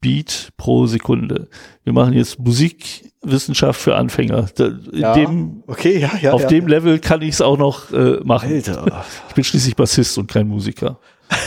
Beat 0.00 0.50
pro 0.56 0.86
Sekunde. 0.86 1.48
Wir 1.82 1.92
machen 1.92 2.14
jetzt 2.14 2.38
Musikwissenschaft 2.38 3.78
für 3.80 3.96
Anfänger. 3.96 4.46
Da, 4.54 4.70
Ja. 4.92 5.12
dem, 5.14 5.62
Okay, 5.66 5.98
ja, 5.98 6.10
ja. 6.20 6.32
auf 6.32 6.42
ja. 6.42 6.48
dem 6.48 6.66
Level 6.66 6.98
kann 6.98 7.20
ich 7.20 7.30
es 7.34 7.40
auch 7.42 7.58
noch 7.58 7.90
äh, 7.92 8.20
machen. 8.24 8.50
Alter. 8.52 9.04
Ich 9.28 9.34
bin 9.34 9.44
schließlich 9.44 9.76
Bassist 9.76 10.16
und 10.16 10.30
kein 10.30 10.48
Musiker. 10.48 10.98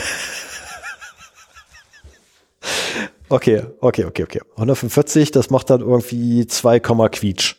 Okay, 3.30 3.64
okay, 3.82 4.06
okay, 4.06 4.24
okay. 4.24 4.42
145, 4.56 5.32
das 5.32 5.50
macht 5.50 5.70
dann 5.70 5.82
irgendwie 5.82 6.48
2, 6.48 6.80
Quietsch. 6.80 7.56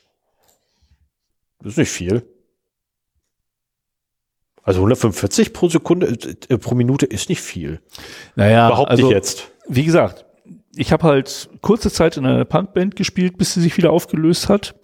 Das 1.61 1.73
ist 1.73 1.79
nicht 1.79 1.91
viel. 1.91 2.23
Also 4.63 4.81
145 4.81 5.53
pro 5.53 5.69
Sekunde, 5.69 6.17
äh, 6.49 6.59
pro 6.59 6.75
Minute 6.75 7.07
ist 7.07 7.29
nicht 7.29 7.41
viel. 7.41 7.81
Naja, 8.37 8.69
Behaupte 8.69 8.91
also 8.91 9.09
ich 9.09 9.15
jetzt. 9.15 9.51
wie 9.67 9.85
gesagt, 9.85 10.27
ich 10.77 10.93
habe 10.93 11.05
halt 11.05 11.49
kurze 11.63 11.91
Zeit 11.91 12.17
in 12.17 12.27
einer 12.27 12.45
Punkband 12.45 12.95
gespielt, 12.95 13.39
bis 13.39 13.55
sie 13.55 13.61
sich 13.61 13.77
wieder 13.77 13.93
aufgelöst 13.93 14.49
hat. 14.49 14.75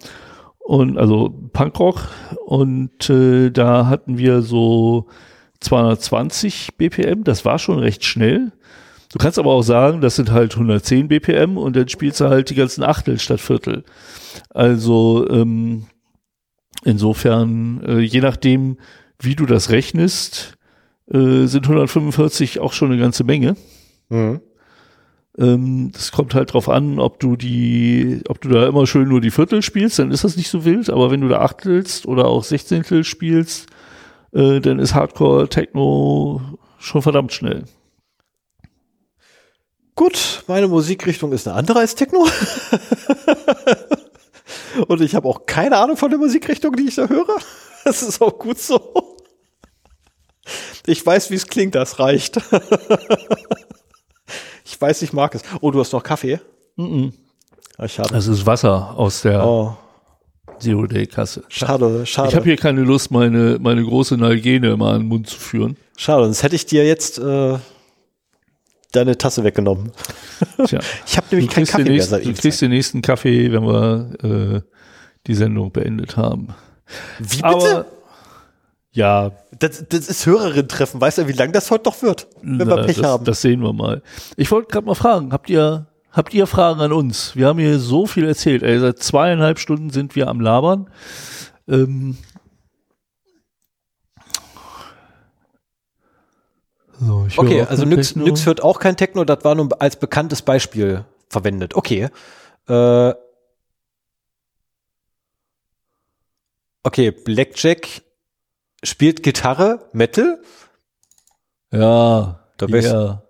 Und 0.57 0.97
also 0.97 1.29
Punkrock. 1.53 2.09
Und 2.45 3.09
äh, 3.09 3.51
da 3.51 3.85
hatten 3.85 4.17
wir 4.17 4.41
so 4.41 5.07
220 5.61 6.77
BPM. 6.77 7.23
Das 7.23 7.45
war 7.45 7.59
schon 7.59 7.79
recht 7.79 8.03
schnell. 8.03 8.51
Du 9.15 9.19
kannst 9.19 9.39
aber 9.39 9.53
auch 9.53 9.61
sagen, 9.61 10.01
das 10.01 10.17
sind 10.17 10.29
halt 10.29 10.55
110 10.55 11.07
BPM 11.07 11.55
und 11.55 11.77
dann 11.77 11.87
spielst 11.87 12.19
du 12.19 12.25
halt 12.25 12.49
die 12.49 12.55
ganzen 12.55 12.83
Achtel 12.83 13.17
statt 13.17 13.39
Viertel. 13.39 13.85
Also 14.49 15.25
ähm, 15.29 15.85
insofern, 16.83 17.81
äh, 17.85 17.99
je 18.01 18.19
nachdem, 18.19 18.75
wie 19.17 19.35
du 19.35 19.45
das 19.45 19.69
rechnest, 19.69 20.57
äh, 21.09 21.45
sind 21.45 21.63
145 21.63 22.59
auch 22.59 22.73
schon 22.73 22.91
eine 22.91 22.99
ganze 22.99 23.23
Menge. 23.23 23.55
Mhm. 24.09 24.41
Ähm, 25.37 25.91
das 25.93 26.11
kommt 26.11 26.35
halt 26.35 26.51
drauf 26.51 26.67
an, 26.67 26.99
ob 26.99 27.21
du 27.21 27.37
die, 27.37 28.19
ob 28.27 28.41
du 28.41 28.49
da 28.49 28.67
immer 28.67 28.85
schön 28.85 29.07
nur 29.07 29.21
die 29.21 29.31
Viertel 29.31 29.61
spielst, 29.61 29.97
dann 29.97 30.11
ist 30.11 30.25
das 30.25 30.35
nicht 30.35 30.49
so 30.49 30.65
wild, 30.65 30.89
aber 30.89 31.09
wenn 31.09 31.21
du 31.21 31.29
da 31.29 31.39
Achtelst 31.39 32.05
oder 32.05 32.25
auch 32.25 32.43
Sechzehntel 32.43 33.05
spielst, 33.05 33.67
äh, 34.33 34.59
dann 34.59 34.77
ist 34.77 34.93
Hardcore 34.93 35.47
Techno 35.47 36.41
schon 36.79 37.01
verdammt 37.01 37.31
schnell. 37.31 37.63
Gut, 39.95 40.43
meine 40.47 40.67
Musikrichtung 40.67 41.31
ist 41.31 41.47
eine 41.47 41.55
andere 41.55 41.79
als 41.79 41.95
Techno. 41.95 42.27
Und 44.87 45.01
ich 45.01 45.15
habe 45.15 45.27
auch 45.27 45.45
keine 45.45 45.77
Ahnung 45.77 45.95
von 45.95 46.09
der 46.09 46.19
Musikrichtung, 46.19 46.75
die 46.75 46.87
ich 46.89 46.95
da 46.95 47.07
höre. 47.07 47.25
Das 47.85 48.01
ist 48.01 48.19
auch 48.19 48.39
gut 48.39 48.57
so. 48.57 49.15
Ich 50.87 51.05
weiß, 51.05 51.29
wie 51.29 51.35
es 51.35 51.45
klingt, 51.45 51.75
das 51.75 51.99
reicht. 51.99 52.39
Ich 54.67 54.81
weiß, 54.81 55.03
ich 55.03 55.13
mag 55.13 55.33
es. 55.35 55.41
Oh, 55.61 55.71
du 55.71 55.79
hast 55.79 55.93
noch 55.93 56.03
Kaffee? 56.03 56.39
Mhm. 56.75 57.13
Ah, 57.77 57.87
schade. 57.87 58.09
Das 58.11 58.27
ist 58.27 58.45
Wasser 58.45 58.93
aus 58.97 59.21
der 59.21 59.45
Oh, 59.45 59.77
Zero-Day-Kasse. 60.59 61.43
schade, 61.47 62.05
schade. 62.05 62.29
Ich 62.29 62.35
habe 62.35 62.43
hier 62.45 62.57
keine 62.57 62.81
Lust, 62.81 63.09
meine, 63.11 63.57
meine 63.61 63.83
große 63.85 64.17
Nalgene 64.17 64.75
mal 64.75 64.95
in 64.95 65.03
den 65.03 65.07
Mund 65.07 65.29
zu 65.29 65.39
führen. 65.39 65.77
schade, 65.95 66.25
sonst 66.25 66.43
hätte 66.43 66.55
ich 66.55 66.65
dir 66.65 66.85
jetzt 66.85 67.19
äh, 67.19 67.57
deine 68.95 69.17
Tasse 69.17 69.43
weggenommen. 69.43 69.91
Tja, 70.65 70.79
Ich 71.05 71.17
habe 71.17 71.27
nämlich 71.31 71.49
keinen 71.49 71.65
Kaffee 71.65 71.83
mehr 71.83 71.93
nächsten, 71.93 72.23
du 72.23 72.33
kriegst 72.33 72.61
den 72.61 72.71
nächsten 72.71 73.01
Kaffee, 73.01 73.51
wenn 73.51 73.63
wir 73.63 74.09
äh, 74.23 74.61
die 75.27 75.35
Sendung 75.35 75.71
beendet 75.71 76.17
haben. 76.17 76.49
Wie 77.19 77.37
bitte? 77.37 77.45
Aber 77.45 77.85
ja, 78.95 79.31
das, 79.59 79.83
das 79.89 80.07
ist 80.07 80.25
Hörerin-Treffen. 80.25 81.01
Weißt 81.01 81.17
du, 81.17 81.27
wie 81.27 81.33
lang 81.33 81.51
das 81.51 81.69
heute 81.69 81.89
noch 81.89 82.01
wird, 82.01 82.27
wenn 82.41 82.59
wir 82.59 82.77
Na, 82.77 82.83
Pech 82.83 82.95
das, 82.95 83.05
haben? 83.05 83.25
Das 83.25 83.41
sehen 83.41 83.61
wir 83.61 83.73
mal. 83.73 84.01
Ich 84.37 84.49
wollte 84.51 84.69
gerade 84.69 84.85
mal 84.85 84.95
fragen, 84.95 85.33
habt 85.33 85.49
ihr, 85.49 85.87
habt 86.11 86.33
ihr 86.33 86.47
Fragen 86.47 86.79
an 86.79 86.93
uns? 86.93 87.35
Wir 87.35 87.47
haben 87.47 87.59
hier 87.59 87.77
so 87.79 88.05
viel 88.05 88.25
erzählt. 88.25 88.63
Ey, 88.63 88.79
seit 88.79 88.99
zweieinhalb 88.99 89.59
Stunden 89.59 89.89
sind 89.89 90.15
wir 90.15 90.29
am 90.29 90.39
Labern. 90.39 90.89
Ähm, 91.67 92.17
so, 96.99 97.27
Okay, 97.37 97.61
also 97.61 97.85
Nyx, 97.85 98.09
Techno. 98.09 98.25
Nyx 98.25 98.45
hört 98.45 98.63
auch 98.63 98.79
kein 98.79 98.97
Techno, 98.97 99.23
das 99.25 99.43
war 99.43 99.55
nur 99.55 99.81
als 99.81 99.97
bekanntes 99.97 100.41
Beispiel 100.41 101.05
verwendet. 101.29 101.75
Okay. 101.75 102.09
Äh, 102.67 103.13
okay, 106.83 107.11
Blackjack 107.11 108.01
spielt 108.83 109.23
Gitarre, 109.23 109.89
Metal. 109.93 110.41
Ja, 111.71 112.39
Da 112.57 112.67
ja. 112.67 113.21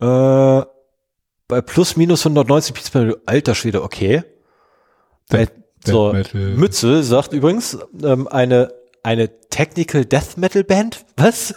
Äh, 0.00 0.66
bei 1.46 1.60
plus 1.60 1.96
minus 1.96 2.26
190 2.26 2.74
Beats 2.74 2.90
per. 2.90 3.16
Alter 3.26 3.54
Schwede, 3.54 3.82
okay. 3.82 4.24
Bei, 5.28 5.48
so, 5.84 6.12
Metal. 6.12 6.40
Mütze 6.40 7.02
sagt 7.02 7.32
übrigens, 7.32 7.78
ähm, 8.02 8.26
eine, 8.28 8.72
eine 9.02 9.28
Technical 9.50 10.04
Death 10.04 10.36
Metal 10.36 10.64
Band. 10.64 11.04
Was? 11.16 11.54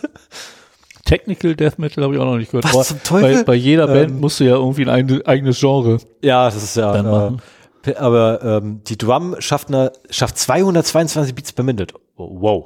Technical 1.08 1.56
Death 1.56 1.80
Metal 1.80 2.04
habe 2.04 2.14
ich 2.16 2.20
auch 2.20 2.26
noch 2.26 2.38
nicht 2.38 2.52
gehört. 2.52 2.66
Was 2.66 2.74
Aber 2.76 2.84
zum 2.84 3.02
Teufel? 3.04 3.38
Bei, 3.38 3.44
bei 3.44 3.56
jeder 3.56 3.88
Band 3.88 4.12
Ähm, 4.12 4.20
musst 4.20 4.40
du 4.40 4.44
ja 4.44 4.56
irgendwie 4.56 4.84
ein 4.84 4.90
eigen- 4.90 5.26
eigenes 5.26 5.60
Genre 5.60 5.98
Ja, 6.22 6.46
das 6.46 6.62
ist 6.62 6.76
ja. 6.76 6.92
dann 6.94 7.10
machen. 7.10 7.42
Äh, 7.86 7.96
aber 7.96 8.44
ähm, 8.44 8.82
die 8.86 8.98
Drum 8.98 9.36
schafft, 9.40 9.70
eine, 9.70 9.94
schafft 10.10 10.38
222 10.38 11.34
Beats 11.34 11.54
per 11.54 11.64
Minute. 11.64 11.96
Oh, 12.18 12.30
wow. 12.42 12.66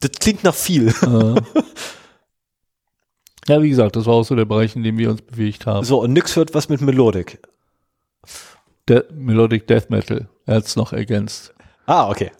Das 0.00 0.10
klingt 0.20 0.44
nach 0.44 0.54
viel. 0.54 0.88
Äh. 0.88 1.40
ja, 3.48 3.62
wie 3.62 3.70
gesagt, 3.70 3.96
das 3.96 4.04
war 4.06 4.14
auch 4.14 4.22
so 4.24 4.36
der 4.36 4.44
Bereich, 4.44 4.76
in 4.76 4.82
dem 4.82 4.98
wir 4.98 5.10
uns 5.10 5.22
bewegt 5.22 5.66
haben. 5.66 5.84
So, 5.84 6.02
und 6.02 6.12
nix 6.12 6.36
hört 6.36 6.54
was 6.54 6.68
mit 6.68 6.80
Melodic. 6.82 7.40
Der 8.88 9.04
Melodic 9.12 9.66
Death 9.66 9.90
Metal. 9.90 10.28
Er 10.46 10.56
hat 10.56 10.66
es 10.66 10.76
noch 10.76 10.92
ergänzt. 10.92 11.54
Ah, 11.86 12.10
okay. 12.10 12.30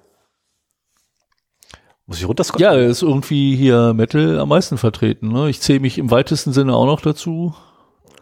Muss 2.08 2.18
ich 2.18 2.26
runterscrollen? 2.26 2.64
Ja, 2.64 2.88
ist 2.88 3.02
irgendwie 3.02 3.54
hier 3.54 3.92
Metal 3.92 4.40
am 4.40 4.48
meisten 4.48 4.78
vertreten. 4.78 5.28
Ne? 5.28 5.50
Ich 5.50 5.60
zähle 5.60 5.80
mich 5.80 5.98
im 5.98 6.10
weitesten 6.10 6.54
Sinne 6.54 6.74
auch 6.74 6.86
noch 6.86 7.02
dazu. 7.02 7.54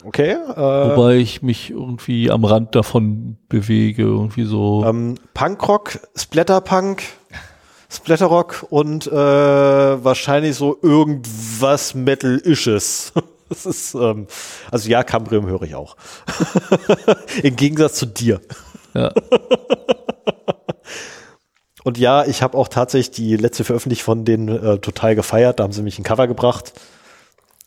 Okay. 0.05 0.33
Äh, 0.33 0.57
Wobei 0.57 1.19
ich 1.19 1.41
mich 1.43 1.71
irgendwie 1.71 2.29
am 2.33 2.45
Rand 2.45 2.75
davon 2.75 3.37
bewege, 3.49 4.03
irgendwie 4.03 4.43
so. 4.43 4.85
ähm, 4.85 5.15
Punkrock, 5.35 6.01
Splatterpunk, 6.17 7.05
Splatterrock 7.89 8.67
und 8.71 9.07
äh, 9.07 9.15
wahrscheinlich 9.15 10.57
so 10.57 10.77
irgendwas 10.83 11.95
Metal-isches. 11.95 13.13
Das 13.49 13.65
ist, 13.65 13.95
ähm, 13.95 14.27
also 14.73 14.91
ja, 14.91 15.05
Cambrium 15.05 15.47
höre 15.47 15.63
ich 15.63 15.77
auch. 15.77 15.97
Im 17.45 17.55
Gegensatz 17.55 17.95
zu 17.95 18.07
dir. 18.07 18.41
Ja. 18.93 19.13
Und 21.87 21.99
ja, 21.99 22.25
ich 22.25 22.43
habe 22.43 22.59
auch 22.59 22.67
tatsächlich 22.67 23.13
die 23.13 23.37
letzte 23.37 23.63
Veröffentlichung 23.63 24.05
von 24.05 24.25
denen 24.25 24.49
äh, 24.49 24.79
total 24.79 25.15
gefeiert. 25.15 25.61
Da 25.61 25.63
haben 25.63 25.73
sie 25.73 25.85
mich 25.85 26.01
ein 26.01 26.03
Cover 26.03 26.27
gebracht. 26.27 26.73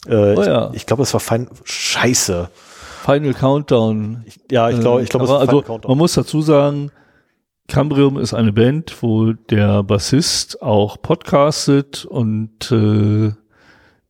Äh, 0.08 0.36
Oh 0.36 0.44
ja. 0.44 0.70
Ich, 0.72 0.80
ich 0.82 0.86
glaube, 0.86 1.04
es 1.04 1.14
war 1.14 1.22
fein. 1.22 1.48
Scheiße. 1.64 2.50
Final 3.06 3.34
Countdown. 3.34 4.26
Ja, 4.52 4.70
ich 4.72 4.82
glaube, 4.82 5.04
ich 5.04 5.10
glaube, 5.10 5.24
es 5.24 5.32
war 5.32 5.40
also 5.40 5.62
Final 5.62 5.64
Countdown. 5.64 5.92
man 5.92 5.98
muss 6.00 6.16
dazu 6.16 6.42
sagen, 6.42 6.92
Cambrium 7.70 8.18
ist 8.18 8.34
eine 8.34 8.52
Band, 8.52 9.02
wo 9.02 9.32
der 9.32 9.84
Bassist 9.84 10.62
auch 10.62 11.02
podcastet 11.02 12.04
und 12.04 12.74
äh, 12.74 13.32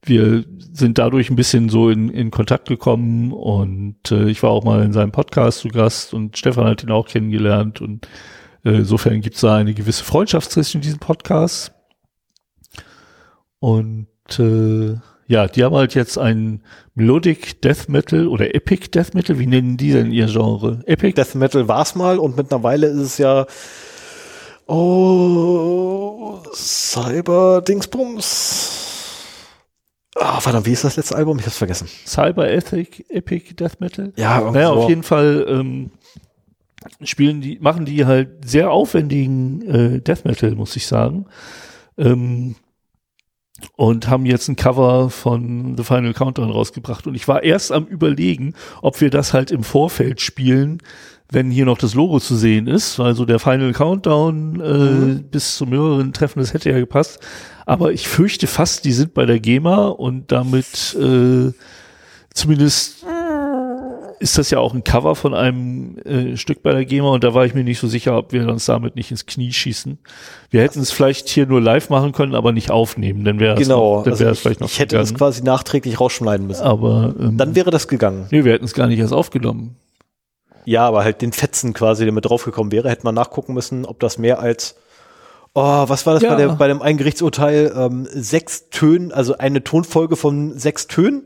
wir 0.02 0.44
sind 0.74 0.98
dadurch 0.98 1.30
ein 1.30 1.36
bisschen 1.36 1.70
so 1.70 1.92
in, 1.92 2.10
in 2.10 2.32
Kontakt 2.32 2.68
gekommen 2.68 3.32
und 3.32 4.12
äh, 4.12 4.28
ich 4.28 4.42
war 4.42 4.50
auch 4.50 4.64
mal 4.64 4.82
in 4.82 4.92
seinem 4.92 5.12
Podcast 5.12 5.60
zu 5.60 5.68
Gast 5.68 6.16
und 6.16 6.36
Stefan 6.36 6.66
hat 6.66 6.82
ihn 6.82 6.90
auch 6.90 7.08
kennengelernt 7.08 7.80
und 7.80 8.08
insofern 8.76 9.22
gibt 9.22 9.36
es 9.36 9.42
da 9.42 9.56
eine 9.56 9.74
gewisse 9.74 10.04
Freundschaft 10.04 10.52
zwischen 10.52 10.82
diesen 10.82 11.00
Podcasts. 11.00 11.72
Und 13.60 14.08
äh, 14.38 14.96
ja, 15.28 15.48
die 15.48 15.64
haben 15.64 15.76
halt 15.76 15.94
jetzt 15.96 16.18
einen 16.18 16.64
Melodic 16.96 17.62
Death 17.62 17.88
Metal 17.90 18.28
oder 18.28 18.56
Epic 18.56 18.90
Death 18.90 19.14
Metal, 19.14 19.38
wie 19.38 19.48
nennen 19.48 19.78
die 19.78 19.92
denn 19.92 20.12
ihr 20.12 20.26
Genre? 20.28 20.82
Epic? 20.86 21.14
Death 21.14 21.36
Metal 21.36 21.68
war's 21.68 21.96
mal 21.96 22.18
und 22.18 22.36
mittlerweile 22.38 22.88
ist 22.88 22.98
es 23.00 23.18
ja 23.20 23.46
oh 24.66 26.40
Cyber 26.54 27.62
Dingsbums. 27.62 28.76
Ah, 30.16 30.40
verdammt, 30.42 30.66
wie 30.66 30.72
ist 30.74 30.84
das 30.84 30.98
letzte 30.98 31.16
Album? 31.16 31.38
Ich 31.40 31.46
hab's 31.46 31.58
vergessen. 31.58 31.88
Cyber 32.06 32.50
Ethic, 32.50 33.06
Epic 33.10 33.54
Death 33.54 33.80
Metal? 33.80 34.12
Ja, 34.18 34.52
Naja, 34.52 34.68
so. 34.70 34.74
auf 34.74 34.90
jeden 34.90 35.04
Fall 35.04 35.46
ähm, 35.48 35.92
spielen 37.04 37.42
die, 37.42 37.60
machen 37.60 37.86
die 37.86 38.06
halt 38.06 38.48
sehr 38.48 38.72
aufwendigen 38.72 39.62
äh, 39.68 40.02
Death 40.02 40.26
Metal, 40.26 40.56
muss 40.56 40.76
ich 40.76 40.88
sagen. 40.88 41.26
Ähm, 41.98 42.56
und 43.76 44.08
haben 44.08 44.26
jetzt 44.26 44.48
ein 44.48 44.56
Cover 44.56 45.10
von 45.10 45.76
The 45.78 45.84
Final 45.84 46.14
Countdown 46.14 46.52
rausgebracht. 46.52 47.08
Und 47.08 47.16
ich 47.16 47.28
war 47.28 47.44
erst 47.44 47.72
am 47.72 47.86
überlegen, 47.86 48.54
ob 48.82 49.02
wir 49.02 49.10
das 49.10 49.34
halt 49.34 49.52
im 49.52 49.64
Vorfeld 49.64 50.22
spielen, 50.22 50.80
wenn 51.32 51.52
hier 51.52 51.66
noch 51.66 51.78
das 51.78 51.94
Logo 51.94 52.20
zu 52.20 52.36
sehen 52.36 52.68
ist. 52.68 53.00
Also 53.00 53.26
der 53.26 53.40
Final 53.40 53.74
Countdown 53.74 54.62
äh, 54.62 55.22
bis 55.22 55.58
zum 55.58 55.70
mehreren 55.70 56.14
Treffen, 56.14 56.40
das 56.40 56.54
hätte 56.54 56.70
ja 56.70 56.80
gepasst. 56.80 57.20
Aber 57.66 57.92
ich 57.92 58.08
fürchte 58.08 58.48
fast, 58.48 58.86
die 58.86 58.94
sind 58.94 59.14
bei 59.14 59.26
der 59.26 59.40
GEMA 59.40 59.88
und 59.88 60.32
damit 60.32 60.96
äh, 61.00 61.52
zumindest 62.34 63.06
ist 64.20 64.38
das 64.38 64.50
ja 64.50 64.60
auch 64.60 64.74
ein 64.74 64.84
Cover 64.84 65.16
von 65.16 65.34
einem 65.34 65.98
äh, 66.00 66.36
Stück 66.38 66.62
bei 66.62 66.72
der 66.74 66.86
GEMA 66.86 67.10
und 67.10 67.24
da 67.24 67.34
war 67.34 67.46
ich 67.46 67.54
mir 67.54 67.64
nicht 67.64 67.80
so 67.80 67.88
sicher, 67.88 68.18
ob 68.18 68.32
wir 68.34 68.48
uns 68.48 68.66
damit 68.66 68.96
nicht 68.96 69.12
ins 69.12 69.26
Knie 69.26 69.52
schießen. 69.54 69.98
Wir 70.50 70.62
hätten 70.62 70.80
es 70.82 70.92
vielleicht 70.92 71.30
hier 71.30 71.46
nur 71.46 71.62
live 71.62 71.90
machen 71.90 72.12
können, 72.12 72.36
aber 72.36 72.52
nicht 72.52 72.70
aufnehmen, 72.72 73.24
dann 73.24 73.40
wäre 73.40 73.54
es 73.56 73.60
Genau, 73.68 74.04
dann 74.04 74.14
also 74.14 74.26
es 74.26 74.38
ich, 74.38 74.40
vielleicht 74.42 74.60
noch 74.60 74.68
ich 74.70 74.80
hätte 74.80 74.98
das 74.98 75.10
gegangen. 75.10 75.18
quasi 75.20 75.44
nachträglich 75.44 76.00
rausschneiden 76.00 76.48
müssen. 76.48 76.64
aber 76.64 77.16
ähm, 77.20 77.38
Dann 77.38 77.56
wäre 77.56 77.72
das 77.72 77.88
gegangen. 77.88 78.28
nee, 78.32 78.44
wir 78.44 78.54
hätten 78.54 78.66
es 78.66 78.74
gar 78.74 78.88
nicht 78.88 79.00
erst 79.00 79.14
aufgenommen. 79.14 79.76
Ja, 80.66 80.86
aber 80.88 81.04
halt 81.04 81.22
den 81.22 81.32
Fetzen 81.32 81.74
quasi, 81.74 82.04
der 82.04 82.14
mit 82.14 82.26
draufgekommen 82.26 82.72
wäre, 82.72 82.90
hätte 82.90 83.04
man 83.06 83.16
nachgucken 83.16 83.54
müssen, 83.54 83.86
ob 83.86 84.00
das 84.00 84.18
mehr 84.18 84.40
als 84.40 84.76
Oh, 85.56 85.86
was 85.88 86.06
war 86.06 86.14
das 86.14 86.22
Ja. 86.22 86.30
bei, 86.30 86.36
der, 86.36 86.50
bei 86.50 86.68
dem 86.68 86.82
einen 86.84 87.00
Gerichtsurteil? 87.00 87.74
Ähm, 87.76 88.08
sechs 88.12 88.70
Tönen, 88.70 89.12
also 89.12 89.38
eine 89.40 89.64
Tonfolge 89.64 90.16
von 90.16 90.60
sechs 90.60 90.86
Tönen 90.86 91.24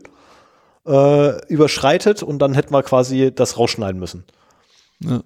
äh, 0.86 1.46
überschreitet 1.46 2.22
und 2.22 2.38
dann 2.40 2.54
hätten 2.54 2.72
wir 2.72 2.82
quasi 2.82 3.32
das 3.34 3.58
rausschneiden 3.58 3.98
müssen. 3.98 4.24
Ja. 5.00 5.22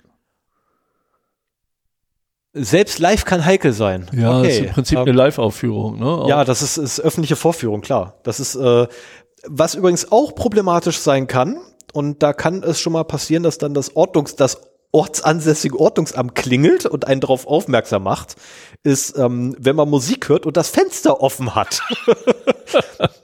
Selbst 2.55 2.99
live 2.99 3.25
kann 3.25 3.45
heikel 3.45 3.73
sein. 3.73 4.09
Ja, 4.13 4.43
das 4.43 4.53
ist 4.55 4.59
im 4.61 4.71
Prinzip 4.71 4.99
ähm, 4.99 5.03
eine 5.03 5.13
Live-Aufführung. 5.13 5.99
Ne? 5.99 6.07
Auch- 6.07 6.29
Ja, 6.29 6.45
das 6.45 6.63
ist, 6.63 6.77
ist 6.79 6.99
öffentliche 7.01 7.37
Vorführung, 7.37 7.83
klar. 7.83 8.15
Das 8.23 8.41
ist, 8.41 8.55
äh, 8.57 8.87
was 9.47 9.75
übrigens 9.75 10.11
auch 10.11 10.35
problematisch 10.35 10.99
sein 10.99 11.27
kann, 11.27 11.61
und 11.93 12.23
da 12.23 12.33
kann 12.33 12.63
es 12.63 12.81
schon 12.81 12.93
mal 12.93 13.05
passieren, 13.05 13.43
dass 13.43 13.59
dann 13.59 13.75
das 13.75 13.97
Ordnungs, 13.97 14.37
das 14.37 14.61
ortsansässige 14.93 15.79
Ordnungsamt 15.79 16.35
klingelt 16.35 16.87
und 16.87 17.07
einen 17.07 17.21
darauf 17.21 17.47
aufmerksam 17.47 18.03
macht, 18.03 18.37
ist, 18.83 19.17
ähm, 19.19 19.55
wenn 19.59 19.77
man 19.77 19.89
Musik 19.89 20.29
hört 20.29 20.47
und 20.47 20.57
das 20.57 20.69
Fenster 20.71 21.21
offen 21.23 21.55
hat. 21.55 21.83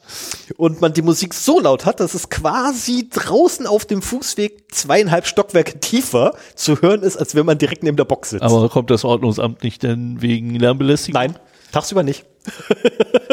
und 0.56 0.80
man 0.80 0.92
die 0.92 1.02
Musik 1.02 1.34
so 1.34 1.60
laut 1.60 1.86
hat, 1.86 2.00
dass 2.00 2.14
es 2.14 2.28
quasi 2.28 3.08
draußen 3.10 3.66
auf 3.66 3.84
dem 3.84 4.02
Fußweg 4.02 4.74
zweieinhalb 4.74 5.26
Stockwerke 5.26 5.80
tiefer 5.80 6.34
zu 6.54 6.80
hören 6.82 7.02
ist, 7.02 7.16
als 7.16 7.34
wenn 7.34 7.46
man 7.46 7.58
direkt 7.58 7.82
neben 7.82 7.96
der 7.96 8.04
Box 8.04 8.30
sitzt. 8.30 8.42
Aber 8.42 8.68
kommt 8.68 8.90
das 8.90 9.04
Ordnungsamt 9.04 9.62
nicht 9.62 9.82
denn 9.82 10.20
wegen 10.20 10.54
Lärmbelästigung? 10.54 11.20
Nein, 11.20 11.38
tagsüber 11.72 12.02
nicht. 12.02 12.24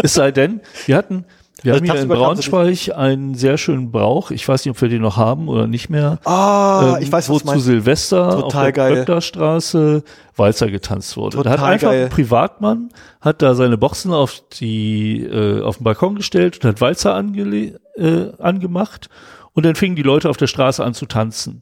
Es 0.03 0.14
sei 0.14 0.32
denn, 0.32 0.61
wir 0.85 0.95
hatten, 0.95 1.26
wir 1.63 1.73
Also 1.73 1.85
haben 1.85 1.91
hier 1.91 2.01
in 2.01 2.07
Braunschweig 2.07 2.95
einen 2.95 3.35
sehr 3.35 3.57
schönen 3.57 3.91
Brauch. 3.91 4.31
Ich 4.31 4.47
weiß 4.47 4.65
nicht, 4.65 4.71
ob 4.71 4.81
wir 4.81 4.89
den 4.89 5.01
noch 5.01 5.17
haben 5.17 5.47
oder 5.47 5.67
nicht 5.67 5.89
mehr. 5.89 6.19
Ah, 6.25 6.95
ähm, 6.95 7.03
ich 7.03 7.11
weiß, 7.11 7.30
wo 7.30 7.35
was 7.35 7.41
zu 7.41 7.47
meinst. 7.47 7.65
Silvester 7.65 8.30
Total 8.41 8.67
auf 8.67 8.73
der. 8.73 8.89
Böcklerstraße 8.95 10.03
Walzer 10.35 10.71
getanzt 10.71 11.17
wurde. 11.17 11.38
da 11.43 11.51
hat 11.51 11.57
Total 11.57 11.73
einfach 11.73 11.91
geil. 11.91 12.03
ein 12.05 12.09
Privatmann, 12.09 12.89
hat 13.19 13.41
da 13.41 13.53
seine 13.53 13.77
Boxen 13.77 14.11
auf 14.11 14.41
die, 14.59 15.23
äh, 15.23 15.61
auf 15.61 15.77
den 15.77 15.83
Balkon 15.83 16.15
gestellt 16.15 16.57
und 16.63 16.67
hat 16.67 16.81
Walzer 16.81 17.13
angele 17.13 17.80
äh, 17.95 18.31
angemacht 18.39 19.09
und 19.53 19.65
dann 19.65 19.75
fingen 19.75 19.95
die 19.95 20.03
Leute 20.03 20.30
auf 20.30 20.38
der 20.38 20.47
Straße 20.47 20.83
an 20.83 20.93
zu 20.93 21.05
tanzen. 21.05 21.61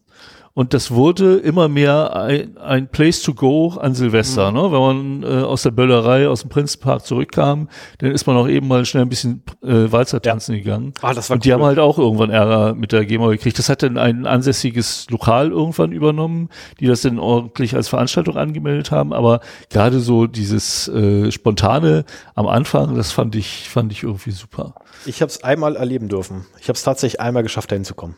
Und 0.53 0.73
das 0.73 0.91
wurde 0.91 1.37
immer 1.37 1.69
mehr 1.69 2.15
ein, 2.15 2.57
ein 2.57 2.89
Place 2.89 3.21
to 3.21 3.33
go 3.33 3.77
an 3.79 3.93
Silvester. 3.93 4.51
Mhm. 4.51 4.57
Ne? 4.57 4.71
Wenn 4.71 4.79
man 4.79 5.23
äh, 5.23 5.43
aus 5.43 5.63
der 5.63 5.71
Böllerei, 5.71 6.27
aus 6.27 6.41
dem 6.41 6.49
Prinzenpark 6.49 7.05
zurückkam, 7.05 7.69
dann 7.99 8.11
ist 8.11 8.27
man 8.27 8.35
auch 8.35 8.47
eben 8.47 8.67
mal 8.67 8.85
schnell 8.85 9.03
ein 9.03 9.09
bisschen 9.09 9.43
äh, 9.63 9.91
Walzer 9.91 10.21
tanzen 10.21 10.55
gegangen. 10.55 10.93
Ah, 11.01 11.13
das 11.13 11.29
war 11.29 11.35
Und 11.35 11.45
die 11.45 11.49
cool. 11.49 11.55
haben 11.55 11.63
halt 11.63 11.79
auch 11.79 11.97
irgendwann 11.97 12.29
Ärger 12.29 12.73
mit 12.73 12.91
der 12.91 13.05
GEMA 13.05 13.29
gekriegt. 13.29 13.57
Das 13.59 13.69
hat 13.69 13.83
dann 13.83 13.97
ein 13.97 14.25
ansässiges 14.25 15.07
Lokal 15.09 15.51
irgendwann 15.51 15.91
übernommen, 15.91 16.49
die 16.79 16.87
das 16.87 17.01
dann 17.01 17.19
ordentlich 17.19 17.75
als 17.75 17.87
Veranstaltung 17.87 18.37
angemeldet 18.37 18.91
haben. 18.91 19.13
Aber 19.13 19.39
gerade 19.69 19.99
so 19.99 20.27
dieses 20.27 20.87
äh, 20.89 21.31
spontane 21.31 22.05
am 22.35 22.47
Anfang, 22.47 22.95
das 22.95 23.11
fand 23.11 23.35
ich 23.35 23.69
fand 23.69 23.91
ich 23.91 24.03
irgendwie 24.03 24.31
super. 24.31 24.75
Ich 25.05 25.21
habe 25.21 25.29
es 25.29 25.43
einmal 25.43 25.75
erleben 25.75 26.09
dürfen. 26.09 26.45
Ich 26.59 26.67
habe 26.67 26.75
es 26.75 26.83
tatsächlich 26.83 27.21
einmal 27.21 27.43
geschafft, 27.43 27.71
dahin 27.71 27.85
zu 27.85 27.93
kommen. 27.95 28.15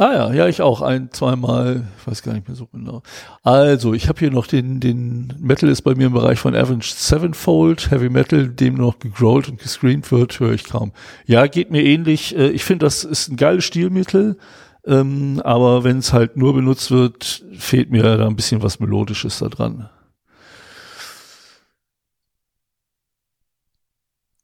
Ah 0.00 0.12
ja, 0.12 0.32
ja, 0.32 0.48
ich 0.48 0.60
auch 0.60 0.80
ein, 0.82 1.12
zweimal, 1.12 1.86
ich 2.00 2.06
weiß 2.08 2.22
gar 2.22 2.32
nicht 2.32 2.48
mehr 2.48 2.56
so 2.56 2.66
genau. 2.66 3.02
Also, 3.44 3.94
ich 3.94 4.08
habe 4.08 4.18
hier 4.18 4.32
noch 4.32 4.48
den, 4.48 4.80
den 4.80 5.32
Metal 5.38 5.68
ist 5.68 5.82
bei 5.82 5.94
mir 5.94 6.08
im 6.08 6.12
Bereich 6.12 6.40
von 6.40 6.56
Avenged 6.56 6.82
Sevenfold, 6.98 7.92
Heavy 7.92 8.08
Metal, 8.08 8.48
dem 8.48 8.74
noch 8.74 8.98
gegrollt 8.98 9.48
und 9.48 9.60
gescreent 9.60 10.10
wird, 10.10 10.40
höre 10.40 10.52
ich 10.52 10.64
kaum. 10.64 10.90
Ja, 11.26 11.46
geht 11.46 11.70
mir 11.70 11.84
ähnlich. 11.84 12.36
Äh, 12.36 12.50
Ich 12.50 12.64
finde, 12.64 12.86
das 12.86 13.04
ist 13.04 13.28
ein 13.28 13.36
geiles 13.36 13.64
Stilmittel, 13.64 14.36
ähm, 14.84 15.40
aber 15.44 15.84
wenn 15.84 15.98
es 15.98 16.12
halt 16.12 16.36
nur 16.36 16.54
benutzt 16.54 16.90
wird, 16.90 17.44
fehlt 17.56 17.90
mir 17.92 18.02
da 18.02 18.26
ein 18.26 18.34
bisschen 18.36 18.64
was 18.64 18.80
Melodisches 18.80 19.38
da 19.38 19.48
dran. 19.48 19.88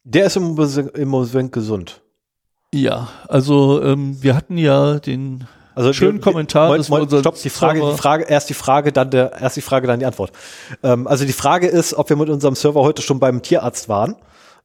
Der 0.04 0.26
ist 0.26 0.36
im, 0.36 0.56
im 0.94 1.08
Moment 1.08 1.52
gesund. 1.52 2.02
Ja, 2.72 3.08
also 3.28 3.82
ähm, 3.82 4.16
wir 4.22 4.36
hatten 4.36 4.56
ja 4.56 5.00
den 5.00 5.44
Also 5.74 5.92
Schönen 5.92 6.18
wir- 6.18 6.20
Kommentar, 6.20 6.66
Moment, 6.68 6.88
unseren 6.90 7.20
stopp, 7.20 7.34
die 7.42 7.50
Frage, 7.50 7.80
die 7.80 7.96
Frage, 7.98 8.24
erst 8.28 8.48
die 8.48 8.54
Frage, 8.54 8.92
dann 8.92 9.10
der, 9.10 9.32
erst 9.40 9.56
die 9.56 9.60
Frage, 9.60 9.88
dann 9.88 9.98
die 9.98 10.06
Antwort. 10.06 10.30
Ähm, 10.84 11.08
also 11.08 11.24
die 11.24 11.32
Frage 11.32 11.66
ist, 11.66 11.94
ob 11.94 12.08
wir 12.10 12.16
mit 12.16 12.28
unserem 12.30 12.54
Server 12.54 12.80
heute 12.82 13.02
schon 13.02 13.18
beim 13.18 13.42
Tierarzt 13.42 13.88
waren 13.88 14.14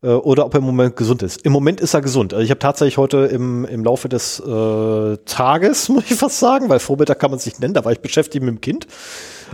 äh, 0.03 0.09
oder 0.09 0.45
ob 0.45 0.53
er 0.53 0.59
im 0.59 0.65
Moment 0.65 0.95
gesund 0.95 1.23
ist. 1.23 1.41
Im 1.45 1.51
Moment 1.51 1.81
ist 1.81 1.95
er 1.95 2.01
gesund. 2.01 2.33
Also 2.35 2.43
ich 2.43 2.51
habe 2.51 2.59
tatsächlich 2.59 2.97
heute 2.99 3.17
im, 3.25 3.65
im 3.65 3.83
Laufe 3.83 4.07
des 4.07 4.39
äh, 4.39 5.17
Tages, 5.25 5.89
muss 5.89 6.03
ich 6.07 6.15
fast 6.17 6.39
sagen, 6.39 6.69
weil 6.69 6.77
Vormittag 6.77 7.17
kann 7.17 7.31
man 7.31 7.39
es 7.39 7.45
nicht 7.47 7.59
nennen, 7.59 7.73
da 7.73 7.85
war 7.85 7.91
ich 7.91 8.01
beschäftigt 8.01 8.43
mit 8.45 8.53
dem 8.53 8.61
Kind. 8.61 8.85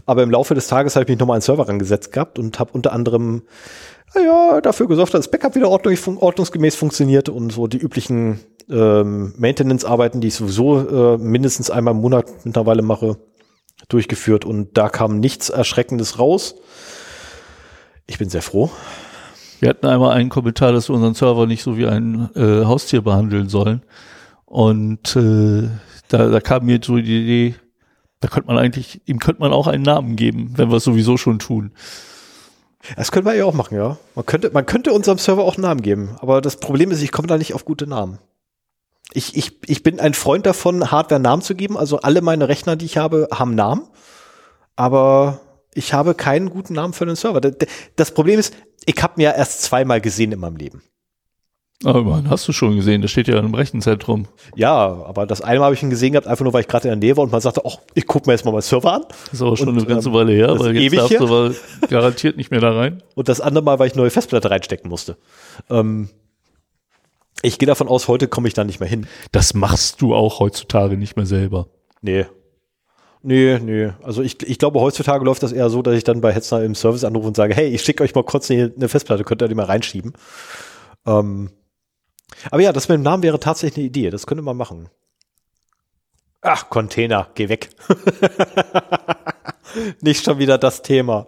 Aber 0.05 0.23
im 0.23 0.31
Laufe 0.31 0.55
des 0.55 0.67
Tages 0.67 0.95
habe 0.95 1.03
ich 1.03 1.09
mich 1.09 1.19
nochmal 1.19 1.35
an 1.35 1.39
den 1.39 1.45
Server 1.45 1.69
rangesetzt 1.69 2.11
gehabt 2.11 2.37
und 2.39 2.59
habe 2.59 2.71
unter 2.73 2.91
anderem 2.91 3.43
ja, 4.15 4.61
dafür 4.61 4.87
gesorgt, 4.87 5.13
dass 5.13 5.25
das 5.25 5.31
Backup 5.31 5.55
wieder 5.55 5.69
ordnung, 5.69 5.95
fun 5.95 6.17
ordnungsgemäß 6.17 6.75
funktioniert 6.75 7.29
und 7.29 7.51
so 7.51 7.67
die 7.67 7.77
üblichen 7.77 8.39
ähm, 8.69 9.33
Maintenance-Arbeiten, 9.37 10.21
die 10.21 10.29
ich 10.29 10.35
sowieso 10.35 11.15
äh, 11.15 11.17
mindestens 11.17 11.69
einmal 11.69 11.93
im 11.93 12.01
Monat 12.01 12.45
mittlerweile 12.45 12.81
mache, 12.81 13.17
durchgeführt 13.89 14.45
und 14.45 14.77
da 14.77 14.89
kam 14.89 15.19
nichts 15.19 15.49
Erschreckendes 15.49 16.19
raus. 16.19 16.55
Ich 18.07 18.17
bin 18.17 18.29
sehr 18.29 18.41
froh. 18.41 18.69
Wir 19.59 19.69
hatten 19.69 19.85
einmal 19.85 20.13
einen 20.13 20.29
Kommentar, 20.29 20.71
dass 20.71 20.89
wir 20.89 20.95
unseren 20.95 21.13
Server 21.13 21.45
nicht 21.45 21.63
so 21.63 21.77
wie 21.77 21.87
ein 21.87 22.29
äh, 22.35 22.65
Haustier 22.65 23.01
behandeln 23.01 23.47
sollen. 23.47 23.83
Und 24.45 25.15
äh, 25.15 25.69
da, 26.07 26.27
da 26.29 26.39
kam 26.41 26.65
mir 26.65 26.79
so 26.83 26.97
die 26.97 27.21
Idee, 27.21 27.55
da 28.19 28.27
könnte 28.27 28.47
man 28.47 28.57
eigentlich, 28.57 29.01
ihm 29.05 29.19
könnte 29.19 29.41
man 29.41 29.53
auch 29.53 29.67
einen 29.67 29.83
Namen 29.83 30.15
geben, 30.15 30.53
wenn 30.55 30.69
wir 30.69 30.77
es 30.77 30.83
sowieso 30.83 31.17
schon 31.17 31.39
tun. 31.39 31.71
Das 32.95 33.11
können 33.11 33.25
wir 33.25 33.35
ja 33.35 33.45
auch 33.45 33.53
machen, 33.53 33.77
ja. 33.77 33.97
Man 34.15 34.25
könnte, 34.25 34.51
man 34.51 34.65
könnte 34.65 34.93
unserem 34.93 35.17
Server 35.17 35.43
auch 35.43 35.55
einen 35.55 35.63
Namen 35.63 35.81
geben, 35.81 36.15
aber 36.19 36.41
das 36.41 36.57
Problem 36.57 36.91
ist, 36.91 37.01
ich 37.01 37.11
komme 37.11 37.27
da 37.27 37.37
nicht 37.37 37.53
auf 37.53 37.65
gute 37.65 37.87
Namen. 37.87 38.19
Ich, 39.13 39.35
ich, 39.35 39.57
ich 39.69 39.83
bin 39.83 39.99
ein 39.99 40.13
Freund 40.13 40.45
davon, 40.45 40.89
Hardware 40.89 41.19
Namen 41.19 41.41
zu 41.41 41.53
geben. 41.55 41.77
Also 41.77 41.99
alle 41.99 42.21
meine 42.21 42.47
Rechner, 42.47 42.75
die 42.75 42.85
ich 42.85 42.97
habe, 42.97 43.27
haben 43.33 43.55
Namen. 43.55 43.87
Aber 44.75 45.41
ich 45.73 45.93
habe 45.93 46.15
keinen 46.15 46.49
guten 46.49 46.73
Namen 46.73 46.93
für 46.93 47.05
den 47.05 47.15
Server. 47.15 47.41
Das 47.95 48.11
Problem 48.11 48.39
ist, 48.39 48.53
ich 48.85 49.01
habe 49.03 49.13
mir 49.17 49.23
ja 49.23 49.31
erst 49.31 49.63
zweimal 49.63 49.99
gesehen 49.99 50.31
in 50.31 50.39
meinem 50.39 50.55
Leben. 50.55 50.81
Aber 51.83 52.03
man, 52.03 52.29
hast 52.29 52.47
du 52.47 52.51
schon 52.51 52.75
gesehen, 52.75 53.01
das 53.01 53.09
steht 53.09 53.27
ja 53.27 53.39
im 53.39 53.55
Rechenzentrum. 53.55 54.27
Ja, 54.55 54.75
aber 54.75 55.25
das 55.25 55.41
eine 55.41 55.59
Mal 55.59 55.65
habe 55.65 55.75
ich 55.75 55.81
ihn 55.81 55.89
gesehen 55.89 56.11
gehabt, 56.11 56.27
einfach 56.27 56.43
nur, 56.43 56.53
weil 56.53 56.61
ich 56.61 56.67
gerade 56.67 56.87
in 56.87 56.99
der 56.99 57.07
Nähe 57.07 57.17
war 57.17 57.23
und 57.23 57.31
man 57.31 57.41
sagte, 57.41 57.61
ach, 57.65 57.77
ich 57.95 58.05
gucke 58.05 58.29
mir 58.29 58.33
jetzt 58.33 58.45
mal 58.45 58.51
meinen 58.51 58.61
Server 58.61 58.93
an. 58.93 59.05
Das 59.09 59.33
ist 59.33 59.41
aber 59.41 59.57
schon 59.57 59.69
und, 59.69 59.77
eine 59.79 59.87
ganze 59.87 60.09
ähm, 60.09 60.15
Weile 60.15 60.33
her, 60.33 60.59
weil 60.59 60.75
jetzt 60.77 60.95
darfst 60.95 61.19
du 61.19 61.23
aber 61.23 61.53
garantiert 61.89 62.37
nicht 62.37 62.51
mehr 62.51 62.59
da 62.59 62.71
rein. 62.71 63.01
Und 63.15 63.29
das 63.29 63.41
andere 63.41 63.63
Mal, 63.63 63.79
weil 63.79 63.87
ich 63.87 63.95
neue 63.95 64.09
Festplatte 64.09 64.51
reinstecken 64.51 64.89
musste. 64.89 65.17
Ähm, 65.69 66.09
ich 67.41 67.57
gehe 67.57 67.67
davon 67.67 67.87
aus, 67.87 68.07
heute 68.07 68.27
komme 68.27 68.47
ich 68.47 68.53
da 68.53 68.63
nicht 68.63 68.79
mehr 68.79 68.89
hin. 68.89 69.07
Das 69.31 69.53
machst 69.53 70.01
du 70.01 70.13
auch 70.13 70.39
heutzutage 70.39 70.97
nicht 70.97 71.15
mehr 71.15 71.25
selber. 71.25 71.67
Nee. 72.01 72.25
Nee, 73.23 73.59
nee. 73.59 73.91
Also 74.03 74.21
ich, 74.21 74.41
ich 74.47 74.57
glaube, 74.59 74.79
heutzutage 74.79 75.25
läuft 75.25 75.43
das 75.43 75.51
eher 75.51 75.69
so, 75.69 75.81
dass 75.81 75.95
ich 75.95 76.03
dann 76.03 76.21
bei 76.21 76.31
Hetzner 76.31 76.63
im 76.63 76.75
Service 76.75 77.03
anrufe 77.03 77.27
und 77.27 77.35
sage, 77.35 77.55
hey, 77.55 77.67
ich 77.67 77.81
schicke 77.83 78.03
euch 78.03 78.15
mal 78.15 78.23
kurz 78.23 78.49
eine, 78.49 78.71
eine 78.75 78.89
Festplatte, 78.89 79.23
könnt 79.23 79.41
ihr 79.41 79.47
die 79.47 79.55
mal 79.55 79.65
reinschieben. 79.65 80.13
Ähm, 81.05 81.49
aber 82.49 82.61
ja, 82.61 82.73
das 82.73 82.89
mit 82.89 82.95
dem 82.95 83.03
Namen 83.03 83.23
wäre 83.23 83.39
tatsächlich 83.39 83.77
eine 83.77 83.87
Idee. 83.87 84.09
Das 84.09 84.25
könnte 84.25 84.43
man 84.43 84.57
machen. 84.57 84.89
Ach, 86.41 86.69
Container, 86.69 87.29
geh 87.35 87.49
weg. 87.49 87.69
Nicht 90.01 90.25
schon 90.25 90.39
wieder 90.39 90.57
das 90.57 90.81
Thema. 90.81 91.27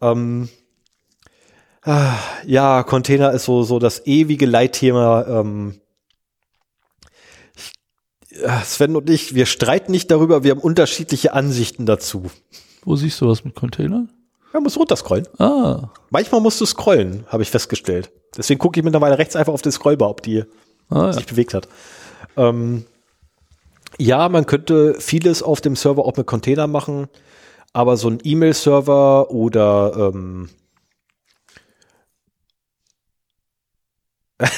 Ähm, 0.00 0.48
ah, 1.82 2.18
ja, 2.44 2.82
Container 2.82 3.32
ist 3.32 3.44
so, 3.44 3.62
so 3.62 3.78
das 3.78 4.06
ewige 4.06 4.46
Leitthema. 4.46 5.26
Ähm, 5.26 5.80
Sven 8.64 8.96
und 8.96 9.08
ich, 9.08 9.34
wir 9.34 9.46
streiten 9.46 9.92
nicht 9.92 10.10
darüber, 10.10 10.44
wir 10.44 10.50
haben 10.50 10.60
unterschiedliche 10.60 11.32
Ansichten 11.32 11.86
dazu. 11.86 12.30
Wo 12.84 12.96
siehst 12.96 13.20
du 13.20 13.28
was 13.28 13.44
mit 13.44 13.54
Container? 13.54 14.08
Ja, 14.56 14.60
musst 14.60 14.78
runterscrollen. 14.78 15.28
Ah. 15.38 15.90
Manchmal 16.08 16.40
musst 16.40 16.58
du 16.62 16.64
scrollen, 16.64 17.26
habe 17.28 17.42
ich 17.42 17.50
festgestellt. 17.50 18.10
Deswegen 18.38 18.58
gucke 18.58 18.80
ich 18.80 18.84
mittlerweile 18.84 19.18
rechts 19.18 19.36
einfach 19.36 19.52
auf 19.52 19.60
den 19.60 19.70
Scrollbar, 19.70 20.08
ob 20.08 20.22
die 20.22 20.44
ah, 20.88 21.12
sich 21.12 21.26
ja. 21.26 21.30
bewegt 21.30 21.52
hat. 21.52 21.68
Ähm, 22.38 22.86
ja, 23.98 24.30
man 24.30 24.46
könnte 24.46 24.94
vieles 24.98 25.42
auf 25.42 25.60
dem 25.60 25.76
Server 25.76 26.06
auch 26.06 26.16
mit 26.16 26.26
Container 26.26 26.66
machen, 26.68 27.08
aber 27.74 27.98
so 27.98 28.08
ein 28.08 28.18
E-Mail-Server 28.24 29.30
oder 29.30 29.92
ähm, 30.14 30.48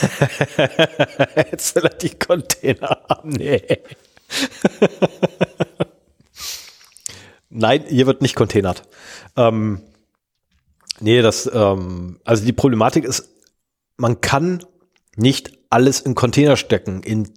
Jetzt 1.51 1.75
will 1.75 1.83
er 1.86 1.91
die 1.91 2.10
Container 2.10 3.02
haben. 3.09 3.31
Nee. 3.31 3.62
Nein, 7.51 7.85
hier 7.89 8.07
wird 8.07 8.23
nicht 8.23 8.36
containert. 8.36 8.85
Ähm, 9.36 9.83
nee, 11.01 11.23
das, 11.23 11.51
ähm, 11.52 12.20
also 12.25 12.44
die 12.44 12.52
Problematik 12.52 13.05
ist, 13.05 13.28
man 13.97 14.20
kann 14.20 14.65
nicht 15.17 15.52
alles 15.70 16.01
in 16.01 16.15
Container 16.15 16.57
stecken, 16.57 17.02
in, 17.02 17.28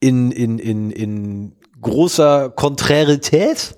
in, 0.00 0.30
in, 0.30 0.58
in, 0.58 0.90
in 0.90 1.56
großer 1.80 2.50
Konträrität 2.50 3.76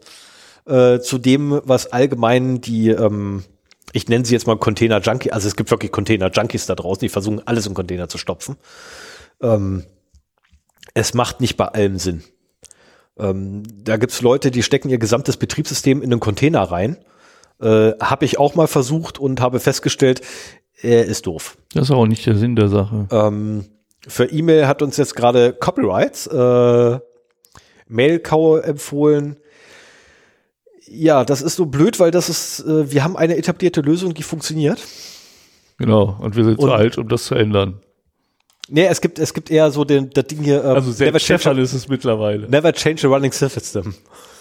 äh, 0.66 1.00
zu 1.00 1.18
dem, 1.18 1.60
was 1.64 1.92
allgemein 1.92 2.60
die, 2.60 2.88
ähm, 2.88 3.44
ich 3.92 4.08
nenne 4.08 4.24
sie 4.24 4.34
jetzt 4.34 4.46
mal 4.46 4.58
Container 4.58 5.00
Junkie, 5.00 5.32
also 5.32 5.48
es 5.48 5.56
gibt 5.56 5.70
wirklich 5.70 5.92
Container 5.92 6.30
Junkies 6.30 6.66
da 6.66 6.74
draußen, 6.74 7.00
die 7.00 7.08
versuchen 7.08 7.46
alles 7.46 7.66
in 7.66 7.74
Container 7.74 8.08
zu 8.08 8.18
stopfen. 8.18 8.56
Ähm, 9.40 9.84
es 10.94 11.14
macht 11.14 11.40
nicht 11.40 11.56
bei 11.56 11.66
allem 11.66 11.98
Sinn. 11.98 12.22
Ähm, 13.18 13.62
da 13.84 13.96
gibt's 13.96 14.22
Leute, 14.22 14.50
die 14.50 14.62
stecken 14.62 14.88
ihr 14.88 14.98
gesamtes 14.98 15.36
Betriebssystem 15.36 16.02
in 16.02 16.12
einen 16.12 16.20
Container 16.20 16.62
rein. 16.62 16.96
Äh, 17.60 17.92
habe 18.00 18.24
ich 18.24 18.38
auch 18.38 18.54
mal 18.54 18.66
versucht 18.66 19.18
und 19.18 19.40
habe 19.40 19.60
festgestellt, 19.60 20.22
er 20.82 21.04
ist 21.04 21.26
doof. 21.26 21.58
Das 21.74 21.84
ist 21.84 21.90
auch 21.90 22.06
nicht 22.06 22.24
der 22.26 22.36
Sinn 22.36 22.56
der 22.56 22.68
Sache. 22.68 23.06
Ähm, 23.10 23.66
für 24.06 24.24
E-Mail 24.24 24.66
hat 24.66 24.82
uns 24.82 24.96
jetzt 24.96 25.14
gerade 25.14 25.52
Copyrights 25.52 26.26
äh, 26.26 26.98
Mailcow 27.86 28.62
empfohlen. 28.62 29.36
Ja, 30.86 31.24
das 31.24 31.42
ist 31.42 31.56
so 31.56 31.66
blöd, 31.66 32.00
weil 32.00 32.10
das 32.10 32.28
ist, 32.28 32.60
äh, 32.60 32.90
wir 32.90 33.04
haben 33.04 33.16
eine 33.16 33.36
etablierte 33.36 33.80
Lösung, 33.80 34.14
die 34.14 34.22
funktioniert. 34.22 34.82
Genau, 35.76 36.16
und 36.20 36.36
wir 36.36 36.44
sind 36.44 36.58
und, 36.58 36.66
zu 36.66 36.72
alt, 36.72 36.98
um 36.98 37.08
das 37.08 37.24
zu 37.24 37.34
ändern. 37.34 37.80
Nee, 38.68 38.86
es 38.86 39.00
gibt, 39.00 39.18
es 39.18 39.34
gibt 39.34 39.50
eher 39.50 39.70
so 39.70 39.84
den, 39.84 40.10
das 40.10 40.26
Ding 40.26 40.42
hier. 40.42 40.64
Ähm, 40.64 40.70
also 40.70 40.92
sehr 40.92 41.12
change, 41.14 41.60
ist 41.60 41.72
es 41.72 41.88
mittlerweile. 41.88 42.48
Never 42.48 42.72
change 42.72 43.06
a 43.06 43.10
running 43.10 43.32
system. 43.32 43.94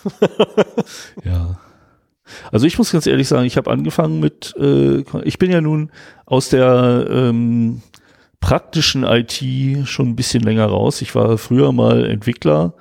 ja. 1.23 1.59
Also 2.51 2.65
ich 2.65 2.77
muss 2.77 2.91
ganz 2.91 3.07
ehrlich 3.07 3.27
sagen, 3.27 3.45
ich 3.45 3.57
habe 3.57 3.71
angefangen 3.71 4.19
mit, 4.19 4.55
äh, 4.59 5.03
ich 5.23 5.39
bin 5.39 5.51
ja 5.51 5.61
nun 5.61 5.91
aus 6.25 6.49
der 6.49 7.07
ähm, 7.09 7.81
praktischen 8.39 9.03
IT 9.03 9.43
schon 9.87 10.09
ein 10.09 10.15
bisschen 10.15 10.43
länger 10.43 10.65
raus. 10.65 11.01
Ich 11.01 11.15
war 11.15 11.37
früher 11.37 11.71
mal 11.71 12.05
Entwickler, 12.05 12.73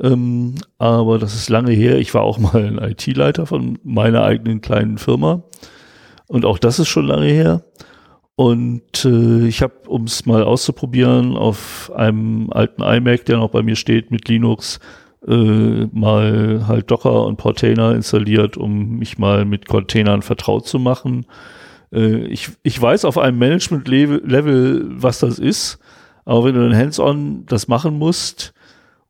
ähm, 0.00 0.54
aber 0.78 1.18
das 1.18 1.34
ist 1.34 1.48
lange 1.50 1.72
her. 1.72 1.98
Ich 1.98 2.14
war 2.14 2.22
auch 2.22 2.38
mal 2.38 2.64
ein 2.64 2.78
IT-Leiter 2.78 3.46
von 3.46 3.78
meiner 3.82 4.22
eigenen 4.22 4.60
kleinen 4.60 4.98
Firma 4.98 5.42
und 6.26 6.44
auch 6.44 6.58
das 6.58 6.78
ist 6.78 6.88
schon 6.88 7.06
lange 7.06 7.26
her. 7.26 7.64
Und 8.36 9.04
äh, 9.04 9.46
ich 9.46 9.62
habe, 9.62 9.74
um 9.86 10.04
es 10.04 10.26
mal 10.26 10.42
auszuprobieren, 10.42 11.36
auf 11.36 11.92
einem 11.94 12.50
alten 12.50 12.82
iMac, 12.82 13.24
der 13.26 13.36
noch 13.36 13.50
bei 13.50 13.62
mir 13.62 13.76
steht, 13.76 14.10
mit 14.10 14.28
Linux, 14.28 14.80
äh, 15.26 15.86
mal 15.92 16.64
halt 16.66 16.90
Docker 16.90 17.26
und 17.26 17.36
Portainer 17.36 17.94
installiert, 17.94 18.56
um 18.56 18.98
mich 18.98 19.18
mal 19.18 19.44
mit 19.44 19.68
Containern 19.68 20.22
vertraut 20.22 20.66
zu 20.66 20.78
machen. 20.78 21.26
Äh, 21.92 22.26
ich, 22.26 22.50
ich 22.62 22.80
weiß 22.80 23.04
auf 23.04 23.18
einem 23.18 23.38
Management-Level, 23.38 24.86
was 24.90 25.20
das 25.20 25.38
ist, 25.38 25.78
aber 26.24 26.44
wenn 26.44 26.54
du 26.54 26.68
dann 26.68 26.76
hands-on 26.76 27.44
das 27.46 27.68
machen 27.68 27.98
musst 27.98 28.54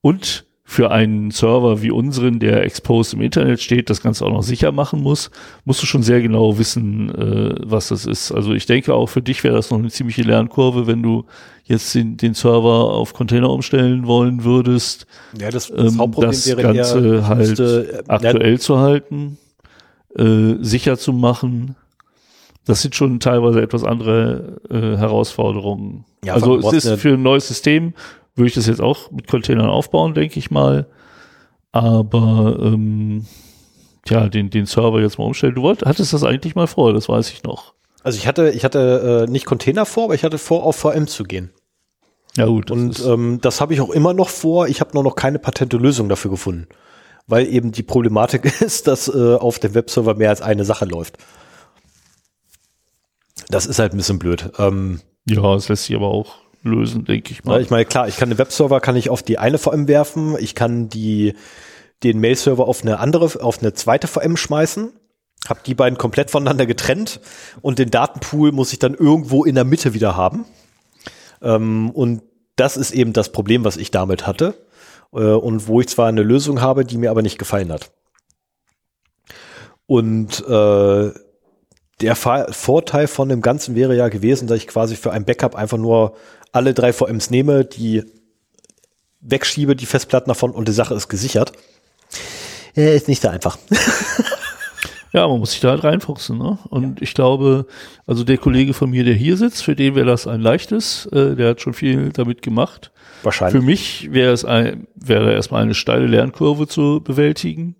und 0.00 0.44
für 0.66 0.90
einen 0.90 1.30
Server 1.30 1.82
wie 1.82 1.90
unseren, 1.90 2.40
der 2.40 2.64
exposed 2.64 3.14
im 3.14 3.20
Internet 3.20 3.60
steht, 3.60 3.90
das 3.90 4.02
Ganze 4.02 4.24
auch 4.24 4.32
noch 4.32 4.42
sicher 4.42 4.72
machen 4.72 5.02
muss, 5.02 5.30
musst 5.64 5.82
du 5.82 5.86
schon 5.86 6.02
sehr 6.02 6.22
genau 6.22 6.58
wissen, 6.58 7.14
äh, 7.14 7.54
was 7.62 7.88
das 7.88 8.06
ist. 8.06 8.32
Also 8.32 8.54
ich 8.54 8.64
denke 8.64 8.94
auch 8.94 9.08
für 9.08 9.20
dich 9.20 9.44
wäre 9.44 9.56
das 9.56 9.70
noch 9.70 9.78
eine 9.78 9.90
ziemliche 9.90 10.22
Lernkurve, 10.22 10.86
wenn 10.86 11.02
du 11.02 11.26
jetzt 11.64 11.94
den, 11.94 12.16
den 12.16 12.34
Server 12.34 12.92
auf 12.92 13.14
Container 13.14 13.50
umstellen 13.50 14.06
wollen 14.06 14.44
würdest. 14.44 15.06
Ja, 15.38 15.50
das, 15.50 15.68
das 15.68 15.92
ähm, 15.92 15.98
Hauptproblem 15.98 16.30
das 16.30 16.46
wäre 16.46 16.62
Ganze 16.62 17.16
eher, 17.16 17.28
halt 17.28 17.48
müsste, 17.48 17.92
äh, 17.92 18.02
aktuell 18.08 18.60
zu 18.60 18.78
halten, 18.78 19.38
äh, 20.16 20.54
sicher 20.60 20.98
zu 20.98 21.12
machen. 21.12 21.76
Das 22.66 22.82
sind 22.82 22.94
schon 22.94 23.20
teilweise 23.20 23.60
etwas 23.60 23.84
andere 23.84 24.60
äh, 24.70 24.96
Herausforderungen. 24.96 26.04
Ja, 26.24 26.34
also 26.34 26.58
es 26.58 26.84
ist 26.84 27.00
für 27.00 27.14
ein 27.14 27.22
neues 27.22 27.48
System 27.48 27.94
würde 28.36 28.48
ich 28.48 28.54
das 28.54 28.66
jetzt 28.66 28.80
auch 28.80 29.10
mit 29.10 29.28
Containern 29.28 29.68
aufbauen, 29.68 30.14
denke 30.14 30.38
ich 30.38 30.50
mal. 30.50 30.86
Aber 31.72 32.56
ähm, 32.60 33.26
ja, 34.08 34.28
den, 34.28 34.50
den 34.50 34.66
Server 34.66 35.00
jetzt 35.00 35.18
mal 35.18 35.24
umstellen. 35.24 35.54
Du 35.54 35.62
wolltest, 35.62 35.86
hattest 35.86 36.12
das 36.12 36.24
eigentlich 36.24 36.54
mal 36.54 36.66
vor, 36.66 36.92
das 36.92 37.08
weiß 37.08 37.30
ich 37.30 37.42
noch. 37.42 37.74
Also 38.02 38.18
ich 38.18 38.26
hatte, 38.26 38.50
ich 38.50 38.64
hatte 38.64 39.24
äh, 39.26 39.30
nicht 39.30 39.46
Container 39.46 39.86
vor, 39.86 40.04
aber 40.04 40.14
ich 40.14 40.24
hatte 40.24 40.38
vor, 40.38 40.64
auf 40.64 40.76
VM 40.76 41.06
zu 41.06 41.24
gehen. 41.24 41.50
Ja 42.36 42.46
gut. 42.46 42.70
Und 42.70 43.04
ähm, 43.04 43.38
das 43.40 43.60
habe 43.60 43.74
ich 43.74 43.80
auch 43.80 43.90
immer 43.90 44.12
noch 44.12 44.28
vor. 44.28 44.66
Ich 44.68 44.80
habe 44.80 44.90
nur 44.94 45.04
noch 45.04 45.16
keine 45.16 45.38
patente 45.38 45.76
Lösung 45.76 46.08
dafür 46.08 46.30
gefunden. 46.30 46.66
Weil 47.26 47.46
eben 47.46 47.72
die 47.72 47.82
Problematik 47.82 48.44
ist, 48.60 48.86
dass 48.86 49.08
äh, 49.08 49.34
auf 49.34 49.58
dem 49.58 49.74
Webserver 49.74 50.14
mehr 50.14 50.30
als 50.30 50.42
eine 50.42 50.64
Sache 50.64 50.84
läuft. 50.84 51.18
Das 53.48 53.66
ist 53.66 53.78
halt 53.78 53.92
ein 53.92 53.98
bisschen 53.98 54.18
blöd. 54.18 54.50
Ähm, 54.58 55.00
ja, 55.26 55.54
es 55.54 55.68
lässt 55.68 55.84
sich 55.84 55.96
aber 55.96 56.08
auch 56.08 56.36
lösen, 56.62 57.04
denke 57.04 57.32
ich 57.32 57.44
mal. 57.44 57.60
Ich 57.60 57.70
meine, 57.70 57.84
klar, 57.84 58.08
ich 58.08 58.16
kann 58.16 58.30
den 58.30 58.38
Webserver 58.38 58.80
kann 58.80 58.96
ich 58.96 59.10
auf 59.10 59.22
die 59.22 59.38
eine 59.38 59.58
VM 59.58 59.86
werfen, 59.86 60.36
ich 60.38 60.54
kann 60.54 60.88
die 60.88 61.34
den 62.02 62.20
Mail-Server 62.20 62.66
auf 62.66 62.82
eine 62.82 62.98
andere, 62.98 63.24
auf 63.42 63.60
eine 63.60 63.72
zweite 63.74 64.06
VM 64.06 64.36
schmeißen, 64.36 64.92
habe 65.48 65.60
die 65.64 65.74
beiden 65.74 65.98
komplett 65.98 66.30
voneinander 66.30 66.66
getrennt 66.66 67.20
und 67.60 67.78
den 67.78 67.90
Datenpool 67.90 68.52
muss 68.52 68.72
ich 68.72 68.78
dann 68.78 68.94
irgendwo 68.94 69.44
in 69.44 69.54
der 69.54 69.64
Mitte 69.64 69.94
wieder 69.94 70.16
haben. 70.16 70.44
Ähm, 71.44 71.90
und 71.90 72.22
das 72.56 72.76
ist 72.76 72.92
eben 72.92 73.12
das 73.12 73.30
Problem, 73.30 73.64
was 73.64 73.76
ich 73.76 73.90
damit 73.90 74.26
hatte 74.26 74.54
äh, 75.12 75.18
und 75.18 75.68
wo 75.68 75.80
ich 75.80 75.88
zwar 75.88 76.08
eine 76.08 76.22
Lösung 76.22 76.60
habe, 76.60 76.84
die 76.84 76.98
mir 76.98 77.10
aber 77.10 77.22
nicht 77.22 77.38
gefallen 77.38 77.72
hat. 77.72 77.90
Und 79.86 80.40
äh, 80.48 81.12
der 82.00 82.16
Vorteil 82.16 83.06
von 83.06 83.28
dem 83.28 83.40
Ganzen 83.40 83.74
wäre 83.74 83.94
ja 83.94 84.08
gewesen, 84.08 84.48
dass 84.48 84.58
ich 84.58 84.66
quasi 84.66 84.96
für 84.96 85.12
ein 85.12 85.24
Backup 85.24 85.54
einfach 85.54 85.78
nur 85.78 86.16
alle 86.52 86.74
drei 86.74 86.92
VMs 86.92 87.30
nehme, 87.30 87.64
die 87.64 88.04
wegschiebe 89.20 89.76
die 89.76 89.86
Festplatten 89.86 90.28
davon 90.28 90.50
und 90.50 90.68
die 90.68 90.72
Sache 90.72 90.94
ist 90.94 91.08
gesichert. 91.08 91.52
Äh, 92.76 92.96
ist 92.96 93.08
nicht 93.08 93.22
so 93.22 93.28
einfach. 93.28 93.58
Ja, 95.14 95.28
man 95.28 95.38
muss 95.38 95.52
sich 95.52 95.60
da 95.60 95.70
halt 95.70 95.84
reinfuchsen. 95.84 96.36
Ne? 96.36 96.58
Und 96.70 97.00
ich 97.00 97.14
glaube, 97.14 97.66
also 98.04 98.24
der 98.24 98.36
Kollege 98.36 98.74
von 98.74 98.90
mir, 98.90 99.04
der 99.04 99.14
hier 99.14 99.36
sitzt, 99.36 99.62
für 99.62 99.76
den 99.76 99.94
wäre 99.94 100.06
das 100.06 100.26
ein 100.26 100.40
leichtes. 100.40 101.06
Äh, 101.06 101.36
der 101.36 101.50
hat 101.50 101.60
schon 101.60 101.72
viel 101.72 102.10
damit 102.10 102.42
gemacht. 102.42 102.90
Wahrscheinlich. 103.22 103.60
Für 103.60 103.64
mich 103.64 104.12
wäre 104.12 104.32
es 104.32 104.44
ein, 104.44 104.88
wäre 104.96 105.32
erstmal 105.32 105.62
eine 105.62 105.74
steile 105.74 106.08
Lernkurve 106.08 106.66
zu 106.66 107.00
bewältigen. 107.00 107.76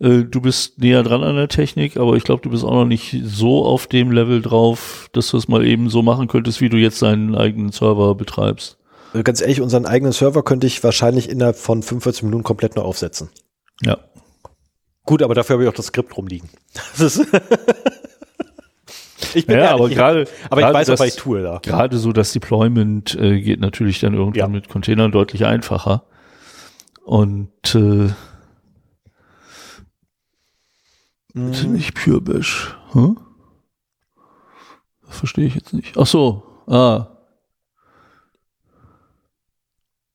Äh, 0.00 0.22
du 0.24 0.40
bist 0.40 0.78
näher 0.78 1.02
dran 1.02 1.22
an 1.22 1.36
der 1.36 1.48
Technik, 1.48 1.98
aber 1.98 2.16
ich 2.16 2.24
glaube, 2.24 2.40
du 2.40 2.48
bist 2.48 2.64
auch 2.64 2.72
noch 2.72 2.86
nicht 2.86 3.20
so 3.22 3.66
auf 3.66 3.86
dem 3.86 4.10
Level 4.10 4.40
drauf, 4.40 5.10
dass 5.12 5.28
du 5.30 5.36
es 5.36 5.48
mal 5.48 5.66
eben 5.66 5.90
so 5.90 6.00
machen 6.00 6.26
könntest, 6.26 6.62
wie 6.62 6.70
du 6.70 6.78
jetzt 6.78 7.02
deinen 7.02 7.34
eigenen 7.34 7.70
Server 7.70 8.14
betreibst. 8.14 8.78
Also 9.12 9.22
ganz 9.24 9.42
ehrlich, 9.42 9.60
unseren 9.60 9.84
eigenen 9.84 10.14
Server 10.14 10.42
könnte 10.42 10.66
ich 10.66 10.82
wahrscheinlich 10.82 11.28
innerhalb 11.28 11.56
von 11.56 11.82
45 11.82 12.22
Minuten 12.22 12.44
komplett 12.44 12.76
neu 12.76 12.82
aufsetzen. 12.82 13.28
Ja. 13.82 13.98
Gut, 15.04 15.22
aber 15.22 15.34
dafür 15.34 15.54
habe 15.54 15.64
ich 15.64 15.68
auch 15.68 15.74
das 15.74 15.86
Skript 15.86 16.16
rumliegen. 16.16 16.48
Ich 19.34 19.46
Ja, 19.46 19.54
ehrlich, 19.54 19.70
aber 19.70 19.88
ich- 19.88 19.94
gerade, 19.94 20.28
aber 20.50 20.60
ich 20.68 20.74
weiß 20.74 20.86
das- 20.88 21.00
was 21.00 21.08
ich 21.08 21.16
tue 21.16 21.42
da. 21.42 21.58
Gerade 21.62 21.96
so 21.96 22.12
das 22.12 22.32
Deployment 22.32 23.14
äh, 23.14 23.40
geht 23.40 23.60
natürlich 23.60 23.98
dann 24.00 24.12
irgendwann 24.12 24.38
Ja. 24.38 24.46
mit 24.48 24.68
Containern 24.68 25.10
deutlich 25.10 25.46
einfacher. 25.46 26.04
Und 27.04 27.74
äh, 27.74 28.10
Mhm. 31.34 31.72
nicht 31.72 31.94
Pure 31.94 32.20
Bash. 32.20 32.76
Hm? 32.92 33.18
Das 35.06 35.16
verstehe 35.18 35.46
ich 35.46 35.54
jetzt 35.54 35.72
nicht. 35.72 35.96
Ach 35.96 36.06
so. 36.06 36.42
Ah, 36.66 37.06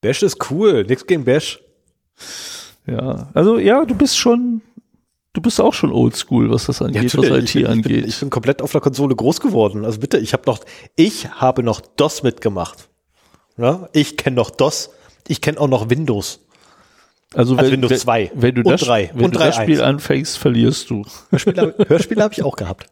Bash 0.01 0.21
ist 0.21 0.51
cool, 0.51 0.83
nix 0.83 1.05
gegen 1.07 1.25
Bash. 1.25 1.59
ja. 2.85 3.29
Also 3.33 3.57
ja, 3.57 3.83
du 3.85 3.95
bist 3.95 4.17
schon, 4.17 4.61
du 5.37 5.41
bist 5.41 5.61
auch 5.61 5.73
schon 5.73 5.91
oldschool, 5.91 6.49
was 6.49 6.65
das 6.65 6.81
angeht, 6.81 7.15
was 7.15 7.25
IT 7.25 7.43
ich, 7.43 7.53
bin, 7.53 7.61
ich, 7.61 7.69
angeht. 7.69 8.01
bin, 8.01 8.09
ich 8.09 8.19
bin 8.19 8.31
komplett 8.31 8.63
auf 8.63 8.71
der 8.71 8.81
Konsole 8.81 9.15
groß 9.15 9.39
geworden. 9.39 9.85
Also 9.85 9.99
bitte, 9.99 10.17
ich 10.17 10.33
habe 10.33 10.43
noch, 10.47 10.59
ich 10.95 11.29
habe 11.29 11.61
noch 11.61 11.79
DOS 11.79 12.23
mitgemacht. 12.23 12.89
Ja, 13.55 13.87
ich 13.93 14.17
kenne 14.17 14.35
noch 14.35 14.49
DOS. 14.49 14.89
Ich 15.27 15.39
kenne 15.39 15.59
auch 15.59 15.67
noch 15.67 15.91
Windows. 15.91 16.39
also 17.35 17.55
also 17.55 17.65
wenn, 17.65 17.73
Windows 17.73 17.91
wenn, 17.91 17.99
2 17.99 18.31
wenn 18.33 18.55
du 18.55 18.61
und 18.61 18.71
das, 18.71 18.81
3 18.81 19.11
wenn 19.13 19.25
und 19.25 19.35
du 19.35 19.39
das 19.39 19.57
3.1. 19.57 19.61
Spiel 19.61 19.81
anfängst, 19.83 20.37
verlierst 20.39 20.89
du. 20.89 21.05
Hörspiele, 21.29 21.75
Hörspiele 21.87 22.23
habe 22.23 22.33
ich 22.33 22.43
auch 22.43 22.55
gehabt. 22.55 22.89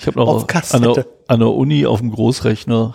Ich 0.00 0.06
habe 0.06 0.18
noch 0.18 0.46
an 0.70 0.82
der, 0.82 1.06
an 1.26 1.40
der 1.40 1.50
Uni 1.50 1.84
auf 1.84 2.00
dem 2.00 2.10
Großrechner 2.10 2.94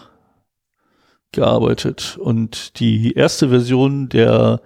gearbeitet 1.32 2.18
und 2.20 2.80
die 2.80 3.14
erste 3.14 3.50
Version 3.50 4.10
der 4.10 4.62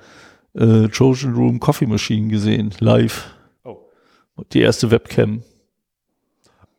äh, 0.54 0.88
Trojan 0.88 1.34
Room 1.34 1.60
Coffee 1.60 1.88
Machine 1.88 2.30
gesehen, 2.30 2.74
live. 2.80 3.34
Die 4.54 4.62
erste 4.62 4.92
Webcam. 4.92 5.44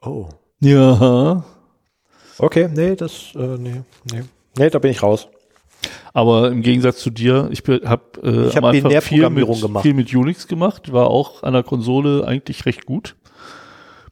Oh. 0.02 0.28
Ja, 0.60 1.44
Okay, 2.40 2.68
nee, 2.72 2.94
das, 2.94 3.32
äh, 3.34 3.56
nee, 3.58 3.82
nee. 4.12 4.22
Nee, 4.56 4.70
da 4.70 4.78
bin 4.78 4.92
ich 4.92 5.02
raus. 5.02 5.26
aber 6.12 6.50
im 6.50 6.62
Gegensatz 6.62 6.98
zu 7.00 7.10
dir, 7.10 7.48
ich 7.50 7.62
habe 7.84 8.02
äh, 8.22 8.46
Ich 8.48 8.56
am 8.56 8.64
hab 8.64 8.74
Anfang 8.74 9.00
viel 9.02 9.28
mit, 9.30 9.60
gemacht. 9.60 9.82
viel 9.82 9.94
mit 9.94 10.14
Unix 10.14 10.46
gemacht, 10.46 10.92
war 10.92 11.08
auch 11.08 11.42
an 11.42 11.52
der 11.52 11.64
Konsole 11.64 12.24
eigentlich 12.26 12.64
recht 12.64 12.86
gut. 12.86 13.16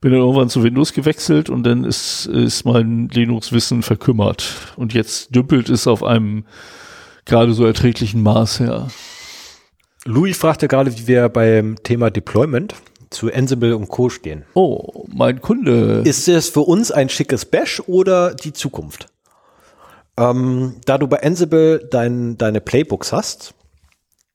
Bin 0.01 0.11
dann 0.13 0.21
irgendwann 0.21 0.49
zu 0.49 0.63
Windows 0.65 0.93
gewechselt 0.93 1.49
und 1.51 1.63
dann 1.63 1.85
ist, 1.85 2.27
ist 2.27 2.65
mein 2.65 3.09
Linux-Wissen 3.09 3.83
verkümmert. 3.83 4.53
Und 4.77 4.93
jetzt 4.93 5.35
dümpelt 5.35 5.69
es 5.69 5.87
auf 5.87 6.03
einem 6.03 6.45
gerade 7.25 7.55
so 7.55 7.65
erträglichen 7.65 8.23
Maß 8.23 8.61
her. 8.61 8.89
Louis 10.05 10.37
fragte 10.37 10.69
gerade, 10.69 10.97
wie 10.99 11.07
wir 11.07 11.29
beim 11.29 11.77
Thema 11.83 12.11
Deployment 12.11 12.75
zu 13.11 13.33
Ansible 13.33 13.77
und 13.77 13.89
Co. 13.89 14.09
stehen. 14.09 14.45
Oh, 14.55 15.05
mein 15.09 15.41
Kunde. 15.41 16.03
Ist 16.05 16.29
es 16.29 16.49
für 16.49 16.61
uns 16.61 16.91
ein 16.91 17.09
schickes 17.09 17.45
Bash 17.45 17.81
oder 17.87 18.35
die 18.35 18.53
Zukunft? 18.53 19.07
Ähm, 20.19 20.77
da 20.85 20.99
du 20.99 21.07
bei 21.07 21.23
Ansible 21.23 21.87
dein, 21.91 22.39
deine 22.39 22.61
Playbooks 22.61 23.13
hast, 23.13 23.55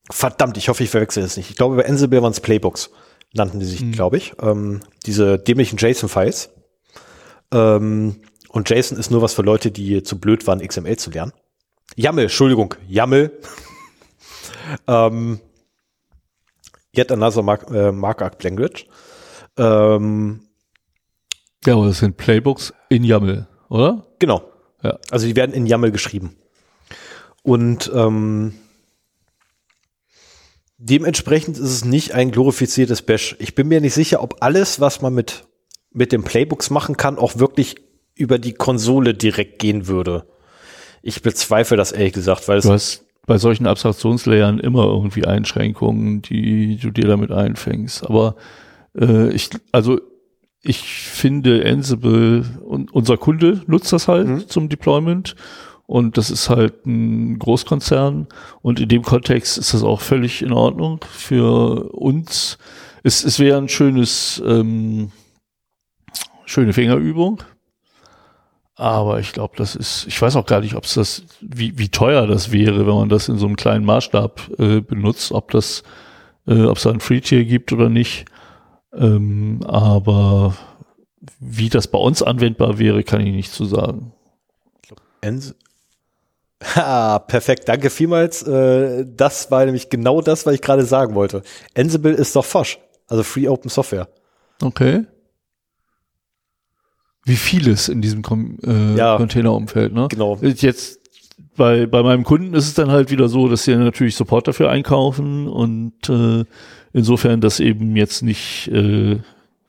verdammt, 0.09 0.57
ich 0.57 0.69
hoffe, 0.69 0.83
ich 0.83 0.89
verwechsel 0.89 1.23
es 1.23 1.37
nicht. 1.37 1.49
Ich 1.49 1.55
glaube, 1.55 1.75
bei 1.75 1.87
Ansible 1.87 2.21
waren 2.21 2.31
es 2.31 2.39
Playbooks, 2.39 2.91
nannten 3.33 3.59
die 3.59 3.65
sich, 3.65 3.91
glaube 3.91 4.17
ich. 4.17 4.33
Ähm, 4.41 4.81
diese 5.05 5.39
dämlichen 5.39 5.77
JSON-Files. 5.77 6.49
Ähm, 7.53 8.21
und 8.49 8.69
JSON 8.69 8.97
ist 8.97 9.11
nur 9.11 9.21
was 9.21 9.33
für 9.33 9.41
Leute, 9.41 9.71
die 9.71 10.03
zu 10.03 10.19
blöd 10.19 10.45
waren, 10.45 10.65
XML 10.65 10.97
zu 10.97 11.09
lernen. 11.09 11.33
YAML, 11.95 12.23
Entschuldigung, 12.23 12.75
YAML. 12.87 13.31
ähm, 14.87 15.39
yet 16.95 17.11
another 17.11 17.41
mark, 17.41 17.69
äh, 17.71 17.91
Markup 17.91 18.41
Language. 18.43 18.85
Ähm, 19.57 20.41
ja, 21.65 21.73
aber 21.73 21.87
das 21.87 21.99
sind 21.99 22.17
Playbooks 22.17 22.73
in 22.89 23.03
YAML, 23.03 23.47
oder? 23.69 24.07
Genau. 24.19 24.43
Ja. 24.83 24.97
Also 25.11 25.27
die 25.27 25.35
werden 25.35 25.53
in 25.53 25.67
YAML 25.67 25.91
geschrieben. 25.91 26.35
Und 27.43 27.91
ähm, 27.93 28.53
dementsprechend 30.77 31.57
ist 31.57 31.69
es 31.69 31.85
nicht 31.85 32.13
ein 32.13 32.31
glorifiziertes 32.31 33.03
Bash. 33.03 33.35
Ich 33.39 33.55
bin 33.55 33.67
mir 33.67 33.81
nicht 33.81 33.93
sicher, 33.93 34.21
ob 34.21 34.37
alles, 34.41 34.79
was 34.79 35.01
man 35.01 35.13
mit, 35.13 35.45
mit 35.91 36.11
den 36.11 36.23
Playbooks 36.23 36.69
machen 36.69 36.97
kann, 36.97 37.17
auch 37.17 37.37
wirklich 37.37 37.75
über 38.15 38.39
die 38.39 38.53
Konsole 38.53 39.13
direkt 39.13 39.59
gehen 39.59 39.87
würde. 39.87 40.27
Ich 41.03 41.21
bezweifle 41.21 41.77
das 41.77 41.91
ehrlich 41.91 42.13
gesagt, 42.13 42.47
weil 42.47 42.57
es 42.57 42.65
Du 42.65 42.71
hast 42.71 43.05
bei 43.25 43.37
solchen 43.37 43.67
Abstraktionslayern 43.67 44.59
immer 44.59 44.85
irgendwie 44.85 45.25
Einschränkungen, 45.25 46.21
die 46.21 46.77
du 46.77 46.91
dir 46.91 47.07
damit 47.07 47.31
einfängst. 47.31 48.05
Aber 48.05 48.35
äh, 48.97 49.29
ich, 49.31 49.49
also 49.71 49.99
ich 50.63 50.79
finde 50.79 51.63
Ansible 51.65 52.45
und 52.63 52.93
unser 52.93 53.17
Kunde 53.17 53.61
nutzt 53.67 53.93
das 53.93 54.07
halt 54.07 54.51
zum 54.51 54.69
Deployment 54.69 55.35
und 55.87 56.17
das 56.17 56.29
ist 56.29 56.49
halt 56.49 56.85
ein 56.85 57.37
Großkonzern 57.39 58.27
und 58.61 58.79
in 58.79 58.87
dem 58.87 59.01
Kontext 59.01 59.57
ist 59.57 59.73
das 59.73 59.83
auch 59.83 60.01
völlig 60.01 60.41
in 60.41 60.53
Ordnung 60.53 61.03
für 61.09 61.91
uns. 61.93 62.57
Es, 63.03 63.23
es 63.23 63.39
wäre 63.39 63.57
ein 63.57 63.69
schönes, 63.69 64.41
ähm, 64.45 65.11
schöne 66.45 66.73
Fingerübung. 66.73 67.43
Aber 68.75 69.19
ich 69.19 69.33
glaube, 69.33 69.55
das 69.57 69.75
ist, 69.75 70.05
ich 70.07 70.21
weiß 70.21 70.35
auch 70.35 70.45
gar 70.45 70.61
nicht, 70.61 70.75
ob 70.75 70.85
es 70.85 70.93
das, 70.93 71.23
wie, 71.41 71.77
wie 71.77 71.89
teuer 71.89 72.25
das 72.25 72.51
wäre, 72.51 72.87
wenn 72.87 72.95
man 72.95 73.09
das 73.09 73.27
in 73.27 73.37
so 73.37 73.45
einem 73.45 73.55
kleinen 73.55 73.85
Maßstab 73.85 74.59
äh, 74.59 74.81
benutzt, 74.81 75.31
ob 75.31 75.51
das, 75.51 75.83
äh, 76.47 76.63
ob 76.63 76.77
es 76.77 76.83
da 76.83 76.91
ein 76.91 76.99
Free-Tier 76.99 77.45
gibt 77.45 77.73
oder 77.73 77.89
nicht. 77.89 78.25
Ähm, 78.93 79.61
aber 79.65 80.55
wie 81.39 81.69
das 81.69 81.87
bei 81.87 81.99
uns 81.99 82.23
anwendbar 82.23 82.79
wäre, 82.79 83.03
kann 83.03 83.21
ich 83.21 83.33
nicht 83.33 83.51
zu 83.51 83.65
sagen. 83.65 84.13
Ans 85.21 85.55
Ha, 86.75 87.19
perfekt, 87.19 87.67
danke 87.67 87.89
vielmals. 87.89 88.43
Äh, 88.43 89.05
das 89.07 89.49
war 89.49 89.65
nämlich 89.65 89.89
genau 89.89 90.21
das, 90.21 90.45
was 90.45 90.53
ich 90.53 90.61
gerade 90.61 90.85
sagen 90.85 91.15
wollte. 91.15 91.41
Ansible 91.75 92.13
ist 92.13 92.35
doch 92.35 92.45
Fosch, 92.45 92.77
also 93.07 93.23
Free 93.23 93.47
Open 93.47 93.69
Software. 93.69 94.07
Okay. 94.61 95.05
Wie 97.23 97.35
vieles 97.35 97.87
in 97.89 98.01
diesem 98.01 98.23
äh, 98.65 98.97
Ja. 98.97 99.17
Containerumfeld, 99.17 99.93
ne? 99.93 100.07
Genau. 100.09 100.37
Jetzt 100.41 100.99
bei, 101.55 101.85
bei 101.85 102.01
meinem 102.01 102.23
Kunden 102.23 102.53
ist 102.53 102.65
es 102.67 102.73
dann 102.73 102.91
halt 102.91 103.11
wieder 103.11 103.29
so, 103.29 103.47
dass 103.47 103.63
sie 103.65 103.75
natürlich 103.75 104.15
Support 104.15 104.47
dafür 104.47 104.69
einkaufen 104.71 105.47
und 105.47 105.93
äh, 106.09 106.45
insofern 106.93 107.41
das 107.41 107.59
eben 107.59 107.95
jetzt 107.95 108.23
nicht 108.23 108.67
äh, 108.69 109.17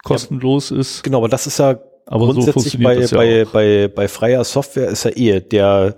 kostenlos 0.02 0.70
ist. 0.70 1.02
Genau, 1.04 1.18
aber 1.18 1.28
das 1.28 1.46
ist 1.46 1.58
ja 1.58 1.78
Aber 2.06 2.26
so 2.26 2.32
grundsätzlich 2.32 2.72
funktioniert 2.78 3.10
bei, 3.12 3.26
ja 3.28 3.44
bei, 3.44 3.46
auch. 3.46 3.52
bei, 3.52 3.88
bei 3.88 4.08
freier 4.08 4.44
Software 4.44 4.88
ist 4.88 5.04
ja 5.04 5.10
eh 5.14 5.40
der, 5.40 5.96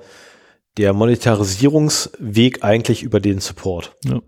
der 0.77 0.93
Monetarisierungsweg 0.93 2.65
eigentlich 2.65 3.03
über 3.03 3.21
den 3.21 3.41
Support. 3.41 3.93
Ja. 4.05 4.21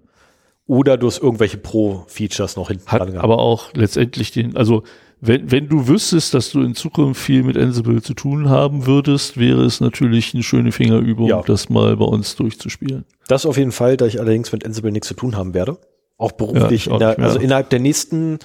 Oder 0.66 0.96
du 0.96 1.06
hast 1.06 1.18
irgendwelche 1.22 1.58
Pro-Features 1.58 2.56
noch 2.56 2.68
hinten 2.68 2.86
Hat 2.86 3.00
dran 3.00 3.08
gehabt. 3.12 3.24
aber 3.24 3.38
auch 3.38 3.72
letztendlich 3.74 4.32
den, 4.32 4.56
also 4.56 4.82
wenn, 5.26 5.50
wenn 5.50 5.68
du 5.68 5.88
wüsstest, 5.88 6.34
dass 6.34 6.50
du 6.50 6.62
in 6.62 6.74
Zukunft 6.74 7.20
viel 7.20 7.42
mit 7.42 7.56
Ansible 7.56 8.02
zu 8.02 8.14
tun 8.14 8.48
haben 8.48 8.86
würdest, 8.86 9.36
wäre 9.38 9.64
es 9.64 9.80
natürlich 9.80 10.34
eine 10.34 10.42
schöne 10.42 10.72
Fingerübung, 10.72 11.28
Ja. 11.28 11.42
das 11.42 11.68
mal 11.68 11.96
bei 11.96 12.05
uns 12.05 12.36
durchzuspielen. 12.36 13.05
Das 13.28 13.46
auf 13.46 13.56
jeden 13.56 13.72
Fall, 13.72 13.96
da 13.96 14.06
ich 14.06 14.20
allerdings 14.20 14.52
mit 14.52 14.64
Ansible 14.64 14.92
nichts 14.92 15.08
zu 15.08 15.14
tun 15.14 15.36
haben 15.36 15.55
werde. 15.55 15.78
Auch 16.18 16.32
beruflich, 16.32 16.86
Ja, 16.86 16.92
auch 16.92 16.96
in 16.96 17.00
der, 17.00 17.18
also 17.18 17.38
innerhalb 17.38 17.68
der 17.70 17.80
nächsten, 17.80 18.38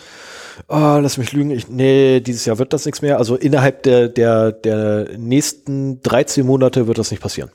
oh, 0.68 1.00
lass 1.02 1.18
mich 1.18 1.32
lügen, 1.32 1.52
ich, 1.52 1.70
nee, 1.70 2.20
dieses 2.20 2.46
Jahr 2.46 2.60
wird 2.60 2.74
das 2.74 2.86
nichts 2.86 3.02
mehr. 3.02 3.18
Also 3.18 3.36
innerhalb 3.36 3.84
der, 3.84 4.10
der, 4.10 4.52
der 4.52 5.08
nächsten 5.18 6.02
13 6.02 6.46
Monate 6.46 6.88
wird 6.88 6.98
das 6.98 7.12
nicht 7.12 7.22
passieren. 7.22 7.50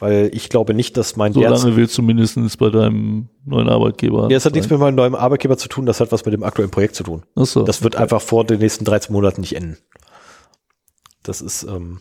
Weil 0.00 0.30
ich 0.32 0.48
glaube 0.48 0.72
nicht, 0.72 0.96
dass 0.96 1.16
mein 1.16 1.34
So 1.34 1.42
lange 1.42 1.76
willst 1.76 1.96
du 1.98 2.02
mindestens 2.02 2.56
bei 2.56 2.70
deinem 2.70 3.28
neuen 3.44 3.68
Arbeitgeber. 3.68 4.28
Nee, 4.28 4.34
das 4.34 4.46
hat 4.46 4.54
nichts 4.54 4.66
sein. 4.66 4.78
mit 4.78 4.80
meinem 4.80 4.94
neuen 4.94 5.14
Arbeitgeber 5.14 5.58
zu 5.58 5.68
tun, 5.68 5.84
das 5.84 6.00
hat 6.00 6.10
was 6.10 6.24
mit 6.24 6.32
dem 6.32 6.42
aktuellen 6.42 6.70
Projekt 6.70 6.94
zu 6.94 7.04
tun. 7.04 7.22
Ach 7.36 7.44
so, 7.44 7.64
Das 7.64 7.82
wird 7.82 7.96
okay. 7.96 8.02
einfach 8.02 8.22
vor 8.22 8.44
den 8.44 8.60
nächsten 8.60 8.86
13 8.86 9.12
Monaten 9.12 9.42
nicht 9.42 9.54
enden. 9.54 9.76
Das 11.22 11.42
ist, 11.42 11.64
ähm, 11.64 12.00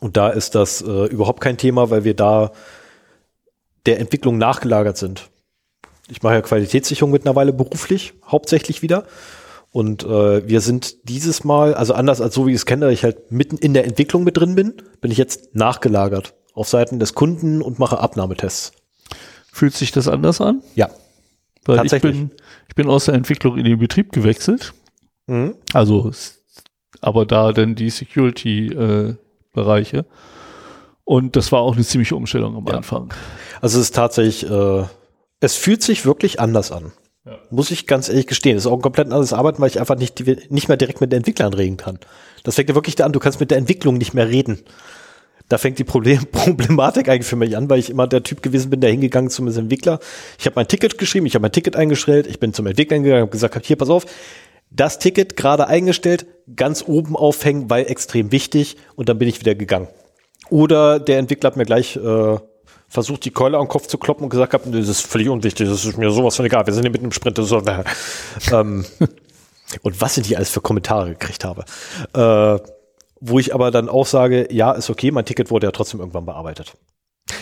und 0.00 0.18
da 0.18 0.28
ist 0.28 0.54
das 0.54 0.82
äh, 0.82 1.06
überhaupt 1.06 1.40
kein 1.40 1.56
Thema, 1.56 1.88
weil 1.88 2.04
wir 2.04 2.12
da 2.12 2.52
der 3.86 3.98
Entwicklung 3.98 4.36
nachgelagert 4.36 4.98
sind. 4.98 5.30
Ich 6.10 6.22
mache 6.22 6.34
ja 6.34 6.42
Qualitätssicherung 6.42 7.10
mittlerweile 7.10 7.54
beruflich, 7.54 8.12
hauptsächlich 8.26 8.82
wieder. 8.82 9.06
Und 9.72 10.04
äh, 10.04 10.46
wir 10.46 10.60
sind 10.60 11.08
dieses 11.08 11.42
Mal, 11.42 11.72
also 11.72 11.94
anders 11.94 12.20
als 12.20 12.34
so 12.34 12.46
wie 12.46 12.50
ich 12.50 12.56
es 12.56 12.66
kenne, 12.66 12.84
dass 12.84 12.92
ich 12.92 13.02
halt 13.02 13.32
mitten 13.32 13.56
in 13.56 13.72
der 13.72 13.86
Entwicklung 13.86 14.24
mit 14.24 14.36
drin 14.36 14.54
bin, 14.54 14.74
bin 15.00 15.10
ich 15.10 15.16
jetzt 15.18 15.54
nachgelagert 15.54 16.34
auf 16.56 16.68
Seiten 16.68 16.98
des 16.98 17.14
Kunden 17.14 17.62
und 17.62 17.78
mache 17.78 18.00
Abnahmetests. 18.00 18.72
Fühlt 19.52 19.74
sich 19.74 19.92
das 19.92 20.08
anders 20.08 20.40
an? 20.40 20.62
Ja. 20.74 20.90
Weil 21.64 21.86
ich 21.86 22.00
bin, 22.00 22.32
ich 22.68 22.74
bin 22.74 22.88
aus 22.88 23.04
der 23.04 23.14
Entwicklung 23.14 23.58
in 23.58 23.64
den 23.64 23.78
Betrieb 23.78 24.12
gewechselt. 24.12 24.72
Mhm. 25.26 25.54
Also, 25.72 26.10
aber 27.00 27.26
da 27.26 27.52
dann 27.52 27.74
die 27.74 27.90
Security-Bereiche. 27.90 29.98
Äh, 29.98 30.04
und 31.04 31.36
das 31.36 31.52
war 31.52 31.60
auch 31.60 31.74
eine 31.74 31.84
ziemliche 31.84 32.16
Umstellung 32.16 32.56
am 32.56 32.66
ja. 32.66 32.74
Anfang. 32.74 33.12
Also 33.60 33.78
es 33.78 33.86
ist 33.86 33.94
tatsächlich, 33.94 34.50
äh, 34.50 34.84
es 35.40 35.56
fühlt 35.56 35.82
sich 35.82 36.04
wirklich 36.04 36.40
anders 36.40 36.72
an. 36.72 36.92
Ja. 37.24 37.38
Muss 37.50 37.70
ich 37.70 37.86
ganz 37.86 38.08
ehrlich 38.08 38.26
gestehen. 38.26 38.56
Es 38.56 38.64
ist 38.64 38.70
auch 38.70 38.76
ein 38.76 38.82
komplett 38.82 39.06
anderes 39.06 39.32
Arbeiten, 39.32 39.60
weil 39.60 39.68
ich 39.68 39.80
einfach 39.80 39.96
nicht, 39.96 40.24
nicht 40.50 40.68
mehr 40.68 40.76
direkt 40.76 41.00
mit 41.00 41.12
den 41.12 41.18
Entwicklern 41.18 41.52
reden 41.52 41.76
kann. 41.76 41.98
Das 42.44 42.54
fängt 42.54 42.68
ja 42.68 42.74
wirklich 42.74 42.94
da 42.94 43.04
an, 43.04 43.12
du 43.12 43.18
kannst 43.18 43.40
mit 43.40 43.50
der 43.50 43.58
Entwicklung 43.58 43.98
nicht 43.98 44.14
mehr 44.14 44.28
reden. 44.28 44.60
Da 45.48 45.58
fängt 45.58 45.78
die 45.78 45.84
Problem 45.84 46.26
Problematik 46.32 47.08
eigentlich 47.08 47.26
für 47.26 47.36
mich 47.36 47.56
an, 47.56 47.70
weil 47.70 47.78
ich 47.78 47.90
immer 47.90 48.06
der 48.06 48.22
Typ 48.22 48.42
gewesen 48.42 48.70
bin, 48.70 48.80
der 48.80 48.90
hingegangen 48.90 49.30
zum 49.30 49.48
Entwickler. 49.48 50.00
Ich 50.38 50.46
habe 50.46 50.56
mein 50.56 50.68
Ticket 50.68 50.98
geschrieben, 50.98 51.26
ich 51.26 51.34
habe 51.34 51.42
mein 51.42 51.52
Ticket 51.52 51.76
eingestellt, 51.76 52.26
ich 52.26 52.40
bin 52.40 52.52
zum 52.52 52.66
Entwickler 52.66 52.98
gegangen, 52.98 53.22
habe 53.22 53.30
gesagt, 53.30 53.64
hier, 53.66 53.76
pass 53.76 53.90
auf, 53.90 54.06
das 54.70 54.98
Ticket 54.98 55.36
gerade 55.36 55.68
eingestellt, 55.68 56.26
ganz 56.54 56.84
oben 56.86 57.16
aufhängen, 57.16 57.70
weil 57.70 57.86
extrem 57.86 58.32
wichtig 58.32 58.76
und 58.96 59.08
dann 59.08 59.18
bin 59.18 59.28
ich 59.28 59.40
wieder 59.40 59.54
gegangen. 59.54 59.88
Oder 60.50 61.00
der 61.00 61.18
Entwickler 61.18 61.50
hat 61.50 61.56
mir 61.56 61.64
gleich 61.64 61.96
äh, 61.96 62.36
versucht, 62.88 63.24
die 63.24 63.30
Keule 63.30 63.58
am 63.58 63.68
Kopf 63.68 63.86
zu 63.86 63.98
kloppen 63.98 64.24
und 64.24 64.30
gesagt 64.30 64.52
hat, 64.52 64.62
das 64.66 64.88
ist 64.88 65.00
völlig 65.00 65.28
unwichtig, 65.28 65.68
das 65.68 65.84
ist 65.84 65.98
mir 65.98 66.10
sowas 66.10 66.36
von 66.36 66.46
egal, 66.46 66.66
wir 66.66 66.72
sind 66.72 66.82
hier 66.82 66.90
mit 66.90 67.00
einem 67.00 67.12
Sprint. 67.12 67.38
So, 67.38 67.58
äh, 67.58 67.84
ähm, 68.52 68.84
und 69.82 70.00
was 70.00 70.14
sind 70.14 70.28
die 70.28 70.36
alles 70.36 70.50
für 70.50 70.60
Kommentare 70.60 71.10
gekriegt 71.10 71.44
habe. 71.44 71.64
Äh, 72.12 72.75
wo 73.20 73.38
ich 73.38 73.54
aber 73.54 73.70
dann 73.70 73.88
auch 73.88 74.06
sage, 74.06 74.48
ja, 74.52 74.72
ist 74.72 74.90
okay, 74.90 75.10
mein 75.10 75.24
Ticket 75.24 75.50
wurde 75.50 75.66
ja 75.66 75.70
trotzdem 75.70 76.00
irgendwann 76.00 76.26
bearbeitet. 76.26 76.74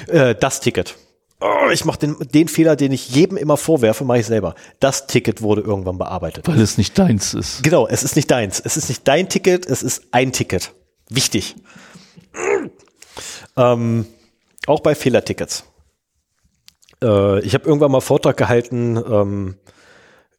Äh, 0.08 0.34
das 0.34 0.60
Ticket. 0.60 0.96
Oh, 1.40 1.70
ich 1.70 1.84
mache 1.84 1.98
den, 1.98 2.16
den 2.32 2.48
Fehler, 2.48 2.76
den 2.76 2.92
ich 2.92 3.10
jedem 3.10 3.36
immer 3.36 3.56
vorwerfe, 3.56 4.04
mache 4.04 4.20
ich 4.20 4.26
selber. 4.26 4.54
Das 4.80 5.06
Ticket 5.06 5.42
wurde 5.42 5.60
irgendwann 5.60 5.98
bearbeitet. 5.98 6.46
Weil 6.48 6.60
es 6.60 6.78
nicht 6.78 6.98
deins 6.98 7.34
ist. 7.34 7.62
Genau, 7.62 7.86
es 7.86 8.02
ist 8.02 8.16
nicht 8.16 8.30
deins. 8.30 8.60
Es 8.60 8.76
ist 8.76 8.88
nicht 8.88 9.06
dein 9.06 9.28
Ticket, 9.28 9.66
es 9.66 9.82
ist 9.82 10.04
ein 10.12 10.32
Ticket. 10.32 10.72
Wichtig. 11.10 11.56
Ähm, 13.56 14.06
auch 14.66 14.80
bei 14.80 14.94
Fehlertickets. 14.94 15.64
Äh, 17.02 17.40
ich 17.40 17.54
habe 17.54 17.66
irgendwann 17.66 17.90
mal 17.90 18.00
Vortrag 18.00 18.36
gehalten 18.36 18.96
ähm, 18.96 19.56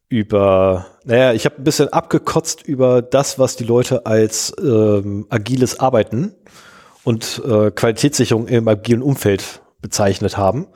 über, 0.08 0.86
naja, 1.04 1.32
ich 1.32 1.44
habe 1.44 1.56
ein 1.56 1.64
bisschen 1.64 1.92
abgekotzt 1.92 2.62
über 2.62 3.02
das, 3.02 3.38
was 3.38 3.56
die 3.56 3.64
Leute 3.64 4.06
als 4.06 4.54
ähm, 4.60 5.26
agiles 5.30 5.80
Arbeiten 5.80 6.34
und 7.02 7.42
äh, 7.44 7.70
Qualitätssicherung 7.70 8.46
im 8.46 8.68
agilen 8.68 9.02
Umfeld 9.02 9.62
bezeichnet 9.80 10.36
haben. 10.36 10.68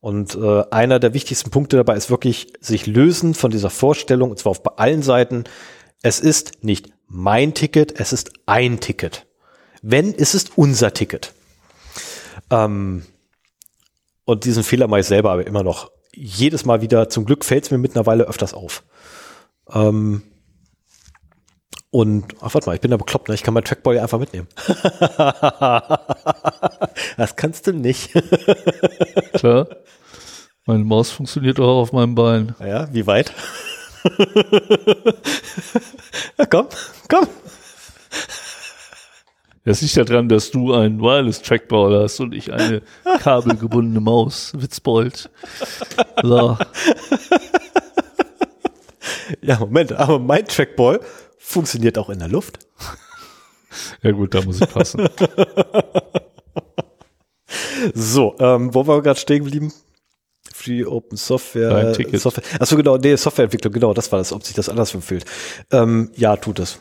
Und 0.00 0.34
äh, 0.34 0.64
einer 0.70 0.98
der 0.98 1.14
wichtigsten 1.14 1.50
Punkte 1.50 1.76
dabei 1.76 1.96
ist 1.96 2.10
wirklich 2.10 2.52
sich 2.60 2.86
lösen 2.86 3.34
von 3.34 3.50
dieser 3.50 3.70
Vorstellung, 3.70 4.30
und 4.30 4.38
zwar 4.38 4.50
auf 4.50 4.78
allen 4.78 5.02
Seiten, 5.02 5.44
es 6.02 6.18
ist 6.18 6.64
nicht 6.64 6.90
mein 7.06 7.54
Ticket, 7.54 8.00
es 8.00 8.12
ist 8.12 8.32
ein 8.46 8.80
Ticket. 8.80 9.26
Wenn, 9.82 10.12
ist 10.12 10.34
es 10.34 10.46
unser 10.56 10.92
Ticket. 10.92 11.32
Ähm, 12.50 13.04
und 14.24 14.44
diesen 14.44 14.64
Fehler 14.64 14.88
mache 14.88 15.00
ich 15.00 15.06
selber 15.06 15.32
aber 15.32 15.46
immer 15.46 15.62
noch. 15.62 15.90
Jedes 16.14 16.64
Mal 16.64 16.80
wieder, 16.82 17.08
zum 17.08 17.24
Glück 17.24 17.44
fällt 17.44 17.64
es 17.64 17.70
mir 17.70 17.78
mittlerweile 17.78 18.24
öfters 18.24 18.54
auf. 18.54 18.82
Ähm, 19.72 20.22
und, 21.90 22.36
ach, 22.40 22.54
warte 22.54 22.68
mal, 22.68 22.74
ich 22.74 22.80
bin 22.80 22.90
da 22.90 22.96
bekloppt, 22.96 23.28
ne? 23.28 23.34
Ich 23.34 23.42
kann 23.42 23.52
mein 23.52 23.64
Trackball 23.64 23.98
einfach 23.98 24.18
mitnehmen. 24.18 24.48
das 27.18 27.36
kannst 27.36 27.66
du 27.66 27.72
nicht. 27.72 28.12
Klar. 29.34 29.68
Meine 30.64 30.84
Maus 30.84 31.10
funktioniert 31.10 31.60
auch 31.60 31.82
auf 31.82 31.92
meinem 31.92 32.14
Bein. 32.14 32.54
Ja, 32.60 32.88
wie 32.94 33.06
weit? 33.06 33.32
ja, 36.38 36.46
komm, 36.46 36.68
komm. 37.08 37.26
Das 39.64 39.80
liegt 39.80 39.94
ja 39.94 40.04
daran, 40.04 40.28
dass 40.28 40.50
du 40.50 40.72
einen 40.72 41.00
Wireless-Trackball 41.00 42.02
hast 42.02 42.18
und 42.20 42.34
ich 42.34 42.52
eine 42.52 42.82
kabelgebundene 43.20 44.00
Maus. 44.00 44.52
Witzbold. 44.56 45.30
So. 46.22 46.58
Ja, 49.40 49.58
Moment, 49.58 49.92
aber 49.92 50.18
mein 50.18 50.44
Trackball 50.46 51.00
funktioniert 51.38 51.96
auch 51.98 52.10
in 52.10 52.18
der 52.18 52.28
Luft. 52.28 52.58
Ja 54.02 54.10
gut, 54.10 54.34
da 54.34 54.42
muss 54.42 54.60
ich 54.60 54.68
passen. 54.68 55.08
so, 57.94 58.36
ähm, 58.38 58.74
wo 58.74 58.86
waren 58.86 58.98
wir 58.98 59.02
gerade 59.02 59.20
stehen 59.20 59.44
geblieben? 59.44 59.72
Free 60.52 60.84
Open 60.84 61.16
Software. 61.16 61.94
Software. 62.18 62.44
Achso, 62.60 62.76
genau, 62.76 62.96
nee, 62.96 63.16
Softwareentwicklung, 63.16 63.72
genau, 63.72 63.94
das 63.94 64.12
war 64.12 64.18
das, 64.18 64.32
ob 64.32 64.44
sich 64.44 64.54
das 64.54 64.68
anders 64.68 64.90
fühlt. 64.90 65.24
Ähm, 65.70 66.10
ja, 66.14 66.36
tut 66.36 66.58
es. 66.58 66.78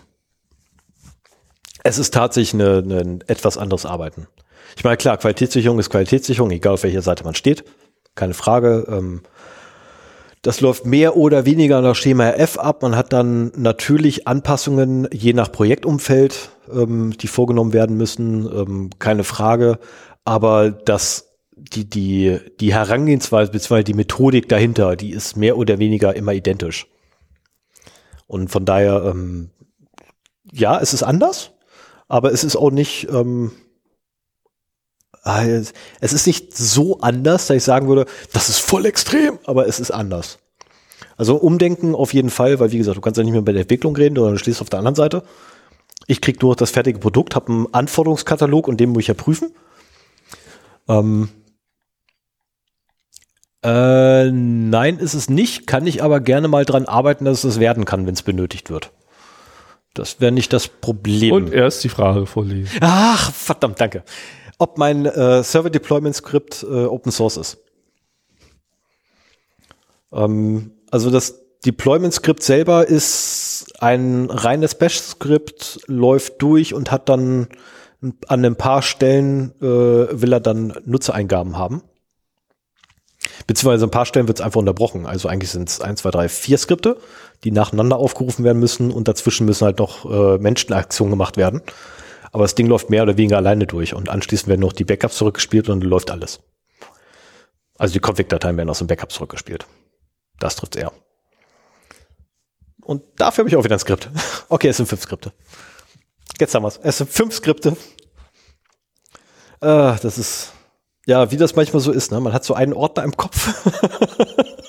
Es 1.84 1.98
ist 1.98 2.14
tatsächlich 2.14 2.62
eine, 2.62 2.78
eine 2.80 3.20
etwas 3.28 3.58
anderes 3.58 3.86
Arbeiten. 3.86 4.28
Ich 4.76 4.84
meine, 4.84 4.98
klar, 4.98 5.18
Qualitätssicherung 5.18 5.80
ist 5.80 5.90
Qualitätssicherung, 5.90 6.52
egal 6.52 6.74
auf 6.74 6.84
welcher 6.84 7.02
Seite 7.02 7.24
man 7.24 7.36
steht. 7.36 7.64
Keine 8.16 8.34
Frage. 8.34 8.86
Ähm, 8.88 9.22
das 10.42 10.62
läuft 10.62 10.86
mehr 10.86 11.18
oder 11.18 11.46
weniger 11.46 11.82
nach 11.82 11.96
Schema 11.96 12.32
F 12.32 12.58
ab. 12.58 12.82
Man 12.82 12.96
hat 12.96 13.14
dann 13.14 13.52
natürlich 13.56 14.28
Anpassungen 14.28 15.08
je 15.12 15.34
nach 15.34 15.52
Projektumfeld, 15.52 16.50
ähm, 16.72 17.16
die 17.18 17.28
vorgenommen 17.28 17.74
werden 17.74 17.98
müssen. 17.98 18.46
Ähm, 18.46 18.90
keine 18.98 19.24
Frage. 19.24 19.80
Aber 20.26 20.72
das, 20.72 21.34
die, 21.56 21.90
die, 21.90 22.40
die 22.60 22.74
Herangehensweise 22.74 23.52
bzw. 23.52 23.84
die 23.84 23.94
Methodik 23.94 24.50
dahinter, 24.50 24.96
die 24.96 25.12
ist 25.12 25.36
mehr 25.36 25.58
oder 25.58 25.80
weniger 25.80 26.16
immer 26.16 26.34
identisch. 26.34 26.88
Und 28.28 28.50
von 28.50 28.66
daher, 28.66 29.04
ähm, 29.06 29.50
ja, 30.52 30.80
es 30.80 30.94
ist 30.94 31.04
anders 31.04 31.52
aber 32.12 32.34
es 32.34 32.44
ist 32.44 32.58
auch 32.58 32.72
nicht, 32.72 33.08
ähm, 33.10 33.52
ah, 35.24 35.46
es 35.46 35.74
ist 36.02 36.28
nicht 36.28 36.58
so 36.58 37.00
anders, 37.00 37.48
dass 37.48 37.56
ich 37.56 37.64
sagen 37.64 37.88
würde, 37.88 38.06
das 38.34 38.50
ist 38.50 38.60
voll 38.60 38.86
extrem, 38.86 39.40
aber 39.46 39.66
es 39.66 39.80
ist 39.80 39.92
anders. 39.92 40.40
Also 41.16 41.38
umdenken 41.38 41.96
auf 41.96 42.14
jeden 42.14 42.30
Fall, 42.30 42.60
weil 42.60 42.74
wie 42.74 42.80
gesagt, 42.80 42.98
du 42.98 43.02
kannst 43.02 43.18
ja 43.18 43.24
nicht 43.24 43.32
mehr 43.32 43.42
bei 43.42 43.54
der 43.54 43.62
Entwicklung 43.62 43.96
reden, 43.96 44.16
sondern 44.18 44.34
du 44.34 44.40
schließt 44.40 44.62
auf 44.62 44.70
der 44.70 44.80
anderen 44.80 44.96
Seite. 44.96 45.24
Ich 46.06 46.20
krieg 46.20 46.42
nur 46.42 46.54
das 46.58 46.72
fertige 46.72 47.00
Produkt, 47.00 47.34
habe 47.34 47.50
einen 47.50 47.74
Anforderungskatalog 47.74 48.68
und 48.68 48.82
den 48.82 48.90
muss 48.90 49.04
ich 49.04 49.08
ja 49.08 49.14
prüfen. 49.14 49.54
Ähm, 50.90 51.30
äh, 53.64 54.30
nein, 54.30 54.98
ist 54.98 55.14
es 55.14 55.30
nicht, 55.30 55.66
kann 55.66 55.88
ich 55.88 56.04
aber 56.04 56.20
gerne 56.20 56.50
mal 56.50 56.66
dran 56.66 56.88
arbeiten, 56.88 57.24
dass 57.24 57.46
es 57.46 57.62
werden 57.62 57.86
kann, 57.86 58.06
wenn 58.06 58.16
es 58.16 58.24
benötigt 58.24 58.70
wird. 58.70 58.92
Das 59.94 60.22
wäre 60.22 60.32
nicht 60.32 60.54
das 60.54 60.68
Problem. 60.68 61.34
Und 61.34 61.54
erst 61.54 61.84
die 61.84 61.90
Frage 61.90 62.26
vorlesen. 62.26 62.78
Ach, 62.82 63.34
verdammt, 63.34 63.80
danke. 63.82 64.04
Ob 64.58 64.78
mein 64.78 65.06
äh, 65.06 65.44
Server-Deployment-Skript 65.44 66.64
äh, 66.64 66.86
Open 66.86 67.12
Source 67.12 67.38
ist. 67.38 67.58
Ähm, 70.14 70.72
also 70.92 71.10
das 71.10 71.42
Deployment-Skript 71.66 72.42
selber 72.42 72.88
ist 72.88 73.74
ein 73.80 74.30
reines 74.30 74.76
Bash-Skript, 74.76 75.82
läuft 75.88 76.42
durch 76.42 76.74
und 76.74 76.92
hat 76.92 77.10
dann 77.10 77.48
an 78.28 78.46
ein 78.46 78.56
paar 78.56 78.82
Stellen 78.82 79.54
äh, 79.62 79.66
will 79.66 80.34
er 80.34 80.40
dann 80.40 80.74
Nutzereingaben 80.86 81.58
haben. 81.58 81.84
Beziehungsweise 83.48 83.86
ein 83.86 83.92
paar 83.92 84.06
Stellen 84.06 84.28
wird 84.28 84.40
es 84.40 84.46
einfach 84.46 84.60
unterbrochen. 84.60 85.06
Also 85.06 85.28
eigentlich 85.28 85.52
sind 85.52 85.70
es 85.70 85.82
eins, 85.82 86.02
zwei, 86.02 86.12
drei, 86.12 86.30
vier 86.30 86.58
Skripte 86.58 86.98
die 87.44 87.52
nacheinander 87.52 87.98
aufgerufen 87.98 88.46
werden 88.46 88.60
müssen 88.60 88.92
und 88.92 89.08
dazwischen 89.08 89.46
müssen 89.46 89.66
halt 89.66 89.80
noch 89.80 90.06
äh, 90.06 90.38
Menschenaktionen 90.38 91.12
gemacht 91.12 91.38
werden. 91.38 91.62
Aber 92.32 92.44
das 92.44 92.56
Ding 92.56 92.68
läuft 92.68 92.90
mehr 92.90 93.04
oder 93.04 93.18
weniger 93.18 93.38
alleine 93.38 93.68
durch 93.68 93.94
und 93.94 94.10
anschließend 94.10 94.48
werden 94.48 94.62
noch 94.62 94.74
die 94.74 94.86
Backups 94.86 95.18
zurückgespielt 95.18 95.68
und 95.70 95.82
dann 95.82 95.90
läuft 95.90 96.12
alles. 96.12 96.40
Also 97.78 97.94
die 97.94 98.00
Config-Dateien 98.00 98.58
werden 98.58 98.70
aus 98.70 98.78
dem 98.78 98.88
Backup 98.88 99.12
zurückgespielt. 99.12 99.66
Das 100.40 100.56
trifft 100.56 100.76
er. 100.76 100.92
Und 102.82 103.04
dafür 103.18 103.44
habe 103.44 103.50
ich 103.50 103.56
auch 103.56 103.64
wieder 103.64 103.76
ein 103.76 103.80
Skript. 103.80 104.10
Okay, 104.50 104.68
es 104.68 104.78
sind 104.78 104.88
fünf 104.88 105.02
Skripte. 105.02 105.32
Jetzt 106.40 106.54
haben 106.54 106.64
wir 106.64 106.68
es. 106.68 106.80
Es 106.84 106.98
sind 106.98 107.10
fünf 107.10 107.34
Skripte. 107.34 107.70
Äh, 109.62 109.96
das 110.02 110.18
ist, 110.18 110.52
ja, 111.06 111.32
wie 111.32 111.38
das 111.38 111.56
manchmal 111.56 111.82
so 111.82 111.92
ist, 111.92 112.12
ne? 112.12 112.20
Man 112.20 112.34
hat 112.34 112.44
so 112.44 112.54
einen 112.54 112.74
Ordner 112.74 113.04
im 113.04 113.18
Kopf. 113.18 113.72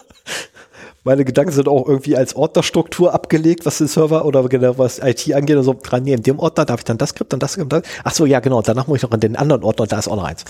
meine 1.04 1.24
Gedanken 1.24 1.52
sind 1.52 1.68
auch 1.68 1.86
irgendwie 1.86 2.16
als 2.16 2.34
Ordnerstruktur 2.36 3.12
abgelegt, 3.12 3.66
was 3.66 3.78
den 3.78 3.88
Server 3.88 4.24
oder 4.24 4.48
genau 4.48 4.78
was 4.78 4.98
IT 4.98 5.32
angeht. 5.34 5.56
Und 5.56 5.64
so 5.64 5.76
dran, 5.80 6.04
nee, 6.04 6.14
in 6.14 6.22
dem 6.22 6.38
Ordner 6.38 6.64
darf 6.64 6.80
ich 6.80 6.84
dann 6.84 6.98
das 6.98 7.10
Skript 7.10 7.34
und 7.34 7.42
das 7.42 7.52
Skript. 7.52 7.74
Ach 8.04 8.14
so, 8.14 8.24
ja, 8.24 8.40
genau. 8.40 8.62
Danach 8.62 8.86
muss 8.86 8.98
ich 8.98 9.02
noch 9.02 9.12
in 9.12 9.20
den 9.20 9.36
anderen 9.36 9.62
Ordner 9.62 9.86
da 9.86 9.98
ist 9.98 10.08
auch 10.08 10.16
noch 10.16 10.24
eins. 10.24 10.44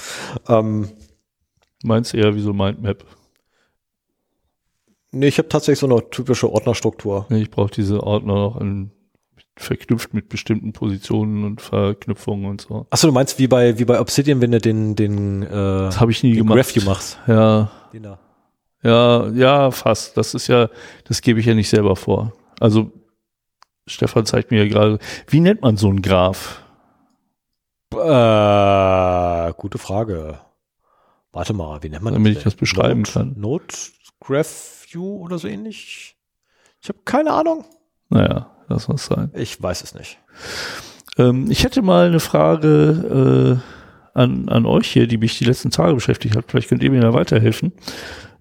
Ähm, 0.48 0.88
Meinst 1.82 2.14
eher 2.14 2.34
wie 2.34 2.40
so 2.40 2.52
Mindmap. 2.52 3.04
Nee, 5.10 5.28
ich 5.28 5.38
habe 5.38 5.48
tatsächlich 5.48 5.80
so 5.80 5.86
eine 5.86 6.08
typische 6.10 6.50
Ordnerstruktur. 6.50 7.26
Nee, 7.28 7.42
ich 7.42 7.50
brauche 7.50 7.70
diese 7.70 8.02
Ordner 8.02 8.34
noch 8.34 8.60
in, 8.60 8.92
verknüpft 9.56 10.14
mit 10.14 10.28
bestimmten 10.28 10.72
Positionen 10.72 11.44
und 11.44 11.60
Verknüpfungen 11.60 12.46
und 12.46 12.62
so. 12.62 12.86
Achso, 12.90 13.06
du 13.06 13.12
meinst 13.12 13.38
wie 13.38 13.48
bei, 13.48 13.78
wie 13.78 13.84
bei 13.84 14.00
Obsidian, 14.00 14.40
wenn 14.40 14.52
du 14.52 14.60
den, 14.60 14.96
den, 14.96 15.42
äh, 15.42 15.48
Das 15.48 16.00
habe 16.00 16.10
ich 16.10 16.22
nie 16.22 16.30
den 16.34 16.38
gemacht. 16.46 16.56
Graph 16.56 16.74
View 16.74 16.84
machst. 16.84 17.18
Ja, 17.26 17.70
da. 17.92 18.18
ja, 18.82 19.28
ja, 19.28 19.70
fast. 19.70 20.16
Das 20.16 20.34
ist 20.34 20.46
ja, 20.46 20.68
das 21.04 21.20
gebe 21.20 21.40
ich 21.40 21.46
ja 21.46 21.54
nicht 21.54 21.68
selber 21.68 21.96
vor. 21.96 22.32
Also 22.60 22.90
Stefan 23.86 24.24
zeigt 24.26 24.50
mir 24.50 24.64
ja 24.64 24.68
gerade, 24.70 24.98
wie 25.28 25.40
nennt 25.40 25.62
man 25.62 25.76
so 25.76 25.88
einen 25.88 26.02
Graph? 26.02 26.62
Äh, 27.92 29.52
gute 29.56 29.78
Frage. 29.78 30.38
Warte 31.32 31.52
mal, 31.52 31.82
wie 31.82 31.88
nennt 31.88 32.02
man 32.02 32.14
Damit 32.14 32.32
das? 32.36 32.38
ich 32.38 32.44
das 32.44 32.54
beschreiben 32.54 33.00
Node, 33.02 33.12
kann. 33.12 33.34
Node 33.38 33.64
Graph 34.20 34.86
View 34.88 35.16
oder 35.22 35.38
so 35.38 35.48
ähnlich? 35.48 36.16
Ich 36.80 36.88
habe 36.88 36.98
keine 37.04 37.32
Ahnung. 37.32 37.64
Naja, 38.08 38.50
lass 38.72 38.88
uns 38.88 39.06
sein. 39.06 39.30
Ich 39.34 39.62
weiß 39.62 39.82
es 39.84 39.94
nicht. 39.94 40.18
Ähm, 41.18 41.50
ich 41.50 41.64
hätte 41.64 41.82
mal 41.82 42.06
eine 42.06 42.20
Frage 42.20 43.60
äh, 44.14 44.18
an, 44.18 44.48
an 44.48 44.66
euch 44.66 44.88
hier, 44.88 45.06
die 45.06 45.18
mich 45.18 45.38
die 45.38 45.44
letzten 45.44 45.70
Tage 45.70 45.94
beschäftigt 45.94 46.36
hat. 46.36 46.46
Vielleicht 46.48 46.68
könnt 46.68 46.82
ihr 46.82 46.90
mir 46.90 47.00
da 47.00 47.14
weiterhelfen. 47.14 47.72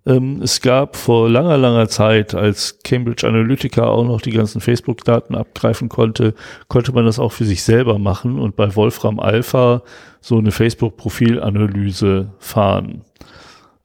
Ähm, 0.06 0.42
es 0.42 0.62
gab 0.62 0.96
vor 0.96 1.30
langer, 1.30 1.58
langer 1.58 1.88
Zeit, 1.88 2.34
als 2.34 2.80
Cambridge 2.84 3.28
Analytica 3.28 3.86
auch 3.86 4.04
noch 4.04 4.22
die 4.22 4.32
ganzen 4.32 4.60
Facebook-Daten 4.60 5.36
abgreifen 5.36 5.90
konnte, 5.90 6.34
konnte 6.68 6.92
man 6.92 7.06
das 7.06 7.20
auch 7.20 7.32
für 7.32 7.46
sich 7.46 7.64
selber 7.64 8.00
machen 8.00 8.40
und 8.40 8.56
bei 8.56 8.76
Wolfram 8.76 9.20
Alpha 9.20 9.84
so 10.20 10.38
eine 10.38 10.52
Facebook-Profilanalyse 10.52 12.34
fahren. 12.40 13.04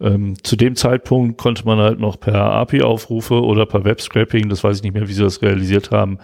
Ähm, 0.01 0.35
zu 0.43 0.57
dem 0.57 0.77
Zeitpunkt 0.77 1.39
konnte 1.39 1.65
man 1.65 1.79
halt 1.79 1.99
noch 1.99 2.21
per 2.21 2.37
API-Aufrufe 2.37 3.43
oder 3.43 3.67
per 3.67 3.85
Web-Scraping, 3.85 4.49
das 4.49 4.63
weiß 4.63 4.79
ich 4.79 4.83
nicht 4.83 4.95
mehr, 4.95 5.09
wie 5.09 5.13
sie 5.13 5.23
das 5.23 5.43
realisiert 5.43 5.91
haben, 5.91 6.19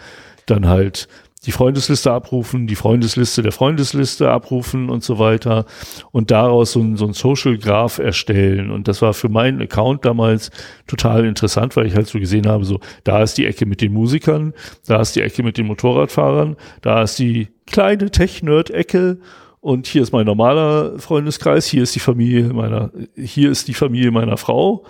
dann 0.47 0.69
halt 0.69 1.09
die 1.45 1.53
Freundesliste 1.53 2.13
abrufen, 2.13 2.67
die 2.67 2.77
Freundesliste 2.77 3.43
der 3.43 3.53
Freundesliste 3.53 4.31
abrufen 4.31 4.91
und 4.91 5.03
so 5.03 5.19
weiter 5.19 5.65
und 6.13 6.31
daraus 6.31 6.73
so 6.73 6.97
so 6.97 7.07
ein 7.07 7.15
Social 7.15 7.59
Graph 7.59 7.99
erstellen. 7.99 8.71
Und 8.71 8.87
das 8.87 9.03
war 9.03 9.13
für 9.13 9.29
meinen 9.29 9.61
Account 9.61 10.05
damals 10.05 10.51
total 10.87 11.25
interessant, 11.25 11.75
weil 11.77 11.87
ich 11.87 11.97
halt 11.97 12.07
so 12.07 12.19
gesehen 12.19 12.47
habe, 12.47 12.65
so, 12.65 12.81
da 13.05 13.23
ist 13.23 13.39
die 13.39 13.47
Ecke 13.47 13.67
mit 13.67 13.81
den 13.81 13.93
Musikern, 13.93 14.55
da 14.87 15.01
ist 15.01 15.17
die 15.17 15.23
Ecke 15.23 15.43
mit 15.43 15.59
den 15.59 15.67
Motorradfahrern, 15.67 16.57
da 16.81 17.03
ist 17.03 17.19
die 17.19 17.49
kleine 17.67 18.11
Tech-Nerd-Ecke 18.11 19.19
und 19.63 19.87
hier 19.87 20.03
ist 20.03 20.13
mein 20.13 20.27
normaler 20.27 20.99
Freundeskreis, 20.99 21.67
hier 21.67 21.85
ist 21.85 21.95
die 21.95 22.01
Familie 22.01 22.53
meiner, 22.53 22.91
hier 23.15 23.49
ist 23.49 23.69
die 23.69 23.75
Familie 23.75 24.11
meiner 24.11 24.37
Frau 24.37 24.85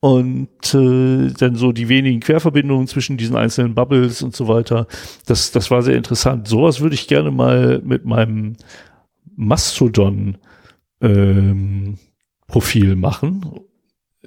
und 0.00 0.74
äh, 0.74 1.30
dann 1.30 1.54
so 1.54 1.70
die 1.70 1.88
wenigen 1.88 2.18
Querverbindungen 2.18 2.88
zwischen 2.88 3.16
diesen 3.16 3.36
einzelnen 3.36 3.76
Bubbles 3.76 4.20
und 4.22 4.34
so 4.34 4.48
weiter. 4.48 4.88
Das, 5.26 5.52
das 5.52 5.70
war 5.70 5.82
sehr 5.82 5.96
interessant. 5.96 6.48
Sowas 6.48 6.80
würde 6.80 6.96
ich 6.96 7.06
gerne 7.06 7.30
mal 7.30 7.80
mit 7.84 8.04
meinem 8.04 8.56
Mastodon 9.36 10.36
ähm, 11.00 11.98
Profil 12.48 12.96
machen. 12.96 13.46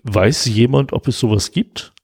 Weiß 0.03 0.45
jemand, 0.45 0.93
ob 0.93 1.09
es 1.09 1.19
sowas 1.19 1.51
gibt? 1.51 1.94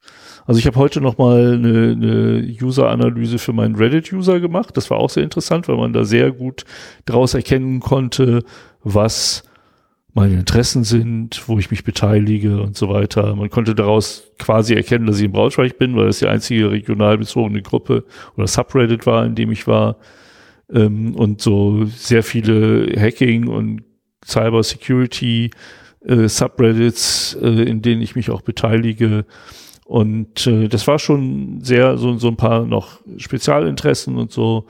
Also 0.51 0.59
ich 0.59 0.67
habe 0.67 0.79
heute 0.79 0.99
noch 0.99 1.17
mal 1.17 1.53
eine, 1.53 1.91
eine 1.93 2.57
User-Analyse 2.61 3.39
für 3.39 3.53
meinen 3.53 3.77
Reddit-User 3.77 4.41
gemacht. 4.41 4.75
Das 4.75 4.89
war 4.89 4.97
auch 4.97 5.09
sehr 5.09 5.23
interessant, 5.23 5.69
weil 5.69 5.77
man 5.77 5.93
da 5.93 6.03
sehr 6.03 6.29
gut 6.33 6.65
daraus 7.05 7.33
erkennen 7.33 7.79
konnte, 7.79 8.43
was 8.83 9.43
meine 10.13 10.33
Interessen 10.33 10.83
sind, 10.83 11.47
wo 11.47 11.57
ich 11.57 11.71
mich 11.71 11.85
beteilige 11.85 12.61
und 12.61 12.75
so 12.75 12.89
weiter. 12.89 13.33
Man 13.33 13.49
konnte 13.49 13.75
daraus 13.75 14.29
quasi 14.39 14.73
erkennen, 14.73 15.05
dass 15.05 15.19
ich 15.19 15.23
in 15.23 15.31
Braunschweig 15.31 15.77
bin, 15.77 15.95
weil 15.95 16.07
das 16.07 16.19
die 16.19 16.27
einzige 16.27 16.69
regional 16.69 17.17
bezogene 17.17 17.61
Gruppe 17.61 18.03
oder 18.35 18.45
Subreddit 18.45 19.05
war, 19.05 19.25
in 19.25 19.35
dem 19.35 19.53
ich 19.53 19.67
war. 19.67 19.95
Ähm, 20.69 21.15
und 21.15 21.39
so 21.39 21.85
sehr 21.85 22.23
viele 22.23 22.91
Hacking 22.99 23.47
und 23.47 23.83
Cyber 24.25 24.63
Security 24.63 25.51
äh, 26.05 26.27
Subreddits, 26.27 27.37
äh, 27.41 27.47
in 27.47 27.81
denen 27.81 28.01
ich 28.01 28.17
mich 28.17 28.29
auch 28.29 28.41
beteilige. 28.41 29.23
Und 29.91 30.47
äh, 30.47 30.69
das 30.69 30.87
war 30.87 30.99
schon 30.99 31.59
sehr, 31.59 31.97
so, 31.97 32.17
so 32.17 32.29
ein 32.29 32.37
paar 32.37 32.63
noch 32.65 33.01
Spezialinteressen 33.17 34.17
und 34.17 34.31
so. 34.31 34.67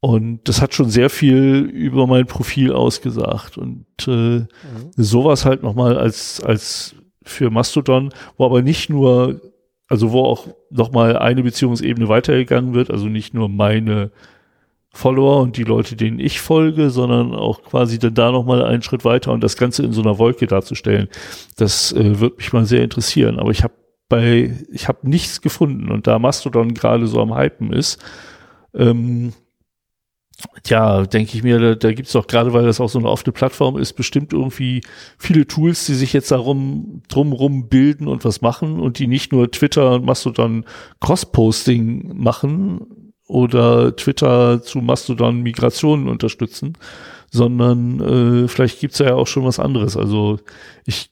Und 0.00 0.40
das 0.44 0.60
hat 0.60 0.74
schon 0.74 0.90
sehr 0.90 1.08
viel 1.08 1.70
über 1.72 2.06
mein 2.06 2.26
Profil 2.26 2.74
ausgesagt. 2.74 3.56
Und 3.56 3.86
äh, 4.06 4.44
sowas 4.94 5.46
halt 5.46 5.62
nochmal 5.62 5.96
als, 5.96 6.42
als 6.42 6.96
für 7.22 7.48
Mastodon, 7.48 8.10
wo 8.36 8.44
aber 8.44 8.60
nicht 8.60 8.90
nur, 8.90 9.40
also 9.88 10.12
wo 10.12 10.24
auch 10.24 10.48
nochmal 10.68 11.16
eine 11.16 11.42
Beziehungsebene 11.42 12.10
weitergegangen 12.10 12.74
wird, 12.74 12.90
also 12.90 13.06
nicht 13.06 13.32
nur 13.32 13.48
meine 13.48 14.10
Follower 14.90 15.40
und 15.40 15.56
die 15.56 15.64
Leute, 15.64 15.96
denen 15.96 16.20
ich 16.20 16.42
folge, 16.42 16.90
sondern 16.90 17.34
auch 17.34 17.62
quasi 17.62 17.98
dann 17.98 18.12
da 18.12 18.30
nochmal 18.32 18.62
einen 18.62 18.82
Schritt 18.82 19.06
weiter 19.06 19.32
und 19.32 19.42
das 19.42 19.56
Ganze 19.56 19.82
in 19.82 19.94
so 19.94 20.02
einer 20.02 20.18
Wolke 20.18 20.46
darzustellen. 20.46 21.08
Das 21.56 21.92
äh, 21.92 22.20
wird 22.20 22.36
mich 22.36 22.52
mal 22.52 22.66
sehr 22.66 22.82
interessieren. 22.82 23.38
Aber 23.38 23.50
ich 23.50 23.64
habe 23.64 23.72
bei, 24.08 24.56
ich 24.70 24.88
habe 24.88 25.08
nichts 25.08 25.40
gefunden 25.40 25.90
und 25.90 26.06
da 26.06 26.18
Mastodon 26.18 26.74
gerade 26.74 27.06
so 27.06 27.20
am 27.20 27.36
Hypen 27.36 27.72
ist, 27.72 28.02
ähm, 28.74 29.32
ja, 30.66 31.04
denke 31.04 31.36
ich 31.36 31.42
mir, 31.42 31.58
da, 31.58 31.74
da 31.74 31.92
gibt 31.92 32.08
es 32.08 32.12
doch 32.12 32.26
gerade, 32.26 32.52
weil 32.52 32.66
das 32.66 32.80
auch 32.80 32.90
so 32.90 32.98
eine 32.98 33.08
offene 33.08 33.32
Plattform 33.32 33.78
ist, 33.78 33.94
bestimmt 33.94 34.32
irgendwie 34.32 34.82
viele 35.18 35.46
Tools, 35.46 35.86
die 35.86 35.94
sich 35.94 36.12
jetzt 36.12 36.30
darum 36.30 37.02
drumrum 37.08 37.68
bilden 37.68 38.06
und 38.06 38.24
was 38.24 38.42
machen 38.42 38.78
und 38.78 38.98
die 38.98 39.06
nicht 39.06 39.32
nur 39.32 39.50
Twitter 39.50 39.94
und 39.94 40.04
Mastodon 40.04 40.64
Cross-Posting 41.00 42.16
machen 42.16 43.12
oder 43.28 43.96
Twitter 43.96 44.62
zu 44.62 44.78
Mastodon 44.78 45.42
Migrationen 45.42 46.06
unterstützen, 46.06 46.74
sondern 47.30 48.00
äh, 48.44 48.48
vielleicht 48.48 48.80
gibt's 48.80 48.98
ja 48.98 49.14
auch 49.14 49.26
schon 49.26 49.44
was 49.44 49.58
anderes. 49.58 49.96
Also 49.96 50.38
ich 50.84 51.10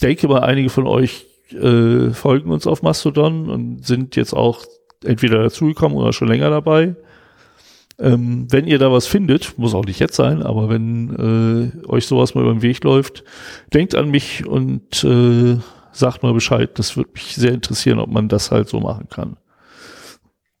denke 0.00 0.28
mal, 0.28 0.40
einige 0.40 0.70
von 0.70 0.86
euch 0.86 1.26
äh, 1.52 2.10
folgen 2.12 2.50
uns 2.50 2.66
auf 2.66 2.82
Mastodon 2.82 3.50
und 3.50 3.86
sind 3.86 4.16
jetzt 4.16 4.32
auch 4.32 4.64
entweder 5.04 5.42
dazugekommen 5.42 5.96
oder 5.98 6.12
schon 6.12 6.28
länger 6.28 6.50
dabei. 6.50 6.96
Ähm, 7.98 8.46
wenn 8.50 8.66
ihr 8.66 8.78
da 8.78 8.90
was 8.90 9.06
findet, 9.06 9.58
muss 9.58 9.74
auch 9.74 9.84
nicht 9.84 9.98
jetzt 9.98 10.16
sein, 10.16 10.42
aber 10.42 10.70
wenn 10.70 11.72
äh, 11.84 11.86
euch 11.86 12.06
sowas 12.06 12.34
mal 12.34 12.42
über 12.42 12.52
den 12.52 12.62
Weg 12.62 12.82
läuft, 12.82 13.24
denkt 13.74 13.94
an 13.94 14.10
mich 14.10 14.46
und 14.46 15.04
äh, 15.04 15.58
sagt 15.92 16.22
mal 16.22 16.32
Bescheid. 16.32 16.78
Das 16.78 16.96
würde 16.96 17.10
mich 17.14 17.34
sehr 17.34 17.52
interessieren, 17.52 17.98
ob 17.98 18.10
man 18.10 18.28
das 18.28 18.50
halt 18.50 18.68
so 18.68 18.80
machen 18.80 19.08
kann. 19.10 19.36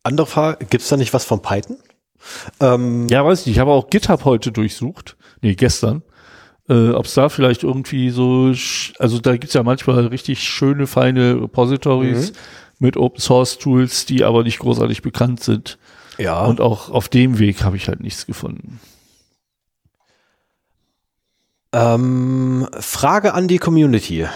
Andere 0.02 0.26
Frage, 0.26 0.66
gibt's 0.66 0.88
da 0.88 0.96
nicht 0.96 1.14
was 1.14 1.24
von 1.24 1.40
Python? 1.40 1.78
Ähm, 2.60 3.08
Ja, 3.08 3.24
weiß 3.24 3.46
nicht. 3.46 3.54
Ich 3.56 3.60
habe 3.60 3.70
auch 3.70 3.88
GitHub 3.88 4.24
heute 4.24 4.52
durchsucht. 4.52 5.16
Nee, 5.40 5.54
gestern. 5.54 6.02
Äh, 6.70 6.90
Ob 6.92 7.06
es 7.06 7.14
da 7.14 7.28
vielleicht 7.28 7.64
irgendwie 7.64 8.10
so, 8.10 8.54
also 9.00 9.18
da 9.18 9.36
gibt's 9.36 9.54
ja 9.54 9.62
manchmal 9.64 10.06
richtig 10.06 10.42
schöne, 10.42 10.86
feine 10.86 11.34
Repositories 11.42 12.32
mit 12.78 12.96
Open 12.96 13.20
Source 13.20 13.58
Tools, 13.58 14.06
die 14.06 14.22
aber 14.22 14.44
nicht 14.44 14.60
großartig 14.60 15.02
bekannt 15.02 15.42
sind. 15.42 15.78
ja. 16.16 16.44
Und 16.46 16.60
auch 16.60 16.88
auf 16.90 17.08
dem 17.08 17.38
Weg 17.40 17.64
habe 17.64 17.76
ich 17.76 17.88
halt 17.88 18.00
nichts 18.00 18.24
gefunden. 18.24 18.78
Ähm, 21.72 22.68
Frage 22.78 23.34
an 23.34 23.48
die 23.48 23.58
Community. 23.58 24.26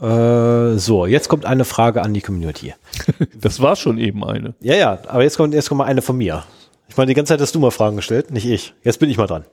Äh, 0.00 0.76
so, 0.76 1.06
jetzt 1.06 1.28
kommt 1.28 1.44
eine 1.44 1.64
Frage 1.64 2.02
an 2.02 2.14
die 2.14 2.20
Community. 2.20 2.74
Das 3.40 3.60
war 3.60 3.76
schon 3.76 3.98
eben 3.98 4.24
eine. 4.24 4.54
Ja, 4.60 4.74
ja, 4.74 4.98
aber 5.08 5.22
jetzt 5.22 5.36
kommt, 5.36 5.52
jetzt 5.54 5.68
kommt 5.68 5.78
mal 5.78 5.84
eine 5.84 6.02
von 6.02 6.16
mir. 6.16 6.44
Ich 6.88 6.96
meine, 6.96 7.08
die 7.08 7.14
ganze 7.14 7.34
Zeit 7.34 7.40
hast 7.40 7.54
du 7.54 7.58
mal 7.60 7.70
Fragen 7.70 7.96
gestellt, 7.96 8.30
nicht 8.30 8.46
ich. 8.46 8.74
Jetzt 8.82 8.98
bin 9.00 9.10
ich 9.10 9.18
mal 9.18 9.26
dran. 9.26 9.44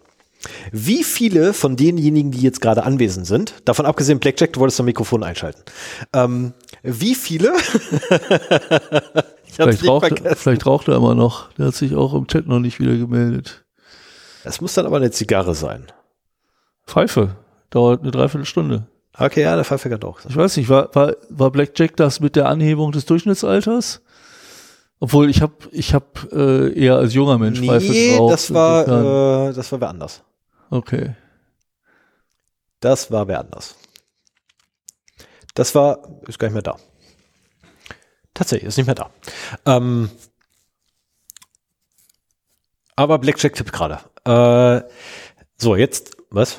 Wie 0.72 1.04
viele 1.04 1.54
von 1.54 1.76
denjenigen, 1.76 2.32
die 2.32 2.42
jetzt 2.42 2.62
gerade 2.62 2.84
anwesend 2.84 3.28
sind, 3.28 3.56
davon 3.66 3.86
abgesehen, 3.86 4.20
Blackjack, 4.20 4.54
du 4.54 4.60
wolltest 4.60 4.80
dein 4.80 4.86
Mikrofon 4.86 5.24
einschalten, 5.24 5.62
ähm, 6.14 6.54
wie 6.84 7.16
viele? 7.16 7.54
ich 9.46 9.54
Vielleicht 9.54 9.88
raucht, 9.88 10.12
er, 10.24 10.36
vielleicht 10.36 10.66
raucht 10.66 10.88
er 10.88 10.96
immer 10.96 11.14
noch. 11.14 11.52
Der 11.54 11.68
hat 11.68 11.76
sich 11.76 11.96
auch 11.96 12.14
im 12.14 12.28
Chat 12.28 12.48
noch 12.48 12.60
nicht 12.60 12.80
wieder 12.80 12.98
gemeldet. 12.98 13.64
Das 14.44 14.62
muss 14.62 14.74
dann 14.74 14.88
aber 14.88 14.98
eine 14.98 15.12
Zigarre 15.12 15.54
sein. 15.54 15.88
Pfeife. 16.88 17.36
Dauert 17.70 18.02
eine 18.02 18.12
Dreiviertelstunde. 18.12 18.88
Okay, 19.18 19.44
ja, 19.44 19.56
der 19.56 19.66
Pfeife 19.66 19.90
kann 19.90 20.02
auch. 20.04 20.20
Ich 20.28 20.36
weiß 20.36 20.58
nicht, 20.58 20.70
war, 20.70 20.94
war, 20.96 21.16
war 21.30 21.52
Blackjack 21.52 21.96
das 21.98 22.20
mit 22.20 22.36
der 22.36 22.50
Anhebung 22.50 22.92
des 22.92 23.06
Durchschnittsalters? 23.06 24.02
Obwohl 25.00 25.30
ich 25.30 25.42
habe 25.42 25.54
ich 25.72 25.94
hab, 25.94 26.32
äh, 26.32 26.72
eher 26.74 26.96
als 26.98 27.14
junger 27.14 27.38
Mensch 27.38 27.60
Pfeife 27.60 27.92
Nee, 27.92 28.12
geraucht. 28.12 28.34
das 28.34 28.54
war, 28.54 29.50
äh, 29.50 29.54
das 29.54 29.72
war 29.72 29.82
wer 29.82 29.90
anders. 29.90 30.24
Okay. 30.72 31.16
Das 32.80 33.12
war 33.12 33.28
wer 33.28 33.40
anders. 33.40 33.76
Das 35.54 35.76
war, 35.76 36.00
ist 36.28 36.40
gar 36.40 36.48
nicht 36.48 36.54
mehr 36.54 36.64
da. 36.64 36.78
Tatsächlich, 38.34 38.68
ist 38.70 38.78
nicht 38.78 38.88
mehr 38.88 38.96
da. 38.96 39.10
Ähm, 39.66 40.10
aber 42.96 43.20
Blackjack 43.20 43.54
tippt 43.54 43.74
gerade. 43.74 44.00
Äh, 44.26 44.88
so, 45.58 45.76
jetzt, 45.76 46.16
was? 46.30 46.58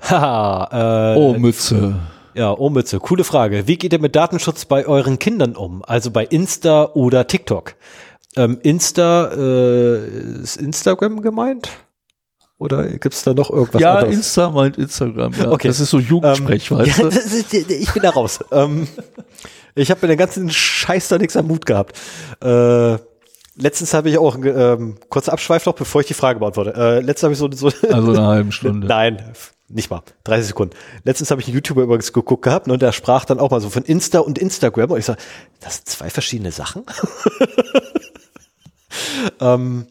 Haha, 0.00 1.14
äh, 1.14 1.16
Oh, 1.18 1.34
Mütze. 1.34 2.00
Ja, 2.34 2.52
oh 2.56 2.70
Mütze, 2.70 3.00
coole 3.00 3.24
Frage. 3.24 3.66
Wie 3.66 3.76
geht 3.76 3.92
ihr 3.92 3.98
mit 3.98 4.14
Datenschutz 4.14 4.64
bei 4.64 4.86
euren 4.86 5.18
Kindern 5.18 5.56
um? 5.56 5.84
Also 5.84 6.10
bei 6.10 6.24
Insta 6.24 6.84
oder 6.94 7.26
TikTok? 7.26 7.74
Ähm, 8.36 8.58
Insta, 8.62 9.32
äh, 9.32 10.42
ist 10.42 10.56
Instagram 10.56 11.20
gemeint? 11.20 11.68
Oder 12.58 12.86
gibt's 12.98 13.24
da 13.24 13.32
noch 13.32 13.50
irgendwas 13.50 13.80
ja, 13.80 13.94
anderes? 13.94 14.14
Insta 14.14 14.50
meint 14.50 14.76
Instagram. 14.76 15.32
Ja. 15.32 15.50
Okay. 15.50 15.68
Das 15.68 15.80
ist 15.80 15.90
so 15.90 15.98
Jugendsprech, 15.98 16.70
Ähm, 16.70 16.78
weißt 16.78 16.98
ja, 16.98 17.04
du? 17.04 17.08
ist, 17.08 17.54
ich 17.54 17.92
bin 17.92 18.02
da 18.02 18.10
raus. 18.10 18.40
ähm, 18.52 18.86
ich 19.74 19.90
habe 19.90 20.02
mit 20.02 20.10
den 20.10 20.18
ganzen 20.18 20.50
Scheiß 20.50 21.08
da 21.08 21.16
nichts 21.16 21.36
am 21.36 21.46
Mut 21.46 21.64
gehabt. 21.64 21.98
Äh, 22.42 22.98
letztens 23.56 23.94
habe 23.94 24.10
ich 24.10 24.18
auch, 24.18 24.36
ähm, 24.44 24.98
kurzer 25.08 25.32
Abschweif 25.32 25.64
noch, 25.64 25.74
bevor 25.74 26.02
ich 26.02 26.06
die 26.06 26.14
Frage 26.14 26.38
beantworte. 26.38 26.74
Äh, 26.74 27.00
letztens 27.00 27.22
habe 27.22 27.32
ich 27.32 27.38
so, 27.38 27.70
so 27.70 27.76
Also 27.92 28.12
eine 28.12 28.26
halbe 28.26 28.52
Stunde. 28.52 28.86
Nein, 28.86 29.32
nicht 29.68 29.90
mal. 29.90 30.02
30 30.24 30.48
Sekunden. 30.48 30.76
Letztens 31.04 31.30
habe 31.30 31.40
ich 31.40 31.46
einen 31.46 31.54
YouTuber 31.54 31.82
übrigens 31.82 32.12
geguckt 32.12 32.42
gehabt 32.42 32.66
ne, 32.66 32.74
und 32.74 32.82
der 32.82 32.92
sprach 32.92 33.24
dann 33.24 33.40
auch 33.40 33.50
mal 33.50 33.60
so 33.60 33.70
von 33.70 33.84
Insta 33.84 34.18
und 34.18 34.38
Instagram 34.38 34.90
und 34.90 34.98
ich 34.98 35.06
sage, 35.06 35.20
das 35.60 35.76
sind 35.76 35.88
zwei 35.88 36.10
verschiedene 36.10 36.52
Sachen. 36.52 36.84
Ähm, 39.40 39.86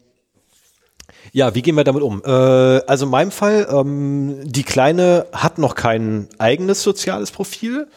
ja, 1.32 1.54
wie 1.54 1.62
gehen 1.62 1.76
wir 1.76 1.84
damit 1.84 2.02
um? 2.02 2.22
Äh, 2.24 2.28
also 2.28 3.04
in 3.04 3.10
meinem 3.10 3.30
Fall, 3.30 3.68
ähm, 3.70 4.40
die 4.44 4.64
Kleine 4.64 5.26
hat 5.32 5.58
noch 5.58 5.74
kein 5.74 6.28
eigenes 6.38 6.82
soziales 6.82 7.30
Profil 7.30 7.88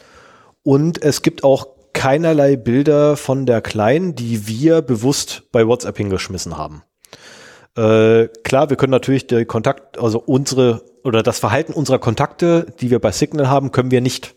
und 0.62 1.02
es 1.02 1.22
gibt 1.22 1.44
auch 1.44 1.68
keinerlei 1.92 2.56
Bilder 2.56 3.16
von 3.16 3.46
der 3.46 3.60
Kleinen, 3.60 4.14
die 4.14 4.46
wir 4.46 4.82
bewusst 4.82 5.44
bei 5.52 5.66
WhatsApp 5.66 5.96
hingeschmissen 5.96 6.56
haben. 6.56 6.82
Äh, 7.76 8.28
klar, 8.44 8.70
wir 8.70 8.76
können 8.76 8.90
natürlich 8.90 9.26
den 9.26 9.46
Kontakt, 9.46 9.98
also 9.98 10.20
unsere 10.20 10.82
oder 11.02 11.22
das 11.22 11.38
Verhalten 11.38 11.72
unserer 11.72 11.98
Kontakte, 11.98 12.66
die 12.80 12.90
wir 12.90 12.98
bei 12.98 13.12
Signal 13.12 13.48
haben, 13.48 13.72
können 13.72 13.90
wir 13.90 14.00
nicht 14.00 14.34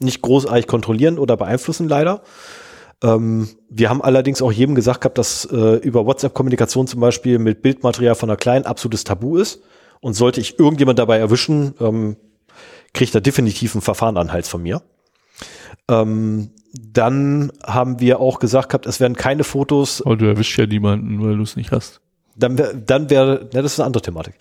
nicht 0.00 0.22
großartig 0.22 0.66
kontrollieren 0.66 1.18
oder 1.18 1.36
beeinflussen, 1.36 1.88
leider. 1.88 2.22
Ähm, 3.02 3.48
wir 3.70 3.90
haben 3.90 4.02
allerdings 4.02 4.42
auch 4.42 4.52
jedem 4.52 4.74
gesagt 4.74 5.02
gehabt, 5.02 5.18
dass 5.18 5.44
äh, 5.44 5.76
über 5.76 6.06
WhatsApp-Kommunikation 6.06 6.86
zum 6.86 7.00
Beispiel 7.00 7.38
mit 7.38 7.62
Bildmaterial 7.62 8.14
von 8.14 8.28
einer 8.28 8.36
Kleinen 8.36 8.66
absolutes 8.66 9.04
Tabu 9.04 9.36
ist. 9.36 9.62
Und 10.00 10.14
sollte 10.14 10.40
ich 10.40 10.58
irgendjemand 10.58 10.98
dabei 10.98 11.18
erwischen, 11.18 11.74
ähm, 11.80 12.16
kriegt 12.94 13.14
er 13.14 13.20
definitiv 13.20 13.74
ein 13.74 13.80
Verfahren 13.80 14.16
an 14.16 14.32
Hals 14.32 14.48
von 14.48 14.62
mir. 14.62 14.82
Ähm, 15.90 16.50
dann 16.72 17.52
haben 17.64 18.00
wir 18.00 18.20
auch 18.20 18.38
gesagt 18.38 18.68
gehabt, 18.68 18.86
es 18.86 19.00
werden 19.00 19.16
keine 19.16 19.44
Fotos 19.44 20.02
Aber 20.04 20.16
du 20.16 20.26
erwischst 20.26 20.56
ja 20.56 20.66
niemanden, 20.66 21.22
weil 21.22 21.36
du 21.36 21.42
es 21.42 21.56
nicht 21.56 21.72
hast. 21.72 22.00
dann 22.36 22.58
wäre, 22.58 22.76
dann 22.76 23.10
wäre, 23.10 23.48
ja, 23.52 23.62
das 23.62 23.72
ist 23.72 23.80
eine 23.80 23.86
andere 23.86 24.02
Thematik. 24.02 24.34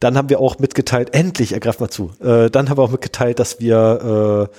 Dann 0.00 0.16
haben 0.16 0.28
wir 0.28 0.40
auch 0.40 0.58
mitgeteilt, 0.58 1.14
endlich, 1.14 1.52
ergreift 1.52 1.80
mal 1.80 1.88
zu, 1.88 2.12
äh, 2.20 2.50
dann 2.50 2.68
haben 2.68 2.78
wir 2.78 2.82
auch 2.82 2.90
mitgeteilt, 2.90 3.38
dass 3.38 3.60
wir 3.60 4.48
äh, 4.50 4.56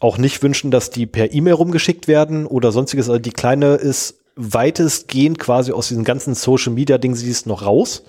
auch 0.00 0.18
nicht 0.18 0.42
wünschen, 0.42 0.70
dass 0.70 0.90
die 0.90 1.06
per 1.06 1.32
E-Mail 1.32 1.54
rumgeschickt 1.54 2.08
werden 2.08 2.46
oder 2.46 2.72
sonstiges. 2.72 3.08
Also 3.08 3.18
die 3.20 3.30
Kleine 3.32 3.74
ist 3.74 4.20
weitestgehend 4.36 5.38
quasi 5.38 5.72
aus 5.72 5.88
diesen 5.88 6.04
ganzen 6.04 6.34
Social-Media-Dingen, 6.34 7.14
sie 7.16 7.30
ist 7.30 7.46
noch 7.46 7.64
raus. 7.64 8.02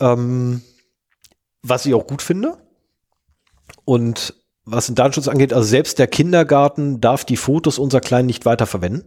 Ähm, 0.00 0.62
was 1.62 1.86
ich 1.86 1.94
auch 1.94 2.06
gut 2.06 2.22
finde. 2.22 2.56
Und 3.84 4.34
was 4.64 4.86
den 4.86 4.94
Datenschutz 4.94 5.28
angeht, 5.28 5.52
also 5.52 5.66
selbst 5.66 5.98
der 5.98 6.06
Kindergarten 6.06 7.00
darf 7.00 7.24
die 7.24 7.36
Fotos 7.36 7.78
unserer 7.78 8.00
Kleinen 8.00 8.26
nicht 8.26 8.44
weiterverwenden. 8.46 9.04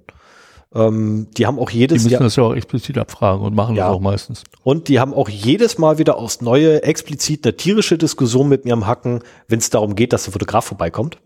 Ähm, 0.73 1.27
die 1.37 1.45
haben 1.45 1.59
auch 1.59 1.69
Die 1.69 1.77
jedes 1.77 2.03
müssen 2.03 2.13
Jahr 2.13 2.23
das 2.23 2.35
ja 2.35 2.43
auch 2.43 2.55
explizit 2.55 2.97
abfragen 2.97 3.45
und 3.45 3.53
machen 3.53 3.75
Ja. 3.75 3.87
das 3.87 3.95
auch 3.95 3.99
meistens. 3.99 4.43
und 4.63 4.87
die 4.87 4.99
haben 4.99 5.13
auch 5.13 5.29
jedes 5.29 5.77
Mal 5.77 5.99
wieder 5.99 6.17
aufs 6.17 6.41
Neue 6.41 6.81
explizit 6.81 7.45
eine 7.45 7.55
tierische 7.55 7.97
Diskussion 7.99 8.49
mit 8.49 8.65
mir 8.65 8.73
am 8.73 8.87
Hacken, 8.87 9.19
wenn 9.47 9.59
es 9.59 9.69
darum 9.69 9.95
geht, 9.95 10.13
dass 10.13 10.23
der 10.23 10.33
Fotograf 10.33 10.65
vorbeikommt. 10.65 11.19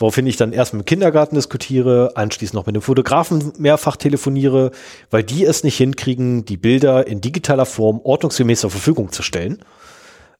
Woraufhin 0.00 0.26
ich 0.26 0.38
dann 0.38 0.54
erst 0.54 0.72
mit 0.72 0.82
dem 0.82 0.86
Kindergarten 0.86 1.34
diskutiere, 1.34 2.12
anschließend 2.14 2.54
noch 2.54 2.64
mit 2.64 2.74
dem 2.74 2.80
Fotografen 2.80 3.52
mehrfach 3.58 3.96
telefoniere, 3.96 4.70
weil 5.10 5.22
die 5.22 5.44
es 5.44 5.62
nicht 5.62 5.76
hinkriegen, 5.76 6.46
die 6.46 6.56
Bilder 6.56 7.06
in 7.06 7.20
digitaler 7.20 7.66
Form 7.66 8.00
ordnungsgemäß 8.02 8.62
zur 8.62 8.70
Verfügung 8.70 9.12
zu 9.12 9.22
stellen. 9.22 9.62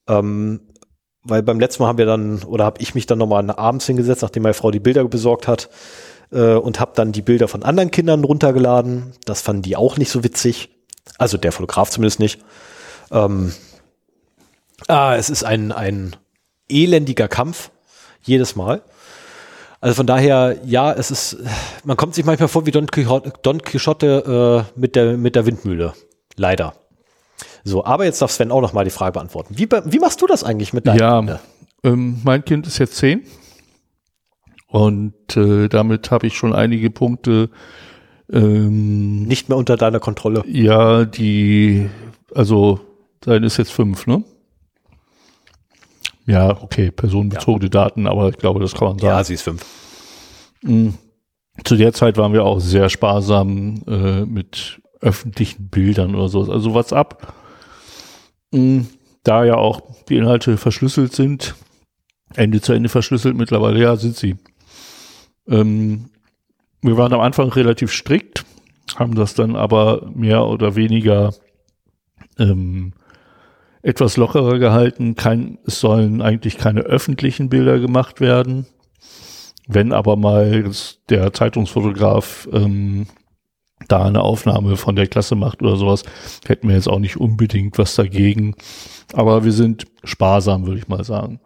Ähm, 0.08 0.62
weil 1.22 1.42
beim 1.42 1.60
letzten 1.60 1.82
Mal 1.82 1.90
haben 1.90 1.98
wir 1.98 2.06
dann, 2.06 2.42
oder 2.44 2.64
habe 2.64 2.80
ich 2.80 2.94
mich 2.94 3.05
dann 3.05 3.18
nochmal 3.18 3.50
abends 3.50 3.84
hingesetzt, 3.84 4.22
nachdem 4.22 4.44
meine 4.44 4.55
Frau 4.55 4.70
die 4.70 4.80
Bilder 4.80 5.05
besorgt 5.05 5.47
hat, 5.47 5.68
äh, 6.32 6.55
und 6.55 6.80
habe 6.80 6.92
dann 6.94 7.12
die 7.12 7.20
Bilder 7.20 7.47
von 7.47 7.62
anderen 7.62 7.90
Kindern 7.90 8.24
runtergeladen. 8.24 9.12
Das 9.26 9.42
fanden 9.42 9.60
die 9.60 9.76
auch 9.76 9.98
nicht 9.98 10.10
so 10.10 10.24
witzig. 10.24 10.70
Also 11.18 11.36
der 11.36 11.52
Fotograf 11.52 11.90
zumindest 11.90 12.18
nicht. 12.18 12.40
Ähm, 13.10 13.52
ah, 14.89 15.16
es 15.16 15.28
ist 15.28 15.44
ein, 15.44 15.70
ein 15.70 16.16
elendiger 16.70 17.28
Kampf, 17.28 17.70
jedes 18.22 18.56
Mal. 18.56 18.80
Also 19.81 19.94
von 19.94 20.07
daher, 20.07 20.59
ja, 20.67 20.92
es 20.92 21.10
ist, 21.10 21.39
man 21.84 21.97
kommt 21.97 22.15
sich 22.15 22.25
manchmal 22.25 22.49
vor 22.49 22.67
wie 22.67 22.70
Don 22.70 22.86
Quixote, 22.86 23.33
Don 23.42 23.62
Quixote 23.62 24.67
äh, 24.76 24.78
mit, 24.78 24.94
der, 24.94 25.17
mit 25.17 25.36
der 25.36 25.47
Windmühle. 25.47 25.94
Leider. 26.36 26.75
So, 27.65 27.84
aber 27.84 28.05
jetzt 28.05 28.20
darf 28.20 28.31
Sven 28.31 28.52
auch 28.52 28.60
noch 28.60 28.73
mal 28.75 28.84
die 28.84 28.91
Frage 28.91 29.12
beantworten. 29.12 29.55
Wie, 29.57 29.68
wie 29.70 29.99
machst 29.99 30.20
du 30.20 30.26
das 30.26 30.44
eigentlich 30.44 30.73
mit 30.75 30.86
deinen 30.86 30.99
Ja, 30.99 31.18
Kindern? 31.18 31.39
ähm, 31.84 32.20
mein 32.25 32.44
Kind 32.44 32.67
ist 32.67 32.78
jetzt 32.78 32.97
zehn 32.97 33.23
und 34.68 35.15
äh, 35.36 35.68
damit 35.68 36.10
habe 36.10 36.26
ich 36.26 36.36
schon 36.36 36.55
einige 36.55 36.91
Punkte, 36.91 37.50
ähm, 38.33 39.23
Nicht 39.25 39.49
mehr 39.49 39.59
unter 39.59 39.76
deiner 39.76 39.99
Kontrolle. 40.00 40.44
ja, 40.47 41.05
die, 41.05 41.89
also 42.34 42.81
sein 43.25 43.42
ist 43.44 43.57
jetzt 43.57 43.73
fünf, 43.73 44.07
ne? 44.07 44.23
Ja, 46.31 46.62
okay, 46.62 46.92
personenbezogene 46.92 47.70
Daten, 47.70 48.07
aber 48.07 48.28
ich 48.28 48.39
glaube, 48.39 48.60
das 48.60 48.73
kann 48.73 48.89
man 48.89 48.99
sagen. 49.00 49.25
sie 49.25 49.34
ist 49.34 49.42
fünf. 49.42 49.67
Mm. 50.62 50.91
Zu 51.65 51.75
der 51.75 51.92
Zeit 51.92 52.17
waren 52.17 52.33
wir 52.33 52.44
auch 52.44 52.60
sehr 52.60 52.89
sparsam 52.89 53.83
äh, 53.89 54.25
mit 54.25 54.81
öffentlichen 55.00 55.68
Bildern 55.68 56.15
oder 56.15 56.28
sowas. 56.28 56.49
Also 56.49 56.73
WhatsApp, 56.73 57.33
mh, 58.52 58.84
da 59.25 59.44
ja 59.44 59.57
auch 59.57 59.83
die 60.09 60.17
Inhalte 60.18 60.57
verschlüsselt 60.57 61.12
sind, 61.12 61.57
Ende 62.36 62.60
zu 62.60 62.75
Ende 62.75 62.89
verschlüsselt 62.89 63.36
mittlerweile, 63.36 63.81
ja, 63.81 63.97
sind 63.97 64.17
sie. 64.17 64.36
Ähm, 65.49 66.10
wir 66.81 66.97
waren 66.97 67.12
am 67.12 67.20
Anfang 67.20 67.49
relativ 67.49 67.92
strikt, 67.92 68.44
haben 68.94 69.17
das 69.17 69.34
dann 69.34 69.57
aber 69.57 70.09
mehr 70.15 70.47
oder 70.47 70.76
weniger 70.76 71.34
ähm, 72.39 72.92
etwas 73.83 74.17
lockerer 74.17 74.59
gehalten. 74.59 75.15
Kein, 75.15 75.59
es 75.67 75.81
sollen 75.81 76.23
eigentlich 76.23 76.59
keine 76.59 76.81
öffentlichen 76.81 77.49
Bilder 77.49 77.78
gemacht 77.78 78.20
werden. 78.20 78.67
Wenn 79.67 79.92
aber 79.92 80.17
mal 80.17 80.70
der 81.09 81.33
Zeitungsfotograf 81.33 82.49
ähm, 82.52 83.07
da 83.89 84.05
eine 84.05 84.23
Aufnahme 84.23 84.76
von 84.76 84.97
der 84.97 85.07
Klasse 85.07 85.34
macht 85.34 85.62
oder 85.62 85.76
sowas, 85.76 86.02
hätten 86.47 86.68
wir 86.68 86.75
jetzt 86.75 86.89
auch 86.89 86.99
nicht 86.99 87.17
unbedingt 87.17 87.78
was 87.78 87.94
dagegen. 87.94 88.55
Aber 89.12 89.44
wir 89.44 89.52
sind 89.52 89.86
sparsam, 90.05 90.67
würde 90.67 90.78
ich 90.78 90.89
mal 90.89 91.05
sagen. 91.05 91.41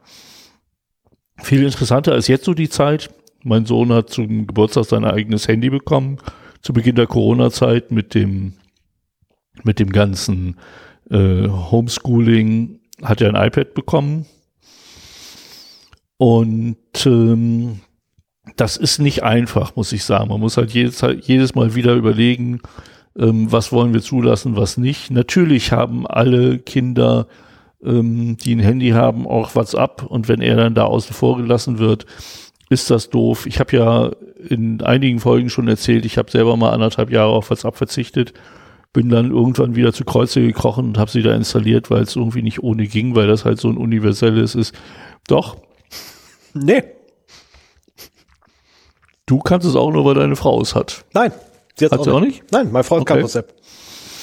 Viel 1.42 1.62
interessanter 1.64 2.12
als 2.12 2.28
jetzt 2.28 2.44
so 2.44 2.54
die 2.54 2.68
Zeit. 2.68 3.10
Mein 3.42 3.66
Sohn 3.66 3.92
hat 3.92 4.10
zum 4.10 4.46
Geburtstag 4.46 4.86
sein 4.86 5.04
eigenes 5.04 5.48
Handy 5.48 5.68
bekommen, 5.68 6.18
zu 6.62 6.72
Beginn 6.72 6.96
der 6.96 7.06
Corona-Zeit 7.06 7.90
mit 7.90 8.14
dem, 8.14 8.54
mit 9.64 9.78
dem 9.78 9.90
ganzen 9.90 10.56
äh, 11.10 11.48
Homeschooling 11.48 12.80
hat 13.02 13.20
er 13.20 13.34
ein 13.34 13.46
iPad 13.46 13.74
bekommen. 13.74 14.26
Und 16.16 16.76
ähm, 17.06 17.80
das 18.56 18.76
ist 18.76 18.98
nicht 18.98 19.22
einfach, 19.22 19.76
muss 19.76 19.92
ich 19.92 20.04
sagen. 20.04 20.28
Man 20.28 20.40
muss 20.40 20.56
halt 20.56 20.72
jedes, 20.72 21.04
jedes 21.22 21.54
Mal 21.54 21.74
wieder 21.74 21.94
überlegen, 21.94 22.60
ähm, 23.18 23.50
was 23.50 23.72
wollen 23.72 23.94
wir 23.94 24.02
zulassen, 24.02 24.56
was 24.56 24.76
nicht. 24.76 25.10
Natürlich 25.10 25.72
haben 25.72 26.06
alle 26.06 26.58
Kinder, 26.58 27.26
ähm, 27.84 28.36
die 28.36 28.54
ein 28.54 28.60
Handy 28.60 28.90
haben, 28.90 29.26
auch 29.26 29.54
WhatsApp. 29.54 30.02
Und 30.02 30.28
wenn 30.28 30.40
er 30.40 30.56
dann 30.56 30.74
da 30.74 30.84
außen 30.84 31.14
vor 31.14 31.36
gelassen 31.36 31.78
wird, 31.78 32.06
ist 32.70 32.90
das 32.90 33.10
doof. 33.10 33.46
Ich 33.46 33.60
habe 33.60 33.76
ja 33.76 34.10
in 34.48 34.82
einigen 34.82 35.20
Folgen 35.20 35.50
schon 35.50 35.68
erzählt, 35.68 36.04
ich 36.04 36.18
habe 36.18 36.30
selber 36.30 36.56
mal 36.56 36.72
anderthalb 36.72 37.10
Jahre 37.10 37.32
auf 37.32 37.50
WhatsApp 37.50 37.76
verzichtet, 37.76 38.34
bin 38.94 39.10
dann 39.10 39.30
irgendwann 39.30 39.76
wieder 39.76 39.92
zu 39.92 40.04
Kreuze 40.04 40.40
gekrochen 40.40 40.86
und 40.86 40.98
habe 40.98 41.10
sie 41.10 41.20
da 41.20 41.34
installiert, 41.34 41.90
weil 41.90 42.02
es 42.04 42.16
irgendwie 42.16 42.40
nicht 42.40 42.62
ohne 42.62 42.86
ging, 42.86 43.14
weil 43.14 43.26
das 43.26 43.44
halt 43.44 43.60
so 43.60 43.68
ein 43.68 43.76
universelles 43.76 44.54
ist. 44.54 44.74
Doch, 45.28 45.56
Nee, 46.54 46.84
du 49.26 49.38
kannst 49.40 49.66
es 49.66 49.74
auch 49.74 49.90
nur, 49.90 50.04
weil 50.04 50.14
deine 50.14 50.36
Frau 50.36 50.60
es 50.62 50.74
hat. 50.74 51.04
nein. 51.12 51.32
Sie 51.76 51.86
Hat 51.86 52.04
sie 52.04 52.12
auch 52.12 52.20
nicht? 52.20 52.44
Nein, 52.52 52.70
meine 52.70 52.84
Frau 52.84 53.00
hat 53.00 53.06
kein 53.06 53.16
Okay. 53.16 53.24
WhatsApp. 53.24 53.52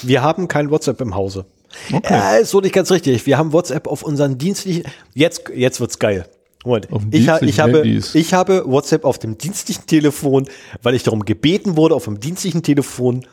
Wir 0.00 0.22
haben 0.22 0.48
kein 0.48 0.70
WhatsApp 0.70 1.02
im 1.02 1.14
Hause. 1.14 1.44
Okay. 1.92 2.10
Ja, 2.14 2.36
ist 2.36 2.48
so 2.50 2.62
nicht 2.62 2.74
ganz 2.74 2.90
richtig. 2.90 3.26
Wir 3.26 3.36
haben 3.36 3.52
WhatsApp 3.52 3.86
auf 3.88 4.02
unseren 4.02 4.38
dienstlichen, 4.38 4.84
jetzt, 5.12 5.50
jetzt 5.54 5.78
wird's 5.78 5.98
geil. 5.98 6.26
Moment. 6.64 6.88
Ich, 7.10 7.28
ha, 7.28 7.42
ich, 7.42 7.60
habe, 7.60 7.78
Handys. 7.82 8.14
ich 8.14 8.32
habe 8.32 8.64
WhatsApp 8.66 9.04
auf 9.04 9.18
dem 9.18 9.36
dienstlichen 9.36 9.84
Telefon, 9.86 10.48
weil 10.82 10.94
ich 10.94 11.02
darum 11.02 11.26
gebeten 11.26 11.76
wurde, 11.76 11.94
auf 11.94 12.04
dem 12.04 12.20
dienstlichen 12.20 12.62
Telefon 12.62 13.26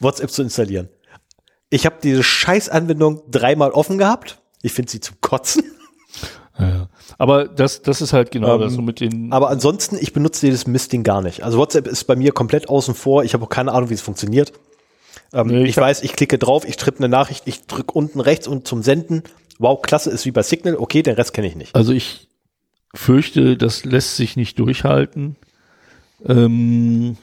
WhatsApp 0.00 0.30
zu 0.30 0.42
installieren. 0.42 0.88
Ich 1.70 1.86
habe 1.86 1.96
diese 2.02 2.22
Scheißanwendung 2.22 3.22
dreimal 3.30 3.70
offen 3.70 3.98
gehabt. 3.98 4.40
Ich 4.62 4.72
finde 4.72 4.90
sie 4.90 5.00
zum 5.00 5.16
Kotzen. 5.20 5.64
Ja. 6.58 6.88
Aber 7.18 7.46
das, 7.46 7.82
das 7.82 8.00
ist 8.00 8.12
halt 8.12 8.30
genau 8.30 8.54
ähm, 8.54 8.60
das 8.60 8.74
so 8.74 8.82
mit 8.82 9.00
den. 9.00 9.32
Aber 9.32 9.50
ansonsten, 9.50 9.96
ich 10.00 10.12
benutze 10.12 10.46
dieses 10.46 10.66
Mistding 10.66 11.02
gar 11.02 11.20
nicht. 11.20 11.42
Also 11.42 11.58
WhatsApp 11.58 11.86
ist 11.86 12.04
bei 12.04 12.16
mir 12.16 12.32
komplett 12.32 12.68
außen 12.68 12.94
vor. 12.94 13.24
Ich 13.24 13.34
habe 13.34 13.44
auch 13.44 13.48
keine 13.48 13.72
Ahnung, 13.72 13.90
wie 13.90 13.94
es 13.94 14.02
funktioniert. 14.02 14.52
Ähm, 15.32 15.48
nee, 15.48 15.62
ich, 15.62 15.70
ich 15.70 15.76
weiß, 15.76 16.02
ich 16.02 16.12
klicke 16.14 16.38
drauf, 16.38 16.64
ich 16.66 16.76
trippe 16.76 16.98
eine 16.98 17.08
Nachricht, 17.08 17.42
ich 17.46 17.66
drücke 17.66 17.92
unten 17.92 18.20
rechts 18.20 18.46
und 18.46 18.68
zum 18.68 18.82
Senden. 18.82 19.24
Wow, 19.58 19.82
klasse, 19.82 20.10
ist 20.10 20.26
wie 20.26 20.30
bei 20.30 20.42
Signal. 20.42 20.76
Okay, 20.76 21.02
den 21.02 21.14
Rest 21.14 21.32
kenne 21.34 21.48
ich 21.48 21.56
nicht. 21.56 21.74
Also 21.74 21.92
ich 21.92 22.28
fürchte, 22.94 23.56
das 23.56 23.84
lässt 23.84 24.16
sich 24.16 24.36
nicht 24.36 24.58
durchhalten. 24.58 25.36
Ähm, 26.24 27.16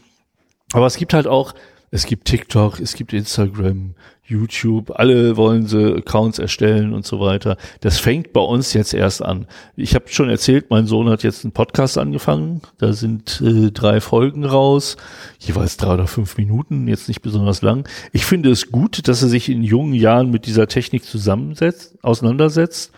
aber 0.73 0.85
es 0.85 0.97
gibt 0.97 1.13
halt 1.13 1.27
auch, 1.27 1.53
es 1.91 2.05
gibt 2.05 2.25
TikTok, 2.25 2.79
es 2.79 2.95
gibt 2.95 3.11
Instagram, 3.11 3.95
YouTube, 4.23 4.91
alle 4.95 5.35
wollen 5.35 5.67
sie 5.67 5.93
Accounts 5.93 6.39
erstellen 6.39 6.93
und 6.93 7.05
so 7.05 7.19
weiter. 7.19 7.57
Das 7.81 7.99
fängt 7.99 8.31
bei 8.31 8.39
uns 8.39 8.73
jetzt 8.73 8.93
erst 8.93 9.21
an. 9.21 9.45
Ich 9.75 9.93
habe 9.93 10.05
schon 10.07 10.29
erzählt, 10.29 10.69
mein 10.69 10.87
Sohn 10.87 11.09
hat 11.09 11.21
jetzt 11.23 11.43
einen 11.43 11.51
Podcast 11.51 11.97
angefangen. 11.97 12.61
Da 12.77 12.93
sind 12.93 13.41
äh, 13.41 13.71
drei 13.71 13.99
Folgen 13.99 14.45
raus, 14.45 14.95
jeweils 15.39 15.75
drei 15.75 15.95
oder 15.95 16.07
fünf 16.07 16.37
Minuten, 16.37 16.87
jetzt 16.87 17.09
nicht 17.09 17.21
besonders 17.21 17.61
lang. 17.61 17.87
Ich 18.13 18.25
finde 18.25 18.51
es 18.51 18.71
gut, 18.71 19.09
dass 19.09 19.21
er 19.21 19.27
sich 19.27 19.49
in 19.49 19.61
jungen 19.61 19.93
Jahren 19.93 20.31
mit 20.31 20.45
dieser 20.45 20.67
Technik 20.67 21.03
zusammensetzt, 21.03 21.97
auseinandersetzt 22.01 22.93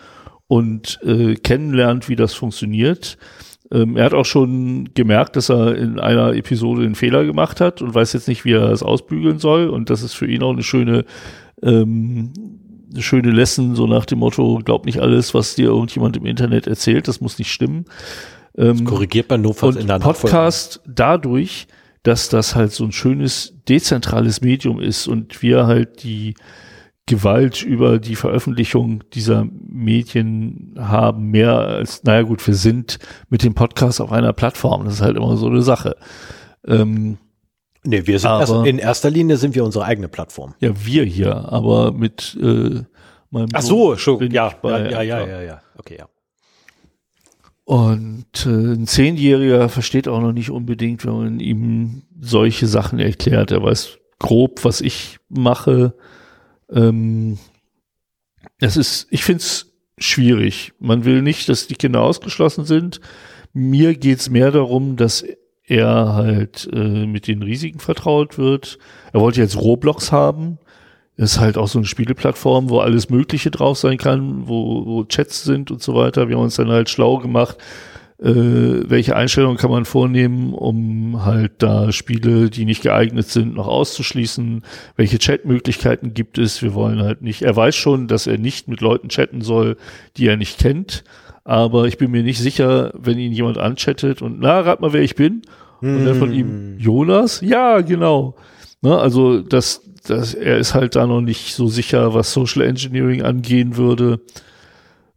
und 0.46 1.00
äh, 1.02 1.34
kennenlernt, 1.34 2.08
wie 2.08 2.16
das 2.16 2.32
funktioniert. 2.34 3.18
Ähm, 3.72 3.96
er 3.96 4.04
hat 4.04 4.14
auch 4.14 4.24
schon 4.26 4.90
gemerkt, 4.94 5.36
dass 5.36 5.50
er 5.50 5.76
in 5.76 5.98
einer 5.98 6.34
Episode 6.34 6.82
einen 6.82 6.94
Fehler 6.94 7.24
gemacht 7.24 7.60
hat 7.60 7.80
und 7.82 7.94
weiß 7.94 8.12
jetzt 8.12 8.28
nicht, 8.28 8.44
wie 8.44 8.52
er 8.52 8.70
es 8.70 8.82
ausbügeln 8.82 9.38
soll. 9.38 9.68
Und 9.68 9.90
das 9.90 10.02
ist 10.02 10.14
für 10.14 10.26
ihn 10.26 10.42
auch 10.42 10.52
eine 10.52 10.62
schöne, 10.62 11.04
ähm, 11.62 12.32
eine 12.92 13.02
schöne 13.02 13.30
Lesson, 13.30 13.74
so 13.74 13.86
nach 13.86 14.04
dem 14.04 14.18
Motto, 14.20 14.60
glaub 14.64 14.86
nicht 14.86 15.00
alles, 15.00 15.34
was 15.34 15.54
dir 15.54 15.66
irgendjemand 15.66 16.16
im 16.16 16.26
Internet 16.26 16.66
erzählt, 16.66 17.08
das 17.08 17.20
muss 17.20 17.38
nicht 17.38 17.50
stimmen. 17.50 17.86
Ähm, 18.56 18.84
korrigiert 18.84 19.30
man 19.30 19.40
nur 19.40 19.56
in 19.76 19.86
der 19.88 19.98
Podcast 19.98 20.80
dadurch, 20.86 21.66
dass 22.04 22.28
das 22.28 22.54
halt 22.54 22.70
so 22.70 22.84
ein 22.84 22.92
schönes 22.92 23.54
dezentrales 23.68 24.42
Medium 24.42 24.80
ist 24.80 25.08
und 25.08 25.42
wir 25.42 25.66
halt 25.66 26.04
die 26.04 26.34
Gewalt 27.06 27.62
über 27.62 27.98
die 27.98 28.16
Veröffentlichung 28.16 29.04
dieser 29.12 29.46
Medien 29.68 30.74
haben, 30.78 31.30
mehr 31.30 31.58
als, 31.58 32.02
naja 32.04 32.22
gut, 32.22 32.46
wir 32.46 32.54
sind 32.54 32.98
mit 33.28 33.42
dem 33.42 33.54
Podcast 33.54 34.00
auf 34.00 34.10
einer 34.10 34.32
Plattform. 34.32 34.84
Das 34.84 34.94
ist 34.94 35.00
halt 35.02 35.16
immer 35.16 35.36
so 35.36 35.46
eine 35.48 35.60
Sache. 35.60 35.96
Ähm, 36.66 37.18
nee, 37.82 38.06
wir 38.06 38.18
sind 38.18 38.30
aber, 38.30 38.40
erst, 38.40 38.66
in 38.66 38.78
erster 38.78 39.10
Linie 39.10 39.36
sind 39.36 39.54
wir 39.54 39.64
unsere 39.64 39.84
eigene 39.84 40.08
Plattform. 40.08 40.54
Ja, 40.60 40.70
wir 40.86 41.04
hier, 41.04 41.34
aber 41.52 41.92
mit 41.92 42.38
äh, 42.40 42.84
meinem 43.30 43.48
Ach 43.52 43.62
so, 43.62 43.96
schon, 43.96 44.30
ja, 44.30 44.54
ja, 44.62 44.78
ja, 44.78 45.02
ja, 45.02 45.26
ja, 45.26 45.42
ja, 45.42 45.60
okay, 45.76 45.98
ja. 45.98 46.08
Und 47.64 48.46
äh, 48.46 48.48
ein 48.48 48.86
Zehnjähriger 48.86 49.68
versteht 49.68 50.08
auch 50.08 50.20
noch 50.20 50.32
nicht 50.32 50.50
unbedingt, 50.50 51.04
wenn 51.04 51.16
man 51.16 51.40
ihm 51.40 52.02
solche 52.18 52.66
Sachen 52.66 52.98
erklärt. 52.98 53.50
Er 53.50 53.62
weiß 53.62 53.98
grob, 54.18 54.64
was 54.64 54.80
ich 54.80 55.18
mache 55.28 55.94
ähm, 56.70 57.38
es 58.60 58.76
ist, 58.76 59.06
ich 59.10 59.24
finde 59.24 59.42
es 59.42 59.72
schwierig. 59.98 60.72
Man 60.78 61.04
will 61.04 61.22
nicht, 61.22 61.48
dass 61.48 61.66
die 61.66 61.74
Kinder 61.74 62.02
ausgeschlossen 62.02 62.64
sind. 62.64 63.00
Mir 63.52 63.94
geht's 63.94 64.30
mehr 64.30 64.50
darum, 64.50 64.96
dass 64.96 65.24
er 65.66 66.14
halt 66.14 66.68
äh, 66.72 67.06
mit 67.06 67.26
den 67.26 67.42
Risiken 67.42 67.78
vertraut 67.78 68.36
wird. 68.36 68.78
Er 69.12 69.20
wollte 69.20 69.40
jetzt 69.40 69.56
Roblox 69.56 70.12
haben. 70.12 70.58
Ist 71.16 71.38
halt 71.38 71.56
auch 71.56 71.68
so 71.68 71.78
eine 71.78 71.86
Spieleplattform, 71.86 72.70
wo 72.70 72.80
alles 72.80 73.08
Mögliche 73.08 73.52
drauf 73.52 73.78
sein 73.78 73.98
kann, 73.98 74.48
wo, 74.48 74.84
wo 74.84 75.04
Chats 75.04 75.44
sind 75.44 75.70
und 75.70 75.80
so 75.80 75.94
weiter. 75.94 76.28
Wir 76.28 76.36
haben 76.36 76.42
uns 76.42 76.56
dann 76.56 76.68
halt 76.68 76.90
schlau 76.90 77.18
gemacht, 77.18 77.56
äh, 78.20 78.88
welche 78.88 79.16
Einstellungen 79.16 79.56
kann 79.56 79.70
man 79.70 79.84
vornehmen, 79.84 80.54
um 80.54 81.24
halt 81.24 81.52
da 81.58 81.92
Spiele, 81.92 82.50
die 82.50 82.64
nicht 82.64 82.82
geeignet 82.82 83.28
sind, 83.28 83.54
noch 83.54 83.66
auszuschließen? 83.66 84.62
Welche 84.96 85.18
Chatmöglichkeiten 85.18 86.14
gibt 86.14 86.38
es? 86.38 86.62
Wir 86.62 86.74
wollen 86.74 87.02
halt 87.02 87.22
nicht, 87.22 87.42
er 87.42 87.56
weiß 87.56 87.74
schon, 87.74 88.06
dass 88.06 88.26
er 88.26 88.38
nicht 88.38 88.68
mit 88.68 88.80
Leuten 88.80 89.08
chatten 89.08 89.40
soll, 89.40 89.76
die 90.16 90.26
er 90.26 90.36
nicht 90.36 90.58
kennt, 90.58 91.04
aber 91.44 91.86
ich 91.86 91.98
bin 91.98 92.10
mir 92.10 92.22
nicht 92.22 92.38
sicher, 92.38 92.92
wenn 92.94 93.18
ihn 93.18 93.32
jemand 93.32 93.58
anchattet 93.58 94.22
und 94.22 94.40
na, 94.40 94.60
rat 94.60 94.80
mal, 94.80 94.92
wer 94.92 95.02
ich 95.02 95.14
bin. 95.14 95.42
Und 95.80 96.06
dann 96.06 96.14
von 96.14 96.32
ihm, 96.32 96.48
hm. 96.48 96.78
Jonas? 96.78 97.42
Ja, 97.42 97.82
genau. 97.82 98.36
Ne, 98.80 98.98
also 98.98 99.40
das, 99.40 99.82
das, 100.06 100.32
er 100.32 100.56
ist 100.56 100.74
halt 100.74 100.96
da 100.96 101.06
noch 101.06 101.20
nicht 101.20 101.54
so 101.54 101.68
sicher, 101.68 102.14
was 102.14 102.32
Social 102.32 102.62
Engineering 102.62 103.22
angehen 103.22 103.76
würde. 103.76 104.20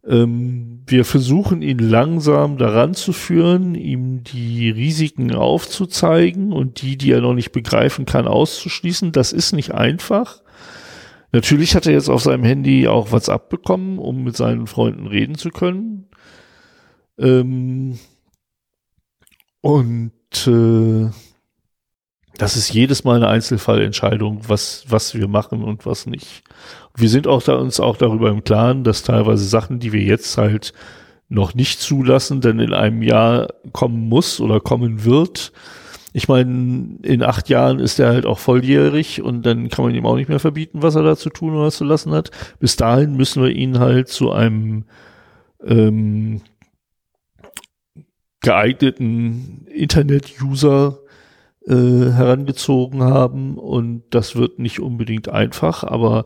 Ähm, 0.08 0.82
wir 0.86 1.04
versuchen 1.04 1.60
ihn 1.60 1.78
langsam 1.78 2.56
daran 2.56 2.94
zu 2.94 3.12
führen, 3.12 3.74
ihm 3.74 4.24
die 4.24 4.70
Risiken 4.70 5.34
aufzuzeigen 5.34 6.52
und 6.52 6.80
die, 6.80 6.96
die 6.96 7.12
er 7.12 7.20
noch 7.20 7.34
nicht 7.34 7.52
begreifen 7.52 8.06
kann, 8.06 8.26
auszuschließen. 8.26 9.12
Das 9.12 9.32
ist 9.32 9.52
nicht 9.52 9.74
einfach. 9.74 10.42
Natürlich 11.30 11.74
hat 11.74 11.86
er 11.86 11.92
jetzt 11.92 12.08
auf 12.08 12.22
seinem 12.22 12.44
Handy 12.44 12.88
auch 12.88 13.12
WhatsApp 13.12 13.50
bekommen, 13.50 13.98
um 13.98 14.24
mit 14.24 14.34
seinen 14.34 14.66
Freunden 14.66 15.06
reden 15.06 15.34
zu 15.34 15.50
können. 15.50 16.08
Ähm, 17.18 17.98
und 19.60 20.46
äh, 20.46 21.10
das 22.38 22.56
ist 22.56 22.72
jedes 22.72 23.04
Mal 23.04 23.16
eine 23.16 23.28
Einzelfallentscheidung, 23.28 24.48
was, 24.48 24.84
was 24.88 25.14
wir 25.14 25.28
machen 25.28 25.62
und 25.62 25.84
was 25.84 26.06
nicht. 26.06 26.44
Wir 26.98 27.08
sind 27.08 27.28
auch 27.28 27.42
da, 27.42 27.54
uns 27.54 27.78
auch 27.78 27.96
darüber 27.96 28.28
im 28.30 28.42
Klaren, 28.42 28.82
dass 28.82 29.04
teilweise 29.04 29.44
Sachen, 29.44 29.78
die 29.78 29.92
wir 29.92 30.02
jetzt 30.02 30.36
halt 30.36 30.72
noch 31.28 31.54
nicht 31.54 31.80
zulassen, 31.80 32.40
denn 32.40 32.58
in 32.58 32.72
einem 32.72 33.02
Jahr 33.02 33.48
kommen 33.72 34.08
muss 34.08 34.40
oder 34.40 34.58
kommen 34.60 35.04
wird. 35.04 35.52
Ich 36.12 36.26
meine, 36.26 36.98
in 37.02 37.22
acht 37.22 37.48
Jahren 37.48 37.78
ist 37.78 38.00
er 38.00 38.08
halt 38.08 38.26
auch 38.26 38.40
volljährig 38.40 39.22
und 39.22 39.46
dann 39.46 39.68
kann 39.68 39.84
man 39.84 39.94
ihm 39.94 40.06
auch 40.06 40.16
nicht 40.16 40.28
mehr 40.28 40.40
verbieten, 40.40 40.82
was 40.82 40.96
er 40.96 41.02
da 41.02 41.16
zu 41.16 41.30
tun 41.30 41.54
oder 41.54 41.70
zu 41.70 41.84
lassen 41.84 42.12
hat. 42.12 42.30
Bis 42.58 42.74
dahin 42.76 43.16
müssen 43.16 43.42
wir 43.42 43.50
ihn 43.50 43.78
halt 43.78 44.08
zu 44.08 44.32
einem 44.32 44.86
ähm, 45.64 46.40
geeigneten 48.40 49.66
Internet-User 49.72 50.98
äh, 51.66 51.74
herangezogen 51.74 53.02
haben 53.02 53.58
und 53.58 54.04
das 54.10 54.34
wird 54.34 54.58
nicht 54.58 54.80
unbedingt 54.80 55.28
einfach, 55.28 55.84
aber 55.84 56.24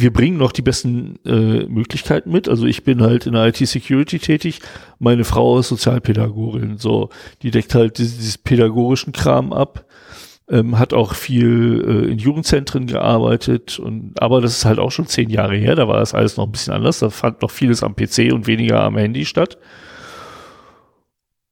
wir 0.00 0.12
bringen 0.12 0.38
noch 0.38 0.52
die 0.52 0.62
besten 0.62 1.18
äh, 1.24 1.66
Möglichkeiten 1.66 2.30
mit. 2.30 2.48
Also 2.48 2.66
ich 2.66 2.84
bin 2.84 3.02
halt 3.02 3.26
in 3.26 3.34
der 3.34 3.46
IT-Security 3.46 4.18
tätig. 4.18 4.60
Meine 4.98 5.24
Frau 5.24 5.58
ist 5.58 5.68
Sozialpädagogin. 5.68 6.78
So, 6.78 7.10
die 7.42 7.50
deckt 7.50 7.74
halt 7.74 7.98
dieses, 7.98 8.16
dieses 8.16 8.38
pädagogischen 8.38 9.12
Kram 9.12 9.52
ab. 9.52 9.84
Ähm, 10.48 10.80
hat 10.80 10.92
auch 10.92 11.14
viel 11.14 11.84
äh, 11.86 12.10
in 12.10 12.18
Jugendzentren 12.18 12.88
gearbeitet 12.88 13.78
und 13.78 14.20
aber 14.20 14.40
das 14.40 14.58
ist 14.58 14.64
halt 14.64 14.80
auch 14.80 14.90
schon 14.90 15.06
zehn 15.06 15.30
Jahre 15.30 15.56
her. 15.56 15.76
Da 15.76 15.86
war 15.86 16.00
das 16.00 16.12
alles 16.12 16.36
noch 16.36 16.46
ein 16.46 16.50
bisschen 16.50 16.72
anders. 16.72 16.98
Da 16.98 17.10
fand 17.10 17.42
noch 17.42 17.52
vieles 17.52 17.84
am 17.84 17.94
PC 17.94 18.32
und 18.32 18.48
weniger 18.48 18.82
am 18.82 18.96
Handy 18.96 19.24
statt. 19.24 19.58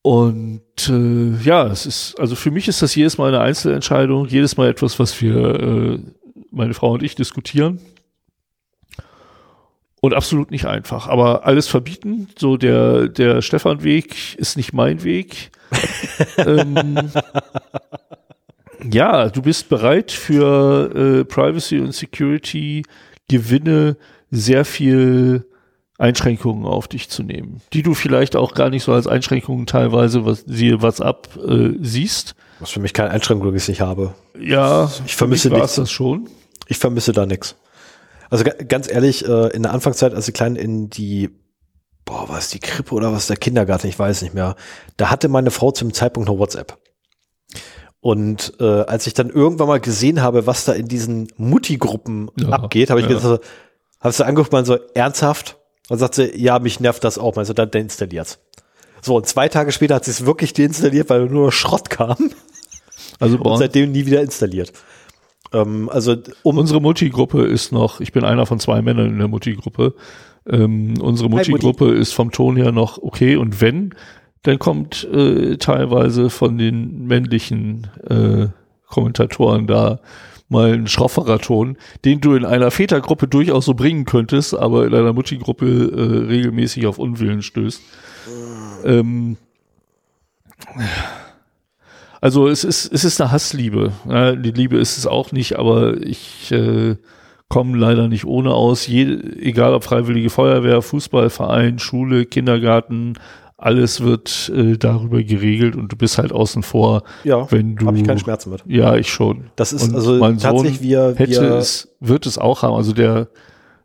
Und 0.02 0.88
äh, 0.88 1.44
ja, 1.44 1.66
es 1.66 1.86
ist, 1.86 2.18
also 2.18 2.34
für 2.34 2.50
mich 2.50 2.66
ist 2.66 2.82
das 2.82 2.94
jedes 2.94 3.18
Mal 3.18 3.28
eine 3.28 3.40
Einzelentscheidung, 3.40 4.26
jedes 4.26 4.56
Mal 4.56 4.68
etwas, 4.68 4.98
was 4.98 5.20
wir, 5.20 5.36
äh, 5.36 5.98
meine 6.50 6.74
Frau 6.74 6.92
und 6.92 7.02
ich 7.02 7.14
diskutieren. 7.14 7.78
Und 10.00 10.14
absolut 10.14 10.50
nicht 10.50 10.66
einfach. 10.66 11.08
Aber 11.08 11.44
alles 11.46 11.66
verbieten, 11.66 12.28
so 12.38 12.56
der, 12.56 13.08
der 13.08 13.42
Stefan-Weg 13.42 14.36
ist 14.36 14.56
nicht 14.56 14.72
mein 14.72 15.02
Weg. 15.02 15.50
ähm, 16.38 17.10
ja, 18.90 19.28
du 19.28 19.42
bist 19.42 19.68
bereit 19.68 20.12
für 20.12 20.94
äh, 20.94 21.24
Privacy 21.24 21.80
und 21.80 21.94
Security 21.94 22.84
Gewinne 23.28 23.96
sehr 24.30 24.64
viel 24.64 25.44
Einschränkungen 25.98 26.64
auf 26.64 26.86
dich 26.86 27.10
zu 27.10 27.24
nehmen, 27.24 27.60
die 27.72 27.82
du 27.82 27.94
vielleicht 27.94 28.36
auch 28.36 28.54
gar 28.54 28.70
nicht 28.70 28.84
so 28.84 28.92
als 28.92 29.08
Einschränkungen 29.08 29.66
teilweise, 29.66 30.24
was 30.24 30.44
siehe 30.46 30.80
WhatsApp 30.80 31.28
äh, 31.36 31.72
siehst. 31.80 32.36
Was 32.60 32.70
für 32.70 32.80
mich 32.80 32.94
keine 32.94 33.10
Einschränkung 33.10 33.52
ist, 33.54 33.68
ich 33.68 33.80
habe. 33.80 34.14
Ja, 34.38 34.90
ich 35.06 35.16
vermisse 35.16 35.50
nichts. 35.50 35.74
das 35.74 35.90
schon. 35.90 36.28
Ich 36.68 36.78
vermisse 36.78 37.12
da 37.12 37.26
nichts. 37.26 37.56
Also 38.30 38.44
ganz 38.66 38.90
ehrlich, 38.90 39.26
äh, 39.26 39.48
in 39.48 39.62
der 39.62 39.72
Anfangszeit, 39.72 40.14
als 40.14 40.28
ich 40.28 40.34
klein 40.34 40.56
in 40.56 40.90
die, 40.90 41.30
boah, 42.04 42.28
war 42.28 42.38
es 42.38 42.48
die 42.48 42.58
Krippe 42.58 42.94
oder 42.94 43.12
was 43.12 43.26
der 43.26 43.36
Kindergarten, 43.36 43.86
ich 43.86 43.98
weiß 43.98 44.22
nicht 44.22 44.34
mehr, 44.34 44.56
da 44.96 45.10
hatte 45.10 45.28
meine 45.28 45.50
Frau 45.50 45.70
zum 45.70 45.92
Zeitpunkt 45.92 46.28
noch 46.28 46.38
WhatsApp. 46.38 46.78
Und 48.00 48.54
äh, 48.60 48.82
als 48.82 49.06
ich 49.06 49.14
dann 49.14 49.28
irgendwann 49.28 49.68
mal 49.68 49.80
gesehen 49.80 50.22
habe, 50.22 50.46
was 50.46 50.64
da 50.64 50.72
in 50.72 50.86
diesen 50.86 51.28
Mutti-Gruppen 51.36 52.30
ja, 52.38 52.50
abgeht, 52.50 52.90
habe 52.90 53.00
ich 53.00 53.08
ja. 53.08 53.14
gesagt, 53.14 53.44
hast 54.00 54.20
du 54.20 54.24
angeguckt, 54.24 54.52
man 54.52 54.64
so 54.64 54.78
ernsthaft? 54.94 55.56
Und 55.88 55.98
sagt 55.98 56.14
sie, 56.14 56.38
ja, 56.38 56.58
mich 56.58 56.80
nervt 56.80 57.02
das 57.02 57.18
auch. 57.18 57.36
Also 57.38 57.54
dann 57.54 57.70
deinstalliert. 57.70 58.38
So, 59.00 59.16
und 59.16 59.26
zwei 59.26 59.48
Tage 59.48 59.72
später 59.72 59.94
hat 59.94 60.04
sie 60.04 60.10
es 60.10 60.26
wirklich 60.26 60.52
deinstalliert, 60.52 61.08
weil 61.08 61.26
nur 61.26 61.50
Schrott 61.50 61.88
kam. 61.90 62.30
Also 63.18 63.38
und 63.38 63.58
seitdem 63.58 63.92
nie 63.92 64.06
wieder 64.06 64.20
installiert. 64.20 64.72
Ähm, 65.52 65.88
also 65.88 66.16
um 66.42 66.58
Unsere 66.58 66.80
Multigruppe 66.80 67.44
ist 67.44 67.72
noch, 67.72 68.00
ich 68.00 68.12
bin 68.12 68.24
einer 68.24 68.46
von 68.46 68.60
zwei 68.60 68.82
Männern 68.82 69.08
in 69.08 69.18
der 69.18 69.28
Multigruppe. 69.28 69.94
Ähm, 70.48 70.94
unsere 71.00 71.28
Mutti-Gruppe 71.28 71.90
ist 71.90 72.14
vom 72.14 72.30
Ton 72.30 72.56
her 72.56 72.72
noch 72.72 72.98
okay 72.98 73.36
und 73.36 73.60
wenn, 73.60 73.94
dann 74.42 74.58
kommt 74.58 75.04
äh, 75.04 75.56
teilweise 75.58 76.30
von 76.30 76.56
den 76.56 77.06
männlichen 77.06 77.88
äh, 78.08 78.46
Kommentatoren 78.86 79.66
da 79.66 80.00
mal 80.48 80.72
ein 80.72 80.86
schrofferer 80.86 81.38
Ton, 81.38 81.76
den 82.06 82.22
du 82.22 82.34
in 82.34 82.46
einer 82.46 82.70
Vätergruppe 82.70 83.28
durchaus 83.28 83.66
so 83.66 83.74
bringen 83.74 84.06
könntest, 84.06 84.56
aber 84.56 84.86
in 84.86 84.94
einer 84.94 85.12
Mutti-Gruppe 85.12 85.66
äh, 85.66 86.26
regelmäßig 86.28 86.86
auf 86.86 86.98
Unwillen 86.98 87.42
stößt. 87.42 87.82
Ähm, 88.84 89.36
also 92.20 92.48
es 92.48 92.64
ist, 92.64 92.92
es 92.92 93.04
ist 93.04 93.20
eine 93.20 93.30
Hassliebe. 93.30 93.92
Die 94.06 94.50
Liebe 94.50 94.76
ist 94.78 94.98
es 94.98 95.06
auch 95.06 95.32
nicht, 95.32 95.58
aber 95.58 95.96
ich 96.02 96.50
äh, 96.52 96.96
komme 97.48 97.76
leider 97.78 98.08
nicht 98.08 98.24
ohne 98.24 98.52
aus. 98.54 98.86
Je, 98.86 99.04
egal 99.40 99.74
ob 99.74 99.84
Freiwillige 99.84 100.30
Feuerwehr, 100.30 100.82
Fußballverein, 100.82 101.78
Schule, 101.78 102.26
Kindergarten, 102.26 103.14
alles 103.56 104.00
wird 104.02 104.52
äh, 104.54 104.76
darüber 104.76 105.22
geregelt 105.22 105.74
und 105.74 105.90
du 105.90 105.96
bist 105.96 106.18
halt 106.18 106.32
außen 106.32 106.62
vor, 106.62 107.02
Ja, 107.24 107.50
wenn 107.50 107.74
du. 107.74 107.86
habe 107.86 107.98
ich 107.98 108.04
keine 108.04 108.20
Schmerzen 108.20 108.50
mit. 108.50 108.62
Ja, 108.66 108.94
ich 108.96 109.10
schon. 109.10 109.50
Das 109.56 109.72
ist 109.72 109.82
Und 109.88 109.94
also 109.96 110.14
mein 110.18 110.38
tatsächlich 110.38 110.76
Sohn 110.78 110.84
wir, 110.84 111.14
hätte 111.16 111.32
wir 111.40 111.54
es, 111.56 111.88
wird 111.98 112.26
es 112.26 112.38
auch 112.38 112.62
haben. 112.62 112.74
Also 112.74 112.92
der 112.92 113.28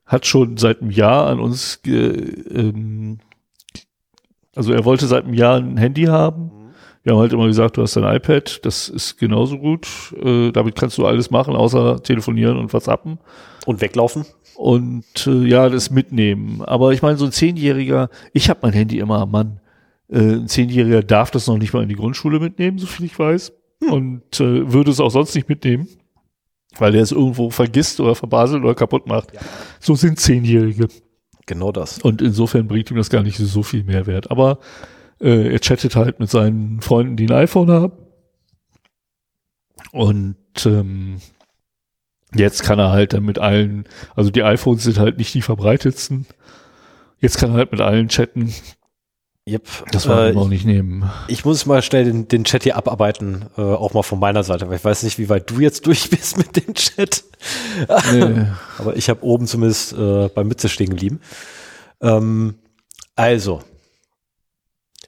hat 0.06 0.28
schon 0.28 0.58
seit 0.58 0.82
einem 0.82 0.92
Jahr 0.92 1.26
an 1.28 1.40
uns, 1.40 1.82
ge, 1.82 2.08
ähm, 2.54 3.18
also 4.56 4.74
er 4.74 4.86
wollte 4.86 5.08
seit 5.08 5.24
einem 5.24 5.34
Jahr 5.34 5.58
ein 5.58 5.78
Handy 5.78 6.04
haben. 6.04 6.52
Wir 7.04 7.14
haben 7.14 7.20
halt 7.20 7.34
immer 7.34 7.48
gesagt, 7.48 7.78
du 7.78 7.82
hast 7.82 7.98
ein 7.98 8.16
iPad, 8.16 8.66
das 8.66 8.88
ist 8.88 9.18
genauso 9.18 9.58
gut. 9.58 9.88
Äh, 10.24 10.52
damit 10.52 10.76
kannst 10.76 10.98
du 10.98 11.06
alles 11.06 11.32
machen, 11.32 11.56
außer 11.56 12.02
telefonieren 12.02 12.58
und 12.58 12.72
WhatsAppen. 12.72 13.20
und 13.66 13.82
weglaufen. 13.82 14.26
Und 14.56 15.28
äh, 15.28 15.46
ja, 15.46 15.68
das 15.68 15.90
mitnehmen. 15.90 16.62
Aber 16.62 16.94
ich 16.94 17.02
meine, 17.02 17.18
so 17.18 17.26
ein 17.26 17.32
Zehnjähriger, 17.32 18.10
ich 18.34 18.50
habe 18.50 18.60
mein 18.64 18.74
Handy 18.74 19.00
immer 19.00 19.20
am 19.20 19.32
Mann. 19.32 19.60
Äh, 20.10 20.36
ein 20.36 20.48
Zehnjähriger 20.48 21.04
darf 21.04 21.32
das 21.32 21.48
noch 21.48 21.58
nicht 21.58 21.74
mal 21.74 21.84
in 21.84 21.90
die 21.90 21.96
Grundschule 21.96 22.40
mitnehmen, 22.40 22.78
so 22.78 22.86
viel 22.88 23.06
ich 23.06 23.18
weiß. 23.18 23.52
Und 23.90 24.40
äh, 24.40 24.72
würde 24.72 24.92
es 24.92 25.00
auch 25.02 25.10
sonst 25.10 25.36
nicht 25.36 25.50
mitnehmen, 25.50 25.88
weil 26.78 26.96
er 26.96 27.02
es 27.02 27.12
irgendwo 27.12 27.50
vergisst 27.50 28.00
oder 28.00 28.16
verbaselt 28.16 28.64
oder 28.64 28.76
kaputt 28.76 29.08
macht. 29.08 29.34
Ja. 29.34 29.42
So 29.80 29.96
sind 29.96 30.20
Zehnjährige. 30.20 30.88
Genau 31.46 31.74
das. 31.74 32.00
Und 32.00 32.22
insofern 32.22 32.68
bringt 32.68 32.90
ihm 32.92 32.98
das 32.98 33.10
gar 33.10 33.24
nicht 33.24 33.38
so 33.38 33.64
viel 33.64 33.84
Mehrwert. 33.84 34.32
Aber 34.32 34.60
äh, 35.24 35.54
er 35.54 35.60
chattet 35.60 35.96
halt 35.96 36.20
mit 36.20 36.30
seinen 36.30 36.82
Freunden, 36.82 37.16
die 37.16 37.26
ein 37.26 37.32
iPhone 37.32 37.72
haben. 37.72 37.94
Und 39.92 40.36
ähm, 40.66 41.20
jetzt 42.36 42.64
kann 42.64 42.80
er 42.80 42.92
halt 42.92 43.14
dann 43.14 43.24
mit 43.24 43.40
allen, 43.40 43.86
also 44.16 44.30
die 44.30 44.44
iPhones 44.44 44.84
sind 44.84 45.00
halt 45.00 45.18
nicht 45.18 45.34
die 45.34 45.42
verbreitetsten. 45.42 46.26
Jetzt 47.20 47.38
kann 47.38 47.52
er 47.52 47.58
halt 47.58 47.72
mit 47.72 47.82
allen 47.82 48.10
chatten. 48.10 48.54
Yep. 49.48 49.68
Das 49.92 50.08
war 50.08 50.26
äh, 50.26 50.32
ihm 50.32 50.38
auch 50.38 50.48
nicht 50.48 50.66
nehmen. 50.66 51.10
Ich 51.28 51.44
muss 51.44 51.66
mal 51.66 51.82
schnell 51.82 52.06
den, 52.06 52.28
den 52.28 52.46
Chat 52.46 52.64
hier 52.64 52.78
abarbeiten, 52.78 53.46
äh, 53.58 53.62
auch 53.62 53.94
mal 53.94 54.04
von 54.04 54.20
meiner 54.20 54.44
Seite, 54.44 54.70
weil 54.70 54.78
ich 54.78 54.86
weiß 54.86 55.04
nicht, 55.04 55.20
wie 55.20 55.30
weit 55.30 55.50
du 55.50 55.60
jetzt 55.60 55.86
durch 55.88 56.10
bist 56.10 56.38
mit 56.38 56.56
dem 56.56 56.74
Chat. 56.74 57.24
Nee. 58.12 58.48
Aber 58.78 58.96
ich 58.96 59.10
habe 59.10 59.24
oben 59.24 59.48
zumindest 59.48 59.94
äh, 59.94 60.30
beim 60.30 60.48
Mütze 60.48 60.70
stehen 60.70 60.90
geblieben. 60.90 61.20
Ähm, 62.02 62.56
also, 63.16 63.62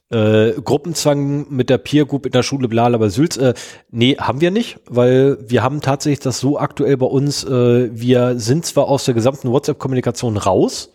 äh, 0.09 0.51
Gruppenzwang 0.51 1.47
mit 1.49 1.69
der 1.69 1.77
Peer 1.77 2.05
Group 2.05 2.25
in 2.25 2.31
der 2.31 2.43
Schule 2.43 2.67
Blalaber 2.67 3.09
Sülz, 3.09 3.37
äh, 3.37 3.53
nee, 3.89 4.15
haben 4.17 4.41
wir 4.41 4.51
nicht, 4.51 4.79
weil 4.87 5.37
wir 5.41 5.63
haben 5.63 5.81
tatsächlich 5.81 6.19
das 6.19 6.39
so 6.39 6.59
aktuell 6.59 6.97
bei 6.97 7.07
uns, 7.07 7.43
äh, 7.43 7.89
wir 7.91 8.39
sind 8.39 8.65
zwar 8.65 8.87
aus 8.87 9.05
der 9.05 9.13
gesamten 9.13 9.51
WhatsApp-Kommunikation 9.51 10.37
raus, 10.37 10.91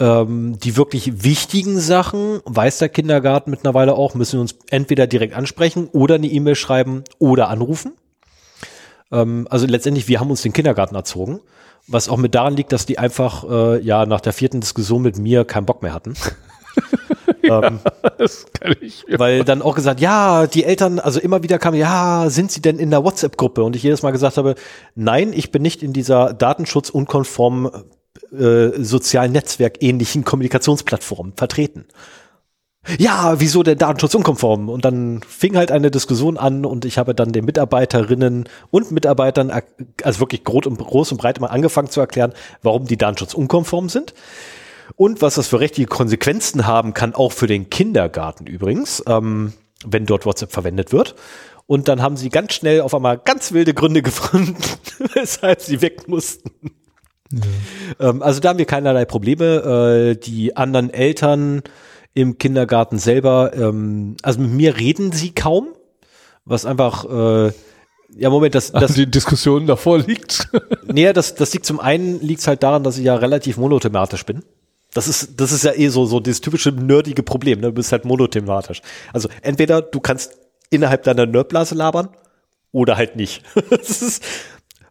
ähm, 0.00 0.58
die 0.58 0.76
wirklich 0.76 1.24
wichtigen 1.24 1.78
Sachen, 1.78 2.40
weiß 2.44 2.78
der 2.78 2.88
Kindergarten 2.88 3.50
mittlerweile 3.50 3.94
auch, 3.94 4.14
müssen 4.14 4.34
wir 4.34 4.40
uns 4.40 4.56
entweder 4.70 5.06
direkt 5.06 5.34
ansprechen 5.34 5.88
oder 5.92 6.14
eine 6.14 6.28
E-Mail 6.28 6.54
schreiben 6.54 7.04
oder 7.18 7.48
anrufen. 7.48 7.92
Ähm, 9.12 9.46
also 9.50 9.66
letztendlich, 9.66 10.08
wir 10.08 10.20
haben 10.20 10.30
uns 10.30 10.42
den 10.42 10.52
Kindergarten 10.52 10.94
erzogen, 10.94 11.40
was 11.86 12.08
auch 12.08 12.16
mit 12.16 12.34
daran 12.34 12.56
liegt, 12.56 12.72
dass 12.72 12.86
die 12.86 12.98
einfach 12.98 13.44
äh, 13.48 13.82
ja 13.82 14.06
nach 14.06 14.20
der 14.20 14.32
vierten 14.32 14.60
Diskussion 14.60 15.02
mit 15.02 15.18
mir 15.18 15.44
keinen 15.44 15.66
Bock 15.66 15.82
mehr 15.82 15.92
hatten. 15.92 16.14
ähm, 17.42 17.80
Das 18.18 18.46
kann 18.52 18.74
ich. 18.80 19.04
weil 19.16 19.44
dann 19.44 19.62
auch 19.62 19.74
gesagt, 19.74 20.00
ja, 20.00 20.46
die 20.46 20.64
Eltern, 20.64 20.98
also 20.98 21.20
immer 21.20 21.42
wieder 21.42 21.58
kam, 21.58 21.74
ja, 21.74 22.30
sind 22.30 22.50
sie 22.52 22.60
denn 22.62 22.78
in 22.78 22.90
der 22.90 23.04
WhatsApp-Gruppe? 23.04 23.62
Und 23.62 23.76
ich 23.76 23.82
jedes 23.82 24.02
Mal 24.02 24.10
gesagt 24.12 24.36
habe, 24.36 24.54
nein, 24.94 25.32
ich 25.32 25.50
bin 25.52 25.62
nicht 25.62 25.82
in 25.82 25.92
dieser 25.92 26.32
datenschutzunkonformen 26.34 27.70
äh, 28.32 28.70
sozialen 28.82 29.32
Netzwerk 29.32 29.82
ähnlichen 29.82 30.24
Kommunikationsplattform 30.24 31.32
vertreten. 31.36 31.86
Ja, 32.96 33.34
wieso 33.38 33.62
der 33.62 33.74
Datenschutz 33.76 34.14
unkonform? 34.14 34.70
Und 34.70 34.84
dann 34.84 35.20
fing 35.28 35.56
halt 35.56 35.70
eine 35.70 35.90
Diskussion 35.90 36.38
an 36.38 36.64
und 36.64 36.86
ich 36.86 36.96
habe 36.96 37.14
dann 37.14 37.32
den 37.32 37.44
Mitarbeiterinnen 37.44 38.48
und 38.70 38.90
Mitarbeitern, 38.92 39.50
er- 39.50 39.64
also 40.04 40.20
wirklich 40.20 40.42
groß 40.44 40.66
und, 40.66 40.78
groß 40.78 41.12
und 41.12 41.18
breit 41.18 41.38
mal 41.40 41.48
angefangen 41.48 41.90
zu 41.90 42.00
erklären, 42.00 42.32
warum 42.62 42.86
die 42.86 42.96
Datenschutz 42.96 43.34
unkonform 43.34 43.90
sind. 43.90 44.14
Und 44.96 45.22
was 45.22 45.34
das 45.34 45.48
für 45.48 45.60
rechtliche 45.60 45.88
Konsequenzen 45.88 46.66
haben 46.66 46.94
kann, 46.94 47.14
auch 47.14 47.32
für 47.32 47.46
den 47.46 47.70
Kindergarten 47.70 48.46
übrigens, 48.46 49.02
ähm, 49.06 49.52
wenn 49.84 50.06
dort 50.06 50.26
WhatsApp 50.26 50.52
verwendet 50.52 50.92
wird. 50.92 51.14
Und 51.66 51.88
dann 51.88 52.00
haben 52.00 52.16
sie 52.16 52.30
ganz 52.30 52.54
schnell 52.54 52.80
auf 52.80 52.94
einmal 52.94 53.18
ganz 53.18 53.52
wilde 53.52 53.74
Gründe 53.74 54.02
gefunden, 54.02 54.56
weshalb 55.14 55.60
sie 55.60 55.82
weg 55.82 56.08
mussten. 56.08 56.50
Ähm, 58.00 58.22
also 58.22 58.40
da 58.40 58.50
haben 58.50 58.58
wir 58.58 58.66
keinerlei 58.66 59.04
Probleme. 59.04 60.14
Äh, 60.14 60.16
die 60.16 60.56
anderen 60.56 60.90
Eltern 60.90 61.62
im 62.14 62.38
Kindergarten 62.38 62.98
selber, 62.98 63.52
ähm, 63.54 64.16
also 64.22 64.40
mit 64.40 64.50
mir 64.50 64.76
reden 64.76 65.12
sie 65.12 65.30
kaum, 65.30 65.68
was 66.44 66.64
einfach, 66.64 67.04
äh, 67.04 67.52
ja 68.16 68.30
Moment, 68.30 68.54
das, 68.54 68.72
das, 68.72 68.80
dass 68.80 68.94
die 68.94 69.10
Diskussion 69.10 69.66
davor 69.66 69.98
liegt. 69.98 70.48
Nee, 70.90 71.12
das, 71.12 71.34
das 71.34 71.52
liegt 71.52 71.66
zum 71.66 71.80
einen 71.80 72.18
liegt 72.22 72.46
halt 72.46 72.62
daran, 72.62 72.82
dass 72.82 72.96
ich 72.96 73.04
ja 73.04 73.14
relativ 73.14 73.58
monothematisch 73.58 74.24
bin. 74.24 74.42
Das 74.94 75.06
ist, 75.06 75.40
das 75.40 75.52
ist 75.52 75.64
ja 75.64 75.72
eh 75.72 75.88
so, 75.88 76.06
so 76.06 76.18
das 76.18 76.40
typische 76.40 76.70
nerdige 76.70 77.22
Problem, 77.22 77.60
ne? 77.60 77.68
Du 77.68 77.72
bist 77.72 77.92
halt 77.92 78.04
monothematisch. 78.04 78.80
Also 79.12 79.28
entweder 79.42 79.82
du 79.82 80.00
kannst 80.00 80.38
innerhalb 80.70 81.02
deiner 81.02 81.26
Nerdblase 81.26 81.74
labern 81.74 82.08
oder 82.72 82.96
halt 82.96 83.16
nicht. 83.16 83.42
ist, 83.70 84.22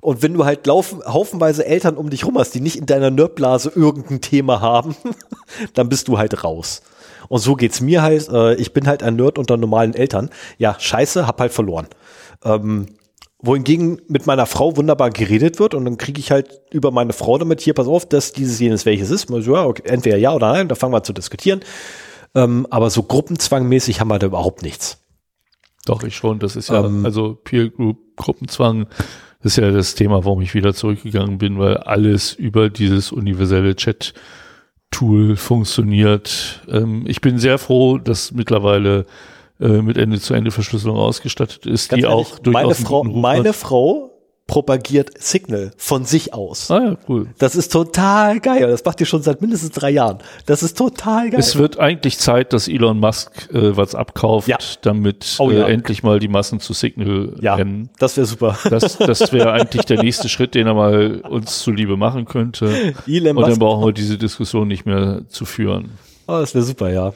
und 0.01 0.21
wenn 0.21 0.33
du 0.33 0.45
halt 0.45 0.65
laufen, 0.67 1.01
haufenweise 1.05 1.65
Eltern 1.65 1.97
um 1.97 2.09
dich 2.09 2.25
rum 2.25 2.37
hast, 2.37 2.53
die 2.53 2.61
nicht 2.61 2.75
in 2.75 2.85
deiner 2.85 3.09
Nerdblase 3.09 3.71
irgendein 3.75 4.21
Thema 4.21 4.61
haben, 4.61 4.95
dann 5.73 5.89
bist 5.89 6.07
du 6.07 6.17
halt 6.17 6.43
raus. 6.43 6.81
Und 7.29 7.39
so 7.39 7.55
geht's 7.55 7.81
mir 7.81 8.01
halt. 8.01 8.29
Äh, 8.29 8.55
ich 8.55 8.73
bin 8.73 8.87
halt 8.87 9.03
ein 9.03 9.15
Nerd 9.15 9.37
unter 9.37 9.57
normalen 9.57 9.93
Eltern. 9.93 10.29
Ja, 10.57 10.75
scheiße, 10.79 11.27
hab 11.27 11.39
halt 11.39 11.51
verloren. 11.51 11.87
Ähm, 12.43 12.87
wohingegen 13.39 14.01
mit 14.07 14.25
meiner 14.25 14.45
Frau 14.45 14.77
wunderbar 14.77 15.11
geredet 15.11 15.59
wird 15.59 15.73
und 15.73 15.85
dann 15.85 15.97
kriege 15.97 16.19
ich 16.19 16.31
halt 16.31 16.61
über 16.71 16.91
meine 16.91 17.13
Frau 17.13 17.37
damit, 17.37 17.61
hier, 17.61 17.73
pass 17.73 17.87
auf, 17.87 18.07
dass 18.07 18.31
dieses 18.31 18.59
jenes 18.59 18.85
welches 18.85 19.11
ist. 19.11 19.29
So, 19.29 19.39
ja, 19.39 19.65
okay, 19.65 19.83
entweder 19.85 20.17
ja 20.17 20.33
oder 20.33 20.53
nein, 20.53 20.67
da 20.67 20.75
fangen 20.75 20.93
wir 20.93 20.97
an 20.97 21.03
zu 21.03 21.13
diskutieren. 21.13 21.61
Ähm, 22.33 22.67
aber 22.69 22.89
so 22.89 23.03
gruppenzwangmäßig 23.03 23.99
haben 23.99 24.07
wir 24.09 24.19
da 24.19 24.27
überhaupt 24.27 24.63
nichts. 24.63 25.03
Doch, 25.85 26.03
ich 26.03 26.15
schon. 26.15 26.39
Das 26.39 26.55
ist 26.55 26.69
ja, 26.69 26.83
Ähm. 26.83 27.05
also 27.05 27.35
Peer 27.35 27.69
Group, 27.69 27.99
Gruppenzwang, 28.15 28.87
das 29.41 29.53
ist 29.53 29.57
ja 29.57 29.71
das 29.71 29.95
Thema, 29.95 30.25
warum 30.25 30.41
ich 30.41 30.53
wieder 30.55 30.73
zurückgegangen 30.73 31.37
bin, 31.37 31.59
weil 31.59 31.77
alles 31.77 32.33
über 32.33 32.69
dieses 32.69 33.11
universelle 33.11 33.75
Chat-Tool 33.75 35.35
funktioniert. 35.35 36.65
Ähm, 36.69 37.03
ich 37.07 37.21
bin 37.21 37.37
sehr 37.37 37.59
froh, 37.59 37.99
dass 37.99 38.31
mittlerweile 38.31 39.05
äh, 39.59 39.81
mit 39.81 39.97
Ende-zu-Ende-Verschlüsselung 39.97 40.97
ausgestattet 40.97 41.65
ist, 41.65 41.89
Ganz 41.89 41.99
die 42.01 42.07
ehrlich, 42.07 42.27
auch 42.27 42.39
durchaus 42.39 42.63
meine 42.63 42.75
Frau, 42.75 43.01
Ruf 43.01 43.15
meine 43.15 43.49
hat. 43.49 43.55
Frau 43.55 44.11
propagiert 44.47 45.21
Signal 45.21 45.71
von 45.75 46.05
sich 46.05 46.33
aus. 46.33 46.71
Ah 46.71 46.81
ja, 46.81 46.97
cool. 47.09 47.27
Das 47.37 47.55
ist 47.57 47.69
total 47.71 48.39
geil. 48.39 48.65
Das 48.69 48.83
macht 48.85 48.99
die 49.01 49.05
schon 49.05 49.21
seit 49.21 49.41
mindestens 49.41 49.71
drei 49.71 49.89
Jahren. 49.89 50.19
Das 50.45 50.63
ist 50.63 50.77
total 50.77 51.29
geil. 51.29 51.39
Es 51.39 51.57
wird 51.57 51.77
eigentlich 51.79 52.17
Zeit, 52.17 52.53
dass 52.53 52.69
Elon 52.69 52.97
Musk 52.97 53.49
äh, 53.53 53.75
was 53.75 53.93
abkauft, 53.93 54.47
Ja. 54.47 54.57
damit 54.83 55.35
Oh 55.39 55.51
ja. 55.51 55.67
äh, 55.67 55.73
endlich 55.73 56.01
mal 56.01 56.19
die 56.19 56.29
Massen 56.29 56.61
zu 56.61 56.71
Signal 56.71 57.35
ja, 57.41 57.55
rennen. 57.55 57.89
das 57.99 58.15
wäre 58.15 58.25
super. 58.25 58.57
Das, 58.69 58.97
das 58.97 59.31
wäre 59.33 59.51
eigentlich 59.51 59.83
der 59.85 60.01
nächste 60.01 60.29
Schritt, 60.29 60.55
den 60.55 60.65
er 60.65 60.73
mal 60.75 61.19
uns 61.29 61.59
zuliebe 61.59 61.97
machen 61.97 62.23
könnte. 62.23 62.93
Elon 63.05 63.35
Und 63.35 63.47
dann 63.49 63.59
brauchen 63.59 63.85
wir 63.85 63.91
diese 63.91 64.17
Diskussion 64.17 64.69
nicht 64.69 64.85
mehr 64.85 65.23
zu 65.27 65.43
führen. 65.43 65.89
Oh, 66.25 66.39
das 66.39 66.55
wäre 66.55 66.63
super, 66.63 66.89
ja. 66.89 67.13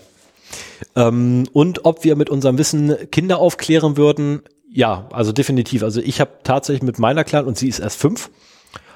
Ähm, 0.95 1.47
und 1.53 1.85
ob 1.85 2.03
wir 2.03 2.15
mit 2.15 2.29
unserem 2.29 2.57
Wissen 2.57 2.95
Kinder 3.11 3.39
aufklären 3.39 3.97
würden, 3.97 4.41
ja, 4.73 5.07
also 5.11 5.31
definitiv. 5.33 5.83
Also 5.83 5.99
ich 6.01 6.21
habe 6.21 6.31
tatsächlich 6.43 6.83
mit 6.83 6.97
meiner 6.97 7.23
Kleinen, 7.23 7.47
und 7.47 7.57
sie 7.57 7.67
ist 7.67 7.79
erst 7.79 7.99
fünf, 7.99 8.29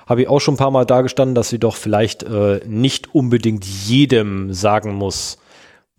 habe 0.08 0.22
ich 0.22 0.28
auch 0.30 0.40
schon 0.40 0.54
ein 0.54 0.58
paar 0.58 0.72
Mal 0.72 0.86
dargestanden, 0.86 1.36
dass 1.36 1.50
sie 1.50 1.60
doch 1.60 1.76
vielleicht 1.76 2.24
äh, 2.24 2.62
nicht 2.66 3.14
unbedingt 3.14 3.66
jedem 3.66 4.54
sagen 4.54 4.94
muss, 4.94 5.38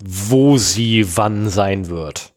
wo 0.03 0.57
sie 0.59 1.07
wann 1.17 1.49
sein 1.51 1.89
wird. 1.89 2.33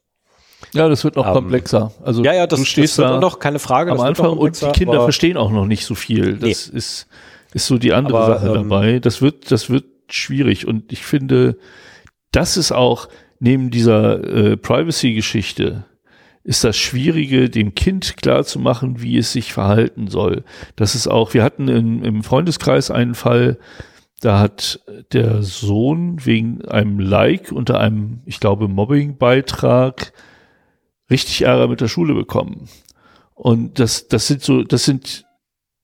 Ja, 0.73 0.89
das 0.89 1.03
wird 1.03 1.15
noch 1.15 1.27
Ähm, 1.27 1.33
komplexer. 1.33 1.91
Also 2.03 2.23
Ja, 2.23 2.33
ja, 2.33 2.45
das, 2.47 2.59
du 2.59 2.65
stehst 2.65 2.99
das 2.99 3.05
da 3.05 3.19
noch 3.19 3.39
keine 3.39 3.59
Frage. 3.59 3.91
am 3.91 4.01
Anfang 4.01 4.37
und 4.37 4.61
die 4.61 4.71
Kinder 4.71 5.01
verstehen 5.03 5.37
auch 5.37 5.51
noch 5.51 5.65
nicht 5.65 5.85
so 5.85 5.95
viel. 5.95 6.37
Das 6.37 6.67
ist, 6.67 7.07
ist 7.53 7.67
so 7.67 7.77
die 7.77 7.93
andere 7.93 8.19
Aber, 8.19 8.35
Sache 8.39 8.47
ähm, 8.47 8.53
dabei. 8.69 8.99
Das 8.99 9.21
wird, 9.21 9.51
das 9.51 9.69
wird 9.69 9.85
schwierig. 10.09 10.67
Und 10.67 10.91
ich 10.91 11.03
finde, 11.05 11.57
das 12.31 12.57
ist 12.57 12.71
auch 12.71 13.07
neben 13.39 13.71
dieser 13.71 14.23
äh, 14.23 14.57
Privacy-Geschichte 14.57 15.85
ist 16.43 16.63
das 16.63 16.77
Schwierige, 16.77 17.49
dem 17.49 17.75
Kind 17.75 18.17
klarzumachen, 18.17 19.01
wie 19.01 19.17
es 19.17 19.31
sich 19.31 19.53
verhalten 19.53 20.07
soll. 20.07 20.43
Das 20.75 20.95
ist 20.95 21.07
auch, 21.07 21.33
wir 21.33 21.43
hatten 21.43 21.67
in, 21.67 22.03
im 22.03 22.23
Freundeskreis 22.23 22.91
einen 22.91 23.13
Fall, 23.13 23.59
da 24.21 24.39
hat 24.39 24.81
der 25.13 25.43
Sohn 25.43 26.25
wegen 26.25 26.65
einem 26.65 26.99
Like 26.99 27.51
unter 27.51 27.79
einem, 27.79 28.21
ich 28.25 28.39
glaube, 28.39 28.67
Mobbing-Beitrag 28.67 30.11
richtig 31.09 31.43
Ärger 31.43 31.67
mit 31.67 31.81
der 31.81 31.87
Schule 31.87 32.13
bekommen. 32.13 32.67
Und 33.35 33.79
das, 33.79 34.07
das 34.07 34.27
sind 34.27 34.41
so, 34.41 34.63
das 34.63 34.83
sind 34.83 35.25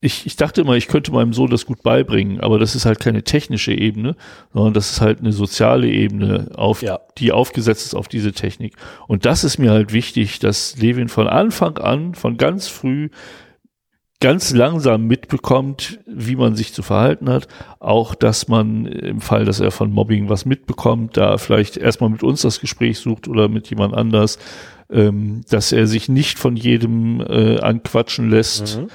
ich, 0.05 0.25
ich 0.27 0.35
dachte 0.35 0.61
immer, 0.61 0.75
ich 0.75 0.87
könnte 0.87 1.11
meinem 1.11 1.33
Sohn 1.33 1.49
das 1.49 1.65
gut 1.65 1.81
beibringen, 1.81 2.39
aber 2.39 2.59
das 2.59 2.75
ist 2.75 2.85
halt 2.85 2.99
keine 2.99 3.23
technische 3.23 3.73
Ebene, 3.73 4.15
sondern 4.53 4.73
das 4.73 4.91
ist 4.91 5.01
halt 5.01 5.19
eine 5.19 5.33
soziale 5.33 5.89
Ebene, 5.89 6.51
auf, 6.55 6.83
ja. 6.83 6.99
die 7.17 7.31
aufgesetzt 7.31 7.87
ist 7.87 7.95
auf 7.95 8.07
diese 8.07 8.31
Technik. 8.31 8.75
Und 9.07 9.25
das 9.25 9.43
ist 9.43 9.57
mir 9.57 9.71
halt 9.71 9.93
wichtig, 9.93 10.39
dass 10.39 10.77
Levin 10.77 11.09
von 11.09 11.27
Anfang 11.27 11.79
an, 11.79 12.13
von 12.13 12.37
ganz 12.37 12.67
früh, 12.67 13.09
ganz 14.21 14.53
langsam 14.53 15.07
mitbekommt, 15.07 15.99
wie 16.05 16.35
man 16.35 16.55
sich 16.55 16.71
zu 16.73 16.83
verhalten 16.83 17.27
hat. 17.27 17.47
Auch, 17.79 18.13
dass 18.13 18.47
man 18.47 18.85
im 18.85 19.21
Fall, 19.21 19.43
dass 19.43 19.59
er 19.59 19.71
von 19.71 19.91
Mobbing 19.91 20.29
was 20.29 20.45
mitbekommt, 20.45 21.17
da 21.17 21.37
vielleicht 21.39 21.77
erstmal 21.77 22.11
mit 22.11 22.23
uns 22.23 22.41
das 22.41 22.59
Gespräch 22.59 22.99
sucht 22.99 23.27
oder 23.27 23.49
mit 23.49 23.69
jemand 23.71 23.95
anders, 23.95 24.37
ähm, 24.89 25.41
dass 25.49 25.71
er 25.71 25.87
sich 25.87 26.09
nicht 26.09 26.37
von 26.37 26.55
jedem 26.55 27.21
äh, 27.21 27.59
anquatschen 27.59 28.29
lässt. 28.29 28.77
Mhm 28.77 28.87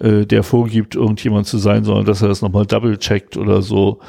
äh, 0.00 0.26
der 0.26 0.42
vorgibt, 0.42 0.94
irgendjemand 0.94 1.46
zu 1.46 1.58
sein, 1.58 1.84
sondern 1.84 2.06
dass 2.06 2.22
er 2.22 2.28
das 2.28 2.42
nochmal 2.42 2.66
double-checkt 2.66 3.36
oder 3.36 3.62
so. 3.62 4.00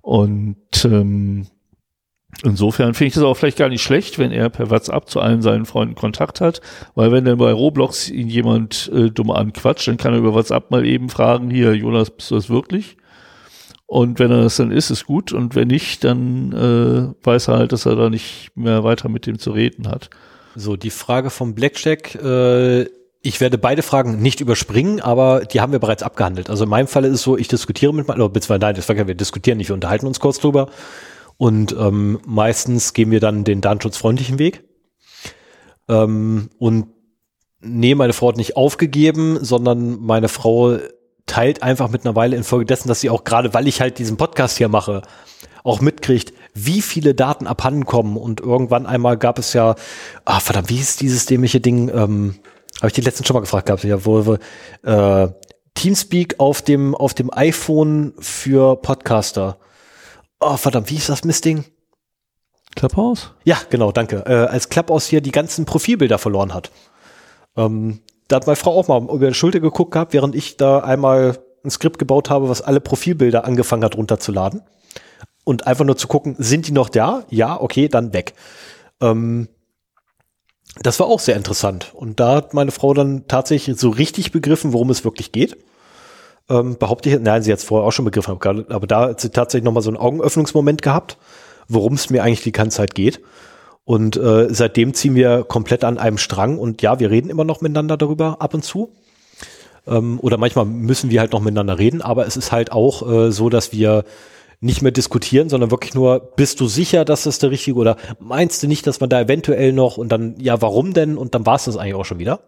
Und 0.00 0.56
ähm, 0.84 1.46
insofern 2.42 2.94
finde 2.94 3.08
ich 3.08 3.14
das 3.14 3.22
auch 3.22 3.34
vielleicht 3.34 3.58
gar 3.58 3.68
nicht 3.68 3.82
schlecht, 3.82 4.18
wenn 4.18 4.32
er 4.32 4.50
per 4.50 4.70
WhatsApp 4.70 5.08
zu 5.08 5.20
allen 5.20 5.42
seinen 5.42 5.66
Freunden 5.66 5.94
Kontakt 5.94 6.40
hat, 6.40 6.60
weil 6.94 7.12
wenn 7.12 7.24
dann 7.24 7.38
bei 7.38 7.52
Roblox 7.52 8.10
ihn 8.10 8.28
jemand 8.28 8.90
äh, 8.94 9.10
dumm 9.10 9.30
anquatscht, 9.30 9.88
dann 9.88 9.96
kann 9.96 10.12
er 10.12 10.18
über 10.18 10.34
WhatsApp 10.34 10.70
mal 10.70 10.84
eben 10.84 11.08
fragen, 11.08 11.50
hier, 11.50 11.74
Jonas, 11.74 12.10
bist 12.10 12.30
du 12.30 12.34
das 12.34 12.50
wirklich? 12.50 12.96
Und 13.86 14.18
wenn 14.18 14.30
er 14.30 14.42
das 14.42 14.56
dann 14.56 14.70
ist, 14.70 14.90
ist 14.90 15.04
gut. 15.04 15.32
Und 15.32 15.54
wenn 15.54 15.68
nicht, 15.68 16.04
dann 16.04 16.52
äh, 16.52 17.24
weiß 17.24 17.48
er 17.48 17.58
halt, 17.58 17.72
dass 17.72 17.86
er 17.86 17.96
da 17.96 18.10
nicht 18.10 18.50
mehr 18.54 18.82
weiter 18.82 19.08
mit 19.08 19.26
dem 19.26 19.38
zu 19.38 19.52
reden 19.52 19.88
hat. 19.88 20.10
So, 20.56 20.76
die 20.76 20.90
Frage 20.90 21.30
vom 21.30 21.54
Blackjack, 21.54 22.14
äh, 22.14 22.86
ich 23.24 23.40
werde 23.40 23.56
beide 23.56 23.82
Fragen 23.82 24.20
nicht 24.20 24.42
überspringen, 24.42 25.00
aber 25.00 25.46
die 25.46 25.62
haben 25.62 25.72
wir 25.72 25.78
bereits 25.78 26.02
abgehandelt. 26.02 26.50
Also 26.50 26.64
in 26.64 26.70
meinem 26.70 26.86
Fall 26.86 27.06
ist 27.06 27.14
es 27.14 27.22
so, 27.22 27.38
ich 27.38 27.48
diskutiere 27.48 27.94
mit 27.94 28.06
meinem, 28.06 28.30
beziehungsweise 28.30 28.60
nein, 28.60 28.74
das 28.74 28.86
wir 28.86 29.14
diskutieren 29.14 29.56
nicht, 29.56 29.70
wir 29.70 29.74
unterhalten 29.74 30.06
uns 30.06 30.20
kurz 30.20 30.38
drüber. 30.38 30.68
Und 31.38 31.72
ähm, 31.72 32.20
meistens 32.26 32.92
gehen 32.92 33.10
wir 33.10 33.20
dann 33.20 33.44
den 33.44 33.62
datenschutzfreundlichen 33.62 34.38
Weg. 34.38 34.64
Ähm, 35.88 36.50
und 36.58 36.88
nee, 37.62 37.94
meine 37.94 38.12
Frau 38.12 38.28
hat 38.28 38.36
nicht 38.36 38.58
aufgegeben, 38.58 39.38
sondern 39.42 40.00
meine 40.00 40.28
Frau 40.28 40.76
teilt 41.24 41.62
einfach 41.62 41.88
mittlerweile 41.88 42.36
infolgedessen, 42.36 42.88
dass 42.88 43.00
sie 43.00 43.08
auch 43.08 43.24
gerade, 43.24 43.54
weil 43.54 43.66
ich 43.66 43.80
halt 43.80 43.98
diesen 43.98 44.18
Podcast 44.18 44.58
hier 44.58 44.68
mache, 44.68 45.00
auch 45.62 45.80
mitkriegt, 45.80 46.34
wie 46.52 46.82
viele 46.82 47.14
Daten 47.14 47.46
abhanden 47.46 47.86
kommen. 47.86 48.18
Und 48.18 48.40
irgendwann 48.42 48.84
einmal 48.84 49.16
gab 49.16 49.38
es 49.38 49.54
ja, 49.54 49.76
ah 50.26 50.40
verdammt, 50.40 50.68
wie 50.68 50.78
ist 50.78 51.00
dieses 51.00 51.24
dämliche 51.24 51.60
Ding? 51.60 51.88
Ähm, 51.88 52.34
habe 52.78 52.88
ich 52.88 52.92
die 52.92 53.00
letzten 53.00 53.24
schon 53.24 53.34
mal 53.34 53.40
gefragt 53.40 53.66
gehabt, 53.66 53.84
ja, 53.84 54.04
wo, 54.04 54.26
wo 54.26 54.34
äh, 54.88 55.28
Teamspeak 55.74 56.38
auf 56.38 56.62
dem, 56.62 56.94
auf 56.94 57.14
dem 57.14 57.32
iPhone 57.32 58.14
für 58.18 58.76
Podcaster. 58.76 59.58
Oh, 60.40 60.56
verdammt, 60.56 60.90
wie 60.90 60.96
ist 60.96 61.08
das 61.08 61.24
Mistding? 61.24 61.64
Clubhouse? 62.76 63.32
Ja, 63.44 63.58
genau, 63.70 63.92
danke. 63.92 64.24
Äh, 64.26 64.46
als 64.46 64.68
Clubhouse 64.68 65.06
hier 65.06 65.20
die 65.20 65.30
ganzen 65.30 65.64
Profilbilder 65.64 66.18
verloren 66.18 66.54
hat. 66.54 66.70
Ähm, 67.56 68.00
da 68.28 68.36
hat 68.36 68.46
meine 68.46 68.56
Frau 68.56 68.78
auch 68.78 68.88
mal 68.88 69.02
über 69.02 69.28
die 69.28 69.34
Schulter 69.34 69.60
geguckt 69.60 69.92
gehabt, 69.92 70.12
während 70.12 70.34
ich 70.34 70.56
da 70.56 70.80
einmal 70.80 71.38
ein 71.64 71.70
Skript 71.70 71.98
gebaut 71.98 72.30
habe, 72.30 72.48
was 72.48 72.62
alle 72.62 72.80
Profilbilder 72.80 73.44
angefangen 73.44 73.84
hat 73.84 73.96
runterzuladen. 73.96 74.62
Und 75.44 75.66
einfach 75.66 75.84
nur 75.84 75.96
zu 75.96 76.08
gucken, 76.08 76.36
sind 76.38 76.66
die 76.66 76.72
noch 76.72 76.88
da? 76.88 77.24
Ja, 77.28 77.60
okay, 77.60 77.88
dann 77.88 78.12
weg. 78.12 78.34
Ähm, 79.00 79.48
das 80.80 80.98
war 81.00 81.06
auch 81.06 81.20
sehr 81.20 81.36
interessant. 81.36 81.92
Und 81.94 82.20
da 82.20 82.36
hat 82.36 82.54
meine 82.54 82.70
Frau 82.70 82.94
dann 82.94 83.26
tatsächlich 83.28 83.78
so 83.78 83.90
richtig 83.90 84.32
begriffen, 84.32 84.72
worum 84.72 84.90
es 84.90 85.04
wirklich 85.04 85.32
geht. 85.32 85.56
Ähm, 86.48 86.76
behaupte 86.76 87.08
ich, 87.08 87.18
nein, 87.20 87.42
sie 87.42 87.52
hat 87.52 87.60
es 87.60 87.64
vorher 87.64 87.86
auch 87.86 87.92
schon 87.92 88.04
begriffen, 88.04 88.36
aber 88.68 88.86
da 88.86 89.08
hat 89.08 89.20
sie 89.20 89.30
tatsächlich 89.30 89.64
nochmal 89.64 89.82
so 89.82 89.88
einen 89.90 89.96
Augenöffnungsmoment 89.96 90.82
gehabt, 90.82 91.16
worum 91.68 91.94
es 91.94 92.10
mir 92.10 92.22
eigentlich 92.22 92.42
die 92.42 92.52
ganze 92.52 92.78
Zeit 92.78 92.94
geht. 92.94 93.20
Und 93.84 94.16
äh, 94.16 94.52
seitdem 94.52 94.94
ziehen 94.94 95.14
wir 95.14 95.44
komplett 95.44 95.84
an 95.84 95.98
einem 95.98 96.18
Strang 96.18 96.58
und 96.58 96.82
ja, 96.82 97.00
wir 97.00 97.10
reden 97.10 97.30
immer 97.30 97.44
noch 97.44 97.60
miteinander 97.60 97.96
darüber 97.96 98.40
ab 98.40 98.52
und 98.54 98.62
zu. 98.62 98.90
Ähm, 99.86 100.18
oder 100.20 100.36
manchmal 100.38 100.64
müssen 100.64 101.10
wir 101.10 101.20
halt 101.20 101.32
noch 101.32 101.40
miteinander 101.40 101.78
reden, 101.78 102.02
aber 102.02 102.26
es 102.26 102.36
ist 102.36 102.52
halt 102.52 102.72
auch 102.72 103.08
äh, 103.10 103.30
so, 103.30 103.48
dass 103.48 103.72
wir 103.72 104.04
nicht 104.60 104.82
mehr 104.82 104.92
diskutieren, 104.92 105.48
sondern 105.48 105.70
wirklich 105.70 105.94
nur, 105.94 106.32
bist 106.36 106.60
du 106.60 106.66
sicher, 106.66 107.04
dass 107.04 107.24
das 107.24 107.38
der 107.38 107.50
richtige 107.50 107.76
oder 107.76 107.96
meinst 108.18 108.62
du 108.62 108.66
nicht, 108.66 108.86
dass 108.86 109.00
man 109.00 109.10
da 109.10 109.20
eventuell 109.20 109.72
noch 109.72 109.96
und 109.96 110.10
dann, 110.10 110.36
ja, 110.38 110.60
warum 110.62 110.94
denn? 110.94 111.16
Und 111.18 111.34
dann 111.34 111.46
war 111.46 111.56
es 111.56 111.64
das 111.64 111.76
eigentlich 111.76 111.94
auch 111.94 112.04
schon 112.04 112.18
wieder. 112.18 112.40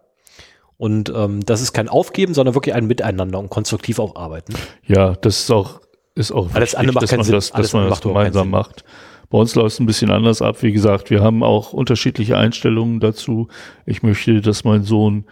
Und 0.77 1.11
ähm, 1.15 1.43
das 1.45 1.61
ist 1.61 1.73
kein 1.73 1.89
Aufgeben, 1.89 2.33
sondern 2.33 2.53
wirklich 2.55 2.75
ein 2.75 2.85
Miteinander 2.85 3.39
und 3.39 3.49
konstruktiv 3.49 3.99
auch 3.99 4.15
arbeiten. 4.15 4.53
Ja, 4.85 5.13
das 5.13 5.39
ist 5.39 5.51
auch, 5.51 5.81
ist 6.13 6.31
auch 6.31 6.53
Alles 6.53 6.73
wichtig, 6.73 6.93
macht 6.93 7.03
dass 7.03 7.11
man 7.11 7.23
Sinn. 7.25 7.35
das, 7.35 7.51
dass 7.51 7.73
man 7.73 7.89
das 7.89 8.01
gemeinsam 8.01 8.49
macht. 8.49 8.83
Bei 9.29 9.39
uns 9.39 9.55
läuft 9.55 9.73
es 9.73 9.79
ein 9.79 9.85
bisschen 9.85 10.11
anders 10.11 10.41
ab. 10.41 10.61
Wie 10.61 10.71
gesagt, 10.71 11.09
wir 11.09 11.21
haben 11.21 11.43
auch 11.43 11.73
unterschiedliche 11.73 12.37
Einstellungen 12.37 12.99
dazu. 12.99 13.47
Ich 13.85 14.03
möchte, 14.03 14.39
dass 14.41 14.63
mein 14.63 14.83
Sohn 14.83 15.25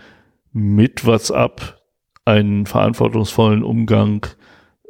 mit 0.51 1.05
WhatsApp 1.05 1.79
einen 2.25 2.65
verantwortungsvollen 2.65 3.63
Umgang 3.63 4.25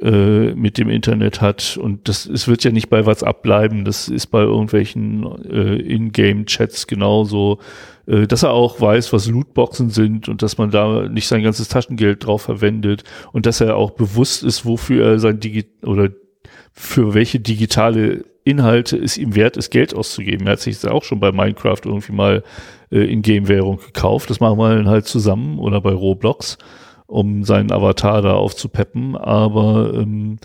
äh, 0.01 0.53
mit 0.53 0.77
dem 0.77 0.90
Internet 0.90 1.41
hat. 1.41 1.77
Und 1.82 2.07
das 2.09 2.25
es 2.25 2.48
wird 2.48 2.64
ja 2.64 2.72
nicht 2.72 2.90
bei 2.90 3.06
WhatsApp 3.06 3.41
bleiben, 3.41 3.85
das 3.85 4.09
ist 4.09 4.27
bei 4.27 4.41
irgendwelchen 4.41 5.25
äh, 5.49 5.75
Ingame-Chats 5.75 6.88
genauso, 6.88 7.59
äh, 8.06 8.27
dass 8.27 8.43
er 8.43 8.51
auch 8.51 8.82
weiß, 8.82 9.14
was 9.14 9.27
Lootboxen 9.27 9.90
sind 9.90 10.27
und 10.27 10.41
dass 10.41 10.57
man 10.57 10.72
da 10.72 11.07
nicht 11.07 11.27
sein 11.27 11.43
ganzes 11.43 11.69
Taschengeld 11.69 12.25
drauf 12.25 12.41
verwendet 12.41 13.03
und 13.32 13.45
dass 13.45 13.61
er 13.61 13.77
auch 13.77 13.91
bewusst 13.91 14.43
ist, 14.43 14.65
wofür 14.65 15.06
er 15.06 15.19
sein 15.19 15.40
Digi 15.40 15.65
oder 15.83 16.09
für 16.74 17.14
welche 17.14 17.40
digitale 17.40 18.25
Inhalte 18.43 18.98
es 18.98 19.17
ihm 19.17 19.33
wert 19.33 19.57
ist, 19.57 19.72
Geld 19.72 19.95
auszugeben. 19.95 20.45
Er 20.45 20.53
hat 20.53 20.59
sich 20.59 20.80
das 20.80 20.91
auch 20.91 21.03
schon 21.03 21.19
bei 21.19 21.32
Minecraft 21.32 21.80
irgendwie 21.83 22.11
mal 22.11 22.43
äh, 22.91 22.99
in 22.99 23.22
Game-Währung 23.22 23.77
gekauft. 23.77 24.30
Das 24.30 24.40
machen 24.40 24.57
wir 24.59 24.75
dann 24.75 24.88
halt 24.88 25.06
zusammen 25.06 25.57
oder 25.57 25.82
bei 25.82 25.93
Roblox 25.93 26.57
um 27.08 27.43
seinen 27.43 27.72
Avatar 27.72 28.22
da 28.22 28.34
aufzupeppen. 28.34 29.16
Aber 29.16 29.93
ähm, 29.93 30.38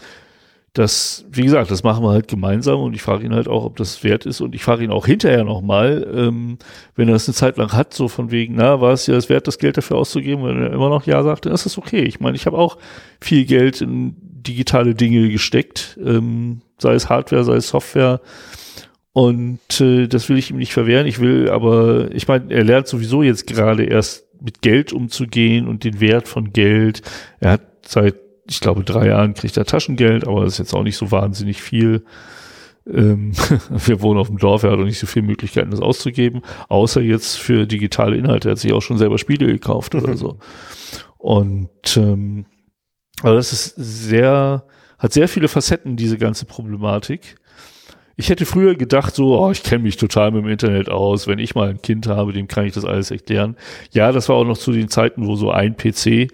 das, 0.72 1.24
wie 1.30 1.42
gesagt, 1.42 1.70
das 1.70 1.82
machen 1.82 2.04
wir 2.04 2.10
halt 2.10 2.28
gemeinsam 2.28 2.80
und 2.80 2.94
ich 2.94 3.02
frage 3.02 3.24
ihn 3.24 3.34
halt 3.34 3.48
auch, 3.48 3.64
ob 3.64 3.76
das 3.76 4.04
wert 4.04 4.24
ist 4.24 4.40
und 4.40 4.54
ich 4.54 4.62
frage 4.62 4.84
ihn 4.84 4.92
auch 4.92 5.04
hinterher 5.06 5.42
nochmal, 5.42 6.06
ähm, 6.14 6.58
wenn 6.94 7.08
er 7.08 7.14
das 7.14 7.28
eine 7.28 7.34
Zeit 7.34 7.56
lang 7.56 7.72
hat, 7.72 7.92
so 7.92 8.06
von 8.06 8.30
wegen, 8.30 8.54
na, 8.54 8.80
war 8.80 8.92
es 8.92 9.06
ja 9.06 9.14
das 9.14 9.28
wert, 9.28 9.48
das 9.48 9.58
Geld 9.58 9.76
dafür 9.76 9.96
auszugeben, 9.96 10.44
wenn 10.44 10.62
er 10.62 10.72
immer 10.72 10.88
noch 10.88 11.06
Ja 11.06 11.24
sagt, 11.24 11.46
dann 11.46 11.52
ist 11.52 11.66
das 11.66 11.76
okay. 11.76 12.02
Ich 12.02 12.20
meine, 12.20 12.36
ich 12.36 12.46
habe 12.46 12.56
auch 12.56 12.78
viel 13.20 13.46
Geld 13.46 13.80
in 13.80 14.14
digitale 14.20 14.94
Dinge 14.94 15.28
gesteckt, 15.28 15.98
ähm, 16.04 16.60
sei 16.78 16.94
es 16.94 17.08
Hardware, 17.08 17.42
sei 17.42 17.56
es 17.56 17.68
Software 17.68 18.20
und 19.12 19.80
äh, 19.80 20.06
das 20.06 20.28
will 20.28 20.38
ich 20.38 20.50
ihm 20.50 20.58
nicht 20.58 20.72
verwehren. 20.72 21.06
Ich 21.06 21.18
will 21.18 21.50
aber, 21.50 22.12
ich 22.12 22.28
meine, 22.28 22.52
er 22.52 22.62
lernt 22.62 22.86
sowieso 22.86 23.24
jetzt 23.24 23.48
gerade 23.48 23.84
erst 23.84 24.29
mit 24.40 24.62
Geld 24.62 24.92
umzugehen 24.92 25.68
und 25.68 25.84
den 25.84 26.00
Wert 26.00 26.28
von 26.28 26.52
Geld. 26.52 27.02
Er 27.40 27.52
hat 27.52 27.62
seit, 27.86 28.16
ich 28.48 28.60
glaube, 28.60 28.84
drei 28.84 29.08
Jahren 29.08 29.34
kriegt 29.34 29.56
er 29.56 29.64
Taschengeld, 29.64 30.26
aber 30.26 30.44
das 30.44 30.54
ist 30.54 30.58
jetzt 30.58 30.74
auch 30.74 30.82
nicht 30.82 30.96
so 30.96 31.10
wahnsinnig 31.10 31.62
viel. 31.62 32.04
Ähm, 32.86 33.32
wir 33.70 34.02
wohnen 34.02 34.18
auf 34.18 34.28
dem 34.28 34.38
Dorf, 34.38 34.62
er 34.62 34.72
hat 34.72 34.78
auch 34.78 34.84
nicht 34.84 34.98
so 34.98 35.06
viele 35.06 35.26
Möglichkeiten, 35.26 35.70
das 35.70 35.80
auszugeben, 35.80 36.42
außer 36.68 37.00
jetzt 37.00 37.36
für 37.36 37.66
digitale 37.66 38.16
Inhalte. 38.16 38.48
Er 38.48 38.52
hat 38.52 38.58
sich 38.58 38.72
auch 38.72 38.82
schon 38.82 38.98
selber 38.98 39.18
Spiele 39.18 39.46
gekauft 39.46 39.94
oder 39.94 40.16
so. 40.16 40.38
Und 41.18 41.96
ähm, 41.96 42.46
aber 43.22 43.34
das 43.34 43.52
ist 43.52 43.74
sehr, 43.76 44.64
hat 44.98 45.12
sehr 45.12 45.28
viele 45.28 45.48
Facetten, 45.48 45.96
diese 45.96 46.18
ganze 46.18 46.46
Problematik. 46.46 47.36
Ich 48.20 48.28
hätte 48.28 48.44
früher 48.44 48.74
gedacht, 48.74 49.14
so, 49.14 49.40
oh, 49.40 49.50
ich 49.50 49.62
kenne 49.62 49.82
mich 49.82 49.96
total 49.96 50.30
mit 50.30 50.44
dem 50.44 50.50
Internet 50.50 50.90
aus. 50.90 51.26
Wenn 51.26 51.38
ich 51.38 51.54
mal 51.54 51.70
ein 51.70 51.80
Kind 51.80 52.06
habe, 52.06 52.34
dem 52.34 52.48
kann 52.48 52.66
ich 52.66 52.74
das 52.74 52.84
alles 52.84 53.10
erklären. 53.10 53.56
Ja, 53.92 54.12
das 54.12 54.28
war 54.28 54.36
auch 54.36 54.44
noch 54.44 54.58
zu 54.58 54.72
den 54.72 54.88
Zeiten, 54.88 55.26
wo 55.26 55.36
so 55.36 55.50
ein 55.50 55.74
PC 55.74 56.28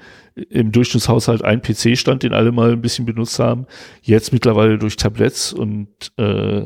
im 0.50 0.72
Durchschnittshaushalt 0.72 1.44
ein 1.44 1.62
PC 1.62 1.96
stand, 1.96 2.24
den 2.24 2.32
alle 2.32 2.50
mal 2.50 2.72
ein 2.72 2.82
bisschen 2.82 3.06
benutzt 3.06 3.38
haben. 3.38 3.66
Jetzt 4.02 4.32
mittlerweile 4.32 4.78
durch 4.78 4.96
Tablets 4.96 5.52
und 5.52 5.86
äh, 6.16 6.64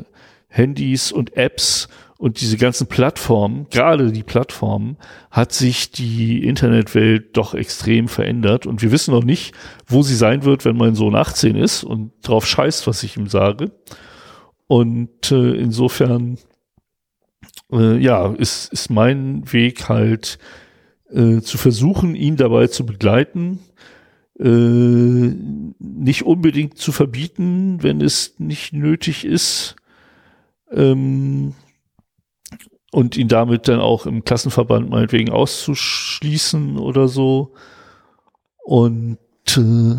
Handys 0.48 1.12
und 1.12 1.36
Apps 1.36 1.88
und 2.16 2.40
diese 2.40 2.56
ganzen 2.56 2.86
Plattformen, 2.86 3.66
gerade 3.70 4.12
die 4.12 4.22
Plattformen, 4.22 4.96
hat 5.30 5.52
sich 5.52 5.90
die 5.90 6.42
Internetwelt 6.46 7.36
doch 7.36 7.52
extrem 7.52 8.08
verändert. 8.08 8.64
Und 8.64 8.80
wir 8.80 8.90
wissen 8.90 9.12
noch 9.12 9.24
nicht, 9.24 9.54
wo 9.86 10.00
sie 10.00 10.16
sein 10.16 10.44
wird, 10.44 10.64
wenn 10.64 10.78
mein 10.78 10.94
Sohn 10.94 11.14
18 11.14 11.56
ist 11.56 11.84
und 11.84 12.12
drauf 12.22 12.46
scheißt, 12.46 12.86
was 12.86 13.02
ich 13.02 13.18
ihm 13.18 13.26
sage. 13.26 13.70
Und 14.70 15.32
äh, 15.32 15.54
insofern, 15.54 16.38
äh, 17.72 17.98
ja, 17.98 18.32
ist, 18.34 18.72
ist 18.72 18.88
mein 18.88 19.52
Weg 19.52 19.88
halt 19.88 20.38
äh, 21.10 21.40
zu 21.40 21.58
versuchen, 21.58 22.14
ihn 22.14 22.36
dabei 22.36 22.68
zu 22.68 22.86
begleiten, 22.86 23.58
äh, 24.38 24.44
nicht 25.80 26.22
unbedingt 26.22 26.78
zu 26.78 26.92
verbieten, 26.92 27.82
wenn 27.82 28.00
es 28.00 28.38
nicht 28.38 28.72
nötig 28.72 29.24
ist. 29.24 29.74
Ähm, 30.70 31.54
und 32.92 33.16
ihn 33.16 33.26
damit 33.26 33.66
dann 33.66 33.80
auch 33.80 34.06
im 34.06 34.22
Klassenverband 34.22 34.88
meinetwegen 34.88 35.30
auszuschließen 35.30 36.78
oder 36.78 37.08
so. 37.08 37.54
Und 38.62 39.18
äh, 39.48 39.96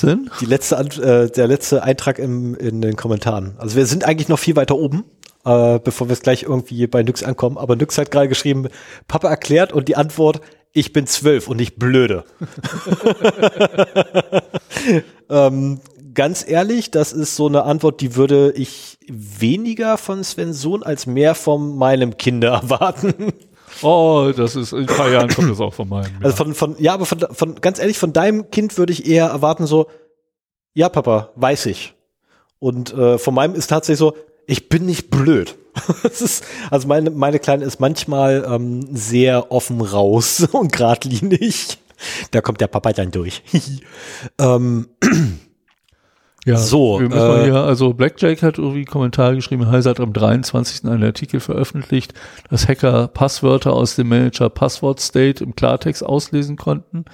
denn? 0.00 0.30
Die 0.40 0.46
letzte, 0.46 0.76
äh, 0.76 1.30
der 1.30 1.46
letzte 1.46 1.82
Eintrag 1.82 2.18
im, 2.18 2.54
in 2.54 2.80
den 2.80 2.96
Kommentaren. 2.96 3.54
Also 3.58 3.76
wir 3.76 3.86
sind 3.86 4.04
eigentlich 4.04 4.28
noch 4.28 4.38
viel 4.38 4.56
weiter 4.56 4.76
oben, 4.76 5.04
äh, 5.44 5.78
bevor 5.78 6.08
wir 6.08 6.12
es 6.12 6.20
gleich 6.20 6.44
irgendwie 6.44 6.86
bei 6.86 7.02
Nyx 7.02 7.22
ankommen. 7.22 7.58
Aber 7.58 7.76
Nyx 7.76 7.98
hat 7.98 8.10
gerade 8.10 8.28
geschrieben, 8.28 8.68
Papa 9.06 9.28
erklärt 9.28 9.72
und 9.72 9.88
die 9.88 9.96
Antwort, 9.96 10.40
ich 10.72 10.92
bin 10.92 11.06
zwölf 11.06 11.48
und 11.48 11.56
nicht 11.56 11.78
blöde. 11.78 12.24
ähm, 15.30 15.80
ganz 16.14 16.44
ehrlich, 16.46 16.90
das 16.90 17.12
ist 17.12 17.36
so 17.36 17.46
eine 17.46 17.64
Antwort, 17.64 18.00
die 18.00 18.16
würde 18.16 18.52
ich 18.52 18.98
weniger 19.08 19.96
von 19.96 20.22
Sven 20.24 20.52
Sohn 20.52 20.82
als 20.82 21.06
mehr 21.06 21.34
von 21.34 21.76
meinem 21.76 22.16
Kinder 22.16 22.50
erwarten. 22.62 23.32
Oh, 23.82 24.32
das 24.36 24.56
ist 24.56 24.72
in 24.72 24.80
ein 24.80 24.86
paar 24.86 25.10
Jahren 25.10 25.28
kommt 25.28 25.50
das 25.50 25.60
auch 25.60 25.74
von 25.74 25.88
meinem. 25.88 26.12
Ja. 26.20 26.26
Also 26.26 26.36
von, 26.36 26.54
von, 26.54 26.76
ja, 26.78 26.94
aber 26.94 27.06
von, 27.06 27.20
von, 27.30 27.60
ganz 27.60 27.78
ehrlich, 27.78 27.98
von 27.98 28.12
deinem 28.12 28.50
Kind 28.50 28.78
würde 28.78 28.92
ich 28.92 29.06
eher 29.06 29.26
erwarten 29.26 29.66
so, 29.66 29.88
ja, 30.74 30.88
Papa, 30.88 31.30
weiß 31.36 31.66
ich. 31.66 31.94
Und 32.58 32.92
äh, 32.92 33.18
von 33.18 33.34
meinem 33.34 33.54
ist 33.54 33.68
tatsächlich 33.68 33.98
so, 33.98 34.14
ich 34.46 34.68
bin 34.68 34.86
nicht 34.86 35.10
blöd. 35.10 35.56
ist, 36.02 36.44
also 36.70 36.88
meine, 36.88 37.10
meine 37.10 37.38
Kleine 37.38 37.64
ist 37.64 37.80
manchmal 37.80 38.46
ähm, 38.48 38.88
sehr 38.94 39.52
offen 39.52 39.80
raus 39.80 40.46
und 40.52 40.72
geradlinig. 40.72 41.78
Da 42.30 42.40
kommt 42.40 42.60
der 42.60 42.68
Papa 42.68 42.92
dann 42.92 43.10
durch. 43.10 43.42
ähm, 44.38 44.88
ja, 46.48 46.56
so. 46.56 46.98
Wir 47.00 47.08
müssen 47.08 47.40
äh, 47.40 47.44
hier, 47.44 47.56
also 47.56 47.92
Blackjack 47.92 48.42
hat 48.42 48.58
irgendwie 48.58 48.84
Kommentar 48.84 49.34
geschrieben, 49.34 49.70
Heise 49.70 49.90
hat 49.90 50.00
am 50.00 50.12
23. 50.12 50.84
einen 50.84 51.04
Artikel 51.04 51.40
veröffentlicht, 51.40 52.14
dass 52.50 52.68
Hacker 52.68 53.08
Passwörter 53.08 53.72
aus 53.72 53.96
dem 53.96 54.08
Manager 54.08 54.48
Passwort 54.48 55.00
State 55.00 55.44
im 55.44 55.54
Klartext 55.54 56.04
auslesen 56.04 56.56
konnten. 56.56 57.04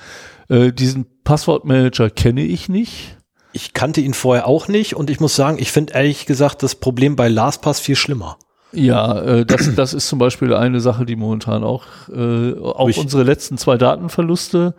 Äh, 0.49 0.73
diesen 0.73 1.07
Passwortmanager 1.25 2.11
kenne 2.11 2.43
ich 2.43 2.69
nicht. 2.69 3.17
Ich 3.53 3.73
kannte 3.73 4.01
ihn 4.01 4.15
vorher 4.15 4.47
auch 4.47 4.69
nicht 4.69 4.95
und 4.95 5.11
ich 5.11 5.21
muss 5.21 5.35
sagen, 5.35 5.59
ich 5.59 5.73
finde 5.73 5.95
ehrlich 5.95 6.27
gesagt 6.27 6.63
das 6.63 6.75
Problem 6.77 7.17
bei 7.17 7.29
LastPass 7.29 7.81
viel 7.81 7.97
schlimmer. 7.97 8.37
Ja, 8.73 9.21
äh, 9.21 9.47
das, 9.47 9.75
das 9.75 9.95
ist 9.95 10.09
zum 10.09 10.19
Beispiel 10.19 10.55
eine 10.55 10.81
Sache, 10.81 11.07
die 11.07 11.17
momentan 11.17 11.65
auch, 11.65 11.85
äh, 12.09 12.55
auch 12.59 12.97
unsere 12.97 13.23
letzten 13.23 13.59
zwei 13.59 13.77
Datenverluste 13.77 14.75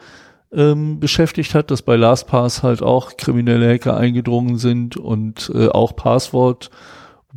ähm, 0.54 1.00
beschäftigt 1.00 1.54
hat, 1.56 1.72
dass 1.72 1.82
bei 1.82 1.96
LastPass 1.96 2.64
halt 2.64 2.82
auch 2.82 3.18
kriminelle 3.18 3.74
Hacker 3.74 3.98
eingedrungen 3.98 4.58
sind 4.58 4.98
und 4.98 5.52
äh, 5.54 5.68
auch 5.68 5.96
Passwort 5.96 6.70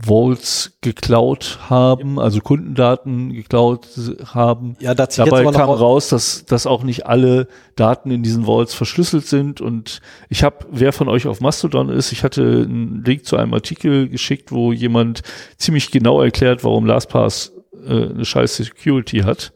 Vaults 0.01 0.79
geklaut 0.81 1.59
haben, 1.69 2.21
also 2.21 2.41
Kundendaten 2.41 3.33
geklaut 3.33 3.89
haben. 4.33 4.77
Ja, 4.79 4.95
da 4.95 5.07
Dabei 5.07 5.45
kam 5.51 5.71
raus, 5.71 6.09
dass, 6.09 6.45
dass 6.45 6.69
auch 6.69 6.85
nicht 6.85 7.07
alle 7.07 7.49
Daten 7.75 8.13
in 8.13 8.23
diesen 8.23 8.47
Vaults 8.47 8.75
verschlüsselt 8.75 9.27
sind. 9.27 9.61
Und 9.61 10.01
ich 10.29 10.45
habe, 10.45 10.67
wer 10.71 10.93
von 10.93 11.09
euch 11.09 11.27
auf 11.27 11.41
Mastodon 11.41 11.89
ist, 11.89 12.13
ich 12.13 12.23
hatte 12.23 12.43
einen 12.43 13.03
Link 13.05 13.25
zu 13.25 13.37
einem 13.37 13.53
Artikel 13.55 14.09
geschickt, 14.09 14.53
wo 14.53 14.73
jemand 14.73 15.23
ziemlich 15.57 15.91
genau 15.91 16.23
erklärt, 16.23 16.63
warum 16.63 16.87
LastPass 16.87 17.53
äh, 17.85 18.11
eine 18.11 18.25
scheiß 18.25 18.57
Security 18.57 19.21
hat. 19.21 19.53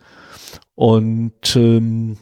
Und 0.75 1.55
ähm, 1.55 2.17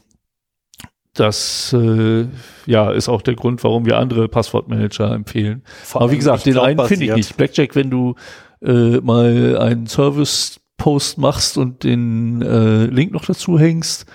das 1.15 1.73
äh, 1.73 2.27
ja 2.67 2.91
ist 2.93 3.09
auch 3.09 3.23
der 3.23 3.35
Grund, 3.35 3.65
warum 3.65 3.85
wir 3.85 3.99
andere 3.99 4.29
Passwortmanager 4.29 5.13
empfehlen. 5.13 5.63
Vor 5.83 6.03
Aber 6.03 6.13
wie 6.13 6.17
gesagt, 6.17 6.47
den 6.47 6.59
einen 6.59 6.87
finde 6.87 7.07
ich 7.07 7.15
nicht. 7.15 7.37
Blackjack, 7.37 7.75
wenn 7.75 7.91
du 7.91 8.15
äh, 8.63 9.01
mal 9.01 9.59
einen 9.59 9.87
Service-Post 9.87 11.19
machst 11.19 11.59
und 11.59 11.83
den 11.83 12.43
äh, 12.43 12.85
Link 12.87 13.13
noch 13.13 13.25
dazu 13.25 13.59
hängst, 13.59 14.07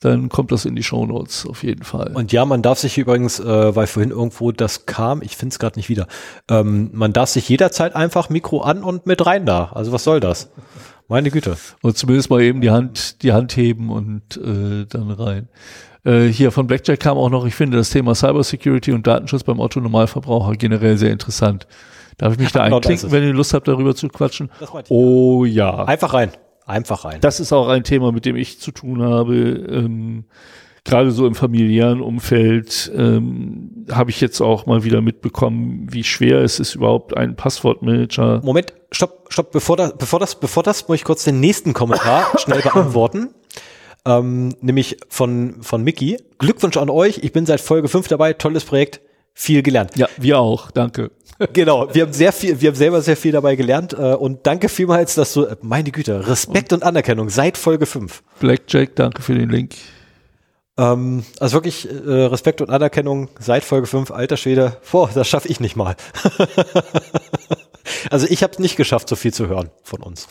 dann 0.00 0.28
kommt 0.28 0.52
das 0.52 0.64
in 0.64 0.76
die 0.76 0.82
Show 0.82 1.06
Notes 1.06 1.44
auf 1.46 1.64
jeden 1.64 1.82
Fall. 1.82 2.12
Und 2.14 2.30
ja, 2.30 2.44
man 2.44 2.62
darf 2.62 2.78
sich 2.78 2.96
übrigens, 2.98 3.40
äh, 3.40 3.74
weil 3.74 3.86
vorhin 3.86 4.12
irgendwo 4.12 4.52
das 4.52 4.86
kam, 4.86 5.22
ich 5.22 5.36
finde 5.36 5.52
es 5.52 5.58
gerade 5.58 5.78
nicht 5.78 5.88
wieder, 5.88 6.06
ähm, 6.48 6.90
man 6.92 7.12
darf 7.12 7.30
sich 7.30 7.48
jederzeit 7.48 7.96
einfach 7.96 8.30
Mikro 8.30 8.60
an 8.60 8.84
und 8.84 9.06
mit 9.06 9.26
rein 9.26 9.44
da. 9.44 9.70
Also 9.74 9.90
was 9.90 10.04
soll 10.04 10.20
das? 10.20 10.50
Meine 11.08 11.30
Güte. 11.30 11.56
Und 11.82 11.96
zumindest 11.96 12.30
mal 12.30 12.42
eben 12.42 12.60
die 12.60 12.70
Hand, 12.70 13.22
die 13.22 13.32
Hand 13.32 13.56
heben 13.56 13.90
und 13.90 14.36
äh, 14.36 14.84
dann 14.86 15.10
rein. 15.10 15.48
Äh, 16.04 16.26
hier 16.26 16.50
von 16.52 16.66
Blackjack 16.66 17.00
kam 17.00 17.18
auch 17.18 17.30
noch, 17.30 17.46
ich 17.46 17.54
finde 17.54 17.76
das 17.76 17.90
Thema 17.90 18.14
Cybersecurity 18.14 18.92
und 18.92 19.06
Datenschutz 19.06 19.44
beim 19.44 19.60
Otto 19.60 19.80
Normalverbraucher 19.80 20.52
generell 20.52 20.96
sehr 20.96 21.10
interessant. 21.10 21.66
Darf 22.16 22.32
ich 22.32 22.38
mich 22.38 22.52
da 22.52 22.64
genau 22.64 22.76
einklinken, 22.76 23.10
wenn 23.12 23.22
ihr 23.22 23.32
Lust 23.32 23.54
habt, 23.54 23.68
darüber 23.68 23.94
zu 23.94 24.08
quatschen? 24.08 24.50
Oh 24.88 25.44
ja. 25.44 25.84
Einfach 25.84 26.14
rein. 26.14 26.32
Einfach 26.66 27.04
rein. 27.04 27.20
Das 27.20 27.40
ist 27.40 27.52
auch 27.52 27.68
ein 27.68 27.84
Thema, 27.84 28.12
mit 28.12 28.26
dem 28.26 28.36
ich 28.36 28.60
zu 28.60 28.72
tun 28.72 29.02
habe. 29.02 29.34
Ähm, 29.36 30.24
Gerade 30.84 31.10
so 31.10 31.26
im 31.26 31.34
familiären 31.34 32.00
Umfeld 32.00 32.90
ähm, 32.94 33.86
habe 33.90 34.10
ich 34.10 34.20
jetzt 34.20 34.40
auch 34.40 34.66
mal 34.66 34.84
wieder 34.84 35.02
mitbekommen, 35.02 35.86
wie 35.90 36.02
schwer 36.02 36.38
es 36.40 36.60
ist, 36.60 36.74
überhaupt 36.74 37.16
einen 37.16 37.36
Passwortmanager. 37.36 38.40
Moment, 38.42 38.72
stopp, 38.90 39.26
stopp, 39.28 39.52
bevor 39.52 39.76
das, 39.76 39.96
bevor 39.98 40.18
das, 40.18 40.40
bevor 40.40 40.62
das, 40.62 40.88
muss 40.88 40.96
ich 40.96 41.04
kurz 41.04 41.24
den 41.24 41.40
nächsten 41.40 41.74
Kommentar 41.74 42.26
schnell 42.38 42.62
beantworten 42.62 43.34
ähm, 44.06 44.54
nämlich 44.60 44.98
von, 45.08 45.62
von 45.62 45.82
Mickey. 45.82 46.18
Glückwunsch 46.38 46.76
an 46.76 46.90
euch, 46.90 47.18
ich 47.18 47.32
bin 47.32 47.46
seit 47.46 47.60
Folge 47.60 47.88
5 47.88 48.08
dabei, 48.08 48.32
tolles 48.32 48.64
Projekt, 48.64 49.00
viel 49.34 49.62
gelernt. 49.62 49.96
Ja, 49.96 50.08
wir 50.16 50.38
auch, 50.38 50.70
danke. 50.70 51.10
Genau, 51.52 51.94
wir 51.94 52.02
haben 52.02 52.12
sehr 52.12 52.32
viel, 52.32 52.60
wir 52.60 52.70
haben 52.70 52.76
selber 52.76 53.00
sehr 53.00 53.16
viel 53.16 53.30
dabei 53.30 53.54
gelernt 53.54 53.92
äh, 53.92 54.14
und 54.14 54.44
danke 54.44 54.68
vielmals, 54.68 55.14
dass 55.14 55.32
du, 55.34 55.44
äh, 55.44 55.54
meine 55.62 55.92
Güte, 55.92 56.26
Respekt 56.26 56.72
und, 56.72 56.82
und 56.82 56.88
Anerkennung 56.88 57.30
seit 57.30 57.56
Folge 57.56 57.86
5. 57.86 58.24
Blackjack, 58.40 58.96
danke 58.96 59.22
für 59.22 59.34
den 59.34 59.48
Link. 59.48 59.76
Ähm, 60.76 61.24
also 61.38 61.54
wirklich 61.54 61.88
äh, 61.88 61.92
Respekt 61.92 62.60
und 62.60 62.70
Anerkennung 62.70 63.28
seit 63.38 63.62
Folge 63.62 63.86
5, 63.86 64.10
alter 64.10 64.36
Schwede, 64.36 64.78
boah, 64.90 65.10
das 65.14 65.28
schaffe 65.28 65.48
ich 65.48 65.60
nicht 65.60 65.76
mal. 65.76 65.94
also 68.10 68.26
ich 68.28 68.42
habe 68.42 68.54
es 68.54 68.58
nicht 68.58 68.76
geschafft, 68.76 69.08
so 69.08 69.14
viel 69.14 69.32
zu 69.32 69.48
hören 69.48 69.70
von 69.84 70.02
uns. 70.02 70.26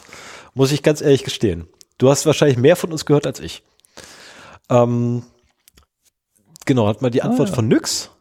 Muss 0.56 0.74
ich 0.74 0.84
ganz 0.84 1.02
ehrlich 1.02 1.24
gestehen. 1.24 1.68
Du 1.98 2.10
hast 2.10 2.26
wahrscheinlich 2.26 2.58
mehr 2.58 2.76
von 2.76 2.92
uns 2.92 3.06
gehört 3.06 3.26
als 3.26 3.40
ich. 3.40 3.64
Ähm, 4.70 5.24
genau, 6.66 6.88
hat 6.88 7.02
mal 7.02 7.10
die 7.10 7.24
Antwort 7.24 7.48
ah, 7.48 7.52
ja. 7.52 7.56
von 7.56 7.68
Nyx. 7.68 8.12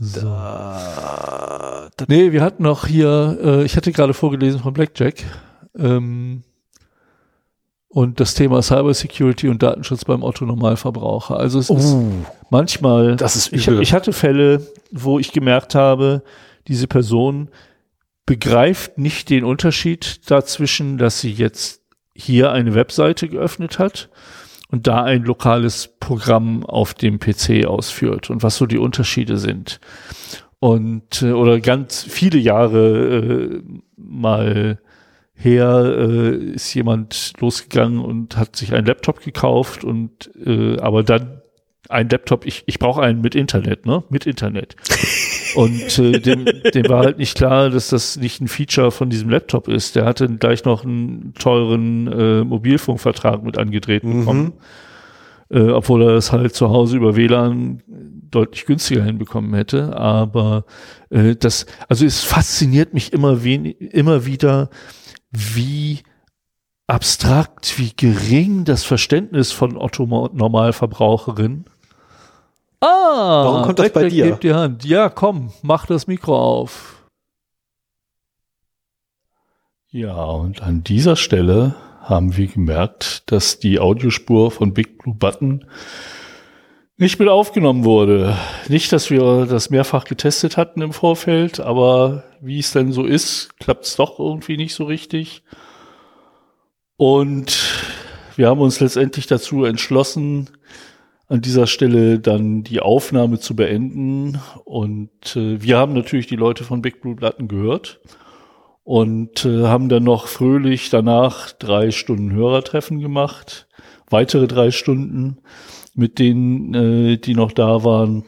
So. 0.00 0.20
Da, 0.22 1.90
da, 1.96 2.04
nee, 2.08 2.32
wir 2.32 2.42
hatten 2.42 2.62
noch 2.62 2.86
hier, 2.86 3.38
äh, 3.40 3.64
ich 3.64 3.76
hatte 3.76 3.92
gerade 3.92 4.14
vorgelesen 4.14 4.60
von 4.60 4.72
Blackjack. 4.72 5.24
Ähm, 5.76 6.42
und 7.88 8.18
das 8.18 8.34
Thema 8.34 8.60
Cybersecurity 8.60 9.48
und 9.48 9.62
Datenschutz 9.62 10.04
beim 10.04 10.24
Otto-Normalverbraucher. 10.24 11.36
Also 11.36 11.60
es 11.60 11.70
uh, 11.70 11.76
ist 11.76 11.96
manchmal, 12.50 13.14
das 13.14 13.36
ist 13.36 13.52
ich, 13.52 13.68
ich 13.68 13.92
hatte 13.92 14.12
Fälle, 14.12 14.66
wo 14.90 15.20
ich 15.20 15.30
gemerkt 15.30 15.76
habe, 15.76 16.24
diese 16.66 16.88
Person 16.88 17.50
begreift 18.26 18.98
nicht 18.98 19.30
den 19.30 19.44
Unterschied 19.44 20.28
dazwischen, 20.28 20.98
dass 20.98 21.20
sie 21.20 21.30
jetzt 21.30 21.83
hier 22.14 22.52
eine 22.52 22.74
Webseite 22.74 23.28
geöffnet 23.28 23.78
hat 23.78 24.08
und 24.70 24.86
da 24.86 25.02
ein 25.02 25.24
lokales 25.24 25.88
Programm 26.00 26.64
auf 26.64 26.94
dem 26.94 27.18
PC 27.18 27.66
ausführt 27.66 28.30
und 28.30 28.42
was 28.42 28.56
so 28.56 28.66
die 28.66 28.78
Unterschiede 28.78 29.36
sind. 29.36 29.80
Und 30.60 31.22
äh, 31.22 31.32
oder 31.32 31.60
ganz 31.60 32.02
viele 32.02 32.38
Jahre 32.38 33.60
äh, 33.60 33.62
mal 33.96 34.78
her 35.34 35.96
äh, 35.98 36.36
ist 36.54 36.72
jemand 36.74 37.32
losgegangen 37.38 38.00
und 38.00 38.36
hat 38.36 38.56
sich 38.56 38.72
einen 38.72 38.86
Laptop 38.86 39.20
gekauft 39.20 39.84
und 39.84 40.30
äh, 40.44 40.78
aber 40.78 41.02
dann 41.02 41.33
ein 41.88 42.08
Laptop, 42.08 42.46
ich, 42.46 42.62
ich 42.66 42.78
brauche 42.78 43.02
einen 43.02 43.20
mit 43.20 43.34
Internet, 43.34 43.86
ne? 43.86 44.02
Mit 44.08 44.26
Internet. 44.26 44.76
Und 45.54 45.98
äh, 45.98 46.18
dem, 46.20 46.44
dem 46.44 46.88
war 46.88 47.04
halt 47.04 47.18
nicht 47.18 47.36
klar, 47.36 47.70
dass 47.70 47.88
das 47.88 48.16
nicht 48.16 48.40
ein 48.40 48.48
Feature 48.48 48.90
von 48.90 49.10
diesem 49.10 49.30
Laptop 49.30 49.68
ist. 49.68 49.94
Der 49.94 50.04
hatte 50.04 50.28
gleich 50.28 50.64
noch 50.64 50.84
einen 50.84 51.34
teuren 51.34 52.06
äh, 52.08 52.44
Mobilfunkvertrag 52.44 53.42
mit 53.44 53.58
angedreht 53.58 54.02
mhm. 54.02 54.20
bekommen. 54.20 54.52
Äh, 55.50 55.70
obwohl 55.70 56.02
er 56.02 56.14
das 56.14 56.32
halt 56.32 56.54
zu 56.54 56.70
Hause 56.70 56.96
über 56.96 57.16
WLAN 57.16 57.82
deutlich 58.30 58.66
günstiger 58.66 59.04
hinbekommen 59.04 59.54
hätte. 59.54 59.96
Aber 59.96 60.64
äh, 61.10 61.36
das, 61.36 61.66
also 61.88 62.04
es 62.04 62.24
fasziniert 62.24 62.94
mich 62.94 63.12
immer, 63.12 63.44
wenig, 63.44 63.80
immer 63.80 64.26
wieder, 64.26 64.70
wie 65.30 66.00
abstrakt, 66.86 67.78
wie 67.78 67.92
gering 67.96 68.64
das 68.64 68.84
Verständnis 68.84 69.52
von 69.52 69.76
Otto 69.76 70.06
Normalverbraucherinnen 70.06 71.66
Ah, 72.86 73.44
Warum 73.44 73.62
kommt 73.62 73.78
das 73.78 73.92
bei 73.92 74.08
dir? 74.10 74.26
Hebt 74.26 74.42
die 74.42 74.52
Hand. 74.52 74.84
Ja, 74.84 75.08
komm, 75.08 75.52
mach 75.62 75.86
das 75.86 76.06
Mikro 76.06 76.38
auf. 76.38 77.06
Ja, 79.90 80.22
und 80.24 80.60
an 80.62 80.84
dieser 80.84 81.16
Stelle 81.16 81.74
haben 82.02 82.36
wir 82.36 82.46
gemerkt, 82.46 83.22
dass 83.32 83.58
die 83.58 83.80
Audiospur 83.80 84.50
von 84.50 84.74
Big 84.74 84.98
Blue 84.98 85.14
Button 85.14 85.64
nicht 86.98 87.18
mit 87.18 87.28
aufgenommen 87.28 87.84
wurde. 87.84 88.36
Nicht, 88.68 88.92
dass 88.92 89.08
wir 89.08 89.46
das 89.46 89.70
mehrfach 89.70 90.04
getestet 90.04 90.58
hatten 90.58 90.82
im 90.82 90.92
Vorfeld, 90.92 91.60
aber 91.60 92.24
wie 92.42 92.58
es 92.58 92.72
denn 92.72 92.92
so 92.92 93.04
ist, 93.04 93.58
klappt 93.60 93.86
es 93.86 93.96
doch 93.96 94.18
irgendwie 94.18 94.58
nicht 94.58 94.74
so 94.74 94.84
richtig. 94.84 95.42
Und 96.96 97.56
wir 98.36 98.48
haben 98.48 98.60
uns 98.60 98.80
letztendlich 98.80 99.26
dazu 99.26 99.64
entschlossen, 99.64 100.50
an 101.34 101.40
dieser 101.40 101.66
Stelle 101.66 102.20
dann 102.20 102.62
die 102.62 102.80
Aufnahme 102.80 103.40
zu 103.40 103.56
beenden. 103.56 104.40
Und 104.64 105.34
äh, 105.34 105.60
wir 105.60 105.76
haben 105.76 105.92
natürlich 105.92 106.28
die 106.28 106.36
Leute 106.36 106.62
von 106.62 106.80
Big 106.80 107.00
Blue 107.00 107.16
Platten 107.16 107.48
gehört 107.48 108.00
und 108.84 109.44
äh, 109.44 109.64
haben 109.64 109.88
dann 109.88 110.04
noch 110.04 110.28
fröhlich 110.28 110.90
danach 110.90 111.50
drei 111.50 111.90
Stunden 111.90 112.32
Hörertreffen 112.32 113.00
gemacht, 113.00 113.66
weitere 114.08 114.46
drei 114.46 114.70
Stunden 114.70 115.38
mit 115.94 116.20
denen, 116.20 116.74
äh, 116.74 117.16
die 117.16 117.34
noch 117.34 117.50
da 117.50 117.82
waren. 117.82 118.24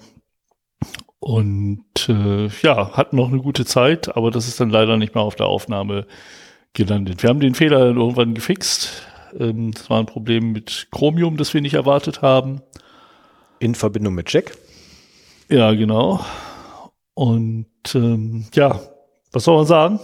Und 1.20 2.09
äh, 2.09 2.49
ja, 2.62 2.97
hatten 2.97 3.17
noch 3.17 3.28
eine 3.28 3.41
gute 3.41 3.65
Zeit, 3.65 4.17
aber 4.17 4.33
das 4.33 4.49
ist 4.49 4.59
dann 4.59 4.70
leider 4.70 4.97
nicht 4.97 5.15
mehr 5.15 5.23
auf 5.23 5.36
der 5.36 5.47
Aufnahme 5.47 6.09
gelandet. 6.73 7.23
Wir 7.23 7.31
haben 7.31 7.41
den 7.41 7.55
Fehler 7.55 7.86
irgendwann 7.86 8.35
gefixt. 8.35 9.07
Ähm, 9.39 9.70
das 9.70 9.89
war 9.91 10.01
ein 10.01 10.07
Problem 10.07 10.51
mit 10.51 10.89
Chromium, 10.91 11.36
das 11.36 11.55
wir 11.55 11.60
nicht 11.60 11.75
erwartet 11.75 12.20
haben. 12.20 12.62
In 13.59 13.75
Verbindung 13.75 14.15
mit 14.15 14.33
Jack. 14.33 14.57
Ja, 15.49 15.73
genau. 15.73 16.20
Und 17.15 17.67
ähm, 17.94 18.47
ja, 18.55 18.81
was 19.33 19.44
soll 19.44 19.57
man 19.57 19.67
sagen? 19.67 20.01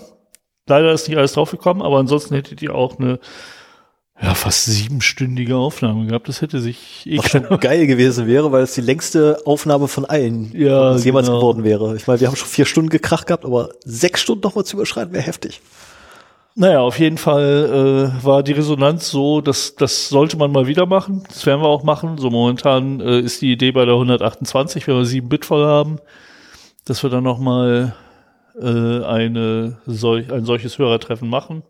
Leider 0.66 0.92
ist 0.92 1.08
nicht 1.08 1.18
alles 1.18 1.32
draufgekommen, 1.32 1.82
aber 1.82 1.98
ansonsten 1.98 2.34
hättet 2.34 2.62
ihr 2.62 2.74
auch 2.74 2.98
eine 2.98 3.18
ja, 4.22 4.34
fast 4.34 4.66
siebenstündige 4.66 5.56
Aufnahme 5.56 6.06
gehabt. 6.06 6.28
Das 6.28 6.42
hätte 6.42 6.60
sich 6.60 7.06
eh 7.06 7.18
Was 7.18 7.30
schon 7.30 7.42
geil 7.60 7.86
gewesen 7.86 8.26
wäre, 8.26 8.52
weil 8.52 8.62
es 8.62 8.74
die 8.74 8.80
längste 8.80 9.40
Aufnahme 9.44 9.88
von 9.88 10.04
allen 10.04 10.52
ja, 10.54 10.96
jemals 10.96 11.26
genau. 11.26 11.40
geworden 11.40 11.64
wäre. 11.64 11.96
Ich 11.96 12.06
meine, 12.06 12.20
wir 12.20 12.28
haben 12.28 12.36
schon 12.36 12.48
vier 12.48 12.64
Stunden 12.64 12.88
gekracht 12.88 13.26
gehabt, 13.26 13.44
aber 13.44 13.70
sechs 13.84 14.20
Stunden 14.20 14.42
nochmal 14.42 14.64
zu 14.64 14.76
überschreiten 14.76 15.12
wäre 15.12 15.24
heftig. 15.24 15.60
Naja, 16.54 16.80
auf 16.80 16.98
jeden 16.98 17.16
Fall 17.16 18.12
äh, 18.20 18.24
war 18.24 18.42
die 18.42 18.52
Resonanz 18.52 19.10
so, 19.10 19.40
dass 19.40 19.74
das 19.74 20.10
sollte 20.10 20.36
man 20.36 20.52
mal 20.52 20.66
wieder 20.66 20.84
machen. 20.84 21.22
Das 21.28 21.46
werden 21.46 21.62
wir 21.62 21.68
auch 21.68 21.82
machen. 21.82 22.18
So 22.18 22.30
momentan 22.30 23.00
äh, 23.00 23.20
ist 23.20 23.40
die 23.40 23.52
Idee 23.52 23.72
bei 23.72 23.86
der 23.86 23.94
128, 23.94 24.86
wenn 24.86 24.96
wir 24.96 25.04
7 25.06 25.28
Bit 25.28 25.46
voll 25.46 25.64
haben, 25.64 25.98
dass 26.84 27.02
wir 27.02 27.08
dann 27.08 27.24
noch 27.24 27.38
mal 27.38 27.94
äh, 28.60 29.04
eine 29.04 29.78
solch, 29.86 30.30
ein 30.30 30.44
solches 30.44 30.78
Hörertreffen 30.78 31.28
machen. 31.28 31.62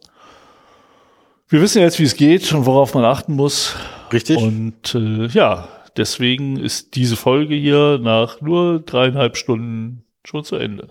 Wir 1.49 1.61
wissen 1.61 1.81
jetzt, 1.81 2.01
wie 2.01 2.05
es 2.05 2.17
geht 2.17 2.53
und 2.53 2.67
worauf 2.67 2.95
man 2.95 3.05
achten 3.05 3.35
muss. 3.37 3.77
Richtig. 4.13 4.39
Und 4.39 4.95
äh, 4.97 5.27
ja, 5.27 5.69
deswegen 5.97 6.57
ist 6.57 6.97
diese 6.97 7.17
Folge 7.17 7.55
hier 7.55 7.99
nach 8.03 8.41
nur 8.41 8.81
dreieinhalb 8.81 9.37
Stunden 9.37 10.05
schon 10.25 10.45
zu 10.45 10.57
Ende. 10.57 10.89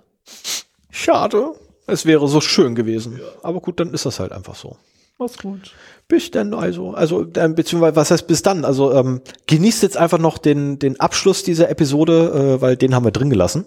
Schade. 0.91 1.55
Es 1.91 2.05
wäre 2.05 2.27
so 2.27 2.41
schön 2.41 2.75
gewesen. 2.75 3.19
Ja. 3.19 3.25
Aber 3.43 3.59
gut, 3.59 3.79
dann 3.79 3.93
ist 3.93 4.05
das 4.05 4.19
halt 4.19 4.31
einfach 4.31 4.55
so. 4.55 4.77
Mach's 5.17 5.37
gut. 5.37 5.73
Bis 6.07 6.31
dann, 6.31 6.53
also, 6.53 6.93
also, 6.93 7.21
äh, 7.21 7.49
beziehungsweise, 7.49 7.95
was 7.95 8.11
heißt 8.11 8.27
bis 8.27 8.41
dann? 8.41 8.65
Also, 8.65 8.91
ähm, 8.93 9.21
genießt 9.47 9.83
jetzt 9.83 9.97
einfach 9.97 10.17
noch 10.17 10.37
den, 10.37 10.79
den 10.79 10.99
Abschluss 10.99 11.43
dieser 11.43 11.69
Episode, 11.69 12.57
äh, 12.57 12.61
weil 12.61 12.75
den 12.75 12.95
haben 12.95 13.05
wir 13.05 13.11
drin 13.11 13.29
gelassen. 13.29 13.65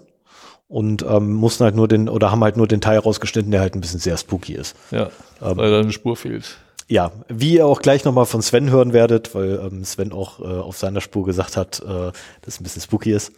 Und 0.67 1.05
ähm, 1.07 1.33
mussten 1.33 1.63
halt 1.63 1.75
nur 1.75 1.87
den, 1.87 2.09
oder 2.09 2.31
haben 2.31 2.43
halt 2.43 2.57
nur 2.57 2.67
den 2.67 2.81
Teil 2.81 2.97
rausgeschnitten, 2.97 3.51
der 3.51 3.61
halt 3.61 3.75
ein 3.75 3.81
bisschen 3.81 3.99
sehr 3.99 4.17
spooky 4.17 4.53
ist. 4.53 4.75
Ja, 4.91 5.11
ähm, 5.41 5.57
weil 5.57 5.71
da 5.71 5.79
eine 5.79 5.93
Spur 5.93 6.17
fehlt. 6.17 6.57
Ja, 6.87 7.11
wie 7.29 7.53
ihr 7.53 7.65
auch 7.65 7.81
gleich 7.81 8.03
nochmal 8.03 8.25
von 8.25 8.41
Sven 8.41 8.69
hören 8.69 8.91
werdet, 8.91 9.33
weil 9.33 9.59
ähm, 9.59 9.83
Sven 9.83 10.11
auch 10.11 10.39
äh, 10.39 10.43
auf 10.43 10.77
seiner 10.77 11.01
Spur 11.01 11.25
gesagt 11.25 11.55
hat, 11.55 11.79
äh, 11.79 11.87
dass 11.87 12.15
es 12.45 12.59
ein 12.59 12.63
bisschen 12.63 12.81
spooky 12.81 13.11
ist. 13.11 13.31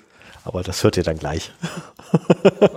Aber 0.47 0.63
das 0.63 0.81
hört 0.81 0.95
ihr 0.95 1.03
dann 1.03 1.17
gleich. 1.19 1.51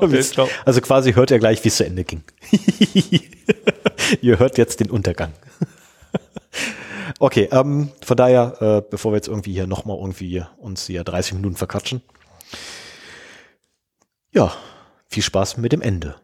Okay, 0.01 0.25
also 0.65 0.81
quasi 0.81 1.13
hört 1.13 1.31
ihr 1.31 1.39
gleich, 1.39 1.63
wie 1.63 1.69
es 1.69 1.77
zu 1.77 1.85
Ende 1.85 2.03
ging. 2.03 2.25
ihr 4.21 4.39
hört 4.41 4.59
jetzt 4.59 4.81
den 4.81 4.91
Untergang. 4.91 5.33
okay, 7.21 7.49
ähm, 7.53 7.93
von 8.03 8.17
daher, 8.17 8.57
äh, 8.61 8.83
bevor 8.91 9.13
wir 9.13 9.17
jetzt 9.17 9.29
irgendwie 9.29 9.53
hier 9.53 9.69
nochmal 9.69 9.97
irgendwie 9.99 10.43
uns 10.59 10.87
hier 10.87 11.05
30 11.05 11.35
Minuten 11.35 11.55
verquatschen. 11.55 12.03
Ja, 14.33 14.53
viel 15.07 15.23
Spaß 15.23 15.59
mit 15.59 15.71
dem 15.73 15.83
Ende. 15.83 16.17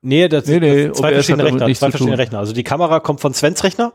Nee, 0.00 0.28
das 0.28 0.46
nee, 0.46 0.60
nee, 0.60 0.92
zwei 0.92 1.12
verschiedene 1.12 1.44
Rechner. 1.44 1.74
Zwei 1.74 1.90
verschiedene 1.90 2.18
Rechner. 2.18 2.38
Also 2.38 2.54
die 2.54 2.64
Kamera 2.64 3.00
kommt 3.00 3.20
von 3.20 3.34
Svens 3.34 3.62
Rechner 3.62 3.92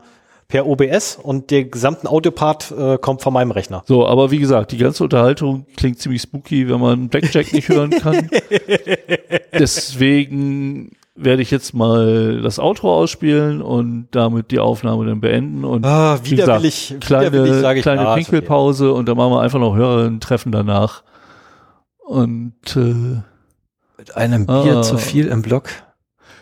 per 0.52 0.66
OBS 0.66 1.16
und 1.16 1.50
der 1.50 1.64
gesamten 1.64 2.06
Audiopart 2.06 2.74
äh, 2.78 2.98
kommt 2.98 3.22
von 3.22 3.32
meinem 3.32 3.52
Rechner. 3.52 3.84
So, 3.86 4.06
aber 4.06 4.30
wie 4.30 4.38
gesagt, 4.38 4.72
die 4.72 4.76
ganze 4.76 5.02
Unterhaltung 5.02 5.64
klingt 5.78 5.98
ziemlich 5.98 6.20
spooky, 6.20 6.68
wenn 6.68 6.78
man 6.78 7.08
Blackjack 7.08 7.54
nicht 7.54 7.70
hören 7.70 7.88
kann. 7.88 8.28
Deswegen 9.58 10.90
werde 11.14 11.40
ich 11.40 11.50
jetzt 11.50 11.72
mal 11.72 12.42
das 12.42 12.58
Outro 12.58 12.94
ausspielen 12.94 13.62
und 13.62 14.08
damit 14.10 14.50
die 14.50 14.58
Aufnahme 14.58 15.06
dann 15.06 15.22
beenden 15.22 15.64
und 15.64 15.86
ah, 15.86 16.18
widerwillig, 16.22 16.88
gesagt, 16.88 17.06
kleine, 17.06 17.32
widerwillig, 17.32 17.76
ich, 17.78 17.82
kleine 17.82 18.08
ah, 18.08 18.14
Pinkelpause 18.14 18.90
okay. 18.90 18.98
und 18.98 19.08
dann 19.08 19.16
machen 19.16 19.32
wir 19.32 19.40
einfach 19.40 19.58
noch 19.58 19.74
Hörerinnen-Treffen 19.74 20.52
danach. 20.52 21.02
Und 22.04 22.76
äh, 22.76 23.22
mit 23.96 24.16
einem 24.16 24.44
Bier 24.44 24.76
ah, 24.76 24.82
zu 24.82 24.98
viel 24.98 25.28
im 25.28 25.40
Blog. 25.40 25.70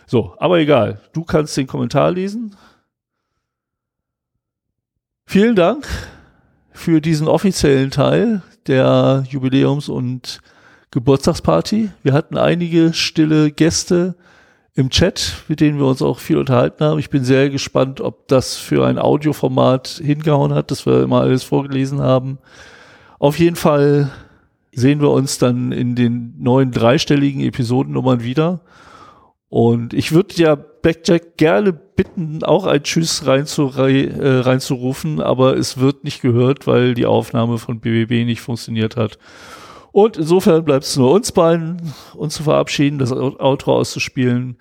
So, 0.09 0.35
aber 0.39 0.59
egal. 0.59 0.99
Du 1.13 1.23
kannst 1.23 1.57
den 1.57 1.69
Kommentar 1.69 2.11
lesen. 2.11 2.57
Vielen 5.33 5.55
Dank 5.55 5.87
für 6.73 7.01
diesen 7.01 7.29
offiziellen 7.29 7.93
Teil 7.93 8.43
der 8.67 9.23
Jubiläums- 9.31 9.89
und 9.89 10.41
Geburtstagsparty. 10.91 11.91
Wir 12.03 12.15
hatten 12.15 12.37
einige 12.37 12.93
stille 12.95 13.53
Gäste 13.53 14.17
im 14.75 14.91
Chat, 14.91 15.45
mit 15.47 15.61
denen 15.61 15.79
wir 15.79 15.87
uns 15.87 16.03
auch 16.03 16.19
viel 16.19 16.37
unterhalten 16.37 16.85
haben. 16.85 16.99
Ich 16.99 17.11
bin 17.11 17.23
sehr 17.23 17.49
gespannt, 17.49 18.01
ob 18.01 18.27
das 18.27 18.57
für 18.57 18.85
ein 18.85 18.99
Audioformat 18.99 20.01
hingehauen 20.03 20.53
hat, 20.53 20.73
dass 20.73 20.85
wir 20.85 21.01
immer 21.01 21.21
alles 21.21 21.45
vorgelesen 21.45 22.01
haben. 22.01 22.39
Auf 23.21 23.39
jeden 23.39 23.55
Fall 23.55 24.11
sehen 24.73 25.01
wir 25.01 25.11
uns 25.11 25.39
dann 25.39 25.71
in 25.71 25.95
den 25.95 26.35
neuen 26.41 26.73
dreistelligen 26.73 27.43
Episodennummern 27.43 28.25
wieder. 28.25 28.63
Und 29.49 29.95
ich 29.95 30.11
würde 30.11 30.35
ja 30.35 30.57
Blackjack 30.83 31.37
gerne 31.37 31.73
bitten, 31.73 32.43
auch 32.43 32.67
ein 32.67 32.83
Tschüss 32.83 33.27
reinzu, 33.27 33.71
äh, 33.77 34.41
reinzurufen, 34.41 35.21
aber 35.21 35.57
es 35.57 35.79
wird 35.79 36.05
nicht 36.05 36.23
gehört, 36.23 36.67
weil 36.67 36.95
die 36.95 37.07
Aufnahme 37.07 37.59
von 37.59 37.81
BBB 37.81 38.25
nicht 38.25 38.41
funktioniert 38.41 38.97
hat. 38.97 39.19
Und 39.93 40.17
insofern 40.17 40.65
bleibt 40.65 40.85
es 40.85 40.97
nur 40.97 41.13
uns 41.13 41.33
beiden, 41.33 41.93
uns 42.15 42.35
zu 42.35 42.45
verabschieden, 42.45 42.99
das 42.99 43.13
Outro 43.13 43.77
auszuspielen. 43.77 44.57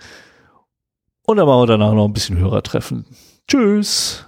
Und 1.25 1.37
dann 1.37 1.45
machen 1.45 1.61
wir 1.61 1.67
danach 1.67 1.93
noch 1.93 2.05
ein 2.05 2.13
bisschen 2.13 2.39
Hörertreffen. 2.39 3.05
Tschüss. 3.47 4.25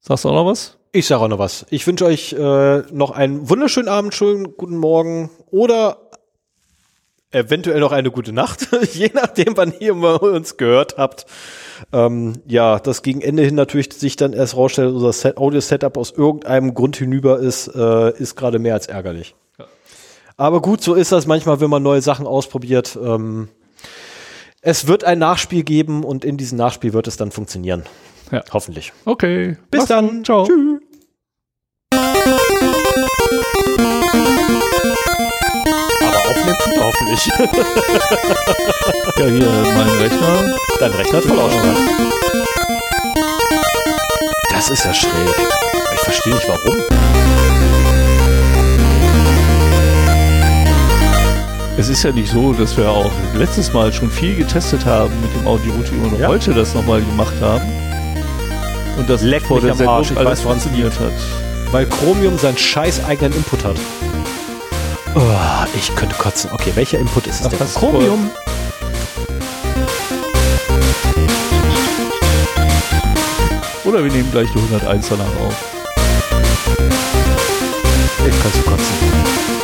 Sagst 0.00 0.24
du 0.24 0.28
auch 0.28 0.34
noch 0.34 0.46
was? 0.46 0.78
Ich 0.92 1.06
sage 1.06 1.22
auch 1.22 1.28
noch 1.28 1.38
was. 1.38 1.66
Ich 1.70 1.86
wünsche 1.86 2.04
euch 2.04 2.32
äh, 2.32 2.82
noch 2.92 3.10
einen 3.10 3.48
wunderschönen 3.48 3.88
Abend, 3.88 4.14
schönen 4.14 4.56
guten 4.56 4.76
Morgen 4.76 5.30
oder 5.50 6.09
eventuell 7.30 7.80
noch 7.80 7.92
eine 7.92 8.10
gute 8.10 8.32
Nacht, 8.32 8.68
je 8.92 9.10
nachdem, 9.14 9.56
wann 9.56 9.72
ihr 9.78 9.94
uns 9.94 10.56
gehört 10.56 10.96
habt. 10.98 11.26
Ähm, 11.92 12.34
ja, 12.46 12.78
das 12.78 13.02
gegen 13.02 13.20
Ende 13.20 13.42
hin 13.42 13.54
natürlich 13.54 13.92
sich 13.92 14.16
dann 14.16 14.32
erst 14.32 14.56
rausstellt, 14.56 14.92
unser 14.92 15.12
Set 15.12 15.36
Audio-Setup 15.36 15.96
aus 15.96 16.10
irgendeinem 16.10 16.74
Grund 16.74 16.96
hinüber 16.96 17.38
ist, 17.38 17.68
äh, 17.68 18.16
ist 18.18 18.36
gerade 18.36 18.58
mehr 18.58 18.74
als 18.74 18.86
ärgerlich. 18.86 19.34
Ja. 19.58 19.66
Aber 20.36 20.60
gut, 20.60 20.82
so 20.82 20.94
ist 20.94 21.12
das 21.12 21.26
manchmal, 21.26 21.60
wenn 21.60 21.70
man 21.70 21.82
neue 21.82 22.02
Sachen 22.02 22.26
ausprobiert. 22.26 22.98
Ähm, 23.02 23.48
es 24.62 24.86
wird 24.86 25.04
ein 25.04 25.18
Nachspiel 25.18 25.62
geben 25.62 26.04
und 26.04 26.24
in 26.24 26.36
diesem 26.36 26.58
Nachspiel 26.58 26.92
wird 26.92 27.06
es 27.06 27.16
dann 27.16 27.30
funktionieren. 27.30 27.84
Ja. 28.30 28.44
Hoffentlich. 28.52 28.92
Okay. 29.04 29.56
Bis 29.70 29.78
Mach's 29.80 29.88
dann. 29.88 30.24
Ciao. 30.24 30.46
Tschüss. 30.46 30.80
Hoffentlich. 36.78 37.26
ja, 39.16 39.26
hier 39.26 39.48
mein 39.74 39.88
Rechner. 39.98 40.56
Dein 40.78 40.92
Rechner 40.92 41.18
hat 41.18 41.24
Vollausschlag. 41.24 41.76
Das 44.50 44.70
ist 44.70 44.84
ja 44.84 44.94
schräg. 44.94 45.10
Ich 45.94 46.00
verstehe 46.00 46.34
nicht 46.34 46.48
warum. 46.48 46.84
Es 51.76 51.88
ist 51.88 52.02
ja 52.02 52.12
nicht 52.12 52.30
so, 52.30 52.52
dass 52.52 52.76
wir 52.76 52.90
auch 52.90 53.10
letztes 53.34 53.72
Mal 53.72 53.90
schon 53.90 54.10
viel 54.10 54.36
getestet 54.36 54.84
haben 54.84 55.14
mit 55.22 55.34
dem 55.34 55.46
Audio-Routing 55.46 56.02
und 56.02 56.18
ja. 56.18 56.28
heute 56.28 56.52
das 56.52 56.74
nochmal 56.74 57.00
gemacht 57.00 57.32
haben. 57.40 57.72
Und 58.98 59.08
das 59.08 59.22
Leck 59.22 59.42
vor 59.44 59.62
der 59.62 59.74
Sendung 59.74 59.96
alles 59.96 60.14
weiß, 60.14 60.40
funktioniert 60.42 60.92
hat. 61.00 61.12
Weil 61.72 61.86
Chromium 61.86 62.36
seinen 62.36 62.58
scheiß 62.58 63.02
eigenen 63.06 63.32
Input 63.32 63.64
hat. 63.64 63.76
Oh, 65.14 65.66
ich 65.74 65.94
könnte 65.96 66.14
kotzen. 66.14 66.50
Okay, 66.52 66.70
welcher 66.74 66.98
Input 66.98 67.26
ist 67.26 67.40
es 67.40 67.46
Ach, 67.46 67.50
denn? 67.50 67.66
Chromium. 67.74 68.30
Oder 73.84 74.04
wir 74.04 74.12
nehmen 74.12 74.30
gleich 74.30 74.48
die 74.52 74.58
101er 74.58 75.16
nach 75.16 75.40
auf. 75.40 75.54
Ich 78.24 78.42
kann 78.42 78.52
zu 78.52 78.62
kotzen. 78.62 79.59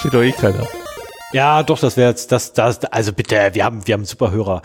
versteht 0.00 0.14
doch 0.14 0.22
eh 0.22 0.32
keiner. 0.32 0.66
Ja, 1.32 1.62
doch, 1.62 1.78
das 1.78 1.96
wäre 1.96 2.10
jetzt, 2.10 2.32
das, 2.32 2.52
das, 2.52 2.84
also 2.86 3.12
bitte, 3.12 3.50
wir 3.52 3.64
haben, 3.64 3.86
wir 3.86 3.94
haben 3.94 4.04
super 4.04 4.30
Hörer. 4.30 4.62